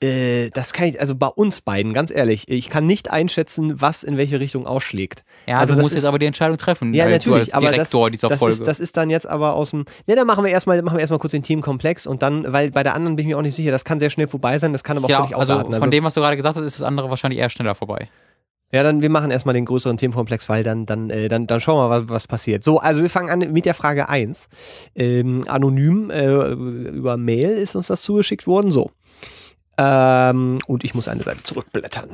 Äh, 0.02 0.50
das 0.50 0.72
kann 0.72 0.88
ich, 0.88 1.00
also 1.00 1.14
bei 1.14 1.28
uns 1.28 1.60
beiden, 1.60 1.92
ganz 1.94 2.10
ehrlich, 2.10 2.48
ich 2.48 2.68
kann 2.68 2.86
nicht 2.86 3.10
einschätzen, 3.10 3.80
was 3.80 4.02
in 4.02 4.16
welche 4.16 4.40
Richtung 4.40 4.66
ausschlägt. 4.66 5.24
Ja, 5.46 5.58
Also 5.58 5.74
du 5.74 5.80
musst 5.80 5.92
ist- 5.94 6.00
jetzt 6.00 6.06
aber 6.06 6.18
die 6.18 6.26
Entscheidung 6.26 6.58
treffen. 6.58 6.92
Ja, 6.92 7.08
natürlich, 7.08 7.54
aber 7.54 7.66
das- 7.66 7.72
Direktor 7.74 8.10
dieser 8.10 8.28
Das 8.28 8.38
Folge. 8.38 8.54
ist, 8.56 8.66
das 8.66 8.80
ist 8.80 8.96
dann 8.96 9.10
jetzt 9.10 9.26
aber 9.28 9.54
aus 9.54 9.70
dem. 9.70 9.84
Ne, 10.06 10.16
dann 10.16 10.26
machen 10.26 10.44
wir 10.44 10.50
erstmal, 10.50 10.82
machen 10.82 10.96
wir 10.96 11.00
erstmal 11.00 11.20
kurz 11.20 11.30
den 11.30 11.42
Themenkomplex 11.42 12.06
und 12.06 12.22
dann, 12.22 12.52
weil 12.52 12.70
bei 12.72 12.82
der 12.82 12.94
anderen 12.94 13.16
bin 13.16 13.24
ich 13.26 13.28
mir 13.32 13.38
auch 13.38 13.42
nicht 13.42 13.54
sicher, 13.54 13.70
das 13.70 13.84
kann 13.84 14.00
sehr 14.00 14.10
schnell 14.10 14.28
vorbei 14.28 14.58
sein, 14.58 14.72
das 14.72 14.82
kann 14.84 14.96
aber 14.96 15.06
auch 15.06 15.10
ja, 15.10 15.18
völlig 15.22 15.36
also 15.36 15.52
ausarten. 15.54 15.78
von 15.78 15.90
dem, 15.90 16.04
was 16.04 16.14
du 16.14 16.20
gerade 16.20 16.36
gesagt 16.36 16.56
hast, 16.56 16.62
ist 16.64 16.76
das 16.80 16.82
andere 16.82 17.08
wahrscheinlich 17.08 17.38
eher 17.38 17.48
schneller 17.50 17.74
vorbei. 17.74 18.08
Ja, 18.74 18.82
dann 18.82 19.02
wir 19.02 19.10
machen 19.10 19.30
erstmal 19.30 19.52
den 19.54 19.66
größeren 19.66 19.98
Themenkomplex, 19.98 20.48
weil 20.48 20.62
dann, 20.64 20.86
dann, 20.86 21.10
äh, 21.10 21.28
dann, 21.28 21.46
dann 21.46 21.60
schauen 21.60 21.76
wir 21.76 21.88
mal, 21.90 22.04
was, 22.04 22.08
was 22.08 22.26
passiert. 22.26 22.64
So, 22.64 22.78
also 22.78 23.02
wir 23.02 23.10
fangen 23.10 23.28
an 23.28 23.52
mit 23.52 23.66
der 23.66 23.74
Frage 23.74 24.08
1. 24.08 24.48
Ähm, 24.94 25.42
anonym 25.46 26.08
äh, 26.10 26.52
über 26.52 27.18
Mail 27.18 27.50
ist 27.50 27.76
uns 27.76 27.88
das 27.88 28.00
zugeschickt 28.00 28.46
worden. 28.46 28.70
So. 28.70 28.90
Ähm, 29.78 30.60
und 30.66 30.84
ich 30.84 30.94
muss 30.94 31.08
eine 31.08 31.22
Seite 31.22 31.42
zurückblättern. 31.42 32.10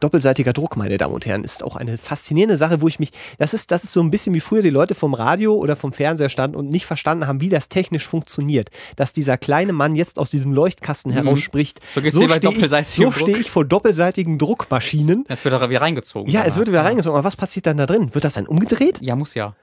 Doppelseitiger 0.00 0.52
Druck, 0.52 0.76
meine 0.76 0.98
Damen 0.98 1.14
und 1.14 1.26
Herren, 1.26 1.44
ist 1.44 1.62
auch 1.62 1.76
eine 1.76 1.96
faszinierende 1.96 2.58
Sache, 2.58 2.80
wo 2.80 2.88
ich 2.88 2.98
mich, 2.98 3.10
das 3.38 3.54
ist, 3.54 3.70
das 3.70 3.84
ist 3.84 3.92
so 3.92 4.00
ein 4.00 4.10
bisschen 4.10 4.34
wie 4.34 4.40
früher 4.40 4.60
die 4.60 4.68
Leute 4.70 4.96
vom 4.96 5.14
Radio 5.14 5.54
oder 5.54 5.76
vom 5.76 5.92
Fernseher 5.92 6.28
standen 6.28 6.56
und 6.56 6.68
nicht 6.70 6.86
verstanden 6.86 7.28
haben, 7.28 7.40
wie 7.40 7.48
das 7.48 7.68
technisch 7.68 8.08
funktioniert. 8.08 8.70
Dass 8.96 9.12
dieser 9.12 9.38
kleine 9.38 9.72
Mann 9.72 9.94
jetzt 9.94 10.18
aus 10.18 10.30
diesem 10.30 10.52
Leuchtkasten 10.52 11.12
heraus 11.12 11.38
spricht. 11.38 11.78
Mhm. 11.78 11.84
So 11.94 12.00
geht's 12.00 12.18
dir 12.18 12.28
bei 12.28 12.38
steh 12.38 12.80
ich, 12.80 12.88
so 12.88 13.12
stehe 13.12 13.38
ich 13.38 13.48
vor 13.50 13.64
doppelseitigen 13.64 14.38
Druckmaschinen 14.38 15.24
Jetzt 15.28 15.44
wird 15.44 15.54
er 15.54 15.70
wieder 15.70 15.82
reingezogen. 15.82 16.28
ja, 16.32 16.42
es 16.44 16.56
wird 16.56 16.66
wieder 16.66 16.78
Ja. 16.78 16.84
reingezogen. 16.86 17.16
Aber 17.16 17.24
was 17.24 17.36
passiert 17.36 17.66
dann 17.66 17.76
da 17.76 17.86
drin? 17.86 18.12
Wird 18.12 18.24
das 18.24 18.34
dann 18.34 18.46
umgedreht? 18.48 18.98
Ja, 19.00 19.14
muss 19.14 19.34
ja. 19.34 19.54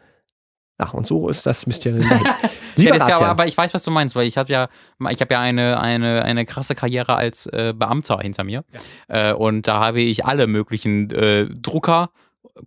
Ach, 0.79 0.93
und 0.93 1.05
so 1.05 1.27
ist 1.27 1.45
das 1.45 1.67
Mysterium. 1.67 2.07
dahin. 2.09 2.25
Ja, 2.25 2.93
Lieber 2.93 2.99
das, 2.99 3.21
aber, 3.21 3.45
ich 3.47 3.57
weiß, 3.57 3.73
was 3.73 3.83
du 3.83 3.91
meinst, 3.91 4.15
weil 4.15 4.25
ich 4.25 4.37
habe 4.37 4.51
ja, 4.51 4.69
ich 5.09 5.19
habe 5.19 5.33
ja 5.33 5.41
eine, 5.41 5.79
eine, 5.79 6.23
eine 6.23 6.45
krasse 6.45 6.73
Karriere 6.73 7.15
als 7.15 7.45
äh, 7.47 7.73
Beamter 7.75 8.19
hinter 8.19 8.45
mir. 8.45 8.63
Äh, 9.09 9.33
und 9.33 9.67
da 9.67 9.81
habe 9.81 9.99
ich 9.99 10.25
alle 10.25 10.47
möglichen 10.47 11.11
äh, 11.11 11.47
Drucker, 11.47 12.09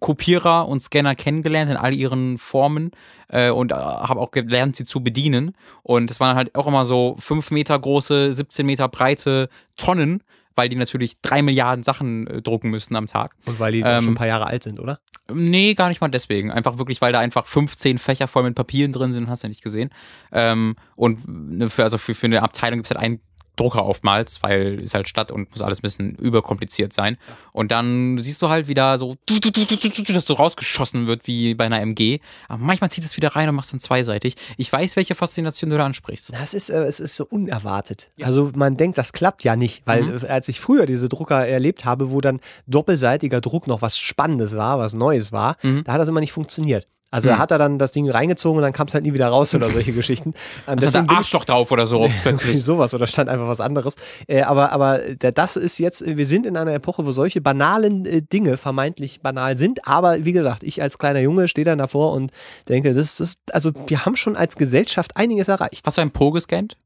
Kopierer 0.01 0.69
und 0.69 0.83
Scanner 0.83 1.15
kennengelernt 1.15 1.71
in 1.71 1.77
all 1.79 1.95
ihren 1.95 2.37
Formen 2.37 2.91
äh, 3.29 3.51
und 3.51 3.73
äh, 3.73 3.75
habe 3.75 4.21
auch 4.21 4.31
gelernt, 4.31 4.77
sie 4.77 4.85
zu 4.85 5.03
bedienen. 5.03 5.57
Und 5.83 6.11
es 6.11 6.21
waren 6.21 6.37
halt 6.37 6.55
auch 6.55 6.67
immer 6.67 6.85
so 6.85 7.17
fünf 7.19 7.51
Meter 7.51 7.79
große, 7.79 8.35
17 8.35 8.67
Meter 8.67 8.89
breite 8.89 9.49
Tonnen, 9.77 10.23
weil 10.55 10.69
die 10.69 10.77
natürlich 10.77 11.21
drei 11.21 11.43
Milliarden 11.43 11.83
Sachen 11.83 12.27
äh, 12.27 12.43
drucken 12.43 12.71
müssen 12.71 12.97
am 12.97 13.07
Tag. 13.07 13.35
und 13.47 13.59
weil 13.61 13.73
die 13.73 13.81
ähm, 13.81 14.03
schon 14.03 14.13
ein 14.13 14.17
paar 14.17 14.27
Jahre 14.27 14.47
alt 14.47 14.63
sind, 14.63 14.81
oder? 14.81 15.01
Nee, 15.33 15.75
gar 15.75 15.89
nicht 15.89 16.01
mal 16.01 16.09
deswegen. 16.09 16.51
Einfach 16.51 16.79
wirklich, 16.79 17.01
weil 17.01 17.13
da 17.13 17.21
einfach 17.21 17.47
15 17.47 17.99
Fächer 17.99 18.27
voll 18.29 18.43
mit 18.43 18.55
Papieren 18.55 18.93
drin 18.93 19.13
sind, 19.13 19.29
hast 19.29 19.45
du 19.45 19.49
nicht 19.49 19.63
gesehen. 19.63 19.91
Ähm, 20.33 20.77
und 20.97 21.27
ne, 21.27 21.71
für, 21.71 21.85
also 21.85 21.99
für, 21.99 22.15
für 22.15 22.27
eine 22.27 22.43
Abteilung 22.43 22.79
gibt 22.79 22.87
es 22.87 22.91
halt 22.91 23.03
einen 23.03 23.21
Drucker 23.57 23.85
oftmals, 23.85 24.43
weil 24.43 24.81
ist 24.81 24.95
halt 24.95 25.09
Stadt 25.09 25.31
und 25.31 25.51
muss 25.51 25.61
alles 25.61 25.79
ein 25.81 25.83
bisschen 25.83 26.15
überkompliziert 26.17 26.93
sein. 26.93 27.19
Und 27.53 27.71
dann 27.71 28.19
siehst 28.19 28.41
du 28.41 28.49
halt 28.49 28.67
wieder 28.67 28.99
so, 28.99 29.17
dass 29.27 30.25
so 30.27 30.35
rausgeschossen 30.35 31.07
wird 31.07 31.27
wie 31.27 31.55
bei 31.55 31.65
einer 31.67 31.81
MG. 31.81 32.21
Aber 32.49 32.63
manchmal 32.63 32.91
zieht 32.91 33.05
es 33.05 33.17
wieder 33.17 33.29
rein 33.37 33.49
und 33.49 33.55
machst 33.55 33.73
dann 33.73 33.81
zweiseitig. 33.81 34.37
Ich 34.57 34.73
weiß, 34.73 34.97
welche 34.97 35.15
Faszination 35.15 35.71
du 35.71 35.77
da 35.77 35.85
ansprichst. 35.85 36.33
Das 36.33 36.55
ist, 36.55 36.71
äh, 36.71 36.83
es 36.85 36.99
ist 37.01 37.17
so 37.17 37.27
unerwartet. 37.27 38.11
Also 38.23 38.51
man 38.55 38.77
denkt, 38.77 38.97
das 38.99 39.13
klappt 39.13 39.45
ja 39.45 39.55
nicht, 39.57 39.83
weil 39.87 40.03
Mhm. 40.03 40.25
äh, 40.25 40.29
als 40.29 40.49
ich 40.49 40.59
früher 40.59 40.87
diese 40.87 41.09
Drucker 41.09 41.47
erlebt 41.47 41.85
habe, 41.85 42.11
wo 42.11 42.21
dann 42.21 42.41
doppelseitiger 42.67 43.41
Druck 43.41 43.67
noch 43.67 43.83
was 43.83 43.99
Spannendes 43.99 44.57
war, 44.57 44.79
was 44.79 44.95
Neues 44.95 45.31
war, 45.33 45.57
Mhm. 45.63 45.85
da 45.85 45.93
hat 45.93 46.01
das 46.01 46.09
immer 46.09 46.21
nicht 46.21 46.33
funktioniert. 46.33 46.87
Also 47.13 47.29
da 47.29 47.37
Mhm. 47.37 47.39
hat 47.39 47.51
er 47.53 47.59
dann 47.59 47.79
das 47.79 47.93
Ding 47.93 48.11
reingezogen 48.11 48.57
und 48.57 48.63
dann 48.63 48.73
kam 48.73 48.89
es 48.89 48.95
halt 48.95 49.05
nie 49.05 49.13
wieder 49.15 49.29
raus 49.29 49.55
oder 49.55 49.71
solche 49.71 49.93
Geschichten. 49.93 50.35
Da 50.67 50.73
ein 50.73 50.79
bin 50.79 50.89
ich- 50.89 51.11
Arschloch 51.11 51.45
drauf 51.45 51.71
oder 51.71 51.87
so 51.87 52.09
plötzlich. 52.23 52.65
sowas 52.65 52.93
oder 52.95 53.07
stand 53.07 53.29
einfach 53.29 53.47
was 53.47 53.61
anderes. 53.61 53.95
Äh, 54.27 54.43
aber 54.43 54.73
aber 54.73 54.99
der, 54.99 55.31
das 55.31 55.57
ist 55.57 55.79
jetzt, 55.79 56.05
wir 56.05 56.27
sind 56.27 56.47
in 56.47 56.57
einer 56.57 56.75
Epoche, 56.75 57.07
wo 57.07 57.13
solche 57.13 57.41
banalen 57.41 58.05
äh, 58.07 58.23
Dinge 58.23 58.57
vermeintlich 58.57 59.21
banal 59.21 59.57
sind. 59.57 59.87
Aber 59.87 60.25
wie 60.25 60.33
gesagt, 60.33 60.65
ich 60.65 60.83
als 60.83 60.99
kleiner 60.99 61.21
Junge 61.21 61.47
stehe 61.47 61.65
dann 61.65 61.79
davor 61.79 62.13
und 62.15 62.33
denke, 62.69 62.93
das 62.95 63.21
ist, 63.21 63.39
also 63.53 63.71
wir 63.87 64.05
haben 64.05 64.17
schon 64.17 64.35
als 64.35 64.57
Gesellschaft 64.57 65.17
einiges 65.17 65.49
erreicht. 65.49 65.87
Hast 65.87 65.99
du 65.99 66.03
ein 66.03 66.11
Po 66.11 66.31
gescannt? 66.33 66.77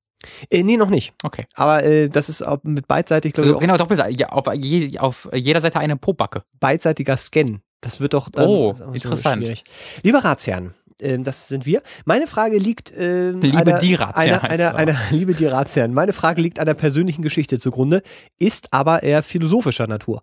Äh, 0.51 0.62
nee, 0.64 0.77
noch 0.77 0.89
nicht. 0.91 1.12
Okay. 1.22 1.45
Aber 1.55 1.85
äh, 1.85 2.09
das 2.09 2.29
ist 2.29 2.43
auch 2.43 2.59
mit 2.64 2.89
beidseitig, 2.89 3.33
glaube 3.35 3.49
ich, 3.49 3.55
Also, 3.55 3.59
auch 3.59 3.61
genau, 3.61 3.77
doppelt. 3.77 4.03
Ja, 4.18 4.31
auf, 4.31 4.47
je, 4.55 4.99
auf 4.99 5.29
jeder 5.33 5.61
Seite 5.61 5.79
eine 5.79 5.97
Po-Backe. 5.97 6.43
beidseitiger 6.59 7.16
Scan. 7.16 7.61
Das 7.81 8.01
wird 8.01 8.14
doch 8.14 8.29
dann 8.29 8.49
Oh, 8.49 8.74
so 8.74 8.85
interessant. 8.93 9.43
schwierig. 9.43 9.64
Lieber 10.03 10.20
Ratsherrn, 10.24 10.74
ähm, 11.01 11.24
das 11.24 11.49
sind 11.49 11.66
wir. 11.66 11.83
Meine 12.05 12.27
Frage 12.27 12.59
liegt 12.59 12.93
ähm, 12.97 13.41
Liebe 13.41 13.59
einer, 13.59 13.79
die 13.79 13.95
Ratsherren 13.95 14.41
einer, 14.41 14.74
einer, 14.74 14.74
einer, 14.77 14.99
liebe 15.11 15.35
die 15.35 15.47
Ratsherren. 15.47 15.93
Meine 15.93 16.12
Frage 16.12 16.41
liegt 16.43 16.59
einer 16.59 16.74
persönlichen 16.74 17.22
Geschichte 17.22 17.59
zugrunde, 17.59 18.03
ist 18.39 18.72
aber 18.72 19.03
eher 19.03 19.22
philosophischer 19.22 19.87
Natur. 19.87 20.22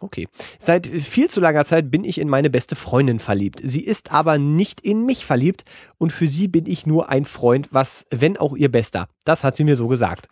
Okay. 0.00 0.26
Seit 0.58 0.88
viel 0.88 1.30
zu 1.30 1.40
langer 1.40 1.64
Zeit 1.64 1.90
bin 1.90 2.02
ich 2.02 2.18
in 2.18 2.28
meine 2.28 2.50
beste 2.50 2.74
Freundin 2.74 3.20
verliebt. 3.20 3.60
Sie 3.62 3.84
ist 3.84 4.10
aber 4.12 4.36
nicht 4.36 4.80
in 4.80 5.06
mich 5.06 5.24
verliebt 5.24 5.64
und 5.96 6.12
für 6.12 6.26
sie 6.26 6.48
bin 6.48 6.66
ich 6.66 6.86
nur 6.86 7.08
ein 7.08 7.24
Freund, 7.24 7.68
was, 7.70 8.06
wenn 8.10 8.36
auch 8.36 8.56
ihr 8.56 8.70
Bester. 8.70 9.06
Das 9.24 9.44
hat 9.44 9.54
sie 9.54 9.62
mir 9.62 9.76
so 9.76 9.86
gesagt. 9.86 10.26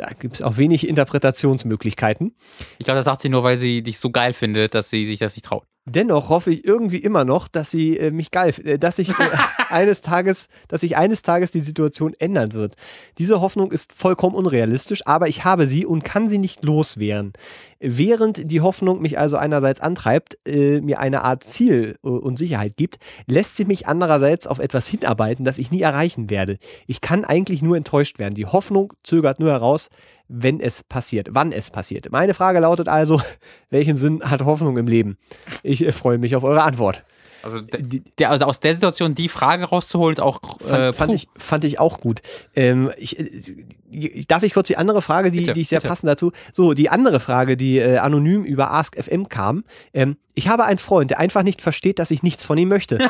Da 0.00 0.08
gibt 0.18 0.36
es 0.36 0.42
auch 0.42 0.56
wenig 0.56 0.88
Interpretationsmöglichkeiten. 0.88 2.34
Ich 2.78 2.86
glaube, 2.86 2.96
das 2.96 3.04
sagt 3.04 3.20
sie 3.20 3.28
nur, 3.28 3.42
weil 3.42 3.58
sie 3.58 3.82
dich 3.82 3.98
so 3.98 4.10
geil 4.10 4.32
findet, 4.32 4.74
dass 4.74 4.88
sie 4.88 5.04
sich 5.04 5.18
das 5.18 5.36
nicht 5.36 5.44
traut. 5.44 5.64
Dennoch 5.86 6.28
hoffe 6.28 6.50
ich 6.50 6.64
irgendwie 6.66 6.98
immer 6.98 7.24
noch, 7.24 7.48
dass 7.48 7.70
sie 7.70 7.96
äh, 7.96 8.10
mich 8.10 8.30
geil, 8.30 8.52
äh, 8.64 8.78
dass 8.78 8.96
sich 8.96 9.10
äh, 9.10 9.30
eines 9.70 10.02
Tages, 10.02 10.48
dass 10.68 10.82
sich 10.82 10.96
eines 10.96 11.22
Tages 11.22 11.52
die 11.52 11.60
Situation 11.60 12.12
ändern 12.18 12.52
wird. 12.52 12.76
Diese 13.16 13.40
Hoffnung 13.40 13.72
ist 13.72 13.94
vollkommen 13.94 14.36
unrealistisch, 14.36 15.06
aber 15.06 15.28
ich 15.28 15.44
habe 15.44 15.66
sie 15.66 15.86
und 15.86 16.04
kann 16.04 16.28
sie 16.28 16.38
nicht 16.38 16.62
loswehren. 16.64 17.32
Während 17.80 18.50
die 18.50 18.60
Hoffnung 18.60 19.00
mich 19.00 19.18
also 19.18 19.38
einerseits 19.38 19.80
antreibt, 19.80 20.36
äh, 20.46 20.82
mir 20.82 21.00
eine 21.00 21.22
Art 21.22 21.44
Ziel 21.44 21.96
äh, 22.04 22.08
und 22.08 22.36
Sicherheit 22.36 22.76
gibt, 22.76 22.98
lässt 23.26 23.56
sie 23.56 23.64
mich 23.64 23.86
andererseits 23.88 24.46
auf 24.46 24.58
etwas 24.58 24.86
hinarbeiten, 24.86 25.46
das 25.46 25.58
ich 25.58 25.70
nie 25.70 25.80
erreichen 25.80 26.28
werde. 26.28 26.58
Ich 26.86 27.00
kann 27.00 27.24
eigentlich 27.24 27.62
nur 27.62 27.78
enttäuscht 27.78 28.18
werden. 28.18 28.34
Die 28.34 28.46
Hoffnung 28.46 28.92
zögert 29.02 29.40
nur 29.40 29.50
heraus, 29.50 29.88
wenn 30.30 30.60
es 30.60 30.84
passiert, 30.84 31.28
wann 31.32 31.52
es 31.52 31.70
passiert. 31.70 32.10
Meine 32.10 32.34
Frage 32.34 32.60
lautet 32.60 32.88
also, 32.88 33.20
welchen 33.70 33.96
Sinn 33.96 34.22
hat 34.22 34.42
Hoffnung 34.42 34.78
im 34.78 34.86
Leben? 34.86 35.18
Ich 35.62 35.84
äh, 35.84 35.92
freue 35.92 36.18
mich 36.18 36.36
auf 36.36 36.44
eure 36.44 36.62
Antwort. 36.62 37.04
Also, 37.42 37.60
Die, 37.60 38.00
der, 38.18 38.30
also 38.30 38.44
aus 38.44 38.60
der 38.60 38.74
Situation 38.74 39.14
die 39.14 39.28
Frage 39.28 39.64
rauszuholen, 39.64 40.14
ist 40.14 40.20
auch. 40.20 40.40
fand, 40.60 40.70
äh, 40.70 40.92
fand, 40.92 41.10
puh. 41.10 41.14
ich, 41.16 41.28
fand 41.36 41.64
ich 41.64 41.80
auch 41.80 42.00
gut. 42.00 42.20
Ähm, 42.54 42.90
ich, 42.98 43.18
äh, 43.18 43.28
ich, 43.90 44.26
darf 44.26 44.42
ich 44.42 44.52
kurz 44.52 44.68
die 44.68 44.76
andere 44.76 45.02
Frage, 45.02 45.30
die, 45.30 45.40
Bitte, 45.40 45.54
die 45.54 45.62
ich 45.62 45.68
sehr 45.68 45.78
bitte. 45.78 45.88
passend 45.88 46.08
dazu. 46.08 46.32
So, 46.52 46.74
die 46.74 46.90
andere 46.90 47.18
Frage, 47.18 47.56
die 47.56 47.78
äh, 47.78 47.98
anonym 47.98 48.44
über 48.44 48.72
AskFM 48.72 49.28
kam. 49.28 49.64
Ähm, 49.94 50.16
ich 50.34 50.48
habe 50.48 50.64
einen 50.64 50.78
Freund, 50.78 51.10
der 51.10 51.18
einfach 51.18 51.42
nicht 51.42 51.62
versteht, 51.62 51.98
dass 51.98 52.10
ich 52.10 52.22
nichts 52.22 52.44
von 52.44 52.58
ihm 52.58 52.68
möchte. 52.68 52.98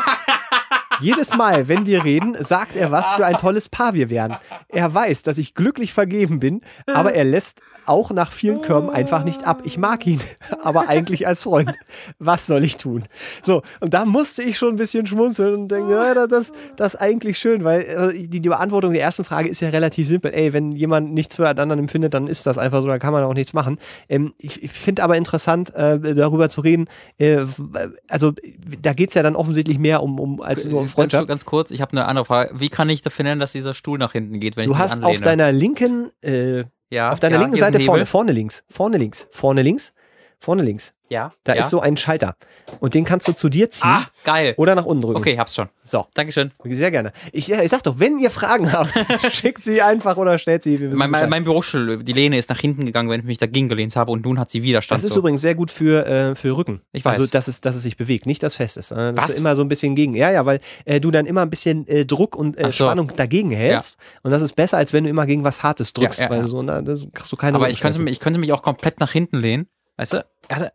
Jedes 1.01 1.36
Mal, 1.36 1.68
wenn 1.68 1.86
wir 1.86 2.05
reden, 2.05 2.36
sagt 2.38 2.76
er, 2.76 2.90
was 2.90 3.12
für 3.12 3.24
ein 3.24 3.36
tolles 3.36 3.68
Paar 3.68 3.94
wir 3.94 4.11
wären. 4.11 4.36
Er 4.68 4.92
weiß, 4.92 5.22
dass 5.22 5.38
ich 5.38 5.55
glücklich 5.55 5.92
vergeben 5.92 6.40
bin, 6.40 6.61
aber 6.86 7.14
er 7.14 7.24
lässt 7.24 7.61
auch 7.86 8.11
nach 8.11 8.30
vielen 8.30 8.62
Körben 8.62 8.90
einfach 8.90 9.24
nicht 9.24 9.46
ab. 9.46 9.62
Ich 9.64 9.78
mag 9.78 10.07
ihn, 10.07 10.20
aber 10.62 10.88
eigentlich 10.88 11.26
als 11.26 11.42
Freund. 11.42 11.72
Was 12.18 12.46
soll 12.46 12.64
ich 12.64 12.76
tun? 12.76 13.05
So, 13.42 13.62
und 13.80 13.94
da 13.94 14.05
musste 14.05 14.42
ich 14.42 14.59
schon 14.59 14.74
ein 14.74 14.76
bisschen 14.76 15.07
schmunzeln 15.07 15.55
und 15.55 15.68
denken, 15.68 15.90
ja, 15.90 16.26
das, 16.26 16.53
das, 16.76 16.94
ist 16.94 17.01
eigentlich 17.01 17.38
schön, 17.38 17.64
weil 17.64 17.80
äh, 17.80 18.28
die, 18.28 18.40
die 18.40 18.48
Beantwortung 18.48 18.92
der 18.92 19.03
ersten 19.03 19.24
Frage 19.24 19.48
ist 19.48 19.61
ja 19.61 19.70
relativ 19.70 20.07
simpel. 20.07 20.32
Ey, 20.32 20.53
wenn 20.53 20.72
jemand 20.72 21.12
nichts 21.12 21.36
für 21.36 21.48
anderen 21.48 21.78
empfindet, 21.78 22.14
dann 22.14 22.26
ist 22.26 22.46
das 22.46 22.59
einfach 22.59 22.82
so, 22.82 22.88
dann 22.88 23.01
kann 23.01 23.12
man 23.12 23.24
auch 23.24 23.34
nichts 23.34 23.53
machen. 23.53 23.78
Ähm, 24.09 24.34
ich 24.38 24.62
ich 24.62 24.70
finde 24.70 25.03
aber 25.03 25.16
interessant, 25.16 25.74
äh, 25.74 26.14
darüber 26.14 26.48
zu 26.48 26.61
reden. 26.61 26.86
Äh, 27.18 27.44
also, 28.09 28.32
da 28.80 28.92
geht 28.92 29.11
es 29.11 29.14
ja 29.14 29.22
dann 29.22 29.36
offensichtlich 29.36 29.78
mehr 29.78 30.03
um, 30.03 30.20
um 30.20 30.40
als 30.40 30.64
nur 30.64 30.80
um 30.80 30.88
ganz, 30.91 31.12
Freundschaft. 31.12 31.28
ganz 31.28 31.45
kurz, 31.45 31.70
ich 31.70 31.80
habe 31.80 31.93
eine 31.93 32.07
andere 32.07 32.24
Frage. 32.24 32.59
Wie 32.59 32.68
kann 32.68 32.88
ich 32.88 33.03
dafür 33.03 33.24
nennen, 33.24 33.41
dass 33.41 33.53
dieser 33.53 33.74
Stuhl 33.74 33.99
nach 33.99 34.12
hinten 34.12 34.41
geht, 34.41 34.57
wenn 34.57 34.66
Du 34.66 34.72
ich 34.72 34.78
hast 34.78 34.93
anlehne? 34.95 35.11
auf 35.11 35.20
deiner 35.20 35.53
linken, 35.53 36.11
äh, 36.22 36.64
ja, 36.91 37.11
auf 37.12 37.20
deiner 37.20 37.36
ja, 37.36 37.43
linken 37.43 37.59
Seite 37.59 37.80
vorne, 37.80 38.07
vorne 38.07 38.32
links, 38.32 38.64
vorne 38.68 38.99
links, 38.99 39.28
vorne 39.30 39.62
links, 39.62 39.93
vorne 40.41 40.62
links. 40.62 40.93
Ja, 41.12 41.32
Da 41.43 41.55
ja. 41.57 41.62
ist 41.62 41.70
so 41.70 41.80
ein 41.80 41.97
Schalter. 41.97 42.36
Und 42.78 42.95
den 42.95 43.05
kannst 43.05 43.26
du 43.26 43.32
zu 43.32 43.49
dir 43.49 43.68
ziehen 43.68 43.82
Ah, 43.91 44.07
geil. 44.22 44.55
oder 44.59 44.76
nach 44.76 44.84
unten 44.84 45.03
drücken. 45.03 45.18
Okay, 45.18 45.36
hab's 45.36 45.57
schon. 45.57 45.68
So, 45.82 46.07
Dankeschön. 46.14 46.53
sehr 46.64 46.93
gerne. 46.93 47.11
Ich, 47.32 47.49
ja, 47.49 47.61
ich 47.62 47.68
sag 47.70 47.82
doch, 47.82 47.99
wenn 47.99 48.20
ihr 48.20 48.30
Fragen 48.30 48.72
habt, 48.72 48.93
schickt 49.34 49.64
sie 49.64 49.82
einfach 49.82 50.16
oder 50.18 50.38
stellt 50.38 50.62
sie. 50.62 50.78
Mein, 50.78 51.11
mein, 51.11 51.28
mein 51.28 51.43
Bürostuhl, 51.43 52.05
die 52.05 52.12
Lehne 52.12 52.38
ist 52.38 52.49
nach 52.49 52.61
hinten 52.61 52.86
gegangen, 52.86 53.11
wenn 53.11 53.18
ich 53.18 53.26
mich 53.26 53.38
dagegen 53.38 53.68
gelehnt 53.68 53.97
habe 53.97 54.12
und 54.12 54.24
nun 54.24 54.38
hat 54.38 54.51
sie 54.51 54.62
Widerstand. 54.62 55.01
das 55.01 55.09
ist 55.09 55.14
so. 55.14 55.18
übrigens 55.18 55.41
sehr 55.41 55.57
gut 55.57 55.72
für, 55.72 56.07
äh, 56.07 56.36
für 56.36 56.57
Rücken. 56.57 56.80
Ich 56.93 57.05
weiß. 57.05 57.18
Also, 57.18 57.26
dass 57.28 57.49
es, 57.49 57.61
dass 57.61 57.74
es 57.74 57.82
sich 57.82 57.97
bewegt, 57.97 58.26
nicht 58.26 58.45
das 58.45 58.55
fest 58.55 58.76
ist. 58.76 58.93
Äh, 58.93 59.12
Das 59.12 59.24
Was? 59.24 59.30
ist 59.32 59.38
immer 59.38 59.57
so 59.57 59.62
ein 59.62 59.68
bisschen 59.68 59.97
gegen. 59.97 60.14
Ja, 60.14 60.30
ja, 60.30 60.47
weil 60.47 60.61
äh, 60.84 61.01
du 61.01 61.11
dann 61.11 61.26
immer 61.26 61.43
ein 61.43 61.51
bisschen 61.51 61.88
äh, 61.88 62.07
Druck 62.07 62.36
und 62.36 62.57
äh, 62.57 62.66
so. 62.66 62.84
Spannung 62.84 63.11
dagegen 63.16 63.51
hältst. 63.51 63.99
Und 64.22 64.30
das 64.30 64.43
ist 64.43 64.55
besser, 64.55 64.76
als 64.76 64.93
wenn 64.93 65.03
du 65.03 65.11
immer 65.11 65.26
gegen 65.26 65.43
was 65.43 65.64
Hartes 65.64 65.93
drückst, 65.93 66.20
Ja, 66.20 66.26
ja, 66.26 66.30
weil 66.30 66.41
ja. 66.43 66.47
so, 66.49 66.62
na, 66.62 66.82
das 66.82 67.05
kriegst 67.12 67.32
du 67.32 67.36
keine 67.36 67.57
Aber 67.57 67.68
ich 67.68 67.80
könnte, 67.80 68.01
mich- 68.01 68.12
ich 68.12 68.20
könnte 68.20 68.38
mich 68.38 68.53
auch 68.53 68.62
komplett 68.62 69.01
nach 69.01 69.11
hinten 69.11 69.38
lehnen. 69.38 69.66
Weißt 70.01 70.14
du? 70.14 70.26
Also, 70.48 70.66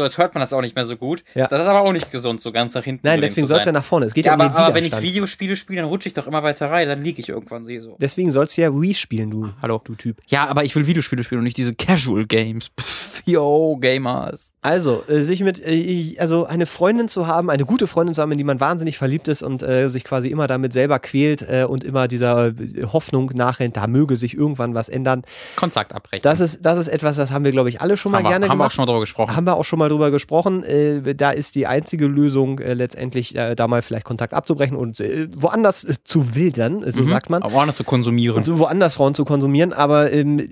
so, 0.00 0.04
jetzt 0.04 0.18
hört 0.18 0.34
man 0.34 0.40
das 0.40 0.52
auch 0.52 0.62
nicht 0.62 0.74
mehr 0.74 0.84
so 0.84 0.96
gut. 0.96 1.22
Ja. 1.34 1.46
Das 1.46 1.60
ist 1.60 1.66
aber 1.66 1.82
auch 1.82 1.92
nicht 1.92 2.10
gesund, 2.10 2.40
so 2.40 2.52
ganz 2.52 2.74
nach 2.74 2.84
hinten 2.84 3.06
Nein, 3.06 3.20
deswegen 3.20 3.46
soll 3.46 3.58
es 3.58 3.64
ja 3.64 3.72
nach 3.72 3.84
vorne. 3.84 4.06
Es 4.06 4.14
geht 4.14 4.24
Ja, 4.24 4.32
ja, 4.32 4.34
um 4.36 4.40
aber, 4.40 4.50
den 4.50 4.64
aber 4.64 4.74
wenn 4.74 4.84
ich. 4.84 5.00
Videospiele 5.00 5.56
spiele, 5.56 5.80
dann 5.82 5.88
rutsche 5.88 6.08
ich 6.08 6.14
doch 6.14 6.26
immer 6.26 6.42
weiter 6.42 6.70
rein, 6.70 6.88
dann 6.88 7.02
liege 7.02 7.20
ich 7.20 7.28
irgendwann 7.28 7.64
sehe 7.64 7.82
so. 7.82 7.96
Deswegen 8.00 8.32
sollst 8.32 8.56
du 8.56 8.62
ja 8.62 8.72
Wii 8.72 8.94
spielen, 8.94 9.30
du, 9.30 9.48
Hallo. 9.62 9.80
du 9.84 9.94
Typ. 9.94 10.16
Ja, 10.28 10.46
aber 10.48 10.64
ich 10.64 10.74
will 10.74 10.86
Videospiele 10.86 11.22
spielen 11.22 11.40
und 11.40 11.44
nicht 11.44 11.56
diese 11.56 11.74
Casual 11.74 12.26
Games. 12.26 12.70
Pff, 12.78 13.22
yo, 13.26 13.76
Gamers. 13.80 14.52
Also, 14.62 15.04
äh, 15.08 15.22
sich 15.22 15.40
mit, 15.42 15.60
äh, 15.64 16.16
also 16.18 16.46
eine 16.46 16.66
Freundin 16.66 17.08
zu 17.08 17.26
haben, 17.26 17.50
eine 17.50 17.64
gute 17.66 17.86
Freundin 17.86 18.14
zu 18.14 18.22
haben, 18.22 18.32
in 18.32 18.38
die 18.38 18.44
man 18.44 18.60
wahnsinnig 18.60 18.96
verliebt 18.98 19.28
ist 19.28 19.42
und 19.42 19.62
äh, 19.62 19.88
sich 19.90 20.04
quasi 20.04 20.28
immer 20.28 20.46
damit 20.46 20.72
selber 20.72 20.98
quält 20.98 21.42
äh, 21.42 21.64
und 21.64 21.84
immer 21.84 22.08
dieser 22.08 22.48
äh, 22.48 22.84
Hoffnung 22.92 23.30
nachrennt, 23.34 23.76
da 23.76 23.86
möge 23.86 24.16
sich 24.16 24.34
irgendwann 24.34 24.74
was 24.74 24.88
ändern. 24.88 25.22
Kontakt 25.56 25.94
abbrechen. 25.94 26.22
Das 26.22 26.40
ist, 26.40 26.64
das 26.64 26.78
ist 26.78 26.88
etwas, 26.88 27.16
das 27.16 27.30
haben 27.30 27.44
wir, 27.44 27.52
glaube 27.52 27.68
ich, 27.68 27.80
alle 27.80 27.96
schon 27.96 28.12
mal 28.12 28.18
haben 28.18 28.24
wir, 28.24 28.30
gerne 28.30 28.48
haben 28.48 28.58
wir 28.58 28.64
auch 28.64 28.68
gemacht. 28.68 28.72
schon 28.74 28.82
mal 28.82 28.86
drüber 28.86 29.00
gesprochen. 29.00 29.36
haben 29.36 29.46
wir 29.46 29.56
auch 29.56 29.64
schon 29.64 29.78
mal 29.78 29.88
drüber 29.90 30.10
gesprochen. 30.10 30.62
Äh, 30.64 31.14
da 31.14 31.30
ist 31.30 31.54
die 31.54 31.66
einzige 31.66 32.06
Lösung 32.06 32.58
äh, 32.60 32.74
letztendlich, 32.74 33.34
äh, 33.36 33.54
da 33.54 33.68
mal 33.68 33.82
vielleicht 33.82 34.04
Kontakt 34.04 34.32
abzubrechen 34.32 34.76
und 34.76 35.00
äh, 35.00 35.28
woanders 35.34 35.84
äh, 35.84 35.94
zu 36.04 36.34
wildern, 36.34 36.82
so 36.90 37.02
Mhm. 37.02 37.08
sagt 37.10 37.28
man. 37.30 37.42
Aber 37.42 37.52
woanders 37.52 37.76
zu 37.76 37.84
konsumieren. 37.84 38.36
Und 38.38 38.44
so 38.44 38.58
woanders 38.58 38.94
Frauen 38.94 39.14
zu 39.14 39.24
konsumieren, 39.24 39.72
aber 39.72 40.12
ähm, 40.12 40.48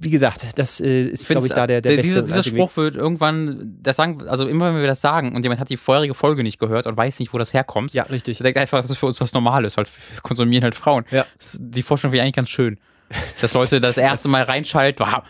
wie 0.00 0.10
gesagt, 0.10 0.46
das 0.56 0.78
ist, 0.80 1.28
glaube 1.28 1.46
ich, 1.48 1.52
da 1.52 1.66
der, 1.66 1.80
der 1.80 1.96
beste 1.96 2.02
dieser, 2.02 2.22
dieser. 2.22 2.42
Spruch 2.44 2.76
wird 2.76 2.96
irgendwann, 2.96 3.76
das 3.82 3.96
sagen, 3.96 4.22
also 4.28 4.46
immer 4.46 4.72
wenn 4.72 4.80
wir 4.80 4.86
das 4.86 5.00
sagen 5.00 5.34
und 5.34 5.42
jemand 5.42 5.60
hat 5.60 5.68
die 5.70 5.76
vorherige 5.76 6.14
Folge 6.14 6.42
nicht 6.44 6.58
gehört 6.60 6.86
und 6.86 6.96
weiß 6.96 7.18
nicht, 7.18 7.32
wo 7.34 7.38
das 7.38 7.52
herkommt, 7.52 7.92
Ja, 7.92 8.04
richtig. 8.04 8.38
der 8.38 8.44
denkt 8.44 8.58
einfach, 8.58 8.80
das 8.82 8.90
ist 8.90 8.98
für 8.98 9.06
uns 9.06 9.20
was 9.20 9.32
Normales, 9.32 9.76
halt, 9.76 9.88
wir 10.12 10.20
konsumieren 10.22 10.62
halt 10.62 10.74
Frauen. 10.76 11.04
Ja. 11.10 11.26
Das, 11.38 11.58
die 11.60 11.82
Vorstellung 11.82 12.12
finde 12.12 12.18
ich 12.18 12.22
eigentlich 12.22 12.34
ganz 12.36 12.50
schön. 12.50 12.78
Dass 13.40 13.52
Leute 13.52 13.80
das 13.80 13.96
erste 13.96 14.28
Mal 14.28 14.42
reinschalten, 14.44 15.04
wow, 15.06 15.22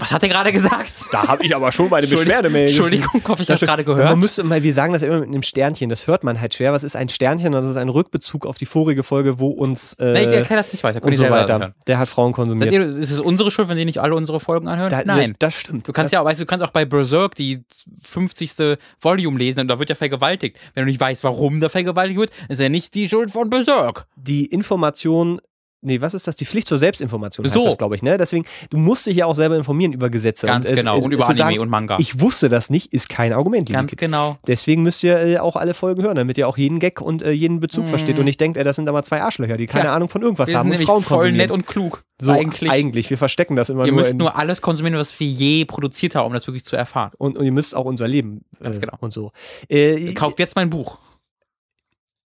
was 0.00 0.12
hat 0.12 0.22
er 0.22 0.28
gerade 0.28 0.52
gesagt? 0.52 0.92
Da 1.12 1.28
habe 1.28 1.44
ich 1.44 1.54
aber 1.54 1.70
schon 1.72 1.88
meine 1.90 2.06
Beschwerdemail. 2.06 2.66
Entschuldigung, 2.68 3.22
habe 3.28 3.40
ich 3.42 3.46
das 3.48 3.60
gerade 3.60 3.84
Man 3.84 3.96
gehört? 3.96 4.16
müsste 4.18 4.42
mal, 4.44 4.62
wir 4.62 4.72
sagen 4.74 4.92
das 4.92 5.02
immer 5.02 5.20
mit 5.20 5.28
einem 5.28 5.42
Sternchen, 5.42 5.88
das 5.90 6.06
hört 6.06 6.24
man 6.24 6.40
halt 6.40 6.54
schwer. 6.54 6.72
Was 6.72 6.82
ist 6.84 6.96
ein 6.96 7.08
Sternchen? 7.08 7.52
Das 7.52 7.64
ist 7.64 7.76
ein 7.76 7.88
Rückbezug 7.88 8.46
auf 8.46 8.58
die 8.58 8.66
vorige 8.66 9.02
Folge, 9.02 9.38
wo 9.38 9.48
uns 9.48 9.94
äh, 9.94 10.12
Nee, 10.12 10.20
ich 10.20 10.26
erkläre 10.32 10.56
das 10.60 10.72
nicht 10.72 10.82
weiter. 10.84 11.00
Könnt 11.00 11.12
und 11.18 11.24
so 11.24 11.30
weiter. 11.30 11.58
hören. 11.58 11.74
Der 11.86 11.98
hat 11.98 12.08
Frauen 12.08 12.32
konsumiert. 12.32 12.72
ihr, 12.72 12.82
ist 12.86 13.10
es 13.10 13.20
unsere 13.20 13.50
Schuld, 13.50 13.68
wenn 13.68 13.76
die 13.76 13.84
nicht 13.84 13.98
alle 13.98 14.14
unsere 14.14 14.40
Folgen 14.40 14.68
anhören? 14.68 14.90
Da- 14.90 15.02
Nein. 15.04 15.36
Das, 15.38 15.52
das 15.52 15.54
stimmt. 15.60 15.86
Du 15.88 15.92
kannst 15.92 16.12
das, 16.12 16.18
ja, 16.18 16.24
weißt 16.24 16.40
du 16.40 16.46
kannst 16.46 16.64
auch 16.64 16.70
bei 16.70 16.84
Berserk 16.84 17.34
die 17.34 17.62
50. 18.04 18.78
Volume 19.00 19.38
lesen 19.38 19.60
und 19.60 19.68
da 19.68 19.78
wird 19.78 19.88
ja 19.90 19.94
vergewaltigt. 19.94 20.56
Wenn 20.74 20.84
du 20.84 20.90
nicht 20.90 21.00
weißt, 21.00 21.24
warum 21.24 21.60
da 21.60 21.68
vergewaltigt 21.68 22.18
wird, 22.18 22.30
ist 22.48 22.60
ja 22.60 22.68
nicht 22.68 22.94
die 22.94 23.08
Schuld 23.08 23.30
von 23.30 23.50
Berserk. 23.50 24.06
die 24.16 24.46
Information 24.46 25.40
Nee, 25.82 26.00
was 26.02 26.12
ist 26.12 26.26
das? 26.26 26.36
Die 26.36 26.44
Pflicht 26.44 26.68
zur 26.68 26.78
Selbstinformation 26.78 27.46
heißt 27.46 27.54
So. 27.54 27.64
das, 27.64 27.78
glaube 27.78 27.96
ich, 27.96 28.02
ne? 28.02 28.18
Deswegen, 28.18 28.44
du 28.68 28.76
musst 28.76 29.06
dich 29.06 29.16
ja 29.16 29.24
auch 29.26 29.34
selber 29.34 29.56
informieren 29.56 29.92
über 29.94 30.10
Gesetze. 30.10 30.46
Ganz 30.46 30.66
genau. 30.68 30.98
Und 30.98 31.12
über 31.12 31.24
Anime 31.26 31.36
sagen, 31.38 31.58
und 31.58 31.70
Manga. 31.70 31.96
Ich 31.98 32.20
wusste 32.20 32.48
das 32.50 32.68
nicht, 32.68 32.92
ist 32.92 33.08
kein 33.08 33.32
Argument. 33.32 33.70
Ganz 33.70 33.96
genau. 33.96 34.36
Deswegen 34.46 34.82
müsst 34.82 35.02
ihr 35.02 35.18
äh, 35.18 35.38
auch 35.38 35.56
alle 35.56 35.72
Folgen 35.72 36.02
hören, 36.02 36.16
damit 36.16 36.36
ihr 36.36 36.46
auch 36.48 36.58
jeden 36.58 36.80
Gag 36.80 37.00
und 37.00 37.22
äh, 37.22 37.30
jeden 37.30 37.60
Bezug 37.60 37.88
versteht 37.88 38.18
und 38.18 38.26
nicht 38.26 38.40
denkt, 38.40 38.58
ey, 38.58 38.64
das 38.64 38.76
sind 38.76 38.88
aber 38.88 39.02
zwei 39.02 39.22
Arschlöcher, 39.22 39.56
die 39.56 39.66
keine. 39.66 39.86
Ja. 39.86 39.94
Ahnung 39.94 40.08
von 40.10 40.20
irgendwas 40.22 40.48
Wir 40.48 40.52
sind 40.52 40.58
haben 40.58 40.66
und 40.66 40.70
nämlich 40.72 40.86
Frauen 40.86 41.02
voll 41.02 41.16
konsumieren. 41.18 41.36
nett 41.38 41.50
und 41.50 41.66
klug. 41.66 42.04
so 42.20 42.32
eigentlich. 42.32 42.70
eigentlich. 42.70 43.08
Wir 43.10 43.16
verstecken 43.18 43.56
das 43.56 43.70
immer 43.70 43.86
Ihr 43.86 43.92
nur 43.92 44.00
müsst 44.02 44.12
in, 44.12 44.18
nur 44.18 44.36
alles 44.36 44.60
konsumieren, 44.60 44.98
was 44.98 45.18
wir 45.18 45.26
je 45.26 45.64
produziert 45.64 46.14
haben, 46.14 46.26
um 46.26 46.32
das 46.34 46.46
wirklich 46.46 46.64
zu 46.64 46.76
erfahren. 46.76 47.12
und, 47.16 47.38
und 47.38 47.44
ihr 47.46 47.52
müsst 47.52 47.74
auch 47.74 47.86
unser 47.86 48.06
Leben 48.06 48.44
äh, 48.60 48.64
Ganz 48.64 48.80
genau. 48.80 48.94
und 49.00 49.12
so. 49.14 49.32
Äh, 49.68 50.12
Kauft 50.12 50.38
jetzt 50.38 50.56
mein 50.56 50.68
Buch. 50.68 50.98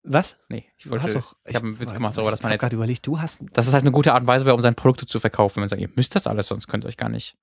Was? 0.04 0.38
Nee, 0.50 0.66
ich 0.78 0.90
wollte. 0.90 1.04
hast 1.04 1.16
doch, 1.16 1.36
ich 1.48 1.56
habe 1.56 1.66
einen 1.68 1.80
Witz 1.80 1.94
gemacht 1.94 2.18
darüber, 2.18 2.32
dass 2.32 2.44
man 2.44 2.52
jetzt. 2.52 2.62
gerade 2.62 2.76
überlegt, 2.76 3.06
du 3.08 3.20
hast 3.22 3.42
Das 3.54 3.68
ist 3.68 3.74
halt 3.74 3.84
eine 3.84 3.92
gute 3.92 4.14
Art 4.14 4.22
und 4.22 4.28
Weise, 4.28 4.54
um 4.54 4.62
seine 4.62 4.76
Produkte 4.76 5.06
zu 5.06 5.20
verkaufen, 5.20 5.58
wenn 5.58 5.62
man 5.62 5.70
sagt, 5.70 5.82
ihr 5.82 5.90
müsst 5.96 6.16
das 6.16 6.28
alles, 6.28 6.48
sonst 6.48 6.68
könnt 6.68 6.84
ihr 6.84 6.88
euch 6.90 6.98
gar 6.98 7.10
nicht. 7.10 7.36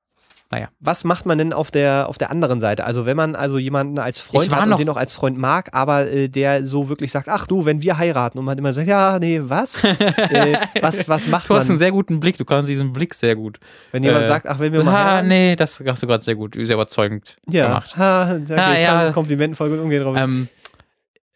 was 0.80 1.04
macht 1.04 1.26
man 1.26 1.38
denn 1.38 1.52
auf 1.52 1.70
der, 1.70 2.08
auf 2.08 2.18
der 2.18 2.30
anderen 2.30 2.58
Seite? 2.60 2.84
Also 2.84 3.06
wenn 3.06 3.16
man 3.16 3.36
also 3.36 3.56
jemanden 3.58 3.98
als 4.00 4.18
Freund 4.20 4.52
hat 4.54 4.66
und 4.66 4.78
den 4.80 4.88
auch 4.90 4.96
als 4.96 5.12
Freund 5.12 5.38
mag, 5.38 5.70
aber 5.74 6.10
äh, 6.10 6.28
der 6.28 6.66
so 6.66 6.88
wirklich 6.88 7.12
sagt, 7.12 7.28
ach 7.28 7.46
du, 7.46 7.64
wenn 7.64 7.82
wir 7.82 7.96
heiraten 7.98 8.36
und 8.38 8.44
man 8.44 8.58
immer 8.58 8.72
sagt, 8.72 8.88
ja, 8.88 9.18
nee, 9.20 9.40
was? 9.42 9.82
äh, 9.84 10.56
was, 10.80 11.08
was 11.08 11.28
macht 11.28 11.48
Du 11.48 11.54
hast 11.54 11.66
einen 11.66 11.74
man, 11.74 11.78
sehr 11.78 11.92
guten 11.92 12.18
Blick, 12.20 12.36
du 12.36 12.44
kannst 12.44 12.68
diesen 12.68 12.92
Blick 12.92 13.14
sehr 13.14 13.36
gut. 13.36 13.60
wenn 13.92 14.02
jemand 14.02 14.24
äh, 14.24 14.28
sagt, 14.28 14.48
ach, 14.48 14.58
wenn 14.58 14.72
wir 14.72 14.82
mal 14.82 14.92
Ah, 14.94 15.04
heiraten? 15.12 15.28
nee, 15.28 15.54
das 15.56 15.80
hast 15.86 16.02
du 16.02 16.06
gerade 16.08 16.22
sehr 16.24 16.34
gut, 16.34 16.54
sehr 16.56 16.74
überzeugend 16.74 17.38
Ja, 17.48 17.68
gemacht. 17.68 17.96
ha, 17.96 18.24
danke, 18.34 18.62
Ah, 18.62 18.72
ich 18.74 18.80
ja. 18.82 19.02
kann 19.04 19.12
Komplimenten 19.14 19.54
voll 19.54 19.70
gut 19.70 19.78
umgehen 19.78 20.02
drauf. 20.02 20.16
Ähm, 20.18 20.48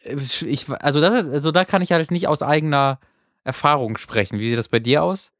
ich, 0.05 0.69
also, 0.69 1.01
das, 1.01 1.27
also 1.27 1.51
da 1.51 1.65
kann 1.65 1.81
ich 1.81 1.91
halt 1.91 2.11
nicht 2.11 2.27
aus 2.27 2.41
eigener 2.41 2.99
Erfahrung 3.43 3.97
sprechen. 3.97 4.39
Wie 4.39 4.49
sieht 4.49 4.57
das 4.57 4.69
bei 4.69 4.79
dir 4.79 5.03
aus? 5.03 5.31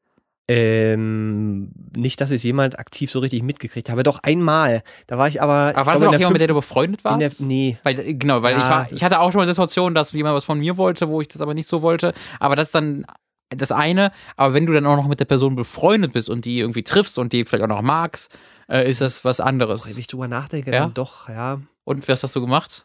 Ähm, 0.48 1.70
nicht, 1.96 2.20
dass 2.20 2.30
ich 2.30 2.36
es 2.36 2.42
jemals 2.44 2.76
aktiv 2.76 3.10
so 3.10 3.18
richtig 3.18 3.42
mitgekriegt 3.42 3.90
habe. 3.90 4.02
Doch 4.04 4.20
einmal. 4.22 4.82
Da 5.06 5.18
war 5.18 5.26
ich 5.28 5.42
aber. 5.42 5.70
ich 5.72 5.76
Aber 5.76 5.86
war 5.86 5.94
das 5.94 6.00
glaube, 6.02 6.06
auch 6.08 6.10
der 6.12 6.18
jemand, 6.20 6.32
mit 6.34 6.42
fünften- 6.42 6.48
du 6.48 6.54
befreundet 6.54 7.00
in 7.04 7.18
der, 7.18 7.28
warst? 7.28 7.40
Nee. 7.40 7.78
Weil, 7.82 7.98
äh, 7.98 8.14
genau, 8.14 8.42
weil 8.42 8.56
ich 8.56 8.62
Ja, 8.62 8.70
war, 8.70 8.82
das- 8.84 8.92
ich 8.92 9.02
hatte 9.04 9.20
auch 9.20 9.32
schon 9.32 9.40
mal 9.40 9.46
Situationen, 9.46 9.94
dass 9.94 10.12
jemand 10.12 10.36
was 10.36 10.44
von 10.44 10.58
mir 10.60 10.76
wollte, 10.76 11.08
wo 11.08 11.20
ich 11.20 11.28
das 11.28 11.42
aber 11.42 11.54
nicht 11.54 11.66
so 11.66 11.82
wollte. 11.82 12.14
Aber 12.38 12.54
das 12.56 12.68
ist 12.68 12.74
dann 12.74 13.04
das 13.50 13.72
eine. 13.72 14.12
Aber 14.36 14.54
wenn 14.54 14.66
du 14.66 14.72
dann 14.72 14.86
auch 14.86 14.96
noch 14.96 15.08
mit 15.08 15.18
der 15.20 15.24
Person 15.24 15.56
befreundet 15.56 16.12
bist 16.12 16.28
und 16.30 16.44
die 16.44 16.58
irgendwie 16.60 16.82
triffst 16.84 17.18
und 17.18 17.32
die 17.32 17.44
vielleicht 17.44 17.64
auch 17.64 17.68
noch 17.68 17.82
magst, 17.82 18.32
äh, 18.68 18.88
ist 18.88 19.00
das 19.00 19.24
was 19.24 19.40
anderes. 19.40 19.88
wenn 19.88 19.98
ich 19.98 20.06
drüber 20.06 20.28
nachdenke, 20.28 20.72
Ja? 20.72 20.80
dann 20.84 20.94
doch, 20.94 21.28
ja. 21.28 21.60
Und 21.84 22.06
was 22.08 22.22
hast 22.22 22.34
du 22.36 22.40
gemacht? 22.40 22.84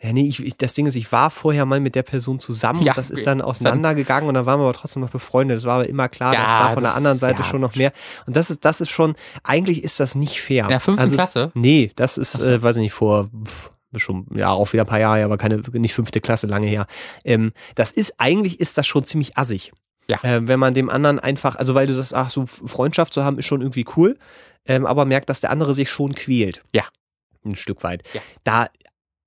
Ja, 0.00 0.12
nee, 0.12 0.28
ich, 0.28 0.44
ich, 0.44 0.56
das 0.56 0.74
Ding 0.74 0.86
ist, 0.86 0.94
ich 0.94 1.10
war 1.10 1.28
vorher 1.30 1.66
mal 1.66 1.80
mit 1.80 1.96
der 1.96 2.04
Person 2.04 2.38
zusammen 2.38 2.82
Ja, 2.82 2.92
und 2.92 2.98
das 2.98 3.10
ist 3.10 3.26
dann 3.26 3.40
auseinandergegangen 3.40 4.28
und 4.28 4.34
dann 4.34 4.46
waren 4.46 4.60
wir 4.60 4.64
aber 4.64 4.74
trotzdem 4.74 5.02
noch 5.02 5.10
befreundet. 5.10 5.58
Es 5.58 5.64
war 5.64 5.74
aber 5.74 5.88
immer 5.88 6.08
klar, 6.08 6.34
Ja, 6.34 6.40
dass 6.40 6.68
da 6.68 6.74
von 6.74 6.82
der 6.84 6.94
anderen 6.94 7.18
Seite 7.18 7.42
ja, 7.42 7.48
schon 7.48 7.60
noch 7.60 7.74
mehr. 7.74 7.92
Und 8.26 8.36
das 8.36 8.48
ist, 8.50 8.64
das 8.64 8.80
ist 8.80 8.90
schon, 8.90 9.16
eigentlich 9.42 9.82
ist 9.82 9.98
das 9.98 10.14
nicht 10.14 10.40
fair. 10.40 10.64
In 10.64 10.70
der 10.70 10.80
fünften 10.80 11.00
Also 11.00 11.16
Klasse? 11.16 11.50
Nee, 11.54 11.90
das 11.96 12.16
ist, 12.16 12.32
so. 12.32 12.44
äh, 12.44 12.62
weiß 12.62 12.76
ich 12.76 12.82
nicht, 12.82 12.92
vor 12.92 13.28
pff, 13.44 13.70
schon, 13.96 14.26
ja, 14.34 14.50
auch 14.50 14.72
wieder 14.72 14.84
ein 14.84 14.88
paar 14.88 15.00
Jahre, 15.00 15.24
aber 15.24 15.36
keine, 15.36 15.62
nicht 15.72 15.94
fünfte 15.94 16.20
Klasse, 16.20 16.46
lange 16.46 16.68
her. 16.68 16.86
Ähm, 17.24 17.52
das 17.74 17.90
ist, 17.90 18.14
eigentlich 18.18 18.60
ist 18.60 18.78
das 18.78 18.86
schon 18.86 19.04
ziemlich 19.04 19.36
assig. 19.36 19.72
Ja. 20.08 20.20
Ähm, 20.22 20.46
wenn 20.46 20.60
man 20.60 20.74
dem 20.74 20.90
anderen 20.90 21.18
einfach, 21.18 21.56
also 21.56 21.74
weil 21.74 21.88
du 21.88 21.94
sagst, 21.94 22.14
ach, 22.14 22.30
so 22.30 22.46
Freundschaft 22.46 23.12
zu 23.12 23.24
haben, 23.24 23.38
ist 23.38 23.46
schon 23.46 23.62
irgendwie 23.62 23.84
cool, 23.96 24.16
ähm, 24.64 24.86
aber 24.86 25.04
merkt, 25.06 25.28
dass 25.28 25.40
der 25.40 25.50
andere 25.50 25.74
sich 25.74 25.90
schon 25.90 26.14
quält. 26.14 26.62
Ja. 26.72 26.84
Ein 27.44 27.56
Stück 27.56 27.82
weit. 27.82 28.04
Ja. 28.14 28.20
Da 28.44 28.66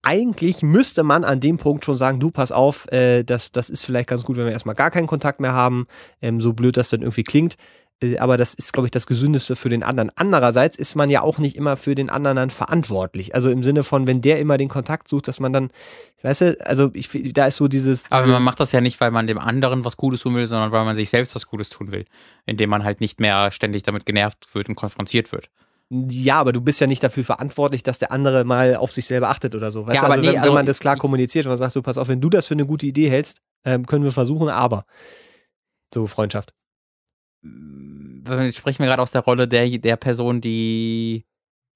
eigentlich 0.04 0.64
müsste 0.64 1.04
man 1.04 1.24
an 1.24 1.40
dem 1.40 1.58
Punkt 1.58 1.86
schon 1.86 1.98
sagen, 1.98 2.20
du 2.20 2.32
pass 2.32 2.52
auf, 2.52 2.92
äh, 2.92 3.24
das, 3.24 3.52
das 3.52 3.70
ist 3.70 3.86
vielleicht 3.86 4.10
ganz 4.10 4.24
gut, 4.24 4.36
wenn 4.38 4.46
wir 4.46 4.52
erstmal 4.52 4.76
gar 4.76 4.90
keinen 4.92 5.08
Kontakt 5.08 5.40
mehr 5.40 5.54
haben, 5.54 5.86
ähm, 6.22 6.42
so 6.42 6.54
blöd 6.54 6.76
das 6.78 6.90
dann 6.90 7.02
irgendwie 7.02 7.24
klingt. 7.24 7.56
Äh, 8.02 8.18
Aber 8.18 8.36
das 8.38 8.56
ist, 8.56 8.74
glaube 8.74 8.88
ich, 8.88 8.92
das 8.92 9.06
Gesündeste 9.06 9.56
für 9.56 9.70
den 9.70 9.84
anderen. 9.84 10.12
Andererseits 10.16 10.76
ist 10.76 10.96
man 10.96 11.10
ja 11.12 11.22
auch 11.22 11.38
nicht 11.38 11.56
immer 11.56 11.78
für 11.78 11.94
den 11.94 12.10
anderen 12.10 12.36
dann 12.38 12.50
verantwortlich. 12.50 13.36
Also 13.36 13.52
im 13.52 13.62
Sinne 13.62 13.84
von, 13.84 14.08
wenn 14.08 14.22
der 14.22 14.40
immer 14.40 14.58
den 14.58 14.70
Kontakt 14.70 15.08
sucht, 15.08 15.28
dass 15.28 15.40
man 15.40 15.54
dann, 15.54 15.70
weißt 16.24 16.42
du, 16.42 16.58
also 16.66 16.90
ich, 16.94 17.10
da 17.34 17.46
ist 17.46 17.58
so 17.58 17.68
dieses. 17.68 18.06
Aber 18.10 18.24
diese- 18.24 18.34
man 18.34 18.44
macht 18.44 18.60
das 18.60 18.72
ja 18.72 18.82
nicht, 18.82 19.00
weil 19.02 19.12
man 19.12 19.28
dem 19.28 19.38
anderen 19.38 19.86
was 19.86 19.98
Gutes 19.98 20.22
tun 20.22 20.34
will, 20.34 20.48
sondern 20.48 20.72
weil 20.72 20.84
man 20.84 20.96
sich 20.96 21.12
selbst 21.12 21.36
was 21.36 21.46
Gutes 21.46 21.70
tun 21.70 21.92
will. 21.92 22.06
Indem 22.48 22.72
man 22.72 22.84
halt 22.84 23.02
nicht 23.02 23.20
mehr 23.20 23.52
ständig 23.52 23.84
damit 23.84 24.08
genervt 24.08 24.48
wird 24.54 24.68
und 24.68 24.74
konfrontiert 24.76 25.32
wird. 25.32 25.50
Ja, 26.10 26.40
aber 26.40 26.54
du 26.54 26.62
bist 26.62 26.80
ja 26.80 26.88
nicht 26.88 27.04
dafür 27.04 27.24
verantwortlich, 27.26 27.84
dass 27.84 28.00
der 28.00 28.12
andere 28.14 28.46
mal 28.46 28.76
auf 28.78 28.92
sich 28.94 29.06
selber 29.06 29.30
achtet 29.30 29.56
oder 29.56 29.72
so. 29.74 29.86
Weißt 29.86 29.96
Ja, 29.96 30.02
du? 30.02 30.06
aber 30.06 30.14
Also, 30.14 30.22
nee, 30.22 30.28
wenn, 30.30 30.34
wenn 30.36 30.42
also 30.44 30.54
man 30.54 30.66
das 30.66 30.80
klar 30.80 30.94
ich- 30.96 31.00
kommuniziert 31.02 31.46
und 31.46 31.50
man 31.50 31.58
sagt, 31.58 31.74
so 31.74 31.82
pass 31.82 31.98
auf, 31.98 32.08
wenn 32.08 32.22
du 32.22 32.30
das 32.30 32.48
für 32.48 32.54
eine 32.54 32.66
gute 32.66 32.86
Idee 32.86 33.10
hältst, 33.10 33.42
ähm, 33.66 33.86
können 33.86 34.04
wir 34.06 34.12
versuchen, 34.12 34.48
aber. 34.50 34.86
So, 35.94 36.08
Freundschaft. 36.08 36.54
Sprechen 37.44 38.80
wir 38.80 38.86
gerade 38.88 39.02
aus 39.02 39.12
der 39.12 39.22
Rolle 39.22 39.48
der, 39.48 39.68
der 39.80 39.96
Person, 39.98 40.42
die 40.42 41.26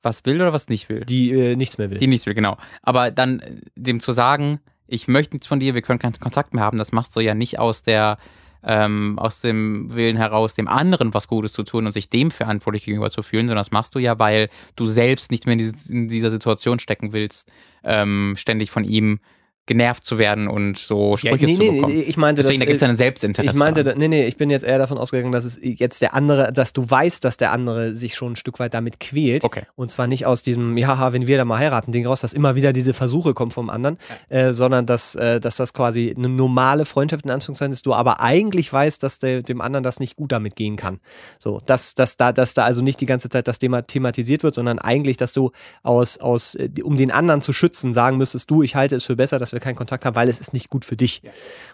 was 0.04 0.24
will 0.26 0.36
oder 0.36 0.54
was 0.54 0.70
nicht 0.70 0.88
will? 0.90 1.02
Die 1.02 1.32
äh, 1.32 1.56
nichts 1.56 1.78
mehr 1.80 1.90
will. 1.90 1.98
Die 1.98 2.06
nichts 2.08 2.28
will, 2.28 2.36
genau. 2.36 2.58
Aber 2.84 3.10
dann 3.12 3.40
äh, 3.40 3.56
dem 3.76 4.00
zu 4.00 4.12
sagen, 4.12 4.60
ich 4.88 5.08
möchte 5.08 5.36
nichts 5.36 5.48
von 5.48 5.60
dir, 5.60 5.74
wir 5.74 5.82
können 5.82 5.98
keinen 6.00 6.20
Kontakt 6.20 6.54
mehr 6.54 6.64
haben, 6.64 6.78
das 6.78 6.92
machst 6.92 7.16
du 7.16 7.20
ja 7.20 7.34
nicht 7.34 7.58
aus 7.58 7.82
der 7.82 8.18
ähm, 8.66 9.18
aus 9.20 9.42
dem 9.42 9.94
Willen 9.94 10.18
heraus, 10.18 10.56
dem 10.56 10.68
anderen 10.68 11.14
was 11.14 11.28
Gutes 11.28 11.54
zu 11.54 11.64
tun 11.64 11.86
und 11.86 11.92
sich 11.92 12.10
dem 12.10 12.32
verantwortlich 12.32 12.86
gegenüber 12.86 13.12
zu 13.12 13.22
fühlen, 13.24 13.48
sondern 13.48 13.62
das 13.62 13.72
machst 13.72 13.96
du 13.96 14.00
ja, 14.00 14.18
weil 14.20 14.50
du 14.76 14.86
selbst 14.88 15.32
nicht 15.32 15.46
mehr 15.46 15.58
in, 15.58 16.10
dieser 16.10 16.32
Situation 16.32 16.80
stecken 16.80 17.14
willst, 17.14 17.52
ähm, 17.84 18.36
ständig 18.38 18.72
von 18.72 18.84
ihm 18.84 19.20
genervt 19.68 20.06
zu 20.06 20.18
werden 20.18 20.48
und 20.48 20.78
so 20.78 21.12
ja, 21.22 21.36
Sprüche 21.36 21.46
nee, 21.46 21.54
zu 21.56 21.60
bekommen. 21.60 21.94
nee, 21.96 22.02
ich 22.02 22.18
meinte, 22.18 22.42
Deswegen, 22.44 22.60
da 22.60 22.66
das, 22.66 22.70
gibt 22.70 22.76
es 22.76 22.82
ja 22.82 22.90
ein 22.90 22.96
Selbstinteresse. 22.96 23.52
Ich 23.52 23.58
meinte, 23.58 23.84
daran. 23.84 24.00
da- 24.00 24.08
nee, 24.08 24.22
nee, 24.22 24.28
ich 24.28 24.38
bin 24.38 24.50
jetzt 24.50 24.64
eher 24.64 24.78
davon 24.78 24.98
ausgegangen, 24.98 25.32
dass 25.32 25.44
es 25.44 25.58
jetzt 25.62 26.02
der 26.02 26.14
andere, 26.14 26.54
dass 26.54 26.74
du 26.74 26.88
weißt, 26.90 27.24
dass 27.24 27.38
der 27.38 27.52
andere 27.52 27.96
sich 27.96 28.16
schon 28.16 28.34
ein 28.34 28.36
Stück 28.36 28.60
weit 28.60 28.74
damit 28.74 29.00
quält. 29.00 29.44
Okay. 29.44 29.64
Und 29.76 29.90
zwar 29.90 30.08
nicht 30.08 30.26
aus 30.26 30.44
diesem, 30.44 30.78
ja, 30.78 31.14
wenn 31.14 31.26
wir 31.26 31.38
da 31.38 31.46
mal 31.46 31.58
heiraten, 31.58 31.92
Ding 31.92 32.06
raus, 32.06 32.22
dass 32.22 32.34
immer 32.34 32.56
wieder 32.56 32.74
diese 32.74 32.94
Versuche 32.94 33.34
kommen 33.34 33.52
vom 33.52 33.70
anderen, 33.70 33.98
äh, 34.30 34.54
sondern 34.54 34.86
dass, 34.86 35.16
äh, 35.16 35.40
dass 35.40 35.56
das 35.56 35.74
quasi 35.74 36.14
eine 36.16 36.30
normale 36.30 36.86
Freundschaft 36.86 37.26
in 37.26 37.32
Anführungszeichen 37.32 37.74
ist, 37.74 37.86
du 37.86 37.94
aber 37.94 38.22
eigentlich 38.22 38.72
weißt, 38.72 39.02
dass 39.02 39.20
der, 39.20 39.42
dem 39.42 39.62
anderen 39.62 39.84
das 39.84 40.00
nicht 40.00 40.16
gut 40.16 40.32
damit 40.32 40.56
gehen 40.56 40.76
kann. 40.76 41.00
So, 41.40 41.62
dass, 41.66 41.96
dass, 41.96 42.18
da, 42.18 42.32
dass 42.34 42.54
da 42.54 42.66
also 42.66 42.82
nicht 42.82 43.02
die 43.02 43.06
ganze 43.08 43.30
Zeit 43.30 43.48
das 43.48 43.58
Thema 43.58 43.82
thematisiert 43.82 44.44
wird, 44.44 44.54
sondern 44.54 44.78
eigentlich, 44.78 45.18
dass 45.18 45.34
du 45.34 45.52
aus, 45.84 46.18
aus, 46.20 46.54
äh, 46.56 46.70
um 46.84 46.98
den 46.98 47.10
anderen 47.12 47.42
zu 47.42 47.52
schützen, 47.52 47.94
sagen 47.94 48.18
müsstest, 48.18 48.52
du, 48.52 48.62
ich 48.62 48.76
halte 48.76 48.96
es 48.96 49.06
für 49.06 49.16
besser, 49.16 49.40
dass 49.40 49.52
wir 49.52 49.55
keinen 49.60 49.76
Kontakt 49.76 50.06
haben, 50.06 50.16
weil 50.16 50.30
es 50.30 50.40
ist 50.40 50.54
nicht 50.54 50.70
gut 50.70 50.86
für 50.86 50.96
dich. 50.96 51.22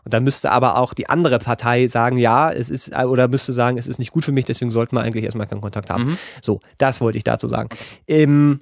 Und 0.04 0.14
dann 0.14 0.24
müsste 0.24 0.52
aber 0.52 0.78
auch 0.78 0.94
die 0.94 1.10
andere 1.10 1.40
Partei 1.40 1.88
sagen, 1.88 2.18
ja, 2.18 2.52
es 2.52 2.70
ist, 2.70 2.96
oder 2.96 3.28
müsste 3.28 3.54
sagen, 3.54 3.78
es 3.78 3.88
ist 3.88 4.00
nicht 4.00 4.12
gut 4.12 4.26
für 4.26 4.32
mich, 4.32 4.46
deswegen 4.46 4.72
sollten 4.72 4.96
wir 4.96 5.02
eigentlich 5.02 5.26
erstmal 5.26 5.48
keinen 5.48 5.62
Kontakt 5.62 5.90
haben. 5.90 6.12
Mhm. 6.12 6.18
So, 6.42 6.60
das 6.78 7.02
wollte 7.02 7.18
ich 7.18 7.24
dazu 7.24 7.48
sagen. 7.48 7.70
Ähm, 8.08 8.62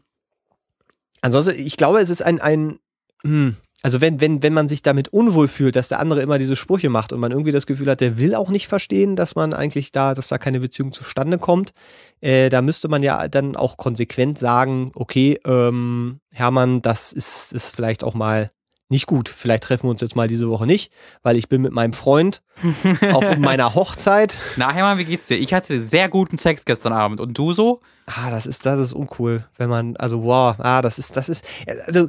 ansonsten, 1.22 1.55
ich 1.57 1.78
glaube, 1.78 1.99
es 1.99 2.09
ist 2.09 2.22
ein, 2.22 2.39
ein 2.39 2.80
hm, 3.24 3.55
also 3.82 4.01
wenn, 4.01 4.20
wenn, 4.20 4.43
wenn 4.43 4.53
man 4.53 4.67
sich 4.67 4.82
damit 4.82 5.07
unwohl 5.09 5.47
fühlt, 5.47 5.78
dass 5.78 5.88
der 5.88 5.99
andere 5.99 6.22
immer 6.22 6.38
diese 6.38 6.57
Sprüche 6.57 6.89
macht 6.89 7.13
und 7.13 7.20
man 7.22 7.32
irgendwie 7.32 7.53
das 7.53 7.65
Gefühl 7.65 7.89
hat, 7.89 8.01
der 8.01 8.17
will 8.17 8.36
auch 8.36 8.49
nicht 8.49 8.67
verstehen, 8.67 9.15
dass 9.15 9.36
man 9.36 9.53
eigentlich 9.53 9.93
da, 9.93 10.13
dass 10.13 10.28
da 10.28 10.38
keine 10.38 10.59
Beziehung 10.59 10.91
zustande 10.91 11.38
kommt, 11.38 11.74
äh, 12.20 12.49
da 12.49 12.61
müsste 12.61 12.89
man 12.89 13.03
ja 13.03 13.30
dann 13.30 13.55
auch 13.55 13.78
konsequent 13.78 14.38
sagen, 14.38 14.91
okay, 14.95 15.39
ähm, 15.45 16.20
Hermann, 16.34 16.82
das 16.82 17.13
ist, 17.13 17.53
ist 17.53 17.74
vielleicht 17.74 18.03
auch 18.03 18.13
mal 18.13 18.51
nicht 18.89 19.05
gut. 19.07 19.29
Vielleicht 19.29 19.63
treffen 19.63 19.83
wir 19.85 19.91
uns 19.91 20.01
jetzt 20.01 20.15
mal 20.15 20.27
diese 20.27 20.49
Woche 20.49 20.65
nicht, 20.65 20.91
weil 21.21 21.37
ich 21.37 21.47
bin 21.47 21.61
mit 21.61 21.71
meinem 21.71 21.93
Freund 21.93 22.41
auf 23.11 23.37
meiner 23.37 23.75
Hochzeit. 23.75 24.37
Na, 24.57 24.71
Hermann, 24.73 24.97
wie 24.97 25.05
geht's 25.05 25.27
dir? 25.27 25.37
Ich 25.37 25.53
hatte 25.53 25.81
sehr 25.81 26.09
guten 26.09 26.37
Sex 26.37 26.65
gestern 26.65 26.93
Abend. 26.93 27.21
Und 27.21 27.37
du 27.37 27.53
so? 27.53 27.81
Ah, 28.07 28.31
das 28.31 28.45
ist, 28.47 28.65
das 28.65 28.79
ist 28.79 28.93
uncool, 28.93 29.45
wenn 29.57 29.69
man, 29.69 29.95
also 29.97 30.23
wow, 30.23 30.55
ah, 30.57 30.81
das 30.81 30.97
ist, 30.97 31.15
das 31.15 31.29
ist, 31.29 31.45
also 31.85 32.07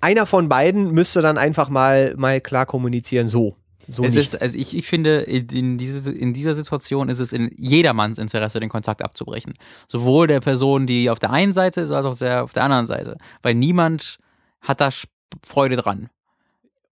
einer 0.00 0.26
von 0.26 0.48
beiden 0.48 0.92
müsste 0.92 1.22
dann 1.22 1.38
einfach 1.38 1.68
mal, 1.70 2.14
mal 2.16 2.40
klar 2.40 2.66
kommunizieren, 2.66 3.28
so. 3.28 3.56
So 3.88 4.02
es 4.04 4.14
nicht. 4.14 4.34
ist, 4.34 4.42
also 4.42 4.58
ich, 4.58 4.76
ich 4.76 4.86
finde, 4.86 5.18
in, 5.20 5.78
diese, 5.78 6.10
in 6.10 6.34
dieser 6.34 6.54
Situation 6.54 7.08
ist 7.08 7.20
es 7.20 7.32
in 7.32 7.50
jedermanns 7.56 8.18
Interesse, 8.18 8.58
den 8.58 8.68
Kontakt 8.68 9.00
abzubrechen. 9.00 9.54
Sowohl 9.86 10.26
der 10.26 10.40
Person, 10.40 10.86
die 10.88 11.08
auf 11.08 11.20
der 11.20 11.30
einen 11.30 11.52
Seite 11.52 11.82
ist, 11.82 11.92
als 11.92 12.04
auch 12.04 12.18
der, 12.18 12.42
auf 12.42 12.52
der 12.52 12.64
anderen 12.64 12.86
Seite. 12.88 13.16
Weil 13.42 13.54
niemand 13.54 14.18
hat 14.60 14.80
da 14.80 14.88
Sp- 14.90 15.08
Freude 15.46 15.76
dran. 15.76 16.08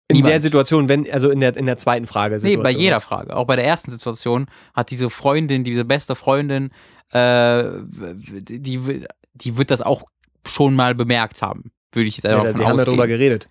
in 0.08 0.18
niemand. 0.18 0.34
der 0.34 0.42
Situation, 0.42 0.90
wenn, 0.90 1.10
also 1.12 1.30
in 1.30 1.40
der, 1.40 1.56
in 1.56 1.66
der 1.66 1.78
zweiten 1.78 2.06
Frage. 2.08 2.40
Nee, 2.42 2.58
bei 2.58 2.72
jeder 2.72 3.00
Frage. 3.02 3.36
Auch 3.36 3.46
bei 3.46 3.56
der 3.56 3.66
ersten 3.66 3.92
Situation 3.92 4.48
hat 4.74 4.92
diese 4.92 5.10
Freundin, 5.10 5.64
diese 5.64 5.86
beste 5.86 6.16
Freundin, 6.16 6.72
äh, 7.12 7.64
die, 7.90 9.06
die 9.34 9.58
wird 9.58 9.72
das 9.72 9.82
auch 9.82 10.04
schon 10.46 10.76
mal 10.76 10.94
bemerkt 10.94 11.42
haben. 11.42 11.72
Würde 11.92 12.08
ich 12.08 12.18
jetzt 12.18 12.26
einfach 12.26 12.44
Ja, 12.44 12.52
sie 12.54 12.64
haben 12.64 12.68
ja 12.68 12.74
ausgehen. 12.74 12.92
drüber 12.92 13.08
geredet. 13.08 13.48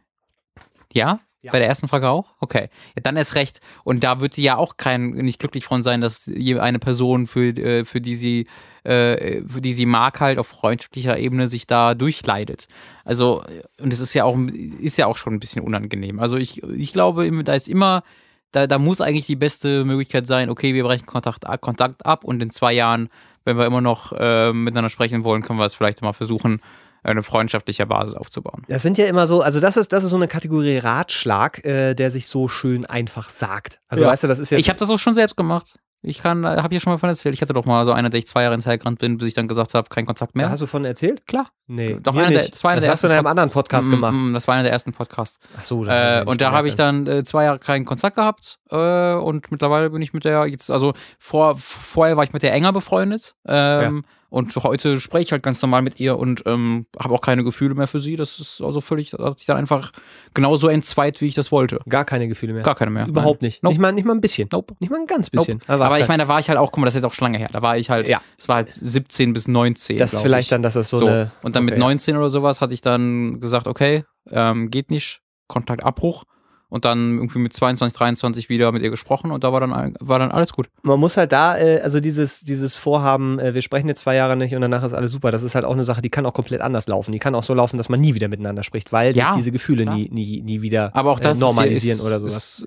Ja? 0.92 1.20
Bei 1.50 1.58
der 1.58 1.66
ersten 1.66 1.88
Frage 1.88 2.08
auch? 2.08 2.34
Okay. 2.38 2.68
Ja, 2.94 3.02
dann 3.02 3.16
ist 3.16 3.34
recht. 3.34 3.60
Und 3.82 4.04
da 4.04 4.20
wird 4.20 4.34
sie 4.34 4.42
ja 4.42 4.56
auch 4.56 4.76
kein, 4.76 5.10
nicht 5.10 5.40
glücklich 5.40 5.64
von 5.64 5.82
sein, 5.82 6.00
dass 6.00 6.28
eine 6.28 6.78
Person, 6.78 7.26
für, 7.26 7.48
äh, 7.48 7.84
für 7.84 8.00
die 8.00 8.14
sie, 8.14 8.46
äh, 8.84 9.42
für 9.46 9.60
die 9.60 9.74
sie 9.74 9.86
mag, 9.86 10.20
halt 10.20 10.38
auf 10.38 10.46
freundschaftlicher 10.46 11.18
Ebene 11.18 11.48
sich 11.48 11.66
da 11.66 11.94
durchleidet. 11.94 12.68
Also, 13.04 13.42
und 13.80 13.92
es 13.92 13.98
ist 13.98 14.14
ja 14.14 14.24
auch, 14.24 14.38
ist 14.38 14.98
ja 14.98 15.06
auch 15.06 15.16
schon 15.16 15.34
ein 15.34 15.40
bisschen 15.40 15.64
unangenehm. 15.64 16.20
Also 16.20 16.36
ich, 16.36 16.62
ich 16.62 16.92
glaube, 16.92 17.28
da 17.42 17.54
ist 17.54 17.68
immer 17.68 18.04
da, 18.52 18.66
da 18.66 18.78
muss 18.78 19.00
eigentlich 19.00 19.26
die 19.26 19.36
beste 19.36 19.84
Möglichkeit 19.84 20.26
sein, 20.26 20.50
okay, 20.50 20.74
wir 20.74 20.84
brechen 20.84 21.06
Kontakt, 21.06 21.44
Kontakt 21.60 22.06
ab 22.06 22.22
und 22.22 22.42
in 22.42 22.50
zwei 22.50 22.72
Jahren, 22.72 23.08
wenn 23.44 23.56
wir 23.56 23.66
immer 23.66 23.80
noch 23.80 24.12
äh, 24.12 24.52
miteinander 24.52 24.90
sprechen 24.90 25.24
wollen, 25.24 25.42
können 25.42 25.58
wir 25.58 25.64
es 25.64 25.74
vielleicht 25.74 26.02
mal 26.02 26.12
versuchen, 26.12 26.60
eine 27.02 27.22
freundschaftliche 27.22 27.86
Basis 27.86 28.14
aufzubauen. 28.14 28.62
Das 28.68 28.82
sind 28.82 28.98
ja 28.98 29.06
immer 29.06 29.26
so, 29.26 29.40
also 29.42 29.60
das 29.60 29.76
ist, 29.76 29.92
das 29.92 30.04
ist 30.04 30.10
so 30.10 30.16
eine 30.16 30.28
Kategorie 30.28 30.78
Ratschlag, 30.78 31.64
äh, 31.64 31.94
der 31.94 32.10
sich 32.10 32.26
so 32.26 32.48
schön 32.48 32.86
einfach 32.86 33.30
sagt. 33.30 33.80
Also 33.88 34.04
Ja. 34.04 34.10
weißt 34.10 34.22
du, 34.24 34.28
das 34.28 34.38
ist 34.38 34.50
jetzt. 34.50 34.60
Ich 34.60 34.68
habe 34.68 34.78
das 34.78 34.90
auch 34.90 34.98
schon 34.98 35.14
selbst 35.14 35.36
gemacht. 35.36 35.76
Ich 36.04 36.18
kann, 36.20 36.44
habe 36.44 36.68
hier 36.70 36.80
schon 36.80 36.92
mal 36.92 36.98
von 36.98 37.08
erzählt. 37.10 37.32
Ich 37.32 37.42
hatte 37.42 37.52
doch 37.52 37.64
mal 37.64 37.84
so 37.84 37.92
einer, 37.92 38.10
der 38.10 38.18
ich 38.18 38.26
zwei 38.26 38.42
Jahre 38.42 38.56
ins 38.56 38.64
gerannt 38.64 38.98
bin, 38.98 39.18
bis 39.18 39.28
ich 39.28 39.34
dann 39.34 39.46
gesagt 39.46 39.72
habe, 39.74 39.88
kein 39.88 40.04
Kontakt 40.04 40.34
mehr. 40.34 40.50
Hast 40.50 40.60
du 40.60 40.66
von 40.66 40.84
erzählt? 40.84 41.28
Klar. 41.28 41.46
Nee, 41.68 41.96
Doch, 42.02 42.12
mir 42.14 42.22
einer 42.22 42.30
der- 42.32 42.40
nicht. 42.42 42.54
das 42.54 42.64
war 42.64 42.72
einer 42.72 42.80
das 42.80 42.86
der 42.86 42.92
hast 42.92 43.04
du 43.04 43.06
in 43.06 43.12
einem 43.12 43.26
anderen 43.28 43.50
Podcast 43.50 43.86
Mm, 43.86 43.92
gemacht. 43.92 44.16
mm, 44.16 44.34
Das 44.34 44.48
war 44.48 44.54
einer 44.54 44.64
der 44.64 44.72
ersten 44.72 44.92
Podcasts. 44.92 45.38
Ach 45.56 45.62
so, 45.62 45.84
Äh, 45.86 46.24
und 46.26 46.40
da 46.40 46.50
habe 46.50 46.66
ich 46.68 46.74
dann 46.74 47.06
äh, 47.06 47.22
zwei 47.22 47.44
Jahre 47.44 47.60
keinen 47.60 47.84
Kontakt 47.84 48.16
gehabt 48.16 48.58
äh, 48.70 49.12
und 49.14 49.52
mittlerweile 49.52 49.90
bin 49.90 50.02
ich 50.02 50.12
mit 50.12 50.24
der 50.24 50.44
jetzt, 50.46 50.72
also 50.72 50.92
vor, 51.20 51.56
vorher 51.56 52.16
war 52.16 52.24
ich 52.24 52.32
mit 52.32 52.42
der 52.42 52.52
enger 52.52 52.72
befreundet 52.72 53.36
ähm, 53.46 54.04
und 54.32 54.56
heute 54.56 54.98
spreche 54.98 55.24
ich 55.24 55.32
halt 55.32 55.42
ganz 55.42 55.60
normal 55.60 55.82
mit 55.82 56.00
ihr 56.00 56.18
und 56.18 56.42
ähm, 56.46 56.86
habe 56.98 57.12
auch 57.12 57.20
keine 57.20 57.44
Gefühle 57.44 57.74
mehr 57.74 57.86
für 57.86 58.00
sie. 58.00 58.16
Das 58.16 58.40
ist 58.40 58.62
also 58.62 58.80
völlig, 58.80 59.10
das 59.10 59.20
hat 59.20 59.38
sich 59.38 59.46
dann 59.46 59.58
einfach 59.58 59.92
genauso 60.32 60.68
entzweit, 60.68 61.20
wie 61.20 61.26
ich 61.26 61.34
das 61.34 61.52
wollte. 61.52 61.80
Gar 61.86 62.06
keine 62.06 62.28
Gefühle 62.28 62.54
mehr. 62.54 62.62
Gar 62.62 62.74
keine 62.74 62.90
mehr. 62.90 63.06
Überhaupt 63.06 63.42
Nein. 63.42 63.48
nicht. 63.48 63.62
Nope. 63.62 63.74
Nicht, 63.74 63.80
mal, 63.82 63.92
nicht 63.92 64.04
mal 64.06 64.14
ein 64.14 64.22
bisschen. 64.22 64.48
Nope. 64.50 64.74
Nicht 64.80 64.88
mal 64.90 65.00
ein 65.00 65.06
ganz 65.06 65.30
Nope. 65.32 65.44
bisschen. 65.44 65.60
Aber, 65.66 65.84
war's 65.84 65.96
ich 65.96 66.00
halt. 66.00 66.08
meine, 66.08 66.22
da 66.22 66.28
war 66.28 66.40
ich 66.40 66.48
halt 66.48 66.58
auch, 66.58 66.72
guck 66.72 66.78
mal, 66.80 66.86
das 66.86 66.94
ist 66.94 67.02
jetzt 67.02 67.10
auch 67.10 67.12
schon 67.12 67.26
lange 67.26 67.36
her. 67.36 67.50
Da 67.52 67.60
war 67.60 67.76
ich 67.76 67.90
halt, 67.90 68.08
Ja. 68.08 68.22
es 68.38 68.48
war 68.48 68.56
halt 68.56 68.72
17 68.72 69.34
bis 69.34 69.48
19. 69.48 69.98
das 69.98 70.14
ist 70.14 70.22
vielleicht 70.22 70.46
ich. 70.46 70.48
dann, 70.50 70.62
dass 70.62 70.72
das 70.74 70.88
so, 70.88 70.98
So, 70.98 71.06
eine. 71.08 71.30
und 71.42 71.54
dann 71.54 71.66
mit 71.66 71.72
okay. 71.74 71.80
19 71.80 72.16
oder 72.16 72.30
sowas 72.30 72.62
hatte 72.62 72.72
ich 72.72 72.80
dann 72.80 73.38
gesagt, 73.38 73.66
okay, 73.66 74.04
ähm, 74.30 74.70
geht 74.70 74.90
nicht, 74.90 75.20
Kontaktabbruch. 75.46 76.24
Und 76.72 76.86
dann 76.86 77.16
irgendwie 77.18 77.38
mit 77.38 77.52
22, 77.52 77.94
23 77.98 78.48
wieder 78.48 78.72
mit 78.72 78.80
ihr 78.82 78.88
gesprochen 78.88 79.30
und 79.30 79.44
da 79.44 79.52
war 79.52 79.60
dann, 79.60 79.94
war 80.00 80.18
dann 80.18 80.30
alles 80.30 80.54
gut. 80.54 80.68
Man 80.80 80.98
muss 80.98 81.18
halt 81.18 81.30
da, 81.30 81.58
äh, 81.58 81.80
also 81.82 82.00
dieses, 82.00 82.40
dieses 82.40 82.78
Vorhaben, 82.78 83.38
äh, 83.38 83.52
wir 83.52 83.60
sprechen 83.60 83.88
jetzt 83.88 84.00
zwei 84.00 84.14
Jahre 84.14 84.38
nicht 84.38 84.54
und 84.54 84.62
danach 84.62 84.82
ist 84.82 84.94
alles 84.94 85.12
super, 85.12 85.30
das 85.30 85.42
ist 85.42 85.54
halt 85.54 85.66
auch 85.66 85.74
eine 85.74 85.84
Sache, 85.84 86.00
die 86.00 86.08
kann 86.08 86.24
auch 86.24 86.32
komplett 86.32 86.62
anders 86.62 86.86
laufen. 86.88 87.12
Die 87.12 87.18
kann 87.18 87.34
auch 87.34 87.44
so 87.44 87.52
laufen, 87.52 87.76
dass 87.76 87.90
man 87.90 88.00
nie 88.00 88.14
wieder 88.14 88.28
miteinander 88.28 88.62
spricht, 88.62 88.90
weil 88.90 89.14
Ja, 89.14 89.26
sich 89.26 89.34
diese 89.34 89.52
Gefühle 89.52 89.82
klar. 89.82 89.96
nie, 89.96 90.08
nie, 90.10 90.40
nie 90.40 90.62
wieder 90.62 90.96
Aber 90.96 91.10
auch 91.10 91.20
das 91.20 91.36
äh, 91.36 91.40
ja- 91.42 91.46
normalisieren 91.46 91.98
ist, 91.98 92.04
oder 92.06 92.20
sowas. 92.20 92.64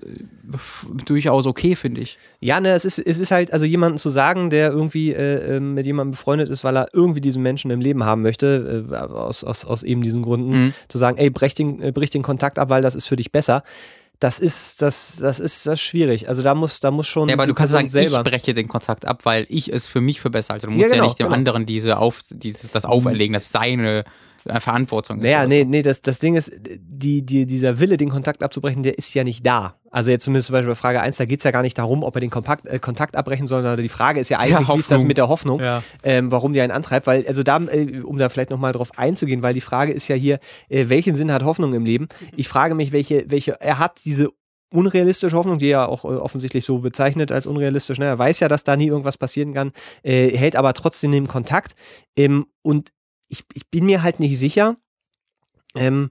durchaus 1.06 1.46
okay, 1.46 1.74
finde 1.74 2.00
ich. 2.02 2.16
Ja, 2.38 2.60
ne, 2.60 2.74
es 2.74 2.84
ist, 2.84 3.00
es 3.00 3.18
ist 3.18 3.32
halt, 3.32 3.52
also 3.52 3.66
jemanden 3.66 3.98
zu 3.98 4.10
sagen, 4.10 4.50
der 4.50 4.70
irgendwie 4.70 5.12
äh, 5.14 5.56
äh, 5.56 5.60
mit 5.60 5.84
jemandem 5.84 6.12
befreundet 6.12 6.48
ist, 6.48 6.62
weil 6.62 6.76
er 6.76 6.86
irgendwie 6.92 7.20
diesen 7.20 7.42
Menschen 7.42 7.72
im 7.72 7.80
Leben 7.80 8.04
haben 8.04 8.22
möchte, 8.22 8.84
aus, 9.12 9.42
aus, 9.42 9.64
aus 9.64 9.82
eben 9.82 10.02
diesen 10.02 10.22
Gründen, 10.22 10.46
Mhm. 10.66 10.74
zu 10.88 10.98
sagen, 10.98 11.18
ey, 11.18 11.28
brech 11.30 11.54
den, 11.54 11.78
brich 11.92 12.10
den 12.10 12.22
Kontakt 12.22 12.58
ab, 12.60 12.70
weil 12.70 12.82
das 12.82 12.94
ist 12.94 13.06
für 13.08 13.16
dich 13.16 13.32
besser. 13.32 13.64
Das 14.18 14.38
ist, 14.38 14.80
das, 14.80 15.16
das 15.16 15.40
ist, 15.40 15.66
das 15.66 15.74
ist 15.74 15.82
schwierig. 15.82 16.28
Also 16.28 16.42
da 16.42 16.54
muss, 16.54 16.80
da 16.80 16.90
muss 16.90 17.06
schon. 17.06 17.28
Ja, 17.28 17.34
aber 17.34 17.46
du 17.46 17.52
kannst 17.54 17.74
Person 17.74 17.88
sagen, 17.90 18.06
ich 18.06 18.30
breche 18.30 18.54
den 18.54 18.66
Kontakt 18.66 19.04
ab, 19.04 19.20
weil 19.24 19.44
ich 19.48 19.70
es 19.72 19.86
für 19.86 20.00
mich 20.00 20.20
für 20.20 20.30
besser 20.30 20.54
halte. 20.54 20.66
Du 20.68 20.72
musst 20.72 20.82
Ja, 20.82 20.88
ja, 20.88 20.94
genau, 20.94 21.04
nicht 21.04 21.18
dem 21.18 21.26
genau. 21.26 21.36
anderen 21.36 21.66
diese 21.66 21.98
auf, 21.98 22.20
dieses, 22.30 22.70
das 22.70 22.84
auferlegen, 22.86 23.34
das 23.34 23.50
seine 23.52 24.04
Verantwortung 24.60 25.18
ist. 25.18 25.22
Naja, 25.24 25.46
nee, 25.46 25.62
so. 25.62 25.68
nee, 25.68 25.82
das, 25.82 26.02
das 26.02 26.18
Ding 26.18 26.36
ist, 26.36 26.50
die, 26.80 27.24
die, 27.24 27.46
dieser 27.46 27.78
Wille, 27.80 27.96
den 27.96 28.08
Kontakt 28.10 28.42
abzubrechen, 28.42 28.82
der 28.82 28.98
ist 28.98 29.12
ja 29.14 29.24
nicht 29.24 29.44
da. 29.46 29.76
Also 29.90 30.10
jetzt 30.10 30.24
zumindest 30.24 30.46
zum 30.48 30.54
Beispiel 30.54 30.70
bei 30.70 30.74
Frage 30.74 31.00
1, 31.00 31.16
da 31.16 31.24
geht 31.24 31.38
es 31.40 31.44
ja 31.44 31.50
gar 31.50 31.62
nicht 31.62 31.78
darum, 31.78 32.02
ob 32.02 32.14
er 32.16 32.20
den 32.20 32.30
Kompakt, 32.30 32.66
äh, 32.66 32.78
Kontakt 32.78 33.16
abbrechen 33.16 33.46
soll, 33.46 33.62
sondern 33.62 33.82
die 33.82 33.88
Frage 33.88 34.20
ist 34.20 34.28
ja 34.28 34.38
eigentlich, 34.38 34.68
wie 34.68 34.78
ist 34.78 34.90
das 34.90 35.04
mit 35.04 35.16
der 35.18 35.28
Hoffnung, 35.28 35.60
Ja. 35.60 35.82
ähm, 36.02 36.30
warum 36.30 36.52
die 36.52 36.60
einen 36.60 36.72
antreibt, 36.72 37.06
weil, 37.06 37.26
also 37.26 37.42
da, 37.42 37.58
äh, 37.58 38.00
um 38.02 38.18
da 38.18 38.28
vielleicht 38.28 38.50
nochmal 38.50 38.72
drauf 38.72 38.98
einzugehen, 38.98 39.42
weil 39.42 39.54
die 39.54 39.60
Frage 39.60 39.92
ist 39.92 40.08
ja 40.08 40.16
hier, 40.16 40.38
äh, 40.68 40.88
welchen 40.88 41.16
Sinn 41.16 41.32
hat 41.32 41.42
Hoffnung 41.44 41.72
im 41.74 41.84
Leben? 41.84 42.08
Ich 42.36 42.48
frage 42.48 42.74
mich, 42.74 42.92
welche, 42.92 43.24
welche, 43.30 43.60
er 43.60 43.78
hat 43.78 44.00
diese 44.04 44.28
unrealistische 44.72 45.36
Hoffnung, 45.36 45.58
die 45.58 45.68
er 45.70 45.88
auch 45.88 46.04
äh, 46.04 46.08
offensichtlich 46.08 46.64
so 46.64 46.80
bezeichnet 46.80 47.32
als 47.32 47.46
unrealistisch. 47.46 47.98
Ne? 47.98 48.04
Er 48.06 48.18
weiß 48.18 48.40
ja, 48.40 48.48
dass 48.48 48.64
da 48.64 48.76
nie 48.76 48.88
irgendwas 48.88 49.16
passieren 49.16 49.54
kann, 49.54 49.72
äh, 50.02 50.36
hält 50.36 50.56
aber 50.56 50.74
trotzdem 50.74 51.12
den 51.12 51.26
Kontakt. 51.28 51.72
Ähm, 52.16 52.46
und 52.62 52.90
ich, 53.28 53.44
ich 53.54 53.68
bin 53.70 53.86
mir 53.86 54.02
halt 54.02 54.20
nicht 54.20 54.38
sicher, 54.38 54.76
ähm, 55.74 56.10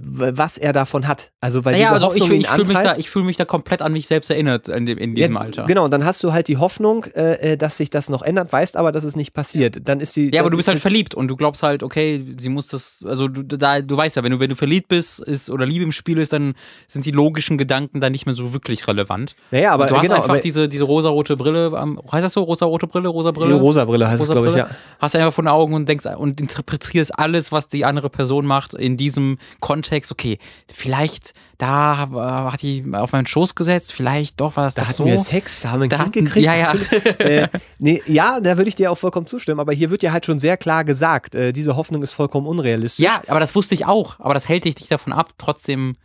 was 0.00 0.58
er 0.58 0.72
davon 0.72 1.06
hat. 1.08 1.32
Also 1.40 1.64
weil 1.64 1.72
Naja, 1.72 1.92
diese 1.92 2.04
also 2.06 2.14
ich, 2.16 2.22
Hoffnung 2.22 2.40
ich 2.40 2.48
fühle 2.48 2.66
mich, 2.68 2.78
da- 2.78 2.96
ich 2.96 3.14
mich 3.16 3.36
da 3.36 3.44
komplett 3.44 3.82
an 3.82 3.92
mich 3.92 4.06
selbst 4.06 4.30
erinnert 4.30 4.68
in, 4.68 4.86
dem, 4.86 4.98
in 4.98 5.14
diesem 5.14 5.34
Ja, 5.34 5.40
Alter. 5.40 5.64
Genau, 5.66 5.84
und 5.84 5.90
dann 5.90 6.04
hast 6.04 6.22
du 6.22 6.32
halt 6.32 6.48
die 6.48 6.56
Hoffnung, 6.56 7.04
äh, 7.14 7.52
äh, 7.52 7.56
dass 7.56 7.76
sich 7.76 7.90
das 7.90 8.08
noch 8.08 8.22
ändert, 8.22 8.52
weißt 8.52 8.76
aber, 8.76 8.92
dass 8.92 9.04
es 9.04 9.16
nicht 9.16 9.32
passiert. 9.32 9.80
Dann 9.88 10.00
ist 10.00 10.16
die. 10.16 10.30
Ja, 10.32 10.40
aber 10.40 10.50
du 10.50 10.56
bist 10.56 10.68
ist 10.68 10.72
halt 10.74 10.82
verliebt 10.82 11.14
und 11.14 11.28
du 11.28 11.36
glaubst 11.36 11.62
halt, 11.62 11.82
okay, 11.82 12.34
sie 12.38 12.48
muss 12.48 12.68
das, 12.68 13.04
also 13.06 13.28
du, 13.28 13.42
da, 13.42 13.80
du 13.80 13.96
weißt 13.96 14.16
ja, 14.16 14.22
wenn 14.22 14.32
du, 14.32 14.40
wenn 14.40 14.50
du 14.50 14.56
verliebt 14.56 14.88
bist 14.88 15.20
ist, 15.20 15.50
oder 15.50 15.66
Liebe 15.66 15.84
im 15.84 15.92
Spiel 15.92 16.18
ist, 16.18 16.32
dann 16.32 16.54
sind 16.86 17.06
die 17.06 17.10
logischen 17.10 17.58
Gedanken 17.58 18.00
dann 18.00 18.12
nicht 18.12 18.26
mehr 18.26 18.34
so 18.34 18.52
wirklich 18.52 18.86
relevant. 18.88 19.36
Naja, 19.50 19.72
aber 19.72 19.84
und 19.84 19.90
du 19.90 19.96
hast 19.96 20.02
genau, 20.02 20.22
einfach 20.22 20.40
diese, 20.40 20.68
diese 20.68 20.84
rosarote 20.84 21.36
Brille, 21.36 21.72
heißt 22.10 22.24
das 22.24 22.32
so? 22.32 22.42
Rosarote 22.42 22.86
Brille, 22.86 23.08
rosa 23.08 23.30
Brille? 23.30 23.54
rosa 23.54 23.84
Brille 23.84 24.08
heißt 24.08 24.20
Rosa 24.20 24.32
es, 24.34 24.40
glaube 24.40 24.48
ich, 24.48 24.56
ja. 24.56 24.68
Hast 24.98 25.14
du 25.14 25.18
einfach 25.18 25.32
vor 25.32 25.44
den 25.44 25.48
Augen 25.48 25.74
und 25.74 25.88
denkst 25.88 26.06
und 26.16 26.40
interpretierst 26.40 27.18
alles, 27.18 27.52
was 27.52 27.68
die 27.68 27.84
andere 27.84 28.10
Person 28.10 28.46
macht, 28.46 28.74
in 28.74 28.96
diesem 28.96 29.38
Kontext. 29.60 29.75
Okay, 30.10 30.38
vielleicht 30.72 31.32
da 31.58 32.04
äh, 32.04 32.52
hat 32.52 32.62
die 32.62 32.84
auf 32.92 33.12
meinen 33.12 33.26
Schoß 33.26 33.54
gesetzt, 33.54 33.92
vielleicht 33.92 34.40
doch 34.40 34.56
war 34.56 34.64
das 34.64 34.74
Da 34.74 34.82
doch 34.82 34.88
hatten 34.88 34.96
so. 34.98 35.04
wir 35.06 35.18
Sex, 35.18 35.62
da 35.62 35.70
haben 35.70 35.80
wir 35.80 35.84
ein 35.86 35.90
Da 35.90 35.96
Kind 36.04 36.08
hatten- 36.08 36.24
gekriegt. 36.26 36.46
ja, 36.46 36.54
ja. 36.54 36.72
äh, 37.18 37.48
nee, 37.78 38.02
ja, 38.06 38.40
da 38.40 38.56
würde 38.56 38.68
ich 38.68 38.76
dir 38.76 38.90
auch 38.92 38.98
vollkommen 38.98 39.26
zustimmen, 39.26 39.60
aber 39.60 39.72
hier 39.72 39.90
wird 39.90 40.02
ja 40.02 40.12
halt 40.12 40.26
schon 40.26 40.38
sehr 40.38 40.56
klar 40.56 40.84
gesagt, 40.84 41.34
äh, 41.34 41.52
diese 41.52 41.76
Hoffnung 41.76 42.02
ist 42.02 42.12
vollkommen 42.12 42.46
unrealistisch. 42.46 43.02
ja, 43.04 43.22
aber 43.28 43.40
das 43.40 43.54
wusste 43.54 43.74
ich 43.74 43.86
auch. 43.86 44.20
Aber 44.20 44.34
das 44.34 44.48
hält 44.48 44.64
dich 44.64 44.76
nicht 44.76 44.90
davon 44.92 45.12
ab, 45.12 45.30
trotzdem. 45.38 45.96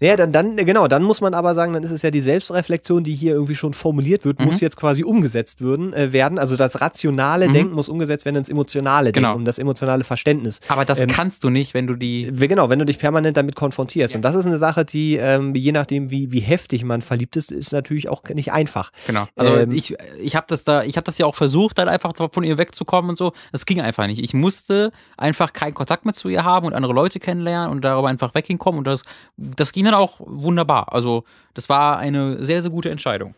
Naja, 0.00 0.16
dann, 0.16 0.32
dann, 0.32 0.56
genau, 0.56 0.86
dann 0.88 1.02
muss 1.02 1.20
man 1.20 1.34
aber 1.34 1.54
sagen, 1.54 1.72
dann 1.72 1.82
ist 1.82 1.90
es 1.90 2.02
ja 2.02 2.10
die 2.10 2.20
Selbstreflexion, 2.20 3.02
die 3.04 3.14
hier 3.14 3.32
irgendwie 3.32 3.54
schon 3.56 3.74
formuliert 3.74 4.24
wird, 4.24 4.38
muss 4.40 4.56
Mhm. 4.56 4.60
jetzt 4.66 4.76
quasi 4.76 5.02
umgesetzt 5.02 5.60
würden, 5.60 5.92
äh, 5.92 6.12
werden. 6.12 6.38
Also 6.38 6.56
das 6.56 6.80
rationale 6.80 7.48
Mhm. 7.48 7.52
Denken 7.52 7.74
muss 7.74 7.88
umgesetzt 7.88 8.24
werden 8.24 8.36
ins 8.36 8.48
emotionale 8.48 9.12
Genau. 9.12 9.28
Denken, 9.30 9.40
um 9.40 9.44
das 9.44 9.58
emotionale 9.58 10.04
Verständnis. 10.04 10.60
Aber 10.68 10.84
das 10.84 11.00
Ähm, 11.00 11.08
kannst 11.08 11.42
du 11.44 11.50
nicht, 11.50 11.74
wenn 11.74 11.86
du 11.86 11.94
die. 11.96 12.30
Genau, 12.32 12.70
wenn 12.70 12.78
du 12.78 12.84
dich 12.86 12.98
permanent 12.98 13.36
damit 13.36 13.56
konfrontierst. 13.56 14.14
Und 14.14 14.22
das 14.22 14.34
ist 14.34 14.46
eine 14.46 14.58
Sache, 14.58 14.84
die, 14.84 15.16
ähm, 15.16 15.54
je 15.54 15.72
nachdem, 15.72 16.10
wie, 16.10 16.32
wie 16.32 16.40
heftig 16.40 16.84
man 16.84 17.02
verliebt 17.02 17.36
ist, 17.36 17.50
ist 17.50 17.72
natürlich 17.72 18.08
auch 18.08 18.22
nicht 18.32 18.52
einfach. 18.52 18.90
Genau. 19.06 19.26
Also 19.36 19.56
Ähm, 19.56 19.70
ich, 19.72 19.96
ich 20.22 20.36
habe 20.36 20.46
das 20.48 20.62
da, 20.64 20.82
ich 20.84 20.96
habe 20.96 21.04
das 21.04 21.18
ja 21.18 21.26
auch 21.26 21.34
versucht, 21.34 21.78
dann 21.78 21.88
einfach 21.88 22.12
von 22.32 22.44
ihr 22.44 22.56
wegzukommen 22.58 23.10
und 23.10 23.16
so. 23.18 23.32
Das 23.52 23.66
ging 23.66 23.80
einfach 23.80 24.06
nicht. 24.06 24.22
Ich 24.22 24.32
musste 24.34 24.92
einfach 25.16 25.52
keinen 25.52 25.74
Kontakt 25.74 26.04
mehr 26.04 26.14
zu 26.14 26.28
ihr 26.28 26.44
haben 26.44 26.66
und 26.66 26.74
andere 26.74 26.92
Leute 26.92 27.18
kennenlernen 27.18 27.70
und 27.70 27.82
darüber 27.84 28.08
einfach 28.08 28.34
weghinkommen. 28.34 28.78
Und 28.78 28.86
das, 28.86 29.02
das 29.36 29.72
ging 29.72 29.87
dann 29.90 30.00
auch 30.00 30.20
wunderbar. 30.20 30.92
Also 30.92 31.24
das 31.54 31.68
war 31.68 31.98
eine 31.98 32.44
sehr, 32.44 32.62
sehr 32.62 32.70
gute 32.70 32.90
Entscheidung. 32.90 33.34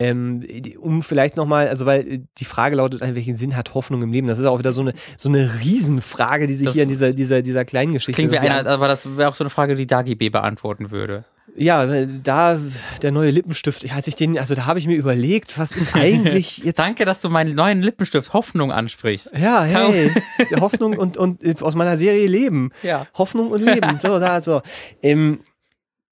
Ähm, 0.00 0.46
um 0.78 1.02
vielleicht 1.02 1.36
nochmal, 1.36 1.66
also 1.68 1.84
weil 1.84 2.06
äh, 2.06 2.20
die 2.38 2.44
Frage 2.44 2.76
lautet, 2.76 3.00
welchen 3.00 3.34
Sinn 3.34 3.56
hat 3.56 3.74
Hoffnung 3.74 4.02
im 4.02 4.12
Leben? 4.12 4.28
Das 4.28 4.38
ist 4.38 4.46
auch 4.46 4.60
wieder 4.60 4.72
so 4.72 4.82
eine, 4.82 4.94
so 5.16 5.28
eine 5.28 5.60
Riesenfrage, 5.60 6.46
die 6.46 6.54
sich 6.54 6.66
Das 6.66 6.74
hier 6.74 6.84
in 6.84 6.88
dieser, 6.88 7.12
dieser, 7.12 7.42
dieser 7.42 7.64
kleinen 7.64 7.94
Geschichte. 7.94 8.12
Klingt 8.12 8.32
wie 8.32 8.38
einer, 8.38 8.64
aber 8.70 8.86
das 8.86 9.16
wäre 9.16 9.28
auch 9.28 9.34
so 9.34 9.42
eine 9.42 9.50
Frage, 9.50 9.74
die 9.74 9.88
Dagi 9.88 10.14
B 10.14 10.28
beantworten 10.28 10.92
würde. 10.92 11.24
Ja, 11.56 11.84
äh, 11.84 12.06
da 12.22 12.60
der 13.02 13.10
neue 13.10 13.30
Lippenstift, 13.30 13.90
als 13.92 14.06
ich 14.06 14.14
den, 14.16 14.38
also 14.38 14.54
da 14.54 14.66
habe 14.66 14.78
ich 14.78 14.86
mir 14.86 14.96
überlegt, 14.96 15.58
was 15.58 15.72
ist 15.72 15.94
eigentlich 15.94 16.58
jetzt. 16.64 16.78
Danke, 16.78 17.04
dass 17.04 17.20
du 17.20 17.28
meinen 17.28 17.54
neuen 17.54 17.82
Lippenstift 17.82 18.32
Hoffnung 18.32 18.72
ansprichst. 18.72 19.32
Ja, 19.36 19.64
hey, 19.64 20.12
Hoffnung 20.60 20.96
und, 20.96 21.16
und 21.16 21.42
äh, 21.42 21.54
aus 21.60 21.74
meiner 21.74 21.98
Serie 21.98 22.26
Leben. 22.28 22.70
Ja. 22.82 23.06
Hoffnung 23.14 23.50
und 23.50 23.62
Leben. 23.62 23.98
So, 24.00 24.18
da, 24.18 24.40
so. 24.40 24.62
Ähm, 25.02 25.40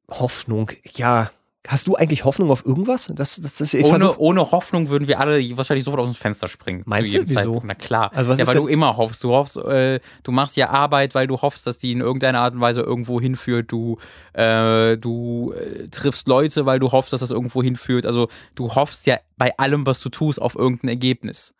Hoffnung, 0.09 0.71
ja. 0.95 1.31
Hast 1.69 1.87
du 1.87 1.97
eigentlich 1.97 2.25
Hoffnung 2.25 2.51
auf 2.51 2.65
irgendwas? 2.65 3.11
Das, 3.15 3.41
das 3.41 3.61
ist, 3.61 3.75
ich 3.75 3.85
Ohne, 3.85 3.99
versuch, 3.99 4.19
ohne 4.19 4.51
Hoffnung 4.53 4.89
würden 4.89 5.09
wir 5.09 5.19
alle 5.21 5.39
wahrscheinlich 5.57 5.85
sofort 5.85 6.01
aus 6.03 6.09
dem 6.11 6.15
Fenster 6.15 6.49
springen. 6.49 6.83
Meinst 6.87 7.13
zu 7.13 7.19
du? 7.19 7.25
Wieso? 7.25 7.35
Zeitpunkt. 7.35 7.65
Na 7.65 7.75
klar. 7.75 8.11
Also 8.15 8.31
was 8.31 8.39
ja, 8.41 8.47
weil 8.47 8.55
denn- 8.55 8.63
du 8.65 8.69
immer 8.69 8.97
hoffst. 8.97 9.23
Du 9.25 9.31
hoffst, 9.31 9.57
äh, 9.57 10.01
du 10.23 10.33
machst 10.33 10.57
ja 10.57 10.71
Arbeit, 10.71 11.15
weil 11.15 11.27
du 11.27 11.41
hoffst, 11.43 11.67
dass 11.67 11.79
die 11.79 11.93
in 11.93 12.01
irgendeiner 12.01 12.41
Art 12.41 12.55
und 12.55 12.61
Weise 12.61 12.81
irgendwo 12.81 13.21
hinführt. 13.21 13.71
Du, 13.73 13.99
äh, 14.33 14.97
du 14.97 15.53
äh, 15.53 15.89
triffst 15.89 16.29
Leute, 16.29 16.67
weil 16.67 16.79
du 16.79 16.93
hoffst, 16.93 17.13
dass 17.13 17.21
das 17.21 17.31
irgendwo 17.31 17.63
hinführt. 17.63 18.07
Also 18.07 18.29
du 18.55 18.75
hoffst 18.75 19.07
ja 19.07 19.19
bei 19.37 19.57
allem, 19.59 19.87
was 19.87 20.01
du 20.01 20.09
tust, 20.09 20.41
auf 20.41 20.55
irgendein 20.55 20.89
Ergebnis. 20.91 21.55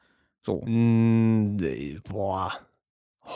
So. 0.45 0.63
Mm, 0.65 1.57
boah. 2.09 2.53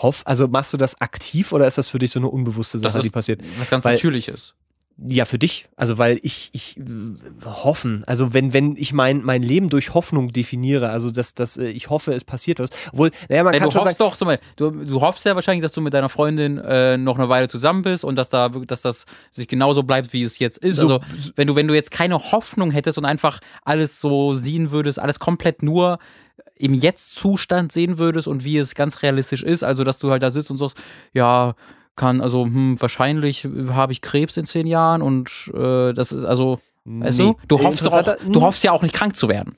Hoff, 0.02 0.22
also 0.24 0.46
machst 0.46 0.72
du 0.72 0.76
das 0.76 1.00
aktiv 1.00 1.52
oder 1.52 1.66
ist 1.66 1.76
das 1.78 1.88
für 1.88 1.98
dich 1.98 2.12
so 2.12 2.20
eine 2.20 2.28
unbewusste 2.28 2.78
Das 2.78 2.92
Sache, 2.92 3.02
die 3.02 3.10
passiert? 3.10 3.40
was 3.58 3.68
ganz 3.70 3.84
Weil- 3.84 3.94
Natürliches. 3.94 4.54
Ja, 5.02 5.24
für 5.24 5.38
dich. 5.38 5.66
Also, 5.76 5.96
weil 5.96 6.18
ich, 6.22 6.50
ich 6.52 6.78
hoffen, 7.44 8.04
also 8.06 8.34
wenn, 8.34 8.52
wenn 8.52 8.76
ich 8.76 8.92
mein, 8.92 9.22
mein 9.22 9.42
Leben 9.42 9.70
durch 9.70 9.94
Hoffnung 9.94 10.30
definiere, 10.30 10.90
also 10.90 11.10
dass, 11.10 11.34
dass 11.34 11.56
äh, 11.56 11.68
ich 11.68 11.88
hoffe, 11.88 12.12
es 12.12 12.24
passiert 12.24 12.60
was. 12.60 12.68
Obwohl, 12.92 13.10
naja, 13.28 13.44
man 13.44 13.54
Ja, 13.54 13.60
kann 13.60 13.68
du 13.68 13.72
schon 13.72 13.84
hoffst 13.86 13.98
sagen, 13.98 14.10
doch, 14.18 14.26
mal, 14.26 14.38
du, 14.56 14.70
du 14.70 15.00
hoffst 15.00 15.24
ja 15.24 15.34
wahrscheinlich, 15.34 15.62
dass 15.62 15.72
du 15.72 15.80
mit 15.80 15.94
deiner 15.94 16.10
Freundin 16.10 16.58
äh, 16.58 16.98
noch 16.98 17.18
eine 17.18 17.28
Weile 17.30 17.48
zusammen 17.48 17.80
bist 17.82 18.04
und 18.04 18.16
dass 18.16 18.28
da 18.28 18.50
dass 18.50 18.82
das 18.82 19.06
sich 19.30 19.48
genauso 19.48 19.82
bleibt, 19.84 20.12
wie 20.12 20.22
es 20.22 20.38
jetzt 20.38 20.58
ist. 20.58 20.76
So- 20.76 20.82
also 20.82 21.00
wenn 21.36 21.46
du 21.46 21.56
wenn 21.56 21.66
du 21.68 21.74
jetzt 21.74 21.90
keine 21.90 22.18
Hoffnung 22.32 22.70
hättest 22.70 22.98
und 22.98 23.04
einfach 23.06 23.40
alles 23.64 24.00
so 24.00 24.34
sehen 24.34 24.70
würdest, 24.70 24.98
alles 24.98 25.18
komplett 25.18 25.62
nur 25.62 25.98
im 26.56 26.74
Jetzt-Zustand 26.74 27.72
sehen 27.72 27.96
würdest 27.96 28.28
und 28.28 28.44
wie 28.44 28.58
es 28.58 28.74
ganz 28.74 29.02
realistisch 29.02 29.42
ist, 29.42 29.64
also 29.64 29.82
dass 29.82 29.98
du 29.98 30.10
halt 30.10 30.22
da 30.22 30.30
sitzt 30.30 30.50
und 30.50 30.58
sagst, 30.58 30.76
ja 31.14 31.54
kann 32.00 32.20
also 32.20 32.44
hm, 32.44 32.80
wahrscheinlich 32.80 33.46
habe 33.70 33.92
ich 33.92 34.00
Krebs 34.00 34.36
in 34.36 34.44
zehn 34.46 34.66
Jahren 34.66 35.02
und 35.02 35.30
äh, 35.54 35.92
das 35.92 36.10
ist 36.12 36.24
also 36.24 36.58
Weißt 36.86 37.18
Nee. 37.18 37.24
du? 37.26 37.36
Du 37.46 37.56
Äh, 37.58 37.64
hoffst, 37.64 37.86
auch, 37.86 37.98
interessanter- 37.98 38.32
du 38.32 38.40
hoffst 38.40 38.64
ja 38.64 38.72
auch 38.72 38.82
nicht 38.82 38.94
krank 38.94 39.14
zu 39.14 39.28
werden. 39.28 39.54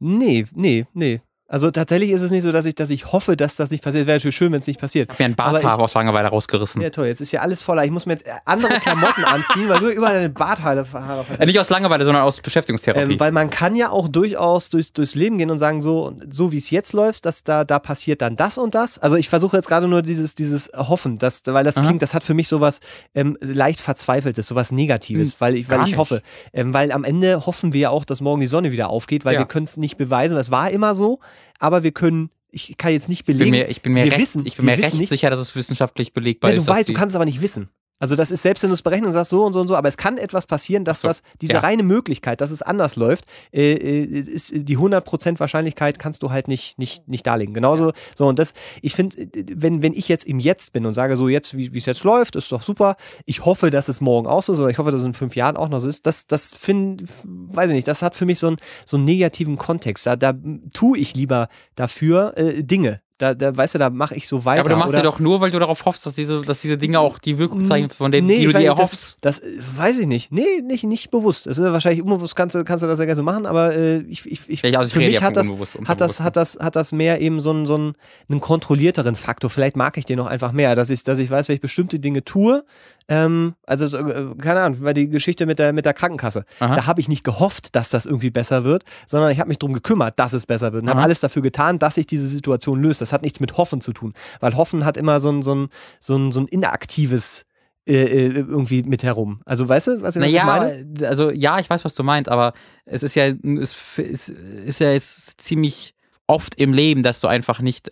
Nee, 0.00 0.44
nee, 0.54 0.86
nee. 0.92 1.20
Also 1.54 1.70
tatsächlich 1.70 2.10
ist 2.10 2.20
es 2.22 2.32
nicht 2.32 2.42
so, 2.42 2.50
dass 2.50 2.64
ich, 2.64 2.74
dass 2.74 2.90
ich 2.90 3.12
hoffe, 3.12 3.36
dass 3.36 3.54
das 3.54 3.70
nicht 3.70 3.84
passiert. 3.84 4.08
Wäre 4.08 4.16
natürlich 4.18 4.34
schön, 4.34 4.50
wenn 4.50 4.60
es 4.60 4.66
nicht 4.66 4.80
passiert. 4.80 5.08
Ich 5.08 5.12
hab 5.12 5.18
mir 5.20 5.26
ein 5.26 5.36
Barthaar 5.36 5.78
aus 5.78 5.94
Langeweile 5.94 6.26
rausgerissen. 6.26 6.82
Ja, 6.82 6.90
toll. 6.90 7.06
Jetzt 7.06 7.20
ist 7.20 7.30
ja 7.30 7.42
alles 7.42 7.62
voller. 7.62 7.84
Ich 7.84 7.92
muss 7.92 8.06
mir 8.06 8.14
jetzt 8.14 8.26
andere 8.44 8.80
Klamotten 8.80 9.22
anziehen, 9.24 9.68
weil 9.68 9.78
du 9.78 9.88
überall 9.88 10.14
deine 10.14 10.30
Barthaare 10.30 10.84
Haare 10.92 11.24
Äh, 11.38 11.46
nicht 11.46 11.60
aus 11.60 11.70
Langeweile, 11.70 12.04
sondern 12.04 12.24
aus 12.24 12.40
Beschäftigungstherapie. 12.40 13.12
Ähm, 13.12 13.20
weil 13.20 13.30
man 13.30 13.50
kann 13.50 13.76
ja 13.76 13.90
auch 13.90 14.08
durchaus 14.08 14.68
durchs, 14.68 14.92
durchs 14.94 15.14
Leben 15.14 15.38
gehen 15.38 15.48
und 15.52 15.58
sagen, 15.60 15.80
so, 15.80 16.14
so 16.28 16.50
wie 16.50 16.58
es 16.58 16.70
jetzt 16.70 16.92
läuft, 16.92 17.24
dass 17.24 17.44
da, 17.44 17.62
da 17.62 17.78
passiert 17.78 18.20
dann 18.20 18.34
das 18.34 18.58
und 18.58 18.74
das. 18.74 18.98
Also 18.98 19.14
ich 19.14 19.28
versuche 19.28 19.56
jetzt 19.56 19.68
gerade 19.68 19.86
nur 19.86 20.02
dieses, 20.02 20.34
dieses 20.34 20.72
Hoffen, 20.74 21.18
dass, 21.18 21.42
weil 21.46 21.62
das 21.62 21.76
Aha. 21.76 21.84
klingt, 21.86 22.02
das 22.02 22.14
hat 22.14 22.24
für 22.24 22.34
mich 22.34 22.48
sowas 22.48 22.80
ähm, 23.14 23.38
leicht 23.40 23.78
Verzweifeltes, 23.80 24.48
sowas 24.48 24.72
Negatives, 24.72 25.34
Hm, 25.34 25.36
weil 25.38 25.54
ich, 25.54 25.70
weil 25.70 25.78
ich 25.82 25.86
nicht. 25.86 25.98
hoffe. 25.98 26.20
Ähm, 26.52 26.74
weil 26.74 26.90
am 26.90 27.04
Ende 27.04 27.46
hoffen 27.46 27.72
wir 27.72 27.80
ja 27.82 27.90
auch, 27.90 28.04
dass 28.04 28.20
morgen 28.20 28.40
die 28.40 28.48
Sonne 28.48 28.72
wieder 28.72 28.88
aufgeht, 28.90 29.24
weil 29.24 29.34
Ja. 29.34 29.38
wir 29.38 29.46
können 29.46 29.66
es 29.66 29.76
nicht 29.76 29.96
beweisen. 29.98 30.34
Das 30.34 30.50
war 30.50 30.68
immer 30.72 30.96
so, 30.96 31.20
aber 31.58 31.82
wir 31.82 31.92
können, 31.92 32.30
ich 32.50 32.76
kann 32.76 32.92
jetzt 32.92 33.08
nicht 33.08 33.20
ich 33.20 33.24
bin 33.26 33.38
belegen. 33.38 33.56
mir, 33.56 33.68
ich 33.68 33.82
bin 33.82 33.92
mir 33.92 34.04
recht, 34.04 34.18
wissen, 34.18 34.46
ich 34.46 34.56
bin 34.56 34.66
mir 34.66 34.72
wissen 34.72 34.84
recht 34.84 34.98
nicht, 34.98 35.08
sicher, 35.08 35.30
dass 35.30 35.40
es 35.40 35.54
wissenschaftlich 35.54 36.12
belegbar 36.12 36.50
ja, 36.50 36.56
du 36.56 36.62
ist. 36.62 36.68
weißt, 36.68 36.88
du 36.88 36.92
kannst 36.92 37.12
es 37.12 37.16
aber 37.16 37.24
nicht 37.24 37.40
wissen. 37.40 37.68
Also 38.00 38.16
das 38.16 38.30
ist, 38.30 38.42
selbst 38.42 38.62
wenn 38.62 38.70
du 38.70 38.74
es 38.74 38.82
berechnen 38.82 39.06
und 39.06 39.12
sagst 39.12 39.30
so 39.30 39.44
und 39.44 39.52
so 39.52 39.60
und 39.60 39.68
so, 39.68 39.76
aber 39.76 39.88
es 39.88 39.96
kann 39.96 40.18
etwas 40.18 40.46
passieren, 40.46 40.84
dass 40.84 41.00
so, 41.00 41.08
das, 41.08 41.22
diese 41.40 41.54
ja. 41.54 41.60
reine 41.60 41.82
Möglichkeit, 41.82 42.40
dass 42.40 42.50
es 42.50 42.60
anders 42.60 42.96
läuft, 42.96 43.24
äh, 43.52 43.72
äh, 43.72 44.02
ist 44.02 44.52
die 44.52 44.76
100% 44.76 45.38
Wahrscheinlichkeit 45.38 45.98
kannst 45.98 46.22
du 46.22 46.30
halt 46.30 46.48
nicht, 46.48 46.78
nicht, 46.78 47.08
nicht 47.08 47.26
darlegen. 47.26 47.54
Genauso, 47.54 47.92
so 48.16 48.26
und 48.26 48.38
das, 48.38 48.52
ich 48.82 48.94
finde, 48.94 49.16
äh, 49.22 49.44
wenn, 49.54 49.82
wenn 49.82 49.92
ich 49.92 50.08
jetzt 50.08 50.24
im 50.24 50.40
Jetzt 50.40 50.72
bin 50.72 50.86
und 50.86 50.94
sage 50.94 51.16
so 51.16 51.28
jetzt, 51.28 51.56
wie 51.56 51.72
wie 51.72 51.78
es 51.78 51.86
jetzt 51.86 52.04
läuft, 52.04 52.36
ist 52.36 52.50
doch 52.50 52.62
super, 52.62 52.96
ich 53.26 53.44
hoffe, 53.44 53.70
dass 53.70 53.88
es 53.88 54.00
morgen 54.00 54.26
auch 54.26 54.42
so 54.42 54.52
ist 54.52 54.58
oder 54.58 54.70
ich 54.70 54.78
hoffe, 54.78 54.90
dass 54.90 55.00
es 55.00 55.06
in 55.06 55.14
fünf 55.14 55.36
Jahren 55.36 55.56
auch 55.56 55.68
noch 55.68 55.80
so 55.80 55.88
ist, 55.88 56.06
das, 56.06 56.26
das 56.26 56.52
finde, 56.52 57.04
weiß 57.24 57.70
ich 57.70 57.76
nicht, 57.76 57.88
das 57.88 58.02
hat 58.02 58.16
für 58.16 58.26
mich 58.26 58.38
so 58.38 58.48
einen, 58.48 58.56
so 58.86 58.96
einen 58.96 59.04
negativen 59.04 59.56
Kontext. 59.56 60.06
Da, 60.06 60.16
da 60.16 60.34
tue 60.72 60.98
ich 60.98 61.14
lieber 61.14 61.48
dafür 61.74 62.36
äh, 62.36 62.64
Dinge. 62.64 63.00
Da, 63.24 63.32
da, 63.32 63.56
weißt 63.56 63.76
du, 63.76 63.78
da 63.78 63.88
mache 63.88 64.14
ich 64.14 64.28
so 64.28 64.44
weiter. 64.44 64.56
Ja, 64.56 64.60
aber 64.60 64.70
du 64.70 64.76
machst 64.76 64.92
ja 64.92 65.00
doch 65.00 65.18
nur, 65.18 65.40
weil 65.40 65.50
du 65.50 65.58
darauf 65.58 65.86
hoffst, 65.86 66.04
dass 66.04 66.12
diese, 66.12 66.42
dass 66.42 66.60
diese 66.60 66.76
Dinge 66.76 67.00
auch 67.00 67.18
die 67.18 67.38
Wirkung 67.38 67.64
zeigen, 67.64 67.88
von 67.88 68.12
denen 68.12 68.26
Nee, 68.26 68.40
die 68.40 68.46
du 68.46 68.52
dir 68.52 68.66
erhoffst. 68.66 69.16
Das, 69.22 69.40
das 69.40 69.78
weiß 69.78 69.98
ich 70.00 70.06
nicht. 70.06 70.30
Nee, 70.30 70.60
nicht, 70.62 70.84
nicht 70.84 71.10
bewusst. 71.10 71.46
Das 71.46 71.56
ist 71.56 71.64
wahrscheinlich 71.64 72.02
unbewusst, 72.02 72.36
kannst 72.36 72.54
du, 72.54 72.64
kannst 72.64 72.84
du 72.84 72.86
das 72.86 72.98
ja 72.98 73.06
gerne 73.06 73.16
so 73.16 73.22
machen, 73.22 73.46
aber 73.46 73.74
äh, 73.74 74.00
ich, 74.00 74.26
ich, 74.26 74.42
ich, 74.46 74.76
also 74.76 74.88
ich 74.88 74.92
für 74.92 74.98
mich 74.98 75.22
hat 75.22 75.38
das, 75.38 75.48
hat, 75.86 76.00
das, 76.02 76.20
hat, 76.20 76.36
das, 76.36 76.58
hat 76.60 76.76
das 76.76 76.92
mehr 76.92 77.22
eben 77.22 77.40
so 77.40 77.50
einen, 77.50 77.66
so 77.66 77.76
einen, 77.76 77.94
einen 78.28 78.40
kontrollierteren 78.40 79.14
Faktor. 79.14 79.48
Vielleicht 79.48 79.76
mag 79.76 79.96
ich 79.96 80.04
den 80.04 80.18
noch 80.18 80.26
einfach 80.26 80.52
mehr, 80.52 80.74
dass 80.76 80.90
ich, 80.90 81.02
dass 81.02 81.18
ich 81.18 81.30
weiß, 81.30 81.48
wenn 81.48 81.54
ich 81.54 81.62
bestimmte 81.62 81.98
Dinge 81.98 82.24
tue. 82.24 82.62
Ähm, 83.08 83.54
also, 83.66 83.86
so, 83.86 83.98
äh, 83.98 84.34
keine 84.40 84.62
Ahnung, 84.62 84.78
weil 84.80 84.94
die 84.94 85.08
Geschichte 85.08 85.44
mit 85.46 85.58
der, 85.58 85.72
mit 85.72 85.84
der 85.84 85.92
Krankenkasse. 85.92 86.44
Aha. 86.60 86.74
Da 86.74 86.86
habe 86.86 87.00
ich 87.00 87.08
nicht 87.08 87.24
gehofft, 87.24 87.74
dass 87.76 87.90
das 87.90 88.06
irgendwie 88.06 88.30
besser 88.30 88.64
wird, 88.64 88.84
sondern 89.06 89.30
ich 89.30 89.38
habe 89.40 89.48
mich 89.48 89.58
darum 89.58 89.74
gekümmert, 89.74 90.18
dass 90.18 90.32
es 90.32 90.46
besser 90.46 90.72
wird 90.72 90.84
und 90.84 90.90
habe 90.90 91.02
alles 91.02 91.20
dafür 91.20 91.42
getan, 91.42 91.78
dass 91.78 91.96
sich 91.96 92.06
diese 92.06 92.26
Situation 92.26 92.82
löst. 92.82 93.00
Das 93.00 93.12
hat 93.12 93.22
nichts 93.22 93.40
mit 93.40 93.56
Hoffen 93.56 93.80
zu 93.80 93.92
tun, 93.92 94.14
weil 94.40 94.56
Hoffen 94.56 94.84
hat 94.84 94.96
immer 94.96 95.20
so 95.20 95.30
ein, 95.30 95.42
so 95.42 95.54
ein, 95.54 95.68
so 96.00 96.16
ein, 96.16 96.32
so 96.32 96.40
ein 96.40 96.46
inaktives 96.48 97.44
äh, 97.86 98.04
äh, 98.04 98.28
irgendwie 98.28 98.82
mit 98.82 99.02
herum. 99.02 99.42
Also 99.44 99.68
weißt 99.68 99.88
du, 99.88 100.02
was 100.02 100.16
ich, 100.16 100.22
Naja, 100.22 100.46
meine? 100.46 101.06
also 101.06 101.30
ja, 101.30 101.58
ich 101.58 101.68
weiß, 101.68 101.84
was 101.84 101.94
du 101.94 102.02
meinst, 102.02 102.30
aber 102.30 102.54
es 102.86 103.02
ist 103.02 103.14
ja, 103.14 103.26
es 103.26 103.76
ist, 103.98 104.28
ist 104.30 104.80
ja 104.80 104.90
jetzt 104.90 105.38
ziemlich 105.38 105.94
oft 106.26 106.54
im 106.54 106.72
Leben, 106.72 107.02
dass 107.02 107.20
du 107.20 107.26
einfach 107.26 107.60
nicht 107.60 107.90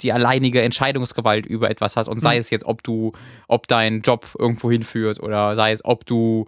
die 0.00 0.12
alleinige 0.12 0.62
Entscheidungsgewalt 0.62 1.46
über 1.46 1.70
etwas 1.70 1.96
hast 1.96 2.08
und 2.08 2.20
sei 2.20 2.34
Hm. 2.34 2.40
es 2.40 2.50
jetzt, 2.50 2.64
ob 2.64 2.82
du, 2.82 3.12
ob 3.48 3.68
dein 3.68 4.00
Job 4.02 4.26
irgendwo 4.38 4.70
hinführt 4.70 5.20
oder 5.20 5.56
sei 5.56 5.72
es, 5.72 5.84
ob 5.84 6.06
du 6.06 6.46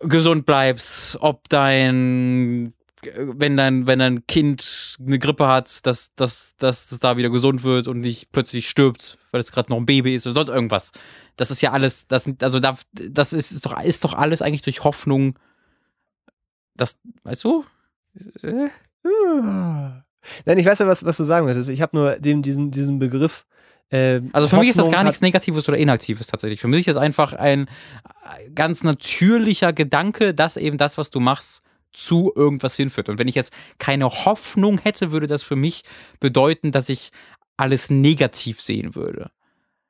gesund 0.00 0.46
bleibst, 0.46 1.18
ob 1.20 1.48
dein 1.48 2.74
wenn 3.04 3.56
dein, 3.56 3.86
wenn 3.86 3.98
dein 3.98 4.26
Kind 4.26 4.96
eine 5.04 5.18
Grippe 5.18 5.48
hat, 5.48 5.84
dass, 5.86 6.14
dass, 6.14 6.54
dass 6.56 6.92
es 6.92 6.98
da 7.00 7.16
wieder 7.16 7.30
gesund 7.30 7.64
wird 7.64 7.88
und 7.88 8.00
nicht 8.00 8.30
plötzlich 8.30 8.68
stirbt, 8.68 9.18
weil 9.32 9.40
es 9.40 9.50
gerade 9.50 9.70
noch 9.70 9.78
ein 9.78 9.86
Baby 9.86 10.14
ist 10.14 10.26
oder 10.26 10.34
sonst 10.34 10.50
irgendwas. 10.50 10.92
Das 11.36 11.50
ist 11.50 11.60
ja 11.62 11.72
alles, 11.72 12.06
das, 12.06 12.30
also 12.40 12.60
da, 12.60 12.78
das 12.92 13.32
ist, 13.32 13.50
ist, 13.50 13.66
doch, 13.66 13.82
ist 13.82 14.04
doch 14.04 14.14
alles 14.14 14.40
eigentlich 14.40 14.62
durch 14.62 14.84
Hoffnung. 14.84 15.36
Das, 16.74 17.00
weißt 17.24 17.44
du? 17.44 17.64
Äh? 18.42 18.68
Nein, 20.44 20.58
ich 20.58 20.66
weiß 20.66 20.78
ja, 20.78 20.86
was, 20.86 21.04
was 21.04 21.16
du 21.16 21.24
sagen 21.24 21.46
möchtest. 21.46 21.68
Ich 21.68 21.82
habe 21.82 21.96
nur 21.96 22.16
den, 22.16 22.42
diesen, 22.42 22.70
diesen 22.70 22.98
Begriff. 22.98 23.44
Äh, 23.90 24.20
Also 24.32 24.48
für 24.48 24.56
mich 24.56 24.70
ist 24.70 24.78
das 24.78 24.86
Hoffnung 24.86 24.94
gar 24.94 25.04
nichts 25.04 25.20
Negatives 25.20 25.68
oder 25.68 25.78
Inaktives 25.78 26.26
tatsächlich. 26.28 26.60
Für 26.60 26.68
mich 26.68 26.88
ist 26.88 26.96
einfach 26.96 27.32
ein 27.32 27.66
äh, 27.66 28.50
ganz 28.54 28.82
natürlicher 28.82 29.72
Gedanke, 29.72 30.34
dass 30.34 30.56
eben 30.56 30.78
das, 30.78 30.98
was 30.98 31.10
du 31.10 31.20
machst, 31.20 31.62
zu 31.92 32.32
irgendwas 32.34 32.74
hinführt. 32.76 33.08
Und 33.08 33.18
wenn 33.18 33.28
ich 33.28 33.34
jetzt 33.34 33.52
keine 33.78 34.08
Hoffnung 34.08 34.78
hätte, 34.78 35.12
würde 35.12 35.26
das 35.26 35.42
für 35.42 35.56
mich 35.56 35.84
bedeuten, 36.20 36.72
dass 36.72 36.88
ich 36.88 37.12
alles 37.56 37.90
negativ 37.90 38.60
sehen 38.62 38.94
würde. 38.94 39.30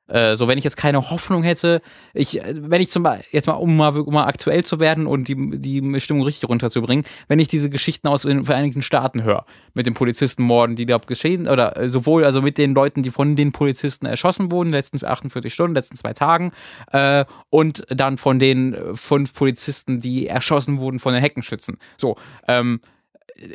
Äh, 0.08 0.36
so, 0.36 0.48
wenn 0.48 0.58
ich 0.58 0.64
jetzt 0.64 0.76
keine 0.76 1.10
Hoffnung 1.10 1.42
hätte, 1.42 1.80
ich, 2.12 2.40
äh, 2.40 2.54
wenn 2.58 2.80
ich 2.80 2.90
zum 2.90 3.02
Beispiel, 3.02 3.28
jetzt 3.30 3.46
mal, 3.46 3.54
um 3.54 3.76
mal, 3.76 3.96
um 3.96 4.12
mal 4.12 4.26
aktuell 4.26 4.64
zu 4.64 4.80
werden 4.80 5.06
und 5.06 5.28
die, 5.28 5.58
die 5.58 6.00
Stimmung 6.00 6.24
richtig 6.24 6.48
runterzubringen, 6.48 7.04
wenn 7.28 7.38
ich 7.38 7.48
diese 7.48 7.70
Geschichten 7.70 8.08
aus 8.08 8.22
den 8.22 8.44
Vereinigten 8.44 8.82
Staaten 8.82 9.22
höre, 9.22 9.46
mit 9.74 9.86
den 9.86 9.94
Polizistenmorden, 9.94 10.76
die 10.76 10.86
da 10.86 10.98
geschehen, 10.98 11.48
oder 11.48 11.76
äh, 11.76 11.88
sowohl, 11.88 12.24
also 12.24 12.42
mit 12.42 12.58
den 12.58 12.74
Leuten, 12.74 13.02
die 13.02 13.10
von 13.10 13.36
den 13.36 13.52
Polizisten 13.52 14.06
erschossen 14.06 14.50
wurden, 14.50 14.68
in 14.68 14.72
den 14.72 14.78
letzten 14.78 15.04
48 15.04 15.54
Stunden, 15.54 15.74
letzten 15.74 15.96
zwei 15.96 16.12
Tagen, 16.12 16.52
äh, 16.90 17.24
und 17.48 17.84
dann 17.88 18.18
von 18.18 18.38
den 18.38 18.76
fünf 18.94 19.34
Polizisten, 19.34 20.00
die 20.00 20.26
erschossen 20.26 20.80
wurden 20.80 20.98
von 20.98 21.14
den 21.14 21.22
Heckenschützen. 21.22 21.78
So, 21.96 22.16
ähm, 22.48 22.80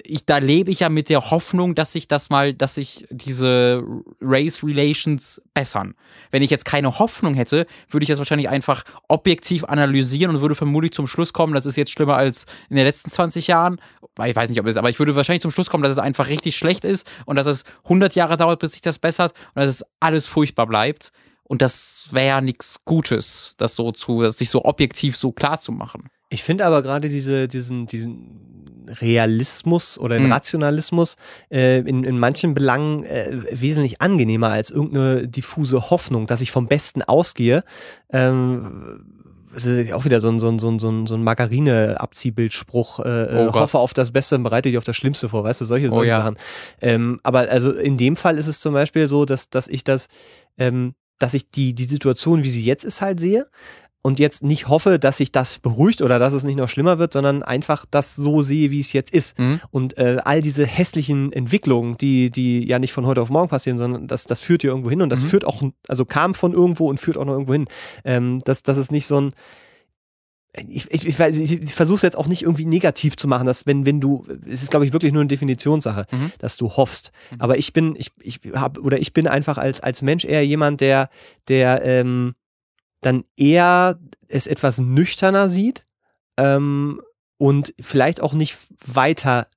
ich, 0.04 0.26
da 0.26 0.38
lebe 0.38 0.72
ich 0.72 0.82
ja 0.82 0.90
mit 0.90 1.10
der 1.10 1.32
Hoffnung, 1.32 1.76
dass 1.76 1.94
sich 1.94 2.08
das 2.08 2.30
mal, 2.30 2.54
dass 2.54 2.76
sich 2.76 3.06
diese 3.10 3.84
Race 4.22 4.64
Relations 4.64 5.42
bessern. 5.54 5.96
Wenn 6.32 6.44
ich 6.44 6.50
jetzt 6.50 6.66
keine 6.66 7.00
Hoffnung 7.00 7.34
hätte, 7.36 7.66
würde 7.90 8.04
ich 8.04 8.10
das 8.10 8.18
wahrscheinlich 8.18 8.50
einfach 8.50 8.84
objektiv 9.08 9.64
analysieren 9.64 10.36
und 10.36 10.42
würde 10.42 10.56
vermutlich 10.56 10.94
zum 10.94 11.08
Schluss 11.08 11.34
kommen, 11.34 11.54
das 11.54 11.66
ist 11.66 11.78
jetzt 11.78 11.92
schlimmer 11.92 12.18
als 12.18 12.46
in 12.70 12.76
den 12.76 12.86
letzten 12.86 13.10
20 13.10 13.48
Jahren. 13.48 13.80
Ich 14.26 14.36
weiß 14.36 14.50
nicht, 14.50 14.60
ob 14.60 14.66
es 14.66 14.74
ist, 14.74 14.78
aber 14.78 14.90
ich 14.90 15.00
würde 15.00 15.16
wahrscheinlich 15.16 15.42
zum 15.42 15.52
Schluss 15.52 15.70
kommen, 15.70 15.84
dass 15.84 15.94
es 15.94 16.00
einfach 16.00 16.28
richtig 16.28 16.58
schlecht 16.58 16.84
ist 16.84 17.08
und 17.26 17.36
dass 17.36 17.48
es 17.48 17.64
100 17.84 18.16
Jahre 18.16 18.38
dauert, 18.38 18.60
bis 18.60 18.74
sich 18.74 18.82
das 18.82 19.00
bessert 19.00 19.34
und 19.54 19.62
dass 19.62 19.70
es 19.70 19.86
alles 20.00 20.28
furchtbar 20.28 20.68
bleibt. 20.68 21.12
Und 21.44 21.62
das 21.62 22.08
wäre 22.12 22.28
ja 22.28 22.42
nichts 22.42 22.82
Gutes, 22.84 23.56
das 23.58 23.76
so 23.76 23.92
zu, 23.92 24.22
das 24.22 24.38
sich 24.38 24.50
so 24.50 24.66
objektiv 24.66 25.16
so 25.16 25.32
klar 25.32 25.60
zu 25.60 25.72
machen. 25.72 26.10
Ich 26.30 26.44
finde 26.44 26.66
aber 26.66 26.82
gerade 26.82 27.10
diese, 27.10 27.48
diesen, 27.48 27.86
diesen 27.88 28.86
Realismus 29.02 30.00
oder 30.00 30.16
den 30.18 30.26
Mhm. 30.28 30.32
Rationalismus 30.32 31.16
äh, 31.52 31.80
in, 31.80 32.04
in 32.04 32.18
manchen 32.20 32.54
Belangen 32.54 33.04
äh, 33.04 33.30
wesentlich 33.52 34.02
angenehmer 34.02 34.50
als 34.50 34.70
irgendeine 34.70 35.28
diffuse 35.28 35.90
Hoffnung, 35.90 36.26
dass 36.28 36.42
ich 36.42 36.52
vom 36.52 36.68
Besten 36.68 37.02
ausgehe. 37.02 37.64
Ähm, 38.10 39.04
das 39.54 39.66
ist 39.66 39.92
auch 39.94 40.06
wieder 40.06 40.20
so 40.22 40.30
ein, 40.30 40.40
so 40.40 40.50
ein, 40.50 40.60
so 40.60 40.70
ein, 40.70 40.80
so 40.80 40.90
ein, 40.90 41.08
so 41.08 41.16
ein 41.16 41.24
Margarine-Abziehbildspruch. 41.24 43.00
Äh, 43.00 43.24
äh, 43.24 43.48
Oh 43.48 43.54
hoffe 43.54 43.80
auf 43.80 43.94
das 43.94 44.12
Beste 44.12 44.36
und 44.36 44.44
bereite 44.44 44.70
dich 44.70 44.78
auf 44.78 44.84
das 44.84 44.96
Schlimmste 44.96 45.30
vor, 45.30 45.44
weißt 45.44 45.62
du, 45.62 45.66
solche, 45.66 45.88
Oh 45.88 45.92
solche 45.92 46.10
ja. 46.10 46.22
Sachen. 46.22 46.38
Ähm, 46.82 47.20
aber 47.24 47.50
also 47.50 47.72
in 47.72 47.98
dem 47.98 48.16
Fall 48.16 48.38
ist 48.38 48.48
es 48.48 48.60
zum 48.60 48.74
Beispiel 48.74 49.08
so, 49.08 49.26
dass, 49.26 49.50
dass 49.50 49.68
ich 49.68 49.84
das, 49.84 50.08
ähm, 50.58 50.94
dass 51.20 51.34
ich 51.34 51.50
die, 51.50 51.74
die 51.74 51.86
Situation, 51.86 52.44
wie 52.44 52.52
sie 52.52 52.64
jetzt 52.64 52.84
ist, 52.84 53.02
halt 53.02 53.20
sehe 53.20 53.48
und 54.04 54.20
jetzt 54.20 54.42
nicht 54.44 54.70
hoffe, 54.70 55.00
dass 55.00 55.18
sich 55.18 55.32
das 55.34 55.60
beruhigt 55.60 56.02
oder 56.02 56.18
dass 56.18 56.34
es 56.34 56.44
nicht 56.46 56.56
noch 56.56 56.70
schlimmer 56.70 56.98
wird, 56.98 57.12
sondern 57.14 57.44
einfach 57.44 57.86
das 57.90 58.16
so 58.16 58.42
sehe, 58.42 58.72
wie 58.72 58.80
es 58.80 58.94
jetzt 58.94 59.14
ist. 59.14 59.38
Mhm. 59.38 59.60
Und 59.72 59.98
äh, 59.98 60.18
all 60.24 60.42
diese 60.42 60.66
hässlichen 60.66 61.34
Entwicklungen, 61.34 61.98
die, 61.98 62.30
die 62.32 62.66
ja 62.66 62.80
nicht 62.80 62.94
von 62.94 63.06
heute 63.06 63.22
auf 63.22 63.30
morgen 63.30 63.50
passieren, 63.50 63.78
sondern 63.78 64.08
das, 64.08 64.24
das 64.24 64.40
führt 64.40 64.64
ja 64.64 64.70
irgendwo 64.70 64.90
hin 64.90 65.02
und 65.02 65.10
das 65.10 65.24
Mhm. 65.24 65.28
führt 65.28 65.46
auch, 65.46 65.62
also 65.90 66.06
kam 66.06 66.36
von 66.36 66.54
irgendwo 66.54 66.88
und 66.88 67.00
führt 67.00 67.18
auch 67.18 67.26
noch 67.26 67.34
irgendwo 67.34 67.54
hin. 67.54 67.66
Ähm, 68.06 68.40
das, 68.46 68.64
das 68.64 68.78
ist 68.78 68.92
nicht 68.92 69.08
so 69.08 69.20
ein 69.20 69.32
ich, 70.68 70.90
ich, 70.92 71.06
ich, 71.20 71.52
ich 71.62 71.74
versuche 71.76 71.98
es 71.98 72.02
jetzt 72.02 72.18
auch 72.18 72.28
nicht 72.28 72.42
irgendwie 72.42 72.66
negativ 72.66 73.16
zu 73.16 73.28
machen, 73.28 73.46
dass 73.46 73.68
wenn, 73.68 73.86
wenn 73.86 74.02
du, 74.02 74.26
es 74.50 74.64
ist 74.64 74.72
glaube 74.72 74.86
ich 74.88 74.94
wirklich 74.94 75.14
nur 75.14 75.22
eine 75.22 75.28
Definitionssache, 75.28 76.08
Mhm. 76.12 76.32
dass 76.40 76.58
du 76.58 76.72
hoffst. 76.72 77.12
Mhm. 77.32 77.42
Aber 77.42 77.58
ich 77.60 77.74
bin, 77.74 77.96
ich, 77.96 78.12
ich 78.22 78.40
habe, 78.56 78.82
oder 78.82 78.98
ich 79.00 79.14
bin 79.14 79.28
einfach 79.28 79.58
als, 79.60 79.82
als 79.82 80.02
Mensch 80.02 80.26
eher 80.26 80.44
jemand, 80.46 80.82
der, 80.82 81.10
der 81.48 81.84
ähm, 81.86 82.34
dann 83.02 83.24
eher 83.36 84.00
es 84.28 84.48
etwas 84.48 84.80
nüchterner 84.80 85.50
sieht 85.50 85.86
ähm, 86.38 87.02
und 87.38 87.74
vielleicht 87.80 88.22
auch 88.22 88.34
nicht 88.34 88.58
weiter 88.86 89.48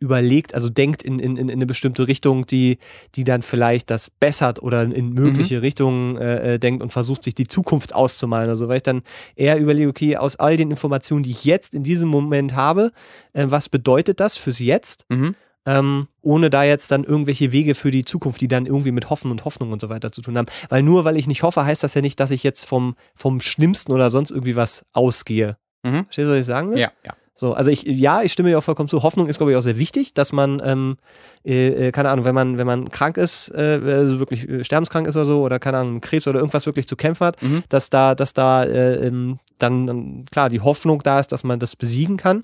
überlegt, 0.00 0.54
also 0.54 0.68
denkt 0.68 1.02
in, 1.02 1.18
in, 1.18 1.36
in 1.36 1.50
eine 1.50 1.66
bestimmte 1.66 2.06
Richtung, 2.06 2.46
die, 2.46 2.78
die 3.14 3.24
dann 3.24 3.42
vielleicht 3.42 3.90
das 3.90 4.10
bessert 4.10 4.62
oder 4.62 4.82
in 4.82 5.12
mögliche 5.12 5.62
Richtungen 5.62 6.16
äh, 6.16 6.54
äh, 6.54 6.58
denkt 6.58 6.82
und 6.82 6.92
versucht, 6.92 7.24
sich 7.24 7.34
die 7.34 7.46
Zukunft 7.46 7.94
auszumalen. 7.94 8.48
Also 8.48 8.68
weil 8.68 8.76
ich 8.78 8.82
dann 8.82 9.02
eher 9.34 9.58
überlege, 9.58 9.88
okay, 9.88 10.16
aus 10.16 10.36
all 10.36 10.56
den 10.56 10.70
Informationen, 10.70 11.24
die 11.24 11.32
ich 11.32 11.44
jetzt 11.44 11.74
in 11.74 11.82
diesem 11.82 12.08
Moment 12.08 12.54
habe, 12.54 12.92
äh, 13.32 13.46
was 13.48 13.68
bedeutet 13.68 14.20
das 14.20 14.36
fürs 14.36 14.60
Jetzt? 14.60 15.04
Mhm. 15.08 15.34
Ähm, 15.68 16.08
ohne 16.22 16.48
da 16.48 16.64
jetzt 16.64 16.90
dann 16.90 17.04
irgendwelche 17.04 17.52
Wege 17.52 17.74
für 17.74 17.90
die 17.90 18.04
Zukunft, 18.04 18.40
die 18.40 18.48
dann 18.48 18.64
irgendwie 18.64 18.90
mit 18.90 19.10
Hoffen 19.10 19.30
und 19.30 19.44
Hoffnung 19.44 19.70
und 19.70 19.80
so 19.82 19.90
weiter 19.90 20.10
zu 20.10 20.22
tun 20.22 20.38
haben. 20.38 20.46
Weil 20.70 20.82
nur 20.82 21.04
weil 21.04 21.18
ich 21.18 21.26
nicht 21.26 21.42
hoffe, 21.42 21.64
heißt 21.64 21.82
das 21.82 21.92
ja 21.92 22.00
nicht, 22.00 22.18
dass 22.20 22.30
ich 22.30 22.42
jetzt 22.42 22.64
vom, 22.64 22.96
vom 23.14 23.40
Schlimmsten 23.40 23.92
oder 23.92 24.10
sonst 24.10 24.30
irgendwie 24.30 24.56
was 24.56 24.86
ausgehe. 24.94 25.58
Mhm. 25.82 26.04
Verstehst 26.04 26.26
du, 26.26 26.30
was 26.32 26.38
ich 26.40 26.46
sagen 26.46 26.70
will? 26.70 26.78
Ja, 26.78 26.90
ja. 27.04 27.12
So, 27.34 27.52
also 27.52 27.70
ich, 27.70 27.82
ja, 27.84 28.22
ich 28.22 28.32
stimme 28.32 28.48
dir 28.48 28.58
auch 28.58 28.64
vollkommen 28.64 28.88
zu. 28.88 29.04
Hoffnung 29.04 29.28
ist, 29.28 29.36
glaube 29.36 29.52
ich, 29.52 29.56
auch 29.56 29.62
sehr 29.62 29.78
wichtig, 29.78 30.12
dass 30.12 30.32
man, 30.32 30.60
ähm, 30.64 30.96
äh, 31.44 31.88
äh, 31.88 31.92
keine 31.92 32.08
Ahnung, 32.08 32.24
wenn 32.24 32.34
man, 32.34 32.58
wenn 32.58 32.66
man 32.66 32.90
krank 32.90 33.16
ist, 33.16 33.50
äh, 33.54 33.80
also 33.84 34.18
wirklich 34.18 34.48
äh, 34.48 34.64
sterbenskrank 34.64 35.06
ist 35.06 35.14
oder 35.14 35.24
so, 35.24 35.42
oder 35.42 35.60
keine 35.60 35.76
Ahnung, 35.78 36.00
Krebs 36.00 36.26
oder 36.26 36.40
irgendwas 36.40 36.66
wirklich 36.66 36.88
zu 36.88 36.96
kämpfen 36.96 37.26
hat, 37.26 37.40
Mhm. 37.40 37.62
dass 37.68 37.90
da, 37.90 38.16
dass 38.16 38.32
da 38.32 38.64
äh, 38.64 39.06
ähm, 39.06 39.38
dann, 39.58 39.86
dann, 39.86 40.24
klar, 40.32 40.48
die 40.48 40.60
Hoffnung 40.60 41.00
da 41.04 41.20
ist, 41.20 41.30
dass 41.30 41.44
man 41.44 41.60
das 41.60 41.76
besiegen 41.76 42.16
kann. 42.16 42.42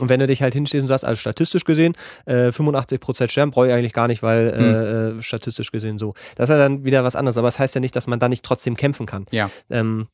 Und 0.00 0.08
wenn 0.08 0.20
du 0.20 0.26
dich 0.26 0.42
halt 0.42 0.54
hinstehst 0.54 0.82
und 0.82 0.88
sagst, 0.88 1.04
also 1.04 1.18
statistisch 1.18 1.64
gesehen, 1.64 1.94
äh, 2.26 2.50
85% 2.50 3.30
sterben, 3.30 3.50
brauche 3.52 3.68
ich 3.68 3.72
eigentlich 3.72 3.92
gar 3.92 4.08
nicht, 4.08 4.22
weil 4.22 4.48
äh, 4.48 5.18
äh, 5.18 5.22
statistisch 5.22 5.70
gesehen 5.70 5.98
so. 5.98 6.14
Das 6.34 6.48
ist 6.48 6.54
ja 6.54 6.58
dann 6.58 6.84
wieder 6.84 7.04
was 7.04 7.16
anderes, 7.16 7.38
aber 7.38 7.48
das 7.48 7.58
heißt 7.58 7.74
ja 7.74 7.80
nicht, 7.80 7.94
dass 7.96 8.06
man 8.06 8.18
da 8.18 8.28
nicht 8.28 8.44
trotzdem 8.44 8.76
kämpfen 8.76 9.06
kann. 9.06 9.26
Ja. 9.30 9.50
Ähm, 9.70 10.08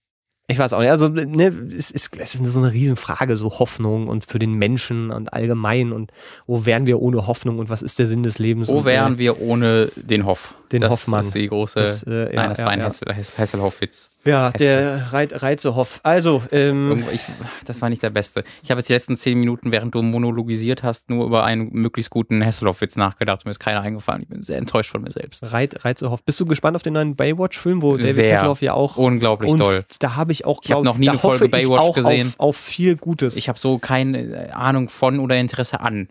ich 0.53 0.59
weiß 0.59 0.73
auch 0.73 0.81
nicht. 0.81 0.91
Also, 0.91 1.09
ne, 1.09 1.47
es 1.77 1.91
ist, 1.91 2.17
es 2.19 2.35
ist 2.35 2.47
so 2.47 2.61
eine 2.61 2.73
Riesenfrage, 2.73 3.37
so 3.37 3.59
Hoffnung 3.59 4.09
und 4.09 4.25
für 4.25 4.39
den 4.39 4.55
Menschen 4.55 5.11
und 5.11 5.33
allgemein 5.33 5.93
und 5.93 6.13
wo 6.47 6.65
wären 6.67 6.87
wir 6.87 7.01
ohne 7.03 7.27
Hoffnung 7.27 7.59
und 7.59 7.71
was 7.71 7.83
ist 7.83 7.99
der 7.99 8.07
Sinn 8.07 8.23
des 8.23 8.39
Lebens? 8.39 8.69
Wo 8.69 8.85
wären 8.85 9.19
wir 9.19 9.41
ohne 9.41 9.91
den 9.97 10.27
Hoff? 10.27 10.55
Den 10.71 10.81
das 10.81 10.91
Hoffmann. 10.91 11.19
Das 11.21 11.27
ist 11.27 11.35
die 11.35 11.49
große. 11.49 11.79
Das, 11.81 12.03
äh, 12.05 12.27
ja, 12.35 12.41
nein, 12.41 12.51
das 12.51 12.59
ja, 12.61 12.65
war 12.65 12.73
ein 12.73 12.79
ja. 12.79 12.87
Hessel, 12.87 13.13
Hess- 13.15 13.37
Hesselhoff-Witz. 13.37 14.09
Ja, 14.25 14.51
der 14.53 15.13
Reit, 15.13 15.43
Reizehoff. 15.43 16.01
Also, 16.03 16.43
ähm, 16.53 17.05
Ich, 17.13 17.21
das 17.67 17.83
war 17.83 17.91
nicht 17.91 18.03
der 18.03 18.09
beste. 18.11 18.45
Ich 18.63 18.71
habe 18.71 18.79
jetzt 18.79 18.89
die 18.89 18.93
letzten 18.95 19.17
zehn 19.19 19.39
Minuten, 19.39 19.71
während 19.73 19.95
du 19.95 20.01
monologisiert 20.01 20.83
hast, 20.83 21.11
nur 21.11 21.27
über 21.27 21.45
einen 21.45 21.71
möglichst 21.73 22.11
guten 22.11 22.41
Hesselhoff-Witz 22.41 22.97
nachgedacht. 22.97 23.45
Mir 23.45 23.51
ist 23.51 23.59
keiner 23.59 23.83
eingefallen. 23.83 24.23
Ich 24.23 24.29
bin 24.29 24.43
sehr 24.43 24.57
enttäuscht 24.59 24.91
von 24.93 25.03
mir 25.03 25.11
selbst. 25.11 25.53
Reit, 25.53 25.85
Reizehoff. 25.85 26.23
Bist 26.23 26.41
du 26.41 26.47
gespannt 26.47 26.77
auf 26.77 26.83
den 26.83 26.95
neuen 26.95 27.17
Baywatch-Film, 27.17 27.83
wo 27.83 27.97
David 27.99 28.15
Sehr. 28.15 28.37
Hasselhoff 28.39 28.63
ja 28.63 28.73
auch. 28.73 28.97
Unglaublich 28.97 29.51
und 29.51 29.59
doll. 29.59 29.85
da 29.99 30.17
habe 30.17 30.33
ich 30.33 30.42
auch, 30.45 30.61
Ich 30.63 30.71
hab 30.71 30.83
glaub, 30.83 30.85
noch 30.85 30.99
nie 30.99 31.09
eine 31.09 31.19
Folge 31.19 31.47
ich 31.47 31.51
Baywatch 31.51 31.81
auch 31.81 31.95
gesehen. 31.95 32.29
Auf, 32.39 32.41
auf 32.41 32.57
viel 32.57 32.97
Gutes. 32.97 33.37
Ich 33.37 33.49
habe 33.49 33.59
so 33.59 33.79
keine 33.79 34.49
äh, 34.49 34.51
Ahnung 34.51 34.89
von 34.89 35.21
oder 35.21 35.37
Interesse 35.39 35.81
an 35.81 36.09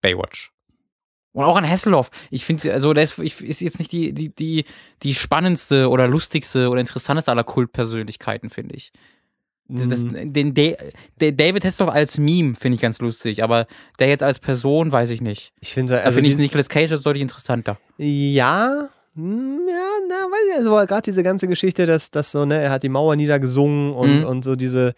Baywatch. 0.00 0.52
Und 1.32 1.44
auch 1.44 1.56
an 1.56 1.68
Hasselhoff. 1.68 2.10
Ich 2.30 2.44
finde, 2.44 2.72
also 2.72 2.92
der 2.94 3.04
ist, 3.04 3.18
ich, 3.18 3.40
ist 3.40 3.60
jetzt 3.60 3.78
nicht 3.78 3.92
die, 3.92 4.12
die, 4.12 4.30
die, 4.34 4.64
die 5.02 5.14
spannendste 5.14 5.88
oder 5.88 6.08
lustigste 6.08 6.68
oder 6.68 6.80
interessanteste 6.80 7.30
aller 7.30 7.44
Kultpersönlichkeiten, 7.44 8.50
finde 8.50 8.74
ich. 8.74 8.92
Das, 9.70 10.02
Mm, 10.04 10.32
den, 10.32 10.54
der, 10.54 10.78
der 11.20 11.32
David 11.32 11.62
Hasselhoff 11.62 11.94
als 11.94 12.16
Meme 12.16 12.54
finde 12.58 12.76
ich 12.76 12.80
ganz 12.80 13.00
lustig, 13.00 13.42
aber 13.44 13.66
der 13.98 14.08
jetzt 14.08 14.22
als 14.22 14.38
Person 14.38 14.90
weiß 14.90 15.10
ich 15.10 15.20
nicht. 15.20 15.52
ich 15.60 15.74
finde, 15.74 15.92
Also 15.96 16.06
also 16.06 16.16
finde 16.16 16.30
ich 16.30 16.38
Nicolas 16.38 16.70
Cage 16.70 16.90
deutlich 17.02 17.20
interessanter. 17.20 17.78
ja, 17.98 18.88
ja, 19.20 19.88
na, 20.08 20.14
weiß 20.14 20.48
ich, 20.50 20.56
also 20.58 20.70
gerade 20.86 21.02
diese 21.02 21.22
ganze 21.24 21.48
Geschichte, 21.48 21.86
dass, 21.86 22.10
dass 22.12 22.30
so, 22.30 22.44
ne, 22.44 22.56
er 22.62 22.70
hat 22.70 22.84
die 22.84 22.88
Mauer 22.88 23.16
niedergesungen 23.16 23.92
und, 23.92 24.20
Mhm. 24.20 24.24
und 24.26 24.44
so 24.44 24.54
diese, 24.54 24.94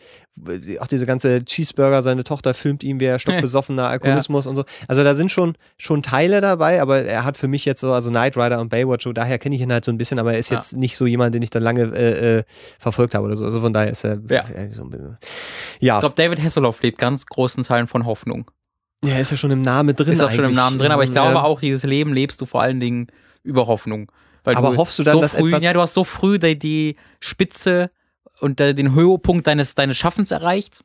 auch 0.78 0.86
diese 0.86 1.06
ganze 1.06 1.42
Cheeseburger, 1.44 2.02
seine 2.02 2.22
Tochter 2.22 2.52
filmt 2.52 2.82
ihn, 2.84 3.00
wie 3.00 3.06
er 3.06 3.18
stockbesoffener 3.48 3.88
Alkoholismus 3.88 4.46
und 4.46 4.56
so. 4.56 4.64
Also 4.88 5.02
da 5.04 5.14
sind 5.14 5.30
schon, 5.32 5.54
schon 5.78 6.02
Teile 6.02 6.40
dabei, 6.42 6.82
aber 6.82 7.02
er 7.02 7.24
hat 7.24 7.38
für 7.38 7.48
mich 7.48 7.64
jetzt 7.64 7.80
so, 7.80 7.92
also 7.92 8.10
Knight 8.10 8.36
Rider 8.36 8.60
und 8.60 8.68
Baywatch, 8.68 9.04
so, 9.04 9.12
daher 9.14 9.38
kenne 9.38 9.54
ich 9.56 9.62
ihn 9.62 9.72
halt 9.72 9.84
so 9.86 9.90
ein 9.92 9.96
bisschen, 9.98 10.18
aber 10.18 10.34
er 10.34 10.38
ist 10.38 10.50
Ja. 10.50 10.56
jetzt 10.58 10.76
nicht 10.76 10.96
so 10.98 11.06
jemand, 11.06 11.34
den 11.34 11.40
ich 11.42 11.50
dann 11.50 11.62
lange 11.62 11.84
äh, 11.96 12.38
äh, 12.38 12.42
verfolgt 12.78 13.14
habe 13.14 13.26
oder 13.26 13.36
so. 13.38 13.44
Also 13.44 13.60
von 13.60 13.72
daher 13.72 13.90
ist 13.90 14.04
er, 14.04 14.18
Ja. 14.28 14.44
so, 14.70 14.82
ein 14.82 14.90
bisschen- 14.90 15.16
ja. 15.80 15.94
Ich 15.96 16.00
glaube, 16.00 16.14
David 16.16 16.42
Hasselhoff 16.42 16.82
lebt 16.82 16.98
ganz 16.98 17.24
großen 17.26 17.64
Teilen 17.64 17.86
von 17.86 18.04
Hoffnung. 18.04 18.50
ja, 19.02 19.16
ist 19.18 19.30
ja 19.30 19.38
schon 19.38 19.50
im 19.50 19.62
Namen 19.62 19.96
drin. 19.96 20.12
Ist 20.12 20.20
auch 20.20 20.30
schon 20.30 20.44
im. 20.44 20.52
Namen 20.54 20.78
drin, 20.78 20.92
aber 20.92 21.04
ich 21.04 21.08
Ähm, 21.08 21.14
glaube 21.14 21.32
ja. 21.36 21.42
auch, 21.42 21.60
dieses 21.60 21.84
Leben 21.84 22.12
lebst 22.12 22.38
du 22.42 22.44
vor 22.44 22.60
allen 22.60 22.80
Dingen 22.80 23.06
über 23.42 23.66
Hoffnung. 23.66 24.10
Weil 24.44 24.56
Aber 24.56 24.76
hoffst 24.76 24.98
du 24.98 25.02
dann, 25.02 25.14
so 25.14 25.20
dass 25.20 25.34
früh, 25.34 25.48
etwas- 25.50 25.62
Ja, 25.62 25.72
du 25.72 25.80
hast 25.80 25.94
so 25.94 26.04
früh 26.04 26.38
die, 26.38 26.58
die 26.58 26.96
Spitze 27.20 27.90
und 28.40 28.60
äh, 28.60 28.74
den 28.74 28.94
Höhepunkt 28.94 29.46
deines, 29.46 29.74
deines 29.74 29.96
Schaffens 29.96 30.30
erreicht. 30.30 30.80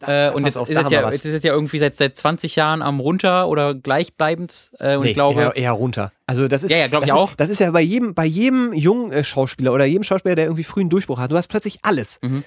Äh, 0.00 0.30
und 0.30 0.44
jetzt, 0.44 0.56
auf, 0.56 0.68
ist 0.70 0.76
da 0.76 0.82
es 0.82 0.90
ja, 0.90 1.10
jetzt 1.10 1.24
ist 1.24 1.34
es 1.34 1.42
ja 1.42 1.52
irgendwie 1.52 1.78
seit, 1.78 1.96
seit 1.96 2.16
20 2.16 2.54
Jahren 2.56 2.82
am 2.82 3.00
runter 3.00 3.48
oder 3.48 3.74
gleichbleibend. 3.74 4.70
Äh, 4.78 4.94
und 4.96 5.02
Nee, 5.02 5.08
ich 5.08 5.14
glaube, 5.14 5.40
eher, 5.40 5.56
eher 5.56 5.72
runter. 5.72 6.12
Also 6.26 6.46
das 6.46 6.62
ist, 6.62 6.70
Ja, 6.70 6.78
ja, 6.78 6.86
glaub 6.86 7.02
das 7.02 7.08
ich 7.10 7.14
ist, 7.14 7.20
auch. 7.20 7.34
Das 7.34 7.50
ist 7.50 7.58
ja 7.58 7.70
bei 7.72 7.80
jedem, 7.80 8.14
bei 8.14 8.24
jedem 8.24 8.72
jungen 8.72 9.10
äh, 9.12 9.24
Schauspieler 9.24 9.72
oder 9.72 9.84
jedem 9.86 10.04
Schauspieler, 10.04 10.36
der 10.36 10.44
irgendwie 10.46 10.62
frühen 10.64 10.88
Durchbruch 10.88 11.18
hat. 11.18 11.32
Du 11.32 11.36
hast 11.36 11.48
plötzlich 11.48 11.80
alles. 11.82 12.20
Mhm. 12.22 12.44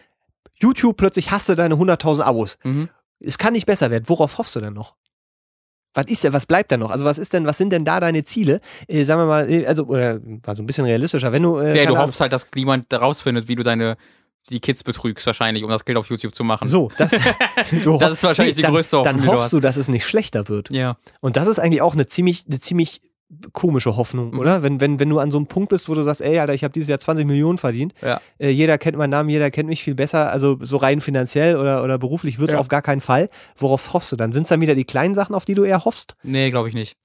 YouTube 0.60 0.95
plötzlich 0.98 1.32
hast 1.32 1.49
du 1.49 1.56
deine 1.56 1.76
100.000 1.76 2.22
Abos. 2.22 2.57
Mhm. 2.64 2.88
Es 3.19 3.38
kann 3.38 3.53
nicht 3.53 3.65
besser 3.65 3.91
werden. 3.91 4.06
Worauf 4.07 4.38
hoffst 4.38 4.56
du 4.56 4.61
denn 4.61 4.73
noch? 4.73 4.95
Was 5.94 6.06
ist 6.06 6.24
denn, 6.24 6.32
was 6.34 6.46
bleibt 6.46 6.72
denn 6.72 6.80
noch? 6.80 6.92
Also 6.92 7.04
was 7.04 7.18
ist 7.18 7.34
denn, 7.34 7.46
was 7.46 7.58
sind 7.58 7.72
denn 7.72 7.84
da 7.84 8.00
deine 8.00 8.24
Ziele? 8.24 8.62
Äh, 8.88 9.04
sagen 9.04 9.22
wir 9.22 9.26
mal, 9.26 9.50
äh, 9.52 9.66
also, 9.66 9.84
oder 9.86 10.20
war 10.44 10.56
so 10.56 10.64
ein 10.64 10.66
bisschen 10.66 10.86
realistischer, 10.86 11.32
wenn 11.32 11.44
du, 11.44 11.58
äh, 11.58 11.78
ja, 11.78 11.86
du 11.86 11.98
hoffst 11.98 12.22
halt, 12.22 12.32
dass 12.32 12.48
niemand 12.56 12.92
rausfindet, 12.94 13.48
wie 13.48 13.56
du 13.56 13.64
deine 13.64 13.98
die 14.50 14.60
Kids 14.60 14.84
betrügst 14.84 15.26
wahrscheinlich, 15.28 15.64
um 15.64 15.70
das 15.70 15.86
Geld 15.86 15.98
auf 15.98 16.08
YouTube 16.08 16.34
zu 16.34 16.44
machen. 16.44 16.68
so, 16.68 16.90
das, 16.98 17.12
du 17.84 17.98
Das 17.98 18.14
ist 18.14 18.24
wahrscheinlich 18.24 18.56
die 18.56 18.64
dann, 18.64 18.72
größte 18.72 18.98
Hoffnung, 18.98 19.14
Dann 19.14 19.22
die 19.22 19.28
du 19.28 19.34
hoffst 19.34 19.46
hast. 19.46 19.54
du, 19.54 19.60
dass 19.60 19.78
es 19.78 19.88
nicht 19.88 20.06
schlechter 20.06 20.48
wird. 20.48 20.72
Ja. 20.72 20.98
Und 21.20 21.38
das 21.38 21.48
ist 21.48 21.60
eigentlich 21.60 21.82
auch 21.82 21.94
eine 21.94 22.08
ziemlich, 22.08 22.46
eine 22.48 22.60
ziemlich 22.60 23.02
komische 23.53 23.95
Hoffnung, 23.98 24.32
Mhm. 24.32 24.40
oder? 24.40 24.64
Wenn, 24.64 24.80
wenn, 24.80 24.99
wenn 24.99 25.10
du 25.10 25.20
an 25.20 25.32
so 25.32 25.38
einem 25.38 25.48
Punkt 25.48 25.70
bist, 25.70 25.88
wo 25.90 25.94
du 25.94 26.02
sagst, 26.03 26.22
ey, 26.22 26.38
Alter, 26.40 26.53
ich 26.53 26.64
habe 26.64 26.74
dieses 26.74 26.90
Jahr 26.90 26.99
20 26.99 27.26
Millionen 27.26 27.58
verdient, 27.58 27.94
Ja. 28.02 28.20
äh, 28.40 28.49
jeder 28.49 28.78
kennt 28.78 28.98
meinen 28.98 29.10
Namen, 29.12 29.30
jeder 29.30 29.49
kennt 29.52 29.70
mich 29.70 29.84
viel 29.84 29.95
besser, 29.95 30.32
also 30.32 30.58
so 30.62 30.78
rein 30.78 31.02
finanziell 31.02 31.56
oder, 31.58 31.84
oder 31.84 31.98
beruflich 31.98 32.40
wird's 32.40 32.53
Ja. 32.53 32.60
auf 32.60 32.68
gar 32.68 32.82
keinen 32.82 33.02
Fall. 33.02 33.30
Worauf 33.58 33.94
hoffst 33.94 34.12
du 34.12 34.16
dann? 34.16 34.32
Sind 34.34 34.44
es 34.44 34.49
dann 34.49 34.62
wieder 34.62 34.76
die 34.76 34.84
kleinen 34.86 35.16
Sachen, 35.16 35.34
auf 35.36 35.45
die 35.45 35.53
du 35.56 35.64
eher 35.64 35.86
hoffst? 35.86 36.16
Nee, 36.24 36.49
glaube 36.52 36.68
ich 36.70 36.74
nicht. 36.76 36.95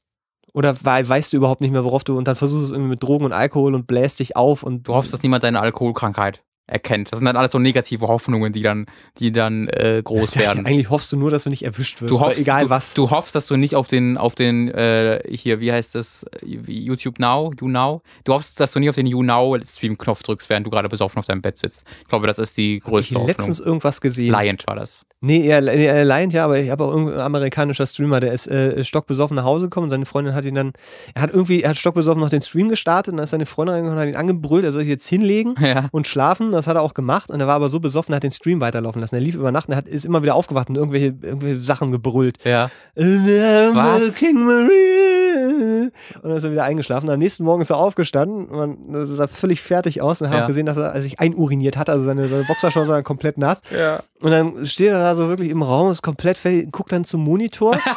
Oder 0.53 0.75
wei- 0.85 1.07
weißt 1.07 1.33
du 1.33 1.37
überhaupt 1.37 1.61
nicht 1.61 1.71
mehr, 1.71 1.85
worauf 1.85 2.03
du 2.03 2.17
und 2.17 2.27
dann 2.27 2.35
versuchst 2.37 2.63
du 2.63 2.67
es 2.67 2.71
irgendwie 2.73 2.91
mit 2.91 3.03
Drogen 3.03 3.25
und 3.27 3.33
Alkohol 3.33 3.75
und 3.75 3.87
bläst 3.87 4.21
dich 4.21 4.37
auf 4.37 4.63
und 4.63 4.89
Du 4.89 4.95
hoffst, 4.95 5.13
dass 5.13 5.23
niemand 5.23 5.45
deine 5.45 5.61
Alkoholkrankheit 5.61 6.43
erkennt. 6.67 7.13
Das 7.13 7.19
sind 7.19 7.27
dann 7.27 7.37
alles 7.37 7.53
so 7.53 7.59
negative 7.59 8.09
Hoffnungen, 8.09 8.53
die 8.53 8.63
dann, 8.63 8.87
die 9.19 9.33
dann 9.33 9.69
äh, 9.69 10.03
groß 10.03 10.35
ja, 10.35 10.41
werden. 10.43 10.67
eigentlich 10.67 10.91
hoffst 10.91 11.13
du 11.13 11.17
nur, 11.17 11.31
dass 11.31 11.45
du 11.45 11.51
nicht 11.51 11.65
erwischt 11.65 12.03
wirst, 12.03 12.13
Du 12.13 12.21
hoffst, 12.21 12.39
egal 12.39 12.65
du, 12.65 12.71
was. 12.71 12.95
Du 12.95 13.11
hoffst, 13.11 13.35
dass 13.35 13.47
du 13.47 13.57
nicht 13.57 13.75
auf 13.77 13.87
den, 13.87 14.17
auf 14.17 14.35
den, 14.35 14.69
äh, 14.69 15.23
hier, 15.29 15.61
wie 15.61 15.73
heißt 15.73 15.95
das, 15.95 16.27
YouTube 16.43 17.19
Now, 17.19 17.53
You 17.61 17.69
Now. 17.69 18.03
Du 18.25 18.33
hoffst, 18.33 18.59
dass 18.61 18.73
du 18.73 18.81
nicht 18.81 18.91
auf 18.91 18.97
den 18.97 19.07
You 19.07 19.23
Now 19.23 19.57
Stream-Knopf 19.63 20.23
drückst, 20.23 20.51
während 20.51 20.67
du 20.67 20.71
gerade 20.71 20.89
besoffen 20.89 21.19
auf 21.19 21.27
deinem 21.27 21.43
Bett 21.43 21.59
sitzt. 21.59 21.85
Ich 22.03 22.09
glaube, 22.09 22.27
das 22.27 22.39
ist 22.39 22.57
die 22.57 22.79
ich 22.79 22.83
größte 22.83 23.15
hab 23.15 23.23
Hoffnung. 23.23 23.37
letztens 23.37 23.61
irgendwas 23.61 24.01
gesehen. 24.01 24.33
Lion 24.33 24.59
war 24.67 24.77
das. 24.77 25.07
Nee, 25.27 25.45
eher, 25.45 25.61
eher 25.67 26.05
Lion, 26.05 26.31
ja, 26.31 26.45
aber 26.45 26.59
ich 26.61 26.71
habe 26.71 26.85
auch 26.85 26.91
irgendein 26.93 27.19
amerikanischer 27.21 27.85
Streamer, 27.87 28.21
der 28.21 28.33
ist 28.33 28.47
äh, 28.47 28.85
stockbesoffen 28.85 29.35
nach 29.35 29.43
Hause 29.45 29.67
gekommen 29.67 29.85
und 29.85 29.91
seine 29.91 30.07
Freundin 30.07 30.35
hat 30.35 30.45
ihn 30.45 30.55
dann, 30.55 30.73
er 31.15 31.23
hat 31.23 31.33
irgendwie, 31.33 31.63
er 31.63 31.71
hat 31.71 31.77
stockbesoffen 31.77 32.21
noch 32.21 32.31
den 32.31 32.43
Stream 32.43 32.69
gestartet 32.69 33.11
und 33.13 33.17
dann 33.17 33.25
ist 33.25 33.31
seine 33.31 33.45
Freundin 33.47 33.75
reingekommen 33.75 33.99
und 33.99 34.03
hat 34.03 34.15
ihn 34.15 34.17
angebrüllt, 34.21 34.65
er 34.65 34.71
soll 34.71 34.83
sich 34.83 34.91
jetzt 34.91 35.07
hinlegen 35.09 35.55
Ja. 35.61 35.89
und 35.91 36.07
schlafen. 36.07 36.53
Das 36.53 36.69
hat 36.69 36.77
er 36.77 36.83
auch 36.83 36.95
gemacht 36.95 37.31
und 37.31 37.41
er 37.41 37.49
war 37.49 37.57
aber 37.57 37.69
so 37.69 37.81
besoffen, 37.81 38.13
er 38.13 38.17
hat 38.17 38.23
den 38.23 38.31
Stream 38.31 38.61
weiterlaufen 38.61 39.01
lassen. 39.01 39.17
Er 39.17 39.21
lief 39.21 39.35
über 39.35 39.51
Nacht 39.51 39.67
und 39.69 39.73
er 39.75 39.79
hat, 39.79 39.89
ist 39.89 40.05
immer 40.05 40.23
wieder 40.23 40.37
aufgewacht 40.37 40.69
und 40.69 40.77
irgendwelche, 40.77 41.15
irgendwelche 41.21 41.57
Sachen 41.61 41.91
gebrüllt. 41.91 42.39
Ja. 42.45 42.71
Was? 42.95 44.15
King 44.15 44.45
Maria. 44.45 45.16
Und 46.23 46.29
dann 46.29 46.33
ist 46.39 46.45
er 46.45 46.53
wieder 46.53 46.65
eingeschlafen. 46.65 47.09
Am 47.11 47.19
nächsten 47.19 47.45
Morgen 47.45 47.63
ist 47.63 47.71
er 47.71 47.77
aufgestanden 47.79 48.47
und 48.47 48.91
man 48.91 49.07
sah 49.07 49.27
völlig 49.27 49.61
fertig 49.63 50.03
aus 50.03 50.21
und 50.21 50.29
hat 50.29 50.37
Ja. 50.39 50.43
auch 50.45 50.47
gesehen, 50.49 50.67
dass 50.67 50.77
er 50.77 51.01
sich 51.03 51.21
einuriniert 51.21 51.77
hat. 51.77 51.89
Also 51.91 52.05
seine, 52.05 52.29
seine 52.29 52.45
Boxershorts 52.45 52.89
waren 52.89 53.05
komplett 53.05 53.39
nass. 53.39 53.61
Ja. 53.77 54.01
Und 54.21 54.31
dann 54.31 54.67
steht 54.67 54.89
er 54.89 55.01
da 55.01 55.15
so 55.15 55.29
wirklich 55.29 55.51
im 55.51 55.63
Raum, 55.63 55.91
ist 55.91 56.03
komplett 56.03 56.39
fertig, 56.39 56.71
guckt 56.73 56.93
dann 56.93 57.05
zum 57.05 57.23
Monitor. 57.23 57.79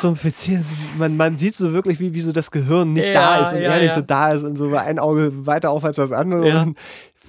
PC. 0.00 0.58
Man, 0.98 1.16
man 1.16 1.36
sieht 1.36 1.54
so 1.54 1.72
wirklich, 1.72 2.00
wie, 2.00 2.12
wie 2.14 2.20
so 2.22 2.32
das 2.32 2.50
Gehirn 2.50 2.92
nicht 2.92 3.08
Ja, 3.08 3.36
da 3.38 3.42
ist 3.42 3.52
und 3.52 3.60
ja, 3.60 3.76
nicht 3.76 3.86
ja. 3.88 3.94
so 3.94 4.00
da 4.00 4.32
ist 4.32 4.42
und 4.42 4.56
so 4.56 4.74
ein 4.74 4.98
Auge 4.98 5.46
weiter 5.46 5.70
auf 5.70 5.84
als 5.84 5.96
das 5.96 6.10
andere. 6.12 6.48
Ja. 6.48 6.60
Und 6.62 6.66
dann 6.66 6.74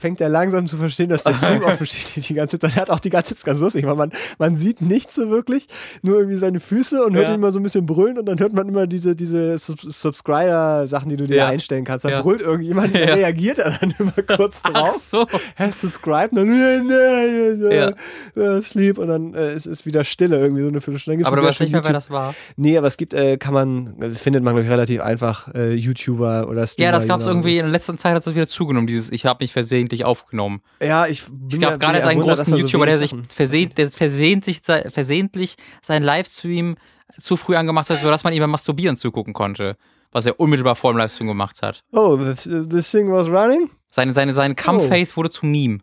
fängt 0.04 0.20
er 0.20 0.28
langsam 0.28 0.68
zu 0.68 0.76
verstehen, 0.76 1.08
dass 1.08 1.24
der 1.24 1.34
Stream 1.34 1.64
offen 1.64 1.86
steht 1.86 2.28
die 2.28 2.34
ganze 2.34 2.60
Zeit. 2.60 2.76
Er 2.76 2.82
hat 2.82 2.90
auch 2.90 3.00
die 3.00 3.10
ganze 3.10 3.34
Zeit 3.38 3.46
ganz 3.46 3.62
lustig, 3.62 3.86
weil 3.86 3.96
man, 3.96 4.12
man 4.38 4.58
sieht 4.58 4.82
nichts 4.82 5.16
so 5.16 5.30
wirklich, 5.30 5.68
nur 6.02 6.18
irgendwie 6.18 6.38
seine 6.38 6.60
Füße 6.60 7.06
und 7.06 7.16
hört 7.16 7.28
Ja. 7.28 7.34
ihn 7.34 7.36
immer 7.36 7.54
so 7.54 7.60
ein 7.60 7.64
bisschen 7.64 7.86
brüllen 7.86 8.18
und 8.20 8.26
dann 8.26 8.38
hört 8.38 8.52
man 8.52 8.68
immer 8.68 8.86
diese, 8.86 9.16
diese 9.16 9.58
Sub 9.58 9.80
Subscriber-Sachen, 9.82 11.08
die 11.08 11.16
du 11.16 11.26
dir 11.26 11.38
Ja. 11.38 11.48
einstellen 11.48 11.86
kannst. 11.86 12.04
Dann 12.04 12.12
Ja. 12.12 12.22
brüllt 12.22 12.42
irgendjemand, 12.42 12.94
Ja. 12.94 13.14
reagiert 13.14 13.60
er 13.60 13.78
dann 13.80 13.94
immer 13.98 14.12
kurz 14.36 14.62
Ach 14.66 14.72
drauf 14.74 14.98
so. 15.08 15.26
hast 15.56 15.80
subscribed 15.80 16.38
und 16.38 16.50
dann 16.50 17.94
Ja. 18.36 18.62
sleep 18.62 18.98
und 18.98 19.08
dann 19.08 19.34
äh, 19.34 19.56
ist 19.56 19.66
es 19.68 19.86
wieder 19.86 20.04
Stille 20.04 20.38
irgendwie 20.38 20.64
so 20.64 20.68
eine 20.68 20.82
Viertelstunde. 20.82 21.26
Aber 21.26 21.38
du 21.38 21.44
weißt 21.44 21.62
nicht 21.62 21.72
mehr, 21.72 21.84
wer 21.86 21.94
das 21.94 22.10
war. 22.10 22.36
Nee, 22.58 22.78
aber 22.78 22.88
es 22.88 22.98
gibt, 22.98 23.14
äh, 23.14 23.38
kann 23.38 23.54
man, 23.54 23.96
findet 24.16 24.44
man 24.44 24.54
glaube 24.54 24.66
ich 24.66 24.70
relativ 24.72 25.02
einfach 25.02 25.54
äh, 25.54 25.74
YouTuber 25.74 26.50
oder 26.50 26.68
Streamer. 26.68 26.86
Ja, 26.88 26.92
das 26.92 27.08
gab 27.08 27.20
es 27.20 27.26
genau, 27.26 27.38
irgendwie, 27.38 27.60
in 27.60 27.70
letzter 27.70 27.96
Zeit 27.98 28.16
hat 28.16 28.26
es 28.28 28.36
wieder 28.36 28.48
zugenommen, 28.48 28.88
dieses, 28.88 29.12
ich 29.12 29.26
habe 29.26 29.44
mich 29.44 29.54
versehentlich 29.54 29.93
aufgenommen. 30.04 30.62
ist- 30.80 30.88
Ja, 30.88 31.06
ich 31.08 31.24
bin 31.30 31.62
ja- 31.62 31.70
gab 31.72 31.80
gerade 31.80 31.94
bin 31.94 32.02
jetzt 32.02 32.08
einen 32.10 32.22
großen 32.22 32.46
so 32.46 32.58
YouTuber, 32.58 32.86
der 32.88 32.98
sich 32.98 33.16
versehnt, 33.30 33.78
der 33.78 33.90
versehnt 33.92 34.44
sich, 34.46 34.62
se- 34.66 34.90
versehentlich 34.92 35.56
seinen 35.82 36.04
Livestream 36.04 36.76
zu 37.20 37.38
früh 37.38 37.56
angemacht 37.56 37.90
hat, 37.90 38.02
sodass 38.02 38.24
man 38.24 38.34
ihm 38.34 38.40
beim 38.40 38.50
Masturbieren 38.50 38.98
zugucken 38.98 39.34
konnte. 39.34 39.78
Was 40.12 40.26
er 40.26 40.40
unmittelbar 40.40 40.76
vor 40.76 40.92
dem 40.94 40.98
Livestream 40.98 41.28
gemacht 41.28 41.62
hat. 41.62 41.84
Oh, 41.92 42.18
this, 42.18 42.50
this 42.70 42.90
thing 42.92 43.12
was 43.12 43.28
running? 43.30 43.70
Seine, 43.92 44.14
seine, 44.14 44.34
sein 44.34 44.52
Oh. 44.54 44.56
Cumface 44.64 45.16
wurde 45.18 45.30
zu 45.32 45.46
Meme. 45.46 45.80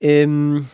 Ähm, 0.00 0.68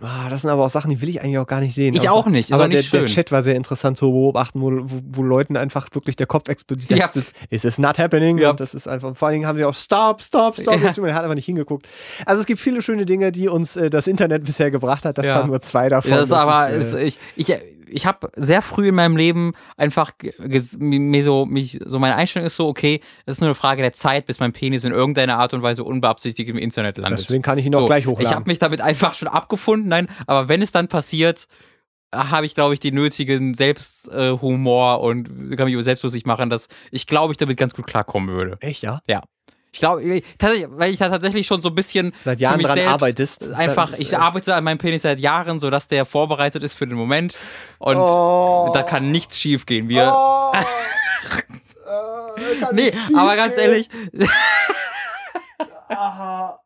Ah, 0.00 0.28
das 0.28 0.42
sind 0.42 0.50
aber 0.50 0.64
auch 0.64 0.70
Sachen, 0.70 0.90
die 0.90 1.00
will 1.00 1.08
ich 1.08 1.20
eigentlich 1.22 1.38
auch 1.38 1.46
gar 1.46 1.60
nicht 1.60 1.74
sehen. 1.74 1.94
Ich 1.94 2.08
auch 2.08 2.26
nicht, 2.26 2.50
ist 2.50 2.54
Aber 2.54 2.64
auch 2.64 2.68
nicht 2.68 2.92
der, 2.92 3.00
der. 3.02 3.08
Chat 3.08 3.30
war 3.30 3.42
sehr 3.44 3.54
interessant 3.54 3.96
zu 3.96 4.10
beobachten, 4.10 4.60
wo, 4.60 4.70
wo, 4.72 5.00
wo 5.12 5.22
Leuten 5.22 5.56
einfach 5.56 5.86
wirklich 5.92 6.16
der 6.16 6.26
Kopf 6.26 6.48
explodiert. 6.48 6.90
Das, 6.90 6.98
Ja. 6.98 7.10
das, 7.14 7.24
es 7.50 7.64
ist 7.64 7.78
not 7.78 7.98
happening. 7.98 8.38
Ja. 8.38 8.50
Und 8.50 8.58
das 8.60 8.74
ist 8.74 8.88
einfach, 8.88 9.16
vor 9.16 9.28
allen 9.28 9.34
Dingen 9.36 9.46
haben 9.46 9.58
wir 9.58 9.68
auch 9.68 9.74
Stop, 9.74 10.20
Stop, 10.20 10.56
Stop. 10.60 10.82
Ja. 10.82 10.92
Man 11.00 11.14
hat 11.14 11.22
einfach 11.22 11.36
nicht 11.36 11.46
hingeguckt. 11.46 11.86
Also 12.24 12.40
es 12.40 12.46
gibt 12.46 12.60
viele 12.60 12.82
schöne 12.82 13.06
Dinge, 13.06 13.30
die 13.30 13.48
uns 13.48 13.76
äh, 13.76 13.88
das 13.88 14.06
Internet 14.08 14.44
bisher 14.44 14.70
gebracht 14.72 15.04
hat. 15.04 15.18
Das 15.18 15.26
Ja. 15.26 15.36
waren 15.36 15.46
nur 15.48 15.60
zwei 15.60 15.88
davon. 15.88 16.10
Das 16.10 16.24
ist 16.26 16.32
aber, 16.32 16.70
ist, 16.70 16.88
ist, 16.88 16.94
äh, 16.94 17.02
ich, 17.04 17.18
ich, 17.36 17.54
ich 17.88 18.06
habe 18.06 18.30
sehr 18.34 18.62
früh 18.62 18.88
in 18.88 18.94
meinem 18.94 19.16
Leben 19.16 19.52
einfach 19.76 20.12
mir 20.78 21.22
so, 21.24 21.46
mich, 21.46 21.78
so 21.84 21.98
meine 21.98 22.16
Einstellung 22.16 22.46
ist 22.46 22.56
so, 22.56 22.68
okay, 22.68 23.00
das 23.24 23.36
ist 23.36 23.40
nur 23.40 23.48
eine 23.48 23.54
Frage 23.54 23.82
der 23.82 23.92
Zeit, 23.92 24.26
bis 24.26 24.40
mein 24.40 24.52
Penis 24.52 24.84
in 24.84 24.92
irgendeiner 24.92 25.38
Art 25.38 25.54
und 25.54 25.62
Weise 25.62 25.84
unbeabsichtigt 25.84 26.48
im 26.48 26.58
Internet 26.58 26.98
landet. 26.98 27.20
deswegen 27.20 27.42
kann 27.42 27.58
ich 27.58 27.66
ihn 27.66 27.74
auch 27.74 27.86
gleich 27.86 28.06
hochladen. 28.06 28.26
Ich 28.26 28.34
habe 28.34 28.48
mich 28.48 28.58
damit 28.58 28.80
einfach 28.80 29.14
schon 29.14 29.28
abgefunden, 29.28 29.88
nein, 29.88 30.08
aber 30.26 30.48
wenn 30.48 30.62
es 30.62 30.72
dann 30.72 30.88
passiert, 30.88 31.48
habe 32.14 32.46
ich, 32.46 32.54
glaube 32.54 32.74
ich, 32.74 32.80
den 32.80 32.94
nötigen 32.94 33.54
Selbsthumor 33.54 34.96
äh, 34.96 35.06
und 35.06 35.56
kann 35.56 35.66
mich 35.66 35.74
über 35.74 35.82
selbstlustig 35.82 36.24
machen, 36.24 36.50
dass 36.50 36.68
ich, 36.90 37.06
glaube 37.06 37.32
ich, 37.32 37.36
damit 37.36 37.56
ganz 37.56 37.74
gut 37.74 37.86
klarkommen 37.86 38.34
würde. 38.34 38.56
Echt, 38.60 38.82
ja? 38.82 39.00
Ja. 39.08 39.22
Ich 39.76 39.80
glaube, 39.80 40.22
tatsächlich, 40.38 40.68
weil 40.70 40.90
ich 40.90 40.98
da 40.98 41.10
tatsächlich 41.10 41.46
schon 41.46 41.60
so 41.60 41.68
ein 41.68 41.74
bisschen 41.74 42.14
Seit 42.24 42.40
Jahren 42.40 42.60
dran 42.62 42.78
arbeitest. 42.80 43.52
Einfach, 43.52 43.92
ist, 43.92 44.00
ich 44.00 44.16
arbeite 44.16 44.54
an 44.54 44.64
meinem 44.64 44.78
Penis 44.78 45.02
seit 45.02 45.20
Jahren, 45.20 45.60
sodass 45.60 45.86
der 45.86 46.06
vorbereitet 46.06 46.62
ist 46.62 46.78
für 46.78 46.86
den 46.86 46.96
Moment. 46.96 47.36
Und 47.78 47.98
Oh. 47.98 48.70
da 48.72 48.82
kann 48.82 49.10
nichts 49.10 49.38
schief 49.38 49.66
gehen. 49.66 49.90
Wir, 49.90 50.10
Oh. 50.16 50.52
Äh, 51.88 52.66
nee, 52.72 52.90
aber 53.14 53.36
ganz 53.36 53.56
ehrlich, 53.56 53.88
Aha, 55.88 56.58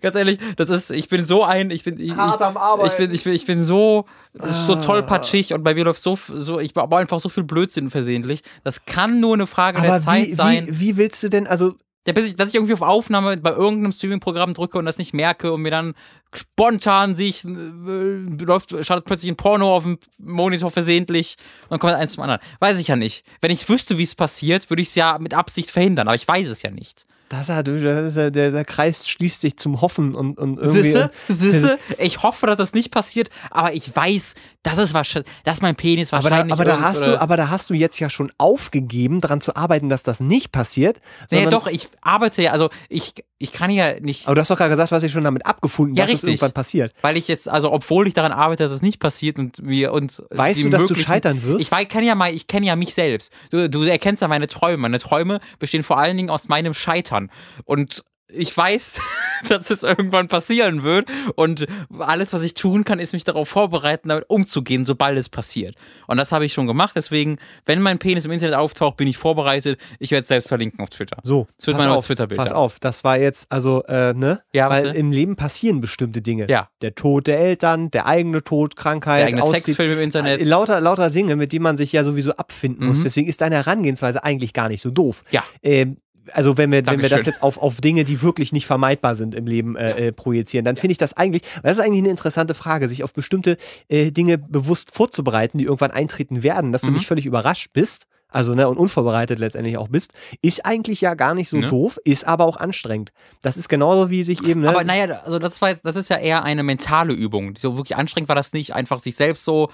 ganz 0.00 0.14
ehrlich, 0.16 0.38
das 0.56 0.70
ist, 0.70 0.90
ich 0.90 1.08
bin 1.08 1.24
so 1.24 1.42
ein, 1.44 1.70
ich 1.72 1.82
bin, 1.84 1.98
ich, 1.98 2.14
hart 2.14 2.40
am 2.40 2.56
Arbeiten. 2.56 2.88
ich 2.88 2.96
bin, 2.96 3.12
ich 3.14 3.24
bin, 3.24 3.32
ich 3.32 3.46
bin 3.46 3.64
so, 3.64 4.06
so 4.32 4.74
Ah. 4.74 4.80
tollpatschig 4.80 5.52
und 5.52 5.62
bei 5.64 5.74
mir 5.74 5.84
läuft 5.84 6.02
so, 6.02 6.16
so, 6.32 6.60
ich 6.60 6.72
baue 6.72 6.96
einfach 6.98 7.18
so 7.20 7.28
viel 7.28 7.42
Blödsinn 7.42 7.90
versehentlich. 7.90 8.42
Das 8.62 8.84
kann 8.84 9.18
nur 9.20 9.34
eine 9.34 9.46
Frage 9.48 9.80
der 9.80 9.90
aber 9.94 10.00
Zeit 10.02 10.28
wie, 10.28 10.34
sein. 10.34 10.66
wie, 10.68 10.80
wie 10.80 10.96
willst 10.96 11.22
du 11.24 11.28
denn, 11.28 11.46
also 11.48 11.74
Ja, 12.06 12.14
bis 12.14 12.28
ich, 12.28 12.36
dass 12.36 12.48
ich 12.48 12.54
irgendwie 12.54 12.72
auf 12.72 12.80
Aufnahme 12.80 13.36
bei 13.36 13.50
irgendeinem 13.50 13.92
Streaming-Programm 13.92 14.54
drücke 14.54 14.78
und 14.78 14.86
das 14.86 14.96
nicht 14.96 15.12
merke 15.12 15.52
und 15.52 15.60
mir 15.60 15.70
dann 15.70 15.92
spontan 16.32 17.14
sich 17.14 17.44
äh, 17.44 17.48
läuft, 17.48 18.70
startet 18.84 19.04
plötzlich 19.04 19.30
ein 19.30 19.36
Porno 19.36 19.76
auf 19.76 19.82
dem 19.82 19.98
Monitor 20.16 20.70
versehentlich 20.70 21.36
und 21.64 21.72
dann 21.72 21.78
kommt 21.78 21.92
eins 21.92 22.12
zum 22.12 22.22
anderen. 22.22 22.40
Weiß 22.58 22.78
ich 22.78 22.88
ja 22.88 22.96
nicht. 22.96 23.26
Wenn 23.42 23.50
ich 23.50 23.68
wüsste, 23.68 23.98
wie 23.98 24.04
es 24.04 24.14
passiert, 24.14 24.70
würde 24.70 24.80
ich 24.80 24.88
es 24.88 24.94
ja 24.94 25.18
mit 25.18 25.34
Absicht 25.34 25.70
verhindern, 25.70 26.08
aber 26.08 26.14
ich 26.14 26.26
weiß 26.26 26.48
es 26.48 26.62
ja 26.62 26.70
nicht. 26.70 27.06
Das, 27.30 27.48
hat, 27.48 27.68
das 27.68 28.16
ja- 28.16 28.28
der, 28.30 28.50
der 28.50 28.64
Kreis 28.64 29.08
schließt 29.08 29.40
sich 29.40 29.56
zum 29.56 29.80
Hoffen 29.80 30.14
und, 30.14 30.36
und 30.36 30.58
irgendwie. 30.58 30.82
Sisse, 30.82 31.10
Sisse, 31.28 31.78
ich 31.98 32.22
hoffe, 32.24 32.46
dass 32.46 32.58
das 32.58 32.74
nicht 32.74 32.90
passiert, 32.90 33.30
aber 33.50 33.72
ich 33.72 33.94
weiß, 33.94 34.34
dass 34.64 34.76
es 34.78 34.92
wahrscheinlich, 34.92 35.30
dass 35.44 35.62
mein 35.62 35.76
Penis 35.76 36.12
Aber 36.12 36.24
da, 36.24 36.30
wahrscheinlich 36.30 36.52
aber, 36.52 36.64
da 36.64 36.80
hast 36.80 37.06
du, 37.06 37.18
aber 37.20 37.36
da 37.38 37.48
hast 37.48 37.70
du 37.70 37.74
jetzt 37.74 37.98
ja 38.00 38.10
schon 38.10 38.30
aufgegeben, 38.36 39.20
daran 39.20 39.40
zu 39.40 39.56
arbeiten, 39.56 39.88
dass 39.88 40.02
das 40.02 40.20
nicht 40.20 40.52
passiert. 40.52 41.00
Sondern- 41.28 41.50
doch, 41.50 41.66
ich 41.66 41.88
arbeite 42.02 42.42
ja, 42.42 42.50
also 42.52 42.68
ich, 42.88 43.14
ich 43.38 43.52
kann 43.52 43.70
ja 43.70 43.98
nicht, 44.00 44.26
Aber 44.26 44.34
du 44.34 44.40
hast 44.42 44.50
doch 44.50 44.58
gerade 44.58 44.70
gesagt, 44.70 44.90
du 44.90 44.96
hast 44.96 45.02
dich 45.02 45.12
schon 45.12 45.24
damit 45.24 45.46
abgefunden, 45.46 45.94
Ja, 45.96 46.04
dass 46.04 46.10
es 46.10 46.14
richtig. 46.22 46.28
irgendwann 46.30 46.52
passiert. 46.52 46.92
weil 47.00 47.16
ich 47.16 47.26
jetzt, 47.28 47.48
also 47.48 47.72
obwohl 47.72 48.06
ich 48.06 48.12
daran 48.12 48.32
arbeite, 48.32 48.64
dass 48.64 48.72
es 48.72 48.82
nicht 48.82 48.98
passiert 48.98 49.38
und 49.38 49.56
wir 49.66 49.92
und 49.92 50.22
Weißt 50.30 50.62
du, 50.64 50.68
dass 50.68 50.86
du 50.86 50.94
scheitern 50.94 51.42
wirst? 51.42 51.60
Ich 51.72 51.88
kenne 51.88 52.06
ja 52.06 52.14
mal, 52.14 52.34
ich 52.34 52.46
kenne 52.48 52.66
ja 52.66 52.76
mich 52.76 52.92
selbst. 52.92 53.32
Du, 53.50 53.70
du 53.70 53.82
erkennst 53.84 54.20
ja 54.20 54.28
meine 54.28 54.46
Träume. 54.48 54.76
Meine 54.78 54.98
Träume 54.98 55.40
bestehen 55.58 55.82
vor 55.84 55.98
allen 55.98 56.16
Dingen 56.16 56.28
aus 56.28 56.48
meinem 56.48 56.74
Scheitern. 56.74 57.19
Und 57.64 58.04
ich 58.32 58.56
weiß, 58.56 59.00
dass 59.48 59.70
es 59.70 59.82
irgendwann 59.82 60.28
passieren 60.28 60.82
wird. 60.82 61.08
Und 61.34 61.66
alles, 61.98 62.32
was 62.32 62.42
ich 62.42 62.54
tun 62.54 62.84
kann, 62.84 62.98
ist 62.98 63.12
mich 63.12 63.24
darauf 63.24 63.48
vorbereiten, 63.48 64.08
damit 64.08 64.24
umzugehen, 64.28 64.84
sobald 64.84 65.18
es 65.18 65.28
passiert. 65.28 65.74
Und 66.06 66.16
das 66.16 66.32
habe 66.32 66.44
ich 66.44 66.52
schon 66.52 66.66
gemacht. 66.66 66.92
Deswegen, 66.94 67.38
wenn 67.66 67.80
mein 67.80 67.98
Penis 67.98 68.24
im 68.24 68.30
Internet 68.30 68.56
auftaucht, 68.56 68.96
bin 68.96 69.08
ich 69.08 69.16
vorbereitet. 69.16 69.80
Ich 69.98 70.10
werde 70.10 70.22
es 70.22 70.28
selbst 70.28 70.48
verlinken 70.48 70.80
auf 70.80 70.90
Twitter. 70.90 71.18
So, 71.22 71.48
Das 71.56 71.66
wird 71.66 71.76
pass 71.76 71.86
mein 71.86 71.94
auf, 71.94 72.06
Twitter-Bild 72.06 72.38
pass 72.38 72.52
auf, 72.52 72.78
das 72.78 73.04
war 73.04 73.18
jetzt, 73.18 73.50
also, 73.50 73.82
äh, 73.84 74.12
ne? 74.14 74.42
Ja, 74.52 74.68
was 74.68 74.74
Weil 74.74 74.84
denn? 74.88 74.96
im 74.96 75.12
Leben 75.12 75.36
passieren 75.36 75.80
bestimmte 75.80 76.22
Dinge. 76.22 76.46
Ja. 76.48 76.68
Der 76.82 76.94
Tod 76.94 77.26
der 77.26 77.40
Eltern, 77.40 77.90
der 77.90 78.06
eigene 78.06 78.42
Tod, 78.44 78.76
Krankheit, 78.76 79.20
Der 79.20 79.38
eigene 79.38 79.42
Sexfilm 79.42 79.92
im 79.92 80.00
Internet. 80.00 80.40
Äh, 80.40 80.44
Lauter, 80.44 80.80
lauter 80.80 81.10
Dinge, 81.10 81.36
mit 81.36 81.52
denen 81.52 81.62
man 81.62 81.76
sich 81.76 81.92
ja 81.92 82.04
sowieso 82.04 82.32
abfinden 82.32 82.86
muss. 82.86 82.98
Mhm. 82.98 83.02
Deswegen 83.04 83.28
ist 83.28 83.40
deine 83.40 83.56
Herangehensweise 83.56 84.22
eigentlich 84.22 84.52
gar 84.52 84.68
nicht 84.68 84.82
so 84.82 84.90
doof. 84.90 85.24
Ja. 85.30 85.42
Ähm, 85.62 85.96
also 86.34 86.56
wenn 86.58 86.70
wir, 86.72 86.86
wenn 86.86 87.00
wir 87.02 87.08
das 87.08 87.26
jetzt 87.26 87.42
auf, 87.42 87.58
auf 87.58 87.80
Dinge, 87.80 88.04
die 88.04 88.22
wirklich 88.22 88.52
nicht 88.52 88.66
vermeidbar 88.66 89.14
sind 89.14 89.34
im 89.34 89.46
Leben 89.46 89.76
äh, 89.76 90.08
äh, 90.08 90.12
projizieren, 90.12 90.64
dann 90.64 90.76
finde 90.76 90.92
ich 90.92 90.98
das 90.98 91.12
eigentlich, 91.14 91.42
weil 91.62 91.70
das 91.70 91.78
ist 91.78 91.84
eigentlich 91.84 92.00
eine 92.02 92.10
interessante 92.10 92.54
Frage, 92.54 92.88
sich 92.88 93.02
auf 93.04 93.12
bestimmte 93.12 93.56
äh, 93.88 94.10
Dinge 94.10 94.38
bewusst 94.38 94.90
vorzubereiten, 94.94 95.58
die 95.58 95.64
irgendwann 95.64 95.90
eintreten 95.90 96.42
werden, 96.42 96.72
dass 96.72 96.82
du 96.82 96.88
Mhm. 96.88 96.94
nicht 96.94 97.06
völlig 97.06 97.26
überrascht 97.26 97.70
bist, 97.72 98.06
also 98.32 98.54
ne, 98.54 98.68
und 98.68 98.76
unvorbereitet 98.78 99.38
letztendlich 99.40 99.76
auch 99.76 99.88
bist, 99.88 100.12
ist 100.40 100.64
eigentlich 100.64 101.00
ja 101.00 101.14
gar 101.14 101.34
nicht 101.34 101.48
so 101.48 101.56
Ne? 101.58 101.68
doof, 101.68 101.98
ist 102.04 102.26
aber 102.26 102.44
auch 102.44 102.58
anstrengend. 102.58 103.10
Das 103.42 103.56
ist 103.56 103.68
genauso 103.68 104.08
wie 104.10 104.22
sich 104.22 104.44
eben, 104.44 104.60
ne, 104.60 104.68
Aber 104.68 104.84
naja, 104.84 105.20
also 105.24 105.38
das 105.40 105.60
war 105.60 105.70
jetzt, 105.70 105.84
das 105.84 105.96
ist 105.96 106.10
ja 106.10 106.16
eher 106.16 106.44
eine 106.44 106.62
mentale 106.62 107.12
Übung. 107.12 107.56
So 107.58 107.76
wirklich 107.76 107.96
anstrengend 107.96 108.28
war 108.28 108.36
das 108.36 108.52
nicht, 108.52 108.74
einfach 108.74 109.00
sich 109.00 109.16
selbst 109.16 109.44
so 109.44 109.70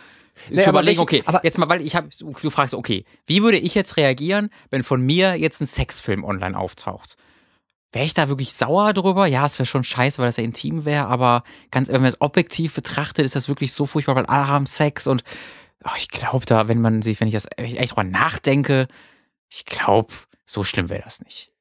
Nee, 0.50 0.62
zu 0.64 0.70
überlegen, 0.70 0.98
welche- 0.98 1.00
okay, 1.00 1.22
aber- 1.26 1.40
jetzt 1.44 1.58
mal, 1.58 1.68
weil 1.68 1.82
ich 1.82 1.96
habe, 1.96 2.08
du 2.18 2.50
fragst, 2.50 2.74
okay, 2.74 3.04
wie 3.26 3.42
würde 3.42 3.58
ich 3.58 3.74
jetzt 3.74 3.96
reagieren, 3.96 4.50
wenn 4.70 4.82
von 4.84 5.00
mir 5.00 5.34
jetzt 5.36 5.60
ein 5.60 5.66
Sexfilm 5.66 6.24
online 6.24 6.58
auftaucht? 6.58 7.16
Wäre 7.92 8.04
ich 8.04 8.14
da 8.14 8.28
wirklich 8.28 8.52
sauer 8.52 8.92
drüber? 8.92 9.26
Ja, 9.26 9.46
es 9.46 9.58
wäre 9.58 9.66
schon 9.66 9.84
scheiße, 9.84 10.18
weil 10.18 10.26
das 10.28 10.36
ja 10.36 10.44
intim 10.44 10.84
wäre, 10.84 11.06
aber 11.06 11.44
ganz, 11.70 11.88
wenn 11.88 12.00
man 12.02 12.08
es 12.10 12.20
objektiv 12.20 12.74
betrachtet, 12.74 13.24
ist 13.24 13.34
das 13.36 13.48
wirklich 13.48 13.72
so 13.72 13.86
furchtbar, 13.86 14.16
weil 14.16 14.26
alle 14.26 14.48
haben 14.48 14.66
Sex 14.66 15.06
und 15.06 15.22
oh, 15.84 15.90
ich 15.96 16.08
glaube 16.08 16.44
da, 16.44 16.68
wenn 16.68 16.80
man 16.80 17.00
sich, 17.00 17.20
wenn 17.20 17.28
ich 17.28 17.34
das 17.34 17.46
echt 17.56 17.90
drüber 17.92 18.04
nachdenke, 18.04 18.88
ich 19.48 19.64
glaube, 19.64 20.12
so 20.44 20.62
schlimm 20.64 20.88
wäre 20.90 21.02
das 21.02 21.20
nicht. 21.22 21.52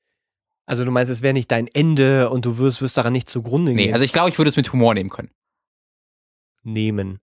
also 0.68 0.84
du 0.84 0.92
meinst, 0.92 1.12
es 1.12 1.22
wäre 1.22 1.34
nicht 1.34 1.52
dein 1.52 1.68
Ende 1.68 2.30
und 2.32 2.44
du 2.44 2.58
wirst, 2.58 2.82
wirst 2.82 2.98
daran 2.98 3.14
nicht 3.14 3.30
zugrunde 3.30 3.72
Nee, 3.74 3.86
gehen. 3.86 3.94
also 3.94 4.04
ich 4.04 4.12
glaube, 4.12 4.30
ich 4.32 4.38
würde 4.38 4.50
es 4.50 4.58
mit 4.58 4.74
Humor 4.74 4.94
nehmen 4.96 5.12
können. 5.12 5.30
nehmen. 6.64 7.20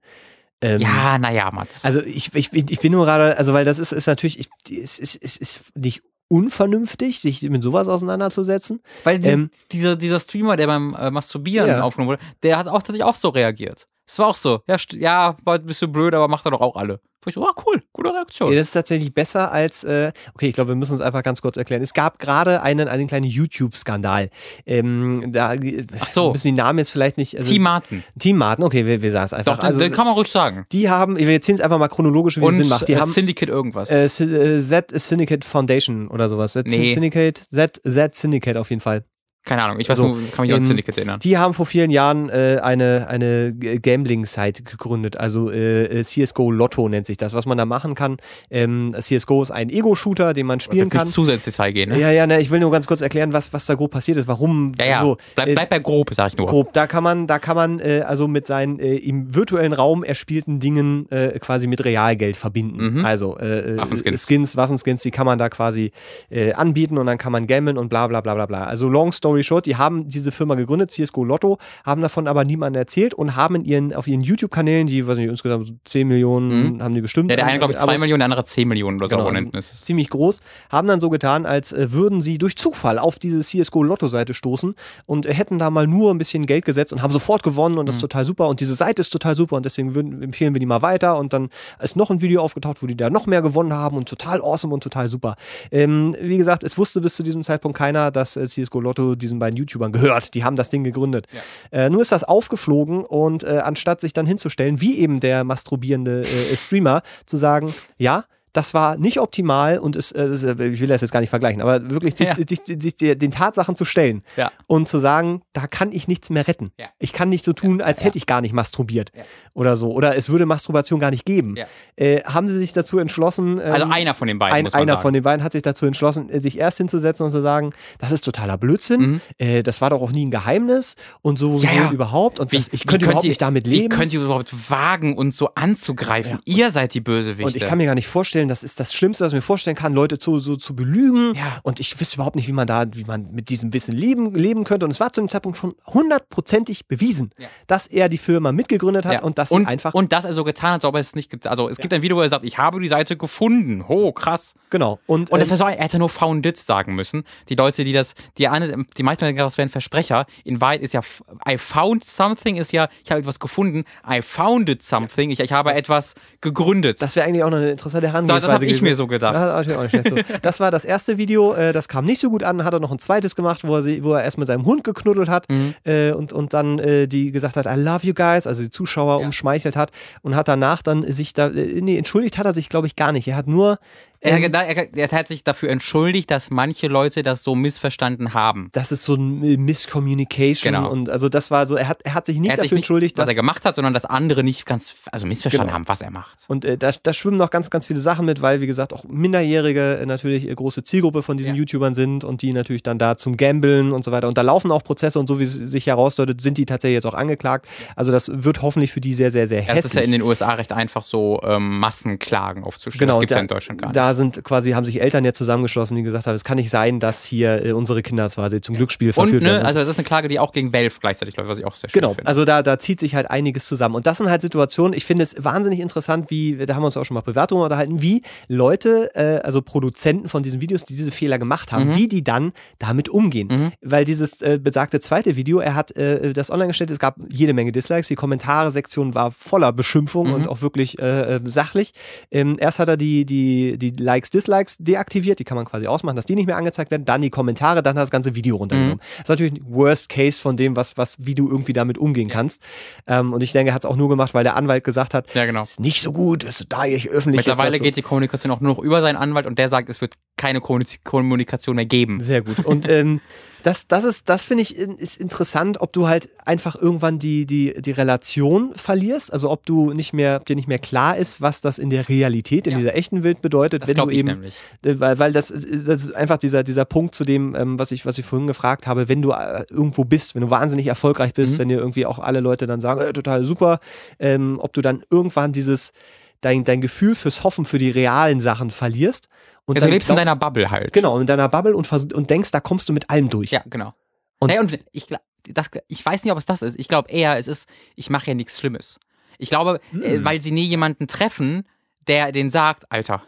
Ähm, 0.62 0.80
Ja, 0.80 1.18
naja, 1.18 1.50
Mats. 1.52 1.84
Also 1.84 2.00
ich, 2.00 2.34
ich, 2.34 2.50
bin- 2.50 2.66
ich 2.70 2.80
bin 2.80 2.92
nur 2.92 3.04
gerade, 3.04 3.36
also 3.36 3.52
weil 3.52 3.64
das 3.64 3.78
ist, 3.78 3.92
ist 3.92 4.06
natürlich, 4.06 4.38
ich, 4.38 4.48
es, 4.82 4.98
ist, 4.98 5.22
es 5.22 5.36
ist 5.36 5.64
nicht 5.74 6.02
unvernünftig, 6.28 7.20
sich 7.20 7.42
mit 7.42 7.62
sowas 7.62 7.88
auseinanderzusetzen. 7.88 8.80
Weil 9.04 9.18
die, 9.18 9.28
Ähm, 9.28 9.50
dieser, 9.70 9.96
dieser 9.96 10.18
Streamer, 10.18 10.56
der 10.56 10.66
beim 10.66 10.94
äh, 10.94 11.10
Masturbieren 11.10 11.68
Ja. 11.68 11.82
aufgenommen 11.82 12.08
wurde, 12.10 12.22
der 12.42 12.56
hat 12.58 12.68
auch 12.68 12.78
tatsächlich 12.82 13.04
auch 13.04 13.16
so 13.16 13.28
reagiert. 13.28 13.86
Es 14.06 14.18
war 14.18 14.28
auch 14.28 14.36
so, 14.36 14.60
ja, 14.66 14.76
ja, 14.92 15.36
war 15.44 15.54
ein 15.56 15.64
bisschen 15.66 15.92
blöd, 15.92 16.14
aber 16.14 16.28
macht 16.28 16.44
er 16.46 16.50
doch 16.50 16.60
auch 16.60 16.76
alle. 16.76 17.00
Wo 17.24 17.28
ich 17.28 17.34
so, 17.36 17.46
ah, 17.46 17.52
cool, 17.64 17.80
gute 17.92 18.12
Reaktion. 18.12 18.50
Ja, 18.50 18.58
das 18.58 18.66
ist 18.66 18.72
tatsächlich 18.72 19.14
besser 19.14 19.52
als, 19.52 19.84
äh, 19.84 20.10
okay, 20.34 20.48
ich 20.48 20.54
glaube, 20.54 20.70
wir 20.70 20.74
müssen 20.74 20.90
uns 20.90 21.00
einfach 21.00 21.22
ganz 21.22 21.40
kurz 21.40 21.56
erklären. 21.56 21.80
Es 21.80 21.94
gab 21.94 22.18
gerade 22.18 22.62
einen, 22.62 22.88
einen 22.88 23.06
kleinen 23.06 23.26
YouTube-Skandal. 23.26 24.28
Ähm, 24.66 25.30
da 25.30 25.54
Ach 26.00 26.06
so. 26.08 26.32
müssen 26.32 26.48
die 26.48 26.52
Namen 26.52 26.80
jetzt 26.80 26.90
vielleicht 26.90 27.18
nicht. 27.18 27.38
Also, 27.38 27.52
Team 27.52 27.62
Martin. 27.62 28.02
Team 28.18 28.38
Martin, 28.38 28.64
okay, 28.64 28.86
wir, 28.86 29.02
wir 29.02 29.12
sagen 29.12 29.26
es 29.26 29.32
einfach. 29.34 29.56
Doch, 29.58 29.62
also, 29.62 29.78
den 29.78 29.92
kann 29.92 30.04
man 30.04 30.14
ruhig 30.14 30.28
sagen. 30.32 30.66
die 30.72 30.90
haben, 30.90 31.16
wir 31.16 31.30
erzählen 31.30 31.58
es 31.58 31.62
einfach 31.62 31.78
mal 31.78 31.86
chronologisch, 31.86 32.40
wie 32.40 32.44
es 32.44 32.56
Sinn 32.56 32.68
macht. 32.68 32.88
Die 32.88 32.94
äh, 32.94 32.96
haben 32.96 33.12
Syndicate 33.12 33.48
irgendwas. 33.50 33.88
äh, 33.92 34.06
äh, 34.06 34.60
Z 34.60 34.90
Syndicate 35.00 35.44
Foundation 35.44 36.08
oder 36.08 36.28
sowas. 36.28 36.54
Z 36.54 36.66
Nee. 36.66 36.92
Syndicate, 36.92 37.38
Z, 37.38 37.80
Z 37.86 38.14
Syndicate 38.16 38.56
auf 38.56 38.70
jeden 38.70 38.80
Fall. 38.80 39.04
Keine 39.44 39.64
Ahnung, 39.64 39.80
ich 39.80 39.88
weiß 39.88 39.96
so, 39.96 40.08
nur, 40.08 40.30
kann 40.30 40.42
mich 40.42 40.54
an 40.54 40.60
ähm, 40.60 40.66
Syndicate 40.66 40.96
erinnern. 40.98 41.20
Die 41.20 41.36
haben 41.36 41.52
vor 41.52 41.66
vielen 41.66 41.90
Jahren 41.90 42.28
äh, 42.28 42.60
eine, 42.62 43.08
eine 43.08 43.52
Gambling-Site 43.52 44.62
gegründet, 44.62 45.16
also 45.16 45.50
äh, 45.50 46.02
CSGO 46.04 46.52
Lotto 46.52 46.88
nennt 46.88 47.06
sich 47.06 47.16
das, 47.16 47.34
was 47.34 47.44
man 47.44 47.58
da 47.58 47.64
machen 47.64 47.96
kann. 47.96 48.18
Ähm, 48.50 48.94
CSGO 48.98 49.42
ist 49.42 49.50
ein 49.50 49.68
Ego-Shooter, 49.68 50.32
den 50.32 50.46
man 50.46 50.60
spielen 50.60 50.84
Jetzt 50.84 50.94
nicht 50.94 51.02
kann. 51.02 51.08
zu 51.08 51.24
sehr 51.24 51.34
ins 51.34 51.44
Detail 51.44 51.72
gehen, 51.72 51.88
ne? 51.88 51.98
Ja, 51.98 52.12
ja, 52.12 52.28
ne, 52.28 52.40
ich 52.40 52.50
will 52.50 52.60
nur 52.60 52.70
ganz 52.70 52.86
kurz 52.86 53.00
erklären, 53.00 53.32
was, 53.32 53.52
was 53.52 53.66
da 53.66 53.74
grob 53.74 53.90
passiert 53.90 54.16
ist, 54.16 54.28
warum 54.28 54.72
ja. 54.78 54.84
ja. 54.84 55.00
so. 55.02 55.16
bleib, 55.34 55.48
äh, 55.48 55.54
bleib 55.54 55.70
bei 55.70 55.78
grob, 55.80 56.10
sag 56.14 56.28
ich 56.28 56.38
nur. 56.38 56.46
Grob, 56.46 56.72
da 56.72 56.86
kann 56.86 57.02
man, 57.02 57.26
da 57.26 57.40
kann 57.40 57.56
man 57.56 57.80
äh, 57.80 58.04
also 58.06 58.28
mit 58.28 58.46
seinen 58.46 58.78
äh, 58.78 58.94
im 58.94 59.34
virtuellen 59.34 59.72
Raum 59.72 60.04
erspielten 60.04 60.60
Dingen 60.60 61.10
äh, 61.10 61.38
quasi 61.40 61.66
mit 61.66 61.84
Realgeld 61.84 62.36
verbinden. 62.36 62.98
Mhm. 62.98 63.04
Also 63.04 63.36
äh, 63.38 63.72
äh, 63.72 63.76
Waffenskins. 63.76 64.24
Skins, 64.24 64.56
Waffenskins, 64.56 65.02
die 65.02 65.10
kann 65.10 65.26
man 65.26 65.38
da 65.38 65.48
quasi 65.48 65.90
äh, 66.30 66.52
anbieten 66.52 66.96
und 66.96 67.06
dann 67.06 67.18
kann 67.18 67.32
man 67.32 67.48
gamblen 67.48 67.76
und 67.76 67.88
bla 67.88 68.06
bla 68.06 68.20
bla 68.20 68.34
bla 68.34 68.46
bla. 68.46 68.64
Also 68.64 68.88
long 68.88 69.10
story 69.10 69.31
short, 69.42 69.66
die 69.66 69.76
haben 69.76 70.08
diese 70.08 70.32
Firma 70.32 70.54
gegründet, 70.54 70.90
CSGO 70.90 71.24
Lotto, 71.24 71.58
haben 71.84 72.02
davon 72.02 72.26
aber 72.28 72.44
niemandem 72.44 72.80
erzählt 72.80 73.14
und 73.14 73.36
haben 73.36 73.56
in 73.56 73.64
ihren, 73.64 73.94
auf 73.94 74.06
ihren 74.06 74.20
YouTube-Kanälen, 74.20 74.86
die, 74.86 75.06
weiß 75.06 75.16
nicht, 75.18 75.28
insgesamt 75.28 75.66
so 75.66 75.72
10 75.84 76.06
Millionen 76.08 76.82
haben 76.82 76.94
die 76.94 77.00
bestimmt. 77.00 77.26
Mhm. 77.26 77.30
Ja, 77.30 77.36
der 77.36 77.46
eine, 77.46 77.58
glaube 77.58 77.72
ich, 77.72 77.78
Abos- 77.78 77.94
2 77.94 77.98
Millionen, 77.98 78.20
der 78.20 78.24
andere 78.26 78.44
10 78.44 78.68
Millionen 78.68 78.96
oder 78.98 79.08
so 79.08 79.16
Genau, 79.16 79.22
Abonnenten 79.22 79.56
also 79.56 79.70
ist 79.72 79.84
ziemlich 79.86 80.10
groß, 80.10 80.40
haben 80.70 80.88
dann 80.88 81.00
so 81.00 81.08
getan, 81.10 81.46
als 81.46 81.72
äh, 81.72 81.92
würden 81.92 82.20
sie 82.20 82.38
durch 82.38 82.56
Zufall 82.56 82.98
auf 82.98 83.18
diese 83.18 83.40
CSGO 83.40 83.82
Lotto-Seite 83.82 84.34
stoßen 84.34 84.74
und 85.06 85.26
äh, 85.26 85.32
hätten 85.32 85.58
da 85.58 85.70
mal 85.70 85.86
nur 85.86 86.10
ein 86.12 86.18
bisschen 86.18 86.46
Geld 86.46 86.64
gesetzt 86.64 86.92
und 86.92 87.02
haben 87.02 87.12
sofort 87.12 87.42
gewonnen 87.42 87.78
und 87.78 87.86
das 87.86 87.96
ist 87.96 88.00
total 88.00 88.24
super 88.24 88.48
und 88.48 88.60
diese 88.60 88.74
Seite 88.74 89.00
ist 89.00 89.10
total 89.10 89.36
super 89.36 89.56
und 89.56 89.64
deswegen 89.64 89.94
würden, 89.94 90.22
empfehlen 90.22 90.54
wir 90.54 90.60
die 90.60 90.66
mal 90.66 90.82
weiter 90.82 91.18
und 91.18 91.32
dann 91.32 91.48
ist 91.80 91.96
noch 91.96 92.10
ein 92.10 92.20
Video 92.20 92.42
aufgetaucht, 92.42 92.82
wo 92.82 92.86
die 92.86 92.96
da 92.96 93.10
noch 93.10 93.26
mehr 93.26 93.42
gewonnen 93.42 93.72
haben 93.72 93.96
und 93.96 94.08
total 94.08 94.40
awesome 94.40 94.74
und 94.74 94.82
total 94.82 95.08
super. 95.08 95.36
Ähm, 95.70 96.16
wie 96.20 96.38
gesagt, 96.38 96.64
es 96.64 96.76
wusste 96.78 97.00
bis 97.00 97.16
zu 97.16 97.22
diesem 97.22 97.42
Zeitpunkt 97.42 97.78
keiner, 97.78 98.10
dass 98.10 98.36
äh, 98.36 98.46
CSGO 98.46 98.80
Lotto 98.80 99.14
diesen 99.22 99.38
beiden 99.38 99.56
YouTubern 99.56 99.92
gehört. 99.92 100.34
Die 100.34 100.44
haben 100.44 100.56
das 100.56 100.70
Ding 100.70 100.84
gegründet. 100.84 101.26
Äh, 101.70 101.90
nur 101.90 102.02
ist 102.02 102.12
das 102.12 102.24
aufgeflogen 102.24 103.04
und 103.04 103.44
äh, 103.44 103.60
anstatt 103.64 104.00
sich 104.00 104.12
dann 104.12 104.26
hinzustellen, 104.26 104.80
wie 104.80 104.98
eben 104.98 105.20
der 105.20 105.44
masturbierende 105.44 106.22
äh, 106.22 106.56
Streamer, 106.56 107.02
zu 107.26 107.36
sagen, 107.36 107.72
ja, 107.98 108.24
das 108.52 108.74
war 108.74 108.96
nicht 108.96 109.18
optimal 109.20 109.78
und 109.78 109.96
ist, 109.96 110.12
äh, 110.12 110.26
ist, 110.28 110.42
äh, 110.42 110.52
ich 110.68 110.80
will 110.80 110.88
das 110.88 111.00
jetzt 111.00 111.10
gar 111.10 111.20
nicht 111.20 111.30
vergleichen, 111.30 111.62
aber 111.62 111.90
wirklich 111.90 112.16
sich, 112.16 112.28
Ja. 112.28 112.34
sich, 112.36 112.60
sich, 112.64 112.94
den 113.18 113.30
Tatsachen 113.30 113.76
zu 113.76 113.84
stellen 113.84 114.22
Ja. 114.36 114.50
und 114.66 114.88
zu 114.88 114.98
sagen, 114.98 115.42
da 115.52 115.66
kann 115.66 115.90
ich 115.92 116.06
nichts 116.08 116.28
mehr 116.30 116.46
retten. 116.46 116.70
Ja. 116.78 116.86
Ich 116.98 117.12
kann 117.12 117.28
nicht 117.30 117.44
so 117.44 117.52
tun, 117.52 117.80
als 117.80 118.04
hätte 118.04 118.18
ich 118.18 118.26
gar 118.26 118.40
nicht 118.40 118.52
masturbiert 118.52 119.10
oder 119.54 119.76
so. 119.76 119.90
Oder 119.92 120.16
es 120.16 120.28
würde 120.28 120.44
Masturbation 120.46 121.00
gar 121.00 121.10
nicht 121.10 121.24
geben. 121.24 121.56
Äh, 121.96 122.20
haben 122.24 122.48
sie 122.48 122.58
sich 122.58 122.72
dazu 122.72 122.98
entschlossen, 122.98 123.58
Also 123.60 123.84
ähm, 123.86 123.92
einer 123.92 124.14
von 124.14 124.28
den 124.28 124.38
beiden, 124.38 124.54
ein, 124.66 124.72
einer 124.74 124.92
sagen. 124.92 125.02
von 125.02 125.12
den 125.14 125.22
beiden 125.22 125.42
hat 125.44 125.52
sich 125.52 125.62
dazu 125.62 125.86
entschlossen, 125.86 126.28
äh, 126.30 126.40
sich 126.40 126.58
erst 126.58 126.78
hinzusetzen 126.78 127.24
und 127.26 127.32
zu 127.32 127.40
sagen, 127.42 127.70
das 127.98 128.12
ist 128.12 128.22
totaler 128.24 128.58
Blödsinn, 128.58 129.00
Mhm. 129.00 129.20
äh, 129.38 129.62
das 129.62 129.80
war 129.80 129.90
doch 129.90 130.02
auch 130.02 130.12
nie 130.12 130.26
ein 130.26 130.30
Geheimnis 130.30 130.96
und 131.22 131.38
so, 131.38 131.58
so 131.58 131.66
überhaupt 131.90 132.38
und 132.40 132.52
das, 132.52 132.68
ich 132.68 132.72
wie 132.72 132.86
könnte 132.86 132.90
könnt 132.90 133.02
überhaupt 133.04 133.24
ihr- 133.24 133.28
nicht 133.30 133.40
damit 133.42 133.66
Wie 133.70 133.76
leben. 133.80 133.88
könnt 133.88 134.12
ihr 134.12 134.20
überhaupt 134.22 134.70
wagen, 134.70 135.16
uns 135.16 135.36
so 135.36 135.50
anzugreifen? 135.54 136.38
Ihr 136.44 136.70
seid 136.70 136.94
die 136.94 137.00
Bösewichte. 137.00 137.44
Und 137.46 137.56
ich 137.56 137.64
kann 137.64 137.78
mir 137.78 137.86
gar 137.86 137.94
nicht 137.94 138.06
vorstellen, 138.06 138.41
das 138.48 138.62
ist 138.62 138.78
das 138.80 138.92
Schlimmste, 138.94 139.24
was 139.24 139.32
ich 139.32 139.36
mir 139.36 139.42
vorstellen 139.42 139.76
kann, 139.76 139.92
Leute 139.94 140.18
zu, 140.18 140.38
so 140.40 140.56
zu 140.56 140.74
belügen. 140.74 141.34
Ja. 141.34 141.60
Und 141.62 141.80
ich 141.80 141.98
wüsste 142.00 142.16
überhaupt 142.16 142.36
nicht, 142.36 142.48
wie 142.48 142.52
man 142.52 142.66
da, 142.66 142.84
wie 142.92 143.04
man 143.04 143.30
mit 143.32 143.48
diesem 143.48 143.72
Wissen 143.72 143.94
leben, 143.94 144.34
leben 144.34 144.64
könnte. 144.64 144.84
Und 144.86 144.90
es 144.92 145.00
war 145.00 145.12
zu 145.12 145.20
dem 145.20 145.28
Zeitpunkt 145.28 145.58
schon 145.58 145.74
hundertprozentig 145.86 146.86
bewiesen, 146.86 147.30
Ja. 147.38 147.48
dass 147.66 147.86
er 147.86 148.08
die 148.08 148.18
Firma 148.18 148.52
mitgegründet 148.52 149.04
hat 149.06 149.22
und 149.22 149.38
dass 149.38 149.50
und, 149.50 149.66
einfach. 149.66 149.94
und 149.94 150.12
dass 150.12 150.24
er 150.24 150.34
so 150.34 150.44
getan 150.44 150.70
hat, 150.72 150.74
als 150.76 150.84
ob 150.84 150.94
er 150.94 151.00
es 151.00 151.14
nicht 151.14 151.30
get- 151.30 151.46
Also 151.46 151.68
es 151.68 151.78
gibt 151.78 151.92
ein 151.92 152.02
Video, 152.02 152.16
wo 152.16 152.20
er 152.22 152.28
sagt, 152.28 152.44
ich 152.44 152.58
habe 152.58 152.80
die 152.80 152.88
Seite 152.88 153.16
gefunden. 153.16 153.84
Oh, 153.86 154.12
krass. 154.12 154.54
genau. 154.70 154.98
Und, 155.06 155.30
Und 155.30 155.38
das 155.40 155.48
ähm, 155.48 155.58
war 155.58 155.70
so, 155.70 155.76
er 155.76 155.82
hätte 155.84 155.98
nur 155.98 156.08
founded 156.08 156.56
sagen 156.56 156.94
müssen. 156.94 157.24
Die 157.48 157.54
Leute, 157.54 157.84
die 157.84 157.92
das, 157.92 158.14
die, 158.38 158.48
eine, 158.48 158.84
die 158.96 159.02
meisten 159.02 159.24
denken, 159.24 159.38
das 159.40 159.58
wären 159.58 159.68
Versprecher. 159.68 160.26
In 160.44 160.60
Wahrheit 160.60 160.82
ist 160.82 160.94
ja, 160.94 161.00
I 161.48 161.58
found 161.58 162.04
something 162.04 162.56
ist 162.56 162.72
ja, 162.72 162.88
ich 163.04 163.10
habe 163.10 163.20
etwas 163.20 163.38
gefunden. 163.40 163.84
I 164.08 164.22
founded 164.22 164.82
something. 164.82 165.30
Ich, 165.30 165.40
ich 165.40 165.52
habe 165.52 165.72
etwas 165.74 166.14
gegründet. 166.40 167.00
Das 167.00 167.16
wäre 167.16 167.26
eigentlich 167.26 167.42
auch 167.44 167.50
noch 167.50 167.58
eine 167.58 167.70
interessante 167.70 168.08
Herangehensweise. 168.08 168.31
Das 168.40 168.50
hab 168.50 168.62
ich 168.62 168.82
mir 168.82 168.96
so 168.96 169.06
gedacht. 169.06 169.34
Ja, 169.34 170.02
so. 170.04 170.16
das 170.42 170.60
war 170.60 170.70
das 170.70 170.84
erste 170.84 171.18
Video, 171.18 171.54
äh, 171.54 171.72
das 171.72 171.88
kam 171.88 172.04
nicht 172.04 172.20
so 172.20 172.30
gut 172.30 172.42
an, 172.42 172.64
hat 172.64 172.72
er 172.72 172.80
noch 172.80 172.92
ein 172.92 172.98
zweites 172.98 173.36
gemacht, 173.36 173.60
wo 173.64 173.76
er, 173.76 173.82
sie, 173.82 174.02
wo 174.04 174.12
er 174.14 174.22
erst 174.24 174.38
mit 174.38 174.46
seinem 174.46 174.64
Hund 174.64 174.84
geknuddelt 174.84 175.28
hat 175.28 175.48
Mhm. 175.50 175.74
äh, 175.84 176.12
und, 176.12 176.32
und 176.32 176.54
dann 176.54 176.78
äh, 176.78 177.06
die 177.08 177.32
gesagt 177.32 177.56
hat, 177.56 177.66
I 177.66 177.78
love 177.80 178.06
you 178.06 178.14
guys, 178.14 178.46
also 178.46 178.62
die 178.62 178.70
Zuschauer 178.70 179.20
Ja. 179.20 179.26
umschmeichelt 179.26 179.76
hat 179.76 179.90
und 180.22 180.36
hat 180.36 180.48
danach 180.48 180.82
dann 180.82 181.02
sich 181.12 181.32
da, 181.34 181.48
äh, 181.48 181.80
nee, 181.80 181.96
entschuldigt 181.98 182.38
hat 182.38 182.46
er 182.46 182.52
sich, 182.52 182.68
glaube 182.68 182.86
ich, 182.86 182.96
gar 182.96 183.12
nicht. 183.12 183.26
Er 183.28 183.36
hat 183.36 183.46
nur 183.46 183.78
er, 184.22 184.36
ähm, 184.38 184.52
er, 184.54 184.96
er, 184.96 185.08
hat 185.10 185.28
sich 185.28 185.42
dafür 185.44 185.68
entschuldigt, 185.70 186.30
dass 186.30 186.50
manche 186.50 186.86
Leute 186.86 187.22
das 187.22 187.42
so 187.42 187.54
missverstanden 187.54 188.34
haben. 188.34 188.68
das 188.72 188.92
ist 188.92 189.02
so 189.04 189.14
ein 189.14 189.40
Miscommunication 189.64 190.72
Genau. 190.74 190.88
und 190.90 191.10
also 191.10 191.28
das 191.28 191.50
war 191.50 191.66
so, 191.66 191.74
er 191.76 191.88
hat, 191.88 192.02
er 192.04 192.14
hat 192.14 192.26
sich 192.26 192.38
nicht 192.38 192.52
hat 192.52 192.58
dafür 192.58 192.68
sich 192.68 192.72
nicht, 192.72 192.82
entschuldigt, 192.84 193.18
was 193.18 193.28
er 193.28 193.34
gemacht 193.34 193.64
hat, 193.64 193.74
sondern 193.74 193.94
dass 193.94 194.04
andere 194.04 194.44
nicht 194.44 194.64
ganz, 194.66 194.94
also 195.10 195.26
missverstanden 195.26 195.66
Genau. 195.68 195.74
haben, 195.74 195.88
was 195.88 196.00
er 196.00 196.10
macht. 196.10 196.44
Und 196.48 196.64
äh, 196.64 196.78
da, 196.78 196.90
da 197.02 197.12
schwimmen 197.12 197.36
noch 197.36 197.50
ganz, 197.50 197.68
ganz 197.70 197.86
viele 197.86 198.00
Sachen 198.00 198.24
mit, 198.26 198.42
weil, 198.42 198.60
wie 198.60 198.66
gesagt, 198.66 198.92
auch 198.92 199.04
Minderjährige 199.04 199.98
äh, 200.02 200.06
natürlich 200.06 200.48
äh, 200.48 200.54
große 200.54 200.82
Zielgruppe 200.84 201.22
von 201.22 201.36
diesen 201.36 201.54
Ja. 201.54 201.58
YouTubern 201.58 201.94
sind 201.94 202.24
und 202.24 202.42
die 202.42 202.52
natürlich 202.52 202.82
dann 202.82 202.98
da 202.98 203.16
zum 203.16 203.36
Gambeln 203.36 203.92
und 203.92 204.04
so 204.04 204.12
weiter. 204.12 204.28
Und 204.28 204.38
da 204.38 204.42
laufen 204.42 204.70
auch 204.70 204.84
Prozesse 204.84 205.18
und 205.18 205.26
so 205.26 205.38
wie 205.40 205.44
es 205.44 205.52
sich 205.52 205.86
herausdeutet, 205.86 206.40
sind 206.40 206.58
die 206.58 206.66
tatsächlich 206.66 206.94
jetzt 206.94 207.06
auch 207.06 207.14
angeklagt. 207.14 207.66
Also 207.96 208.12
das 208.12 208.30
wird 208.32 208.62
hoffentlich 208.62 208.92
für 208.92 209.00
die 209.00 209.14
sehr, 209.14 209.30
sehr, 209.30 209.48
sehr 209.48 209.62
Ja, 209.64 209.74
das 209.74 209.86
ist 209.86 209.94
ja 209.94 210.00
hässlich. 210.00 210.04
in 210.06 210.12
den 210.12 210.22
USA 210.22 210.52
recht 210.54 210.72
einfach 210.72 211.02
so 211.02 211.40
ähm, 211.42 211.78
Massenklagen 211.80 212.64
aufzustellen. 212.64 213.00
Genau, 213.08 213.14
das 213.14 213.20
gibt 213.20 213.30
es 213.32 213.36
ja 213.36 213.40
in 213.40 213.48
Deutschland 213.48 213.80
gar 213.80 213.88
nicht. 213.88 213.96
da 213.96 214.11
sind 214.14 214.42
quasi, 214.44 214.72
haben 214.72 214.84
sich 214.84 215.00
Eltern 215.00 215.24
jetzt 215.24 215.38
zusammengeschlossen, 215.38 215.96
die 215.96 216.02
gesagt 216.02 216.26
haben, 216.26 216.34
es 216.34 216.44
kann 216.44 216.56
nicht 216.56 216.70
sein, 216.70 217.00
dass 217.00 217.24
hier 217.24 217.64
äh, 217.64 217.72
unsere 217.72 218.02
Kinder 218.02 218.28
quasi 218.28 218.60
zum 218.60 218.76
Glücksspiel 218.76 219.08
Und 219.08 219.14
verführt 219.14 219.42
werden. 219.44 219.60
ne, 219.60 219.64
also 219.66 219.78
das 219.80 219.88
ist 219.88 219.98
eine 219.98 220.04
Klage, 220.04 220.28
die 220.28 220.38
auch 220.38 220.52
gegen 220.52 220.72
Valve 220.72 220.94
gleichzeitig 221.00 221.36
läuft, 221.36 221.48
was 221.48 221.58
ich 221.58 221.64
auch 221.64 221.74
sehr 221.74 221.90
schön 221.90 222.00
Genau, 222.00 222.14
finde. 222.14 222.26
also 222.28 222.44
da, 222.44 222.62
da 222.62 222.78
zieht 222.78 223.00
sich 223.00 223.14
halt 223.14 223.30
einiges 223.30 223.66
zusammen. 223.66 223.94
Und 223.94 224.06
das 224.06 224.18
sind 224.18 224.28
halt 224.30 224.42
Situationen, 224.42 224.96
ich 224.96 225.04
finde 225.04 225.22
es 225.24 225.34
wahnsinnig 225.42 225.80
interessant, 225.80 226.30
wie, 226.30 226.56
da 226.56 226.74
haben 226.74 226.82
wir 226.82 226.86
uns 226.86 226.96
auch 226.96 227.04
schon 227.04 227.14
mal 227.14 227.20
privat 227.22 227.50
drüber 227.50 227.64
unterhalten, 227.64 228.02
wie 228.02 228.22
Leute, 228.48 229.10
äh, 229.14 229.40
also 229.42 229.62
Produzenten 229.62 230.28
von 230.28 230.42
diesen 230.42 230.60
Videos, 230.60 230.84
die 230.84 230.94
diese 230.96 231.10
Fehler 231.10 231.38
gemacht 231.38 231.72
haben, 231.72 231.88
Mhm. 231.90 231.96
wie 231.96 232.08
die 232.08 232.22
dann 232.24 232.52
damit 232.78 233.08
umgehen. 233.08 233.48
Mhm. 233.50 233.72
Weil 233.80 234.04
dieses 234.04 234.40
äh, 234.42 234.58
besagte 234.62 235.00
zweite 235.00 235.36
Video, 235.36 235.58
er 235.60 235.74
hat 235.74 235.96
äh, 235.96 236.32
das 236.32 236.50
online 236.50 236.68
gestellt, 236.68 236.90
es 236.90 236.98
gab 236.98 237.16
jede 237.32 237.52
Menge 237.54 237.72
Dislikes, 237.72 238.08
die 238.08 238.14
Kommentare-Sektion 238.14 239.14
war 239.14 239.30
voller 239.30 239.72
Beschimpfung 239.72 240.28
Mhm. 240.28 240.34
und 240.34 240.48
auch 240.48 240.60
wirklich 240.62 240.98
äh, 240.98 241.36
äh, 241.36 241.40
sachlich. 241.44 241.92
Ähm, 242.30 242.56
erst 242.60 242.78
hat 242.78 242.88
er 242.88 242.96
die, 242.96 243.24
die, 243.24 243.78
die 243.78 243.92
Likes, 244.02 244.30
Dislikes 244.30 244.76
deaktiviert, 244.78 245.38
die 245.38 245.44
kann 245.44 245.56
man 245.56 245.64
quasi 245.64 245.86
ausmachen, 245.86 246.16
dass 246.16 246.26
die 246.26 246.34
nicht 246.34 246.46
mehr 246.46 246.56
angezeigt 246.56 246.90
werden, 246.90 247.04
dann 247.04 247.22
die 247.22 247.30
Kommentare, 247.30 247.82
dann 247.82 247.96
hat 247.96 248.02
das 248.02 248.10
ganze 248.10 248.34
Video 248.34 248.56
runtergenommen. 248.56 248.96
Mhm. 248.96 249.00
Das 249.18 249.20
ist 249.24 249.28
natürlich 249.30 249.52
ein 249.54 249.64
Worst 249.68 250.08
Case 250.08 250.40
von 250.40 250.56
dem, 250.56 250.76
was, 250.76 250.96
was, 250.96 251.16
wie 251.18 251.34
du 251.34 251.48
irgendwie 251.48 251.72
damit 251.72 251.98
umgehen 251.98 252.28
kannst. 252.28 252.62
Ähm, 253.06 253.32
und 253.32 253.42
ich 253.42 253.52
denke, 253.52 253.70
er 253.70 253.74
hat 253.74 253.84
es 253.84 253.90
auch 253.90 253.96
nur 253.96 254.08
gemacht, 254.08 254.34
weil 254.34 254.44
der 254.44 254.56
Anwalt 254.56 254.84
gesagt 254.84 255.14
hat, 255.14 255.32
Ja, 255.34 255.46
genau. 255.46 255.62
ist 255.62 255.80
nicht 255.80 256.02
so 256.02 256.12
gut, 256.12 256.44
ist 256.44 256.66
da 256.68 256.84
ich 256.84 257.08
öffentlich 257.08 257.46
Mittlerweile 257.46 257.72
dazu- 257.72 257.84
geht 257.84 257.96
die 257.96 258.02
Kommunikation 258.02 258.50
auch 258.52 258.60
nur 258.60 258.74
noch 258.74 258.82
über 258.82 259.00
seinen 259.00 259.16
Anwalt 259.16 259.46
und 259.46 259.58
der 259.58 259.68
sagt, 259.68 259.88
es 259.88 260.00
wird 260.00 260.14
keine 260.36 260.60
Kommunikation 260.60 261.76
mehr 261.76 261.86
geben. 261.86 262.20
Sehr 262.20 262.42
gut. 262.42 262.64
Und 262.64 262.88
ähm, 262.88 263.20
das, 263.62 263.86
das 263.86 264.04
ist, 264.04 264.28
das 264.28 264.44
finde 264.44 264.62
ich 264.62 264.76
ist 264.76 265.18
interessant, 265.20 265.80
ob 265.80 265.92
du 265.92 266.08
halt 266.08 266.28
einfach 266.44 266.74
irgendwann 266.74 267.18
die, 267.18 267.46
die, 267.46 267.74
die 267.80 267.90
Relation 267.92 268.74
verlierst, 268.74 269.32
also 269.32 269.50
ob 269.50 269.64
du 269.66 269.92
nicht 269.92 270.12
mehr, 270.12 270.36
ob 270.40 270.46
dir 270.46 270.56
nicht 270.56 270.68
mehr 270.68 270.78
klar 270.78 271.16
ist, 271.16 271.40
was 271.40 271.60
das 271.60 271.78
in 271.78 271.90
der 271.90 272.08
Realität, 272.08 272.66
in 272.66 272.72
Ja. 272.72 272.78
dieser 272.78 272.94
echten 272.96 273.24
Welt 273.24 273.40
bedeutet, 273.42 273.82
Das 273.82 273.88
wenn 273.88 273.96
du 273.96 274.10
eben, 274.10 274.28
nämlich. 274.28 274.54
äh, 274.84 274.94
weil, 274.98 275.18
weil 275.18 275.32
das, 275.32 275.50
ist- 275.50 275.86
das 275.88 276.02
ist 276.04 276.14
einfach 276.14 276.38
dieser, 276.38 276.62
dieser 276.64 276.84
Punkt 276.84 277.14
zu 277.14 277.24
dem, 277.24 277.54
ähm, 277.54 277.78
was 277.78 277.92
ich, 277.92 278.04
was 278.04 278.18
ich 278.18 278.24
vorhin 278.26 278.46
gefragt 278.46 278.86
habe, 278.86 279.08
wenn 279.08 279.22
du 279.22 279.30
äh, 279.32 279.64
irgendwo 279.70 280.04
bist, 280.04 280.34
wenn 280.34 280.42
du 280.42 280.50
wahnsinnig 280.50 280.86
erfolgreich 280.86 281.34
bist, 281.34 281.54
Mhm. 281.54 281.58
wenn 281.58 281.68
dir 281.68 281.78
irgendwie 281.78 282.06
auch 282.06 282.18
alle 282.18 282.40
Leute 282.40 282.66
dann 282.66 282.80
sagen, 282.80 283.00
äh, 283.00 283.12
total 283.12 283.44
super, 283.44 283.78
ähm, 284.18 284.58
ob 284.60 284.72
du 284.72 284.82
dann 284.82 285.02
irgendwann 285.10 285.52
dieses, 285.52 285.92
dein, 286.40 286.64
dein 286.64 286.80
Gefühl 286.80 287.14
fürs 287.14 287.44
Hoffen 287.44 287.64
für 287.64 287.78
die 287.78 287.90
realen 287.90 288.40
Sachen 288.40 288.70
verlierst. 288.70 289.28
Und 289.64 289.76
Ja, 289.76 289.80
dann 289.80 289.90
du 289.90 289.94
lebst 289.94 290.10
in 290.10 290.16
glaubst- 290.16 290.26
deiner 290.26 290.36
Bubble 290.36 290.70
halt. 290.70 290.92
Genau, 290.92 291.18
in 291.20 291.26
deiner 291.26 291.48
Bubble 291.48 291.76
und, 291.76 291.90
und 292.14 292.30
denkst, 292.30 292.50
da 292.50 292.60
kommst 292.60 292.88
du 292.88 292.92
mit 292.92 293.08
allem 293.10 293.28
durch. 293.30 293.50
Ja, 293.50 293.62
genau. 293.66 293.94
Und- 294.40 294.50
Und, 294.50 294.58
und 294.72 294.84
ich, 294.92 295.06
das, 295.48 295.70
ich 295.88 296.04
weiß 296.04 296.24
nicht, 296.24 296.32
ob 296.32 296.38
es 296.38 296.44
das 296.46 296.62
ist. 296.62 296.78
Ich 296.78 296.88
glaube 296.88 297.10
eher, 297.10 297.38
es 297.38 297.46
ist, 297.48 297.68
ich 297.94 298.10
mache 298.10 298.26
ja 298.26 298.34
nichts 298.34 298.58
Schlimmes. 298.58 298.98
Ich 299.38 299.48
glaube, 299.50 299.80
äh, 300.00 300.16
Hm. 300.16 300.24
weil 300.24 300.42
sie 300.42 300.50
nie 300.50 300.64
jemanden 300.66 301.06
treffen, 301.06 301.62
der 302.08 302.32
den 302.32 302.50
sagt, 302.50 302.90
Alter, 302.90 303.22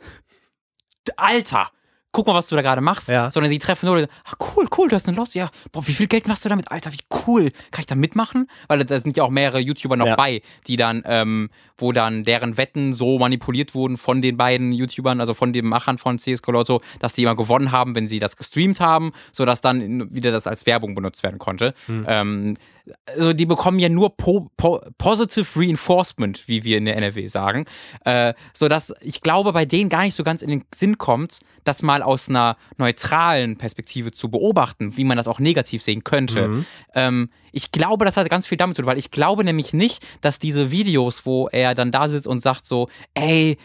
Alter, 1.16 1.70
guck 2.14 2.26
mal, 2.26 2.34
was 2.34 2.46
du 2.48 2.56
da 2.56 2.62
gerade 2.62 2.80
machst. 2.80 3.08
Ja. 3.08 3.30
Sondern 3.30 3.50
sie 3.50 3.58
treffen 3.58 3.84
nur, 3.86 4.06
ach 4.24 4.34
cool, 4.56 4.66
cool, 4.78 4.88
du 4.88 4.96
hast 4.96 5.06
eine 5.06 5.16
Lost. 5.18 5.34
Ja, 5.34 5.50
boah, 5.72 5.86
wie 5.86 5.92
viel 5.92 6.06
Geld 6.06 6.26
machst 6.26 6.44
du 6.44 6.48
damit? 6.48 6.70
Alter, 6.72 6.92
wie 6.92 7.00
cool. 7.26 7.50
Kann 7.70 7.80
ich 7.80 7.86
da 7.86 7.94
mitmachen? 7.94 8.48
Weil 8.68 8.84
da 8.84 8.98
sind 8.98 9.16
ja 9.18 9.24
auch 9.24 9.30
mehrere 9.30 9.58
YouTuber 9.58 9.96
noch 9.96 10.06
Ja. 10.06 10.16
bei, 10.16 10.40
die 10.66 10.76
dann, 10.76 11.02
ähm, 11.04 11.50
wo 11.76 11.92
dann 11.92 12.22
deren 12.22 12.56
Wetten 12.56 12.94
so 12.94 13.18
manipuliert 13.18 13.74
wurden 13.74 13.98
von 13.98 14.22
den 14.22 14.36
beiden 14.36 14.72
YouTubern, 14.72 15.20
also 15.20 15.34
von 15.34 15.52
den 15.52 15.66
Machern 15.66 15.98
von 15.98 16.18
CSGO 16.18 16.52
Lotto, 16.52 16.80
dass 17.00 17.12
die 17.12 17.24
immer 17.24 17.34
gewonnen 17.36 17.72
haben, 17.72 17.94
wenn 17.94 18.06
sie 18.06 18.20
das 18.20 18.36
gestreamt 18.36 18.80
haben, 18.80 19.12
sodass 19.32 19.60
dann 19.60 20.14
wieder 20.14 20.30
das 20.30 20.46
als 20.46 20.64
Werbung 20.66 20.94
benutzt 20.94 21.22
werden 21.24 21.38
konnte. 21.38 21.74
Ähm, 21.88 22.56
also 23.06 23.32
die 23.32 23.46
bekommen 23.46 23.78
ja 23.78 23.88
nur 23.88 24.16
po, 24.16 24.50
po, 24.56 24.80
positive 24.98 25.58
reinforcement, 25.58 26.46
wie 26.48 26.64
wir 26.64 26.78
in 26.78 26.84
der 26.84 26.96
NRW 26.96 27.26
sagen, 27.28 27.64
äh, 28.04 28.34
sodass 28.52 28.92
ich 29.00 29.20
glaube, 29.20 29.52
bei 29.52 29.64
denen 29.64 29.88
gar 29.88 30.02
nicht 30.02 30.14
so 30.14 30.22
ganz 30.22 30.42
in 30.42 30.50
den 30.50 30.64
Sinn 30.74 30.98
kommt, 30.98 31.40
das 31.64 31.82
mal 31.82 32.02
aus 32.02 32.28
einer 32.28 32.56
neutralen 32.76 33.56
Perspektive 33.56 34.12
zu 34.12 34.30
beobachten, 34.30 34.96
wie 34.96 35.04
man 35.04 35.16
das 35.16 35.28
auch 35.28 35.40
negativ 35.40 35.82
sehen 35.82 36.04
könnte. 36.04 36.64
Ähm, 36.94 37.30
ich 37.52 37.72
glaube, 37.72 38.04
das 38.04 38.16
hat 38.16 38.28
ganz 38.28 38.46
viel 38.46 38.58
damit 38.58 38.76
zu 38.76 38.82
tun, 38.82 38.90
weil 38.90 38.98
ich 38.98 39.10
glaube 39.10 39.44
nämlich 39.44 39.72
nicht, 39.72 40.04
dass 40.20 40.38
diese 40.38 40.70
Videos, 40.70 41.24
wo 41.24 41.48
er 41.48 41.74
dann 41.74 41.92
da 41.92 42.08
sitzt 42.08 42.26
und 42.26 42.40
sagt 42.40 42.66
so, 42.66 42.88
ey, 43.14 43.56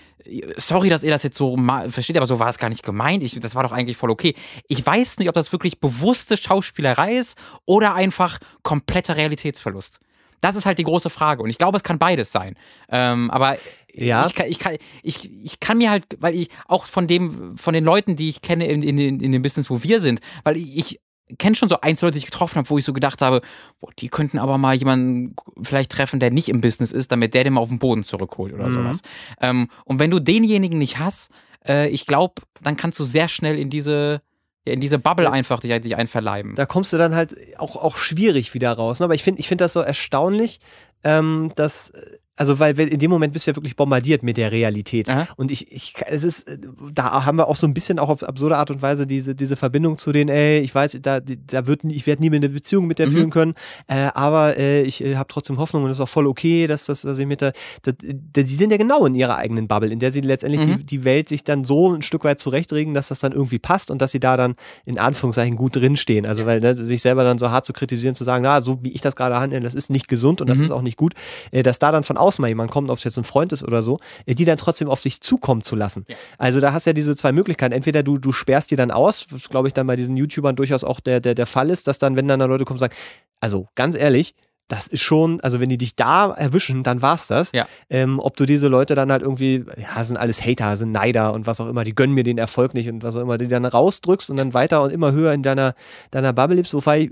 sorry, 0.58 0.90
dass 0.90 1.04
ihr 1.04 1.12
das 1.12 1.24
jetzt 1.24 1.38
so 1.38 1.58
versteht, 1.90 2.18
aber 2.18 2.26
so 2.26 2.40
war 2.40 2.50
es 2.50 2.58
gar 2.58 2.70
nicht 2.70 2.84
gemeint. 2.84 3.24
Ich, 3.24 3.40
das 3.40 3.56
war 3.56 3.64
doch 3.64 3.72
eigentlich 3.72 3.98
voll 3.98 4.10
okay. 4.10 4.36
Ich 4.68 4.86
weiß 4.86 5.20
nicht, 5.20 5.30
ob 5.30 5.36
das 5.36 5.52
wirklich 5.52 5.80
bewusste 5.80 6.38
Schauspielerei 6.38 7.14
ist 7.14 7.38
oder 7.66 7.96
einfach 7.96 8.40
kompletter 8.64 9.16
Realitätsverlust. 9.18 10.00
Das 10.42 10.56
ist 10.56 10.66
halt 10.66 10.78
die 10.78 10.84
große 10.84 11.10
Frage. 11.10 11.44
Und 11.44 11.50
ich 11.50 11.58
glaube, 11.58 11.78
es 11.78 11.84
kann 11.84 12.00
beides 12.00 12.32
sein. 12.32 12.56
Ähm, 12.90 13.30
aber 13.30 13.58
Ja. 13.94 14.26
ich, 14.26 14.34
kann, 14.34 14.48
ich, 14.48 14.60
kann, 14.60 14.78
ich, 15.04 15.30
ich 15.44 15.60
kann 15.60 15.78
mir 15.78 15.90
halt, 15.90 16.06
weil 16.20 16.36
ich 16.36 16.50
auch 16.68 16.86
von 16.86 17.08
dem, 17.08 17.58
von 17.58 17.74
den 17.74 17.84
Leuten, 17.84 18.16
die 18.16 18.30
ich 18.30 18.42
kenne 18.42 18.68
in, 18.68 18.82
in, 18.82 18.98
in, 18.98 19.32
dem 19.32 19.42
Business, 19.42 19.70
wo 19.70 19.84
wir 19.84 20.00
sind, 20.00 20.22
weil 20.44 20.56
ich 20.58 21.00
kenne 21.38 21.56
schon 21.56 21.70
so 21.70 21.80
einzelne 21.82 22.08
Leute, 22.08 22.14
die 22.20 22.26
ich 22.26 22.32
getroffen 22.32 22.56
habe, 22.58 22.70
wo 22.70 22.78
ich 22.78 22.86
so 22.86 22.94
gedacht 22.94 23.22
habe, 23.22 23.42
boah, 23.80 23.92
die 24.00 24.10
könnten 24.10 24.40
aber 24.40 24.58
mal 24.58 24.76
jemanden 24.76 25.36
vielleicht 25.62 25.92
treffen, 25.92 26.20
der 26.20 26.32
nicht 26.32 26.50
im 26.50 26.62
Business 26.62 26.92
ist, 26.92 27.12
damit 27.12 27.34
der 27.34 27.44
den 27.44 27.54
mal 27.54 27.62
auf 27.62 27.70
den 27.70 27.80
Boden 27.80 28.04
zurückholt 28.04 28.54
oder 28.54 28.66
Mhm. 28.68 28.72
sowas. 28.72 29.02
Ähm, 29.42 29.70
und 29.86 30.00
wenn 30.00 30.10
du 30.12 30.20
denjenigen 30.20 30.80
nicht 30.80 30.98
hast, 31.00 31.30
äh, 31.68 31.90
ich 31.90 32.06
glaube, 32.06 32.42
dann 32.62 32.78
kannst 32.78 33.00
du 33.00 33.04
sehr 33.06 33.28
schnell 33.28 33.60
in 33.60 33.70
diese, 33.70 34.22
in 34.66 34.80
diese 34.80 35.00
Bubble 35.00 35.32
einfach 35.32 35.60
dich, 35.60 35.80
dich 35.82 35.96
einverleiben. 35.96 36.56
Da 36.56 36.66
kommst 36.66 36.94
du 36.94 36.98
dann 36.98 37.16
halt 37.16 37.36
auch, 37.58 37.76
auch 37.76 37.98
schwierig 37.98 38.54
wieder 38.54 38.72
raus. 38.74 39.00
Ne? 39.00 39.04
Aber 39.06 39.16
ich 39.16 39.24
finde 39.24 39.40
ich 39.40 39.48
find 39.48 39.62
das 39.62 39.74
so 39.74 39.82
erstaunlich, 39.82 40.60
ähm, 41.04 41.52
dass, 41.56 41.92
äh, 41.92 42.18
Also, 42.40 42.58
weil 42.58 42.80
in 42.80 43.00
dem 43.00 43.12
Moment 43.12 43.34
bist 43.34 43.46
du 43.46 43.52
ja 43.52 43.56
wirklich 43.58 43.76
bombardiert 43.76 44.24
mit 44.24 44.38
der 44.38 44.52
Realität. 44.52 45.10
Aha. 45.10 45.28
Und 45.36 45.52
ich, 45.52 45.72
ich, 45.72 45.94
es 46.08 46.24
ist, 46.24 46.48
äh, 46.48 46.58
da 46.94 47.26
haben 47.26 47.38
wir 47.38 47.48
auch 47.48 47.58
so 47.58 47.68
ein 47.68 47.74
bisschen 47.74 48.00
auch 48.00 48.08
auf 48.10 48.24
absurde 48.24 48.56
Art 48.58 48.72
und 48.72 48.82
Weise 48.82 49.06
diese, 49.06 49.36
diese 49.36 49.58
Verbindung 49.58 49.98
zu 49.98 50.12
den, 50.14 50.30
ey, 50.30 50.60
ich 50.60 50.74
weiß, 50.74 51.00
da, 51.02 51.20
da 51.20 51.68
wird, 51.68 51.84
ich 51.84 52.08
werde 52.08 52.22
nie 52.22 52.30
mehr 52.30 52.38
eine 52.38 52.48
Beziehung 52.50 52.88
mit 52.88 52.98
der 52.98 53.08
Mhm. 53.08 53.12
führen 53.12 53.30
können, 53.30 53.54
äh, 53.88 54.08
aber 54.14 54.56
äh, 54.58 54.84
ich 54.84 55.04
äh, 55.04 55.16
habe 55.18 55.28
trotzdem 55.28 55.58
Hoffnung 55.58 55.84
und 55.84 55.90
es 55.90 55.98
ist 55.98 56.02
auch 56.02 56.08
voll 56.08 56.28
okay, 56.28 56.66
dass, 56.68 56.86
dass, 56.86 57.02
dass 57.02 57.20
ich 57.20 57.26
mit 57.26 57.42
der, 57.42 57.52
die 57.86 58.44
sind 58.56 58.72
ja 58.72 58.78
genau 58.78 59.06
in 59.06 59.16
ihrer 59.16 59.36
eigenen 59.38 59.68
Bubble, 59.68 59.90
in 59.92 60.00
der 60.00 60.12
sie 60.14 60.22
letztendlich 60.22 60.62
Mhm. 60.62 60.78
die, 60.78 60.86
die 60.86 61.04
Welt 61.04 61.28
sich 61.28 61.44
dann 61.44 61.64
so 61.66 61.94
ein 61.94 62.02
Stück 62.02 62.24
weit 62.24 62.40
zurechtregen, 62.40 62.94
dass 62.94 63.10
das 63.10 63.20
dann 63.20 63.34
irgendwie 63.34 63.60
passt 63.60 63.92
und 63.92 64.02
dass 64.02 64.12
sie 64.14 64.20
da 64.22 64.38
dann 64.38 64.56
in 64.86 64.98
Anführungszeichen 64.98 65.58
gut 65.58 65.76
drinstehen. 65.76 66.26
Also, 66.26 66.46
weil 66.46 66.62
ne, 66.62 66.76
sich 66.86 67.02
selber 67.02 67.24
dann 67.26 67.38
so 67.38 67.50
hart 67.52 67.66
zu 67.66 67.74
kritisieren, 67.74 68.16
zu 68.16 68.24
sagen, 68.24 68.44
na, 68.44 68.62
so 68.62 68.80
wie 68.82 68.92
ich 68.92 69.02
das 69.02 69.16
gerade 69.18 69.36
handle, 69.36 69.60
das 69.60 69.76
ist 69.76 69.90
nicht 69.90 70.08
gesund 70.08 70.40
und 70.40 70.48
das 70.50 70.60
Mhm. 70.60 70.64
ist 70.66 70.72
auch 70.72 70.82
nicht 70.82 70.96
gut, 70.98 71.14
äh, 71.52 71.64
dass 71.64 71.80
da 71.80 71.92
dann 71.92 72.04
von 72.04 72.16
außen 72.16 72.29
mal 72.38 72.50
jemand 72.50 72.70
kommt, 72.70 72.90
ob 72.92 73.00
es 73.00 73.04
jetzt 73.04 73.18
ein 73.18 73.24
Freund 73.24 73.54
ist 73.54 73.64
oder 73.64 73.82
so, 73.82 73.98
äh, 74.26 74.36
die 74.36 74.46
dann 74.46 74.58
trotzdem 74.58 74.90
auf 74.90 75.02
sich 75.02 75.22
zukommen 75.22 75.64
zu 75.64 75.76
lassen. 75.76 76.06
Ja. 76.08 76.16
Also 76.38 76.60
da 76.60 76.74
hast 76.74 76.86
du 76.86 76.92
ja 76.92 76.94
diese 76.94 77.16
zwei 77.16 77.32
Möglichkeiten. 77.32 77.74
Entweder 77.74 78.04
du, 78.04 78.20
du 78.20 78.32
sperrst 78.32 78.70
die 78.70 78.76
dann 78.76 78.92
aus, 78.92 79.26
was 79.32 79.50
glaube 79.50 79.68
ich 79.68 79.74
dann 79.74 79.88
bei 79.88 79.96
diesen 79.96 80.16
YouTubern 80.18 80.56
durchaus 80.56 80.84
auch 80.84 81.00
der, 81.00 81.20
der, 81.20 81.34
der 81.34 81.48
Fall 81.48 81.72
ist, 81.72 81.88
dass 81.88 81.98
dann, 81.98 82.16
wenn 82.16 82.28
dann 82.28 82.40
da 82.40 82.46
Leute 82.46 82.66
kommen 82.66 82.78
sagen, 82.78 82.94
also 83.40 83.68
ganz 83.76 83.96
ehrlich, 83.96 84.36
das 84.70 84.88
ist 84.88 85.02
schon, 85.02 85.42
also 85.42 85.60
wenn 85.60 85.68
die 85.68 85.78
dich 85.78 85.96
da 85.96 86.32
erwischen, 86.32 86.84
dann 86.84 87.02
war's 87.02 87.28
das. 87.28 87.52
Ja. 87.54 87.68
Ähm, 87.90 88.20
ob 88.20 88.38
du 88.38 88.46
diese 88.46 88.68
Leute 88.68 88.94
dann 88.94 89.12
halt 89.12 89.24
irgendwie, 89.24 89.66
ja, 89.78 90.04
sind 90.04 90.18
alles 90.18 90.46
Hater, 90.46 90.78
sind 90.78 90.92
Neider 90.92 91.34
und 91.34 91.48
was 91.48 91.60
auch 91.60 91.68
immer, 91.68 91.84
die 91.84 91.96
gönnen 91.96 92.14
mir 92.14 92.24
den 92.24 92.38
Erfolg 92.38 92.76
nicht 92.76 92.88
und 92.88 93.04
was 93.04 93.16
auch 93.16 93.22
immer, 93.22 93.40
die 93.40 93.48
dann 93.48 93.66
rausdrückst 93.66 94.30
und 94.30 94.38
dann 94.38 94.54
weiter 94.54 94.84
und 94.84 94.92
immer 94.92 95.12
höher 95.12 95.34
in 95.34 95.42
deiner, 95.42 95.74
deiner 96.12 96.34
Bubble 96.34 96.56
lebst, 96.56 96.76
wobei, 96.76 97.10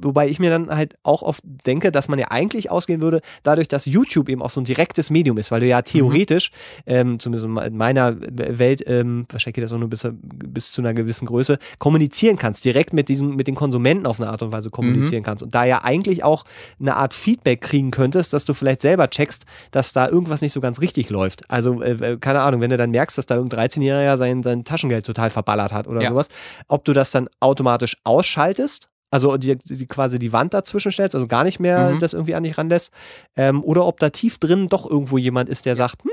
wobei 0.00 0.28
ich 0.28 0.40
mir 0.40 0.48
dann 0.48 0.74
halt 0.74 0.96
auch 1.02 1.20
oft 1.20 1.42
denke, 1.66 1.92
dass 1.92 2.08
man 2.08 2.18
ja 2.18 2.30
eigentlich 2.30 2.70
ausgehen 2.70 3.02
würde, 3.02 3.20
dadurch, 3.42 3.68
dass 3.68 3.84
YouTube 3.84 4.30
eben 4.30 4.40
auch 4.40 4.50
so 4.50 4.60
ein 4.62 4.64
direktes 4.64 5.10
Medium 5.10 5.36
ist, 5.36 5.50
weil 5.50 5.60
du 5.60 5.66
ja 5.66 5.82
theoretisch, 5.82 6.50
ähm, 6.86 7.20
zumindest 7.20 7.66
in 7.66 7.76
meiner 7.76 8.16
Welt, 8.18 8.82
ähm, 8.86 9.26
wahrscheinlich 9.28 9.56
geht 9.56 9.64
das 9.64 9.72
auch 9.72 9.78
nur 9.78 9.90
bis, 9.90 10.08
bis 10.22 10.72
zu 10.72 10.80
einer 10.80 10.94
gewissen 10.94 11.26
Größe, 11.26 11.58
kommunizieren 11.78 12.36
kannst, 12.36 12.64
direkt 12.64 12.94
mit 12.94 13.10
diesen, 13.10 13.36
mit 13.36 13.46
den 13.46 13.54
Konsumenten 13.54 14.06
auf 14.06 14.18
eine 14.18 14.30
Art 14.30 14.42
und 14.42 14.52
Weise 14.52 14.70
kommunizieren 14.70 15.22
kannst 15.22 15.42
und 15.42 15.54
da 15.54 15.64
ja 15.64 15.84
eigentlich 15.84 16.24
auch 16.24 16.44
eine 16.80 16.96
Art 16.96 17.14
Feedback 17.14 17.60
kriegen 17.60 17.90
könntest, 17.90 18.32
dass 18.32 18.44
du 18.44 18.54
vielleicht 18.54 18.80
selber 18.80 19.08
checkst, 19.10 19.44
dass 19.70 19.92
da 19.92 20.08
irgendwas 20.08 20.40
nicht 20.42 20.52
so 20.52 20.60
ganz 20.60 20.80
richtig 20.80 21.10
läuft. 21.10 21.42
Also, 21.50 21.82
äh, 21.82 22.16
keine 22.20 22.40
Ahnung, 22.40 22.60
wenn 22.60 22.70
du 22.70 22.76
dann 22.76 22.90
merkst, 22.90 23.18
dass 23.18 23.26
da 23.26 23.34
irgendein 23.36 23.68
13-Jähriger 23.68 24.16
sein, 24.16 24.42
sein 24.42 24.64
Taschengeld 24.64 25.04
total 25.06 25.30
verballert 25.30 25.72
hat 25.72 25.86
oder 25.88 26.02
Ja. 26.02 26.10
sowas, 26.10 26.28
ob 26.68 26.84
du 26.84 26.92
das 26.92 27.10
dann 27.10 27.28
automatisch 27.40 27.96
ausschaltest, 28.04 28.88
also 29.10 29.36
die, 29.38 29.56
die 29.56 29.86
quasi 29.86 30.18
die 30.18 30.32
Wand 30.32 30.52
dazwischen 30.54 30.92
stellst, 30.92 31.14
also 31.14 31.26
gar 31.26 31.44
nicht 31.44 31.60
mehr 31.60 31.94
Mhm. 31.94 31.98
das 31.98 32.12
irgendwie 32.12 32.34
an 32.34 32.42
dich 32.42 32.58
ranlässt, 32.58 32.92
ähm, 33.36 33.64
oder 33.64 33.86
ob 33.86 33.98
da 34.00 34.10
tief 34.10 34.38
drin 34.38 34.68
doch 34.68 34.88
irgendwo 34.88 35.16
jemand 35.18 35.48
ist, 35.48 35.66
der 35.66 35.76
sagt, 35.76 36.02
hm, 36.04 36.10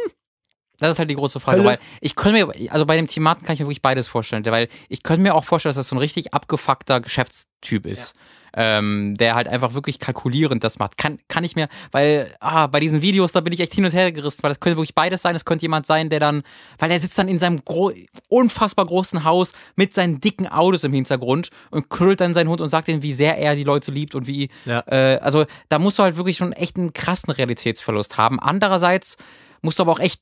Das 0.79 0.89
ist 0.91 0.99
halt 0.99 1.09
die 1.09 1.15
große 1.15 1.39
Frage, 1.39 1.59
Hölle. 1.59 1.69
weil 1.69 1.79
ich 2.01 2.15
könnte 2.15 2.45
mir, 2.45 2.71
also 2.71 2.85
bei 2.85 2.95
dem 2.97 3.07
Thematen 3.07 3.43
kann 3.45 3.53
ich 3.53 3.59
mir 3.59 3.65
wirklich 3.67 3.81
beides 3.81 4.07
vorstellen, 4.07 4.45
weil 4.45 4.67
ich 4.89 5.03
könnte 5.03 5.21
mir 5.23 5.35
auch 5.35 5.45
vorstellen, 5.45 5.69
dass 5.71 5.77
das 5.77 5.87
so 5.87 5.95
ein 5.95 5.99
richtig 5.99 6.33
abgefuckter 6.33 6.99
Geschäftstyp 7.01 7.85
ist. 7.85 8.13
Ähm, 8.57 9.15
der 9.17 9.35
halt 9.35 9.49
einfach 9.49 9.73
wirklich 9.73 9.99
kalkulierend 9.99 10.63
das 10.63 10.79
macht. 10.79 10.97
Kann, 10.97 11.19
kann 11.27 11.43
ich 11.43 11.57
mir, 11.57 11.67
weil, 11.91 12.33
ah, 12.39 12.67
bei 12.67 12.79
diesen 12.79 13.01
Videos, 13.01 13.33
da 13.33 13.41
bin 13.41 13.51
ich 13.51 13.59
echt 13.59 13.73
hin 13.73 13.83
und 13.83 13.91
her 13.93 14.13
gerissen, 14.13 14.43
weil 14.43 14.49
das 14.49 14.61
könnte 14.61 14.77
wirklich 14.77 14.95
beides 14.95 15.21
sein. 15.21 15.35
Es 15.35 15.43
könnte 15.43 15.63
jemand 15.63 15.85
sein, 15.85 16.09
der 16.09 16.21
dann, 16.21 16.41
weil 16.79 16.87
der 16.87 16.97
sitzt 17.01 17.19
dann 17.19 17.27
in 17.27 17.37
seinem 17.37 17.65
gro 17.65 17.91
unfassbar 18.29 18.85
großen 18.85 19.25
Haus 19.25 19.51
mit 19.75 19.93
seinen 19.93 20.21
dicken 20.21 20.47
Autos 20.47 20.85
im 20.85 20.93
Hintergrund 20.93 21.49
und 21.69 21.89
krüllt 21.89 22.21
dann 22.21 22.33
seinen 22.33 22.47
Hund 22.47 22.61
und 22.61 22.69
sagt 22.69 22.87
ihm, 22.87 23.01
wie 23.01 23.11
sehr 23.11 23.37
er 23.37 23.57
die 23.57 23.65
Leute 23.65 23.91
liebt 23.91 24.15
und 24.15 24.25
wie, 24.25 24.49
Ja. 24.63 24.83
äh, 24.87 25.17
also 25.17 25.45
da 25.67 25.77
musst 25.77 25.99
du 25.99 26.03
halt 26.03 26.15
wirklich 26.15 26.37
schon 26.37 26.53
echt 26.53 26.77
einen 26.77 26.93
krassen 26.93 27.31
Realitätsverlust 27.33 28.17
haben. 28.17 28.39
Andererseits 28.39 29.17
musst 29.61 29.79
du 29.79 29.83
aber 29.83 29.91
auch 29.91 29.99
echt 29.99 30.21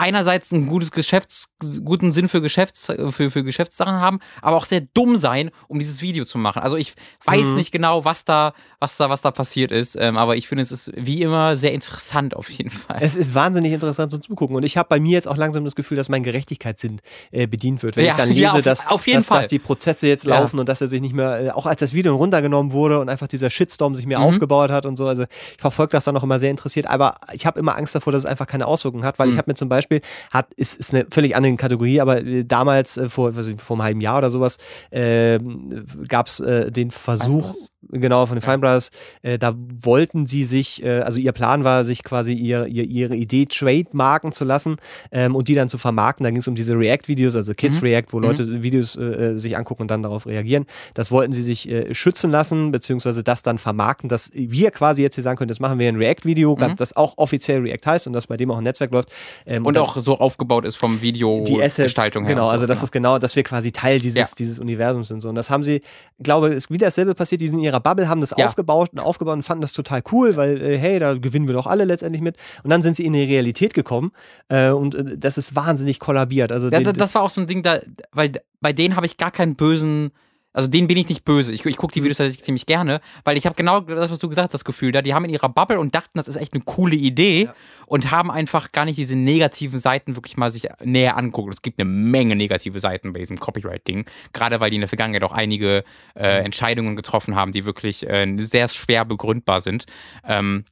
einerseits 0.00 0.52
einen 0.52 0.66
gutes 0.66 0.90
Geschäfts, 0.90 1.54
guten 1.84 2.10
Sinn 2.12 2.28
für 2.28 2.40
Geschäfts, 2.40 2.86
für, 3.10 3.30
für 3.30 3.44
Geschäftssachen 3.44 3.94
haben, 3.94 4.18
aber 4.42 4.56
auch 4.56 4.64
sehr 4.64 4.80
dumm 4.80 5.16
sein, 5.16 5.50
um 5.68 5.78
dieses 5.78 6.00
Video 6.02 6.24
zu 6.24 6.38
machen. 6.38 6.62
Also 6.62 6.76
ich 6.76 6.94
weiß 7.24 7.48
Mhm. 7.48 7.54
nicht 7.56 7.70
genau, 7.72 8.04
was 8.04 8.24
da, 8.24 8.52
was 8.80 8.96
da, 8.96 9.10
was 9.10 9.20
da 9.20 9.30
passiert 9.30 9.70
ist, 9.72 9.96
ähm, 9.96 10.16
aber 10.16 10.36
ich 10.36 10.48
finde, 10.48 10.62
es 10.62 10.72
ist 10.72 10.90
wie 10.96 11.22
immer 11.22 11.56
sehr 11.56 11.72
interessant 11.72 12.34
auf 12.34 12.50
jeden 12.50 12.70
Fall. 12.70 12.98
es 13.00 13.14
ist 13.16 13.34
wahnsinnig 13.34 13.72
interessant 13.72 14.10
zum 14.10 14.22
Zugucken. 14.22 14.56
Und 14.56 14.62
ich 14.64 14.76
habe 14.76 14.88
bei 14.88 15.00
mir 15.00 15.12
jetzt 15.12 15.28
auch 15.28 15.36
langsam 15.36 15.64
das 15.64 15.74
Gefühl, 15.74 15.96
dass 15.96 16.08
mein 16.08 16.22
Gerechtigkeitssinn 16.22 17.00
äh, 17.30 17.46
bedient 17.46 17.82
wird. 17.82 17.96
Wenn 17.96 18.06
Ja, 18.06 18.12
ich 18.12 18.16
dann 18.16 18.28
lese, 18.30 18.40
ja, 18.40 18.52
auf- 18.54 18.62
dass, 18.62 18.86
auf 18.86 19.04
dass, 19.04 19.26
dass 19.26 19.48
die 19.48 19.58
Prozesse 19.58 20.06
jetzt 20.06 20.24
Ja. 20.24 20.38
laufen 20.40 20.58
und 20.58 20.68
dass 20.68 20.80
er 20.80 20.88
sich 20.88 21.00
nicht 21.00 21.14
mehr, 21.14 21.40
äh, 21.46 21.50
auch 21.50 21.66
als 21.66 21.80
das 21.80 21.92
Video 21.92 22.14
runtergenommen 22.16 22.72
wurde 22.72 23.00
und 23.00 23.08
einfach 23.08 23.26
dieser 23.26 23.50
Shitstorm 23.50 23.94
sich 23.94 24.06
mehr 24.06 24.18
Mhm. 24.20 24.24
aufgebaut 24.24 24.70
hat 24.70 24.86
und 24.86 24.96
so. 24.96 25.06
Also 25.06 25.24
ich 25.54 25.60
verfolge 25.60 25.90
das 25.92 26.04
dann 26.04 26.16
auch 26.16 26.22
immer 26.22 26.38
sehr 26.40 26.50
interessiert, 26.50 26.86
aber 26.86 27.14
ich 27.32 27.44
habe 27.46 27.58
immer 27.58 27.76
Angst 27.76 27.94
davor, 27.94 28.12
dass 28.12 28.20
es 28.22 28.26
einfach 28.26 28.46
keine 28.46 28.66
Auswirkungen 28.66 29.04
hat, 29.04 29.18
weil 29.18 29.26
Mhm. 29.26 29.32
ich 29.32 29.38
habe 29.38 29.50
mir 29.50 29.54
zum 29.56 29.68
Beispiel, 29.68 29.89
hat, 30.30 30.52
ist, 30.54 30.78
ist 30.78 30.94
eine 30.94 31.06
völlig 31.10 31.36
andere 31.36 31.56
Kategorie, 31.56 32.00
aber 32.00 32.24
äh, 32.24 32.44
damals, 32.44 32.96
äh, 32.96 33.08
vor, 33.08 33.32
vor 33.32 33.76
einem 33.76 33.82
halben 33.82 34.00
Jahr 34.00 34.18
oder 34.18 34.30
sowas, 34.30 34.58
ähm, 34.90 35.84
gab 36.08 36.26
es 36.26 36.40
äh, 36.40 36.70
den 36.70 36.90
Versuch, 36.90 37.52
Brothers. 37.52 37.72
Genau, 37.90 38.26
von 38.26 38.36
den 38.36 38.42
Fine 38.42 38.58
Brothers, 38.58 38.90
äh, 39.22 39.38
da 39.38 39.54
wollten 39.56 40.26
sie 40.26 40.44
sich, 40.44 40.82
äh, 40.82 41.00
also 41.00 41.18
ihr 41.20 41.32
Plan 41.32 41.64
war, 41.64 41.84
sich 41.84 42.02
quasi 42.04 42.32
ihr, 42.32 42.66
ihr, 42.66 42.84
ihre 42.84 43.16
Idee 43.16 43.46
trademarken 43.46 44.32
zu 44.32 44.44
lassen 44.44 44.76
ähm, 45.12 45.34
und 45.34 45.48
die 45.48 45.54
dann 45.54 45.68
zu 45.68 45.78
vermarkten. 45.78 46.24
Da 46.24 46.30
ging 46.30 46.40
es 46.40 46.48
um 46.48 46.54
diese 46.54 46.74
React-Videos, 46.78 47.36
also 47.36 47.54
Kids 47.54 47.76
Mhm. 47.76 47.82
React, 47.82 48.06
wo 48.10 48.16
Mhm. 48.18 48.24
Leute 48.24 48.62
Videos 48.62 48.96
äh, 48.96 49.34
sich 49.36 49.56
angucken 49.56 49.82
und 49.82 49.90
dann 49.90 50.02
darauf 50.02 50.26
reagieren. 50.26 50.66
Das 50.94 51.10
wollten 51.10 51.32
sie 51.32 51.42
sich 51.42 51.68
äh, 51.70 51.94
schützen 51.94 52.30
lassen, 52.30 52.70
beziehungsweise 52.72 53.22
das 53.24 53.42
dann 53.42 53.58
vermarkten, 53.58 54.08
dass 54.08 54.30
wir 54.34 54.70
quasi 54.70 55.02
jetzt 55.02 55.14
hier 55.14 55.24
sagen 55.24 55.38
können, 55.38 55.48
das 55.48 55.60
machen 55.60 55.78
wir 55.78 55.88
ein 55.88 55.96
React-Video, 55.96 56.56
Mhm. 56.56 56.76
das 56.76 56.94
auch 56.96 57.14
offiziell 57.18 57.60
React 57.62 57.86
heißt 57.86 58.06
und 58.06 58.12
das 58.12 58.26
bei 58.26 58.36
dem 58.36 58.50
auch 58.50 58.58
ein 58.58 58.64
Netzwerk 58.64 58.90
läuft. 58.92 59.10
Ähm, 59.46 59.64
Und 59.66 59.74
dann- 59.76 59.82
auch 59.84 59.96
so 59.96 60.18
aufgebaut 60.18 60.64
ist 60.64 60.76
vom 60.76 61.00
Video 61.00 61.42
die 61.46 61.54
Assets, 61.62 61.84
Gestaltung 61.84 62.24
her. 62.24 62.34
genau, 62.34 62.44
und 62.44 62.48
so, 62.48 62.52
also 62.52 62.66
das 62.66 62.82
ist 62.82 62.90
genau, 62.92 63.18
dass 63.18 63.36
wir 63.36 63.42
quasi 63.42 63.72
Teil 63.72 63.98
dieses, 64.00 64.18
Ja. 64.18 64.26
dieses 64.38 64.58
Universums 64.58 65.08
sind. 65.08 65.20
So. 65.20 65.28
Und 65.28 65.34
das 65.34 65.50
haben 65.50 65.62
sie, 65.62 65.82
glaube 66.22 66.50
ich, 66.50 66.54
ist 66.56 66.70
wieder 66.70 66.86
dasselbe 66.86 67.14
passiert, 67.14 67.40
die 67.40 67.48
sind 67.48 67.58
in 67.60 67.64
ihrer 67.70 67.80
Bubble, 67.80 68.08
haben 68.08 68.20
das 68.20 68.34
Ja. 68.36 68.46
aufgebaut 68.46 68.90
und 68.92 68.98
aufgebaut 69.00 69.34
und 69.34 69.42
fanden 69.42 69.62
das 69.62 69.72
total 69.72 70.02
cool, 70.12 70.36
weil, 70.36 70.60
äh, 70.60 70.76
hey, 70.78 70.98
da 70.98 71.14
gewinnen 71.14 71.46
wir 71.46 71.54
doch 71.54 71.66
alle 71.66 71.84
letztendlich 71.84 72.20
mit. 72.22 72.36
Und 72.62 72.70
dann 72.70 72.82
sind 72.82 72.96
sie 72.96 73.04
in 73.06 73.12
die 73.12 73.24
Realität 73.24 73.72
gekommen 73.74 74.12
äh, 74.48 74.70
und 74.70 74.94
äh, 74.94 75.16
das 75.16 75.38
ist 75.38 75.56
wahnsinnig 75.56 75.98
kollabiert. 76.00 76.52
Also 76.52 76.66
Ja, 76.68 76.78
den- 76.78 76.84
das, 76.84 76.94
das 76.94 77.14
war 77.14 77.22
auch 77.22 77.30
so 77.30 77.40
ein 77.40 77.46
Ding, 77.46 77.62
da, 77.62 77.80
weil 78.12 78.32
bei 78.60 78.72
denen 78.72 78.96
habe 78.96 79.06
ich 79.06 79.16
gar 79.16 79.30
keinen 79.30 79.54
bösen, 79.56 80.10
also 80.52 80.68
denen 80.68 80.88
bin 80.88 80.96
ich 80.96 81.08
nicht 81.08 81.24
böse. 81.24 81.52
Ich, 81.52 81.64
ich 81.64 81.76
gucke 81.76 81.92
die 81.92 82.02
Videos 82.02 82.16
tatsächlich 82.18 82.44
ziemlich 82.44 82.66
gerne, 82.66 83.00
weil 83.24 83.36
ich 83.36 83.46
habe 83.46 83.54
genau 83.54 83.80
das, 83.80 84.10
was 84.10 84.18
du 84.18 84.28
gesagt 84.28 84.46
hast, 84.46 84.54
das 84.54 84.64
Gefühl 84.64 84.92
da, 84.92 85.02
die 85.02 85.14
haben 85.14 85.24
in 85.24 85.30
ihrer 85.30 85.48
Bubble 85.48 85.78
und 85.78 85.94
dachten, 85.94 86.10
das 86.14 86.28
ist 86.28 86.36
echt 86.36 86.54
eine 86.54 86.62
coole 86.64 86.96
Idee 86.96 87.44
Ja. 87.44 87.54
und 87.86 88.10
haben 88.10 88.30
einfach 88.30 88.72
gar 88.72 88.84
nicht 88.84 88.98
diese 88.98 89.16
negativen 89.16 89.78
Seiten 89.78 90.16
wirklich 90.16 90.36
mal 90.36 90.50
sich 90.50 90.68
näher 90.82 91.16
angucken. 91.16 91.52
Es 91.52 91.62
gibt 91.62 91.80
eine 91.80 91.88
Menge 91.88 92.34
negative 92.36 92.80
Seiten 92.80 93.12
bei 93.12 93.20
diesem 93.20 93.38
Copyright-Ding, 93.38 94.06
gerade 94.32 94.60
weil 94.60 94.70
die 94.70 94.76
in 94.76 94.82
der 94.82 94.88
Vergangenheit 94.88 95.22
auch 95.22 95.32
einige 95.32 95.84
äh, 96.14 96.42
Entscheidungen 96.44 96.96
getroffen 96.96 97.36
haben, 97.36 97.52
die 97.52 97.64
wirklich 97.64 98.08
äh, 98.08 98.36
sehr 98.38 98.66
schwer 98.68 99.04
begründbar 99.04 99.60
sind. 99.60 99.86
Ähm, 100.26 100.64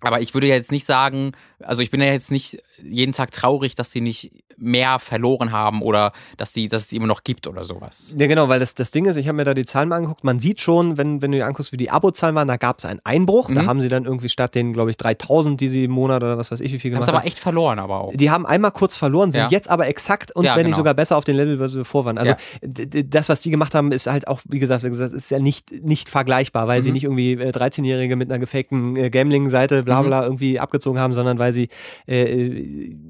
aber 0.00 0.20
ich 0.20 0.34
würde 0.34 0.46
ja 0.48 0.54
jetzt 0.54 0.70
nicht 0.70 0.84
sagen, 0.84 1.32
also 1.60 1.80
ich 1.80 1.90
bin 1.90 2.02
ja 2.02 2.12
jetzt 2.12 2.30
nicht 2.30 2.58
jeden 2.82 3.12
Tag 3.12 3.30
traurig, 3.32 3.74
dass 3.74 3.90
sie 3.90 4.00
nicht 4.00 4.32
mehr 4.56 5.00
verloren 5.00 5.50
haben 5.50 5.82
oder 5.82 6.12
dass, 6.36 6.52
die, 6.52 6.68
dass 6.68 6.82
es 6.82 6.88
die 6.88 6.96
immer 6.96 7.08
noch 7.08 7.24
gibt 7.24 7.48
oder 7.48 7.64
sowas. 7.64 8.14
Ja, 8.16 8.28
genau, 8.28 8.48
weil 8.48 8.60
das, 8.60 8.76
das 8.76 8.92
Ding 8.92 9.04
ist, 9.06 9.16
ich 9.16 9.26
habe 9.26 9.34
mir 9.36 9.44
da 9.44 9.52
die 9.52 9.64
Zahlen 9.64 9.88
mal 9.88 9.96
angeguckt. 9.96 10.22
Man 10.22 10.38
sieht 10.38 10.60
schon, 10.60 10.96
wenn, 10.96 11.22
wenn 11.22 11.32
du 11.32 11.38
dir 11.38 11.46
anguckst, 11.46 11.72
wie 11.72 11.76
die 11.76 11.90
Abozahlen 11.90 12.36
waren, 12.36 12.46
da 12.46 12.56
gab 12.56 12.78
es 12.78 12.84
einen 12.84 13.00
Einbruch. 13.02 13.50
Da 13.52 13.62
Mhm. 13.62 13.66
haben 13.66 13.80
sie 13.80 13.88
dann 13.88 14.04
irgendwie 14.04 14.28
statt 14.28 14.54
den, 14.54 14.72
glaube 14.72 14.90
ich, 14.90 14.96
3000, 14.96 15.60
die 15.60 15.68
sie 15.68 15.84
im 15.84 15.90
Monat 15.90 16.22
oder 16.22 16.38
was 16.38 16.52
weiß 16.52 16.60
ich, 16.60 16.72
wie 16.72 16.78
viel 16.78 16.90
Haben 16.92 16.96
gemacht 16.98 17.08
es 17.08 17.08
aber 17.08 17.18
haben. 17.18 17.26
echt 17.26 17.38
verloren, 17.40 17.80
aber 17.80 18.00
auch. 18.00 18.12
Die 18.14 18.30
haben 18.30 18.46
einmal 18.46 18.70
kurz 18.70 18.94
verloren, 18.94 19.32
sind 19.32 19.40
Ja. 19.42 19.48
jetzt 19.50 19.68
aber 19.68 19.88
exakt 19.88 20.30
und 20.30 20.44
Ja, 20.44 20.52
wenn 20.54 20.62
nicht 20.62 20.66
genau. 20.66 20.76
sogar 20.78 20.94
besser 20.94 21.16
auf 21.16 21.24
den 21.24 21.34
Level, 21.36 21.58
was 21.58 21.72
sie 21.72 21.84
vor 21.84 22.04
waren. 22.04 22.16
Also 22.18 22.34
Ja. 22.62 23.02
das, 23.04 23.28
was 23.28 23.40
die 23.40 23.50
gemacht 23.50 23.74
haben, 23.74 23.90
ist 23.90 24.06
halt 24.06 24.28
auch, 24.28 24.40
wie 24.48 24.60
gesagt, 24.60 24.84
gesagt, 24.84 25.12
ist 25.14 25.30
ja 25.32 25.40
nicht, 25.40 25.72
nicht 25.84 26.08
vergleichbar, 26.08 26.68
weil 26.68 26.80
sie 26.80 26.90
Mhm. 26.90 26.94
nicht 26.94 27.04
irgendwie 27.04 27.32
äh, 27.32 27.50
13-Jährige 27.50 28.14
mit 28.14 28.30
einer 28.30 28.38
gefakten 28.38 28.94
äh, 28.96 29.10
Gambling-Seite 29.10 29.82
bla 29.82 30.02
Mhm. 30.02 30.06
bla 30.06 30.22
irgendwie 30.24 30.60
abgezogen 30.60 31.00
haben, 31.00 31.12
sondern 31.12 31.40
weil 31.40 31.52
sie 31.52 31.68
äh, 32.06 32.63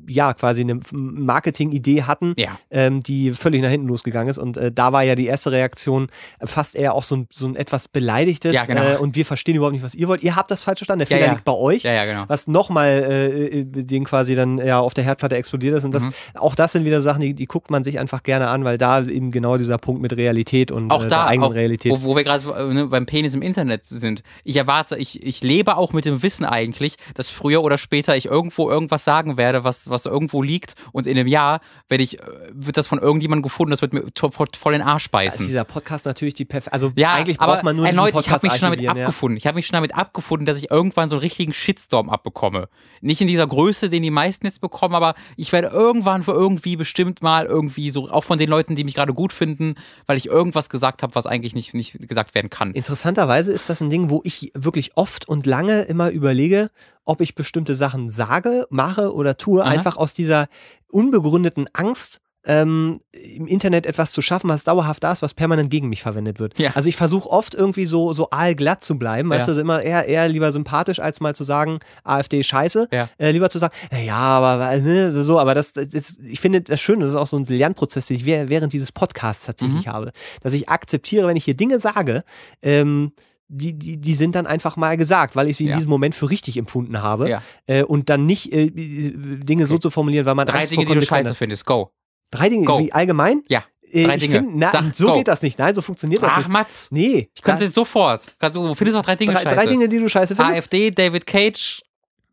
ja 0.07 0.35
quasi 0.35 0.61
eine 0.63 0.81
Marketing-Idee 0.93 2.03
hatten, 2.03 2.35
Ja. 2.37 2.59
ähm, 2.71 3.01
die 3.03 3.33
völlig 3.33 3.63
nach 3.63 3.71
hinten 3.71 3.89
losgegangen 3.89 4.29
ist. 4.29 4.39
Und 4.39 4.57
äh, 4.57 4.71
da 4.73 4.93
war 4.93 5.03
ja 5.03 5.15
die 5.15 5.27
erste 5.27 5.53
Reaktion 5.53 6.09
äh, 6.39 6.47
fast 6.47 6.77
eher 6.77 6.95
auch 6.95 7.03
so 7.03 7.17
ein, 7.17 7.27
so 7.31 7.47
ein 7.47 7.57
etwas 7.57 7.89
beleidigtes 7.89 8.55
Ja, 8.55 8.65
genau. 8.65 8.83
äh, 8.83 8.97
und 8.97 9.17
wir 9.17 9.25
verstehen 9.25 9.57
überhaupt 9.57 9.75
nicht, 9.75 9.85
was 9.85 9.95
ihr 9.95 10.09
wollt. 10.09 10.23
Ihr 10.23 10.37
habt 10.37 10.51
das 10.51 10.63
falsch 10.63 10.79
verstanden, 10.81 11.01
der 11.01 11.07
Fehler 11.07 11.27
ja. 11.27 11.33
liegt 11.33 11.45
bei 11.45 11.53
euch 11.53 11.83
genau. 11.83 12.25
was 12.29 12.47
nochmal 12.47 12.89
äh, 12.89 13.61
äh, 13.61 13.65
den 13.65 14.05
quasi 14.05 14.35
dann 14.35 14.59
ja 14.59 14.79
auf 14.81 14.95
der 14.95 15.05
Herdplatte 15.05 15.37
explodiert 15.37 15.75
ist. 15.77 15.85
Und 15.85 15.93
das, 15.95 16.05
Mhm. 16.05 16.13
auch 16.35 16.55
das 16.55 16.73
sind 16.73 16.85
wieder 16.85 17.01
Sachen, 17.01 17.21
die, 17.21 17.35
die 17.35 17.47
guckt 17.47 17.71
man 17.71 17.85
sich 17.85 17.99
einfach 17.99 18.23
gerne 18.23 18.49
an, 18.49 18.65
weil 18.65 18.79
da 18.79 19.03
eben 19.03 19.31
genau 19.31 19.57
dieser 19.57 19.79
Punkt 19.79 20.03
mit 20.03 20.17
Realität 20.17 20.71
und 20.71 20.91
Auch 20.91 21.05
äh, 21.05 21.09
da, 21.09 21.17
der 21.17 21.27
eigenen 21.29 21.51
auch, 21.51 21.55
Realität. 21.55 21.93
Wo, 21.93 22.03
wo 22.03 22.17
wir 22.17 22.25
gerade 22.25 22.45
äh, 22.51 22.75
ne, 22.75 22.87
beim 22.87 23.07
Penis 23.07 23.35
im 23.35 23.43
Internet 23.43 23.85
sind. 23.85 24.23
Ich 24.45 24.57
erwarte, 24.57 24.97
ich, 24.97 25.23
ich 25.25 25.43
lebe 25.43 25.77
auch 25.77 25.93
mit 25.93 26.05
dem 26.05 26.23
Wissen 26.23 26.45
eigentlich, 26.45 26.97
dass 27.15 27.31
früher 27.31 27.63
oder 27.63 27.79
später 27.79 28.17
ich 28.17 28.27
irgendwo 28.27 28.71
irgendwas 28.71 29.05
sagen 29.05 29.37
werde, 29.37 29.44
was, 29.65 29.91
was 29.91 30.07
irgendwo 30.07 30.43
liegt 30.43 30.75
und 30.93 31.07
in 31.07 31.19
einem 31.19 31.29
Jahr 31.29 31.61
werde 31.89 32.03
ich, 32.05 32.21
äh, 32.21 32.23
wird 32.53 32.77
das 32.77 32.87
von 32.87 32.99
irgendjemandem 32.99 33.43
gefunden, 33.43 33.71
das 33.71 33.83
wird 33.83 33.93
mir 33.93 34.05
voll 34.23 34.73
den 34.73 34.83
Arsch 34.83 35.05
Also 35.05 35.11
beißen. 35.13 35.47
dieser 35.47 35.65
Podcast 35.65 36.07
natürlich 36.07 36.35
die 36.35 36.45
perfekte. 36.45 36.73
Also 36.73 36.93
Ja, 36.97 37.13
eigentlich 37.13 37.41
aber 37.41 37.55
braucht 37.55 37.65
man 37.65 37.77
nur 37.77 37.87
erneut, 37.87 38.15
diesen 38.15 38.21
ich 38.21 38.31
habe 38.31 38.41
Podcast 38.41 38.43
mich 38.43 38.53
schon 38.61 38.71
damit 38.71 38.81
ja. 38.81 38.91
abgefunden. 38.93 39.37
Ich 39.37 39.47
habe 39.47 39.57
mich 39.57 39.67
schon 39.67 39.75
damit 39.75 39.95
abgefunden, 39.95 40.47
dass 40.47 40.59
ich 40.59 40.71
irgendwann 40.71 41.11
so 41.11 41.17
einen 41.17 41.21
richtigen 41.21 41.53
Shitstorm 41.53 42.11
abbekomme. 42.11 42.69
Nicht 43.01 43.21
in 43.21 43.29
dieser 43.29 43.47
Größe, 43.47 43.89
den 43.89 44.03
die 44.03 44.11
meisten 44.11 44.47
jetzt 44.47 44.61
bekommen, 44.61 44.95
aber 44.95 45.15
ich 45.37 45.53
werde 45.53 45.69
irgendwann 45.69 46.23
für 46.23 46.33
irgendwie 46.33 46.77
bestimmt 46.77 47.23
mal 47.23 47.47
irgendwie 47.47 47.91
so, 47.91 48.09
auch 48.11 48.25
von 48.25 48.39
den 48.39 48.49
Leuten, 48.49 48.75
die 48.75 48.85
mich 48.85 48.95
gerade 48.95 49.13
gut 49.13 49.33
finden, 49.33 49.75
weil 50.07 50.17
ich 50.17 50.27
irgendwas 50.27 50.69
gesagt 50.69 51.03
habe, 51.03 51.15
was 51.15 51.27
eigentlich 51.27 51.55
nicht, 51.55 51.75
nicht 51.75 51.99
gesagt 52.09 52.35
werden 52.35 52.51
kann. 52.51 52.73
Interessanterweise 52.73 53.53
ist 53.53 53.69
das 53.69 53.81
ein 53.81 53.91
Ding, 53.91 54.11
wo 54.11 54.21
ich 54.25 54.53
wirklich 54.55 54.97
oft 54.97 55.29
und 55.29 55.47
lange 55.47 55.83
immer 55.83 56.11
überlege, 56.11 56.71
ob 57.05 57.21
ich 57.21 57.35
bestimmte 57.35 57.75
Sachen 57.77 58.11
sage, 58.11 58.67
mache 58.71 59.13
oder 59.15 59.37
tue, 59.37 59.63
Aha. 59.63 59.71
einfach 59.71 59.97
aus 59.97 60.15
dieser 60.15 60.47
unbegründeten 60.89 61.69
Angst, 61.73 62.21
ähm, 62.47 63.01
im 63.35 63.47
Internet 63.47 63.87
etwas 63.87 64.13
zu 64.13 64.21
schaffen, 64.21 64.51
was 64.51 64.65
dauerhaft 64.65 65.03
da 65.03 65.13
ist, 65.13 65.23
was 65.23 65.33
permanent 65.33 65.71
gegen 65.71 65.89
mich 65.89 66.03
verwendet 66.03 66.39
wird. 66.39 66.59
Ja. 66.59 66.73
Also 66.75 66.91
ich 66.91 66.97
versuche 66.97 67.27
oft 67.31 67.55
irgendwie 67.55 67.87
so, 67.87 68.13
so 68.13 68.29
aalglatt 68.31 68.83
zu 68.83 68.99
bleiben, 68.99 69.31
weißt 69.31 69.41
Ja. 69.41 69.47
du, 69.47 69.51
also 69.53 69.61
immer 69.63 69.81
eher, 69.81 70.05
eher 70.07 70.29
lieber 70.29 70.53
sympathisch, 70.53 71.01
als 71.01 71.21
mal 71.21 71.35
zu 71.35 71.43
sagen, 71.45 71.79
AfD 72.05 72.43
scheiße. 72.43 72.89
Ja. 72.93 73.09
Äh, 73.17 73.31
lieber 73.31 73.49
zu 73.49 73.59
sagen, 73.59 73.73
äh, 73.91 74.05
ja, 74.05 74.17
aber 74.19 74.77
ne, 74.77 75.25
so, 75.25 75.39
aber 75.41 75.55
das, 75.55 75.73
das 75.73 75.87
ist, 75.95 76.21
ich 76.21 76.39
finde 76.39 76.61
das 76.61 76.83
schön, 76.83 77.01
das 77.01 77.09
ist 77.11 77.17
auch 77.17 77.27
so 77.27 77.39
ein 77.39 77.45
Lernprozess, 77.47 78.09
den 78.09 78.19
ich 78.19 78.25
wäh- 78.27 78.51
während 78.51 78.75
dieses 78.75 78.93
Podcasts 78.93 79.47
tatsächlich 79.47 79.89
habe, 79.89 80.13
dass 80.43 80.53
ich 80.53 80.69
akzeptiere, 80.69 81.27
wenn 81.27 81.37
ich 81.39 81.45
hier 81.47 81.55
Dinge 81.57 81.79
sage, 81.81 82.25
ähm, 82.61 83.13
die, 83.49 83.73
die, 83.79 83.99
die 84.01 84.15
sind 84.15 84.35
dann 84.35 84.47
einfach 84.47 84.77
mal 84.77 84.97
gesagt, 84.97 85.37
weil 85.37 85.49
ich 85.51 85.57
sie 85.57 85.65
in 85.65 85.71
Ja. 85.71 85.77
diesem 85.77 85.91
Moment 85.91 86.15
für 86.15 86.31
richtig 86.31 86.57
empfunden 86.57 87.03
habe. 87.03 87.29
Ja. 87.29 87.43
Äh, 87.67 87.83
und 87.85 88.09
dann 88.11 88.27
nicht 88.27 88.53
äh, 88.53 88.71
Dinge 88.71 89.67
so 89.67 89.75
Okay. 89.75 89.83
zu 89.83 89.91
formulieren, 89.91 90.27
weil 90.27 90.35
man 90.35 90.47
Drei 90.47 90.61
Angst 90.61 90.73
Dinge, 90.73 90.87
die 90.87 90.95
du 90.95 91.05
scheiße 91.05 91.31
hat. 91.31 91.37
findest. 91.37 91.67
Go. 91.67 91.91
Drei 92.31 92.49
Dinge, 92.49 92.65
Go. 92.65 92.79
wie 92.81 92.93
allgemein? 92.93 93.43
Ja. 93.49 93.65
Äh, 93.93 94.05
Drei 94.05 94.15
ich 94.17 94.23
Dinge. 94.23 94.37
Find, 94.37 94.57
na, 94.57 94.71
Sag, 94.71 94.95
so 94.95 95.07
go. 95.09 95.15
geht 95.15 95.29
das 95.29 95.43
nicht. 95.43 95.59
Nein, 95.59 95.75
so 95.75 95.83
funktioniert 95.83 96.23
das 96.23 96.31
Ach, 96.33 96.39
nicht. 96.39 96.49
Mats. 96.49 96.89
Nee. 96.91 97.29
Ich 97.35 97.43
könnte 97.43 97.61
da- 97.61 97.65
jetzt 97.67 97.75
sofort. 97.75 98.35
Kannst 98.39 98.57
du, 98.57 98.75
findest 98.75 98.97
noch 98.97 99.05
drei 99.05 99.15
Dinge 99.17 99.33
drei, 99.35 99.43
scheiße? 99.43 99.55
drei 99.57 99.67
Dinge, 99.67 99.89
die 99.89 99.99
du 99.99 100.09
scheiße 100.09 100.35
findest. 100.35 100.59
AfD, 100.59 100.91
David 100.91 101.27
Cage, 101.27 101.83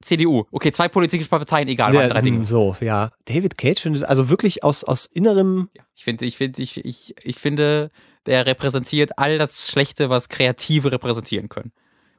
CDU. 0.02 0.46
Okay, 0.52 0.72
zwei 0.72 0.88
politische 0.88 1.28
Parteien, 1.28 1.68
egal, 1.68 1.94
Ja, 1.94 2.08
drei 2.08 2.22
Dinge. 2.22 2.40
mh, 2.40 2.46
So, 2.46 2.76
ja. 2.82 3.12
David 3.26 3.58
Cage 3.58 3.80
findet, 3.80 4.04
also 4.06 4.30
wirklich 4.30 4.64
aus, 4.64 4.84
aus 4.84 5.06
innerem, 5.06 5.70
Ja, 5.76 5.84
ich 5.96 6.04
finde, 6.04 6.26
ich 6.26 6.38
finde, 6.38 6.62
ich, 6.64 6.84
ich, 6.84 7.14
ich 7.24 7.38
finde, 7.38 7.92
der 8.26 8.46
repräsentiert 8.46 9.18
all 9.18 9.38
das 9.38 9.70
Schlechte, 9.70 10.10
was 10.10 10.30
Kreative 10.30 10.92
repräsentieren 10.92 11.50
können. 11.50 11.72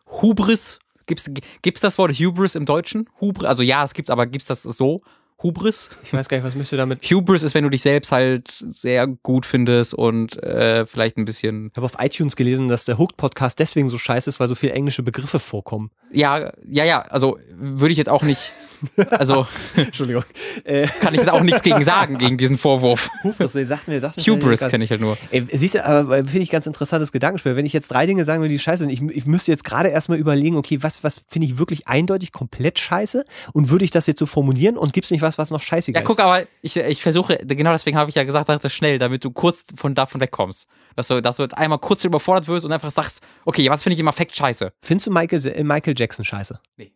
Hubris, 0.06 0.78
gibt's, 1.06 1.30
gibt's 1.62 1.80
das 1.80 1.98
Wort 1.98 2.12
Hubris 2.12 2.54
im 2.54 2.66
Deutschen? 2.66 3.08
Hubris, 3.20 3.46
also 3.46 3.62
ja, 3.62 3.84
es 3.84 3.94
gibt's, 3.94 4.10
aber 4.10 4.26
gibt's 4.26 4.46
das 4.48 4.62
so? 4.62 5.02
Hubris? 5.42 5.90
ich 6.04 6.12
weiß 6.12 6.28
gar 6.28 6.36
nicht, 6.36 6.46
was 6.46 6.54
müsst 6.54 6.70
du 6.72 6.76
damit. 6.76 7.02
Hubris 7.02 7.42
ist, 7.42 7.54
wenn 7.54 7.64
du 7.64 7.70
dich 7.70 7.82
selbst 7.82 8.12
halt 8.12 8.48
sehr 8.48 9.06
gut 9.08 9.44
findest 9.44 9.92
und 9.92 10.40
äh, 10.42 10.86
vielleicht 10.86 11.16
ein 11.16 11.24
bisschen, 11.24 11.68
Ich 11.72 11.76
habe 11.76 11.84
auf 11.84 11.96
iTunes 11.98 12.36
gelesen, 12.36 12.68
dass 12.68 12.84
der 12.84 12.98
Hooked-Podcast 12.98 13.58
deswegen 13.58 13.88
so 13.88 13.98
scheiße 13.98 14.30
ist, 14.30 14.38
weil 14.38 14.48
so 14.48 14.54
viele 14.54 14.72
englische 14.74 15.02
Begriffe 15.02 15.40
vorkommen. 15.40 15.90
ja, 16.12 16.52
ja, 16.64 16.84
ja, 16.84 17.00
also 17.02 17.38
würde 17.50 17.92
ich 17.92 17.98
jetzt 17.98 18.08
auch 18.08 18.22
nicht, 18.22 18.52
also 19.10 19.46
Entschuldigung. 19.76 20.24
Äh, 20.64 20.86
kann 21.00 21.14
ich 21.14 21.28
auch 21.30 21.42
nichts 21.42 21.62
gegen 21.62 21.84
sagen, 21.84 22.18
gegen 22.18 22.38
diesen 22.38 22.58
Vorwurf. 22.58 23.10
Hubris, 23.22 23.52
sagt 23.52 23.88
mir, 23.88 24.00
sagt 24.00 24.16
mir 24.16 24.24
Hubris 24.24 24.60
kenne 24.60 24.84
ich 24.84 24.90
halt 24.90 25.00
nur. 25.00 25.16
Ey, 25.30 25.46
siehst 25.52 25.74
du, 25.74 25.84
aber 25.84 26.16
finde 26.18 26.40
ich 26.40 26.50
ganz 26.50 26.66
interessantes 26.66 27.12
Gedankenspiel. 27.12 27.56
Wenn 27.56 27.66
ich 27.66 27.72
jetzt 27.72 27.88
drei 27.88 28.06
Dinge 28.06 28.24
sagen 28.24 28.42
würde, 28.42 28.52
die 28.52 28.58
scheiße 28.58 28.84
sind, 28.84 28.90
ich, 28.90 29.02
ich 29.16 29.26
müsste 29.26 29.50
jetzt 29.50 29.64
gerade 29.64 29.88
erstmal 29.88 30.18
überlegen, 30.18 30.56
okay, 30.56 30.82
was, 30.82 31.02
was 31.04 31.20
finde 31.28 31.46
ich 31.46 31.58
wirklich 31.58 31.88
eindeutig 31.88 32.32
komplett 32.32 32.78
scheiße 32.78 33.24
und 33.52 33.70
würde 33.70 33.84
ich 33.84 33.90
das 33.90 34.06
jetzt 34.06 34.18
so 34.18 34.26
formulieren 34.26 34.76
und 34.76 34.92
gibt 34.92 35.04
es 35.06 35.10
nicht 35.10 35.22
was, 35.22 35.38
was 35.38 35.50
noch 35.50 35.62
scheißiger 35.62 36.00
Ja, 36.00 36.04
guck, 36.04 36.18
ist? 36.18 36.24
aber 36.24 36.42
ich, 36.62 36.76
ich 36.76 37.02
versuche, 37.02 37.38
genau 37.44 37.72
deswegen 37.72 37.96
habe 37.96 38.10
ich 38.10 38.16
ja 38.16 38.24
gesagt, 38.24 38.46
sag 38.46 38.60
das 38.60 38.72
schnell, 38.72 38.98
damit 38.98 39.24
du 39.24 39.30
kurz 39.30 39.64
von 39.76 39.94
davon 39.94 40.20
wegkommst. 40.20 40.66
Dass 40.96 41.08
du, 41.08 41.22
dass 41.22 41.36
du 41.36 41.42
jetzt 41.42 41.56
einmal 41.56 41.78
kurz 41.78 42.04
überfordert 42.04 42.48
wirst 42.48 42.64
und 42.64 42.72
einfach 42.72 42.90
sagst, 42.90 43.22
okay, 43.44 43.68
was 43.70 43.82
finde 43.82 43.94
ich 43.94 44.00
im 44.00 44.08
Affekt 44.08 44.36
scheiße? 44.36 44.72
Findest 44.82 45.06
du 45.06 45.10
Michael, 45.12 45.46
äh, 45.46 45.64
Michael 45.64 45.94
Jackson 45.96 46.24
scheiße? 46.24 46.60
Nee. 46.76 46.92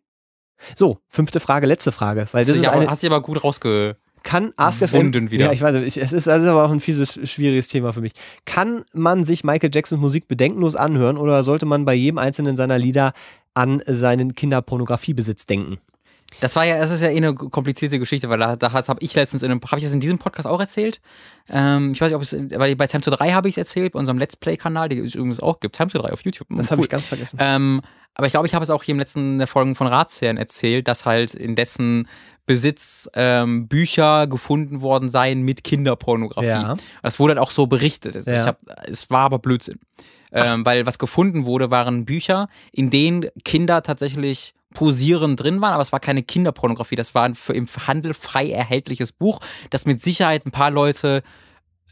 So, 0.74 0.98
fünfte 1.08 1.40
Frage, 1.40 1.66
letzte 1.66 1.92
Frage, 1.92 2.26
weil 2.32 2.44
das 2.44 2.56
ist 2.56 2.64
du 2.64 2.70
eine, 2.70 2.82
aber, 2.82 2.90
hast 2.90 3.02
du 3.02 3.06
aber 3.08 3.22
gut 3.22 3.42
rausge... 3.44 3.96
kann 4.22 4.52
Ask 4.56 4.82
a 4.82 4.90
Wunden 4.92 5.12
Fan, 5.12 5.30
wieder. 5.30 5.46
Ja, 5.46 5.52
ich 5.52 5.60
weiß, 5.62 5.74
nicht, 5.74 5.96
ich, 5.96 6.02
es 6.02 6.12
ist, 6.12 6.26
das 6.26 6.42
ist 6.42 6.48
aber 6.48 6.64
auch 6.64 6.70
ein 6.70 6.80
fieses, 6.80 7.18
schwieriges 7.30 7.68
Thema 7.68 7.92
für 7.92 8.00
mich. 8.00 8.12
Kann 8.44 8.84
man 8.92 9.22
sich 9.24 9.44
Michael 9.44 9.70
Jacksons 9.72 10.00
Musik 10.00 10.26
bedenkenlos 10.28 10.74
anhören 10.76 11.16
oder 11.16 11.44
sollte 11.44 11.66
man 11.66 11.84
bei 11.84 11.94
jedem 11.94 12.18
einzelnen 12.18 12.56
seiner 12.56 12.78
Lieder 12.78 13.12
an 13.54 13.82
seinen 13.86 14.34
Kinderpornografiebesitz 14.34 15.46
denken? 15.46 15.78
Das 16.40 16.56
war 16.56 16.64
ja, 16.66 16.78
das 16.78 16.90
ist 16.90 17.02
ja 17.02 17.08
eh 17.08 17.16
eine 17.16 17.34
komplizierte 17.34 18.00
Geschichte, 18.00 18.28
weil 18.28 18.38
da, 18.40 18.56
da 18.56 18.72
habe 18.72 18.98
ich 19.00 19.14
letztens 19.14 19.44
in 19.44 19.50
einem, 19.52 19.60
habe 19.62 19.78
ich 19.78 19.84
das 19.84 19.92
in 19.94 20.00
diesem 20.00 20.18
Podcast 20.18 20.48
auch 20.48 20.58
erzählt? 20.58 21.00
Ähm, 21.48 21.92
ich 21.92 22.00
weiß 22.00 22.08
nicht, 22.10 22.16
ob 22.16 22.22
es, 22.22 22.32
weil 22.32 22.74
bei 22.74 22.88
Time 22.88 23.02
to 23.02 23.12
3 23.12 23.32
habe 23.32 23.48
ich 23.48 23.52
es 23.54 23.58
erzählt, 23.58 23.92
bei 23.92 24.00
unserem 24.00 24.18
Let's 24.18 24.34
Play-Kanal, 24.36 24.88
der 24.88 25.04
es 25.04 25.14
übrigens 25.14 25.38
auch 25.38 25.60
gibt, 25.60 25.76
Time 25.76 25.88
to 25.88 25.98
3 26.00 26.12
auf 26.12 26.22
YouTube. 26.24 26.48
Das 26.50 26.66
Hm, 26.66 26.70
habe 26.72 26.80
cool. 26.80 26.84
ich 26.86 26.90
ganz 26.90 27.06
vergessen. 27.06 27.38
Ähm, 27.40 27.80
aber 28.16 28.26
ich 28.26 28.32
glaube, 28.32 28.46
ich 28.46 28.54
habe 28.54 28.62
es 28.62 28.70
auch 28.70 28.82
hier 28.82 28.94
im 28.94 28.98
letzten 28.98 29.38
der 29.38 29.46
Folgen 29.46 29.74
von 29.74 29.86
Ratsherren 29.86 30.38
erzählt, 30.38 30.88
dass 30.88 31.04
halt 31.04 31.34
in 31.34 31.54
dessen 31.54 32.08
Besitz 32.46 33.10
ähm, 33.14 33.68
Bücher 33.68 34.26
gefunden 34.26 34.80
worden 34.80 35.10
seien 35.10 35.42
mit 35.42 35.64
Kinderpornografie. 35.64 36.46
Ja. 36.46 36.76
Das 37.02 37.18
wurde 37.18 37.32
halt 37.32 37.40
auch 37.40 37.50
so 37.50 37.66
berichtet. 37.66 38.16
Also 38.16 38.30
Ja. 38.30 38.46
hab, 38.46 38.60
es 38.86 39.10
war 39.10 39.24
aber 39.24 39.38
Blödsinn. 39.38 39.80
Ähm, 40.32 40.66
weil 40.66 40.86
was 40.86 40.98
gefunden 40.98 41.46
wurde, 41.46 41.70
waren 41.70 42.04
Bücher, 42.04 42.48
in 42.72 42.90
denen 42.90 43.26
Kinder 43.44 43.82
tatsächlich 43.82 44.54
posierend 44.74 45.40
drin 45.40 45.60
waren, 45.60 45.72
aber 45.72 45.82
es 45.82 45.92
war 45.92 46.00
keine 46.00 46.22
Kinderpornografie. 46.22 46.96
Das 46.96 47.14
war 47.14 47.24
ein 47.24 47.34
für 47.34 47.54
im 47.54 47.66
Handel 47.86 48.12
frei 48.12 48.50
erhältliches 48.50 49.12
Buch, 49.12 49.40
das 49.70 49.86
mit 49.86 50.02
Sicherheit 50.02 50.44
ein 50.44 50.50
paar 50.50 50.70
Leute 50.70 51.22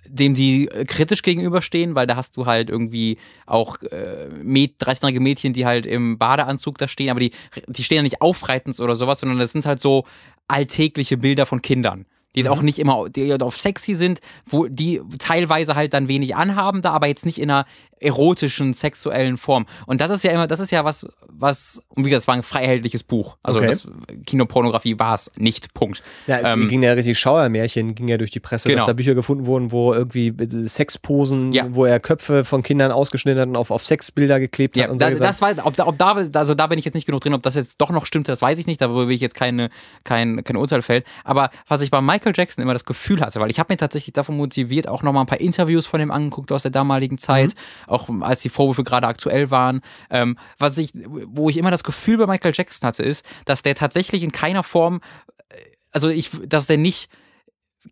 dem 0.07 0.35
die 0.35 0.69
äh, 0.69 0.85
kritisch 0.85 1.23
gegenüberstehen, 1.23 1.95
weil 1.95 2.07
da 2.07 2.17
hast 2.17 2.37
du 2.37 2.47
halt 2.47 2.71
irgendwie 2.71 3.19
auch 3.47 3.81
äh, 3.83 4.29
Mäd- 4.43 4.79
13-jährige 4.79 5.21
Mädchen, 5.21 5.53
die 5.53 5.67
halt 5.67 5.87
im 5.87 6.19
Badeanzug 6.19 6.79
da 6.79 6.89
stehen, 6.89 7.11
aber 7.11 7.21
die, 7.21 7.33
die 7.67 7.85
stehen 7.85 7.97
ja 7.97 8.03
nicht 8.03 8.21
aufreitend 8.21 8.79
oder 8.81 8.97
sowas, 8.97 9.21
sondern 9.21 9.39
das 9.39 9.53
sind 9.53 9.67
halt 9.67 9.81
so 9.81 10.05
alltägliche 10.49 11.17
Bilder 11.17 11.47
von 11.47 11.63
Kindern. 11.63 12.07
Die 12.35 12.41
jetzt 12.41 12.49
auch 12.49 12.63
nicht 12.63 12.81
immer 12.81 13.09
die 13.09 13.33
auf 13.41 13.61
sexy 13.61 13.95
sind, 13.95 14.21
wo 14.45 14.67
die 14.67 15.01
teilweise 15.19 15.77
halt 15.77 15.95
dann 15.95 16.09
wenig 16.09 16.35
anhaben 16.35 16.83
da, 16.83 16.91
aber 16.91 17.07
jetzt 17.07 17.25
nicht 17.25 17.39
in 17.39 17.49
einer 17.49 17.65
erotischen, 18.05 18.75
sexuellen 18.75 19.37
Form. 19.39 19.67
Und 19.87 20.01
das 20.01 20.11
ist 20.11 20.23
ja 20.25 20.31
immer, 20.31 20.47
das 20.47 20.61
ist 20.61 20.71
ja 20.71 20.85
was, 20.85 21.07
was, 21.29 21.83
und 21.89 22.05
wie 22.05 22.11
gesagt, 22.11 22.23
es 22.23 22.29
war 22.29 22.35
ein 22.35 22.43
frei 22.43 22.63
erhältliches 22.63 23.03
Buch. 23.03 23.37
Also 23.43 23.59
Okay. 23.59 23.69
das 23.69 23.87
Kinopornografie 24.27 24.99
war 24.99 25.15
es 25.15 25.31
nicht. 25.37 25.75
Punkt. 25.75 26.03
Ja, 26.27 26.39
es 26.39 26.55
Ähm, 26.55 26.69
ging 26.69 26.83
ja 26.83 26.93
richtig 26.93 27.19
Schauermärchen, 27.19 27.95
ging 27.95 28.09
ja 28.09 28.17
durch 28.19 28.31
die 28.31 28.41
Presse, 28.41 28.69
Genau. 28.69 28.81
dass 28.81 28.87
da 28.87 28.93
Bücher 28.93 29.15
gefunden 29.15 29.47
wurden, 29.47 29.73
wo 29.73 29.93
irgendwie 29.95 30.33
Sexposen, 30.79 31.53
Ja. 31.53 31.67
wo 31.71 31.85
er 31.85 32.01
Köpfe 32.01 32.45
von 32.45 32.63
Kindern 32.63 32.91
ausgeschnitten 32.93 33.41
hat 33.41 33.49
und 33.49 33.57
auf, 33.57 33.71
auf 33.71 33.85
Sexbilder 33.87 34.41
geklebt 34.41 34.77
Ja, 34.77 34.85
hat 34.85 34.91
und 34.91 35.01
da, 35.01 35.07
solche 35.07 35.23
das 35.23 35.41
war, 35.41 35.67
ob 35.67 35.77
da, 35.77 35.87
ob 35.87 35.99
da, 35.99 36.13
also 36.35 36.55
da 36.55 36.67
bin 36.67 36.79
ich 36.79 36.85
jetzt 36.85 36.95
nicht 36.95 37.07
genug 37.07 37.21
drin, 37.23 37.35
ob 37.35 37.43
das 37.43 37.55
jetzt 37.55 37.81
doch 37.81 37.91
noch 37.91 38.07
stimmt, 38.07 38.29
das 38.29 38.43
weiß 38.43 38.59
ich 38.59 38.67
nicht, 38.67 38.81
darüber 38.81 39.09
will 39.09 39.15
ich 39.15 39.21
jetzt 39.21 39.35
keine, 39.35 39.71
kein, 40.05 40.43
kein 40.45 40.57
Urteil 40.57 40.83
fällen. 40.83 41.03
Aber 41.25 41.51
was 41.69 41.81
ich 41.81 41.91
bei 41.91 42.01
Michael 42.01 42.33
Jackson 42.37 42.63
immer 42.63 42.73
das 42.73 42.85
Gefühl 42.85 43.21
hatte, 43.21 43.41
weil 43.41 43.51
ich 43.51 43.59
habe 43.59 43.73
mir 43.73 43.77
tatsächlich 43.77 44.13
davon 44.13 44.37
motiviert, 44.37 44.89
auch 44.89 45.03
nochmal 45.03 45.23
ein 45.23 45.27
paar 45.27 45.41
Interviews 45.41 45.87
von 45.87 46.01
ihm 46.01 46.11
angeguckt 46.11 46.53
aus 46.53 46.63
der 46.63 46.71
damaligen 46.71 47.19
Zeit, 47.19 47.55
auch 47.95 48.09
als 48.21 48.43
die 48.43 48.49
Vorwürfe 48.49 48.85
gerade 48.85 49.07
aktuell 49.07 49.51
waren. 49.51 49.81
Ähm, 50.11 50.39
was 50.59 50.79
ich, 50.79 50.93
wo 50.95 51.49
ich 51.49 51.57
immer 51.57 51.71
das 51.71 51.85
Gefühl 51.85 52.19
bei 52.19 52.27
Michael 52.27 52.53
Jackson 52.55 52.87
hatte, 52.87 53.03
ist, 53.03 53.25
dass 53.45 53.63
der 53.63 53.75
tatsächlich 53.75 54.23
in 54.23 54.33
keiner 54.33 54.63
Form, 54.63 55.01
äh, 55.49 55.57
also 55.93 56.09
ich, 56.09 56.31
dass 56.47 56.67
der 56.67 56.79
nicht 56.79 57.11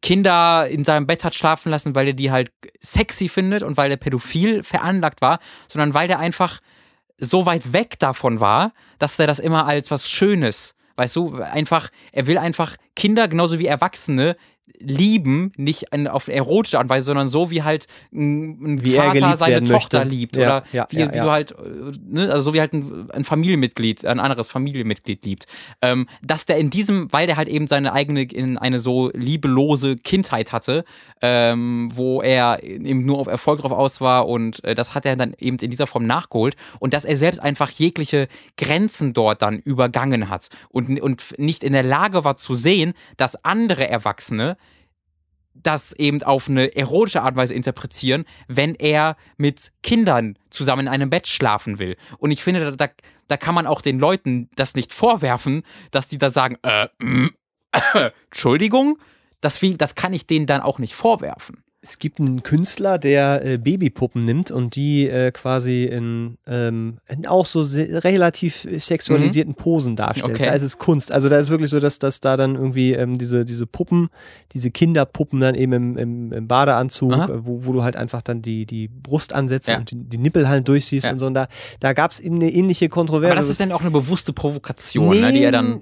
Kinder 0.00 0.66
in 0.68 0.84
seinem 0.84 1.06
Bett 1.06 1.22
hat 1.22 1.34
schlafen 1.34 1.70
lassen, 1.70 1.94
weil 1.94 2.08
er 2.08 2.14
die 2.14 2.30
halt 2.30 2.50
sexy 2.80 3.28
findet 3.28 3.62
und 3.62 3.76
weil 3.76 3.90
er 3.90 3.96
pädophil 3.98 4.62
veranlagt 4.62 5.20
war, 5.20 5.38
sondern 5.68 5.92
weil 5.92 6.08
der 6.08 6.18
einfach 6.18 6.60
so 7.18 7.46
weit 7.46 7.72
weg 7.72 7.98
davon 7.98 8.40
war, 8.40 8.72
dass 8.98 9.18
er 9.18 9.26
das 9.26 9.38
immer 9.38 9.66
als 9.66 9.90
was 9.90 10.08
Schönes, 10.08 10.74
weißt 10.96 11.14
du, 11.16 11.36
einfach, 11.36 11.90
er 12.10 12.26
will 12.26 12.38
einfach 12.38 12.76
Kinder 12.96 13.28
genauso 13.28 13.58
wie 13.58 13.66
Erwachsene 13.66 14.36
lieben, 14.78 15.52
nicht 15.56 15.92
an, 15.92 16.06
auf 16.06 16.28
erotische 16.28 16.78
Art 16.78 16.84
und 16.84 16.90
Weise, 16.90 17.06
sondern 17.06 17.28
so 17.28 17.50
wie 17.50 17.62
halt 17.62 17.86
ein, 18.12 18.74
ein 18.76 18.84
Wie 18.84 18.94
er 18.94 19.14
Vater 19.14 19.36
seine 19.36 19.64
Tochter 19.64 20.00
möchte. 20.00 20.14
liebt 20.14 20.36
Ja, 20.36 20.42
oder 20.42 20.64
ja, 20.72 20.86
wie, 20.90 20.98
ja, 20.98 21.12
wie 21.12 21.18
du 21.18 21.30
halt, 21.30 21.52
äh, 21.52 21.92
ne, 22.04 22.30
also 22.30 22.42
so 22.42 22.54
wie 22.54 22.60
halt 22.60 22.72
ein, 22.72 23.10
ein 23.10 23.24
Familienmitglied, 23.24 24.04
ein 24.04 24.20
anderes 24.20 24.48
Familienmitglied 24.48 25.24
liebt. 25.24 25.46
Ähm, 25.80 26.06
dass 26.22 26.46
der 26.46 26.58
in 26.58 26.70
diesem, 26.70 27.12
weil 27.12 27.26
der 27.26 27.36
halt 27.36 27.48
eben 27.48 27.66
seine 27.66 27.92
eigene, 27.92 28.22
in 28.22 28.58
eine 28.58 28.78
so 28.78 29.10
liebelose 29.14 29.96
Kindheit 29.96 30.52
hatte, 30.52 30.84
ähm, 31.20 31.90
wo 31.94 32.22
er 32.22 32.62
eben 32.62 33.04
nur 33.04 33.18
auf 33.18 33.26
Erfolg 33.26 33.60
drauf 33.60 33.72
aus 33.72 34.00
war 34.00 34.28
und 34.28 34.62
äh, 34.64 34.74
das 34.74 34.94
hat 34.94 35.06
er 35.06 35.16
dann 35.16 35.34
eben 35.38 35.58
in 35.58 35.70
dieser 35.70 35.86
Form 35.86 36.06
nachgeholt 36.06 36.56
und 36.78 36.94
dass 36.94 37.04
er 37.04 37.16
selbst 37.16 37.40
einfach 37.40 37.70
jegliche 37.70 38.28
Grenzen 38.56 39.12
dort 39.12 39.42
dann 39.42 39.58
übergangen 39.58 40.28
hat 40.28 40.48
und, 40.70 41.00
und 41.00 41.38
nicht 41.38 41.64
in 41.64 41.72
der 41.72 41.82
Lage 41.82 42.24
war 42.24 42.36
zu 42.36 42.54
sehen, 42.54 42.94
dass 43.16 43.44
andere 43.44 43.88
Erwachsene 43.88 44.56
das 45.54 45.92
eben 45.92 46.22
auf 46.22 46.48
eine 46.48 46.74
erotische 46.76 47.22
Art 47.22 47.32
und 47.32 47.36
Weise 47.36 47.54
interpretieren, 47.54 48.24
wenn 48.48 48.74
er 48.74 49.16
mit 49.36 49.72
Kindern 49.82 50.36
zusammen 50.50 50.86
in 50.86 50.92
einem 50.92 51.10
Bett 51.10 51.28
schlafen 51.28 51.78
will. 51.78 51.96
Und 52.18 52.30
ich 52.30 52.42
finde, 52.42 52.76
da, 52.76 52.88
da 53.28 53.36
kann 53.36 53.54
man 53.54 53.66
auch 53.66 53.82
den 53.82 53.98
Leuten 53.98 54.48
das 54.54 54.74
nicht 54.74 54.92
vorwerfen, 54.92 55.62
dass 55.90 56.08
die 56.08 56.18
da 56.18 56.30
sagen, 56.30 56.56
äh, 56.62 56.88
mm, 56.98 57.30
Entschuldigung, 58.30 58.98
das, 59.40 59.60
das 59.60 59.94
kann 59.94 60.12
ich 60.12 60.26
denen 60.26 60.46
dann 60.46 60.60
auch 60.60 60.78
nicht 60.78 60.94
vorwerfen. 60.94 61.61
Es 61.84 61.98
gibt 61.98 62.20
einen 62.20 62.44
Künstler, 62.44 62.96
der 62.96 63.44
äh, 63.44 63.58
Babypuppen 63.58 64.24
nimmt 64.24 64.52
und 64.52 64.76
die 64.76 65.08
äh, 65.08 65.32
quasi 65.32 65.82
in, 65.82 66.38
ähm, 66.46 66.98
in 67.08 67.26
auch 67.26 67.44
so 67.44 67.64
se- 67.64 68.04
relativ 68.04 68.68
sexualisierten 68.78 69.54
Posen 69.54 69.96
darstellt. 69.96 70.28
Mhm. 70.28 70.34
Okay. 70.36 70.44
Da 70.44 70.52
ist 70.52 70.62
es 70.62 70.78
Kunst. 70.78 71.10
Also 71.10 71.28
da 71.28 71.40
ist 71.40 71.50
wirklich 71.50 71.70
so, 71.70 71.80
dass, 71.80 71.98
dass 71.98 72.20
da 72.20 72.36
dann 72.36 72.54
irgendwie 72.54 72.92
ähm, 72.92 73.18
diese, 73.18 73.44
diese 73.44 73.66
Puppen, 73.66 74.10
diese 74.52 74.70
Kinderpuppen 74.70 75.40
dann 75.40 75.56
eben 75.56 75.72
im, 75.72 75.96
im, 75.98 76.32
im 76.32 76.46
Badeanzug, 76.46 77.10
äh, 77.14 77.44
wo, 77.44 77.64
wo 77.66 77.72
du 77.72 77.82
halt 77.82 77.96
einfach 77.96 78.22
dann 78.22 78.42
die, 78.42 78.64
die 78.64 78.86
Brust 78.86 79.32
ansetzt 79.32 79.66
Ja. 79.66 79.78
und 79.78 79.90
die, 79.90 79.96
die 79.96 80.18
Nippel 80.18 80.48
halt 80.48 80.68
durchsiehst 80.68 81.06
Ja. 81.06 81.12
und 81.12 81.18
so. 81.18 81.26
Und 81.26 81.34
da, 81.34 81.48
da 81.80 81.94
gab 81.94 82.12
es 82.12 82.20
eben 82.20 82.36
eine 82.36 82.52
ähnliche 82.52 82.90
Kontroverse. 82.90 83.32
Aber 83.32 83.40
das 83.40 83.50
ist 83.50 83.58
dann 83.60 83.72
auch 83.72 83.80
eine 83.80 83.90
bewusste 83.90 84.32
Provokation, 84.32 85.20
ne, 85.20 85.32
die 85.32 85.42
er 85.42 85.50
dann. 85.50 85.80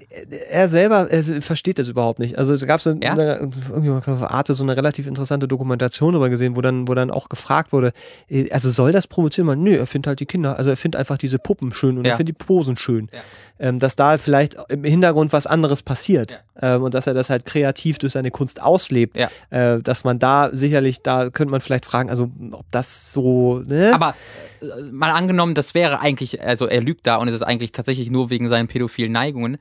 er 0.49 0.67
selber 0.67 1.11
er 1.11 1.23
versteht 1.43 1.77
das 1.77 1.89
überhaupt 1.89 2.17
nicht. 2.17 2.39
Also 2.39 2.55
es 2.55 2.65
gab 2.65 2.81
so 2.81 2.89
Ja? 2.89 3.11
eine, 3.13 3.51
irgendwie 3.69 3.91
auf 3.91 4.07
Arte 4.07 4.55
so 4.55 4.63
eine 4.63 4.75
relativ 4.75 5.05
interessante 5.05 5.47
Dokumentation 5.47 5.90
darüber 5.99 6.29
gesehen, 6.29 6.55
wo 6.55 6.61
dann, 6.61 6.87
wo 6.87 6.93
dann 6.93 7.11
auch 7.11 7.29
gefragt 7.29 7.71
wurde, 7.71 7.91
äh, 8.29 8.49
also 8.51 8.69
soll 8.69 8.91
das 8.91 9.07
provozieren? 9.07 9.47
Man, 9.47 9.61
nö, 9.63 9.75
er 9.77 9.87
findet 9.87 10.07
halt 10.07 10.19
die 10.19 10.25
Kinder, 10.25 10.57
also 10.57 10.69
er 10.69 10.77
findet 10.77 10.99
einfach 10.99 11.17
diese 11.17 11.37
Puppen 11.39 11.71
schön 11.73 11.97
und 11.97 12.05
Ja. 12.05 12.11
er 12.11 12.17
findet 12.17 12.39
die 12.39 12.43
Posen 12.45 12.75
schön. 12.75 13.09
Ja. 13.13 13.19
Ähm, 13.59 13.77
dass 13.77 13.95
da 13.95 14.17
vielleicht 14.17 14.57
im 14.69 14.83
Hintergrund 14.83 15.33
was 15.33 15.45
anderes 15.45 15.83
passiert 15.83 16.43
ähm, 16.59 16.81
und 16.81 16.95
dass 16.95 17.05
er 17.05 17.13
das 17.13 17.29
halt 17.29 17.45
kreativ 17.45 17.99
durch 17.99 18.13
seine 18.13 18.31
Kunst 18.31 18.59
auslebt. 18.61 19.15
Ja. 19.15 19.29
Äh, 19.51 19.81
dass 19.81 20.03
man 20.03 20.17
da 20.17 20.49
sicherlich, 20.51 21.03
da 21.03 21.29
könnte 21.29 21.51
man 21.51 21.61
vielleicht 21.61 21.85
fragen, 21.85 22.09
also 22.09 22.31
ob 22.53 22.65
das 22.71 23.13
so, 23.13 23.59
ne? 23.59 23.91
Aber 23.93 24.15
äh, 24.61 24.81
mal 24.91 25.11
angenommen, 25.11 25.53
das 25.53 25.75
wäre 25.75 25.99
eigentlich, 25.99 26.41
also 26.41 26.65
er 26.65 26.81
lügt 26.81 27.05
da 27.05 27.17
und 27.17 27.27
es 27.27 27.35
ist 27.35 27.43
eigentlich 27.43 27.71
tatsächlich 27.71 28.09
nur 28.09 28.31
wegen 28.31 28.47
seinen 28.49 28.67
pädophilen 28.67 29.11
Neigungen. 29.11 29.57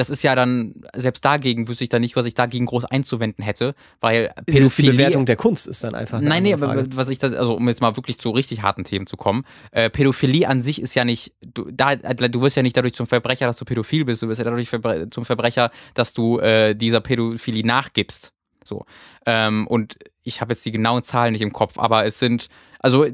Das 0.00 0.08
ist 0.08 0.22
ja 0.22 0.34
dann, 0.34 0.72
selbst 0.96 1.22
dagegen 1.26 1.68
wüsste 1.68 1.84
ich 1.84 1.90
dann 1.90 2.00
nicht, 2.00 2.16
was 2.16 2.24
ich 2.24 2.32
dagegen 2.32 2.64
groß 2.64 2.86
einzuwenden 2.86 3.44
hätte, 3.44 3.74
weil 4.00 4.32
ist 4.34 4.48
die 4.48 4.52
Pädophilie. 4.52 4.92
Bewertung 4.92 5.26
der 5.26 5.36
Kunst 5.36 5.68
ist 5.68 5.84
dann 5.84 5.94
einfach. 5.94 6.22
Nein, 6.22 6.42
nee, 6.42 6.56
Frage. 6.56 6.86
was 6.94 7.10
ich 7.10 7.18
das, 7.18 7.34
also 7.34 7.54
um 7.54 7.68
jetzt 7.68 7.82
mal 7.82 7.96
wirklich 7.96 8.16
zu 8.16 8.30
richtig 8.30 8.62
harten 8.62 8.84
Themen 8.84 9.06
zu 9.06 9.18
kommen, 9.18 9.44
äh, 9.72 9.90
Pädophilie 9.90 10.48
an 10.48 10.62
sich 10.62 10.80
ist 10.80 10.94
ja 10.94 11.04
nicht, 11.04 11.34
du, 11.42 11.70
da, 11.70 11.96
du 11.96 12.40
wirst 12.40 12.56
ja 12.56 12.62
nicht 12.62 12.78
dadurch 12.78 12.94
zum 12.94 13.06
Verbrecher, 13.06 13.44
dass 13.44 13.58
du 13.58 13.66
pädophil 13.66 14.06
bist, 14.06 14.22
du 14.22 14.28
wirst 14.28 14.38
ja 14.38 14.44
dadurch 14.44 14.70
verbre 14.70 15.10
zum 15.10 15.26
Verbrecher, 15.26 15.70
dass 15.92 16.14
du 16.14 16.38
äh, 16.38 16.74
dieser 16.74 17.02
Pädophilie 17.02 17.66
nachgibst. 17.66 18.32
So. 18.64 18.86
Ähm, 19.26 19.66
und 19.66 19.98
ich 20.22 20.40
habe 20.40 20.54
jetzt 20.54 20.64
die 20.64 20.72
genauen 20.72 21.02
Zahlen 21.02 21.32
nicht 21.32 21.42
im 21.42 21.52
Kopf, 21.52 21.76
aber 21.76 22.06
es 22.06 22.18
sind, 22.18 22.48
also 22.78 23.04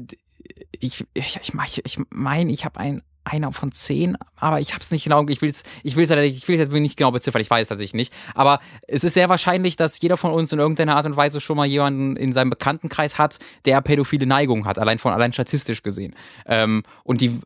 ich, 0.79 1.03
ich, 1.13 1.39
ich, 1.41 1.53
mein, 1.53 1.67
ich, 1.67 1.83
ich 1.83 1.99
meine, 2.11 2.53
ich 2.53 2.63
habe 2.63 2.79
ein 2.79 3.01
einer 3.27 3.51
von 3.51 3.71
zehn, 3.71 4.17
aber 4.35 4.59
ich 4.59 4.73
habe 4.73 4.81
es 4.81 4.91
nicht 4.91 5.03
genau, 5.03 5.25
ich 5.27 5.41
will 5.41 5.49
es 5.49 5.63
ich 5.83 5.95
will's, 5.95 6.09
ich 6.09 6.47
will's 6.47 6.59
jetzt 6.59 6.71
nicht 6.71 6.97
genau 6.97 7.11
beziffern, 7.11 7.41
ich 7.41 7.49
weiß 7.49 7.67
tatsächlich 7.67 7.93
nicht. 7.93 8.13
Aber 8.33 8.59
es 8.87 9.03
ist 9.03 9.13
sehr 9.13 9.29
wahrscheinlich, 9.29 9.75
dass 9.75 9.99
jeder 10.01 10.17
von 10.17 10.31
uns 10.31 10.51
in 10.51 10.59
irgendeiner 10.59 10.95
Art 10.95 11.05
und 11.05 11.17
Weise 11.17 11.39
schon 11.41 11.57
mal 11.57 11.65
jemanden 11.65 12.15
in 12.15 12.33
seinem 12.33 12.49
Bekanntenkreis 12.49 13.17
hat, 13.17 13.37
der 13.65 13.81
pädophile 13.81 14.25
Neigungen 14.25 14.65
hat, 14.65 14.79
allein 14.79 14.97
von 14.97 15.13
allein 15.13 15.33
statistisch 15.33 15.83
gesehen. 15.83 16.15
Ähm, 16.45 16.83
und 17.03 17.21
die 17.21 17.39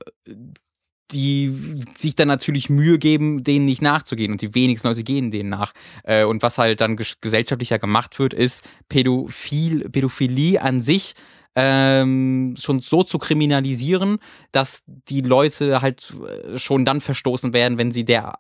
die 1.12 1.54
sich 1.96 2.16
dann 2.16 2.30
natürlich 2.30 2.70
Mühe 2.70 2.98
geben, 2.98 3.44
denen 3.44 3.66
nicht 3.66 3.82
nachzugehen 3.82 4.32
und 4.32 4.42
die 4.42 4.56
wenigsten 4.56 4.88
Leute 4.88 5.04
gehen 5.04 5.30
denen 5.30 5.50
nach. 5.50 5.74
Äh, 6.04 6.24
und 6.24 6.42
was 6.42 6.58
halt 6.58 6.80
dann 6.80 6.96
ges- 6.96 7.18
gesellschaftlicher 7.20 7.80
gemacht 7.80 8.18
wird, 8.18 8.34
ist 8.34 8.64
Pädophil, 8.88 9.90
Pädophilie 9.90 10.62
an 10.62 10.80
sich 10.80 11.16
ähm, 11.56 12.56
schon 12.60 12.80
so 12.80 13.04
zu 13.04 13.18
kriminalisieren, 13.18 14.20
dass 14.52 14.84
die 14.86 15.22
Leute 15.22 15.82
halt 15.82 16.14
äh, 16.26 16.58
schon 16.58 16.86
dann 16.86 17.02
verstoßen 17.02 17.54
werden, 17.54 17.78
wenn 17.78 17.92
sie 17.92 18.06
der 18.06 18.40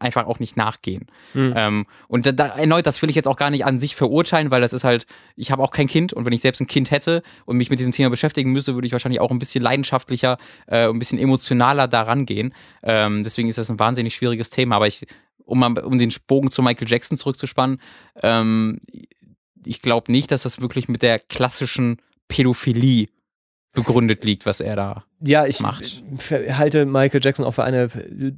einfach 0.00 0.26
auch 0.26 0.38
nicht 0.38 0.56
nachgehen. 0.56 1.06
Mhm. 1.34 1.54
Ähm, 1.56 1.86
und 2.08 2.26
da, 2.26 2.32
da, 2.32 2.46
erneut, 2.48 2.86
das 2.86 3.00
will 3.00 3.10
ich 3.10 3.16
jetzt 3.16 3.28
auch 3.28 3.36
gar 3.36 3.50
nicht 3.50 3.64
an 3.64 3.78
sich 3.78 3.94
verurteilen, 3.94 4.50
weil 4.50 4.60
das 4.60 4.72
ist 4.72 4.84
halt, 4.84 5.06
ich 5.36 5.50
habe 5.50 5.62
auch 5.62 5.70
kein 5.70 5.86
Kind 5.86 6.12
und 6.12 6.24
wenn 6.24 6.32
ich 6.32 6.40
selbst 6.40 6.60
ein 6.60 6.66
Kind 6.66 6.90
hätte 6.90 7.22
und 7.44 7.56
mich 7.56 7.70
mit 7.70 7.78
diesem 7.78 7.92
Thema 7.92 8.10
beschäftigen 8.10 8.52
müsste, 8.52 8.74
würde 8.74 8.86
ich 8.86 8.92
wahrscheinlich 8.92 9.20
auch 9.20 9.30
ein 9.30 9.38
bisschen 9.38 9.62
leidenschaftlicher, 9.62 10.38
äh, 10.66 10.88
ein 10.88 10.98
bisschen 10.98 11.18
emotionaler 11.18 11.88
daran 11.88 12.26
gehen. 12.26 12.54
Ähm, 12.82 13.22
deswegen 13.22 13.48
ist 13.48 13.58
das 13.58 13.70
ein 13.70 13.78
wahnsinnig 13.78 14.14
schwieriges 14.14 14.50
Thema. 14.50 14.76
Aber 14.76 14.86
ich, 14.86 15.06
um, 15.44 15.62
um 15.62 15.98
den 15.98 16.12
Bogen 16.26 16.50
zu 16.50 16.62
Michael 16.62 16.88
Jackson 16.88 17.16
zurückzuspannen, 17.16 17.80
ähm, 18.20 18.80
ich 19.64 19.80
glaube 19.80 20.10
nicht, 20.12 20.30
dass 20.30 20.42
das 20.42 20.60
wirklich 20.60 20.88
mit 20.88 21.02
der 21.02 21.18
klassischen 21.18 21.98
Pädophilie 22.34 23.06
begründet 23.72 24.24
liegt, 24.24 24.44
was 24.44 24.60
er 24.60 24.76
da. 24.76 25.04
Ja, 25.26 25.46
ich 25.46 25.60
macht. 25.60 26.02
halte 26.30 26.84
Michael 26.86 27.20
Jackson 27.22 27.44
auch 27.44 27.52
für 27.54 27.64
eine 27.64 27.88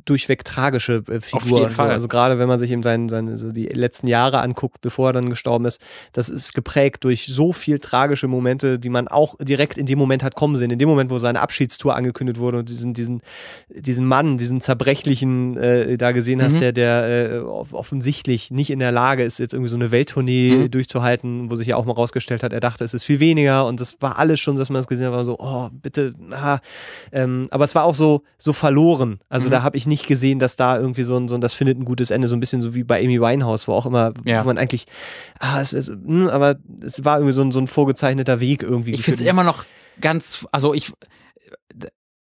durchweg 0.05 0.45
tragische 0.45 1.03
äh, 1.09 1.21
Figur. 1.21 1.61
jeden 1.61 1.71
Fall. 1.73 1.89
So, 1.89 1.93
also 1.95 2.09
gerade 2.09 2.39
wenn 2.39 2.49
man 2.49 2.59
sich 2.59 2.71
eben 2.71 2.83
seine, 2.83 3.09
seine, 3.09 3.37
so 3.37 3.51
die 3.53 3.67
letzten 3.67 4.07
Jahre 4.07 4.41
anguckt, 4.41 4.81
bevor 4.81 5.11
er 5.11 5.13
dann 5.13 5.29
gestorben 5.31 5.65
ist, 5.65 5.81
das 6.13 6.29
ist 6.29 6.55
geprägt 6.55 7.05
durch 7.05 7.27
so 7.27 7.53
viel 7.53 7.79
tragische 7.79 8.29
Momente, 8.29 8.79
die 8.79 8.89
man 8.89 9.09
auch 9.09 9.35
direkt 9.41 9.79
in 9.79 9.87
dem 9.87 9.99
Moment 9.99 10.23
hat 10.23 10.35
kommen 10.35 10.57
sehen. 10.57 10.71
In 10.71 10.79
dem 10.79 10.89
Moment, 10.89 11.11
wo 11.11 11.19
seine 11.19 11.41
Abschiedstour 11.41 11.97
angekündigt 11.97 12.39
wurde 12.39 12.59
und 12.59 12.69
diesen, 12.69 12.95
diesen, 12.95 13.23
diesen 13.69 14.07
Mann, 14.07 14.39
diesen 14.39 14.61
zerbrechlichen 14.61 15.57
äh, 15.57 15.97
da 15.99 16.13
gesehen 16.13 16.43
hast, 16.43 16.55
Mhm. 16.55 16.61
der, 16.61 16.73
der 16.73 17.31
äh, 17.33 17.39
off- 17.41 17.73
offensichtlich 17.73 18.51
nicht 18.51 18.71
in 18.71 18.79
der 18.79 18.93
Lage 18.93 19.25
ist, 19.25 19.39
jetzt 19.39 19.55
irgendwie 19.55 19.71
so 19.71 19.77
eine 19.77 19.91
Welttournee 19.91 20.51
Mhm. 20.57 20.71
durchzuhalten, 20.71 21.51
wo 21.51 21.57
sich 21.57 21.67
ja 21.69 21.77
auch 21.77 21.85
mal 21.85 21.93
rausgestellt 21.93 22.43
hat, 22.43 22.53
er 22.53 22.61
dachte, 22.61 22.85
es 22.85 22.95
ist 22.95 23.05
viel 23.05 23.21
weniger 23.21 23.67
und 23.67 23.81
das 23.81 23.97
war 24.01 24.19
alles 24.19 24.39
schon, 24.41 24.57
dass 24.57 24.71
man 24.71 24.81
es 24.81 24.87
gesehen 24.87 25.07
hat, 25.07 25.13
war 25.13 25.25
so, 25.25 25.37
oh, 25.39 25.69
bitte, 25.73 26.15
ah. 26.31 26.59
Ähm, 27.13 27.47
aber 27.51 27.65
es 27.65 27.75
war 27.75 27.85
auch 27.85 27.95
so, 27.95 28.23
so 28.39 28.53
verloren. 28.53 29.21
Also 29.29 29.49
Mhm. 29.49 29.53
da 29.53 29.63
habe 29.63 29.77
ich 29.77 29.87
nicht 29.87 30.07
gesehen, 30.07 30.39
dass 30.39 30.57
da 30.57 30.79
irgendwie 30.79 31.05
so 31.05 31.17
ein, 31.17 31.29
so 31.29 31.35
ein, 31.35 31.41
das 31.41 31.55
findet 31.55 31.79
ein 31.79 31.85
gutes 31.85 32.11
Ende, 32.11 32.29
so 32.29 32.37
ein 32.37 32.41
bisschen 32.41 32.61
so 32.63 32.75
wie 32.75 32.85
bei 32.85 33.03
Amy 33.03 33.21
Winehouse, 33.21 33.69
wo 33.69 33.73
auch 33.73 33.87
immer, 33.87 34.13
Ja. 34.25 34.43
wo 34.43 34.47
man 34.47 34.59
eigentlich, 34.59 34.87
ah, 35.41 35.61
es 35.61 35.73
ist, 35.73 35.89
hm, 35.89 36.29
aber 36.29 36.57
es 36.83 37.05
war 37.05 37.19
irgendwie 37.19 37.33
so 37.35 37.43
ein, 37.43 37.53
so 37.53 37.59
ein 37.61 37.67
vorgezeichneter 37.67 38.41
Weg 38.41 38.63
irgendwie. 38.63 38.93
Ich 38.93 39.03
finde 39.03 39.23
es 39.25 39.29
immer 39.31 39.45
noch 39.45 39.65
ganz, 40.01 40.47
also 40.53 40.75
ich, 40.75 40.93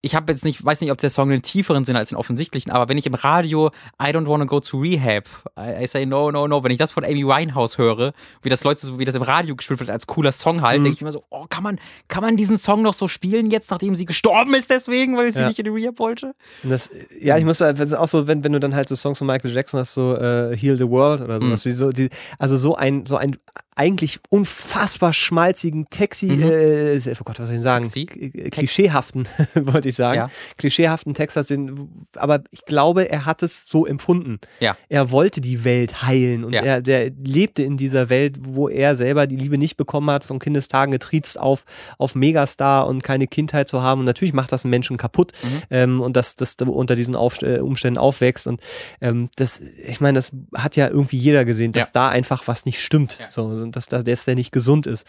ich 0.04 0.16
habe 0.16 0.32
jetzt 0.32 0.44
nicht, 0.44 0.66
weiß 0.66 0.82
nicht, 0.82 0.92
ob 0.92 0.98
der 0.98 1.12
Song 1.12 1.32
einen 1.32 1.44
tieferen 1.44 1.86
Sinn 1.86 1.94
hat 1.96 2.00
als 2.00 2.10
den 2.10 2.18
offensichtlichen, 2.18 2.72
aber 2.72 2.90
wenn 2.90 2.98
ich 2.98 3.06
im 3.06 3.14
Radio 3.14 3.68
I 4.02 4.06
don't 4.08 4.28
wanna 4.28 4.46
go 4.46 4.60
to 4.60 4.80
rehab, 4.80 5.26
I, 5.60 5.84
I 5.84 5.88
say 5.88 6.06
no, 6.08 6.32
no, 6.32 6.48
no, 6.48 6.64
wenn 6.64 6.72
ich 6.72 6.80
das 6.80 6.90
von 6.92 7.06
Amy 7.06 7.24
Winehouse 7.26 7.78
höre, 7.78 8.14
wie 8.42 8.50
das 8.50 8.64
Leute 8.64 8.86
so, 8.86 8.98
wie 8.98 9.06
das 9.06 9.14
im 9.14 9.22
Radio 9.22 9.56
gespielt 9.56 9.80
wird 9.80 9.92
als 9.92 10.08
cooler 10.08 10.32
Song 10.32 10.62
halt, 10.64 10.80
Mhm. 10.80 10.84
denke 10.86 10.96
ich 10.98 11.02
mir 11.04 11.12
so, 11.12 11.24
oh, 11.30 11.46
kann 11.48 11.64
man, 11.64 11.78
kann 12.08 12.22
man 12.24 12.36
diesen 12.36 12.58
Song 12.58 12.82
noch 12.82 12.96
so 12.96 13.08
spielen 13.08 13.52
jetzt, 13.52 13.70
nachdem 13.70 13.94
sie 13.94 14.06
gestorben 14.06 14.54
ist 14.56 14.72
deswegen, 14.72 15.18
weil 15.18 15.32
sie 15.34 15.40
Ja. 15.42 15.48
nicht 15.48 15.60
in 15.60 15.66
die 15.66 15.72
Rehab 15.72 16.00
wollte? 16.00 16.34
Das, 16.64 16.90
ja, 17.20 17.38
ich 17.38 17.46
muss 17.46 17.62
auch 17.62 18.08
so, 18.08 18.26
wenn, 18.28 18.44
wenn 18.44 18.54
du 18.54 18.60
dann 18.60 18.74
halt 18.74 18.90
so 18.90 18.96
Songs 18.96 19.20
von 19.20 19.28
Michael 19.28 19.54
Jackson 19.54 19.80
hast, 19.82 19.94
so 19.94 20.16
äh, 20.16 20.58
Heal 20.58 20.78
the 20.78 20.90
World 20.90 21.22
oder 21.22 21.40
sowas, 21.40 21.64
Mhm. 21.66 21.72
so, 21.74 21.90
die, 21.92 22.10
also 22.40 22.58
so 22.58 22.76
ein, 22.76 23.06
so 23.06 23.18
ein 23.18 23.38
eigentlich 23.76 24.20
unfassbar 24.30 25.14
schmalzigen 25.14 25.90
Taxi, 25.90 26.26
Mhm. 26.28 26.44
äh, 26.44 26.98
oh 26.98 27.24
Gott, 27.24 27.40
was 27.40 27.48
soll 27.48 27.56
ich 27.58 27.62
sagen? 27.64 27.86
Taxi? 27.86 28.06
K- 28.06 28.50
Klischeehaften, 28.50 29.28
wollte 29.56 29.90
ich 29.90 29.96
sagen. 29.96 30.18
Ja. 30.18 30.30
Klischeehaften 30.58 31.16
hast, 31.18 31.50
den, 31.50 31.90
aber 32.16 32.42
ich 32.52 32.66
glaube, 32.66 33.10
er 33.10 33.26
hat 33.26 33.44
es 33.44 33.66
so 33.68 33.86
empfunden. 33.86 34.40
Ja. 34.60 34.76
Er 34.90 35.10
wollte 35.12 35.40
die 35.40 35.64
Welt 35.64 36.02
heilen 36.04 36.44
und 36.44 36.54
Ja. 36.54 36.62
er 36.64 36.82
der 36.82 37.12
lebte 37.24 37.64
in 37.64 37.78
dieser 37.78 38.10
Welt, 38.10 38.38
wo 38.42 38.68
er 38.68 38.96
selber 38.96 39.26
die 39.26 39.38
Liebe 39.38 39.58
nicht 39.58 39.78
bekommen 39.78 40.10
hat, 40.12 40.24
von 40.26 40.40
Kindestagen 40.40 40.92
getriezt 40.92 41.40
auf, 41.40 41.64
auf 41.98 42.14
Megastar 42.14 42.88
und 42.88 43.04
keine 43.04 43.28
Kindheit 43.28 43.68
zu 43.70 43.82
haben. 43.82 44.00
Und 44.00 44.06
natürlich 44.06 44.34
macht 44.34 44.52
das 44.52 44.66
einen 44.66 44.72
Menschen 44.72 44.98
kaputt 44.98 45.32
Mhm. 45.44 45.62
ähm, 45.70 46.02
und 46.02 46.18
dass 46.18 46.36
das 46.36 46.56
unter 46.56 46.96
diesen 46.96 47.16
Auf, 47.16 47.42
äh, 47.42 47.60
Umständen 47.60 47.98
aufwächst. 48.00 48.48
Und 48.48 48.60
ähm, 49.00 49.30
das, 49.38 49.62
ich 49.62 50.02
meine, 50.02 50.18
das 50.20 50.32
hat 50.56 50.76
ja 50.76 50.88
irgendwie 50.90 51.18
jeder 51.18 51.46
gesehen, 51.46 51.72
dass 51.72 51.88
Ja. 51.88 51.92
da 51.94 52.10
einfach 52.10 52.48
was 52.48 52.66
nicht 52.66 52.82
stimmt. 52.82 53.18
So, 53.30 53.61
und 53.62 53.76
dass, 53.76 53.88
da- 53.88 54.04
dass 54.04 54.26
der 54.26 54.36
nicht 54.36 54.52
gesund 54.52 54.88
ist. 54.88 55.06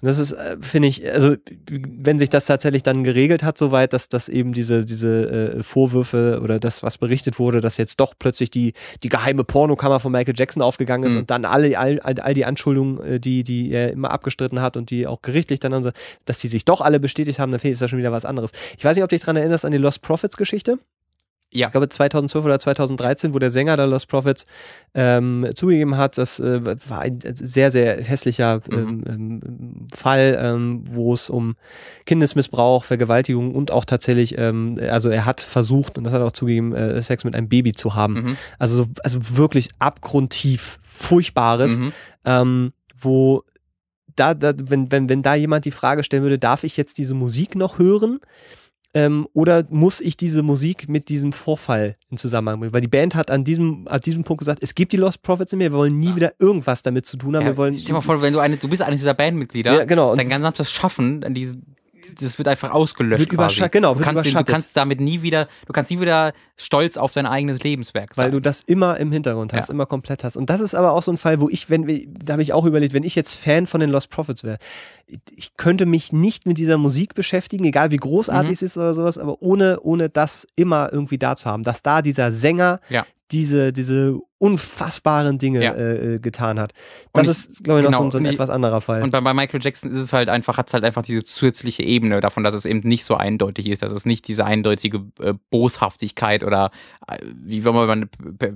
Und 0.00 0.06
das 0.08 0.18
ist, 0.18 0.32
äh, 0.32 0.56
finde 0.60 0.88
ich, 0.88 1.10
also 1.10 1.36
wenn 1.70 2.18
sich 2.18 2.30
das 2.30 2.46
tatsächlich 2.46 2.82
dann 2.82 3.04
geregelt 3.04 3.42
hat, 3.42 3.58
soweit, 3.58 3.92
dass, 3.92 4.08
dass 4.08 4.28
eben 4.28 4.52
diese, 4.52 4.84
diese 4.84 5.54
äh, 5.58 5.62
Vorwürfe 5.62 6.40
oder 6.42 6.58
das, 6.60 6.82
was 6.82 6.98
berichtet 6.98 7.38
wurde, 7.38 7.60
dass 7.60 7.76
jetzt 7.76 8.00
doch 8.00 8.14
plötzlich 8.18 8.50
die, 8.50 8.74
die 9.02 9.08
geheime 9.08 9.44
Pornokammer 9.44 10.00
von 10.00 10.12
Michael 10.12 10.34
Jackson 10.36 10.62
aufgegangen 10.62 11.04
ist 11.08 11.14
Mhm. 11.14 11.20
und 11.20 11.30
dann 11.30 11.44
alle, 11.44 11.78
all, 11.78 12.00
all, 12.00 12.34
die 12.34 12.44
Anschuldigungen, 12.44 13.02
äh, 13.04 13.20
die, 13.20 13.44
die 13.44 13.70
er 13.72 13.92
immer 13.92 14.10
abgestritten 14.10 14.60
hat 14.60 14.76
und 14.76 14.90
die 14.90 15.06
auch 15.06 15.22
gerichtlich 15.22 15.60
dann, 15.60 15.92
dass 16.24 16.38
die 16.38 16.48
sich 16.48 16.64
doch 16.64 16.80
alle 16.80 17.00
bestätigt 17.00 17.38
haben, 17.38 17.50
dann 17.50 17.60
ist 17.60 17.80
das 17.82 17.90
schon 17.90 17.98
wieder 17.98 18.12
was 18.12 18.24
anderes. 18.24 18.50
Ich 18.78 18.84
weiß 18.84 18.96
nicht, 18.96 19.04
ob 19.04 19.10
du 19.10 19.16
dich 19.16 19.22
daran 19.22 19.36
erinnerst 19.36 19.64
an 19.64 19.72
die 19.72 19.78
Lost 19.78 20.02
Profits 20.02 20.36
Geschichte. 20.36 20.78
Ja. 21.54 21.68
Ich 21.68 21.72
glaube 21.72 21.88
2012 21.88 22.44
oder 22.44 22.58
2013, 22.58 23.32
wo 23.32 23.38
der 23.38 23.50
Sänger 23.52 23.76
der 23.76 23.86
Lost 23.86 24.08
Prophets 24.08 24.44
ähm, 24.94 25.48
zugegeben 25.54 25.96
hat, 25.96 26.18
das 26.18 26.40
äh, 26.40 26.60
war 26.88 27.00
ein 27.02 27.20
sehr, 27.34 27.70
sehr 27.70 28.02
hässlicher 28.02 28.60
ähm, 28.72 29.04
ähm, 29.08 29.86
Fall, 29.94 30.36
ähm, 30.40 30.82
wo 30.90 31.14
es 31.14 31.30
um 31.30 31.54
Kindesmissbrauch, 32.06 32.84
Vergewaltigung 32.84 33.54
und 33.54 33.70
auch 33.70 33.84
tatsächlich, 33.84 34.36
ähm, 34.36 34.78
also 34.90 35.08
er 35.10 35.24
hat 35.26 35.40
versucht, 35.40 35.96
und 35.96 36.04
das 36.04 36.12
hat 36.12 36.20
er 36.20 36.26
auch 36.26 36.32
zugegeben, 36.32 36.74
äh, 36.74 37.00
Sex 37.02 37.24
mit 37.24 37.34
einem 37.34 37.48
Baby 37.48 37.72
zu 37.72 37.94
haben. 37.94 38.14
Mhm. 38.14 38.36
Also, 38.58 38.82
so- 38.84 38.88
also 39.02 39.36
wirklich 39.36 39.68
abgrundtief 39.78 40.78
Furchtbares, 40.82 41.78
Mhm. 41.78 41.92
ähm, 42.24 42.72
wo 42.96 43.42
da, 44.16 44.34
da 44.34 44.52
wenn, 44.56 44.90
wenn, 44.92 45.08
wenn 45.08 45.22
da 45.22 45.34
jemand 45.34 45.64
die 45.64 45.70
Frage 45.72 46.04
stellen 46.04 46.22
würde, 46.22 46.38
darf 46.38 46.62
ich 46.64 46.76
jetzt 46.76 46.98
diese 46.98 47.14
Musik 47.14 47.54
noch 47.56 47.78
hören? 47.78 48.20
Ähm, 48.96 49.26
oder 49.32 49.64
muss 49.70 50.00
ich 50.00 50.16
diese 50.16 50.44
Musik 50.44 50.88
mit 50.88 51.08
diesem 51.08 51.32
Vorfall 51.32 51.96
in 52.10 52.16
Zusammenhang 52.16 52.60
bringen? 52.60 52.72
Weil 52.72 52.80
die 52.80 52.86
Band 52.88 53.16
hat 53.16 53.28
an 53.30 53.42
diesem, 53.42 53.88
ab 53.88 54.02
diesem 54.02 54.22
Punkt 54.22 54.38
gesagt, 54.38 54.62
es 54.62 54.74
gibt 54.76 54.92
die 54.92 54.96
Lost 54.96 55.22
Prophets 55.22 55.52
in 55.52 55.58
mir, 55.58 55.72
wir 55.72 55.78
wollen 55.78 55.98
nie 55.98 56.14
wieder 56.14 56.32
irgendwas 56.38 56.82
damit 56.82 57.04
zu 57.04 57.16
tun 57.16 57.34
haben. 57.34 57.42
Ja, 57.42 57.48
wir 57.48 57.56
wollen, 57.56 57.74
stell 57.74 57.86
dir 57.86 57.92
mal 57.94 58.00
vor, 58.02 58.22
wenn 58.22 58.32
du 58.32 58.38
eine, 58.38 58.56
du 58.56 58.68
bist 58.68 58.82
eines 58.82 59.00
dieser 59.00 59.14
Bandmitglieder, 59.14 59.74
Ja, 59.78 59.84
genau. 59.84 60.12
Und- 60.12 60.18
dein 60.18 60.28
gesamtes 60.28 60.70
Schaffen, 60.70 61.24
an 61.24 61.34
diesen, 61.34 61.73
das 62.20 62.38
wird 62.38 62.48
einfach 62.48 62.70
ausgelöscht 62.70 63.20
Wird 63.20 63.30
quasi. 63.30 63.68
genau, 63.70 63.92
du 63.94 64.00
wird 64.00 64.04
kannst, 64.06 64.18
den- 64.18 64.24
du 64.24 64.30
überschattet. 64.30 64.46
kannst 64.52 64.76
damit 64.76 65.00
nie 65.00 65.22
wieder, 65.22 65.48
du 65.66 65.72
kannst 65.72 65.90
nie 65.90 66.00
wieder 66.00 66.32
stolz 66.56 66.96
auf 66.96 67.12
dein 67.12 67.26
eigenes 67.26 67.62
Lebenswerk 67.62 68.14
sein. 68.14 68.24
weil 68.26 68.30
du 68.30 68.40
das 68.40 68.62
immer 68.62 68.96
im 68.98 69.10
Hintergrund 69.12 69.52
hast, 69.52 69.68
Ja. 69.68 69.74
immer 69.74 69.86
komplett 69.86 70.24
hast. 70.24 70.36
Und 70.36 70.50
das 70.50 70.60
ist 70.60 70.74
aber 70.74 70.92
auch 70.92 71.02
so 71.02 71.10
ein 71.12 71.16
Fall, 71.18 71.40
wo 71.40 71.48
ich, 71.48 71.70
wenn 71.70 71.86
da 72.24 72.34
habe 72.34 72.42
ich 72.42 72.52
auch 72.52 72.64
überlegt, 72.64 72.92
wenn 72.94 73.02
ich 73.04 73.14
jetzt 73.14 73.34
Fan 73.34 73.66
von 73.66 73.80
den 73.80 73.90
Lost 73.90 74.10
Prophets 74.10 74.44
wäre, 74.44 74.58
ich 75.36 75.56
könnte 75.56 75.86
mich 75.86 76.12
nicht 76.12 76.46
mit 76.46 76.58
dieser 76.58 76.78
Musik 76.78 77.14
beschäftigen, 77.14 77.64
egal 77.64 77.90
wie 77.90 77.96
großartig 77.96 78.48
Mhm. 78.48 78.54
es 78.54 78.62
ist 78.62 78.76
oder 78.76 78.94
sowas, 78.94 79.18
aber 79.18 79.42
ohne, 79.42 79.80
ohne 79.80 80.08
das 80.08 80.46
immer 80.56 80.92
irgendwie 80.92 81.18
da 81.18 81.36
zu 81.36 81.46
haben, 81.46 81.62
dass 81.62 81.82
da 81.82 82.02
dieser 82.02 82.32
Sänger 82.32 82.80
Ja. 82.88 83.04
diese, 83.30 83.72
diese 83.72 84.18
unfassbaren 84.44 85.38
Dinge 85.38 85.62
Ja. 85.64 85.72
äh, 85.72 86.14
äh, 86.14 86.18
getan 86.18 86.60
hat. 86.60 86.72
Das 87.12 87.24
ich- 87.24 87.30
ist, 87.30 87.64
glaube 87.64 87.80
ich, 87.80 87.84
noch 87.84 87.90
genau, 87.92 87.98
so, 87.98 88.04
ein- 88.04 88.10
so 88.12 88.18
ein 88.18 88.24
ich- 88.26 88.32
etwas 88.32 88.50
anderer 88.50 88.80
Fall. 88.80 89.02
Und 89.02 89.10
bei, 89.10 89.20
bei 89.20 89.32
Michael 89.34 89.60
Jackson 89.62 89.90
ist 89.90 89.98
es 89.98 90.12
halt 90.12 90.28
einfach, 90.28 90.56
hat 90.58 90.68
es 90.68 90.74
halt 90.74 90.84
einfach 90.84 91.02
diese 91.02 91.24
zusätzliche 91.24 91.82
Ebene 91.82 92.20
davon, 92.20 92.44
dass 92.44 92.54
es 92.54 92.64
eben 92.66 92.80
nicht 92.80 93.04
so 93.04 93.14
eindeutig 93.16 93.68
ist, 93.68 93.82
dass 93.82 93.92
es 93.92 94.04
nicht 94.06 94.28
diese 94.28 94.44
eindeutige 94.44 95.02
äh, 95.20 95.34
Boshaftigkeit 95.50 96.44
oder 96.44 96.70
äh, 97.08 97.18
wie, 97.44 97.62
auch 97.66 97.70
immer 97.70 97.86
man, 97.86 98.08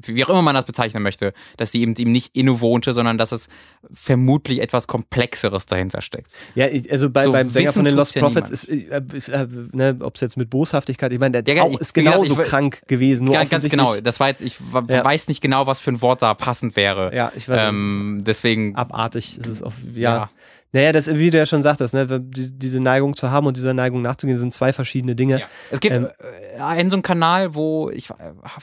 wie 0.06 0.24
auch 0.24 0.28
immer 0.30 0.42
man 0.42 0.54
das 0.54 0.64
bezeichnen 0.64 1.02
möchte, 1.02 1.32
dass 1.56 1.70
die 1.70 1.82
eben, 1.82 1.94
eben 1.96 2.12
nicht 2.12 2.36
inne 2.36 2.60
wohnte, 2.60 2.92
sondern 2.92 3.18
dass 3.18 3.32
es 3.32 3.48
vermutlich 3.92 4.60
etwas 4.60 4.86
Komplexeres 4.86 5.66
dahinter 5.66 6.02
steckt. 6.02 6.32
Ja, 6.54 6.66
also 6.90 7.10
bei, 7.10 7.24
So 7.24 7.32
beim 7.32 7.50
Sänger 7.50 7.72
von 7.72 7.84
den 7.84 7.94
Lost 7.94 8.14
Prophets 8.18 8.50
ist, 8.50 8.68
äh, 8.68 9.00
äh, 9.32 9.46
ne, 9.72 9.96
ob 10.00 10.16
es 10.16 10.20
jetzt 10.20 10.36
mit 10.36 10.50
Boshaftigkeit, 10.50 11.12
ich 11.12 11.18
meine, 11.18 11.42
der 11.42 11.54
Ja, 11.56 11.62
auch 11.62 11.72
ich- 11.72 11.80
ist 11.80 11.94
gesagt, 11.94 12.14
genauso 12.16 12.40
ich- 12.40 12.48
krank 12.48 12.82
gewesen. 12.86 13.24
Nur 13.24 13.34
Ja, 13.34 13.44
ganz 13.44 13.68
genau. 13.68 13.94
Das 14.00 14.20
war 14.20 14.28
jetzt, 14.28 14.40
ich 14.42 14.56
Ja. 14.88 15.04
weiß 15.04 15.28
nicht 15.28 15.40
genau, 15.40 15.66
was 15.66 15.77
für 15.80 15.90
ein 15.92 16.00
Wort 16.02 16.22
da 16.22 16.34
passend 16.34 16.76
wäre. 16.76 17.14
Ja, 17.14 17.32
ich 17.34 17.48
weiß. 17.48 17.70
ähm, 17.70 18.22
deswegen, 18.26 18.74
abartig 18.76 19.38
ist 19.38 19.46
es 19.46 19.62
auch, 19.62 19.72
ja. 19.94 20.00
ja. 20.16 20.30
Naja, 20.72 20.92
das, 20.92 21.06
wie 21.06 21.30
du 21.30 21.38
ja 21.38 21.46
schon 21.46 21.62
sagtest, 21.62 21.94
ne, 21.94 22.06
die- 22.20 22.52
diese 22.58 22.78
Neigung 22.80 23.16
zu 23.16 23.30
haben 23.30 23.46
und 23.46 23.56
dieser 23.56 23.72
Neigung 23.72 24.02
nachzugehen, 24.02 24.38
sind 24.38 24.52
zwei 24.52 24.72
verschiedene 24.74 25.14
Dinge. 25.16 25.40
Ja. 25.40 25.46
Es 25.70 25.80
gibt 25.80 25.96
Ähm, 25.96 26.08
äh, 26.56 26.60
einen 26.60 26.90
so 26.90 26.96
einen 26.96 27.02
Kanal, 27.02 27.54
wo, 27.54 27.88
ich, 27.88 28.10
äh, 28.10 28.14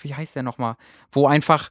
wie 0.04 0.14
heißt 0.14 0.36
der 0.36 0.44
nochmal, 0.44 0.76
wo 1.12 1.26
einfach 1.28 1.70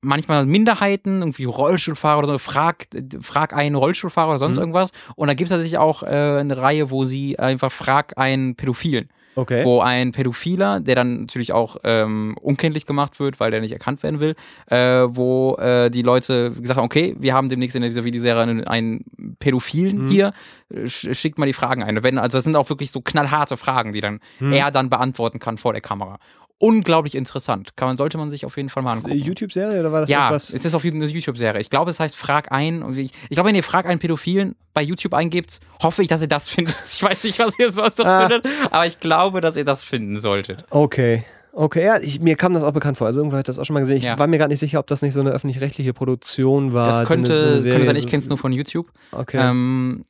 manchmal 0.00 0.46
Minderheiten, 0.46 1.20
irgendwie 1.20 1.44
Rollstuhlfahrer 1.44 2.18
oder 2.18 2.26
so, 2.32 2.38
frag, 2.38 2.86
frag 3.20 3.54
einen 3.54 3.76
Rollstuhlfahrer 3.76 4.30
oder 4.30 4.38
sonst 4.40 4.56
Mhm. 4.56 4.62
irgendwas. 4.62 4.90
Und 5.14 5.28
da 5.28 5.34
gibt 5.34 5.46
es 5.46 5.50
tatsächlich 5.50 5.78
auch 5.78 6.02
äh, 6.02 6.06
eine 6.40 6.56
Reihe, 6.56 6.90
wo 6.90 7.04
sie 7.04 7.38
einfach 7.38 7.70
frag 7.70 8.18
einen 8.18 8.56
Pädophilen. 8.56 9.10
Okay. 9.34 9.64
Wo 9.64 9.80
ein 9.80 10.12
Pädophiler, 10.12 10.80
der 10.80 10.94
dann 10.94 11.20
natürlich 11.22 11.52
auch 11.52 11.76
ähm, 11.84 12.36
unkenntlich 12.40 12.84
gemacht 12.84 13.18
wird, 13.18 13.40
weil 13.40 13.50
der 13.50 13.60
nicht 13.62 13.72
erkannt 13.72 14.02
werden 14.02 14.20
will, 14.20 14.34
äh, 14.66 14.76
wo 15.08 15.56
äh, 15.56 15.90
die 15.90 16.02
Leute 16.02 16.50
gesagt 16.52 16.76
haben, 16.78 16.84
okay, 16.84 17.16
wir 17.18 17.32
haben 17.32 17.48
demnächst 17.48 17.74
in 17.74 17.82
dieser 17.82 18.04
Videoserie 18.04 18.42
einen, 18.42 18.64
einen 18.68 19.04
Pädophilen 19.38 20.04
Mhm. 20.04 20.08
hier, 20.08 20.32
sch- 20.70 21.14
schickt 21.14 21.38
mal 21.38 21.46
die 21.46 21.52
Fragen 21.54 21.82
ein. 21.82 22.02
Wenn, 22.02 22.18
also 22.18 22.36
das 22.36 22.44
sind 22.44 22.56
auch 22.56 22.68
wirklich 22.68 22.90
so 22.90 23.00
knallharte 23.00 23.56
Fragen, 23.56 23.92
die 23.92 24.00
dann 24.02 24.20
Mhm. 24.38 24.52
er 24.52 24.70
dann 24.70 24.90
beantworten 24.90 25.38
kann 25.38 25.56
vor 25.56 25.72
der 25.72 25.80
Kamera. 25.82 26.18
Unglaublich 26.64 27.16
interessant. 27.16 27.76
Kann 27.76 27.88
man, 27.88 27.96
sollte 27.96 28.18
man 28.18 28.30
sich 28.30 28.44
auf 28.46 28.56
jeden 28.56 28.68
Fall 28.68 28.84
mal 28.84 28.92
angucken. 28.92 29.10
eine 29.14 29.20
YouTube-Serie 29.20 29.80
oder 29.80 29.90
war 29.90 30.02
das 30.02 30.10
ja, 30.10 30.28
etwas? 30.28 30.50
es 30.50 30.64
ist 30.64 30.74
auf 30.76 30.84
eine 30.84 31.04
YouTube-Serie. 31.06 31.60
Ich 31.60 31.70
glaube, 31.70 31.90
es 31.90 31.98
heißt 31.98 32.14
Frag 32.14 32.52
ein. 32.52 32.84
Und 32.84 32.96
ich, 32.96 33.10
ich 33.24 33.30
glaube, 33.30 33.48
wenn 33.48 33.56
ihr 33.56 33.64
Frag 33.64 33.84
einen 33.86 33.98
Pädophilen 33.98 34.54
bei 34.72 34.80
YouTube 34.82 35.12
eingebt, 35.12 35.58
hoffe 35.82 36.02
ich, 36.02 36.08
dass 36.08 36.22
ihr 36.22 36.28
das 36.28 36.48
findet. 36.48 36.76
Ich 36.86 37.02
weiß 37.02 37.24
nicht, 37.24 37.38
was 37.40 37.58
ihr 37.58 37.72
sonst 37.72 37.98
noch 37.98 38.06
Ah. 38.06 38.28
findet, 38.28 38.46
aber 38.70 38.86
ich 38.86 39.00
glaube, 39.00 39.40
dass 39.40 39.56
ihr 39.56 39.64
das 39.64 39.82
finden 39.82 40.20
solltet. 40.20 40.64
Okay. 40.70 41.24
Okay, 41.54 41.84
ja, 41.84 41.98
ich, 42.00 42.20
mir 42.20 42.36
kam 42.36 42.54
das 42.54 42.62
auch 42.62 42.72
bekannt 42.72 42.96
vor. 42.96 43.08
Also 43.08 43.18
irgendwo 43.20 43.34
habe 43.34 43.40
ich 43.40 43.46
das 43.46 43.58
auch 43.58 43.64
schon 43.64 43.74
mal 43.74 43.80
gesehen. 43.80 43.96
Ich 43.96 44.04
Ja. 44.04 44.16
war 44.18 44.28
mir 44.28 44.38
gar 44.38 44.46
nicht 44.48 44.60
sicher, 44.60 44.78
ob 44.78 44.86
das 44.86 45.02
nicht 45.02 45.14
so 45.14 45.20
eine 45.20 45.30
öffentlich-rechtliche 45.30 45.92
Produktion 45.92 46.72
war. 46.72 47.00
Das 47.00 47.08
könnte, 47.08 47.58
so 47.58 47.68
könnte 47.68 47.86
sein, 47.86 47.96
ich 47.96 48.06
kenne 48.06 48.22
es 48.22 48.28
nur 48.28 48.38
von 48.38 48.52
YouTube. 48.52 48.90
Okay, 49.10 49.38
Ähm, 49.38 50.04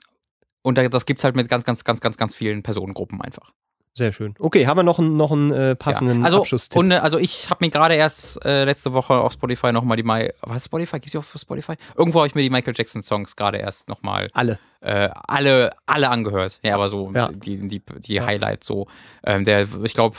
und 0.63 0.77
da, 0.79 0.87
das 0.89 1.07
gibt's 1.07 1.25
halt 1.25 1.35
mit 1.35 1.49
ganz, 1.49 1.65
ganz, 1.65 1.83
ganz, 1.83 2.01
ganz, 2.01 2.17
ganz 2.19 2.35
vielen 2.35 2.63
Personengruppen 2.63 3.21
einfach. 3.23 3.53
Sehr 3.95 4.13
schön. 4.13 4.35
Okay, 4.39 4.67
haben 4.67 4.79
wir 4.79 4.83
noch 4.83 4.99
einen, 4.99 5.17
noch 5.17 5.33
einen 5.33 5.53
äh, 5.53 5.77
passenden 5.77 6.21
ja. 6.21 6.25
also, 6.25 6.39
Abschlusstipp? 6.39 6.79
Und, 6.79 6.93
also 6.93 7.19
ich 7.19 7.51
habe 7.51 7.65
mir 7.65 7.71
gerade 7.71 7.95
erst 7.95 8.43
äh, 8.45 8.65
letzte 8.65 8.93
Woche 8.93 9.15
auf 9.15 9.33
Spotify 9.33 9.71
nochmal 9.73 9.97
die 9.99 10.03
My 10.03 10.33
was 10.43 10.65
Spotify 10.65 10.99
gibt's 10.99 11.13
die 11.13 11.19
auf 11.19 11.35
Spotify? 11.37 11.75
Irgendwo 11.97 12.21
habe 12.21 12.27
ich 12.29 12.35
mir 12.35 12.43
die 12.43 12.51
Michael 12.51 12.75
Jackson 12.77 13.03
Songs 13.03 13.37
gerade 13.37 13.59
erst 13.59 13.89
nochmal 13.89 14.31
Alle. 14.33 14.59
äh, 14.81 15.11
alle 15.27 15.71
alle 15.87 16.09
angehört. 16.09 16.59
Ja, 16.63 16.75
aber 16.75 16.89
so 16.89 17.13
Ja. 17.15 17.29
die 17.29 17.59
die 17.69 17.83
die 17.99 18.15
Ja. 18.15 18.25
Highlights 18.27 18.67
so. 18.67 18.87
Ähm, 19.25 19.45
der 19.45 19.69
ich 19.83 19.95
glaube 19.95 20.17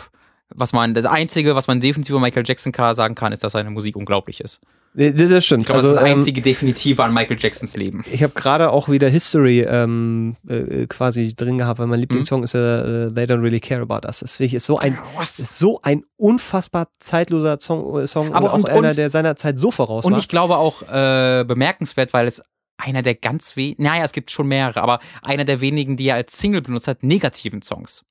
was 0.55 0.73
man, 0.73 0.93
das 0.93 1.05
Einzige, 1.05 1.55
was 1.55 1.67
man 1.67 1.79
definitiv 1.79 2.11
über 2.11 2.19
Michael 2.19 2.43
Jackson 2.45 2.71
kann- 2.71 2.95
sagen 2.95 3.15
kann, 3.15 3.31
ist, 3.33 3.43
dass 3.43 3.51
seine 3.53 3.69
Musik 3.69 3.95
unglaublich 3.95 4.39
ist. 4.41 4.59
Äh, 4.95 5.11
Das, 5.11 5.29
das 5.29 5.45
stimmt. 5.45 5.61
Ich 5.61 5.65
glaube, 5.67 5.77
also, 5.77 5.87
das 5.87 5.95
ist 5.95 6.01
das 6.01 6.09
ähm, 6.09 6.17
einzige 6.19 6.41
Definitive 6.41 7.03
an 7.03 7.13
Michael 7.13 7.37
Jacksons 7.39 7.75
Leben. 7.75 8.03
Ich 8.11 8.21
habe 8.23 8.33
gerade 8.33 8.71
auch 8.71 8.89
wieder 8.89 9.09
History 9.09 9.61
ähm, 9.61 10.35
äh, 10.47 10.85
quasi 10.87 11.35
drin 11.35 11.57
gehabt, 11.57 11.79
weil 11.79 11.87
mein 11.87 11.99
Lieblingssong 11.99 12.43
ist 12.43 12.53
ja 12.53 13.07
äh, 13.07 13.11
They 13.11 13.25
Don't 13.25 13.41
Really 13.41 13.59
Care 13.59 13.81
About 13.81 14.05
Us. 14.07 14.19
Das 14.19 14.39
ist 14.39 14.65
so 14.65 14.77
ein 14.77 14.99
Was? 15.17 15.39
ist 15.39 15.57
so 15.57 15.79
ein 15.81 16.03
unfassbar 16.17 16.87
zeitloser 16.99 17.59
Song, 17.59 18.01
äh, 18.01 18.07
Song 18.07 18.33
Aber 18.33 18.53
und 18.53 18.65
auch 18.65 18.69
und- 18.69 18.69
einer, 18.69 18.89
und- 18.89 18.97
der 18.97 19.09
seiner 19.09 19.35
Zeit 19.35 19.57
so 19.59 19.71
voraus 19.71 20.05
Und 20.05 20.13
war. 20.13 20.19
ich 20.19 20.27
glaube 20.27 20.57
auch 20.57 20.81
äh, 20.83 21.43
bemerkenswert, 21.47 22.13
weil 22.13 22.27
es 22.27 22.43
einer 22.77 23.01
der 23.01 23.15
ganz 23.15 23.55
wenigen, 23.55 23.83
naja, 23.83 24.03
es 24.03 24.11
gibt 24.11 24.29
schon 24.31 24.47
mehrere, 24.47 24.81
aber 24.81 24.99
einer 25.21 25.45
der 25.45 25.61
wenigen, 25.61 25.95
die 25.95 26.07
er 26.07 26.15
als 26.15 26.37
Single 26.37 26.61
benutzt 26.61 26.87
hat, 26.87 27.01
negativen 27.03 27.61
Songs. 27.61 28.03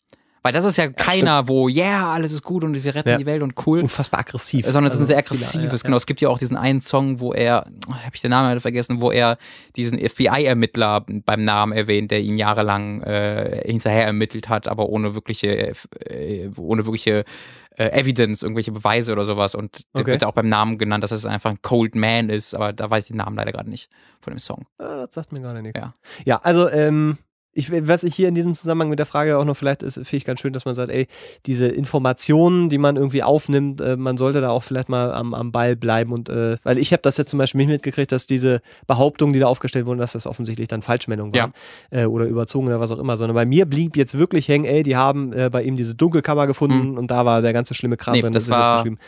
Weil 0.44 0.52
das 0.52 0.64
ist 0.64 0.76
ja 0.76 0.88
keiner, 0.88 1.46
wo, 1.46 1.68
yeah, 1.68 2.12
alles 2.12 2.32
ist 2.32 2.42
gut 2.42 2.64
und 2.64 2.82
wir 2.82 2.94
retten 2.94 3.10
Ja. 3.10 3.16
die 3.18 3.26
Welt 3.26 3.42
und 3.42 3.54
cool. 3.66 3.80
unfassbar 3.80 4.20
aggressiv. 4.20 4.66
Sondern 4.66 4.86
es 4.90 4.94
ist 4.94 5.00
ein 5.00 5.06
sehr 5.06 5.22
viele- 5.22 5.38
aggressives, 5.40 5.82
ja, 5.82 5.84
genau. 5.86 5.96
Es 5.96 6.06
gibt 6.06 6.20
ja 6.20 6.28
auch 6.28 6.38
diesen 6.38 6.56
einen 6.56 6.80
Song, 6.80 7.20
wo 7.20 7.32
er, 7.32 7.66
habe 7.88 8.10
ich 8.14 8.20
den 8.22 8.30
Namen 8.30 8.48
leider 8.48 8.60
vergessen, 8.60 9.00
wo 9.00 9.10
er 9.12 9.38
diesen 9.76 9.98
FBI-Ermittler 9.98 11.04
beim 11.06 11.44
Namen 11.44 11.72
erwähnt, 11.72 12.10
der 12.10 12.20
ihn 12.20 12.36
jahrelang 12.36 13.02
äh, 13.02 13.62
hinterher 13.66 14.04
ermittelt 14.06 14.48
hat, 14.48 14.66
aber 14.68 14.88
ohne 14.88 15.14
wirkliche, 15.14 15.74
äh, 16.10 16.50
ohne 16.56 16.86
wirkliche 16.86 17.24
äh, 17.78 17.88
Evidence, 17.98 18.42
irgendwelche 18.42 18.72
Beweise 18.72 19.12
oder 19.12 19.24
sowas. 19.24 19.54
Und 19.54 19.84
der 19.94 20.02
Okay. 20.02 20.10
wird 20.12 20.24
auch 20.24 20.32
beim 20.34 20.48
Namen 20.48 20.76
genannt, 20.76 21.04
dass 21.04 21.10
es 21.12 21.24
einfach 21.24 21.50
ein 21.50 21.62
Cold 21.62 21.94
Man 21.94 22.28
ist, 22.30 22.54
aber 22.54 22.72
da 22.72 22.90
weiß 22.90 23.04
ich 23.04 23.08
den 23.08 23.16
Namen 23.18 23.36
leider 23.36 23.52
gerade 23.52 23.70
nicht 23.70 23.88
von 24.20 24.32
dem 24.34 24.38
Song. 24.40 24.66
Ja. 24.80 24.86
Ah, 24.86 24.96
das 25.06 25.14
sagt 25.14 25.32
mir 25.32 25.40
gerade 25.40 25.62
nichts. 25.62 25.78
Ja. 25.80 25.94
ja, 26.24 26.36
also 26.42 26.68
ähm, 26.68 27.16
ich, 27.54 27.70
was 27.86 28.02
ich 28.02 28.14
hier 28.14 28.28
in 28.28 28.34
diesem 28.34 28.54
Zusammenhang 28.54 28.88
mit 28.88 28.98
der 28.98 29.04
Frage 29.06 29.36
auch 29.36 29.44
noch 29.44 29.56
vielleicht 29.56 29.82
ist, 29.82 29.94
finde 29.94 30.16
ich 30.16 30.24
ganz 30.24 30.40
schön, 30.40 30.54
dass 30.54 30.64
man 30.64 30.74
sagt, 30.74 30.90
ey, 30.90 31.06
diese 31.44 31.66
Informationen, 31.68 32.70
die 32.70 32.78
man 32.78 32.96
irgendwie 32.96 33.22
aufnimmt, 33.22 33.80
äh, 33.82 33.96
man 33.96 34.16
sollte 34.16 34.40
da 34.40 34.48
auch 34.50 34.62
vielleicht 34.62 34.88
mal 34.88 35.12
am, 35.12 35.34
am 35.34 35.52
Ball 35.52 35.76
bleiben 35.76 36.12
und 36.12 36.28
äh, 36.30 36.56
weil 36.62 36.78
ich 36.78 36.92
habe 36.92 37.02
das 37.02 37.18
jetzt 37.18 37.28
zum 37.28 37.38
Beispiel 37.38 37.58
nicht 37.58 37.68
mitgekriegt, 37.68 38.10
dass 38.10 38.26
diese 38.26 38.62
Behauptungen, 38.86 39.32
die 39.34 39.38
da 39.40 39.46
aufgestellt 39.48 39.84
wurden, 39.84 39.98
dass 39.98 40.12
das 40.12 40.26
offensichtlich 40.26 40.68
dann 40.68 40.80
Falschmeldungen 40.82 41.34
waren 41.34 41.52
äh, 41.90 42.06
oder 42.06 42.24
überzogen 42.24 42.68
oder 42.68 42.80
was 42.80 42.90
auch 42.90 42.98
immer, 42.98 43.16
sondern 43.18 43.34
bei 43.34 43.44
mir 43.44 43.66
blieb 43.66 43.96
jetzt 43.98 44.16
wirklich 44.16 44.48
hängen, 44.48 44.64
ey, 44.64 44.82
die 44.82 44.96
haben 44.96 45.32
äh, 45.34 45.50
bei 45.50 45.62
ihm 45.62 45.76
diese 45.76 45.94
Dunkelkammer 45.94 46.46
gefunden 46.46 46.96
und 46.96 47.10
da 47.10 47.26
war 47.26 47.42
der 47.42 47.52
ganze 47.52 47.74
schlimme 47.74 47.96
Kram 47.98 48.14
Nee, 48.14 48.22
drin. 48.22 48.32
das 48.32 48.44
ist 48.44 48.48
jetzt 48.48 48.58
war- 48.58 48.76
geschrieben. 48.78 48.98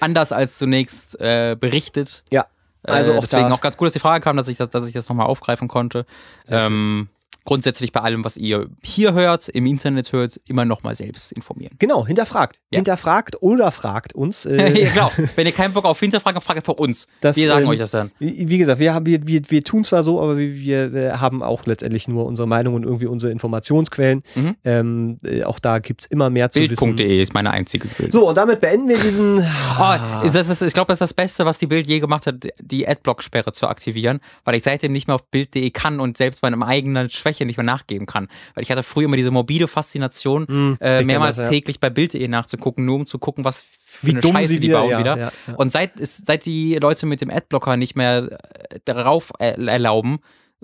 Anders 0.00 0.32
als 0.32 0.56
zunächst 0.58 1.20
äh, 1.20 1.54
berichtet. 1.60 2.24
Ja, 2.30 2.46
also 2.82 3.12
äh, 3.12 3.16
auch 3.16 3.20
deswegen 3.20 3.48
da- 3.48 3.54
auch 3.54 3.60
ganz 3.60 3.76
gut, 3.76 3.86
dass 3.86 3.92
die 3.92 3.98
Frage 3.98 4.22
kam, 4.22 4.36
dass 4.38 4.48
ich 4.48 4.56
das, 4.56 4.70
dass 4.70 4.86
ich 4.86 4.92
das 4.94 5.08
nochmal 5.08 5.26
aufgreifen 5.26 5.68
konnte. 5.68 6.06
Ähm, 6.50 7.08
grundsätzlich 7.44 7.92
bei 7.92 8.00
allem, 8.00 8.24
was 8.24 8.36
ihr 8.36 8.68
hier 8.82 9.12
hört, 9.12 9.48
im 9.48 9.66
Internet 9.66 10.12
hört, 10.12 10.40
immer 10.46 10.64
nochmal 10.64 10.94
selbst 10.94 11.32
informieren. 11.32 11.76
Genau, 11.78 12.06
hinterfragt. 12.06 12.60
Ja. 12.70 12.78
Hinterfragt 12.78 13.36
oder 13.42 13.70
fragt 13.72 14.14
uns. 14.14 14.44
ja, 14.44 14.52
Äh, 14.52 14.72
genau. 14.92 15.10
Wenn 15.36 15.46
ihr 15.46 15.52
keinen 15.52 15.74
Bock 15.74 15.84
auf 15.84 16.00
Hinterfragen 16.00 16.36
habt, 16.36 16.46
fragt 16.46 16.58
einfach 16.58 16.74
uns. 16.74 17.06
Das, 17.20 17.36
wir 17.36 17.48
sagen 17.48 17.64
ähm, 17.64 17.68
euch 17.70 17.78
das 17.78 17.90
dann. 17.90 18.10
Wie 18.18 18.58
gesagt, 18.58 18.78
wir, 18.78 18.94
haben, 18.94 19.06
wir, 19.06 19.26
wir, 19.26 19.42
wir 19.48 19.62
tun 19.62 19.84
zwar 19.84 20.02
so, 20.02 20.20
aber 20.20 20.38
wir, 20.38 20.54
wir 20.54 20.94
äh, 20.94 21.10
haben 21.12 21.42
auch 21.42 21.66
letztendlich 21.66 22.08
nur 22.08 22.26
unsere 22.26 22.48
Meinung 22.48 22.74
und 22.74 22.84
irgendwie 22.84 23.06
unsere 23.06 23.32
Informationsquellen. 23.32 24.22
Mhm. 24.34 24.56
Ähm, 24.64 25.18
äh, 25.24 25.44
auch 25.44 25.58
da 25.58 25.78
gibt 25.78 26.02
es 26.02 26.06
immer 26.06 26.30
mehr 26.30 26.50
zu 26.50 26.60
wissen. 26.60 26.96
Bild.de 26.96 27.20
ist 27.20 27.34
meine 27.34 27.50
einzige 27.50 27.88
Bild. 27.88 28.12
So, 28.12 28.28
und 28.28 28.36
damit 28.36 28.60
beenden 28.60 28.88
wir 28.88 28.98
diesen. 28.98 29.38
Oh, 29.78 29.94
ist 30.24 30.34
das 30.34 30.48
ist, 30.48 30.62
ich 30.62 30.72
glaube, 30.72 30.88
das 30.88 30.96
ist 30.96 31.00
das 31.00 31.14
Beste, 31.14 31.44
was 31.44 31.58
die 31.58 31.66
Bild 31.66 31.86
je 31.86 32.00
gemacht 32.00 32.26
hat, 32.26 32.46
die 32.60 32.88
Adblock-Sperre 32.88 33.52
zu 33.52 33.68
aktivieren, 33.68 34.20
weil 34.44 34.54
ich 34.54 34.62
seitdem 34.62 34.92
nicht 34.92 35.06
mehr 35.08 35.16
auf 35.16 35.24
Bild.de 35.24 35.70
kann 35.70 36.00
und 36.00 36.16
selbst 36.16 36.42
meiner 36.42 36.64
eigenen 36.66 37.10
Schwäche 37.34 37.46
nicht 37.46 37.56
mehr 37.56 37.64
nachgeben 37.64 38.06
kann. 38.06 38.28
Weil 38.54 38.62
ich 38.62 38.70
hatte 38.70 38.82
früher 38.82 39.04
immer 39.06 39.16
diese 39.16 39.30
morbide 39.30 39.68
Faszination, 39.68 40.46
Hm, 40.46 40.78
äh, 40.80 41.02
mehrmals 41.02 41.36
das, 41.36 41.46
ja. 41.46 41.50
täglich 41.50 41.80
bei 41.80 41.90
Bild.de 41.90 42.26
nachzugucken, 42.28 42.84
nur 42.84 42.96
um 42.96 43.06
zu 43.06 43.18
gucken, 43.18 43.44
was 43.44 43.62
für 43.86 44.06
Wie 44.06 44.10
eine 44.12 44.20
dumm 44.20 44.32
Scheiße 44.32 44.52
sie 44.54 44.60
die 44.60 44.68
wieder- 44.68 44.80
bauen 44.80 44.90
ja, 44.90 44.98
wieder. 44.98 45.16
ja. 45.18 45.32
Und 45.56 45.70
seit, 45.70 45.98
ist, 46.00 46.26
seit 46.26 46.46
die 46.46 46.76
Leute 46.76 47.06
mit 47.06 47.20
dem 47.20 47.30
Adblocker 47.30 47.76
nicht 47.76 47.96
mehr 47.96 48.38
äh, 48.70 48.78
darauf 48.84 49.32
er- 49.38 49.58
erlauben, 49.58 50.18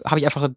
habe 0.05 0.19
ich 0.21 0.25
einfach, 0.25 0.49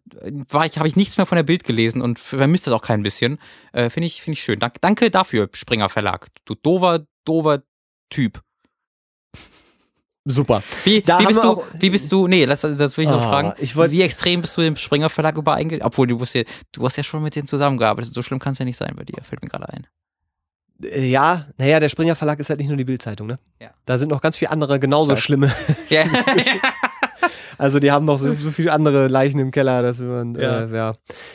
war 0.50 0.64
ich, 0.64 0.78
habe 0.78 0.88
ich 0.88 0.96
nichts 0.96 1.16
mehr 1.18 1.26
von 1.26 1.36
der 1.36 1.42
Bild 1.42 1.64
gelesen 1.64 2.00
und 2.00 2.18
vermisst 2.18 2.66
das 2.66 2.72
auch 2.72 2.80
kein 2.82 3.02
bisschen. 3.02 3.38
Äh, 3.72 3.90
Finde 3.90 4.06
ich, 4.06 4.22
finde 4.22 4.34
ich 4.38 4.42
schön. 4.42 4.58
Dank, 4.58 4.80
danke 4.80 5.10
dafür, 5.10 5.50
Springer 5.52 5.88
Verlag. 5.90 6.28
Du 6.46 6.54
dover, 6.54 7.06
dover 7.26 7.62
Typ. 8.10 8.40
Super. 10.26 10.62
Wie, 10.84 11.02
wie, 11.06 11.26
bist 11.26 11.42
du, 11.44 11.62
wie 11.78 11.90
bist 11.90 12.10
du, 12.10 12.26
nee, 12.26 12.46
das, 12.46 12.62
das 12.62 12.96
will 12.96 13.04
ich 13.04 13.10
noch 13.10 13.20
Ah, 13.20 13.28
fragen. 13.28 13.52
ich 13.58 13.76
wollt- 13.76 13.90
wie 13.90 14.00
extrem 14.00 14.40
bist 14.40 14.56
du 14.56 14.62
dem 14.62 14.74
Springer 14.76 15.10
Verlag 15.10 15.36
übereingegangen? 15.36 15.86
Obwohl, 15.86 16.06
du, 16.06 16.16
musst 16.16 16.34
ja, 16.34 16.42
du 16.72 16.84
hast 16.84 16.96
ja 16.96 17.02
schon 17.04 17.22
mit 17.22 17.36
denen 17.36 17.46
zusammengearbeitet. 17.46 18.14
So 18.14 18.22
schlimm 18.22 18.38
kann 18.38 18.54
es 18.54 18.58
ja 18.58 18.64
nicht 18.64 18.78
sein 18.78 18.94
bei 18.96 19.04
dir, 19.04 19.22
fällt 19.22 19.42
mir 19.42 19.48
gerade 19.50 19.68
ein. 19.68 19.86
Äh, 20.82 21.10
Ja, 21.10 21.46
naja, 21.58 21.78
der 21.78 21.90
Springer 21.90 22.16
Verlag 22.16 22.40
ist 22.40 22.48
halt 22.48 22.58
nicht 22.58 22.68
nur 22.68 22.78
die 22.78 22.84
Bildzeitung, 22.84 23.26
ne? 23.26 23.38
Ja. 23.60 23.70
Da 23.84 23.98
sind 23.98 24.10
noch 24.10 24.22
ganz 24.22 24.38
viele 24.38 24.50
andere 24.50 24.80
genauso 24.80 25.12
Weiß. 25.12 25.20
schlimme. 25.20 25.52
Ja. 25.90 26.04
Also 27.58 27.78
die 27.78 27.92
haben 27.92 28.04
noch 28.04 28.18
so, 28.18 28.32
so 28.38 28.50
viele 28.50 28.72
andere 28.72 29.08
Leichen 29.08 29.38
im 29.38 29.50
Keller, 29.50 29.82
dass 29.82 30.00
man, 30.00 30.34
Ja. 30.34 30.42
ja, 30.42 30.62
äh, 30.64 30.76
ja, 30.76 30.92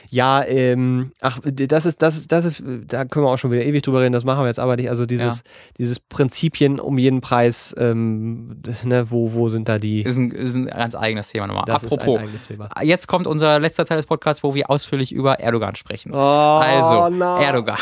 ja 0.10 0.46
ähm, 0.46 1.12
ach, 1.22 1.40
das 1.44 1.86
ist, 1.86 2.02
das 2.02 2.18
ist, 2.18 2.32
das 2.32 2.46
ist, 2.46 2.64
da 2.88 3.06
können 3.06 3.26
wir 3.26 3.32
auch 3.32 3.38
schon 3.38 3.52
wieder 3.52 3.64
ewig 3.64 3.82
drüber 3.84 4.02
reden, 4.02 4.14
das 4.14 4.24
machen 4.24 4.44
wir 4.44 4.48
jetzt 4.48 4.60
aber 4.60 4.76
nicht. 4.76 4.90
Also 4.90 5.06
dieses, 5.06 5.44
dieses 5.78 6.00
Prinzipien 6.00 6.80
um 6.80 6.98
jeden 6.98 7.22
Preis, 7.22 7.76
ähm, 7.78 8.62
ne, 8.84 9.10
wo, 9.10 9.34
wo 9.34 9.50
sind 9.50 9.70
da 9.70 9.80
die? 9.80 10.02
ist, 10.02 10.18
ein, 10.18 10.32
ist 10.32 10.56
ein 10.56 10.68
ganz 10.68 10.96
eigenes 10.96 11.30
Thema 11.30 11.48
nochmal. 11.48 11.64
Das 11.66 11.84
ist 11.84 11.94
Apropos, 11.94 12.20
ein 12.20 12.26
eigenes 12.26 12.48
Thema. 12.48 12.70
jetzt 12.82 13.08
kommt 13.08 13.28
unser 13.28 13.60
letzter 13.60 13.86
Teil 13.86 13.98
des 13.98 14.06
Podcasts, 14.06 14.44
wo 14.44 14.54
wir 14.54 14.70
ausführlich 14.70 15.12
über 15.12 15.40
Erdogan 15.40 15.76
sprechen. 15.76 16.12
Oh, 16.14 16.18
also, 16.18 17.10
nein. 17.10 17.44
Erdogan. 17.44 17.78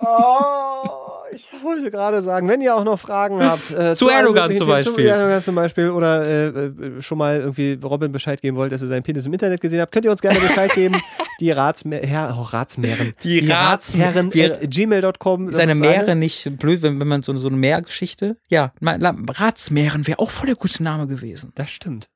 Oh, 0.00 1.02
ich 1.36 1.48
wollte 1.62 1.90
gerade 1.90 2.22
sagen, 2.22 2.48
wenn 2.48 2.60
ihr 2.60 2.74
auch 2.74 2.84
noch 2.84 2.98
Fragen 2.98 3.42
habt 3.42 3.70
äh, 3.70 3.94
Zu 3.94 4.08
allen 4.08 4.20
Erdogan 4.20 4.44
zum 4.56 4.66
Themen, 4.66 4.82
Zu 4.82 4.90
Beispiel. 4.90 5.06
Erdogan 5.06 5.42
zum 5.42 5.54
Beispiel 5.54 5.90
oder 5.90 6.26
äh, 6.26 6.46
äh, 6.46 7.02
schon 7.02 7.18
mal 7.18 7.38
irgendwie 7.38 7.78
Robin 7.82 8.10
Bescheid 8.10 8.40
geben 8.40 8.56
wollt, 8.56 8.72
dass 8.72 8.82
ihr 8.82 8.88
seinen 8.88 9.02
Penis 9.02 9.26
im 9.26 9.32
Internet 9.32 9.60
gesehen 9.60 9.80
habt, 9.80 9.92
könnt 9.92 10.04
ihr 10.04 10.10
uns 10.10 10.20
gerne 10.20 10.40
Bescheid 10.40 10.72
geben. 10.72 10.96
Die 11.40 11.50
Ratsmer 11.50 11.96
Herr, 11.98 12.34
oh, 12.38 12.42
Ratsmeeren. 12.42 13.12
Die 13.22 13.40
Rats- 13.50 13.94
Ratsherren 13.94 14.32
at 14.34 14.60
gmail.com. 14.70 15.50
Ist 15.50 15.60
eine 15.60 15.74
Meere 15.74 16.16
nicht 16.16 16.56
blöd, 16.56 16.80
wenn, 16.80 16.98
wenn 16.98 17.08
man 17.08 17.22
so, 17.22 17.36
so 17.36 17.48
eine 17.48 17.58
Meergeschichte? 17.58 18.38
Ja, 18.48 18.72
Ratsmeeren 18.82 20.06
wäre 20.06 20.18
auch 20.18 20.30
voll 20.30 20.46
der 20.46 20.56
gute 20.56 20.82
Name 20.82 21.06
gewesen. 21.06 21.52
Das 21.54 21.70
stimmt. 21.70 22.08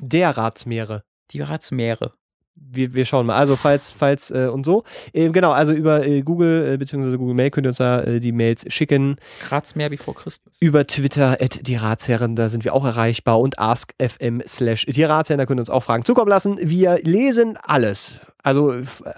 Der 0.00 0.36
Ratsmeere. 0.36 1.04
Die 1.30 1.40
Ratsmeere. 1.40 2.12
Wir, 2.56 2.94
wir 2.94 3.04
schauen 3.04 3.26
mal. 3.26 3.36
Also 3.36 3.56
falls, 3.56 3.90
falls 3.90 4.30
äh, 4.30 4.48
und 4.52 4.64
so. 4.66 4.84
Ähm, 5.14 5.32
genau, 5.32 5.50
also 5.50 5.72
über 5.72 6.06
äh, 6.06 6.22
Google 6.22 6.74
äh, 6.74 6.76
bzw. 6.76 7.16
Google 7.16 7.34
Mail 7.34 7.50
könnt 7.50 7.66
ihr 7.66 7.70
uns 7.70 7.78
da 7.78 8.02
äh, 8.02 8.20
die 8.20 8.32
Mails 8.32 8.64
schicken. 8.72 9.16
Ratsmeer 9.48 9.88
bevor 9.88 10.14
Christmas. 10.14 10.56
Über 10.60 10.86
Twitter 10.86 11.38
at 11.40 11.66
die 11.66 11.76
Ratsherren, 11.76 12.36
da 12.36 12.48
sind 12.48 12.64
wir 12.64 12.74
auch 12.74 12.84
erreichbar 12.84 13.40
und 13.40 13.58
askfm 13.58 14.40
slash 14.46 14.86
die 14.86 15.04
Ratsherren, 15.04 15.38
da 15.38 15.46
könnt 15.46 15.58
ihr 15.58 15.62
uns 15.62 15.70
auch 15.70 15.82
Fragen 15.82 16.04
zukommen 16.04 16.28
lassen. 16.28 16.58
Wir 16.60 16.98
lesen 17.02 17.58
alles. 17.62 18.20
Also 18.46 18.72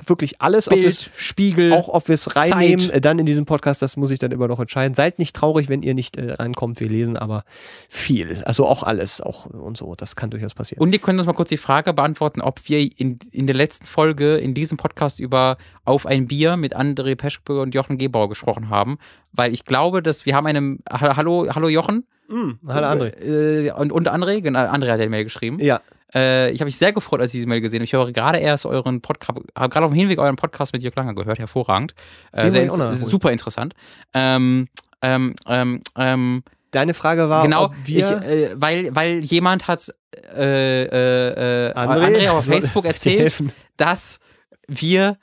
wirklich 0.07 0.41
alles, 0.41 0.69
ob 0.69 0.77
wir 0.79 0.89
es 0.89 1.03
Bild, 1.05 1.11
Spiegel. 1.17 1.73
auch 1.75 1.89
ob 1.89 2.09
wir 2.09 2.15
es 2.15 2.35
reinnehmen, 2.35 2.87
Zeit. 2.87 2.95
äh, 2.97 3.01
dann 3.03 3.19
in 3.19 3.27
diesem 3.27 3.45
Podcast, 3.45 3.83
das 3.83 3.97
muss 3.99 4.11
ich 4.11 4.19
dann 4.19 4.33
immer 4.33 4.49
noch 4.49 4.59
entscheiden. 4.59 4.95
Seid 4.95 5.19
nicht 5.19 5.37
traurig, 5.37 5.69
wenn 5.69 5.83
ihr 5.83 5.93
nicht 5.93 6.17
äh, 6.17 6.33
reinkommt, 6.33 6.81
wir 6.81 6.89
lesen 6.89 7.17
aber 7.19 7.45
viel. 7.91 8.43
Also 8.45 8.67
auch 8.67 8.83
alles, 8.83 9.21
auch 9.21 9.47
und 9.47 9.77
so, 9.77 9.95
das 9.95 10.17
kann 10.17 10.31
durchaus 10.31 10.55
passieren. 10.55 10.81
Und 10.83 10.93
ihr 10.93 10.99
könnt 10.99 11.19
uns 11.19 11.27
mal 11.27 11.35
kurz 11.35 11.51
die 11.51 11.59
Frage 11.59 11.93
beantworten, 11.93 12.41
ob 12.41 12.67
wir 12.69 12.81
in, 12.81 13.19
in 13.31 13.47
der 13.47 13.55
letzten 13.55 13.85
Folge 13.87 14.37
in 14.37 14.55
diesem 14.55 14.79
Podcast 14.79 15.21
über 15.21 15.59
Auf 15.85 16.07
ein 16.07 16.27
Bier 16.27 16.57
mit 16.57 16.75
André 16.75 17.15
Peschke 17.15 17.61
und 17.61 17.75
Jochen 17.75 17.99
Gebauer 17.99 18.31
gesprochen 18.31 18.71
haben. 18.71 18.99
Weil 19.33 19.53
ich 19.53 19.65
glaube, 19.67 20.03
dass 20.03 20.25
wir 20.27 20.35
haben 20.35 20.47
einen. 20.47 20.79
Ha- 20.91 21.17
Hallo, 21.17 21.47
hallo 21.55 21.69
Jochen? 21.69 22.07
Mm, 22.29 22.53
hallo 22.67 22.87
André. 22.87 23.09
Äh, 23.23 23.73
und, 23.73 23.93
und 23.93 24.09
André? 24.09 24.41
Genau, 24.41 24.59
André 24.61 24.91
hat 24.93 25.01
die 25.01 25.09
Mail 25.09 25.25
geschrieben. 25.25 25.59
Ja, 25.61 25.81
Äh, 26.15 26.51
ich 26.51 26.61
habe 26.61 26.67
mich 26.67 26.79
sehr 26.79 26.93
gefreut, 26.93 27.21
als 27.21 27.31
ich 27.31 27.39
diese 27.39 27.47
Mail 27.47 27.61
gesehen 27.61 27.79
habe. 27.79 27.85
Ich 27.85 27.93
höre 27.93 28.13
gerade 28.13 28.39
erst 28.39 28.67
euren 28.67 29.01
Podcast, 29.01 29.39
habe 29.55 29.69
gerade 29.69 29.87
auf 29.87 29.93
dem 29.93 29.99
Hinweg 29.99 30.19
euren 30.19 30.37
Podcast 30.37 30.73
mit 30.73 30.83
Jörg 30.83 30.95
Langer 30.97 31.15
gehört. 31.15 31.39
Hervorragend. 31.39 31.95
Äh, 32.33 32.51
sehr, 32.51 32.67
nachholen. 32.67 32.95
super 32.95 33.31
interessant. 33.31 33.75
Ähm, 34.15 34.69
ähm, 35.03 35.35
ähm, 35.47 35.83
ähm, 35.97 36.43
deine 36.71 36.95
Frage 36.95 37.29
war, 37.29 37.43
genau, 37.43 37.73
ich, 37.87 38.03
äh, 38.03 38.51
weil, 38.55 38.95
weil 38.95 39.21
jemand 39.21 39.69
hat 39.69 39.95
äh, 40.37 40.83
äh, 40.85 41.69
äh, 41.69 41.75
André, 41.75 42.07
André 42.07 42.31
auf 42.31 42.45
Facebook 42.47 42.85
erzählt, 42.85 43.35
dass 43.77 44.21
wir 44.67 45.19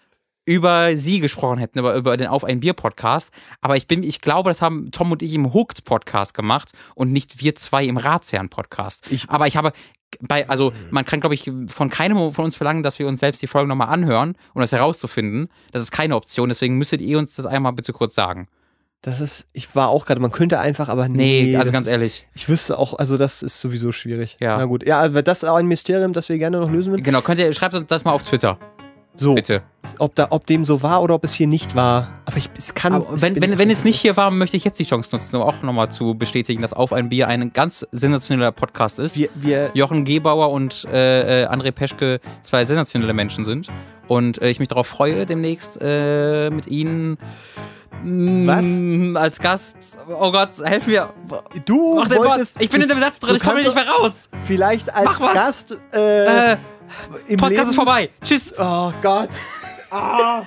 über 0.46 0.96
sie 0.96 1.20
gesprochen 1.20 1.58
hätten, 1.58 1.80
über, 1.80 1.96
über 1.96 2.16
den 2.18 2.28
Auf 2.28 2.44
ein 2.44 2.60
Bier 2.60 2.74
Podcast. 2.74 3.32
Aber 3.62 3.76
ich 3.78 3.88
bin, 3.88 4.04
ich 4.04 4.22
glaube, 4.22 4.50
das 4.50 4.62
haben 4.62 4.92
Tom 4.92 5.12
und 5.12 5.22
ich 5.24 5.34
im 5.34 5.54
Hooked 5.54 5.86
Podcast 5.86 6.34
gemacht 6.34 6.72
und 6.94 7.12
nicht 7.12 7.42
wir 7.42 7.56
zwei 7.56 7.84
im 7.86 7.98
Ratsherren 7.98 8.50
Podcast. 8.50 9.04
Ich- 9.10 9.30
Aber 9.30 9.48
ich 9.48 9.58
habe 9.58 9.72
bei, 10.22 10.48
also 10.48 10.72
man 10.92 11.04
kann, 11.04 11.20
glaube 11.20 11.36
ich, 11.36 11.52
von 11.68 11.90
keinem 11.90 12.32
von 12.32 12.46
uns 12.46 12.56
verlangen, 12.56 12.84
dass 12.84 13.00
wir 13.00 13.08
uns 13.08 13.20
selbst 13.20 13.42
die 13.42 13.48
Folgen 13.48 13.68
nochmal 13.68 13.90
anhören, 13.90 14.38
um 14.54 14.62
das 14.62 14.72
herauszufinden. 14.72 15.50
Das 15.72 15.82
ist 15.82 15.92
keine 15.92 16.16
Option. 16.16 16.48
Deswegen 16.48 16.78
müsstet 16.78 17.02
ihr 17.02 17.18
uns 17.18 17.36
das 17.36 17.46
einmal 17.46 17.74
bitte 17.74 17.92
kurz 17.92 18.16
sagen. 18.16 18.48
Das 19.02 19.20
ist, 19.20 19.48
ich 19.54 19.76
war 19.76 19.90
auch 19.90 20.06
gerade, 20.06 20.22
man 20.22 20.32
könnte 20.32 20.60
einfach, 20.60 20.90
aber 20.90 21.08
Nee, 21.10 21.44
nee. 21.44 21.58
also 21.58 21.72
ganz 21.72 21.86
ist, 21.86 21.92
ehrlich. 21.92 22.28
Ich 22.34 22.48
wüsste 22.50 22.80
auch, 22.80 22.94
also 22.98 23.18
das 23.18 23.44
ist 23.44 23.60
sowieso 23.62 23.92
schwierig. 23.92 24.38
Ja. 24.40 24.56
Na 24.58 24.66
gut, 24.66 24.86
ja, 24.88 25.02
aber 25.02 25.22
das 25.22 25.44
ist 25.44 25.50
auch 25.50 25.58
ein 25.58 25.68
Mysterium, 25.68 26.14
das 26.14 26.30
wir 26.30 26.38
gerne 26.38 26.60
noch 26.60 26.72
lösen 26.72 26.92
würden. 26.94 27.04
Genau, 27.04 27.22
könnt 27.22 27.40
ihr, 27.40 27.52
schreibt 27.54 27.76
uns 27.76 27.88
das 27.88 28.04
mal 28.06 28.14
auf 28.14 28.24
Twitter, 28.24 28.58
So, 29.18 29.36
bitte. 29.36 29.62
ob, 30.00 30.16
da, 30.16 30.28
ob 30.30 30.46
dem 30.46 30.66
so 30.66 30.84
war 30.84 31.02
oder 31.02 31.16
ob 31.16 31.24
es 31.24 31.34
hier 31.34 31.48
nicht 31.48 31.76
war. 31.76 32.10
Aber 32.26 32.38
ich, 32.38 32.50
es 32.58 32.74
kann. 32.74 32.94
Aber 32.94 33.22
wenn, 33.22 33.42
wenn, 33.42 33.58
wenn 33.58 33.70
es 33.70 33.84
nicht 33.84 34.00
hier 34.00 34.18
war, 34.18 34.32
möchte 34.32 34.58
ich 34.58 34.64
jetzt 34.64 34.80
die 34.80 34.86
Chance 34.86 35.16
nutzen, 35.16 35.36
um 35.36 35.42
auch 35.42 35.62
nochmal 35.62 35.90
zu 35.90 36.16
bestätigen, 36.16 36.62
dass 36.62 36.74
Auf 36.74 36.94
ein 36.94 37.10
Bier 37.10 37.28
ein 37.28 37.54
ganz 37.54 37.88
sensationeller 37.92 38.52
Podcast 38.52 39.00
ist. 39.00 39.18
Wir, 39.18 39.30
wir, 39.36 39.72
Jochen 39.74 40.04
Gebauer 40.04 40.52
und 40.52 40.86
äh, 40.86 41.44
äh, 41.44 41.48
André 41.48 41.72
Peschke 41.72 42.20
zwei 42.42 42.66
sensationelle 42.66 43.14
Menschen 43.14 43.46
sind. 43.46 43.70
Und 44.08 44.42
äh, 44.42 44.50
ich 44.50 44.60
mich 44.60 44.68
darauf 44.68 44.88
freue, 44.88 45.26
demnächst 45.26 45.80
äh, 45.82 46.50
mit 46.50 46.68
ihnen 46.68 47.18
mm, 48.04 49.18
als 49.18 49.40
Gast. 49.40 49.98
Oh 50.08 50.32
Gott, 50.32 50.50
helf 50.64 50.86
mir. 50.88 51.10
du 51.66 51.96
Mach 51.96 52.10
wolltest. 52.16 52.62
Ich 52.62 52.70
bin 52.70 52.82
in 52.82 52.90
dem 52.90 53.00
Satz 53.00 53.20
drin, 53.20 53.36
ich 53.36 53.42
komme 53.42 53.64
nicht 53.64 53.74
mehr 53.74 53.88
raus. 53.88 54.30
Vielleicht 54.44 54.94
als 54.94 55.20
was. 55.20 55.34
Gast 55.34 55.80
äh, 55.94 56.52
Äh, 56.54 56.58
Podcast 57.38 57.50
Leben. 57.52 57.70
ist 57.70 57.76
vorbei. 57.76 58.10
Tschüss. 58.24 58.54
Oh 58.58 58.92
Gott. 59.02 59.30
Ah. 59.92 60.44